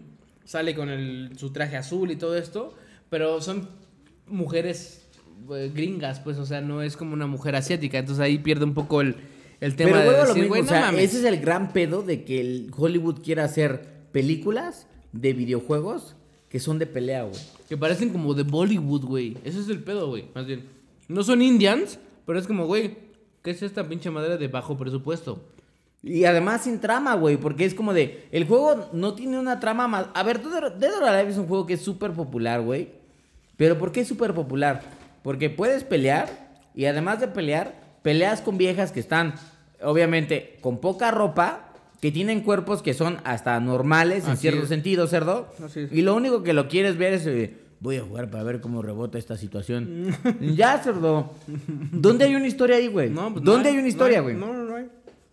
sale 0.45 0.75
con 0.75 0.89
el, 0.89 1.31
su 1.35 1.51
traje 1.51 1.75
azul 1.75 2.11
y 2.11 2.15
todo 2.15 2.37
esto, 2.37 2.75
pero 3.09 3.41
son 3.41 3.67
mujeres 4.27 5.07
eh, 5.51 5.71
gringas, 5.73 6.19
pues, 6.19 6.37
o 6.37 6.45
sea, 6.45 6.61
no 6.61 6.81
es 6.83 6.95
como 6.95 7.13
una 7.13 7.25
mujer 7.27 7.55
asiática, 7.55 7.97
entonces 7.97 8.21
ahí 8.23 8.37
pierde 8.37 8.65
un 8.65 8.73
poco 8.75 9.01
el, 9.01 9.15
el 9.61 9.75
tema 9.75 9.93
Pero 9.97 10.11
de 10.11 10.17
a 10.17 10.21
lo 10.21 10.27
decir, 10.27 10.35
mismo, 10.43 10.49
güey, 10.49 10.61
o 10.61 10.63
no 10.65 10.69
sea, 10.69 10.81
mames. 10.81 11.03
ese 11.05 11.17
es 11.19 11.25
el 11.25 11.39
gran 11.39 11.73
pedo 11.73 12.03
de 12.03 12.23
que 12.23 12.39
el 12.41 12.71
Hollywood 12.77 13.21
quiera 13.23 13.45
hacer 13.45 13.83
películas 14.11 14.85
de 15.11 15.33
videojuegos 15.33 16.15
que 16.49 16.59
son 16.59 16.77
de 16.79 16.85
pelea, 16.87 17.23
güey. 17.23 17.39
Que 17.67 17.77
parecen 17.77 18.09
como 18.09 18.33
de 18.33 18.43
Bollywood, 18.43 19.05
güey. 19.05 19.37
Ese 19.43 19.59
es 19.59 19.69
el 19.69 19.83
pedo, 19.83 20.07
güey. 20.09 20.25
Más 20.33 20.45
bien. 20.47 20.65
No 21.07 21.23
son 21.23 21.41
Indians, 21.43 21.99
pero 22.25 22.39
es 22.39 22.47
como, 22.47 22.65
güey, 22.65 22.97
¿qué 23.49 23.55
es 23.55 23.63
esta 23.63 23.89
pinche 23.89 24.11
madera 24.11 24.37
de 24.37 24.47
bajo 24.47 24.77
presupuesto? 24.77 25.41
Y 26.03 26.25
además 26.25 26.65
sin 26.65 26.79
trama, 26.79 27.15
güey, 27.15 27.35
porque 27.37 27.65
es 27.65 27.73
como 27.73 27.95
de... 27.95 28.27
El 28.31 28.45
juego 28.45 28.91
no 28.93 29.15
tiene 29.15 29.39
una 29.39 29.59
trama 29.59 29.87
más... 29.87 30.05
A 30.13 30.21
ver, 30.21 30.39
Dead 30.43 30.95
or 30.95 31.03
Alive 31.03 31.31
es 31.31 31.37
un 31.39 31.47
juego 31.47 31.65
que 31.65 31.73
es 31.73 31.81
súper 31.81 32.11
popular, 32.11 32.61
güey. 32.61 32.89
Pero 33.57 33.79
¿por 33.79 33.91
qué 33.91 34.01
es 34.01 34.07
súper 34.07 34.35
popular? 34.35 34.83
Porque 35.23 35.49
puedes 35.49 35.83
pelear 35.83 36.29
y 36.75 36.85
además 36.85 37.21
de 37.21 37.27
pelear, 37.27 37.73
peleas 38.03 38.41
con 38.41 38.59
viejas 38.59 38.91
que 38.91 38.99
están, 38.99 39.33
obviamente, 39.81 40.59
con 40.61 40.77
poca 40.77 41.09
ropa, 41.09 41.73
que 42.01 42.11
tienen 42.11 42.41
cuerpos 42.41 42.83
que 42.83 42.93
son 42.93 43.17
hasta 43.23 43.59
normales 43.59 44.27
en 44.27 44.37
cierto 44.37 44.61
es. 44.61 44.69
sentido, 44.69 45.07
cerdo. 45.07 45.51
Y 45.89 46.03
lo 46.03 46.13
único 46.13 46.43
que 46.43 46.53
lo 46.53 46.67
quieres 46.67 46.97
ver 46.99 47.13
es... 47.13 47.25
eh, 47.25 47.57
Voy 47.81 47.95
a 47.97 48.01
jugar 48.01 48.29
para 48.29 48.43
ver 48.43 48.59
cómo 48.59 48.81
rebota 48.81 49.17
esta 49.17 49.37
situación. 49.37 50.07
ya, 50.55 50.77
cerdo. 50.79 51.33
¿Dónde 51.91 52.25
hay 52.25 52.35
una 52.35 52.47
historia 52.47 52.75
ahí, 52.75 52.87
güey? 52.87 53.09
No, 53.09 53.31
pues 53.31 53.43
no 53.43 53.51
¿Dónde 53.51 53.69
hay, 53.69 53.77
una 53.77 53.87
historia, 53.87 54.19
güey? 54.21 54.35
No, 54.35 54.53
no, 54.53 54.63
no 54.65 54.75
hay. 54.75 54.87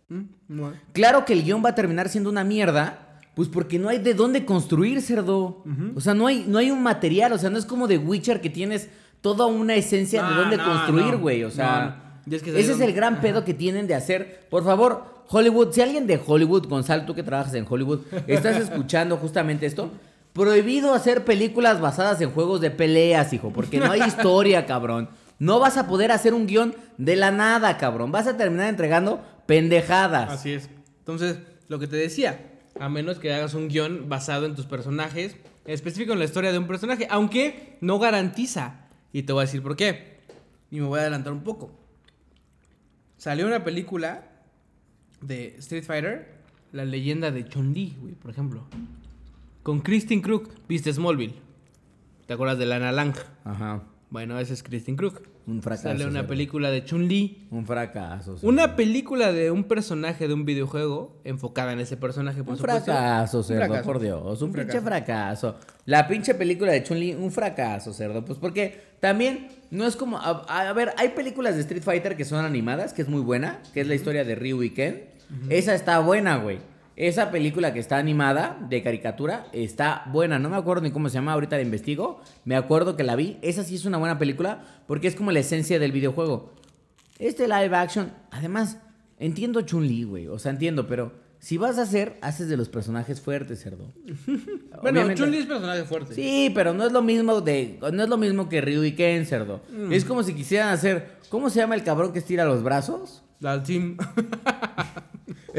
Mm, 0.08 0.22
No 0.48 0.68
hay. 0.68 0.74
Claro 0.92 1.24
que 1.24 1.32
el 1.32 1.42
guion 1.42 1.64
va 1.64 1.70
a 1.70 1.74
terminar 1.74 2.08
siendo 2.08 2.30
una 2.30 2.44
mierda, 2.44 3.18
pues 3.34 3.48
porque 3.48 3.78
no 3.78 3.88
hay 3.88 3.98
de 3.98 4.14
dónde 4.14 4.44
construir, 4.44 5.02
cerdo. 5.02 5.64
O 5.94 6.00
sea, 6.00 6.14
no 6.14 6.28
hay, 6.28 6.44
no 6.46 6.58
hay 6.58 6.70
un 6.70 6.82
material, 6.82 7.32
o 7.32 7.38
sea, 7.38 7.50
no 7.50 7.58
es 7.58 7.66
como 7.66 7.88
de 7.88 7.98
Witcher 7.98 8.40
que 8.40 8.50
tienes 8.50 8.88
toda 9.20 9.46
una 9.46 9.74
esencia 9.74 10.22
de 10.22 10.34
dónde 10.36 10.56
no, 10.56 10.64
construir, 10.64 11.16
güey. 11.16 11.42
O 11.42 11.50
sea, 11.50 12.20
es 12.30 12.42
que 12.42 12.58
ese 12.58 12.72
es 12.72 12.80
el 12.80 12.92
gran 12.92 13.20
pedo 13.20 13.44
que 13.44 13.54
tienen 13.54 13.88
de 13.88 13.94
hacer. 13.94 14.46
Por 14.50 14.64
favor, 14.64 15.04
Hollywood, 15.28 15.72
si 15.72 15.80
alguien 15.80 16.06
de 16.06 16.20
Hollywood, 16.24 16.68
Gonzalo, 16.68 17.04
tú 17.04 17.14
que 17.14 17.24
trabajas 17.24 17.54
en 17.54 17.66
Hollywood, 17.68 18.02
estás 18.28 18.56
escuchando 18.56 19.16
justamente 19.16 19.66
esto, 19.66 19.90
prohibido 20.36 20.92
hacer 20.92 21.24
películas 21.24 21.80
basadas 21.80 22.20
en 22.20 22.30
juegos 22.30 22.60
de 22.60 22.70
peleas, 22.70 23.32
hijo, 23.32 23.54
porque 23.54 23.80
no 23.80 23.90
hay 23.90 24.02
historia, 24.06 24.66
cabrón. 24.66 25.08
No 25.38 25.58
vas 25.60 25.78
a 25.78 25.88
poder 25.88 26.12
hacer 26.12 26.34
un 26.34 26.46
guion 26.46 26.74
de 26.98 27.16
la 27.16 27.30
nada, 27.30 27.78
cabrón. 27.78 28.12
Vas 28.12 28.26
a 28.26 28.36
terminar 28.36 28.68
entregando 28.68 29.24
pendejadas. 29.46 30.30
Así 30.30 30.52
es. 30.52 30.68
Entonces, 30.98 31.38
lo 31.68 31.78
que 31.78 31.86
te 31.86 31.96
decía, 31.96 32.52
a 32.78 32.90
menos 32.90 33.18
que 33.18 33.32
hagas 33.32 33.54
un 33.54 33.68
guion 33.68 34.10
basado 34.10 34.44
en 34.44 34.54
tus 34.54 34.66
personajes, 34.66 35.36
específico 35.64 36.12
en 36.12 36.18
la 36.18 36.26
historia 36.26 36.52
de 36.52 36.58
un 36.58 36.66
personaje, 36.66 37.08
aunque 37.10 37.78
no 37.80 37.98
garantiza. 37.98 38.88
Y 39.14 39.22
te 39.22 39.32
voy 39.32 39.40
a 39.40 39.46
decir 39.46 39.62
por 39.62 39.74
qué. 39.74 40.18
Y 40.70 40.80
me 40.80 40.86
voy 40.86 40.98
a 40.98 41.02
adelantar 41.02 41.32
un 41.32 41.44
poco. 41.44 41.70
Salió 43.16 43.46
una 43.46 43.64
película 43.64 44.24
de 45.22 45.56
Street 45.60 45.84
Fighter, 45.84 46.34
la 46.72 46.84
leyenda 46.84 47.30
de 47.30 47.48
Chun-Li, 47.48 47.96
güey, 47.98 48.14
por 48.14 48.30
ejemplo. 48.30 48.66
Con 49.66 49.80
Kristen 49.80 50.20
Krug, 50.20 50.48
viste 50.68 50.92
Smallville. 50.92 51.34
¿Te 52.28 52.34
acuerdas 52.34 52.56
de 52.56 52.66
Lana 52.66 52.92
Lang? 52.92 53.14
Ajá. 53.42 53.82
Bueno, 54.10 54.38
ese 54.38 54.54
es 54.54 54.62
Kristen 54.62 54.94
Krug. 54.94 55.20
Un 55.48 55.60
fracaso. 55.60 55.88
Sale 55.88 56.06
una 56.06 56.24
película 56.28 56.70
de 56.70 56.84
Chun-Li, 56.84 57.48
Un 57.50 57.66
fracaso. 57.66 58.36
una 58.42 58.76
película 58.76 59.32
de 59.32 59.50
un 59.50 59.64
personaje 59.64 60.28
de 60.28 60.34
un 60.34 60.44
videojuego 60.44 61.20
enfocada 61.24 61.72
en 61.72 61.80
ese 61.80 61.96
personaje, 61.96 62.44
por 62.44 62.52
Un 62.52 62.58
supuesto. 62.58 62.84
fracaso, 62.84 63.38
Un 63.38 63.42
cerdo, 63.44 63.66
fracaso. 63.66 63.84
por 63.84 63.98
Dios. 63.98 64.40
Un, 64.40 64.50
Un 64.50 64.54
pinche 64.54 64.80
fracaso. 64.80 65.54
fracaso. 65.54 65.56
La 65.84 66.06
pinche 66.06 66.34
película 66.36 66.70
de 66.70 66.84
Chun-Li, 66.84 67.14
un 67.14 67.32
fracaso, 67.32 67.92
cerdo. 67.92 68.24
Pues 68.24 68.38
porque 68.38 68.80
también 69.00 69.48
no 69.72 69.84
es 69.84 69.96
como. 69.96 70.18
A, 70.18 70.44
a 70.68 70.72
ver, 70.74 70.92
hay 70.96 71.08
películas 71.08 71.56
de 71.56 71.62
Street 71.62 71.82
Fighter 71.82 72.16
que 72.16 72.24
son 72.24 72.44
animadas, 72.44 72.92
que 72.92 73.02
es 73.02 73.08
muy 73.08 73.20
buena, 73.20 73.58
que 73.74 73.80
es 73.80 73.88
la 73.88 73.96
historia 73.96 74.22
de 74.24 74.36
Ryu 74.36 74.62
y 74.62 74.70
Ken. 74.70 75.06
Esa 75.48 75.74
está 75.74 75.98
buena, 75.98 76.36
güey. 76.36 76.58
Esa 76.96 77.30
película 77.30 77.74
que 77.74 77.78
está 77.78 77.98
animada, 77.98 78.58
de 78.70 78.82
caricatura, 78.82 79.48
está 79.52 80.04
buena. 80.10 80.38
No 80.38 80.48
me 80.48 80.56
acuerdo 80.56 80.82
ni 80.82 80.90
cómo 80.90 81.10
se 81.10 81.16
llama, 81.16 81.34
ahorita 81.34 81.56
la 81.56 81.62
investigo. 81.62 82.22
Me 82.46 82.56
acuerdo 82.56 82.96
que 82.96 83.04
la 83.04 83.16
vi. 83.16 83.36
Esa 83.42 83.64
sí 83.64 83.74
es 83.74 83.84
una 83.84 83.98
buena 83.98 84.18
película 84.18 84.64
porque 84.86 85.06
es 85.06 85.14
como 85.14 85.30
la 85.30 85.40
esencia 85.40 85.78
del 85.78 85.92
videojuego. 85.92 86.54
Este 87.18 87.46
live 87.48 87.76
action, 87.76 88.12
además, 88.30 88.78
entiendo 89.18 89.60
Chun-Li, 89.60 90.04
güey. 90.04 90.26
O 90.28 90.38
sea, 90.38 90.52
entiendo, 90.52 90.86
pero 90.86 91.12
si 91.38 91.58
vas 91.58 91.78
a 91.78 91.82
hacer, 91.82 92.16
haces 92.22 92.48
de 92.48 92.56
los 92.56 92.70
personajes 92.70 93.20
fuertes, 93.20 93.62
cerdo. 93.62 93.92
Bueno, 94.82 95.14
Chun-Li 95.14 95.38
es 95.38 95.46
personaje 95.46 95.84
fuerte. 95.84 96.14
Sí, 96.14 96.50
pero 96.54 96.74
no 96.74 96.86
es 96.86 96.92
lo 96.92 97.02
mismo 97.02 97.40
de. 97.40 97.78
No 97.92 98.02
es 98.02 98.08
lo 98.08 98.18
mismo 98.18 98.48
que 98.48 98.60
Ryu 98.60 98.84
y 98.84 98.92
Ken, 98.92 99.24
cerdo. 99.24 99.62
Mm. 99.70 99.92
Es 99.92 100.04
como 100.04 100.22
si 100.22 100.34
quisieran 100.34 100.68
hacer. 100.68 101.16
¿Cómo 101.30 101.50
se 101.50 101.60
llama 101.60 101.74
el 101.74 101.82
cabrón 101.82 102.12
que 102.12 102.18
estira 102.20 102.44
los 102.44 102.62
brazos? 102.62 103.22
La 103.40 103.62
Team. 103.64 103.96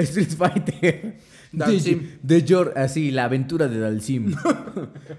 Street 0.03 0.29
Fighter. 0.29 1.17
Dalsim. 1.51 2.17
De, 2.21 2.41
de 2.41 2.45
Jor- 2.47 2.73
así, 2.75 3.11
la 3.11 3.23
aventura 3.25 3.67
de 3.67 3.79
Dalsim. 3.79 4.35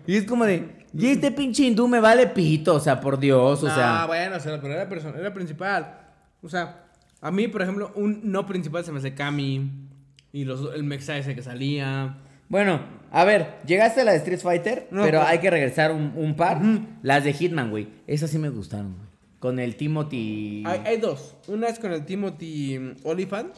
y 0.07 0.17
es 0.17 0.25
como 0.25 0.45
de. 0.45 0.77
Y 0.97 1.07
este 1.07 1.31
pinche 1.33 1.65
hindú 1.65 1.87
me 1.89 2.01
vale 2.01 2.27
pito, 2.29 2.75
o 2.75 2.81
sea, 2.81 3.01
por 3.01 3.19
Dios, 3.19 3.63
o 3.63 3.67
sea. 3.67 4.03
Ah, 4.03 4.07
bueno, 4.07 4.37
o 4.37 4.41
sea, 4.41 4.61
pero 4.61 4.75
era, 4.75 4.89
persona, 4.89 5.19
era 5.19 5.33
principal. 5.35 5.99
O 6.43 6.49
sea, 6.49 6.85
a 7.21 7.31
mí, 7.31 7.49
por 7.49 7.63
ejemplo, 7.63 7.93
un 7.95 8.21
no 8.25 8.47
principal 8.47 8.85
se 8.85 8.93
me 8.93 8.99
hace 8.99 9.15
Kami. 9.15 9.71
Y 10.33 10.45
los, 10.45 10.75
el 10.75 10.85
mexa 10.85 11.17
ese 11.17 11.35
que 11.35 11.43
salía. 11.43 12.19
Bueno, 12.51 12.81
a 13.11 13.25
ver, 13.25 13.57
llegaste 13.67 14.03
a 14.03 14.05
la 14.05 14.13
de 14.13 14.19
Street 14.19 14.41
Fighter, 14.41 14.89
No, 14.91 15.03
pero 15.03 15.19
pues- 15.21 15.31
hay 15.31 15.39
que 15.39 15.51
regresar 15.51 15.93
un, 15.93 16.13
un 16.17 16.35
par. 16.37 16.61
Las 17.03 17.25
de 17.25 17.33
Hitman, 17.33 17.71
güey. 17.71 17.89
Esas 18.07 18.31
sí 18.31 18.39
me 18.39 18.49
gustaron, 18.51 18.95
güey. 18.95 19.09
Con 19.39 19.59
el 19.61 19.77
Timothy. 19.77 20.65
Hay, 20.67 20.81
hay 20.85 20.97
dos. 20.99 21.37
Una 21.47 21.69
es 21.69 21.79
con 21.79 21.93
el 21.93 22.05
Timothy 22.05 22.95
Oliphant. 23.05 23.53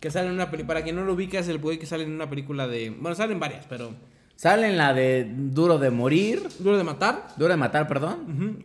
Que 0.00 0.10
sale 0.10 0.28
en 0.28 0.34
una 0.34 0.50
película. 0.50 0.74
Para 0.74 0.84
quien 0.84 0.96
no 0.96 1.04
lo 1.04 1.14
ubica, 1.14 1.38
es 1.38 1.48
el 1.48 1.58
güey 1.58 1.78
que 1.78 1.86
sale 1.86 2.04
en 2.04 2.12
una 2.12 2.28
película 2.30 2.66
de. 2.68 2.90
Bueno, 2.90 3.14
salen 3.16 3.40
varias, 3.40 3.66
pero. 3.68 3.92
Sale 4.36 4.68
en 4.68 4.76
la 4.76 4.94
de 4.94 5.28
Duro 5.36 5.78
de 5.78 5.90
Morir. 5.90 6.42
Duro 6.60 6.78
de 6.78 6.84
matar. 6.84 7.28
Duro 7.36 7.50
de 7.50 7.56
Matar, 7.56 7.88
perdón. 7.88 8.18
Ujú. 8.32 8.64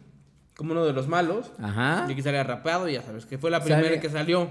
Como 0.55 0.73
uno 0.73 0.85
de 0.85 0.93
los 0.93 1.07
malos. 1.07 1.51
Ajá. 1.59 2.05
Y 2.07 2.11
aquí 2.13 2.21
sale 2.21 2.43
rapeado, 2.43 2.87
ya 2.87 3.01
sabes, 3.01 3.25
que 3.25 3.39
fue 3.39 3.49
la 3.49 3.59
Sale- 3.59 3.75
primera 3.81 3.99
que 3.99 4.09
salió. 4.09 4.49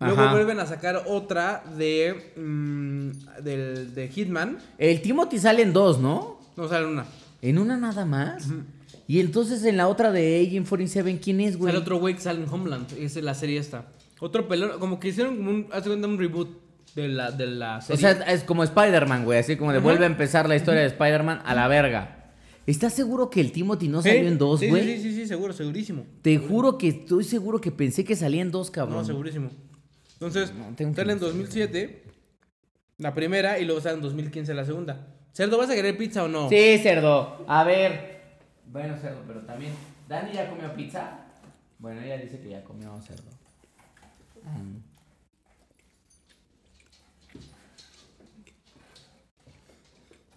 Luego 0.00 0.20
Ajá. 0.22 0.32
vuelven 0.32 0.60
a 0.60 0.66
sacar 0.66 1.02
otra 1.06 1.64
de. 1.76 2.32
mm, 2.36 3.42
del, 3.42 3.94
de 3.94 4.08
Hitman. 4.08 4.58
El 4.76 5.00
Timothy 5.00 5.38
sale 5.38 5.62
en 5.62 5.72
dos, 5.72 5.98
¿no? 5.98 6.38
No 6.56 6.68
sale 6.68 6.86
una. 6.86 7.06
En 7.40 7.56
una 7.58 7.76
nada 7.78 8.04
más. 8.04 8.46
Y 9.06 9.20
entonces 9.20 9.64
en 9.64 9.76
la 9.78 9.88
otra 9.88 10.12
de 10.12 10.44
Agent 10.46 10.68
47, 10.68 11.18
¿quién 11.22 11.40
es, 11.40 11.56
güey? 11.56 11.72
Sale 11.72 11.82
otro 11.82 11.98
güey 11.98 12.14
que 12.14 12.20
sale 12.20 12.42
en 12.42 12.48
Homeland. 12.52 12.92
Es 12.98 13.16
la 13.16 13.32
serie 13.32 13.58
esta. 13.58 13.86
Otro 14.20 14.48
pelón. 14.48 14.78
Como 14.80 14.98
que 15.00 15.08
hicieron 15.08 15.36
como 15.36 15.50
un. 15.50 15.68
Hace 15.72 15.90
un 15.90 16.18
reboot 16.18 16.48
de 16.94 17.08
la, 17.08 17.30
de 17.30 17.46
la 17.46 17.78
O 17.78 17.80
serie. 17.82 18.00
sea, 18.00 18.10
es 18.32 18.42
como 18.44 18.64
Spider-Man, 18.64 19.24
güey. 19.24 19.38
Así 19.38 19.56
como 19.56 19.70
de 19.72 19.78
Ajá. 19.78 19.84
vuelve 19.84 20.04
a 20.04 20.08
empezar 20.08 20.48
la 20.48 20.56
historia 20.56 20.80
de 20.80 20.86
Spider-Man 20.88 21.42
a 21.44 21.54
la 21.54 21.68
verga. 21.68 22.14
¿Estás 22.66 22.92
seguro 22.92 23.30
que 23.30 23.40
el 23.40 23.50
Timothy 23.52 23.88
no 23.88 24.02
salió 24.02 24.28
en 24.28 24.36
dos, 24.36 24.60
Sí, 24.60 24.68
güey? 24.68 24.82
Sí, 24.84 25.02
sí, 25.02 25.14
sí, 25.14 25.26
seguro, 25.26 25.54
segurísimo. 25.54 26.04
Te 26.20 26.36
juro 26.36 26.76
que 26.76 26.88
estoy 26.88 27.24
seguro 27.24 27.60
que 27.62 27.70
pensé 27.72 28.04
que 28.04 28.14
salía 28.14 28.42
en 28.42 28.50
dos, 28.50 28.70
cabrón. 28.70 28.98
No, 28.98 29.04
segurísimo. 29.04 29.50
Entonces, 30.14 30.52
No, 30.54 30.76
que 30.76 30.84
sale 30.84 31.12
en 31.12 31.18
buscar. 31.18 31.18
2007 31.20 32.02
la 32.98 33.14
primera 33.14 33.58
y 33.58 33.64
luego 33.64 33.80
sale 33.80 33.94
en 33.94 34.02
2015 34.02 34.52
la 34.52 34.64
segunda. 34.66 35.06
Cerdo, 35.32 35.56
¿vas 35.56 35.70
a 35.70 35.74
querer 35.74 35.96
pizza 35.96 36.24
o 36.24 36.28
no? 36.28 36.48
Sí, 36.50 36.78
cerdo. 36.82 37.44
A 37.48 37.64
ver. 37.64 38.18
Bueno, 38.66 38.96
cerdo, 39.00 39.22
pero 39.26 39.40
también. 39.42 39.72
¿Dani 40.08 40.32
ya 40.32 40.50
comió 40.50 40.70
pizza? 40.74 41.20
Bueno, 41.78 42.02
ella 42.02 42.18
dice 42.18 42.38
que 42.40 42.50
ya 42.50 42.64
comió 42.64 43.00
cerdo. 43.00 43.30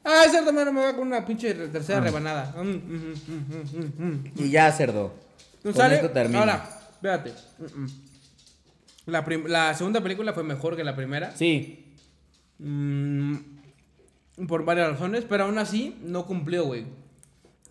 Ah, 0.04 0.26
cerdo, 0.32 0.52
mano, 0.52 0.74
me 0.74 0.82
va 0.82 0.96
con 0.96 1.08
una 1.08 1.24
pinche 1.26 1.54
tercera 1.54 2.02
rebanada. 2.02 2.56
Mm, 2.62 2.70
mm, 2.70 4.04
mm. 4.04 4.24
Y 4.36 4.50
ya, 4.50 4.72
cerdo. 4.72 5.14
Entonces 5.58 5.62
Con 5.64 5.74
sale. 5.76 5.96
esto 5.96 6.10
termina. 6.10 6.40
Ahora, 6.40 6.82
véate. 7.02 7.34
La, 9.06 9.24
la 9.48 9.74
segunda 9.76 10.02
película 10.02 10.34
fue 10.34 10.44
mejor 10.44 10.76
que 10.76 10.84
la 10.84 10.96
primera. 10.96 11.36
Sí. 11.36 11.86
Por 14.48 14.66
varias 14.66 14.90
razones, 14.90 15.24
pero 15.30 15.44
aún 15.44 15.60
así 15.60 15.98
no 16.02 16.26
cumplió, 16.26 16.66
güey. 16.66 16.86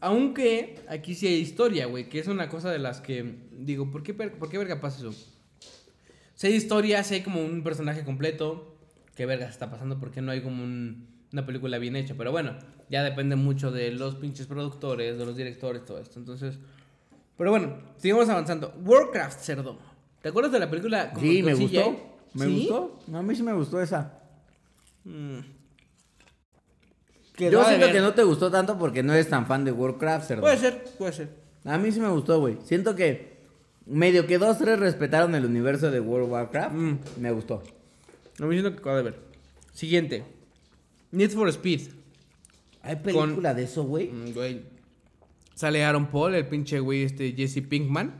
Aunque 0.00 0.80
aquí 0.88 1.14
sí 1.16 1.26
hay 1.26 1.34
historia, 1.34 1.86
güey, 1.86 2.08
que 2.08 2.20
es 2.20 2.28
una 2.28 2.48
cosa 2.48 2.70
de 2.70 2.78
las 2.78 3.00
que 3.00 3.34
digo, 3.52 3.90
¿por 3.90 4.02
qué, 4.04 4.14
¿por 4.14 4.48
qué 4.48 4.56
verga 4.56 4.80
pasa 4.80 4.98
eso? 4.98 5.14
Si 6.40 6.46
hay 6.46 6.54
historia, 6.54 7.04
si 7.04 7.16
hay 7.16 7.20
como 7.22 7.44
un 7.44 7.62
personaje 7.62 8.02
completo, 8.02 8.74
¿qué 9.14 9.26
verga 9.26 9.44
está 9.46 9.70
pasando? 9.70 10.00
¿Por 10.00 10.10
qué 10.10 10.22
no 10.22 10.32
hay 10.32 10.40
como 10.40 10.64
un- 10.64 11.06
una 11.34 11.44
película 11.44 11.76
bien 11.76 11.96
hecha? 11.96 12.14
Pero 12.16 12.32
bueno, 12.32 12.56
ya 12.88 13.02
depende 13.02 13.36
mucho 13.36 13.70
de 13.70 13.90
los 13.90 14.14
pinches 14.14 14.46
productores, 14.46 15.18
de 15.18 15.26
los 15.26 15.36
directores, 15.36 15.84
todo 15.84 15.98
esto. 15.98 16.18
Entonces, 16.18 16.58
pero 17.36 17.50
bueno, 17.50 17.74
sigamos 17.98 18.26
avanzando. 18.30 18.72
Warcraft, 18.82 19.38
cerdo. 19.38 19.76
¿Te 20.22 20.30
acuerdas 20.30 20.50
de 20.52 20.60
la 20.60 20.70
película? 20.70 21.10
como 21.12 21.20
Sí, 21.20 21.42
me 21.42 21.52
CGI? 21.52 21.62
gustó. 21.62 22.16
Me 22.32 22.46
¿Sí? 22.46 22.54
gustó. 22.54 22.98
A 23.12 23.22
mí 23.22 23.36
sí 23.36 23.42
me 23.42 23.52
gustó 23.52 23.82
esa. 23.82 24.18
Que 27.36 27.50
Yo 27.50 27.62
siento 27.66 27.92
que 27.92 28.00
no 28.00 28.14
te 28.14 28.22
gustó 28.22 28.50
tanto 28.50 28.78
porque 28.78 29.02
no 29.02 29.12
eres 29.12 29.28
tan 29.28 29.44
fan 29.44 29.62
de 29.66 29.72
Warcraft, 29.72 30.26
cerdo. 30.26 30.40
Puede 30.40 30.56
ser, 30.56 30.84
puede 30.96 31.12
ser. 31.12 31.28
A 31.66 31.76
mí 31.76 31.92
sí 31.92 32.00
me 32.00 32.08
gustó, 32.08 32.40
güey. 32.40 32.56
Siento 32.64 32.96
que 32.96 33.29
medio 33.90 34.26
que 34.26 34.38
dos, 34.38 34.58
tres 34.58 34.78
respetaron 34.78 35.34
el 35.34 35.44
universo 35.44 35.90
de 35.90 36.00
World 36.00 36.26
of 36.26 36.32
Warcraft. 36.32 36.74
Mm. 36.74 36.98
Me 37.18 37.32
gustó. 37.32 37.62
No 38.38 38.46
me 38.46 38.54
siento 38.54 38.72
que 38.72 38.78
acabo 38.78 38.96
de 38.96 39.02
ver. 39.02 39.18
Siguiente. 39.72 40.24
Need 41.10 41.30
for 41.30 41.48
Speed. 41.48 41.88
¿Hay 42.82 42.96
película 42.96 43.52
de 43.52 43.64
eso, 43.64 43.84
güey? 43.84 44.08
Mm, 44.08 44.32
güey. 44.32 44.62
Sale 45.54 45.84
Aaron 45.84 46.06
Paul, 46.06 46.34
el 46.34 46.46
pinche 46.46 46.80
güey 46.80 47.02
este 47.02 47.32
Jesse 47.32 47.62
Pinkman. 47.62 48.14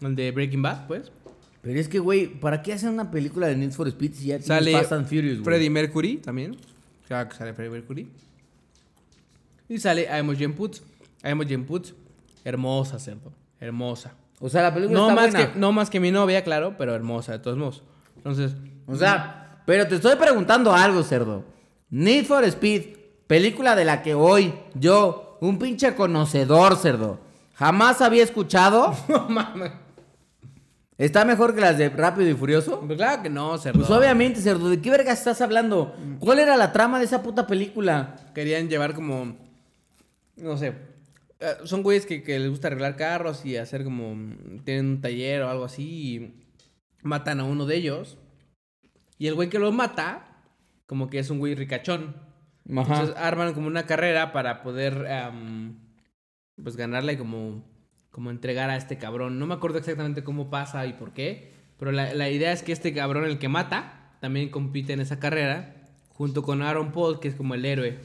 El 0.00 0.14
de 0.14 0.30
Breaking 0.30 0.62
Bad, 0.62 0.86
pues. 0.86 1.10
Pero 1.62 1.78
es 1.78 1.88
que, 1.88 1.98
güey, 1.98 2.26
¿para 2.26 2.62
qué 2.62 2.72
hacen 2.72 2.90
una 2.90 3.10
película 3.10 3.46
de 3.48 3.56
Need 3.56 3.72
for 3.72 3.88
Speed 3.88 4.14
si 4.14 4.26
ya 4.26 4.40
Sale 4.40 4.72
Fast 4.72 4.92
and 4.92 5.06
Furious, 5.06 5.38
güey? 5.38 5.44
Freddie 5.44 5.70
Mercury 5.70 6.16
también. 6.18 6.56
Claro 7.06 7.28
que 7.28 7.36
sale 7.36 7.52
Freddie 7.52 7.70
Mercury. 7.72 8.08
Y 9.68 9.78
sale 9.78 10.08
Imogen 10.18 10.54
Putz. 10.54 10.82
Imogen 11.24 11.64
Putz. 11.64 11.92
Hermosa. 12.44 12.98
Hermosa. 13.60 14.14
O 14.40 14.48
sea, 14.48 14.62
la 14.62 14.74
película 14.74 14.98
No 14.98 15.08
está 15.10 15.14
más, 15.20 15.30
buena. 15.30 15.52
que, 15.52 15.58
no 15.58 15.72
más 15.72 15.90
que 15.90 16.00
mi 16.00 16.10
novia, 16.10 16.42
claro, 16.42 16.74
pero 16.78 16.94
hermosa, 16.94 17.32
de 17.32 17.38
todos 17.40 17.58
modos. 17.58 17.82
Entonces, 18.16 18.52
O 18.86 18.96
sea, 18.96 19.62
pero 19.66 19.86
te 19.86 19.96
estoy 19.96 20.16
preguntando 20.16 20.72
algo, 20.74 21.02
cerdo. 21.02 21.44
Need 21.90 22.24
for 22.24 22.42
Speed, 22.44 22.96
película 23.26 23.76
de 23.76 23.84
la 23.84 24.02
que 24.02 24.14
hoy 24.14 24.54
yo, 24.74 25.38
un 25.40 25.58
pinche 25.58 25.94
conocedor, 25.94 26.76
cerdo, 26.76 27.18
jamás 27.54 28.00
había 28.00 28.24
escuchado. 28.24 28.94
no 29.08 29.28
mames. 29.28 29.72
¿Está 30.96 31.24
mejor 31.24 31.54
que 31.54 31.62
las 31.62 31.78
de 31.78 31.88
Rápido 31.88 32.28
y 32.28 32.34
Furioso? 32.34 32.80
Pues 32.80 32.98
claro 32.98 33.22
que 33.22 33.30
no, 33.30 33.56
cerdo. 33.56 33.78
Pues 33.78 33.90
obviamente, 33.90 34.40
cerdo, 34.40 34.68
¿de 34.68 34.82
qué 34.82 34.90
verga 34.90 35.12
estás 35.12 35.40
hablando? 35.40 35.94
¿Cuál 36.18 36.40
era 36.40 36.56
la 36.58 36.72
trama 36.72 36.98
de 36.98 37.06
esa 37.06 37.22
puta 37.22 37.46
película? 37.46 38.16
querían 38.34 38.68
llevar 38.68 38.94
como. 38.94 39.34
No 40.36 40.56
sé. 40.58 40.74
Eh, 41.40 41.56
Son 41.64 41.82
güeyes 41.82 42.06
que, 42.06 42.22
que 42.22 42.38
les 42.38 42.50
gusta 42.50 42.68
arreglar 42.68 42.96
carros 42.96 43.44
y 43.44 43.56
hacer 43.56 43.84
como. 43.84 44.14
Tienen 44.64 44.86
un 44.86 45.00
taller 45.00 45.42
o 45.42 45.50
algo 45.50 45.64
así 45.64 45.84
y 46.16 46.44
matan 47.02 47.40
a 47.40 47.44
uno 47.44 47.66
de 47.66 47.76
ellos. 47.76 48.18
Y 49.18 49.26
el 49.26 49.34
güey 49.34 49.48
que 49.48 49.58
lo 49.58 49.72
mata, 49.72 50.42
como 50.86 51.10
que 51.10 51.18
es 51.18 51.30
un 51.30 51.38
güey 51.38 51.54
ricachón. 51.54 52.16
Entonces 52.68 53.14
arman 53.16 53.54
como 53.54 53.66
una 53.66 53.86
carrera 53.86 54.32
para 54.32 54.62
poder. 54.62 55.06
am, 55.10 55.78
pues 56.62 56.76
ganarle 56.76 57.18
como. 57.18 57.68
Como 58.10 58.30
entregar 58.30 58.70
a 58.70 58.76
este 58.76 58.98
cabrón. 58.98 59.38
No 59.38 59.46
me 59.46 59.54
acuerdo 59.54 59.78
exactamente 59.78 60.24
cómo 60.24 60.50
pasa 60.50 60.84
y 60.86 60.94
por 60.94 61.12
qué. 61.12 61.52
Pero 61.78 61.92
la, 61.92 62.12
la 62.12 62.28
idea 62.28 62.52
es 62.52 62.62
que 62.62 62.72
este 62.72 62.92
cabrón, 62.92 63.24
el 63.24 63.38
que 63.38 63.48
mata, 63.48 64.16
también 64.20 64.48
compite 64.50 64.92
en 64.92 65.00
esa 65.00 65.20
carrera. 65.20 65.76
Junto 66.08 66.42
con 66.42 66.60
Aaron 66.60 66.92
Paul, 66.92 67.20
que 67.20 67.28
es 67.28 67.34
como 67.34 67.54
el 67.54 67.64
héroe. 67.64 68.00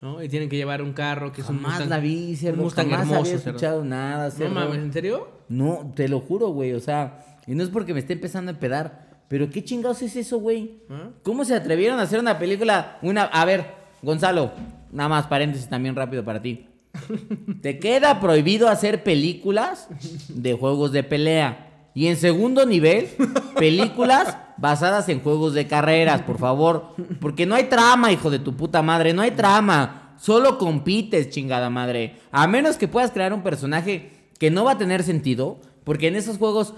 ¿No? 0.00 0.22
Y 0.22 0.28
tienen 0.28 0.48
que 0.48 0.56
llevar 0.56 0.80
un 0.80 0.92
carro 0.94 1.30
que 1.30 1.42
es 1.42 1.48
un 1.48 1.56
Jamás 1.60 1.80
Mustang- 1.82 1.88
la 1.88 1.98
vi, 1.98 2.38
un 2.44 2.56
Mustang 2.58 2.84
jamás 2.88 3.00
hermoso, 3.02 3.20
había 3.20 3.34
escuchado 3.34 3.84
nada. 3.84 4.30
No 4.38 4.48
mames, 4.48 4.78
¿en 4.78 4.92
serio? 4.92 5.28
No, 5.48 5.92
te 5.94 6.08
lo 6.08 6.20
juro, 6.20 6.48
güey. 6.48 6.72
O 6.72 6.80
sea, 6.80 7.38
y 7.46 7.54
no 7.54 7.62
es 7.62 7.68
porque 7.68 7.92
me 7.92 8.00
esté 8.00 8.14
empezando 8.14 8.50
a 8.50 8.54
empedar. 8.54 9.10
Pero 9.28 9.50
¿qué 9.50 9.62
chingados 9.62 10.00
es 10.02 10.16
eso, 10.16 10.38
güey? 10.38 10.78
¿Ah? 10.88 11.10
¿Cómo 11.22 11.44
se 11.44 11.54
atrevieron 11.54 11.98
a 12.00 12.02
hacer 12.02 12.18
una 12.18 12.38
película? 12.38 12.98
Una. 13.02 13.24
A 13.24 13.44
ver, 13.44 13.66
Gonzalo, 14.02 14.52
nada 14.90 15.08
más 15.08 15.26
paréntesis 15.26 15.68
también 15.68 15.94
rápido 15.94 16.24
para 16.24 16.40
ti. 16.40 16.66
Te 17.62 17.78
queda 17.78 18.18
prohibido 18.20 18.68
hacer 18.68 19.04
películas 19.04 19.88
de 20.28 20.54
juegos 20.54 20.92
de 20.92 21.02
pelea. 21.04 21.66
Y 21.94 22.06
en 22.06 22.16
segundo 22.16 22.64
nivel, 22.66 23.08
películas 23.56 24.36
basadas 24.60 25.08
en 25.08 25.20
juegos 25.20 25.54
de 25.54 25.66
carreras, 25.66 26.22
por 26.22 26.38
favor. 26.38 26.94
Porque 27.20 27.46
no 27.46 27.54
hay 27.54 27.64
trama, 27.64 28.12
hijo 28.12 28.30
de 28.30 28.38
tu 28.38 28.54
puta 28.56 28.82
madre, 28.82 29.12
no 29.12 29.22
hay 29.22 29.32
trama. 29.32 30.14
Solo 30.18 30.58
compites, 30.58 31.30
chingada 31.30 31.70
madre. 31.70 32.16
A 32.30 32.46
menos 32.46 32.76
que 32.76 32.88
puedas 32.88 33.10
crear 33.10 33.32
un 33.32 33.42
personaje 33.42 34.10
que 34.38 34.50
no 34.50 34.64
va 34.64 34.72
a 34.72 34.78
tener 34.78 35.02
sentido. 35.02 35.58
Porque 35.84 36.08
en 36.08 36.16
esos 36.16 36.36
juegos 36.38 36.74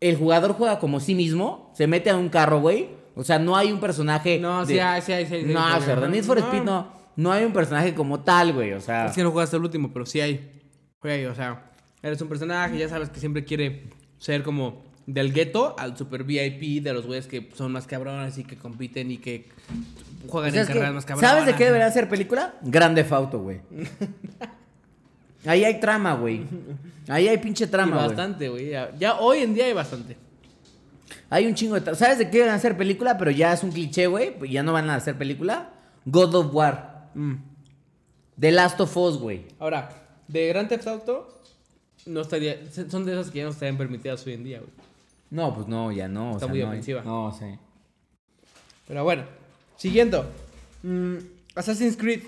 el 0.00 0.16
jugador 0.16 0.52
juega 0.54 0.78
como 0.80 1.00
sí 1.00 1.14
mismo, 1.14 1.72
se 1.74 1.86
mete 1.86 2.10
a 2.10 2.16
un 2.16 2.28
carro, 2.28 2.60
güey. 2.60 2.88
O 3.16 3.22
sea, 3.22 3.38
no 3.38 3.56
hay 3.56 3.70
un 3.70 3.78
personaje. 3.78 4.38
No, 4.40 4.66
de- 4.66 4.74
sí 4.74 4.80
hay, 4.80 5.00
sí 5.02 5.12
hay, 5.12 5.26
sí 5.26 5.34
hay, 5.36 5.44
sí 5.44 5.52
No, 5.52 5.64
hay. 5.64 5.80
cerdo, 5.82 6.08
Need 6.08 6.24
for 6.24 6.38
No. 6.40 6.46
Speed 6.46 6.62
no. 6.64 6.92
No 7.16 7.30
hay 7.30 7.44
un 7.44 7.52
personaje 7.52 7.94
como 7.94 8.20
tal, 8.20 8.52
güey. 8.52 8.72
O 8.72 8.80
sea. 8.80 9.06
Es 9.06 9.12
que 9.12 9.22
no 9.22 9.30
jugaste 9.30 9.56
el 9.56 9.62
último, 9.62 9.92
pero 9.92 10.04
sí 10.04 10.20
hay. 10.20 10.50
Güey, 11.00 11.26
o 11.26 11.34
sea, 11.34 11.70
eres 12.02 12.20
un 12.20 12.28
personaje, 12.28 12.76
ya 12.76 12.88
sabes 12.88 13.08
que 13.10 13.20
siempre 13.20 13.44
quiere 13.44 13.88
ser 14.18 14.42
como 14.42 14.82
del 15.06 15.32
gueto 15.32 15.76
al 15.78 15.96
super 15.96 16.24
VIP 16.24 16.82
de 16.82 16.92
los 16.92 17.06
güeyes 17.06 17.26
que 17.26 17.50
son 17.54 17.72
más 17.72 17.86
cabrones 17.86 18.38
y 18.38 18.44
que 18.44 18.56
compiten 18.56 19.10
y 19.10 19.18
que 19.18 19.48
juegan 20.28 20.50
O 20.50 20.52
sea, 20.52 20.62
en 20.62 20.66
que, 20.66 20.72
carreras 20.72 20.94
más 20.94 21.04
cabrones. 21.04 21.30
¿Sabes 21.30 21.46
de 21.46 21.54
qué 21.54 21.64
debería 21.64 21.90
ser 21.90 22.08
película? 22.08 22.54
Grande 22.62 23.04
Fauto, 23.04 23.40
güey. 23.40 23.60
Ahí 25.46 25.64
hay 25.64 25.78
trama, 25.78 26.14
güey. 26.14 26.42
Ahí 27.08 27.28
hay 27.28 27.36
pinche 27.38 27.66
trama, 27.66 27.96
güey. 27.96 28.08
bastante, 28.08 28.48
güey. 28.48 28.70
Ya, 28.70 28.90
ya 28.98 29.18
hoy 29.18 29.38
en 29.40 29.54
día 29.54 29.66
hay 29.66 29.74
bastante. 29.74 30.16
Hay 31.28 31.46
un 31.46 31.54
chingo 31.54 31.74
de 31.74 31.82
trama. 31.82 31.98
¿Sabes 31.98 32.18
de 32.18 32.30
qué 32.30 32.40
van 32.40 32.50
a 32.50 32.54
hacer 32.54 32.76
película? 32.76 33.18
Pero 33.18 33.30
ya 33.30 33.52
es 33.52 33.62
un 33.62 33.70
cliché, 33.70 34.06
güey. 34.06 34.38
pues 34.38 34.50
Ya 34.50 34.62
no 34.62 34.72
van 34.72 34.88
a 34.88 34.94
hacer 34.94 35.16
película. 35.16 35.70
God 36.06 36.34
of 36.34 36.54
War. 36.54 37.10
Mm. 37.14 37.34
The 38.40 38.52
Last 38.52 38.80
of 38.80 38.96
Us, 38.96 39.18
güey. 39.18 39.44
Ahora, 39.58 39.90
de 40.28 40.48
Grand 40.48 40.68
Theft 40.68 40.86
Auto, 40.86 41.42
no 42.06 42.22
estaría. 42.22 42.58
Son 42.88 43.04
de 43.04 43.12
esas 43.12 43.30
que 43.30 43.38
ya 43.38 43.44
no 43.44 43.50
estarían 43.50 43.76
permitidas 43.76 44.26
hoy 44.26 44.32
en 44.32 44.44
día, 44.44 44.58
güey. 44.60 44.70
No, 45.30 45.54
pues 45.54 45.66
no, 45.66 45.90
ya 45.92 46.08
no. 46.08 46.30
o 46.32 46.34
Está 46.34 46.46
sea, 46.46 46.48
muy 46.48 46.60
no 46.60 46.68
ofensiva. 46.68 47.02
No, 47.02 47.32
sí. 47.38 47.46
Pero 48.86 49.04
bueno, 49.04 49.24
siguiendo. 49.76 50.30
Mm, 50.82 51.16
Assassin's 51.54 51.96
Creed 51.96 52.22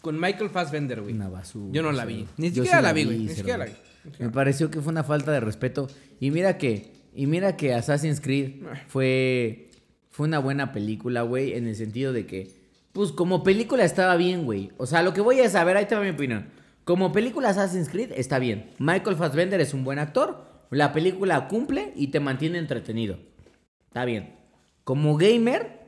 con 0.00 0.20
Michael 0.20 0.50
Fassbender, 0.50 1.00
güey. 1.00 1.14
Una 1.14 1.28
basura. 1.28 1.72
Yo 1.72 1.82
no 1.82 1.92
la 1.92 2.04
vi. 2.04 2.26
Ni 2.36 2.48
siquiera 2.48 2.78
sí 2.78 2.82
la 2.82 2.92
vi, 2.92 3.04
güey. 3.04 3.18
Ni 3.20 3.28
siquiera 3.28 3.58
la 3.58 3.64
vi. 3.66 3.72
Me 4.18 4.30
pareció 4.30 4.70
que 4.70 4.80
fue 4.80 4.92
una 4.92 5.04
falta 5.04 5.30
de 5.30 5.40
respeto. 5.40 5.88
Y 6.18 6.30
mira 6.30 6.58
que, 6.58 6.92
y 7.14 7.26
mira 7.26 7.56
que 7.56 7.72
Assassin's 7.74 8.20
Creed 8.20 8.62
fue, 8.88 9.70
fue 10.10 10.26
una 10.26 10.40
buena 10.40 10.72
película, 10.72 11.22
güey, 11.22 11.54
en 11.54 11.66
el 11.68 11.76
sentido 11.76 12.12
de 12.12 12.26
que, 12.26 12.50
pues 12.92 13.12
como 13.12 13.44
película 13.44 13.84
estaba 13.84 14.16
bien, 14.16 14.44
güey. 14.44 14.72
O 14.76 14.86
sea, 14.86 15.02
lo 15.02 15.14
que 15.14 15.20
voy 15.20 15.40
a 15.40 15.48
saber, 15.48 15.76
ahí 15.76 15.86
te 15.86 15.94
va 15.94 16.02
mi 16.02 16.10
opinión. 16.10 16.46
Como 16.84 17.12
película 17.12 17.50
Assassin's 17.50 17.88
Creed 17.88 18.10
está 18.16 18.40
bien. 18.40 18.70
Michael 18.78 19.16
Fassbender 19.16 19.60
es 19.60 19.72
un 19.72 19.84
buen 19.84 20.00
actor. 20.00 20.51
La 20.72 20.92
película 20.92 21.48
cumple 21.48 21.92
y 21.96 22.08
te 22.08 22.20
mantiene 22.20 22.58
entretenido. 22.58 23.18
Está 23.86 24.04
bien. 24.04 24.34
Como 24.84 25.16
gamer, 25.16 25.80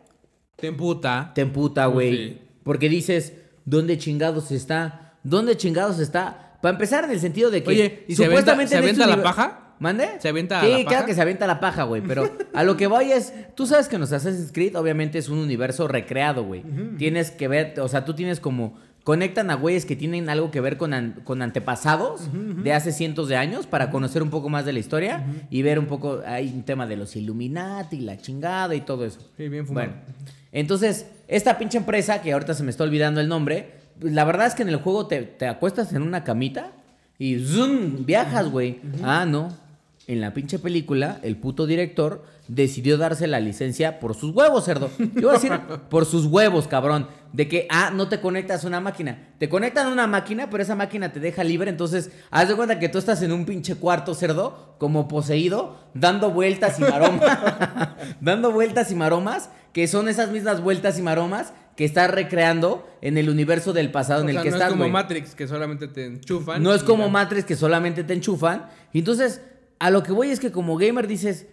Te 0.57 0.69
emputa. 0.69 1.33
te 1.35 1.41
emputa, 1.41 1.87
güey. 1.87 2.17
Sí. 2.17 2.39
Porque 2.63 2.89
dices, 2.89 3.33
¿dónde 3.65 3.99
chingados 3.99 4.51
está? 4.53 5.15
¿Dónde 5.23 5.57
chingados 5.57 5.99
está? 5.99 6.59
Para 6.63 6.73
empezar, 6.75 7.05
en 7.05 7.11
el 7.11 7.21
sentido 7.21 7.51
de 7.51 7.63
que. 7.63 7.71
Oye, 7.71 8.05
¿y 8.09 8.15
se 8.15 8.25
avienta- 8.25 8.55
se 8.67 8.75
en 8.77 8.83
avienta 8.83 9.07
la 9.07 9.23
paja? 9.23 9.61
¿Mande? 9.81 10.09
¿Se 10.21 10.29
avienta 10.29 10.61
sí, 10.61 10.69
la 10.69 10.73
claro 10.77 10.85
paja? 10.91 11.07
que 11.07 11.15
se 11.15 11.21
avienta 11.21 11.47
la 11.47 11.61
paja, 11.61 11.83
güey. 11.83 12.01
Pero 12.01 12.31
a 12.55 12.63
lo 12.63 12.77
que 12.77 12.87
voy 12.87 13.11
es. 13.13 13.33
Tú 13.55 13.67
sabes 13.67 13.89
que 13.89 13.97
en 13.97 14.03
los 14.03 14.13
Assassin's 14.13 14.53
Creed, 14.53 14.77
obviamente, 14.79 15.19
es 15.19 15.29
un 15.29 15.39
universo 15.39 15.89
recreado, 15.89 16.45
güey. 16.45 16.63
Tienes 16.97 17.31
que 17.31 17.49
ver. 17.49 17.79
O 17.81 17.89
sea, 17.89 18.05
tú 18.05 18.15
tienes 18.15 18.39
como. 18.41 18.79
Conectan 19.05 19.51
a 19.51 19.55
güeyes 19.55 19.85
que 19.85 19.97
tienen 19.97 20.31
algo 20.31 20.51
que 20.51 20.61
ver 20.63 20.79
con, 20.79 20.95
an- 20.95 21.21
con 21.25 21.43
antepasados 21.43 22.23
de 22.33 22.73
hace 22.73 22.91
cientos 22.91 23.29
de 23.29 23.37
años 23.37 23.67
para 23.67 23.91
conocer 23.91 24.23
un 24.23 24.31
poco 24.31 24.49
más 24.49 24.65
de 24.65 24.73
la 24.73 24.79
historia 24.79 25.25
y 25.51 25.61
ver 25.63 25.79
un 25.79 25.85
poco. 25.87 26.23
Hay 26.27 26.49
un 26.49 26.63
tema 26.63 26.87
de 26.87 26.97
los 26.97 27.15
Illuminati, 27.15 28.01
la 28.01 28.17
chingada 28.17 28.75
y 28.75 28.81
todo 28.81 29.05
eso. 29.05 29.21
Sí, 29.37 29.49
bien 29.49 29.67
fumado. 29.67 29.89
Bueno, 29.89 30.03
entonces, 30.53 31.07
esta 31.29 31.59
pinche 31.59 31.77
empresa, 31.79 32.23
que 32.23 32.33
ahorita 32.33 32.55
se 32.55 32.63
me 32.63 32.71
está 32.71 32.85
olvidando 32.85 33.21
el 33.21 33.29
nombre, 33.29 33.73
la 34.01 34.25
verdad 34.25 34.47
es 34.47 34.55
que 34.55 34.63
en 34.63 34.71
el 34.71 34.77
juego 34.77 35.07
te, 35.07 35.23
te 35.23 35.47
acuestas 35.49 35.93
en 35.93 36.03
una 36.03 36.25
camita 36.25 36.73
y 37.19 37.39
zoom, 37.45 38.07
viajas, 38.07 38.49
güey. 38.51 38.81
Ah, 39.03 39.27
no. 39.27 39.49
En 40.07 40.21
la 40.21 40.35
pinche 40.35 40.59
película, 40.59 41.19
el 41.23 41.37
puto 41.37 41.67
director 41.67 42.25
decidió 42.47 42.99
darse 42.99 43.27
la 43.27 43.41
licencia 43.41 44.01
por 44.01 44.15
sus 44.15 44.35
huevos, 44.35 44.67
cerdo. 44.67 44.91
Yo 44.99 45.29
voy 45.29 45.31
a 45.31 45.33
decir 45.33 45.53
por 45.89 46.05
sus 46.05 46.27
huevos, 46.27 46.69
cabrón. 46.69 47.09
De 47.33 47.49
que, 47.49 47.67
ah, 47.71 47.91
no 47.93 48.09
te 48.09 48.21
conectas 48.21 48.65
a 48.65 48.69
una 48.69 48.81
máquina. 48.81 49.31
Te 49.39 49.49
conectan 49.49 49.87
a 49.87 49.93
una 49.93 50.07
máquina, 50.07 50.51
pero 50.51 50.63
esa 50.63 50.77
máquina 50.77 51.11
te 51.11 51.21
deja 51.21 51.43
libre. 51.43 51.71
Entonces, 51.71 52.11
haz 52.31 52.49
de 52.49 52.55
cuenta 52.55 52.79
que 52.79 52.91
tú 52.91 52.99
estás 52.99 53.23
en 53.23 53.33
un 53.33 53.47
pinche 53.47 53.77
cuarto, 53.77 54.15
cerdo, 54.15 54.77
como 54.79 55.09
poseído, 55.09 55.79
dando 55.95 56.31
vueltas 56.31 56.79
y 56.79 56.83
maromas. 56.83 57.39
dando 58.21 58.53
vueltas 58.53 58.93
y 58.93 58.95
maromas, 58.95 59.49
que 59.73 59.89
son 59.89 60.09
esas 60.11 60.31
mismas 60.31 60.61
vueltas 60.61 60.99
y 60.99 61.03
maromas 61.03 61.55
que 61.77 61.85
estás 61.85 62.11
recreando 62.11 62.87
en 63.01 63.19
el 63.19 63.29
universo 63.29 63.73
del 63.73 63.91
pasado 63.91 64.23
en 64.23 64.29
el 64.29 64.35
sea, 64.35 64.43
que 64.43 64.51
no 64.51 64.57
estás, 64.57 64.71
es 64.71 64.79
como. 64.79 64.89
Matrix, 64.91 65.35
que 65.35 65.49
solamente 65.49 65.89
te 65.89 66.05
enchufan. 66.05 66.63
No 66.63 66.75
es 66.75 66.83
como 66.83 67.07
ya. 67.07 67.11
Matrix 67.11 67.45
que 67.45 67.57
solamente 67.57 68.05
te 68.05 68.13
enchufan. 68.13 68.67
Y 68.93 69.01
entonces, 69.01 69.41
a 69.79 69.91
lo 69.91 70.03
que 70.03 70.13
voy 70.13 70.31
es 70.31 70.41
que 70.41 70.53
como 70.53 70.77
gamer 70.77 71.07
dices, 71.07 71.47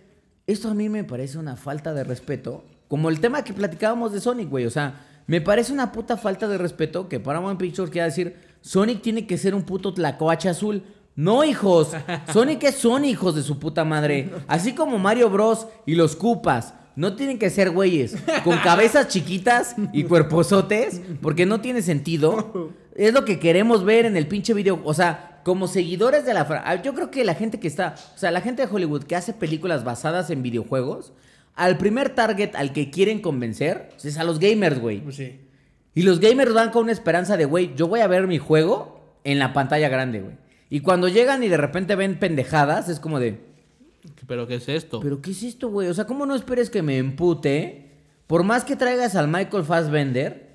esto 0.47 0.69
a 0.69 0.73
mí 0.73 0.89
me 0.89 1.03
parece 1.03 1.37
una 1.37 1.55
falta 1.55 1.93
de 1.93 2.03
respeto. 2.03 2.63
Como 2.87 3.09
el 3.09 3.19
tema 3.19 3.43
que 3.43 3.53
platicábamos 3.53 4.11
de 4.11 4.19
Sonic, 4.19 4.49
güey. 4.49 4.65
O 4.65 4.69
sea, 4.69 5.05
me 5.27 5.39
parece 5.39 5.71
una 5.71 5.91
puta 5.91 6.17
falta 6.17 6.47
de 6.47 6.57
respeto 6.57 7.07
que 7.07 7.19
Paramount 7.19 7.59
Pictures 7.59 7.91
quiera 7.91 8.05
decir, 8.05 8.35
Sonic 8.61 9.01
tiene 9.01 9.27
que 9.27 9.37
ser 9.37 9.55
un 9.55 9.63
puto 9.63 9.93
tlacoache 9.93 10.49
azul. 10.49 10.83
No, 11.15 11.43
hijos. 11.43 11.91
Sonic 12.33 12.63
es 12.63 12.75
Sonic, 12.75 13.11
hijos 13.11 13.35
de 13.35 13.43
su 13.43 13.59
puta 13.59 13.85
madre. 13.85 14.31
Así 14.47 14.73
como 14.73 14.99
Mario 14.99 15.29
Bros. 15.29 15.67
y 15.85 15.95
los 15.95 16.15
Cupas. 16.15 16.73
No 16.95 17.15
tienen 17.15 17.39
que 17.39 17.49
ser 17.49 17.71
güeyes 17.71 18.17
con 18.43 18.57
cabezas 18.63 19.07
chiquitas 19.07 19.75
y 19.93 20.03
cuerposotes, 20.03 21.01
porque 21.21 21.45
no 21.45 21.61
tiene 21.61 21.81
sentido. 21.81 22.73
Es 22.95 23.13
lo 23.13 23.23
que 23.23 23.39
queremos 23.39 23.85
ver 23.85 24.05
en 24.05 24.17
el 24.17 24.27
pinche 24.27 24.53
video. 24.53 24.81
O 24.83 24.93
sea, 24.93 25.30
como 25.43 25.67
seguidores 25.67 26.25
de 26.25 26.33
la... 26.33 26.45
fra- 26.45 26.63
ah, 26.65 26.81
Yo 26.81 26.93
creo 26.93 27.11
que 27.11 27.23
la 27.23 27.35
gente 27.35 27.59
que 27.59 27.67
está... 27.67 27.95
O 28.15 28.17
sea, 28.17 28.31
la 28.31 28.41
gente 28.41 28.65
de 28.65 28.73
Hollywood 28.73 29.03
que 29.03 29.15
hace 29.15 29.33
películas 29.33 29.83
basadas 29.83 30.29
en 30.29 30.43
videojuegos, 30.43 31.13
al 31.55 31.77
primer 31.77 32.15
target 32.15 32.55
al 32.55 32.73
que 32.73 32.89
quieren 32.89 33.19
convencer 33.21 33.89
es 34.03 34.17
a 34.17 34.23
los 34.23 34.39
gamers, 34.39 34.79
güey. 34.79 35.01
Pues 35.01 35.15
sí. 35.15 35.39
Y 35.93 36.03
los 36.03 36.19
gamers 36.19 36.53
van 36.53 36.69
con 36.71 36.83
una 36.83 36.91
esperanza 36.93 37.35
de, 37.37 37.45
güey, 37.45 37.73
yo 37.75 37.87
voy 37.87 37.99
a 37.99 38.07
ver 38.07 38.27
mi 38.27 38.37
juego 38.37 39.17
en 39.23 39.39
la 39.39 39.51
pantalla 39.53 39.89
grande, 39.89 40.21
güey. 40.21 40.35
Y 40.69 40.79
cuando 40.79 41.09
llegan 41.09 41.43
y 41.43 41.49
de 41.49 41.57
repente 41.57 41.95
ven 41.95 42.17
pendejadas, 42.17 42.87
es 42.87 42.99
como 42.99 43.19
de... 43.19 43.41
¿Pero 44.25 44.47
qué 44.47 44.55
es 44.55 44.69
esto? 44.69 44.99
¿Pero 45.01 45.21
qué 45.21 45.31
es 45.31 45.43
esto, 45.43 45.69
güey? 45.69 45.89
O 45.89 45.93
sea, 45.93 46.05
¿cómo 46.05 46.25
no 46.25 46.33
esperes 46.33 46.69
que 46.69 46.81
me 46.81 46.97
empute? 46.97 47.89
Por 48.25 48.43
más 48.43 48.63
que 48.63 48.77
traigas 48.77 49.15
al 49.15 49.27
Michael 49.27 49.65
Fassbender, 49.65 50.50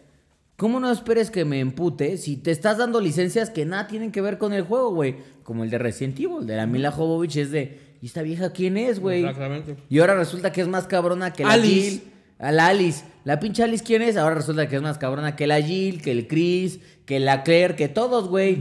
¿cómo 0.56 0.80
no 0.80 0.90
esperes 0.90 1.30
que 1.30 1.44
me 1.44 1.60
empute 1.60 2.16
si 2.16 2.36
te 2.36 2.50
estás 2.50 2.78
dando 2.78 3.00
licencias 3.00 3.50
que 3.50 3.64
nada 3.64 3.86
tienen 3.86 4.12
que 4.12 4.20
ver 4.20 4.38
con 4.38 4.52
el 4.52 4.62
juego, 4.62 4.90
güey? 4.90 5.16
Como 5.42 5.64
el 5.64 5.70
de 5.70 5.78
Resident 5.78 6.18
Evil, 6.18 6.46
de 6.46 6.56
la 6.56 6.66
Mila 6.66 6.90
Jovovich, 6.90 7.36
es 7.36 7.50
de, 7.50 7.78
¿y 8.02 8.06
esta 8.06 8.22
vieja 8.22 8.50
quién 8.50 8.76
es, 8.76 8.98
güey? 9.00 9.20
Exactamente. 9.20 9.76
Y 9.88 9.98
ahora 10.00 10.14
resulta 10.14 10.52
que 10.52 10.60
es 10.60 10.68
más 10.68 10.86
cabrona 10.86 11.32
que 11.32 11.44
la 11.44 11.52
Alice. 11.52 11.90
Jill. 11.90 12.02
A 12.38 12.52
la 12.52 12.66
Alice. 12.68 13.04
La 13.24 13.40
pinche 13.40 13.62
Alice, 13.62 13.82
¿quién 13.82 14.02
es? 14.02 14.16
Ahora 14.16 14.34
resulta 14.34 14.68
que 14.68 14.76
es 14.76 14.82
más 14.82 14.98
cabrona 14.98 15.36
que 15.36 15.46
la 15.46 15.60
Jill, 15.60 16.02
que 16.02 16.10
el 16.10 16.26
Chris, 16.28 16.80
que 17.06 17.18
la 17.18 17.42
Claire, 17.42 17.76
que 17.76 17.88
todos, 17.88 18.28
güey. 18.28 18.58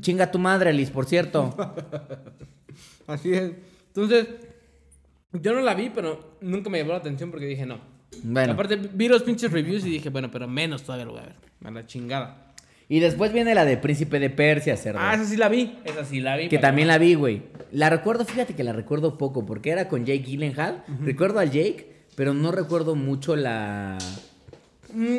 Chinga 0.00 0.30
tu 0.30 0.38
madre, 0.38 0.70
Alice, 0.70 0.90
por 0.90 1.06
cierto. 1.06 1.54
Así 3.06 3.32
es. 3.32 3.52
Entonces, 3.88 4.26
yo 5.32 5.54
no 5.54 5.60
la 5.60 5.74
vi, 5.74 5.90
pero 5.90 6.36
nunca 6.40 6.68
me 6.68 6.78
llamó 6.78 6.92
la 6.92 6.98
atención 6.98 7.30
porque 7.30 7.46
dije 7.46 7.64
no. 7.66 7.91
Bueno. 8.22 8.52
Aparte, 8.52 8.76
vi 8.76 9.08
los 9.08 9.22
pinches 9.22 9.50
reviews 9.50 9.84
y 9.84 9.90
dije, 9.90 10.10
bueno, 10.10 10.30
pero 10.30 10.46
menos 10.48 10.82
todavía 10.82 11.06
lo 11.06 11.12
voy 11.12 11.20
a 11.20 11.24
ver. 11.24 11.34
A 11.64 11.70
la 11.70 11.86
chingada. 11.86 12.52
Y 12.88 13.00
después 13.00 13.32
viene 13.32 13.54
la 13.54 13.64
de 13.64 13.78
Príncipe 13.78 14.20
de 14.20 14.28
Persia, 14.28 14.76
cerdo. 14.76 14.98
Ah, 15.00 15.14
esa 15.14 15.24
sí 15.24 15.36
la 15.36 15.48
vi. 15.48 15.78
Esa 15.84 16.04
sí 16.04 16.20
la 16.20 16.36
vi. 16.36 16.48
Que 16.48 16.58
también 16.58 16.88
la 16.88 16.98
vi, 16.98 17.14
güey. 17.14 17.42
La 17.70 17.88
recuerdo, 17.88 18.24
fíjate 18.24 18.54
que 18.54 18.64
la 18.64 18.74
recuerdo 18.74 19.16
poco, 19.16 19.46
porque 19.46 19.70
era 19.70 19.88
con 19.88 20.04
Jake 20.04 20.24
Gyllenhaal. 20.24 20.84
Recuerdo 21.00 21.38
al 21.38 21.50
Jake, 21.50 21.86
pero 22.16 22.34
no 22.34 22.52
recuerdo 22.52 22.94
mucho 22.94 23.34
la... 23.34 23.96
Mm, 24.92 25.18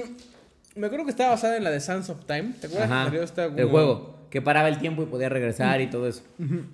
me 0.76 0.86
acuerdo 0.86 1.06
que 1.06 1.11
estaba 1.11 1.32
basada 1.32 1.57
en 1.57 1.64
la 1.64 1.72
de 1.72 1.80
Sands 1.80 2.10
of 2.10 2.26
Time. 2.26 2.53
¿Te 2.61 2.68
acuerdas? 2.68 2.91
Ajá, 2.91 3.11
el 3.57 3.65
juego. 3.68 4.28
Que 4.30 4.41
paraba 4.41 4.68
el 4.68 4.78
tiempo 4.80 5.03
y 5.03 5.06
podía 5.06 5.30
regresar 5.30 5.82
y 5.82 5.88
todo 5.88 6.07
eso. 6.07 6.22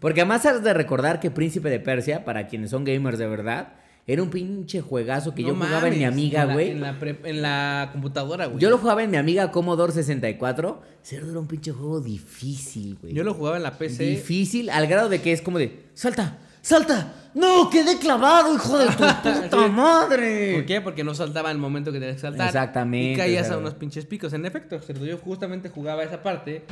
Porque 0.02 0.22
además 0.22 0.46
has 0.46 0.64
de 0.64 0.74
recordar 0.74 1.20
que 1.20 1.32
Príncipe 1.32 1.70
de 1.70 1.80
Persia, 1.80 2.26
para 2.26 2.48
quienes 2.48 2.72
son 2.72 2.84
gamers 2.84 3.18
de 3.18 3.28
verdad, 3.28 3.74
era 4.12 4.24
un 4.24 4.30
pinche 4.30 4.82
juegazo 4.82 5.36
que 5.36 5.44
No 5.44 5.50
yo 5.50 5.56
jugaba 5.56 5.88
en 5.88 5.98
mi 6.00 6.04
amiga, 6.04 6.46
güey. 6.46 6.72
En, 6.72 6.82
la 6.82 6.98
pre- 6.98 7.20
en 7.26 7.42
la 7.44 7.90
computadora, 7.92 8.48
güey. 8.48 8.60
Yo 8.60 8.70
lo 8.70 8.78
jugaba 8.80 9.04
en 9.04 9.12
mi 9.12 9.18
amiga 9.18 9.52
Commodore 9.52 9.94
64. 9.94 10.82
Cerdo 11.04 11.30
era 11.30 11.40
un 11.40 11.48
pinche 11.48 11.72
juego 11.72 12.02
difícil, 12.02 12.98
güey. 13.02 13.14
Yo 13.14 13.24
lo 13.24 13.34
jugaba 13.34 13.58
en 13.58 13.64
la 13.64 13.78
PC. 13.78 14.04
Difícil 14.04 14.70
al 14.70 14.88
grado 14.88 15.10
de 15.10 15.22
que 15.22 15.32
es 15.32 15.42
como 15.42 15.60
de, 15.60 15.90
salta, 15.94 16.40
salta. 16.62 17.14
No, 17.36 17.70
quedé 17.70 18.00
clavado, 18.00 18.56
hijo 18.56 18.78
de 18.80 18.88
tu 18.88 18.94
puta 19.44 19.68
madre. 19.68 20.56
¿Por 20.56 20.66
qué? 20.66 20.82
Porque 20.82 21.04
no 21.04 21.14
saltaba 21.14 21.52
en 21.52 21.58
el 21.58 21.62
momento 21.62 21.92
que 21.92 22.00
tenías 22.00 22.16
que 22.16 22.22
saltar. 22.22 22.48
Exactamente, 22.48 23.14
Y 23.14 23.16
caías 23.18 23.52
a 23.52 23.58
unos 23.60 23.76
pinches 23.76 24.06
picos. 24.06 24.34
En 24.34 24.46
efecto, 24.46 24.80
cerdo, 24.82 25.06
yo 25.06 25.18
justamente 25.20 25.70
jugaba 25.70 26.04
esa 26.04 26.24
parte. 26.24 26.64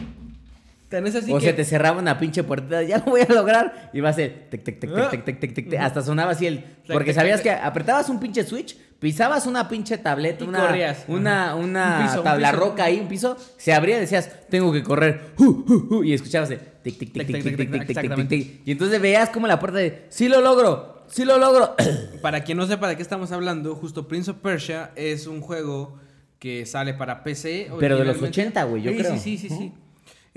Tan 0.89 1.05
es 1.05 1.15
así 1.15 1.33
o 1.33 1.37
que... 1.37 1.47
se 1.47 1.53
te 1.53 1.65
cerraba 1.65 1.99
una 1.99 2.17
pinche 2.17 2.43
puerta, 2.43 2.81
ya 2.81 2.99
lo 2.99 3.05
voy 3.05 3.21
a 3.21 3.33
lograr. 3.33 3.89
Y 3.93 3.99
va 3.99 4.09
a 4.09 4.13
ser 4.13 4.47
tic, 4.49 4.63
tic, 4.63 4.79
tic, 4.79 4.89
tic, 4.93 5.09
tic, 5.09 5.25
tic, 5.25 5.39
tic, 5.39 5.53
tic, 5.53 5.69
tic, 5.69 5.79
Hasta 5.79 6.01
sonaba 6.01 6.31
así 6.31 6.47
el. 6.47 6.63
Porque 6.91 7.13
sabías 7.13 7.41
que 7.41 7.51
apretabas 7.51 8.07
un 8.09 8.19
pinche 8.21 8.43
switch, 8.45 8.77
pisabas 8.99 9.45
una 9.47 9.67
pinche 9.67 9.97
tableta, 9.97 10.45
Y 10.45 10.47
una, 10.47 10.59
corrías. 10.67 11.03
una, 11.09 11.55
una 11.55 11.97
Un 11.99 12.05
piso, 12.05 12.17
un 12.19 12.23
tabla 12.23 12.51
piso. 12.51 12.61
roca 12.63 12.83
ahí, 12.85 12.99
un 13.01 13.07
piso, 13.09 13.37
se 13.57 13.73
abría 13.73 13.97
y 13.97 13.99
decías, 14.01 14.31
tengo 14.49 14.71
que 14.71 14.81
correr. 14.81 15.33
Uh, 15.37 15.43
uh, 15.43 15.95
uh, 15.95 16.03
y 16.03 16.13
escuchabas 16.13 16.51
el 16.51 16.59
tic, 16.59 16.97
tic, 16.97 17.11
tic, 17.11 17.27
tic, 17.27 17.43
tic, 17.43 17.43
tic, 17.43 17.71
tic, 17.71 17.87
tic, 17.87 18.15
tic, 18.15 18.27
tic. 18.29 18.61
Y 18.65 18.71
entonces 18.71 19.01
veías 19.01 19.29
como 19.29 19.47
la 19.47 19.59
puerta 19.59 19.79
de, 19.79 20.05
sí 20.07 20.29
lo 20.29 20.39
logro, 20.39 21.03
sí 21.07 21.25
lo 21.25 21.37
logro. 21.37 21.75
Para 22.21 22.45
quien 22.45 22.57
no 22.57 22.65
sepa 22.65 22.87
de 22.87 22.95
qué 22.95 23.01
estamos 23.01 23.33
hablando, 23.33 23.75
justo 23.75 24.07
Prince 24.07 24.31
of 24.31 24.37
Persia 24.37 24.91
es 24.95 25.27
un 25.27 25.41
juego 25.41 25.99
que 26.39 26.65
sale 26.65 26.93
para 26.93 27.23
PC. 27.23 27.71
Pero 27.79 27.97
de 27.97 28.05
los 28.05 28.21
originalmente. 28.21 28.59
80, 28.59 28.63
güey, 28.63 28.83
yo 28.83 28.91
creo. 28.95 29.11
Sí, 29.13 29.19
sí, 29.19 29.37
sí, 29.37 29.49
sí. 29.49 29.73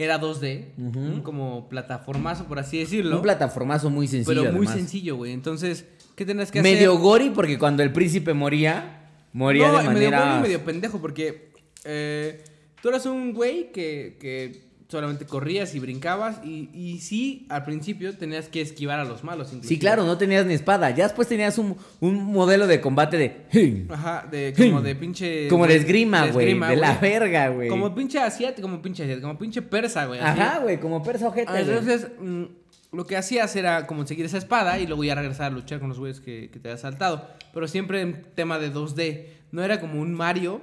Era 0.01 0.19
2D, 0.19 0.77
un 0.79 1.21
como 1.21 1.69
plataformazo, 1.69 2.47
por 2.47 2.59
así 2.59 2.79
decirlo. 2.79 3.17
Un 3.17 3.23
plataformazo 3.23 3.91
muy 3.91 4.09
sencillo. 4.09 4.41
pero 4.43 4.53
muy 4.53 4.67
además. 4.67 4.75
sencillo, 4.75 5.17
güey. 5.17 5.33
Entonces, 5.33 5.85
¿qué 6.17 6.25
tenías 6.25 6.51
que 6.51 6.61
hacer? 6.61 6.73
Medio 6.73 6.97
gori 6.97 7.29
porque 7.29 7.59
cuando 7.59 7.83
el 7.83 7.93
príncipe 7.93 8.33
moría, 8.33 9.11
moría 9.35 9.69
no, 9.69 9.77
de 9.77 9.89
medio 9.91 10.11
manera... 10.11 10.21
güey 10.21 10.39
y 10.39 10.43
medio 10.43 10.65
pendejo, 10.65 11.03
porque 11.03 11.51
eh, 11.85 12.43
tú 12.81 12.89
eras 12.89 13.05
un 13.05 13.35
güey 13.35 13.73
que, 13.73 14.17
que 14.19 14.70
solamente 14.91 15.25
corrías 15.25 15.75
y 15.75 15.79
brincabas. 15.79 16.41
Y, 16.45 16.69
y 16.75 16.99
sí, 16.99 17.47
al 17.49 17.65
principio 17.65 18.17
tenías 18.17 18.49
que 18.49 18.61
esquivar 18.61 18.99
a 18.99 19.05
los 19.05 19.23
malos. 19.23 19.55
Sí, 19.63 19.79
claro, 19.79 20.05
no 20.05 20.19
tenías 20.19 20.45
ni 20.45 20.55
espada. 20.55 20.91
Ya 20.91 21.05
después 21.05 21.29
tenías 21.29 21.57
un, 21.59 21.77
un 22.01 22.25
modelo 22.25 22.67
de 22.67 22.81
combate 22.81 23.17
de... 23.17 23.87
Ajá, 23.89 24.27
de, 24.31 24.53
como 24.57 24.83
de 24.83 24.95
pinche. 24.97 25.49
Como 25.49 25.67
de 25.67 25.77
esgrima, 25.77 26.27
güey. 26.27 26.59
De, 26.59 26.77
la 26.77 26.99
verga, 26.99 27.49
güey. 27.49 27.69
Como 27.69 27.95
pinche 27.95 28.19
asiático, 28.19 28.63
como 28.69 28.83
pinche 28.83 29.05
asiático, 29.05 29.29
como 29.29 29.39
pinche 29.39 29.63
persa, 29.63 30.07
güey. 30.07 30.21
Ajá, 30.21 30.59
güey, 30.59 30.81
como 30.81 31.03
persa 31.03 31.29
ojete. 31.29 31.61
Entonces, 31.61 32.09
mm, 32.19 32.45
lo 32.93 33.07
que 33.07 33.17
hacías 33.17 33.55
era 33.55 33.87
como 33.87 34.07
seguir 34.07 34.27
esa 34.27 34.39
espada 34.39 34.79
y 34.79 34.87
luego 34.87 35.05
ya 35.05 35.15
regresar 35.15 35.47
a 35.47 35.55
luchar 35.55 35.79
con 35.79 35.89
los 35.89 35.99
güeyes 35.99 36.21
que, 36.21 36.51
que 36.51 36.59
te 36.59 36.69
habías 36.69 36.81
saltado. 36.81 37.29
Pero 37.55 37.69
siempre 37.69 38.01
en 38.01 38.25
tema 38.35 38.59
de 38.59 38.73
2D. 38.73 39.27
No 39.53 39.63
era 39.63 39.81
como 39.81 40.01
un 40.01 40.15
Mario. 40.15 40.61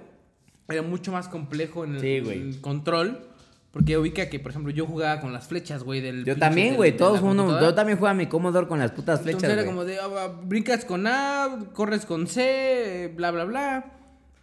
Era 0.69 0.81
mucho 0.81 1.11
más 1.11 1.29
complejo 1.29 1.85
en 1.85 1.95
el, 1.95 2.01
Sí, 2.01 2.15
el 2.15 2.59
control. 2.61 3.26
Porque 3.71 3.97
ubica 3.97 4.29
que, 4.29 4.39
por 4.39 4.51
ejemplo, 4.51 4.71
yo 4.71 4.85
jugaba 4.85 5.21
con 5.21 5.33
las 5.33 5.47
flechas, 5.47 5.83
güey, 5.83 6.01
del... 6.01 6.25
Yo 6.25 6.37
también, 6.37 6.75
güey. 6.75 6.95
Todos 6.95 7.21
uno, 7.21 7.59
yo 7.59 7.73
también 7.73 7.97
jugaba 7.97 8.15
mi 8.15 8.27
Commodore 8.27 8.67
con 8.67 8.79
las 8.79 8.91
putas 8.91 9.21
flechas, 9.21 9.43
Entonces 9.43 9.59
era 9.59 9.67
como 9.67 9.85
de, 9.85 9.99
ah, 9.99 10.09
ah, 10.17 10.41
brincas 10.43 10.85
con 10.85 11.05
A, 11.05 11.65
corres 11.73 12.05
con 12.05 12.27
C, 12.27 13.11
bla, 13.15 13.31
bla, 13.31 13.43
bla. 13.43 13.85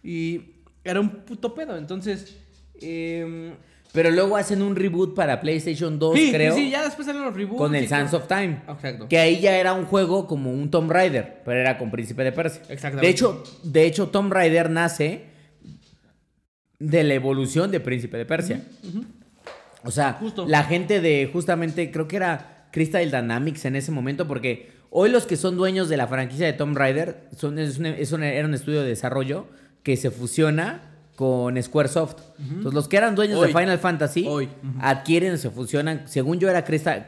Y 0.03 0.53
era 0.83 1.01
un 1.01 1.09
puto 1.09 1.53
pedo. 1.53 1.75
Entonces, 1.75 2.37
eh, 2.79 3.55
Pero 3.91 4.11
luego 4.11 4.37
hacen 4.37 4.61
un 4.61 4.75
reboot 4.75 5.15
para 5.15 5.41
PlayStation 5.41 5.97
2, 5.97 6.15
sí, 6.15 6.31
creo. 6.31 6.53
sí, 6.53 6.65
sí, 6.65 6.69
ya 6.69 6.83
después 6.83 7.05
salieron 7.05 7.27
los 7.27 7.35
reboots. 7.35 7.57
con 7.57 7.75
el 7.75 7.87
Sands 7.87 8.13
of 8.13 8.27
Time. 8.27 8.61
Exacto. 8.69 9.07
Que 9.07 9.17
ahí 9.17 9.41
ya 9.41 9.57
era 9.57 9.73
un 9.73 9.85
juego 9.85 10.27
como 10.27 10.51
un 10.51 10.69
Tomb 10.69 10.91
Raider, 10.91 11.41
pero 11.43 11.59
era 11.59 11.77
con 11.77 11.91
Príncipe 11.91 12.23
de 12.23 12.31
Persia. 12.31 12.61
Exactamente. 12.69 13.07
De 13.07 13.11
hecho, 13.11 13.43
de 13.63 13.85
hecho 13.85 14.07
Tomb 14.09 14.31
Raider 14.31 14.69
nace 14.69 15.34
de 16.79 17.03
la 17.03 17.13
evolución 17.13 17.71
de 17.71 17.79
Príncipe 17.79 18.17
de 18.17 18.25
Persia. 18.25 18.61
O 19.83 19.91
sea, 19.91 20.13
Justo. 20.13 20.45
la 20.47 20.63
gente 20.63 20.99
de 21.01 21.29
justamente, 21.31 21.91
creo 21.91 22.07
que 22.07 22.15
era 22.15 22.67
Crystal 22.71 23.05
Dynamics 23.09 23.65
en 23.65 23.75
ese 23.75 23.91
momento, 23.91 24.27
porque 24.27 24.71
hoy 24.89 25.09
los 25.09 25.25
que 25.25 25.37
son 25.37 25.57
dueños 25.57 25.89
de 25.89 25.97
la 25.97 26.07
franquicia 26.07 26.45
de 26.45 26.53
Tomb 26.53 26.75
Raider 26.77 27.29
son, 27.35 27.59
es 27.59 27.77
un- 27.77 27.85
es 27.85 28.11
un- 28.11 28.23
era 28.23 28.47
un 28.47 28.53
estudio 28.53 28.81
de 28.81 28.87
desarrollo 28.89 29.47
que 29.83 29.95
se 29.95 30.09
fusiona 30.11 30.91
con 31.15 31.61
Squaresoft. 31.61 32.17
Entonces, 32.39 32.73
los 32.73 32.87
que 32.89 32.97
eran 32.97 33.15
dueños 33.15 33.39
Hoy. 33.39 33.53
de 33.53 33.57
Final 33.59 33.79
Fantasy 33.79 34.25
Hoy. 34.27 34.49
adquieren, 34.81 35.37
se 35.37 35.49
fusionan. 35.49 36.01
Según 36.07 36.39
yo 36.39 36.49
era 36.49 36.65
Crystal, 36.65 37.05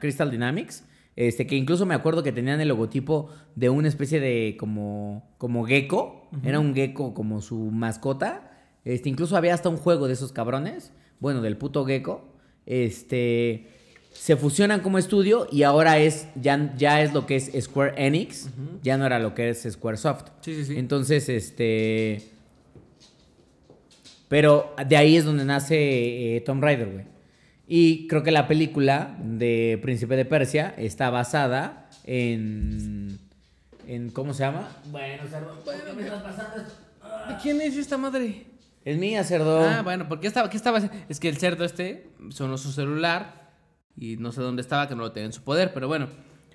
Crystal 0.00 0.30
Dynamics. 0.30 0.84
Este, 1.16 1.46
que 1.46 1.56
incluso 1.56 1.86
me 1.86 1.94
acuerdo 1.94 2.22
que 2.22 2.30
tenían 2.30 2.60
el 2.60 2.68
logotipo 2.68 3.30
de 3.54 3.70
una 3.70 3.88
especie 3.88 4.20
de 4.20 4.54
como, 4.58 5.26
como 5.38 5.64
gecko. 5.64 6.28
Era 6.44 6.60
un 6.60 6.74
gecko 6.74 7.14
como 7.14 7.40
su 7.42 7.56
mascota. 7.58 8.45
Este, 8.86 9.08
incluso 9.08 9.36
había 9.36 9.52
hasta 9.52 9.68
un 9.68 9.76
juego 9.76 10.06
de 10.06 10.14
esos 10.14 10.32
cabrones. 10.32 10.92
Bueno, 11.18 11.42
del 11.42 11.56
puto 11.58 11.84
gecko. 11.84 12.24
Este. 12.64 13.66
Se 14.12 14.36
fusionan 14.36 14.80
como 14.80 14.96
estudio 14.96 15.48
y 15.50 15.64
ahora 15.64 15.98
es. 15.98 16.28
Ya, 16.40 16.72
ya 16.76 17.02
es 17.02 17.12
lo 17.12 17.26
que 17.26 17.34
es 17.34 17.50
Square 17.60 17.94
Enix. 17.96 18.48
Ya 18.82 18.96
no 18.96 19.04
era 19.04 19.18
lo 19.18 19.34
que 19.34 19.50
es 19.50 19.66
Squaresoft. 19.68 20.28
Sí, 20.40 20.54
sí, 20.54 20.64
sí. 20.64 20.78
Entonces, 20.78 21.28
este. 21.28 22.30
Pero 24.28 24.72
de 24.86 24.96
ahí 24.96 25.16
es 25.16 25.24
donde 25.24 25.44
nace 25.44 26.36
eh, 26.36 26.40
Tomb 26.42 26.62
Raider, 26.62 26.88
güey. 26.88 27.04
Y 27.66 28.06
creo 28.06 28.22
que 28.22 28.30
la 28.30 28.46
película 28.46 29.16
de 29.20 29.80
Príncipe 29.82 30.14
de 30.14 30.24
Persia 30.24 30.72
está 30.78 31.10
basada 31.10 31.90
en. 32.04 33.18
en 33.88 34.10
¿Cómo 34.10 34.32
se 34.32 34.44
llama? 34.44 34.68
Bueno, 34.92 35.24
cerdo. 35.28 35.58
¿por 35.64 35.74
qué 35.74 35.92
me 35.92 36.02
estás 36.02 36.22
pasando 36.22 36.56
esto? 36.62 36.74
¿De 37.28 37.36
quién 37.42 37.60
es 37.60 37.76
esta 37.76 37.98
madre? 37.98 38.55
Es 38.86 38.96
mía, 38.98 39.22
cerdo. 39.24 39.60
Ah, 39.60 39.82
bueno, 39.82 40.06
porque 40.08 40.26
estaba, 40.28 40.48
¿qué 40.48 40.56
estaba 40.56 40.78
haciendo? 40.78 40.96
Es 41.08 41.20
que 41.20 41.28
el 41.28 41.36
cerdo 41.36 41.64
este 41.64 42.08
sonó 42.30 42.56
su 42.56 42.70
celular 42.72 43.50
y 43.98 44.16
no 44.16 44.30
sé 44.32 44.40
dónde 44.40 44.62
estaba, 44.62 44.88
que 44.88 44.94
no 44.94 45.02
lo 45.02 45.12
tenía 45.12 45.26
en 45.26 45.32
su 45.32 45.42
poder, 45.42 45.72
pero 45.74 45.88
bueno. 45.88 46.08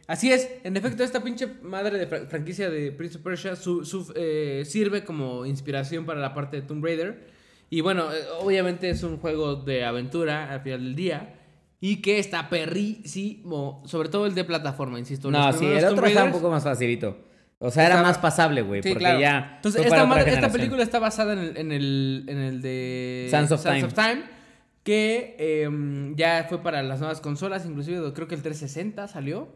Así 0.07 0.31
es, 0.31 0.49
en 0.63 0.75
efecto, 0.77 1.03
esta 1.03 1.21
pinche 1.23 1.47
madre 1.61 1.97
de 1.99 2.07
fra- 2.07 2.25
franquicia 2.27 2.69
de 2.69 2.91
Prince 2.91 3.17
of 3.17 3.23
Persia 3.23 3.55
su- 3.55 3.85
su- 3.85 4.11
eh, 4.15 4.63
sirve 4.65 5.03
como 5.03 5.45
inspiración 5.45 6.05
para 6.05 6.19
la 6.19 6.33
parte 6.33 6.57
de 6.61 6.63
Tomb 6.67 6.83
Raider. 6.83 7.27
Y 7.69 7.81
bueno, 7.81 8.11
eh, 8.13 8.17
obviamente 8.39 8.89
es 8.89 9.03
un 9.03 9.17
juego 9.17 9.55
de 9.57 9.85
aventura 9.85 10.51
al 10.51 10.61
final 10.61 10.83
del 10.83 10.95
día. 10.95 11.35
Y 11.79 12.01
que 12.01 12.19
está 12.19 12.49
perrísimo, 12.49 13.81
sobre 13.85 14.09
todo 14.09 14.25
el 14.25 14.35
de 14.35 14.43
plataforma, 14.43 14.99
insisto. 14.99 15.31
no, 15.31 15.51
sí, 15.53 15.65
el 15.65 15.81
Tomb 15.81 15.93
otro 15.93 16.05
está 16.07 16.23
un 16.25 16.31
poco 16.31 16.49
más 16.49 16.63
facilito. 16.63 17.17
O 17.63 17.69
sea, 17.69 17.83
era 17.85 17.93
Estaba- 17.95 18.07
más 18.09 18.17
pasable, 18.17 18.63
güey. 18.63 18.81
Sí, 18.81 18.89
porque 18.89 19.03
claro. 19.05 19.19
ya. 19.19 19.53
Entonces, 19.57 19.81
fue 19.81 19.85
esta, 19.85 19.89
para 19.97 20.01
otra 20.03 20.09
madre- 20.09 20.21
esta 20.21 20.31
generación. 20.31 20.59
película 20.59 20.83
está 20.83 20.97
basada 20.99 21.33
en 21.33 21.39
el, 21.39 21.57
en 21.57 21.71
el, 21.71 22.25
en 22.27 22.37
el 22.39 22.61
de 22.61 23.27
Sands 23.29 23.51
of 23.51 23.63
Time. 23.93 24.23
que 24.83 25.35
em, 25.37 26.15
ya 26.15 26.45
fue 26.49 26.63
para 26.63 26.81
las 26.81 26.99
nuevas 26.99 27.21
consolas, 27.21 27.65
inclusive 27.67 28.13
creo 28.13 28.27
que 28.27 28.33
el 28.35 28.41
360 28.41 29.07
salió 29.07 29.47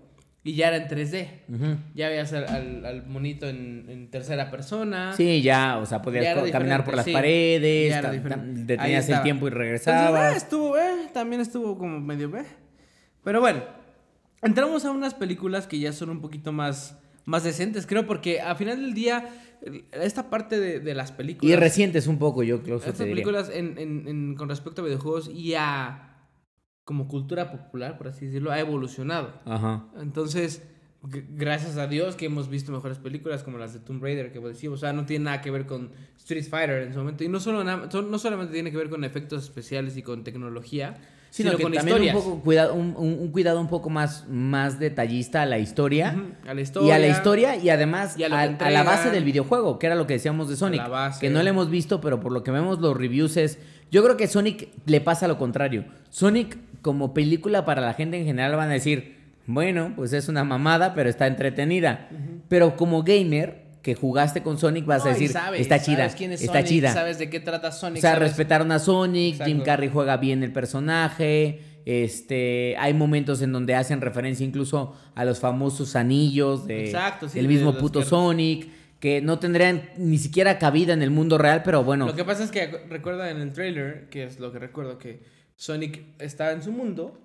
y 0.44 0.54
ya 0.54 0.68
era 0.68 0.78
en 0.78 0.88
3D. 0.88 1.30
Ujú. 1.50 1.78
Ya 1.96 2.10
veías 2.10 2.32
al, 2.34 2.48
al- 2.48 2.86
al 2.86 3.08
monito 3.08 3.48
en, 3.50 3.88
en 3.90 4.12
tercera 4.12 4.52
persona. 4.52 5.14
Sí, 5.18 5.42
ya, 5.42 5.80
o 5.80 5.88
sea, 5.88 5.98
Ya 5.98 6.02
podías 6.04 6.26
era 6.28 6.42
co- 6.44 6.52
caminar 6.52 6.86
por 6.86 6.96
las 6.96 7.06
sí. 7.06 7.12
paredes, 7.12 7.90
Ya 7.90 7.98
era 8.00 8.10
ta- 8.10 8.14
diferente. 8.14 8.46
ta- 8.46 8.52
Ahí 8.52 8.66
detenías 8.68 9.06
el 9.06 9.10
estaba. 9.10 9.24
tiempo 9.24 9.46
y 9.46 9.48
Entonces, 9.48 9.66
regresabas. 9.66 10.34
eh, 10.34 10.38
estuvo, 10.38 10.78
eh, 10.78 11.10
también 11.12 11.42
estuvo 11.42 11.76
como 11.76 12.00
medio, 12.00 12.28
eh. 12.38 12.46
Pero 13.24 13.42
bueno, 13.42 13.64
entramos 14.44 14.86
a 14.86 14.92
unas 14.92 15.16
películas 15.16 15.66
que 15.66 15.80
ya 15.80 15.92
son 15.92 16.12
un 16.12 16.22
poquito 16.22 16.52
más, 16.52 17.00
más 17.26 17.44
decentes, 17.44 17.86
creo, 17.88 18.06
porque 18.06 18.40
al 18.42 18.56
final 18.56 18.80
del 18.80 18.94
día, 18.94 19.30
esta 19.92 20.30
parte 20.30 20.60
de, 20.60 20.80
de 20.80 20.94
las 20.94 21.12
películas... 21.12 21.52
Y 21.52 21.56
recientes 21.56 22.08
un 22.08 22.20
poco, 22.20 22.44
yo 22.44 22.62
creo 22.64 22.80
que 22.80 22.90
Estas 22.90 23.08
películas 23.08 23.50
en, 23.54 23.78
en- 23.78 24.08
en- 24.08 24.36
con 24.36 24.48
respecto 24.50 24.82
a 24.82 24.86
videojuegos 24.86 25.30
y 25.30 25.56
a 25.56 26.12
como 26.84 27.08
cultura 27.08 27.52
popular, 27.52 27.98
por 27.98 28.08
así 28.10 28.28
decirlo, 28.28 28.52
ha 28.52 28.60
evolucionado. 28.60 29.42
Ajá. 29.46 29.88
Entonces, 30.00 30.62
gracias 31.02 31.78
a 31.78 31.88
Dios 31.88 32.16
que 32.16 32.26
hemos 32.28 32.48
visto 32.48 32.72
mejores 32.72 33.00
películas 33.00 33.42
como 33.42 33.58
las 33.58 33.74
de 33.74 33.80
Tomb 33.80 34.04
Raider, 34.04 34.32
que 34.32 34.40
decimos, 34.40 34.80
o 34.80 34.82
sea, 34.82 34.94
no 34.94 35.06
tiene 35.08 35.26
nada 35.26 35.42
que 35.42 35.50
ver 35.50 35.66
con 35.66 35.92
Street 36.18 36.46
Fighter 36.48 36.84
en 36.84 36.94
su 36.94 37.00
momento. 37.00 37.24
Y 37.24 37.28
no, 37.28 37.40
solo 37.40 37.64
no 37.64 38.20
solamente 38.20 38.54
tiene 38.54 38.70
que 38.70 38.78
ver 38.78 38.90
con 38.90 39.04
efectos 39.04 39.44
especiales 39.44 39.98
y 39.98 40.04
con 40.04 40.24
tecnología, 40.24 40.96
Sino, 41.36 41.50
sino, 41.50 41.58
que 41.58 41.64
con 41.64 41.74
también 41.74 41.98
historias. 41.98 42.16
un 42.16 42.22
poco 42.24 42.42
cuidado, 42.44 42.74
un, 42.76 42.96
un- 42.98 43.18
un 43.20 43.28
cuidado 43.32 43.60
un 43.60 43.68
poco 43.68 43.90
más, 43.90 44.26
más 44.30 44.80
detallista 44.80 45.42
a 45.42 45.46
la 45.46 45.58
historia. 45.60 46.16
A 46.48 46.54
la 46.54 46.62
Y 46.62 46.64
historia. 46.64 46.96
a 46.96 47.00
la 47.00 47.08
historia 47.08 47.56
y 47.58 47.70
además 47.70 48.18
Y 48.18 48.24
a 48.24 48.30
la 48.30 48.84
base 48.84 49.10
del 49.12 49.26
videojuego, 49.26 49.78
que 49.78 49.88
era 49.88 49.96
lo 49.96 50.08
que 50.08 50.14
decíamos 50.14 50.48
de 50.48 50.56
Sonic. 50.56 50.88
base. 50.88 51.20
Que 51.20 51.30
no 51.30 51.44
lo 51.44 51.50
hemos 51.50 51.70
visto, 51.70 52.00
pero 52.00 52.22
por 52.22 52.32
lo 52.32 52.42
que 52.44 52.52
vemos 52.52 52.80
los 52.80 52.96
reviews 52.96 53.36
es... 53.36 53.60
Yo 53.92 54.02
creo 54.02 54.16
que 54.16 54.28
Sonic 54.28 54.70
le 54.86 55.02
pasa 55.02 55.28
lo 55.28 55.38
contrario. 55.38 55.84
Sonic 56.10 56.58
como 56.82 57.14
película 57.14 57.66
para 57.66 57.82
la 57.82 57.94
gente 57.94 58.18
en 58.18 58.26
general 58.26 58.56
van 58.56 58.70
a 58.70 58.74
decir, 58.74 59.18
bueno, 59.46 59.92
pues 59.98 60.14
es 60.14 60.30
una 60.30 60.46
mamada, 60.46 60.94
pero 60.94 61.10
está 61.10 61.28
entretenida. 61.28 62.08
Pero 62.48 62.78
como 62.78 63.04
gamer 63.04 63.65
que 63.86 63.94
jugaste 63.94 64.42
con 64.42 64.58
Sonic 64.58 64.84
vas 64.88 65.04
No, 65.06 65.12
a 65.12 65.14
decir, 65.14 65.30
sabes, 65.30 65.62
está 65.62 65.80
chida, 65.80 65.98
sabes 65.98 66.16
quién 66.16 66.32
es 66.32 66.42
está 66.42 66.54
Sonic, 66.54 66.68
chida. 66.68 66.92
Sabes 66.92 67.20
de 67.20 67.30
qué 67.30 67.40
trata 67.40 67.72
Sonic. 67.72 68.00
O 68.00 68.02
sea, 68.02 68.14
sabes- 68.16 68.30
respetaron 68.30 68.72
a 68.72 68.80
Sonic, 68.80 69.44
Jim. 69.46 69.62
Carrey 69.62 69.90
juega 69.94 70.18
bien 70.18 70.42
el 70.42 70.52
personaje, 70.52 71.60
este, 71.86 72.76
hay 72.80 72.96
momentos 72.96 73.44
en 73.44 73.52
donde 73.52 73.76
hacen 73.76 74.02
referencia 74.02 74.44
incluso 74.44 74.96
a 75.14 75.24
los 75.24 75.40
famosos 75.40 75.96
anillos 75.96 76.66
de, 76.66 76.86
Exacto, 76.86 77.30
sí, 77.30 77.40
de 77.40 77.48
mismo 77.48 77.78
puto 77.78 78.00
que- 78.00 78.06
Sonic, 78.08 78.70
que 79.00 79.22
no 79.22 79.38
tendrían 79.38 79.84
ni 79.98 80.18
siquiera 80.18 80.58
cabida 80.58 80.94
en 80.94 81.04
el 81.04 81.12
mundo 81.12 81.38
real, 81.38 81.62
pero 81.64 81.84
bueno, 81.84 82.08
Lo 82.08 82.16
que 82.16 82.26
pasa 82.26 82.44
es 82.44 82.50
que 82.50 82.66
recuerda 82.90 83.30
en 83.30 83.38
el 83.38 83.54
trailer, 83.54 84.10
que 84.10 84.24
es 84.24 84.40
lo 84.40 84.52
que 84.52 84.58
recuerdo, 84.58 84.98
que 84.98 85.22
Sonic 85.58 86.02
está 86.18 86.54
en 86.54 86.64
su 86.64 86.72
mundo 86.72 87.20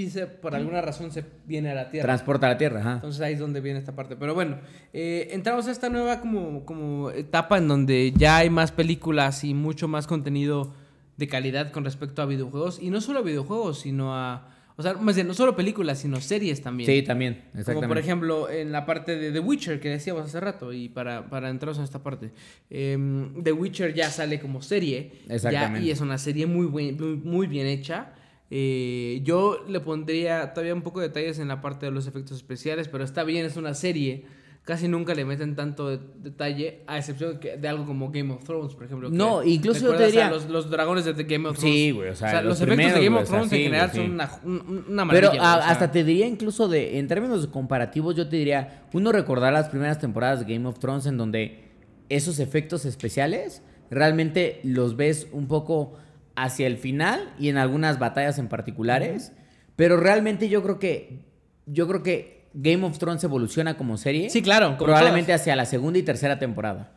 y 0.00 0.10
se, 0.10 0.26
por 0.26 0.54
alguna 0.54 0.80
razón 0.80 1.10
se 1.10 1.24
viene 1.46 1.70
a 1.70 1.74
la 1.74 1.90
Tierra. 1.90 2.06
transporta 2.06 2.46
a 2.46 2.50
la 2.50 2.58
Tierra, 2.58 2.80
ajá. 2.80 2.92
Entonces 2.94 3.20
ahí 3.20 3.34
es 3.34 3.38
donde 3.40 3.60
viene 3.60 3.78
esta 3.78 3.94
parte. 3.94 4.16
Pero 4.16 4.34
bueno, 4.34 4.58
eh, 4.92 5.28
entramos 5.32 5.66
a 5.68 5.70
esta 5.72 5.88
nueva 5.88 6.20
como, 6.20 6.64
como 6.64 7.10
etapa 7.10 7.58
en 7.58 7.68
donde 7.68 8.12
ya 8.16 8.38
hay 8.38 8.50
más 8.50 8.72
películas 8.72 9.44
y 9.44 9.54
mucho 9.54 9.88
más 9.88 10.06
contenido 10.06 10.74
de 11.16 11.28
calidad 11.28 11.70
con 11.72 11.84
respecto 11.84 12.22
a 12.22 12.26
videojuegos. 12.26 12.78
Y 12.80 12.90
no 12.90 13.00
solo 13.00 13.18
a 13.20 13.22
videojuegos, 13.22 13.80
sino 13.80 14.14
a... 14.16 14.48
O 14.74 14.82
sea, 14.82 14.94
más 14.94 15.14
bien, 15.14 15.28
no 15.28 15.34
solo 15.34 15.54
películas, 15.54 15.98
sino 15.98 16.18
series 16.22 16.62
también. 16.62 16.88
Sí, 16.90 17.02
también, 17.02 17.34
exactamente. 17.52 17.74
Como 17.74 17.88
por 17.88 17.98
ejemplo 17.98 18.48
en 18.50 18.72
la 18.72 18.86
parte 18.86 19.16
de 19.18 19.30
The 19.30 19.38
Witcher 19.38 19.78
que 19.80 19.90
decíamos 19.90 20.24
hace 20.24 20.40
rato 20.40 20.72
y 20.72 20.88
para, 20.88 21.28
para 21.28 21.50
entraros 21.50 21.76
en 21.76 21.84
esta 21.84 22.02
parte. 22.02 22.30
em, 22.70 23.42
The 23.42 23.52
Witcher 23.52 23.92
ya 23.92 24.10
sale 24.10 24.40
como 24.40 24.62
serie. 24.62 25.12
ya, 25.28 25.34
Exactamente. 25.34 25.86
y 25.86 25.90
es 25.90 26.00
una 26.00 26.16
serie 26.16 26.46
muy, 26.46 26.66
buen- 26.66 26.96
muy, 26.98 27.16
muy 27.16 27.46
bien 27.46 27.66
hecha. 27.66 28.14
Eh, 28.54 29.20
yo 29.24 29.64
le 29.66 29.80
pondría 29.80 30.52
todavía 30.52 30.74
un 30.74 30.82
poco 30.82 31.00
de 31.00 31.08
detalles 31.08 31.38
en 31.38 31.48
la 31.48 31.62
parte 31.62 31.86
de 31.86 31.92
los 31.92 32.06
efectos 32.06 32.36
especiales, 32.36 32.86
pero 32.86 33.02
está 33.02 33.24
bien, 33.24 33.46
es 33.46 33.56
una 33.56 33.72
serie. 33.72 34.26
Casi 34.64 34.88
nunca 34.88 35.14
le 35.14 35.24
meten 35.24 35.56
tanto 35.56 35.88
de- 35.88 35.98
detalle, 36.22 36.82
a 36.86 36.98
excepción 36.98 37.40
de 37.40 37.66
algo 37.68 37.86
como 37.86 38.10
Game 38.12 38.30
of 38.32 38.44
Thrones, 38.44 38.74
por 38.74 38.84
ejemplo. 38.84 39.08
No, 39.10 39.42
incluso 39.42 39.86
yo 39.86 39.96
te 39.96 40.04
diría- 40.06 40.28
Los, 40.30 40.48
los 40.50 40.70
dragones 40.70 41.06
de 41.06 41.14
The 41.14 41.24
Game 41.24 41.48
of 41.48 41.56
Thrones. 41.58 41.74
Sí, 41.74 41.90
güey, 41.92 42.10
o 42.10 42.14
sea, 42.14 42.42
los, 42.42 42.44
los 42.44 42.60
efectos 42.60 42.68
de 42.68 42.76
primeros, 42.76 42.94
Game 43.00 43.08
güey, 43.08 43.22
of 43.22 43.22
o 43.22 43.26
sea, 43.26 43.36
Thrones 43.38 43.50
sí, 43.50 43.56
en 43.56 43.62
general 43.64 43.90
sí. 43.90 43.96
son 43.96 44.10
una, 44.12 44.30
un- 44.44 44.84
una 44.90 45.04
maravilla. 45.06 45.10
Pero 45.12 45.28
güey, 45.30 45.38
a- 45.40 45.56
o 45.56 45.62
sea. 45.62 45.70
hasta 45.70 45.90
te 45.90 46.04
diría 46.04 46.26
incluso 46.28 46.68
de, 46.68 46.98
en 46.98 47.08
términos 47.08 47.46
comparativos, 47.48 48.14
yo 48.14 48.28
te 48.28 48.36
diría, 48.36 48.84
uno 48.92 49.10
recordar 49.12 49.52
las 49.54 49.68
primeras 49.70 49.98
temporadas 49.98 50.46
de 50.46 50.54
Game 50.54 50.68
of 50.68 50.78
Thrones 50.78 51.06
en 51.06 51.16
donde 51.16 51.70
esos 52.10 52.38
efectos 52.38 52.84
especiales 52.84 53.62
realmente 53.90 54.60
los 54.62 54.94
ves 54.94 55.26
un 55.32 55.48
poco 55.48 55.94
hacia 56.36 56.66
el 56.66 56.76
final 56.76 57.32
y 57.38 57.48
en 57.48 57.56
algunas 57.56 57.98
batallas 57.98 58.38
en 58.38 58.48
particulares, 58.48 59.32
pero 59.76 59.96
realmente 59.96 60.48
yo 60.48 60.62
creo 60.62 60.78
que 60.78 61.20
yo 61.66 61.86
creo 61.86 62.02
que 62.02 62.48
Game 62.54 62.84
of 62.84 62.98
Thrones 62.98 63.24
evoluciona 63.24 63.76
como 63.76 63.96
serie. 63.96 64.30
Sí, 64.30 64.42
claro, 64.42 64.76
Probablemente 64.78 65.28
todas. 65.28 65.40
hacia 65.42 65.56
la 65.56 65.64
segunda 65.64 65.98
y 65.98 66.02
tercera 66.02 66.38
temporada. 66.38 66.92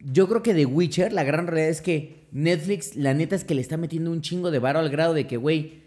Yo 0.00 0.28
creo 0.28 0.42
que 0.42 0.54
The 0.54 0.66
Witcher, 0.66 1.12
la 1.12 1.24
gran 1.24 1.46
realidad 1.46 1.70
es 1.70 1.80
que 1.80 2.26
Netflix, 2.30 2.94
la 2.94 3.14
neta 3.14 3.34
es 3.34 3.44
que 3.44 3.54
le 3.54 3.62
está 3.62 3.76
metiendo 3.76 4.10
un 4.10 4.20
chingo 4.20 4.50
de 4.50 4.58
varo 4.58 4.78
al 4.78 4.90
grado 4.90 5.14
de 5.14 5.26
que, 5.26 5.36
güey, 5.36 5.84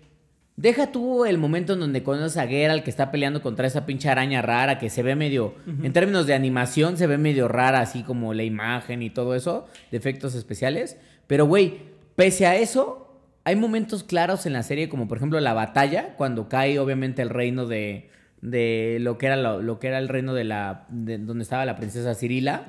Deja 0.58 0.92
tú 0.92 1.24
el 1.24 1.38
momento 1.38 1.74
en 1.74 1.82
donde 1.82 2.02
conoces 2.02 2.36
a 2.38 2.48
Geralt 2.48 2.84
que 2.84 2.90
está 2.90 3.12
peleando 3.12 3.44
contra 3.44 3.68
esa 3.68 3.86
pinche 3.86 4.10
araña 4.10 4.42
rara 4.42 4.80
que 4.80 4.90
se 4.90 5.04
ve 5.04 5.16
medio, 5.16 5.54
en 5.68 5.94
términos 5.94 6.26
de 6.26 6.34
animación, 6.34 6.98
se 6.98 7.06
ve 7.06 7.20
medio 7.20 7.48
rara, 7.48 7.80
así 7.80 8.02
como 8.02 8.34
la 8.34 8.42
imagen 8.42 9.04
y 9.04 9.12
todo 9.12 9.36
eso, 9.36 9.68
de 9.92 9.98
efectos 9.98 10.34
especiales. 10.34 10.98
Pero, 11.28 11.46
güey, 11.46 11.82
pese 12.18 12.48
a 12.48 12.56
eso, 12.56 13.22
hay 13.46 13.56
momentos 13.56 14.04
claros 14.04 14.46
en 14.48 14.54
la 14.54 14.64
serie, 14.64 14.90
como 14.90 15.08
por 15.08 15.18
ejemplo 15.18 15.40
la 15.40 15.54
batalla, 15.54 16.16
cuando 16.18 16.50
cae 16.50 16.80
obviamente 16.80 17.22
el 17.22 17.30
reino 17.30 17.68
de, 17.68 18.10
de 18.42 18.98
lo 19.00 19.20
que 19.20 19.28
era 19.28 19.36
lo, 19.38 19.62
lo 19.62 19.80
que 19.80 19.88
era 19.88 20.00
el 20.00 20.10
reino 20.10 20.34
de 20.34 20.44
la 20.44 20.88
de 20.90 21.20
donde 21.20 21.44
estaba 21.44 21.64
la 21.64 21.78
princesa 21.78 22.16
Cirila. 22.16 22.66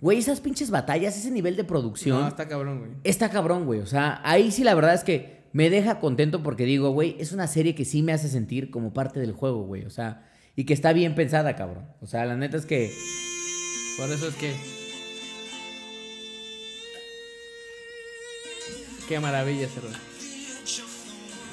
Güey, 0.00 0.18
esas 0.18 0.40
pinches 0.40 0.70
batallas, 0.70 1.18
ese 1.18 1.32
nivel 1.32 1.56
de 1.56 1.64
producción. 1.64 2.20
No, 2.20 2.28
está 2.28 2.46
cabrón, 2.46 2.78
güey. 2.78 2.90
Está 3.02 3.30
cabrón, 3.30 3.66
güey. 3.66 3.80
O 3.80 3.86
sea, 3.86 4.20
ahí 4.22 4.52
sí 4.52 4.62
la 4.62 4.74
verdad 4.74 4.94
es 4.94 5.02
que 5.02 5.42
me 5.52 5.70
deja 5.70 5.98
contento 5.98 6.44
porque 6.44 6.64
digo, 6.64 6.90
güey, 6.90 7.16
es 7.18 7.32
una 7.32 7.48
serie 7.48 7.74
que 7.74 7.84
sí 7.84 8.02
me 8.02 8.12
hace 8.12 8.28
sentir 8.28 8.70
como 8.70 8.92
parte 8.94 9.18
del 9.18 9.32
juego, 9.32 9.64
güey. 9.64 9.84
O 9.84 9.90
sea, 9.90 10.28
y 10.54 10.66
que 10.66 10.72
está 10.72 10.92
bien 10.92 11.16
pensada, 11.16 11.56
cabrón. 11.56 11.86
O 12.00 12.06
sea, 12.06 12.24
la 12.26 12.36
neta 12.36 12.56
es 12.56 12.64
que. 12.64 12.92
Por 13.98 14.08
eso 14.10 14.28
es 14.28 14.34
que. 14.36 14.73
Qué 19.08 19.20
maravilla, 19.20 19.68
cerdo. 19.68 19.88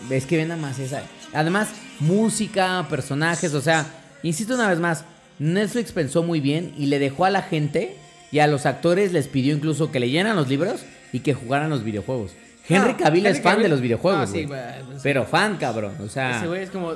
Es 0.09 0.25
que 0.25 0.37
ven 0.37 0.47
nada 0.49 0.61
más 0.61 0.79
esa. 0.79 1.03
Además, 1.33 1.69
música, 1.99 2.85
personajes, 2.89 3.53
o 3.53 3.61
sea, 3.61 3.85
insisto 4.23 4.55
una 4.55 4.67
vez 4.69 4.79
más, 4.79 5.05
Netflix 5.39 5.91
pensó 5.91 6.23
muy 6.23 6.39
bien 6.39 6.73
y 6.77 6.87
le 6.87 6.99
dejó 6.99 7.25
a 7.25 7.29
la 7.29 7.41
gente 7.43 7.95
y 8.31 8.39
a 8.39 8.47
los 8.47 8.65
actores 8.65 9.11
les 9.13 9.27
pidió 9.27 9.53
incluso 9.55 9.91
que 9.91 9.99
leyeran 9.99 10.35
los 10.35 10.47
libros 10.49 10.81
y 11.13 11.19
que 11.19 11.33
jugaran 11.33 11.69
los 11.69 11.83
videojuegos. 11.83 12.31
Henry 12.67 12.91
No, 12.93 12.97
Cavill 12.97 13.25
es 13.25 13.37
Henry 13.37 13.43
fan 13.43 13.57
Cavill- 13.57 13.63
de 13.63 13.69
los 13.69 13.81
videojuegos, 13.81 14.29
Ah, 14.29 14.31
sí, 14.31 14.47
Pero 15.03 15.25
fan, 15.25 15.57
cabrón. 15.57 15.95
O 16.03 16.07
sea, 16.07 16.37
Ese 16.37 16.47
güey 16.47 16.63
es 16.63 16.69
como. 16.69 16.93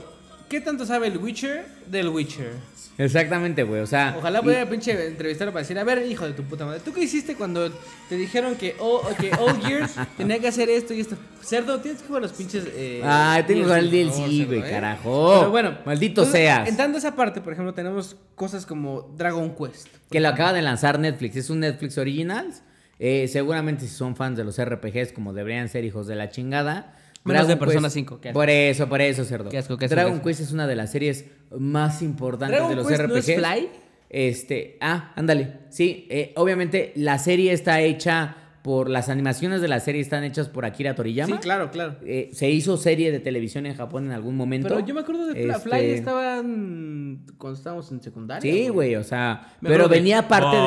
¿Qué 0.49 0.61
tanto 0.61 0.85
sabe 0.85 1.07
el 1.07 1.17
Witcher 1.17 1.65
del 1.87 2.09
Witcher? 2.09 2.51
exactamente, 2.97 3.63
güey. 3.63 3.81
O 3.81 3.87
sea, 3.87 4.15
Ojalá 4.17 4.39
y- 4.39 4.43
pudiera 4.43 4.69
pinche 4.69 5.07
entrevistarlo 5.07 5.51
para 5.51 5.63
decir, 5.63 5.77
a 5.77 5.83
ver, 5.83 6.05
hijo 6.09 6.25
de 6.25 6.31
tu 6.33 6.43
puta 6.43 6.65
madre, 6.65 6.79
¿tú 6.79 6.93
qué 6.93 7.01
hiciste 7.03 7.35
cuando 7.35 7.69
te 8.07 8.15
dijeron 8.15 8.55
que, 8.55 8.75
oh, 8.79 9.01
que 9.19 9.31
Old 9.35 9.67
Years 9.67 9.95
tenía 10.17 10.39
que 10.39 10.47
hacer 10.47 10.69
esto 10.69 10.93
y 10.93 11.01
esto? 11.01 11.17
Cerdo, 11.43 11.79
tienes 11.81 12.01
que 12.01 12.07
jugar 12.07 12.21
los 12.21 12.31
pinches... 12.31 12.63
Eh, 12.73 13.01
Ay, 13.03 13.43
tengo 13.43 13.61
que 13.61 13.65
jugar 13.65 13.79
el 13.79 13.91
DLC, 13.91 14.45
güey, 14.47 14.59
¿eh? 14.59 14.69
carajo. 14.69 15.35
Pero 15.39 15.51
bueno. 15.51 15.77
Maldito 15.85 16.21
entonces, 16.21 16.33
seas. 16.41 16.69
Entrando 16.69 16.95
a 16.97 16.99
esa 16.99 17.15
parte, 17.15 17.41
por 17.41 17.51
ejemplo, 17.53 17.73
tenemos 17.73 18.15
cosas 18.35 18.65
como 18.65 19.13
Dragon 19.17 19.53
Quest. 19.55 19.87
Que 20.09 20.19
lo 20.21 20.29
acaba 20.29 20.53
de 20.53 20.61
lanzar 20.61 20.97
Netflix. 20.99 21.35
Es 21.35 21.49
un 21.49 21.59
Netflix 21.59 21.97
Originals. 21.97 22.61
Eh, 22.97 23.27
seguramente 23.27 23.85
si 23.87 23.93
son 23.93 24.15
fans 24.15 24.37
de 24.37 24.45
los 24.45 24.57
RPGs, 24.63 25.11
como 25.11 25.33
deberían 25.33 25.67
ser 25.67 25.83
hijos 25.83 26.07
de 26.07 26.15
la 26.15 26.29
chingada. 26.29 26.93
Menos 27.25 27.47
de 27.47 27.55
Dragon 27.55 27.67
Persona 27.67 27.87
Quest- 27.87 27.91
5, 27.93 28.21
qué 28.21 28.29
asco. 28.29 28.39
Por 28.39 28.49
eso, 28.49 28.87
por 28.89 29.01
eso, 29.01 29.25
cerdo. 29.25 29.49
Qué 29.49 29.57
asco, 29.57 29.77
qué 29.77 29.85
asco, 29.85 29.95
Dragon 29.95 30.13
qué 30.13 30.17
asco. 30.19 30.27
Quest 30.29 30.39
es 30.41 30.51
una 30.51 30.67
de 30.67 30.75
las 30.75 30.91
series 30.91 31.25
más 31.57 32.01
importantes 32.01 32.57
¿Dragon 32.57 32.69
de 32.69 32.75
los 32.75 32.91
RPGs. 32.91 33.35
Fly? 33.35 33.69
Este, 34.09 34.77
ah, 34.81 35.11
ándale. 35.15 35.59
Sí, 35.69 36.07
eh, 36.09 36.31
obviamente 36.35 36.93
la 36.95 37.17
serie 37.19 37.51
está 37.51 37.81
hecha 37.81 38.37
por. 38.65 38.89
Las 38.89 39.09
animaciones 39.09 39.61
de 39.61 39.67
la 39.67 39.79
serie 39.79 40.01
están 40.01 40.23
hechas 40.23 40.49
por 40.49 40.65
Akira 40.65 40.95
Toriyama. 40.95 41.35
Sí, 41.35 41.41
claro, 41.41 41.69
claro. 41.69 41.97
Eh, 42.03 42.31
se 42.33 42.49
hizo 42.49 42.75
serie 42.77 43.11
de 43.11 43.19
televisión 43.19 43.67
en 43.67 43.75
Japón 43.75 44.05
en 44.07 44.11
algún 44.11 44.35
momento. 44.35 44.67
Pero 44.69 44.79
yo 44.85 44.95
me 44.95 45.01
acuerdo 45.01 45.27
de 45.27 45.39
Este, 45.47 45.59
Fly 45.59 45.85
estaban 45.91 47.25
cuando 47.37 47.57
estábamos 47.57 47.91
en 47.91 48.01
secundaria. 48.01 48.41
Sí, 48.41 48.69
güey, 48.69 48.95
o 48.95 49.03
sea. 49.03 49.55
Me 49.61 49.69
pero 49.69 49.87
venía 49.87 50.27
parte 50.27 50.55
de. 50.55 50.63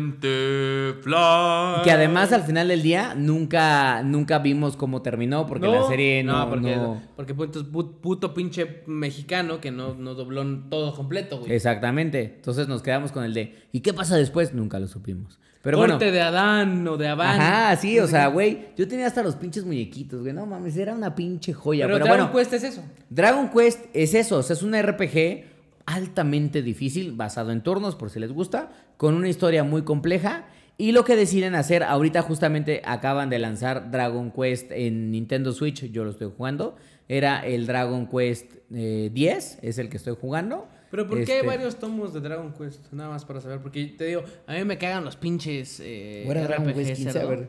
Valiente 0.00 0.94
fly. 1.02 1.82
Que 1.84 1.90
además 1.90 2.32
al 2.32 2.42
final 2.42 2.68
del 2.68 2.82
día 2.82 3.14
nunca, 3.16 4.02
nunca 4.02 4.38
vimos 4.38 4.76
cómo 4.76 5.02
terminó 5.02 5.46
porque 5.46 5.66
la 5.66 5.86
serie 5.88 6.22
no... 6.22 6.48
porque, 6.48 6.76
no- 6.76 7.02
porque 7.16 7.34
puto, 7.34 7.64
puto 8.00 8.32
pinche 8.34 8.82
mexicano 8.86 9.60
que 9.60 9.70
no, 9.70 9.94
no 9.94 10.14
dobló 10.14 10.44
todo 10.70 10.94
completo, 10.94 11.38
güey. 11.40 11.52
Exactamente. 11.52 12.34
Entonces 12.36 12.68
nos 12.68 12.82
quedamos 12.82 13.12
con 13.12 13.24
el 13.24 13.34
de... 13.34 13.56
¿Y 13.72 13.80
qué 13.80 13.92
pasa 13.92 14.16
después? 14.16 14.54
Nunca 14.54 14.78
lo 14.78 14.86
supimos. 14.88 15.38
Pero 15.62 15.76
Corte 15.76 15.92
bueno... 15.96 16.12
de 16.12 16.20
Adán 16.22 16.88
o 16.88 16.96
de 16.96 17.08
Abán. 17.08 17.40
Ajá, 17.40 17.76
sí, 17.76 17.98
o 17.98 18.06
sea, 18.06 18.28
güey, 18.28 18.68
yo 18.76 18.88
tenía 18.88 19.06
hasta 19.06 19.22
los 19.22 19.36
pinches 19.36 19.64
muñequitos, 19.64 20.22
güey, 20.22 20.32
no 20.32 20.46
mames, 20.46 20.76
era 20.76 20.94
una 20.94 21.14
pinche 21.14 21.52
joya. 21.52 21.84
Pero, 21.86 21.96
Pero, 21.96 22.06
Dragon 22.06 22.32
bueno, 22.32 22.38
Quest 22.38 22.52
es 22.54 22.62
eso. 22.64 22.82
Dragon 23.10 23.50
Quest 23.50 23.84
es 23.92 24.14
eso, 24.14 24.38
o 24.38 24.42
sea, 24.42 24.54
es 24.54 24.62
un 24.62 24.74
RPG 24.74 25.44
altamente 25.86 26.62
difícil, 26.62 27.12
basado 27.12 27.52
en 27.52 27.62
turnos, 27.62 27.96
por 27.96 28.10
si 28.10 28.20
les 28.20 28.32
gusta, 28.32 28.70
con 28.96 29.14
una 29.14 29.28
historia 29.28 29.64
muy 29.64 29.82
compleja. 29.82 30.46
Y 30.78 30.92
lo 30.92 31.04
que 31.04 31.14
deciden 31.14 31.54
hacer, 31.54 31.82
ahorita 31.82 32.22
justamente 32.22 32.80
acaban 32.86 33.28
de 33.28 33.38
lanzar 33.38 33.90
Dragon 33.90 34.30
Quest 34.30 34.70
en 34.72 35.10
Nintendo 35.10 35.52
Switch, 35.52 35.84
yo 35.90 36.04
lo 36.04 36.10
estoy 36.10 36.32
jugando. 36.34 36.76
Era 37.06 37.40
el 37.40 37.66
Dragon 37.66 38.06
Quest 38.06 38.50
eh, 38.72 39.10
10, 39.12 39.58
es 39.60 39.78
el 39.78 39.90
que 39.90 39.98
estoy 39.98 40.16
jugando. 40.18 40.68
Pero 40.90 41.06
¿por 41.06 41.24
qué 41.24 41.32
hay 41.32 41.38
Este, 41.38 41.46
varios 41.46 41.76
tomos 41.78 42.12
de 42.12 42.20
Dragon 42.20 42.52
Quest? 42.52 42.92
Nada 42.92 43.10
más 43.10 43.24
para 43.24 43.40
saber. 43.40 43.60
Porque 43.60 43.84
te 43.96 44.06
digo, 44.06 44.22
a 44.46 44.52
mí 44.54 44.64
me 44.64 44.76
cagan 44.78 45.04
los 45.04 45.16
pinches 45.16 45.80
eh, 45.84 46.24
Bueno, 46.26 46.42
Dragon 46.42 46.66
RPG, 46.68 46.74
Quest 46.76 46.94
15, 46.96 47.08
a 47.08 47.12
cerdo. 47.12 47.28
ver. 47.28 47.48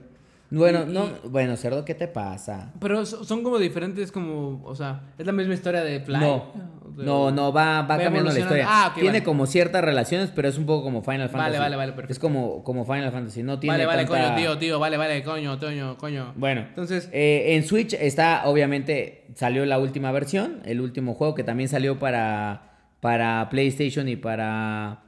Bueno, 0.53 0.84
Y- 0.88 0.91
no, 0.91 1.05
y- 1.05 1.27
bueno, 1.30 1.55
cerdo, 1.55 1.85
¿qué 1.85 1.95
te 1.95 2.07
pasa? 2.09 2.73
Pero 2.81 3.05
so- 3.05 3.23
son 3.23 3.41
como 3.41 3.57
diferentes, 3.57 4.11
como, 4.11 4.61
o 4.65 4.76
sea, 4.76 5.01
es 5.18 5.26
la 5.26 5.31
misma 5.31 5.53
historia 5.53 5.81
de 5.81 6.01
Fly. 6.01 6.18
No, 6.19 6.51
De- 6.97 7.05
no, 7.05 7.31
no, 7.31 7.53
va, 7.53 7.84
va 7.84 7.97
cambiando 7.97 8.31
la 8.34 8.38
historia. 8.39 8.65
Ah, 8.68 8.88
ok, 8.89 8.95
Tiene 8.95 9.09
vale. 9.09 9.23
como 9.23 9.45
ciertas 9.47 9.81
relaciones, 9.81 10.30
pero 10.35 10.49
es 10.49 10.57
un 10.57 10.65
poco 10.65 10.84
como 10.84 11.01
Final 11.03 11.30
Fantasy. 11.30 11.51
Vale, 11.51 11.57
vale, 11.59 11.76
vale, 11.77 11.91
perfecto. 11.93 12.11
Es 12.11 12.19
como, 12.19 12.65
como 12.65 12.84
Final 12.85 13.13
Fantasy, 13.13 13.43
no 13.43 13.59
tiene 13.59 13.76
Vale, 13.77 13.85
vale, 13.85 14.05
tanta- 14.05 14.23
coño, 14.23 14.35
tío, 14.35 14.57
tío, 14.57 14.77
vale, 14.77 14.97
vale, 14.97 15.23
coño, 15.23 15.57
coño, 15.57 15.97
coño. 15.97 16.34
Bueno, 16.35 16.65
Entonces, 16.68 17.09
eh, 17.13 17.55
en 17.55 17.63
Switch 17.63 17.93
está, 17.93 18.41
obviamente, 18.45 19.27
salió 19.35 19.65
la 19.65 19.80
última 19.80 20.11
versión, 20.11 20.61
el 20.65 20.81
último 20.81 21.13
juego 21.13 21.34
que 21.34 21.45
también 21.45 21.69
salió 21.69 21.97
para, 21.97 22.70
para 23.02 23.49
PlayStation 23.49 24.07
y 24.07 24.15
para, 24.15 25.03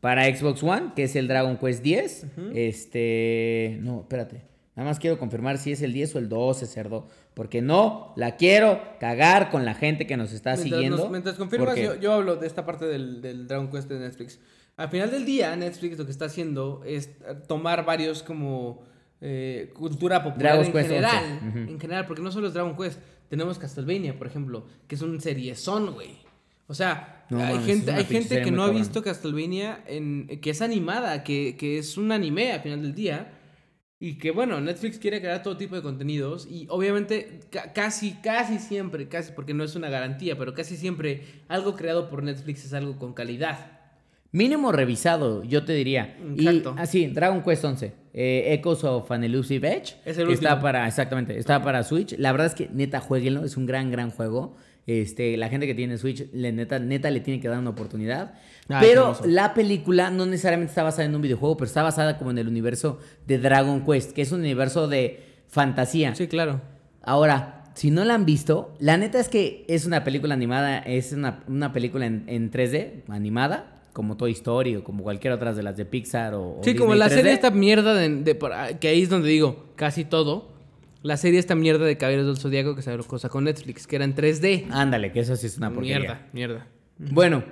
para 0.00 0.24
Xbox 0.36 0.62
One, 0.62 0.92
que 0.94 1.04
es 1.04 1.16
el 1.16 1.26
Dragon 1.28 1.56
Quest 1.56 1.82
10. 1.82 2.26
Este, 2.54 3.78
no, 3.82 4.00
espérate. 4.00 4.42
Nada 4.74 4.90
más 4.90 4.98
quiero 4.98 5.18
confirmar 5.18 5.56
si 5.56 5.72
es 5.72 5.80
el 5.80 5.92
10 5.94 6.16
o 6.16 6.18
el 6.18 6.28
12, 6.28 6.66
cerdo. 6.66 7.06
Porque 7.32 7.62
no 7.62 8.12
la 8.16 8.36
quiero 8.36 8.80
cagar 9.00 9.50
con 9.50 9.64
la 9.64 9.74
gente 9.74 10.06
que 10.06 10.16
nos 10.16 10.32
está 10.32 10.50
mientras, 10.50 10.70
siguiendo. 10.74 10.96
nos- 10.98 11.10
mientras 11.10 11.36
confirmas, 11.36 11.68
porque- 11.70 11.82
yo, 11.84 11.94
yo 11.96 12.12
hablo 12.12 12.36
de 12.36 12.46
esta 12.46 12.66
parte 12.66 12.84
del, 12.86 13.22
del 13.22 13.46
Dragon 13.46 13.70
Quest 13.70 13.88
de 13.88 13.98
Netflix. 13.98 14.38
Al 14.76 14.88
final 14.90 15.10
del 15.10 15.24
día, 15.24 15.56
Netflix 15.56 15.96
lo 15.98 16.04
que 16.04 16.10
está 16.10 16.26
haciendo 16.26 16.82
es 16.84 17.06
eh, 17.06 17.34
tomar 17.46 17.86
varios 17.86 18.22
como 18.22 18.82
eh, 19.22 19.70
cultura 19.74 20.22
popular 20.22 20.52
Dragon 20.58 20.66
en 20.66 20.72
Quest 20.72 20.88
general. 20.88 21.24
11, 21.44 21.48
ujú. 21.48 21.58
En 21.72 21.80
general, 21.80 22.06
porque 22.06 22.22
no 22.22 22.30
solo 22.30 22.48
es 22.48 22.54
Dragon 22.54 22.76
Quest. 22.76 22.98
Tenemos 23.30 23.58
Castlevania, 23.58 24.16
por 24.18 24.26
ejemplo, 24.26 24.66
que 24.86 24.94
es 24.94 25.00
un 25.02 25.18
seriezón, 25.20 25.94
güey. 25.94 26.18
O 26.68 26.74
sea, 26.74 27.15
No 27.30 27.38
hay 27.38 27.54
mames, 27.54 27.66
gente, 27.66 27.92
hay 27.92 28.04
gente 28.04 28.42
que 28.42 28.50
no 28.50 28.62
ha 28.62 28.70
visto 28.70 29.02
Castlevania, 29.02 29.82
en, 29.86 30.26
que 30.40 30.50
es 30.50 30.62
animada, 30.62 31.24
que, 31.24 31.56
que 31.58 31.78
es 31.78 31.96
un 31.96 32.12
anime 32.12 32.52
al 32.52 32.60
final 32.60 32.82
del 32.82 32.94
día. 32.94 33.32
Y 33.98 34.18
que 34.18 34.30
bueno, 34.30 34.60
Netflix 34.60 34.98
quiere 34.98 35.20
crear 35.22 35.42
todo 35.42 35.56
tipo 35.56 35.74
de 35.74 35.80
contenidos 35.80 36.46
y 36.50 36.66
obviamente 36.68 37.40
ca- 37.50 37.72
casi, 37.72 38.12
casi 38.22 38.58
siempre, 38.58 39.08
casi 39.08 39.32
porque 39.32 39.54
no 39.54 39.64
es 39.64 39.74
una 39.74 39.88
garantía, 39.88 40.36
pero 40.36 40.52
casi 40.52 40.76
siempre 40.76 41.22
algo 41.48 41.74
creado 41.76 42.10
por 42.10 42.22
Netflix 42.22 42.66
es 42.66 42.74
algo 42.74 42.98
con 42.98 43.14
calidad. 43.14 43.70
Mínimo 44.32 44.70
revisado, 44.70 45.42
yo 45.44 45.64
te 45.64 45.72
diría. 45.72 46.14
Exacto. 46.36 46.74
Y 46.76 46.80
así, 46.80 47.06
Dragon 47.06 47.42
Quest 47.42 47.64
11. 47.64 47.92
eh, 48.12 48.52
Echoes 48.52 48.84
of 48.84 49.10
an 49.10 49.24
Elusive 49.24 49.66
Edge. 49.66 49.94
Es 50.04 50.18
el 50.18 50.28
Está 50.30 50.50
último. 50.50 50.62
para, 50.62 50.86
exactamente, 50.86 51.38
está 51.38 51.62
para 51.62 51.82
Switch. 51.82 52.14
La 52.18 52.32
verdad 52.32 52.48
es 52.48 52.54
que 52.54 52.68
neta, 52.70 53.00
jueguenlo. 53.00 53.44
Es 53.46 53.56
un 53.56 53.64
gran, 53.64 53.90
gran 53.90 54.10
juego. 54.10 54.58
Este, 54.86 55.36
la 55.36 55.48
gente 55.48 55.66
que 55.66 55.74
tiene 55.74 55.98
Switch, 55.98 56.26
le, 56.32 56.52
neta, 56.52 56.78
neta 56.78 57.10
le 57.10 57.20
tiene 57.20 57.40
que 57.40 57.48
dar 57.48 57.58
una 57.58 57.70
oportunidad. 57.70 58.34
Ah, 58.68 58.78
pero 58.80 59.16
la 59.24 59.52
película 59.52 60.10
no 60.10 60.26
necesariamente 60.26 60.70
está 60.70 60.82
basada 60.84 61.04
en 61.06 61.14
un 61.16 61.22
videojuego, 61.22 61.56
pero 61.56 61.66
está 61.66 61.82
basada 61.82 62.18
como 62.18 62.30
en 62.30 62.38
el 62.38 62.46
universo 62.48 62.98
de 63.26 63.38
Dragon 63.38 63.84
Quest, 63.84 64.12
que 64.12 64.22
es 64.22 64.30
un 64.32 64.40
universo 64.40 64.86
de 64.86 65.20
fantasía. 65.48 66.14
Sí, 66.14 66.28
claro. 66.28 66.60
Ahora, 67.02 67.64
si 67.74 67.90
no 67.90 68.04
la 68.04 68.14
han 68.14 68.24
visto, 68.26 68.74
la 68.78 68.96
neta 68.96 69.18
es 69.18 69.28
que 69.28 69.64
es 69.68 69.86
una 69.86 70.04
película 70.04 70.34
animada, 70.34 70.78
es 70.78 71.12
una, 71.12 71.42
una 71.48 71.72
película 71.72 72.06
en, 72.06 72.24
en 72.28 72.50
3D, 72.52 73.02
animada, 73.08 73.80
como 73.92 74.16
Toy 74.16 74.32
Story 74.32 74.76
o 74.76 74.84
como 74.84 75.02
cualquier 75.02 75.32
otra 75.32 75.52
de 75.52 75.62
las 75.62 75.76
de 75.76 75.84
Pixar 75.84 76.34
o, 76.34 76.58
o 76.58 76.60
Sí, 76.62 76.74
como 76.76 76.94
la 76.94 77.06
3D. 77.06 77.10
serie 77.10 77.32
esta 77.32 77.50
mierda 77.50 77.94
de, 77.94 78.08
de 78.22 78.34
por- 78.34 78.52
que 78.78 78.88
ahí 78.88 79.02
es 79.02 79.08
donde 79.08 79.28
digo, 79.30 79.72
casi 79.74 80.04
todo. 80.04 80.54
La 81.06 81.16
serie 81.16 81.38
esta 81.38 81.54
mierda 81.54 81.84
de 81.84 81.96
Caballeros 81.96 82.26
del 82.26 82.36
Zodíaco 82.36 82.74
que 82.74 82.82
salió 82.82 83.06
cosa 83.06 83.28
con 83.28 83.44
Netflix, 83.44 83.86
que 83.86 83.94
era 83.94 84.04
en 84.04 84.16
3D. 84.16 84.66
Ándale, 84.72 85.12
que 85.12 85.20
eso 85.20 85.36
sí 85.36 85.46
es 85.46 85.56
una 85.56 85.72
porquería. 85.72 86.00
mierda, 86.00 86.26
mierda. 86.32 86.66
Bueno, 86.98 87.44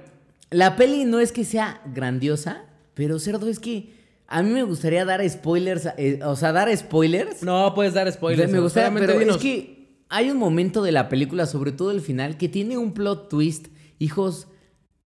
la 0.50 0.74
peli 0.74 1.04
no 1.04 1.20
es 1.20 1.30
que 1.30 1.44
sea 1.44 1.80
grandiosa, 1.94 2.64
pero 2.94 3.20
cerdo 3.20 3.48
es 3.48 3.60
que 3.60 3.92
a 4.26 4.42
mí 4.42 4.50
me 4.50 4.64
gustaría 4.64 5.04
dar 5.04 5.26
spoilers, 5.30 5.88
eh, 5.98 6.18
o 6.24 6.34
sea, 6.34 6.50
dar 6.50 6.76
spoilers. 6.76 7.44
No 7.44 7.72
puedes 7.76 7.94
dar 7.94 8.10
spoilers. 8.10 8.50
me 8.50 8.58
gustaría, 8.58 8.92
pero 8.98 9.16
dinos. 9.20 9.36
es 9.36 9.42
que 9.42 10.02
hay 10.08 10.32
un 10.32 10.38
momento 10.38 10.82
de 10.82 10.90
la 10.90 11.08
película, 11.08 11.46
sobre 11.46 11.70
todo 11.70 11.92
el 11.92 12.00
final, 12.00 12.36
que 12.36 12.48
tiene 12.48 12.76
un 12.76 12.92
plot 12.92 13.28
twist. 13.28 13.68
Hijos, 14.00 14.48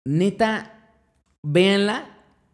neta, 0.04 0.92
véanla. 1.42 2.10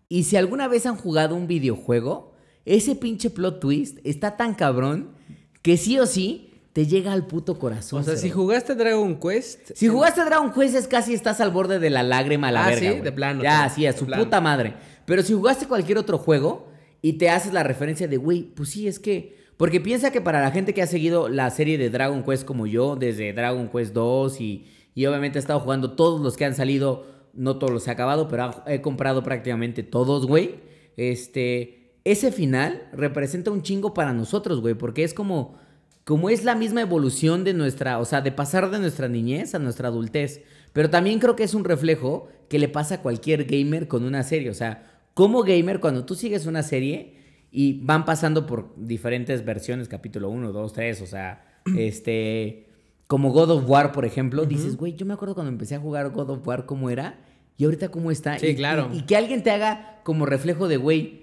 Y 0.09 0.23
si 0.23 0.37
alguna 0.37 0.69
vez 0.69 0.87
han 0.87 0.95
jugado 0.95 1.35
un 1.35 1.49
videojuego, 1.49 2.33
ese 2.65 2.95
pinche 2.95 3.29
plot 3.29 3.59
twist 3.59 3.99
está 4.05 4.37
tan 4.37 4.55
cabrón 4.55 5.19
que 5.63 5.77
sí 5.77 5.99
o 5.99 6.07
sí 6.07 6.47
te 6.73 6.87
llega 6.87 7.13
al 7.13 7.27
puto 7.27 7.59
corazón. 7.59 8.01
O 8.01 8.05
sea, 8.05 8.17
si 8.17 8.31
jugaste 8.31 8.75
Dragon 8.75 9.19
Quest. 9.19 9.73
Si 9.75 9.89
jugaste 9.89 10.25
Dragon 10.25 10.53
Quest 10.53 10.75
es 10.77 10.87
casi 10.87 11.15
estás 11.15 11.41
al 11.41 11.51
borde 11.51 11.79
de 11.79 11.91
la 11.91 12.03
lágrima 12.03 12.49
a 12.49 12.53
la 12.53 12.65
Ah, 12.65 12.69
verga. 12.71 12.93
¿sí? 12.93 13.01
De 13.01 13.13
plano, 13.13 13.43
Ya, 13.43 13.69
sí, 13.69 13.87
a 13.87 13.93
su 13.93 14.07
plano. 14.07 14.23
puta 14.25 14.41
madre. 14.41 14.75
Pero 15.05 15.23
si 15.23 15.33
jugaste 15.35 15.67
cualquier 15.67 15.99
otro 15.99 16.19
juego 16.19 16.69
y 17.03 17.15
te 17.15 17.29
haces 17.29 17.53
la 17.53 17.63
referencia 17.65 18.07
de, 18.07 18.17
güey, 18.17 18.43
pues 18.43 18.69
sí, 18.71 18.87
es 18.87 18.99
que. 19.01 19.39
Porque 19.57 19.81
piensa 19.81 20.11
que 20.11 20.21
para 20.23 20.41
la 20.41 20.53
gente 20.53 20.73
que 20.73 20.81
ha 20.81 20.87
seguido 20.87 21.29
la 21.29 21.51
serie 21.51 21.77
de 21.77 21.91
Dragon 21.91 22.23
Quest 22.23 22.45
como 22.45 22.67
yo, 22.67 22.97
desde 22.97 23.33
Dragon 23.35 23.69
Quest 23.69 23.93
2 23.93 24.41
y, 24.41 24.65
y 24.95 25.05
obviamente 25.07 25.39
he 25.39 25.41
estado 25.41 25.61
jugando 25.61 25.93
todos 25.93 26.21
los 26.21 26.37
que 26.39 26.45
han 26.47 26.55
salido, 26.55 27.05
no 27.35 27.59
todos 27.59 27.71
los 27.73 27.87
he 27.87 27.91
acabado, 27.91 28.27
pero 28.29 28.63
he 28.67 28.81
comprado 28.81 29.23
prácticamente 29.23 29.83
todos, 29.83 30.27
güey. 30.27 30.61
Este. 30.97 31.80
Ese 32.05 32.33
final 32.33 32.89
representa 32.93 33.51
un 33.51 33.63
chingo 33.63 33.95
para 33.95 34.13
nosotros, 34.13 34.61
güey, 34.61 34.75
porque 34.75 35.05
es 35.05 35.15
como 35.15 35.57
como 36.05 36.29
es 36.29 36.43
la 36.45 36.57
misma 36.57 36.81
evolución 36.81 37.45
de 37.45 37.55
nuestra, 37.55 37.99
o 38.01 38.05
sea, 38.05 38.21
de 38.21 38.33
pasar 38.33 38.69
de 38.71 38.81
nuestra 38.81 39.07
niñez 39.07 39.55
a 39.55 39.59
nuestra 39.61 39.89
adultez. 39.89 40.43
Pero 40.73 40.91
también 40.91 41.21
creo 41.21 41.37
que 41.37 41.45
es 41.45 41.55
un 41.55 41.63
reflejo 41.65 42.29
que 42.49 42.59
le 42.59 42.69
pasa 42.69 42.97
a 42.97 43.03
cualquier 43.03 43.45
gamer 43.45 43.87
con 43.87 44.03
una 44.05 44.25
serie. 44.25 44.51
O 44.51 44.55
sea, 44.55 44.91
como 45.15 45.43
gamer, 45.43 45.79
cuando 45.79 46.05
tú 46.05 46.15
sigues 46.17 46.47
una 46.47 46.63
serie 46.65 47.15
y 47.53 47.85
van 47.85 48.05
pasando 48.05 48.45
por 48.47 48.75
diferentes 48.77 49.45
versiones, 49.45 49.89
capítulo 49.89 50.31
1, 50.31 50.51
2, 50.53 50.73
3, 50.73 51.03
o 51.03 51.07
sea, 51.07 51.45
este, 51.77 52.67
como 53.07 53.31
God 53.31 53.51
of 53.51 53.69
War, 53.69 53.93
por 53.93 54.05
ejemplo, 54.05 54.47
dices, 54.47 54.77
güey, 54.77 54.95
yo 54.95 55.07
me 55.07 55.15
acuerdo 55.15 55.35
cuando 55.35 55.53
empecé 55.53 55.77
a 55.77 55.81
jugar 55.81 56.11
God 56.11 56.31
of 56.31 56.47
War 56.49 56.67
cómo 56.67 56.91
era 56.91 57.21
y 57.57 57.65
ahorita 57.65 57.91
cómo 57.91 58.11
está. 58.11 58.39
Sí, 58.39 58.49
Y- 58.49 58.57
claro. 58.57 58.89
Y, 58.93 58.99
y 58.99 59.03
que 59.03 59.17
alguien 59.17 59.43
te 59.43 59.51
haga 59.51 60.01
como 60.03 60.27
reflejo 60.27 60.67
de, 60.67 60.77
güey, 60.77 61.20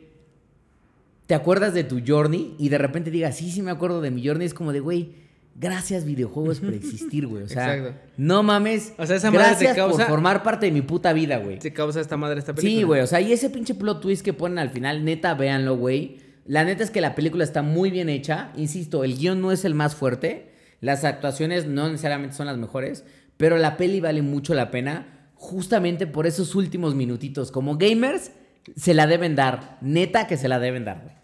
te 1.28 1.36
acuerdas 1.36 1.74
de 1.74 1.84
tu 1.84 2.02
journey 2.06 2.56
y 2.58 2.70
de 2.70 2.78
repente 2.78 3.12
digas, 3.12 3.36
sí, 3.38 3.52
sí 3.52 3.62
me 3.62 3.72
acuerdo 3.72 4.02
de 4.02 4.12
mi 4.12 4.26
journey, 4.26 4.46
es 4.48 4.54
como 4.54 4.74
de, 4.74 4.80
güey, 4.80 5.12
gracias 5.60 6.06
videojuegos 6.06 6.60
por 6.60 6.74
existir, 6.74 7.28
güey. 7.28 7.44
O 7.44 7.48
sea, 7.50 7.76
Exacto. 7.76 8.00
no 8.18 8.44
mames. 8.44 8.94
O 8.98 9.06
sea, 9.06 9.16
esa 9.18 9.30
madre 9.32 9.44
te 9.44 9.66
gracias 9.66 9.76
causa- 9.76 9.98
por 9.98 10.08
formar 10.08 10.42
parte 10.44 10.68
de 10.68 10.72
mi 10.72 10.82
puta 10.82 11.14
vida, 11.14 11.38
güey. 11.38 11.60
Se 11.62 11.74
causa 11.74 12.00
esta 12.02 12.16
madre 12.18 12.40
esta 12.40 12.54
película. 12.56 12.78
Sí, 12.80 12.84
güey, 12.84 13.02
o 13.02 13.08
sea, 13.08 13.22
y 13.22 13.32
ese 13.34 13.50
pinche 13.50 13.76
plot 13.76 14.02
twist 14.02 14.24
que 14.24 14.34
ponen 14.34 14.58
al 14.60 14.70
final, 14.70 15.04
neta, 15.04 15.34
véanlo, 15.34 15.76
güey. 15.76 16.18
La 16.46 16.64
neta 16.64 16.84
es 16.84 16.92
que 16.92 17.02
la 17.02 17.14
película 17.14 17.44
está 17.44 17.62
muy 17.62 17.92
bien 17.92 18.08
hecha. 18.08 18.52
Insisto, 18.56 19.04
el 19.04 19.18
guion 19.18 19.42
no 19.42 19.52
es 19.52 19.66
el 19.66 19.74
más 19.76 19.96
fuerte. 19.96 20.54
Las 20.80 21.04
actuaciones 21.04 21.66
no 21.66 21.90
necesariamente 21.90 22.38
son 22.38 22.46
las 22.46 22.58
mejores. 22.58 23.04
Pero 23.36 23.58
la 23.58 23.76
peli 23.76 24.00
vale 24.00 24.22
mucho 24.22 24.54
la 24.54 24.72
pena. 24.72 25.28
Justamente 25.34 26.08
por 26.08 26.26
esos 26.26 26.56
últimos 26.56 26.96
minutitos. 26.96 27.52
Como 27.52 27.78
gamers, 27.78 28.32
se 28.78 28.94
la 28.94 29.08
deben 29.08 29.36
dar. 29.36 29.78
Neta 29.82 30.26
que 30.26 30.38
se 30.38 30.48
la 30.48 30.58
deben 30.60 30.86
dar, 30.86 31.02
güey. 31.04 31.17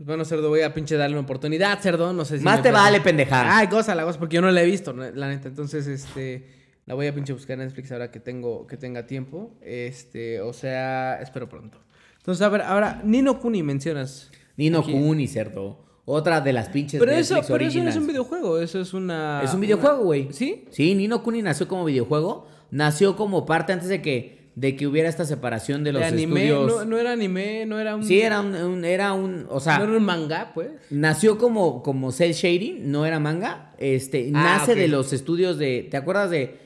Pues 0.00 0.06
bueno, 0.06 0.24
cerdo, 0.24 0.48
voy 0.48 0.62
a 0.62 0.72
pinche 0.72 0.96
darle 0.96 1.14
una 1.14 1.24
oportunidad, 1.24 1.78
cerdo. 1.78 2.14
No 2.14 2.24
sé 2.24 2.38
si. 2.38 2.44
Más 2.44 2.62
te 2.62 2.70
vale, 2.70 3.02
pendeja. 3.02 3.58
Ay, 3.58 3.66
cosa, 3.66 3.94
la 3.94 4.02
cosa, 4.04 4.18
porque 4.18 4.36
yo 4.36 4.40
no 4.40 4.50
la 4.50 4.62
he 4.62 4.64
visto, 4.64 4.94
la 4.94 5.28
neta. 5.28 5.48
Entonces, 5.48 5.86
este. 5.86 6.46
La 6.86 6.94
voy 6.94 7.06
a 7.06 7.14
pinche 7.14 7.34
buscar 7.34 7.60
en 7.60 7.66
Netflix 7.66 7.92
ahora 7.92 8.10
que 8.10 8.18
tengo 8.18 8.66
que 8.66 8.78
tenga 8.78 9.06
tiempo. 9.06 9.58
Este, 9.60 10.40
o 10.40 10.54
sea, 10.54 11.20
espero 11.20 11.50
pronto. 11.50 11.76
Entonces, 12.16 12.40
a 12.40 12.48
ver, 12.48 12.62
ahora, 12.62 13.02
Nino 13.04 13.40
Kuni 13.40 13.62
mencionas. 13.62 14.30
Nino 14.56 14.78
aquí. 14.78 14.92
Kuni, 14.92 15.28
cerdo. 15.28 15.84
Otra 16.06 16.40
de 16.40 16.54
las 16.54 16.70
pinches 16.70 16.98
Pero 16.98 17.12
eso, 17.12 17.38
pero 17.46 17.62
eso 17.62 17.82
no 17.84 17.90
es 17.90 17.96
un 17.96 18.06
videojuego, 18.06 18.58
eso 18.58 18.80
es 18.80 18.94
una. 18.94 19.42
Es 19.44 19.52
un 19.52 19.60
videojuego, 19.60 20.02
güey. 20.04 20.32
¿Sí? 20.32 20.64
Sí, 20.70 20.94
Nino 20.94 21.22
Kuni 21.22 21.42
nació 21.42 21.68
como 21.68 21.84
videojuego. 21.84 22.48
Nació 22.70 23.16
como 23.16 23.44
parte 23.44 23.74
antes 23.74 23.90
de 23.90 24.00
que, 24.00 24.39
de 24.56 24.76
que 24.76 24.86
hubiera 24.86 25.08
esta 25.08 25.24
separación 25.24 25.84
de 25.84 25.92
los 25.92 26.00
De 26.02 26.08
anime, 26.08 26.46
estudios. 26.48 26.66
no, 26.66 26.84
no 26.84 26.98
era 26.98 27.12
anime, 27.12 27.64
no 27.66 27.78
era 27.78 27.96
un. 27.96 28.04
Sí, 28.04 28.20
era 28.20 28.40
un, 28.40 28.54
un- 28.54 28.84
era 28.84 29.12
un, 29.12 29.46
o 29.48 29.60
sea, 29.60 29.78
No 29.78 29.84
era 29.84 29.96
un 29.96 30.04
manga, 30.04 30.50
pues. 30.54 30.70
nació 30.90 31.38
como, 31.38 31.82
como 31.82 32.10
cel 32.12 32.32
shading, 32.32 32.90
no 32.90 33.06
era 33.06 33.20
manga. 33.20 33.72
Este, 33.78 34.30
Ah, 34.34 34.58
nace 34.58 34.74
de 34.74 34.88
los 34.88 35.12
estudios 35.12 35.56
de, 35.58 35.86
¿te 35.90 35.96
acuerdas 35.96 36.30
de 36.30 36.56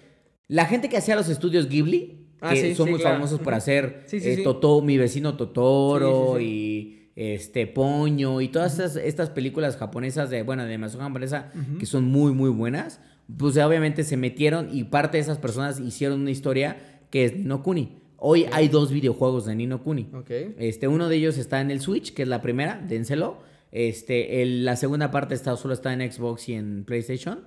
la 0.48 0.66
gente 0.66 0.88
que 0.88 0.96
hacía 0.96 1.14
los 1.16 1.28
estudios 1.28 1.68
Ghibli? 1.68 2.20
Ah, 2.40 2.50
que 2.52 2.60
sí, 2.60 2.74
son 2.74 2.86
sí, 2.86 2.90
muy 2.92 3.00
claro. 3.00 3.16
famosos 3.16 3.40
por 3.40 3.54
hacer 3.54 4.02
Sí, 4.06 4.20
sí, 4.20 4.30
eh. 4.30 4.36
Totó- 4.44 4.82
mi 4.82 4.98
vecino 4.98 5.34
Totoro 5.36 6.38
y 6.40 7.10
este 7.16 7.66
Poño 7.66 8.40
y 8.40 8.48
todas 8.48 8.72
estas, 8.72 8.96
estas 8.96 9.30
películas 9.30 9.76
japonesas 9.76 10.28
de, 10.30 10.42
bueno, 10.42 10.62
de 10.64 10.68
animación 10.74 11.00
japonesa 11.02 11.52
que 11.78 11.86
son 11.86 12.04
muy, 12.04 12.32
muy 12.32 12.50
buenas. 12.50 13.00
Pues 13.38 13.56
obviamente 13.56 14.02
se 14.04 14.18
metieron 14.18 14.68
y 14.70 14.84
parte 14.84 15.16
de 15.16 15.22
esas 15.22 15.38
personas 15.38 15.80
hicieron 15.80 16.20
una 16.20 16.30
historia 16.30 16.93
que 17.14 17.26
es 17.26 17.36
Nino 17.36 17.62
Kuni. 17.62 17.96
Hoy 18.16 18.46
hay 18.50 18.66
dos 18.66 18.90
videojuegos 18.90 19.46
de 19.46 19.54
Nino 19.54 19.84
Kuni. 19.84 20.08
Ok. 20.12 20.30
Este, 20.58 20.88
uno 20.88 21.08
de 21.08 21.14
ellos 21.14 21.38
está 21.38 21.60
en 21.60 21.70
el 21.70 21.78
Switch, 21.80 22.12
que 22.12 22.22
es 22.22 22.28
la 22.28 22.42
primera, 22.42 22.84
dénselo. 22.88 23.38
Este, 23.70 24.42
el- 24.42 24.64
la 24.64 24.74
segunda 24.74 25.12
parte 25.12 25.36
está, 25.36 25.56
solo 25.56 25.74
está 25.74 25.92
en 25.92 26.10
Xbox 26.10 26.48
y 26.48 26.54
en 26.54 26.82
PlayStation. 26.84 27.44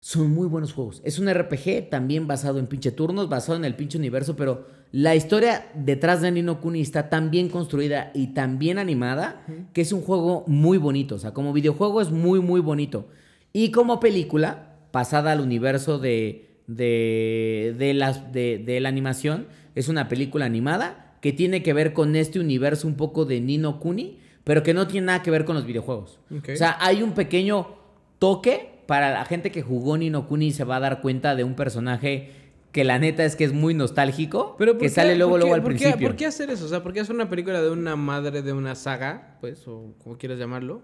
Son 0.00 0.30
muy 0.30 0.46
buenos 0.48 0.72
juegos. 0.72 1.02
Es 1.04 1.18
un 1.18 1.28
RPG 1.28 1.90
también 1.90 2.26
basado 2.26 2.58
en 2.58 2.66
pinche 2.66 2.92
turnos, 2.92 3.28
basado 3.28 3.58
en 3.58 3.66
el 3.66 3.74
pinche 3.76 3.98
universo, 3.98 4.36
pero 4.36 4.66
la 4.90 5.14
historia 5.14 5.66
detrás 5.74 6.22
de 6.22 6.30
Nino 6.32 6.62
Kuni 6.62 6.80
está 6.80 7.10
tan 7.10 7.30
bien 7.30 7.50
construida 7.50 8.10
y 8.14 8.28
tan 8.28 8.58
bien 8.58 8.78
animada 8.78 9.44
que 9.74 9.82
es 9.82 9.92
un 9.92 10.00
juego 10.00 10.44
muy 10.46 10.78
bonito. 10.78 11.16
O 11.16 11.18
sea, 11.18 11.34
como 11.34 11.52
videojuego 11.52 12.00
es 12.00 12.10
muy, 12.10 12.40
muy 12.40 12.62
bonito. 12.62 13.08
Y 13.52 13.70
como 13.70 14.00
película, 14.00 14.78
pasada 14.92 15.32
al 15.32 15.42
universo 15.42 15.98
de, 15.98 16.55
de, 16.66 17.74
de, 17.78 17.94
las, 17.94 18.32
de, 18.32 18.58
de 18.58 18.80
la 18.80 18.88
animación, 18.88 19.46
es 19.74 19.88
una 19.88 20.08
película 20.08 20.44
animada 20.46 21.16
que 21.20 21.32
tiene 21.32 21.62
que 21.62 21.72
ver 21.72 21.92
con 21.92 22.16
este 22.16 22.38
universo 22.40 22.86
un 22.86 22.94
poco 22.96 23.24
de 23.24 23.40
Nino 23.40 23.80
Kuni, 23.80 24.18
pero 24.44 24.62
que 24.62 24.74
no 24.74 24.86
tiene 24.86 25.06
nada 25.08 25.22
que 25.22 25.30
ver 25.30 25.44
con 25.44 25.54
los 25.56 25.66
videojuegos. 25.66 26.20
O 26.30 26.56
sea, 26.56 26.76
hay 26.80 27.02
un 27.02 27.12
pequeño 27.12 27.68
toque 28.18 28.70
para 28.86 29.10
la 29.10 29.24
gente 29.24 29.50
que 29.50 29.62
jugó 29.62 29.96
Nino 29.98 30.28
Kuni 30.28 30.52
se 30.52 30.64
va 30.64 30.76
a 30.76 30.80
dar 30.80 31.00
cuenta 31.00 31.34
de 31.34 31.42
un 31.44 31.54
personaje 31.54 32.30
que 32.70 32.84
la 32.84 32.98
neta 32.98 33.24
es 33.24 33.36
que 33.36 33.44
es 33.44 33.52
muy 33.54 33.72
nostálgico, 33.72 34.54
Pero 34.58 34.72
¿por 34.72 34.80
que 34.82 34.86
qué- 34.86 34.90
sale 34.90 35.16
luego 35.16 35.32
qué- 35.34 35.38
luego 35.40 35.54
al 35.54 35.62
por 35.62 35.72
qué- 35.72 35.78
principio. 35.78 36.08
¿Por 36.08 36.16
qué 36.16 36.26
hacer 36.26 36.50
eso? 36.50 36.66
O 36.66 36.68
sea, 36.68 36.82
¿por 36.82 36.92
qué 36.92 37.00
hacer 37.00 37.14
una 37.14 37.28
película 37.30 37.62
de 37.62 37.70
una 37.70 37.96
madre 37.96 38.42
de 38.42 38.52
una 38.52 38.74
saga, 38.74 39.38
pues, 39.40 39.66
o 39.66 39.94
como 40.04 40.18
quieras 40.18 40.38
llamarlo, 40.38 40.82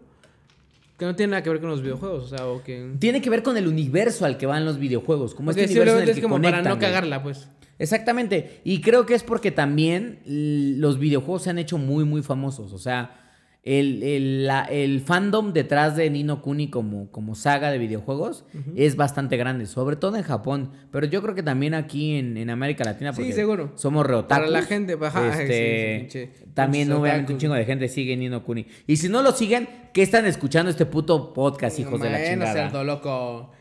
que 1.03 1.07
no 1.07 1.17
tiene 1.17 1.33
nada 1.33 1.43
que 1.43 1.51
ver 1.51 1.61
con 1.61 1.71
los 1.71 1.83
videojuegos? 1.83 2.25
O 2.25 2.37
sea, 2.37 2.47
o 2.47 2.63
que... 2.63 2.93
Tiene 2.99 3.21
que 3.21 3.29
ver 3.29 3.43
con 3.43 3.57
el 3.57 3.67
universo 3.67 4.25
al 4.25 4.39
que 4.39 4.47
van 4.47 4.65
los 4.65 4.79
videojuegos, 4.79 5.35
como 5.35 5.51
Ok, 5.51 5.57
este 5.57 5.73
universo 5.73 5.97
en 5.97 6.03
el 6.05 6.09
es 6.09 6.17
que 6.17 6.23
como 6.23 6.37
para 6.37 6.51
conectan, 6.51 6.71
no 6.71 6.77
güey. 6.77 6.87
cagarla, 6.87 7.23
pues. 7.23 7.49
Exactamente. 7.79 8.61
Y 8.63 8.81
creo 8.81 9.05
que 9.05 9.15
es 9.15 9.25
porque 9.25 9.51
también 9.51 10.21
los 10.25 11.01
videojuegos 11.01 11.43
se 11.43 11.51
han 11.51 11.59
hecho 11.59 11.79
muy, 11.79 12.05
muy 12.05 12.23
famosos. 12.23 12.73
O 12.73 12.79
sea, 12.79 13.22
el, 13.65 14.03
el- 14.03 14.47
la- 14.47 14.65
el 14.65 15.01
fandom 15.01 15.53
detrás 15.53 15.95
de 15.97 16.11
Nino 16.11 16.43
Kuni 16.43 16.69
como, 16.69 17.11
como 17.13 17.35
saga 17.37 17.71
de 17.71 17.79
videojuegos 17.79 18.45
es 18.75 18.97
bastante 18.97 19.37
grande, 19.37 19.67
sobre 19.67 19.95
todo 19.97 20.17
en 20.17 20.25
Japón. 20.25 20.73
Pero 20.91 21.07
yo 21.07 21.23
creo 21.23 21.35
que 21.37 21.45
también 21.45 21.75
aquí 21.75 22.17
en, 22.17 22.37
en 22.37 22.51
América 22.51 22.83
Latina, 22.85 23.13
Sí, 23.13 23.21
porque 23.21 23.33
seguro. 23.33 23.71
somos 23.77 24.05
reotakus. 24.05 24.47
Para 24.47 24.51
la 24.51 24.63
gente, 24.63 24.99
ajá, 25.01 25.29
este, 25.43 26.09
sí, 26.11 26.11
sí, 26.11 26.19
pinche- 26.19 26.53
también 26.55 26.89
pinches 26.89 27.01
obviamente 27.01 27.33
un 27.35 27.39
chingo 27.39 27.55
de 27.55 27.65
gente 27.65 27.89
sigue 27.89 28.17
Nino 28.17 28.43
Kuni. 28.43 28.67
Y 28.89 28.97
si 28.97 29.09
no 29.09 29.23
lo 29.23 29.31
siguen, 29.33 29.69
¿qué 29.93 30.03
están 30.03 30.27
escuchando 30.27 30.69
este 30.71 30.85
puto 30.87 31.33
podcast, 31.33 31.79
hijos 31.79 32.01
de 32.01 32.11
la 32.11 32.25
chingada? 32.25 32.53
cerdo 32.53 32.83
loco. 32.83 33.53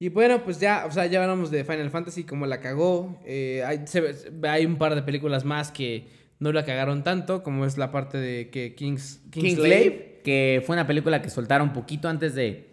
Y 0.00 0.10
bueno, 0.10 0.44
pues 0.44 0.60
ya, 0.60 0.84
o 0.86 0.92
sea, 0.92 1.06
ya 1.06 1.20
hablamos 1.20 1.50
de 1.50 1.64
Final 1.64 1.90
Fantasy, 1.90 2.22
como 2.22 2.46
la 2.46 2.60
cagó. 2.60 3.18
Eh, 3.26 3.64
hay, 3.66 3.80
se 3.88 4.04
hay 4.44 4.64
un 4.64 4.76
par 4.76 4.94
de 4.94 5.02
películas 5.02 5.44
más 5.44 5.72
que 5.72 6.06
no 6.38 6.52
la 6.52 6.64
cagaron 6.64 7.02
tanto, 7.02 7.42
como 7.42 7.64
es 7.66 7.78
la 7.78 7.90
parte 7.90 8.18
de 8.18 8.50
que 8.50 8.74
Kings, 8.74 9.22
Kingslave, 9.30 10.20
que 10.24 10.62
fue 10.64 10.76
una 10.76 10.86
película 10.86 11.22
que 11.22 11.30
soltaron 11.30 11.72
poquito 11.72 12.08
antes 12.08 12.34
de 12.34 12.68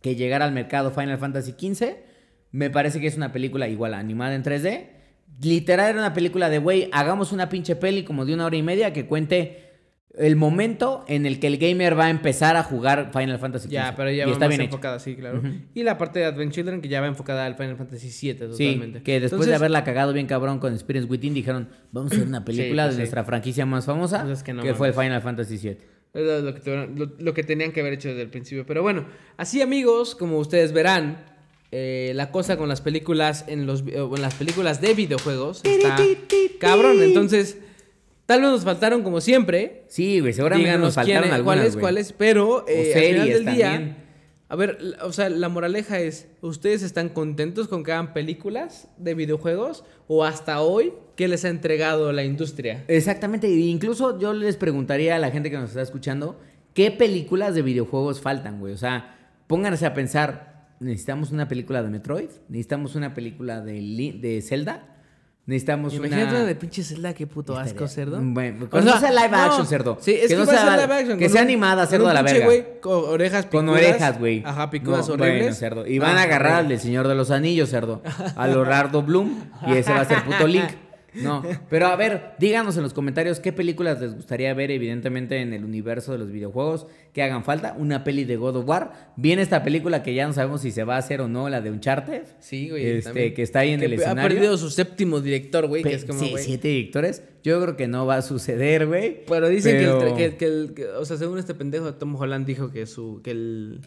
que 0.00 0.16
llegara 0.16 0.44
al 0.44 0.52
mercado 0.52 0.90
Final 0.90 1.18
Fantasy 1.18 1.52
XV. 1.52 1.96
Me 2.50 2.70
parece 2.70 3.00
que 3.00 3.06
es 3.06 3.16
una 3.16 3.32
película 3.32 3.68
igual 3.68 3.94
animada 3.94 4.34
en 4.34 4.42
3D. 4.42 4.88
Literal 5.40 5.90
era 5.90 5.98
una 5.98 6.12
película 6.12 6.50
de, 6.50 6.58
güey, 6.58 6.88
hagamos 6.92 7.32
una 7.32 7.48
pinche 7.48 7.76
peli 7.76 8.04
como 8.04 8.24
de 8.24 8.34
una 8.34 8.46
hora 8.46 8.56
y 8.56 8.62
media 8.62 8.92
que 8.92 9.06
cuente 9.06 9.71
el 10.18 10.36
momento 10.36 11.04
en 11.08 11.24
el 11.24 11.40
que 11.40 11.46
el 11.46 11.56
gamer 11.56 11.98
va 11.98 12.06
a 12.06 12.10
empezar 12.10 12.56
a 12.56 12.62
jugar 12.62 13.10
Final 13.12 13.38
Fantasy 13.38 13.68
XV. 13.68 13.72
Ya, 13.72 13.94
pero 13.96 14.10
ya 14.10 14.24
y 14.24 14.26
va 14.26 14.32
está 14.32 14.40
más 14.44 14.48
bien 14.50 14.60
hecho. 14.60 14.68
enfocada, 14.70 14.98
sí, 14.98 15.16
claro. 15.16 15.42
Y 15.74 15.82
la 15.84 15.96
parte 15.96 16.18
de 16.20 16.26
Advent 16.26 16.52
Children, 16.52 16.82
que 16.82 16.88
ya 16.88 17.00
va 17.00 17.06
enfocada 17.06 17.46
al 17.46 17.54
Final 17.54 17.76
Fantasy 17.76 18.06
VII, 18.08 18.12
Sí, 18.54 18.66
totalmente. 18.66 19.02
que 19.02 19.20
después 19.20 19.46
de 19.46 19.54
haberla 19.54 19.84
cagado 19.84 20.12
bien 20.12 20.26
cabrón 20.26 20.58
con 20.58 20.72
Experience 20.74 21.10
Within, 21.10 21.32
dijeron, 21.34 21.68
vamos 21.92 22.12
a 22.12 22.16
hacer 22.16 22.28
una 22.28 22.44
película 22.44 22.84
pues 22.84 22.90
de 22.90 22.96
sí. 22.96 22.98
nuestra 23.00 23.24
franquicia 23.24 23.64
más 23.64 23.86
famosa, 23.86 24.22
Pues 24.22 24.38
es 24.38 24.42
que 24.42 24.52
que, 24.52 24.68
no 24.68 24.74
fue. 24.74 24.92
Final 24.92 25.22
Fantasy 25.22 25.56
VII. 25.56 25.78
Es 26.14 26.42
lo 26.42 26.52
que, 26.54 26.60
tuvieron- 26.60 26.98
lo, 26.98 27.10
lo 27.18 27.32
que 27.32 27.42
tenían 27.42 27.72
que 27.72 27.80
haber 27.80 27.94
hecho 27.94 28.08
desde 28.08 28.20
el 28.20 28.28
principio. 28.28 28.66
Pero 28.66 28.82
bueno, 28.82 29.06
así 29.38 29.62
amigos, 29.62 30.14
como 30.14 30.36
ustedes 30.36 30.72
verán, 30.72 31.24
eh, 31.70 32.12
la 32.14 32.30
cosa 32.30 32.58
con 32.58 32.68
las 32.68 32.82
películas 32.82 33.46
en 33.48 33.64
los 33.64 33.80
o 33.82 34.14
en 34.14 34.20
las 34.20 34.34
películas 34.34 34.82
de 34.82 34.92
videojuegos 34.92 35.62
está 35.64 35.96
cabrón. 36.60 37.02
Entonces, 37.02 37.56
tal 38.32 38.40
vez 38.42 38.50
nos 38.50 38.64
faltaron 38.64 39.02
como 39.02 39.20
siempre. 39.20 39.84
Sí, 39.88 40.20
güey, 40.20 40.32
seguramente 40.32 40.68
Díganos 40.68 40.86
nos 40.88 40.94
faltaron 40.94 41.22
quién- 41.22 41.34
algunas, 41.34 41.56
cuáles, 41.58 41.76
cuáles, 41.76 42.12
pero 42.12 42.64
eh, 42.68 42.92
al 42.94 43.02
final 43.02 43.28
del 43.28 43.44
día, 43.56 43.70
también. 43.70 43.96
a 44.48 44.56
ver, 44.56 44.78
o 45.02 45.12
sea, 45.12 45.28
la 45.28 45.48
moraleja 45.48 46.00
es, 46.00 46.28
¿ustedes 46.40 46.82
están 46.82 47.08
contentos 47.08 47.68
con 47.68 47.84
que 47.84 47.92
hagan 47.92 48.12
películas 48.12 48.88
de 48.98 49.14
videojuegos 49.14 49.84
o 50.08 50.24
hasta 50.24 50.60
hoy 50.60 50.92
qué 51.16 51.28
les 51.28 51.44
ha 51.44 51.48
entregado 51.48 52.12
la 52.12 52.24
industria? 52.24 52.84
Exactamente, 52.88 53.46
e 53.46 53.50
incluso 53.60 54.18
yo 54.18 54.32
les 54.32 54.56
preguntaría 54.56 55.16
a 55.16 55.18
la 55.18 55.30
gente 55.30 55.50
que 55.50 55.56
nos 55.56 55.70
está 55.70 55.82
escuchando, 55.82 56.38
¿qué 56.74 56.90
películas 56.90 57.54
de 57.54 57.62
videojuegos 57.62 58.20
faltan, 58.20 58.60
güey? 58.60 58.72
O 58.74 58.78
sea, 58.78 59.18
pónganse 59.46 59.84
a 59.86 59.94
pensar, 59.94 60.68
¿necesitamos 60.80 61.30
una 61.32 61.48
película 61.48 61.82
de 61.82 61.90
Metroid? 61.90 62.30
¿Necesitamos 62.48 62.94
una 62.94 63.14
película 63.14 63.60
de, 63.60 63.80
de 64.20 64.42
Zelda? 64.42 64.88
¿Necesitamos 65.44 65.92
Imagínate 65.94 66.36
una... 66.36 66.44
de 66.44 66.54
pinche 66.54 66.84
Zelda, 66.84 67.12
qué 67.14 67.26
puto 67.26 67.56
asco, 67.58 67.88
cerdo. 67.88 68.20
Bueno, 68.22 68.66
O 68.66 68.70
que 68.70 68.76
no 68.80 68.92
sea, 68.92 69.00
sea 69.00 69.10
live 69.10 69.28
no, 69.30 69.36
action, 69.38 69.66
cerdo. 69.66 69.98
Sí, 70.00 70.12
es 70.12 70.28
que, 70.28 70.36
no 70.36 70.46
va 70.46 70.52
a 70.52 70.54
sea, 70.56 70.76
live 70.86 70.94
action. 70.94 71.18
Que 71.18 71.28
sea 71.28 71.40
un- 71.42 71.48
animada, 71.48 71.86
cerdo 71.88 72.08
a 72.08 72.14
la 72.14 72.22
verga. 72.22 72.46
con 72.80 73.04
orejas 73.06 73.46
picudas. 73.46 73.64
Con 73.64 73.68
orejas, 73.74 74.18
güey. 74.20 74.42
Ajá, 74.46 74.70
picudas 74.70 75.08
No, 75.08 75.14
horribles. 75.14 75.40
Bueno, 75.40 75.54
cerdo. 75.56 75.86
Y 75.86 75.98
van 75.98 76.16
Ah, 76.16 76.20
a 76.20 76.22
agarrar 76.22 76.52
al 76.66 76.78
Señor 76.78 77.08
de 77.08 77.16
los 77.16 77.32
Anillos, 77.32 77.70
cerdo. 77.70 78.02
A 78.36 78.46
Leonardo 78.46 79.02
Bloom. 79.06 79.34
Y 79.66 79.72
ese 79.72 79.92
va 79.92 80.02
a 80.02 80.04
ser 80.04 80.22
puto 80.22 80.46
Link. 80.46 80.64
No. 81.14 81.42
Pero 81.68 81.86
a 81.88 81.96
ver, 81.96 82.32
díganos 82.38 82.76
en 82.76 82.82
los 82.82 82.94
comentarios 82.94 83.38
qué 83.40 83.52
películas 83.52 84.00
les 84.00 84.14
gustaría 84.14 84.54
ver, 84.54 84.70
evidentemente, 84.70 85.40
en 85.40 85.52
el 85.52 85.64
universo 85.64 86.12
de 86.12 86.18
los 86.18 86.30
videojuegos 86.32 86.86
que 87.12 87.22
hagan 87.22 87.44
falta. 87.44 87.74
Una 87.78 88.02
peli 88.04 88.24
de 88.24 88.36
God 88.36 88.56
of 88.56 88.68
War. 88.68 89.12
Viene 89.16 89.42
esta 89.42 89.62
película 89.62 90.02
que 90.02 90.14
ya 90.14 90.26
no 90.26 90.32
sabemos 90.32 90.62
si 90.62 90.70
se 90.70 90.84
va 90.84 90.94
a 90.96 90.98
hacer 90.98 91.20
o 91.20 91.28
no, 91.28 91.48
la 91.50 91.60
de 91.60 91.70
Uncharted. 91.70 92.22
Sí, 92.40 92.70
güey. 92.70 92.86
Este, 92.86 93.02
también. 93.10 93.34
que 93.34 93.42
está 93.42 93.58
ahí 93.60 93.70
en 93.72 93.80
Que 93.80 93.86
el 93.86 93.92
Ha 93.92 93.96
escenario. 93.96 94.22
perdido 94.36 94.56
su 94.56 94.70
séptimo 94.70 95.20
director, 95.20 95.66
güey, 95.66 95.82
que 95.82 95.94
es 95.94 96.04
como, 96.06 96.18
sí, 96.20 96.30
güey. 96.30 96.42
siete 96.44 96.68
directores. 96.68 97.22
Yo 97.42 97.60
creo 97.60 97.76
que 97.76 97.88
no 97.88 98.06
va 98.06 98.16
a 98.16 98.22
suceder, 98.22 98.86
güey. 98.86 99.24
Pero 99.26 99.48
dicen 99.48 99.76
Pero- 99.76 99.98
que, 99.98 100.24
el, 100.24 100.30
que, 100.32 100.36
que 100.38 100.44
el- 100.46 100.72
que- 100.74 100.86
o 100.86 101.04
sea, 101.04 101.16
según 101.18 101.38
este 101.38 101.54
pendejo, 101.54 101.92
Tom 101.94 102.14
Holland 102.16 102.46
dijo 102.46 102.70
que 102.70 102.86
su, 102.86 103.20
que 103.22 103.32
el, 103.32 103.80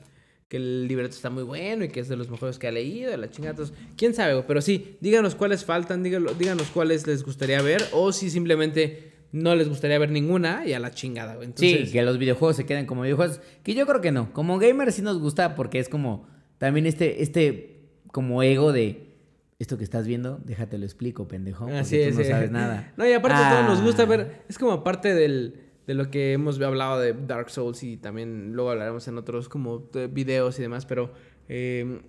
que 0.47 0.57
el 0.57 0.88
libreto 0.88 1.15
está 1.15 1.30
muy 1.30 1.43
bueno 1.43 1.85
y 1.85 1.89
que 1.89 1.99
es 1.99 2.07
de 2.07 2.15
los 2.15 2.30
mejores 2.30 2.59
que 2.59 2.67
ha 2.67 2.72
leído, 2.72 3.15
la 3.17 3.30
chingada. 3.30 3.51
Entonces, 3.51 3.76
quién 3.97 4.13
sabe, 4.13 4.43
pero 4.43 4.61
sí, 4.61 4.97
díganos 5.01 5.35
cuáles 5.35 5.65
faltan, 5.65 6.03
díganos, 6.03 6.38
díganos 6.38 6.67
cuáles 6.69 7.07
les 7.07 7.23
gustaría 7.23 7.61
ver 7.61 7.84
o 7.93 8.11
si 8.11 8.30
simplemente 8.30 9.13
no 9.31 9.55
les 9.55 9.67
gustaría 9.67 9.97
ver 9.99 10.11
ninguna 10.11 10.63
y 10.65 10.73
a 10.73 10.80
la 10.80 10.91
chingada, 10.91 11.35
güey. 11.35 11.47
Entonces, 11.47 11.88
sí, 11.88 11.91
que 11.91 12.01
los 12.03 12.17
videojuegos 12.17 12.55
se 12.55 12.65
queden 12.65 12.85
como 12.85 13.01
videojuegos. 13.01 13.41
Que 13.63 13.73
yo 13.73 13.85
creo 13.85 14.01
que 14.01 14.11
no. 14.11 14.31
Como 14.34 14.59
gamer 14.59 14.91
sí 14.91 15.01
nos 15.01 15.19
gusta 15.19 15.55
porque 15.55 15.80
es 15.80 15.89
como 15.89 16.27
también 16.57 16.85
este, 16.85 17.22
este 17.23 17.89
como 18.11 18.41
ego 18.43 18.72
de 18.72 19.13
esto 19.59 19.77
que 19.77 19.84
estás 19.84 20.05
viendo, 20.05 20.39
déjate 20.45 20.77
lo 20.77 20.85
explico, 20.85 21.27
pendejo. 21.27 21.65
Porque 21.65 21.80
Así 21.80 21.97
tú 21.97 22.03
es, 22.03 22.17
no 22.17 22.23
sabes 22.23 22.51
nada. 22.51 22.93
No, 22.97 23.07
y 23.07 23.13
aparte 23.13 23.38
a 23.41 23.49
todos 23.49 23.65
nos 23.65 23.81
gusta 23.81 24.03
Ah. 24.03 24.05
ver, 24.05 24.41
es 24.47 24.57
como 24.57 24.84
parte 24.84 25.13
del, 25.13 25.65
de 25.88 25.94
lo 25.94 26.10
que 26.10 26.34
hemos 26.34 26.60
hablado 26.62 26.99
de 26.99 27.14
Dark 27.14 27.49
Souls 27.49 27.84
y 27.84 27.98
también 27.98 28.53
luego 28.53 28.72
hablaremos 28.72 29.07
en 29.07 29.18
otros 29.18 29.49
como 29.49 29.90
eh, 29.94 30.10
videos 30.12 30.57
y 30.60 30.62
demás, 30.64 30.86
pero... 30.86 31.12
eh, 31.48 32.02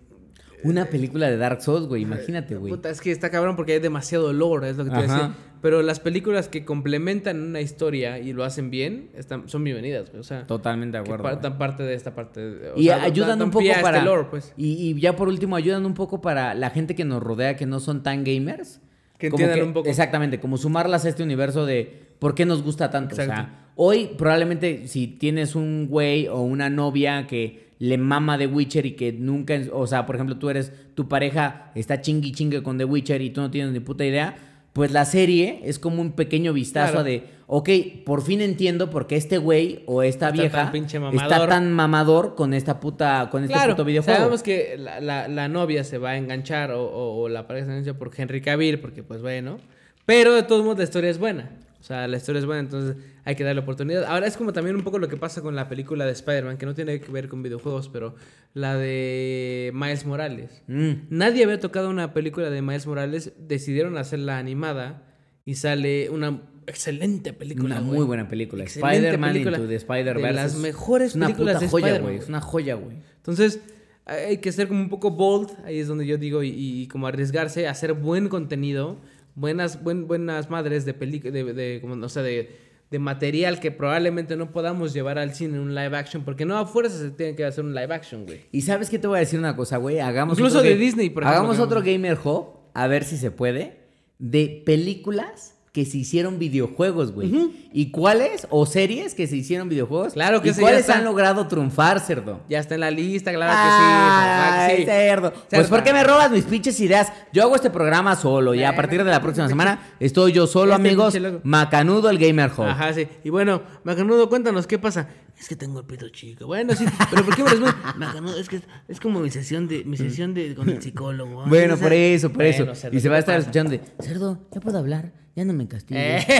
Una 0.64 0.86
película 0.86 1.28
de 1.28 1.36
Dark 1.36 1.60
Souls, 1.62 1.86
güey, 1.86 2.02
imagínate, 2.02 2.56
güey. 2.56 2.72
Puta, 2.72 2.88
es 2.90 3.00
que 3.00 3.10
está 3.12 3.30
cabrón 3.30 3.54
porque 3.56 3.72
hay 3.74 3.78
demasiado 3.80 4.32
lore, 4.32 4.70
es 4.70 4.76
lo 4.78 4.84
que 4.84 4.90
te 4.90 4.96
voy 4.96 5.04
a 5.04 5.08
Ajá. 5.12 5.22
decir. 5.28 5.36
Pero 5.62 5.82
las 5.82 6.00
películas 6.00 6.48
que 6.48 6.64
complementan 6.64 7.42
una 7.42 7.60
historia 7.60 8.18
y 8.18 8.32
lo 8.32 8.44
hacen 8.44 8.70
bien, 8.70 9.10
están, 9.14 9.48
son 9.48 9.64
bienvenidas, 9.64 10.08
güey. 10.10 10.20
O 10.20 10.22
sea, 10.22 10.46
Totalmente 10.46 10.96
de 10.98 11.02
que 11.04 11.08
acuerdo. 11.10 11.22
güey. 11.24 11.34
partan 11.34 11.58
parte 11.58 11.82
de 11.82 11.94
esta 11.94 12.14
parte. 12.14 12.70
o 12.74 12.78
Y 12.78 12.84
sea, 12.84 13.02
ayudan 13.02 13.38
dan 13.38 13.42
un 13.48 13.50
poco 13.50 13.64
este 13.66 13.82
para. 13.82 14.02
lore, 14.02 14.28
pues. 14.30 14.52
y, 14.56 14.90
y 14.90 15.00
ya 15.00 15.16
por 15.16 15.28
último, 15.28 15.56
ayudan 15.56 15.84
un 15.84 15.94
poco 15.94 16.20
para 16.20 16.54
la 16.54 16.70
gente 16.70 16.94
que 16.94 17.04
nos 17.04 17.22
rodea 17.22 17.56
que 17.56 17.66
no 17.66 17.80
son 17.80 18.02
tan 18.02 18.22
gamers. 18.22 18.80
Que 19.18 19.28
entiendan 19.28 19.62
un 19.62 19.72
poco. 19.72 19.88
Exactamente, 19.88 20.38
como 20.40 20.56
sumarlas 20.58 21.04
a 21.04 21.08
este 21.08 21.22
universo 21.22 21.64
de 21.66 22.06
por 22.18 22.34
qué 22.34 22.44
nos 22.46 22.62
gusta 22.62 22.90
tanto. 22.90 23.14
O 23.14 23.16
sea, 23.16 23.65
hoy 23.76 24.10
probablemente 24.18 24.88
si 24.88 25.06
tienes 25.06 25.54
un 25.54 25.86
güey 25.88 26.26
o 26.28 26.40
una 26.40 26.68
novia 26.70 27.26
que 27.26 27.66
le 27.78 27.98
mama 27.98 28.38
The 28.38 28.46
Witcher 28.46 28.86
y 28.86 28.92
que 28.92 29.12
nunca, 29.12 29.60
o 29.72 29.86
sea, 29.86 30.06
por 30.06 30.16
ejemplo, 30.16 30.38
tú 30.38 30.48
eres, 30.48 30.72
tu 30.94 31.08
pareja 31.08 31.70
está 31.74 32.00
chingui 32.00 32.32
chingue 32.32 32.62
con 32.62 32.78
The 32.78 32.84
Witcher 32.86 33.20
y 33.20 33.30
tú 33.30 33.42
no 33.42 33.50
tienes 33.50 33.72
ni 33.72 33.80
puta 33.80 34.04
idea, 34.04 34.34
pues 34.72 34.92
la 34.92 35.04
serie 35.04 35.60
es 35.64 35.78
como 35.78 36.00
un 36.02 36.12
pequeño 36.12 36.52
vistazo 36.54 36.92
Claro. 36.92 37.04
de, 37.04 37.24
ok, 37.46 37.68
por 38.04 38.22
fin 38.22 38.40
entiendo 38.40 38.88
por 38.90 39.06
qué 39.06 39.16
este 39.16 39.36
güey 39.38 39.82
o 39.86 40.02
esta 40.02 40.28
Está 40.28 40.40
vieja 40.42 40.70
tan 40.72 41.14
está 41.14 41.46
tan 41.46 41.72
mamador 41.72 42.34
con 42.34 42.54
esta 42.54 42.80
puta, 42.80 43.28
con 43.30 43.42
este 43.42 43.54
Claro, 43.54 43.72
puto 43.74 43.84
videojuego. 43.84 44.18
sabemos 44.20 44.42
que 44.42 44.76
la, 44.78 45.00
la- 45.00 45.28
la 45.28 45.48
novia 45.48 45.84
se 45.84 45.98
va 45.98 46.10
a 46.10 46.16
enganchar 46.16 46.70
o, 46.72 46.82
o- 46.82 47.20
o 47.22 47.28
la 47.28 47.46
pareja 47.46 47.66
se 47.66 47.72
engancha 47.72 47.98
por 47.98 48.10
Henry 48.16 48.40
Cavill, 48.40 48.78
porque 48.80 49.02
pues 49.02 49.20
bueno. 49.20 49.58
Pero 50.06 50.34
de 50.34 50.42
todos 50.44 50.62
modos 50.62 50.78
la 50.78 50.84
historia 50.84 51.10
es 51.10 51.18
buena. 51.18 51.50
O 51.86 51.88
sea, 51.88 52.08
la 52.08 52.16
historia 52.16 52.40
es 52.40 52.46
buena, 52.46 52.58
entonces 52.62 52.96
hay 53.24 53.36
que 53.36 53.44
darle 53.44 53.60
oportunidad. 53.60 54.02
Ahora 54.06 54.26
es 54.26 54.36
como 54.36 54.52
también 54.52 54.74
un 54.74 54.82
poco 54.82 54.98
lo 54.98 55.06
que 55.06 55.16
pasa 55.16 55.40
con 55.40 55.54
la 55.54 55.68
película 55.68 56.04
de 56.04 56.10
Spider-Man, 56.10 56.58
que 56.58 56.66
no 56.66 56.74
tiene 56.74 57.00
que 57.00 57.12
ver 57.12 57.28
con 57.28 57.44
videojuegos, 57.44 57.88
pero 57.88 58.16
la 58.54 58.74
de 58.76 59.70
Miles 59.72 60.04
Morales. 60.04 60.64
Mm. 60.66 60.92
Nadie 61.10 61.44
había 61.44 61.60
tocado 61.60 61.88
una 61.88 62.12
película 62.12 62.50
de 62.50 62.60
Miles 62.60 62.88
Morales, 62.88 63.34
decidieron 63.38 63.96
hacerla 63.98 64.38
animada 64.38 65.04
y 65.44 65.54
sale 65.54 66.10
una 66.10 66.42
excelente 66.66 67.32
película. 67.32 67.76
Una 67.76 67.80
muy 67.84 68.04
buena 68.04 68.26
película. 68.28 68.64
Spider-Man. 68.64 69.36
Into 69.36 69.68
the 69.68 69.76
Spider-Verse. 69.76 70.26
De 70.26 70.32
las 70.32 70.54
es- 70.54 70.58
mejores 70.58 71.10
es 71.10 71.14
una 71.14 71.26
películas 71.26 71.54
puta 71.54 71.64
de 71.66 71.70
joya, 71.70 71.86
Spider-Man, 71.86 72.10
güey. 72.12 72.18
Es 72.24 72.28
una 72.28 72.40
joya, 72.40 72.74
güey. 72.74 72.96
Entonces, 73.18 73.60
hay 74.06 74.38
que 74.38 74.50
ser 74.50 74.66
como 74.66 74.80
un 74.80 74.88
poco 74.88 75.12
bold, 75.12 75.50
ahí 75.64 75.78
es 75.78 75.86
donde 75.86 76.04
yo 76.04 76.18
digo, 76.18 76.42
y, 76.42 76.48
y 76.48 76.88
como 76.88 77.06
arriesgarse 77.06 77.68
a 77.68 77.70
hacer 77.70 77.92
buen 77.92 78.28
contenido, 78.28 78.98
buenas, 79.36 79.82
buen, 79.84 80.08
buenas 80.08 80.50
madres 80.50 80.84
de 80.84 80.94
película, 80.94 81.30
de, 81.30 81.44
de, 81.44 81.80
como, 81.80 82.04
o 82.04 82.08
sea, 82.08 82.22
de, 82.22 82.56
de 82.90 82.98
material 82.98 83.60
que 83.60 83.70
probablemente 83.70 84.36
no 84.36 84.50
podamos 84.50 84.92
llevar 84.92 85.18
al 85.18 85.34
cine 85.34 85.56
en 85.56 85.60
un 85.60 85.74
live 85.74 85.96
action, 85.96 86.24
porque 86.24 86.44
no 86.44 86.58
a 86.58 86.66
fuerza 86.66 86.98
se 86.98 87.10
tiene 87.10 87.36
que 87.36 87.44
hacer 87.44 87.64
un 87.64 87.74
live 87.74 87.94
action, 87.94 88.24
güey. 88.24 88.40
Y 88.50 88.62
sabes 88.62 88.90
qué 88.90 88.98
te 88.98 89.06
voy 89.06 89.18
a 89.18 89.20
decir 89.20 89.38
una 89.38 89.54
cosa, 89.54 89.76
güey. 89.76 90.00
Hagamos 90.00 90.38
Incluso 90.38 90.58
otro 90.58 90.68
de 90.68 90.76
Disney, 90.76 91.10
por 91.10 91.22
ejemplo, 91.22 91.38
Hagamos 91.38 91.60
otro 91.60 91.82
Gamer 91.82 92.18
Hub, 92.24 92.58
a 92.74 92.86
ver 92.88 93.04
si 93.04 93.16
se 93.16 93.30
puede, 93.30 93.80
de 94.18 94.62
películas 94.64 95.55
que 95.76 95.84
se 95.84 95.98
hicieron 95.98 96.38
videojuegos, 96.38 97.12
güey. 97.12 97.50
¿Y 97.70 97.90
cuáles? 97.90 98.46
O 98.48 98.64
series 98.64 99.14
que 99.14 99.26
se 99.26 99.36
hicieron 99.36 99.68
videojuegos. 99.68 100.14
Claro 100.14 100.40
que 100.40 100.48
¿Y 100.48 100.54
sí, 100.54 100.60
cuáles 100.62 100.80
está. 100.80 100.96
han 100.96 101.04
logrado 101.04 101.46
triunfar, 101.48 102.00
cerdo? 102.00 102.40
Ya 102.48 102.60
está 102.60 102.76
en 102.76 102.80
la 102.80 102.90
lista, 102.90 103.30
claro 103.30 103.52
Ay, 103.54 104.68
que 104.68 104.72
sí. 104.72 104.76
que 104.76 104.82
sí. 104.84 104.86
cerdo. 104.86 105.32
Pues. 105.50 105.68
¿por 105.68 105.82
qué 105.82 105.92
me 105.92 106.02
robas 106.02 106.30
mis 106.30 106.44
pinches 106.44 106.80
ideas? 106.80 107.12
Yo 107.30 107.42
hago 107.42 107.56
este 107.56 107.68
programa 107.68 108.16
solo 108.16 108.54
y 108.54 108.64
a 108.64 108.74
partir 108.74 109.04
de 109.04 109.10
la 109.10 109.20
próxima 109.20 109.48
semana 109.48 109.80
estoy 110.00 110.32
yo 110.32 110.46
solo, 110.46 110.72
Este 110.72 110.88
amigos. 110.88 111.14
Macanudo 111.42 112.08
el 112.08 112.16
Gamer 112.16 112.50
Hub. 112.56 112.64
Ajá, 112.64 112.94
sí. 112.94 113.06
Y 113.22 113.28
bueno, 113.28 113.60
Macanudo, 113.84 114.30
cuéntanos 114.30 114.66
qué 114.66 114.78
pasa. 114.78 115.10
Es 115.38 115.46
que 115.46 115.56
tengo 115.56 115.80
el 115.80 115.84
pito 115.84 116.08
chico. 116.08 116.46
Bueno, 116.46 116.74
sí, 116.74 116.86
pero 117.10 117.22
¿por 117.22 117.36
qué 117.36 117.42
me 117.44 117.50
respondes? 117.50 117.74
Macanudo, 117.98 118.38
es 118.40 118.48
que 118.48 118.62
es 118.88 118.98
como 118.98 119.20
mi 119.20 119.30
sesión 119.30 119.68
de 119.68 119.84
mi 119.84 119.98
sesión 119.98 120.32
de 120.32 120.54
con 120.54 120.70
el 120.70 120.80
psicólogo. 120.80 121.42
Ay, 121.42 121.50
Bueno, 121.50 121.76
por 121.76 121.92
eso, 121.92 122.28
por 122.30 122.38
Bueno, 122.38 122.50
eso. 122.72 122.74
cerdo, 122.74 122.96
y 122.96 123.00
se 123.00 123.02
¿qué 123.02 123.08
va 123.10 123.16
a 123.16 123.18
estar 123.18 123.34
pasa? 123.36 123.40
escuchando 123.50 123.70
de, 123.72 123.80
cerdo, 124.00 124.38
ya 124.50 124.60
puedo 124.62 124.78
hablar, 124.78 125.12
ya 125.36 125.44
no 125.44 125.52
me 125.52 125.68
castigues. 125.68 126.26
te 126.26 126.32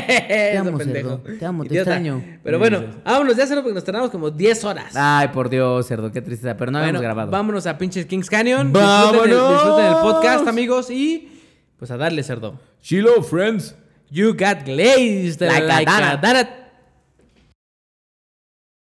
Te 0.53 0.57
amo, 0.59 0.79
cerdo, 0.81 1.19
te 1.39 1.45
amo, 1.47 1.65
te 1.65 1.75
extraño. 1.77 2.25
Pero 2.43 2.59
bueno, 2.59 2.83
vámonos, 3.05 3.37
ya 3.37 3.47
solo 3.47 3.63
porque 3.63 3.75
nos 3.75 3.85
tardamos 3.85 4.11
como 4.11 4.31
10 4.31 4.65
horas. 4.65 4.95
Ay, 4.97 5.29
por 5.29 5.49
Dios, 5.51 5.87
cerdo, 5.87 6.11
qué 6.11 6.23
tristeza, 6.23 6.57
pero 6.57 6.71
no 6.73 6.79
bueno, 6.79 6.89
habíamos 6.89 7.03
grabado. 7.03 7.31
vámonos 7.31 7.67
a 7.67 7.77
pinches 7.79 8.07
Kings 8.07 8.29
Canyon. 8.31 8.73
¡Vámonos! 8.73 9.13
Disfruten 9.23 9.33
el, 9.47 9.53
disfruten 9.53 9.85
el 9.87 9.95
podcast, 9.97 10.49
amigos, 10.49 10.91
y 10.91 11.29
pues 11.79 11.91
a 11.91 11.97
darle 11.97 12.23
cerdo. 12.23 12.59
Chilo, 12.83 13.23
friends. 13.23 13.75
You 14.11 14.33
got 14.33 14.65
glazed 14.65 15.41
Like 15.43 15.71
a 15.71 15.85
donut. 15.85 16.21
donut. 16.23 16.47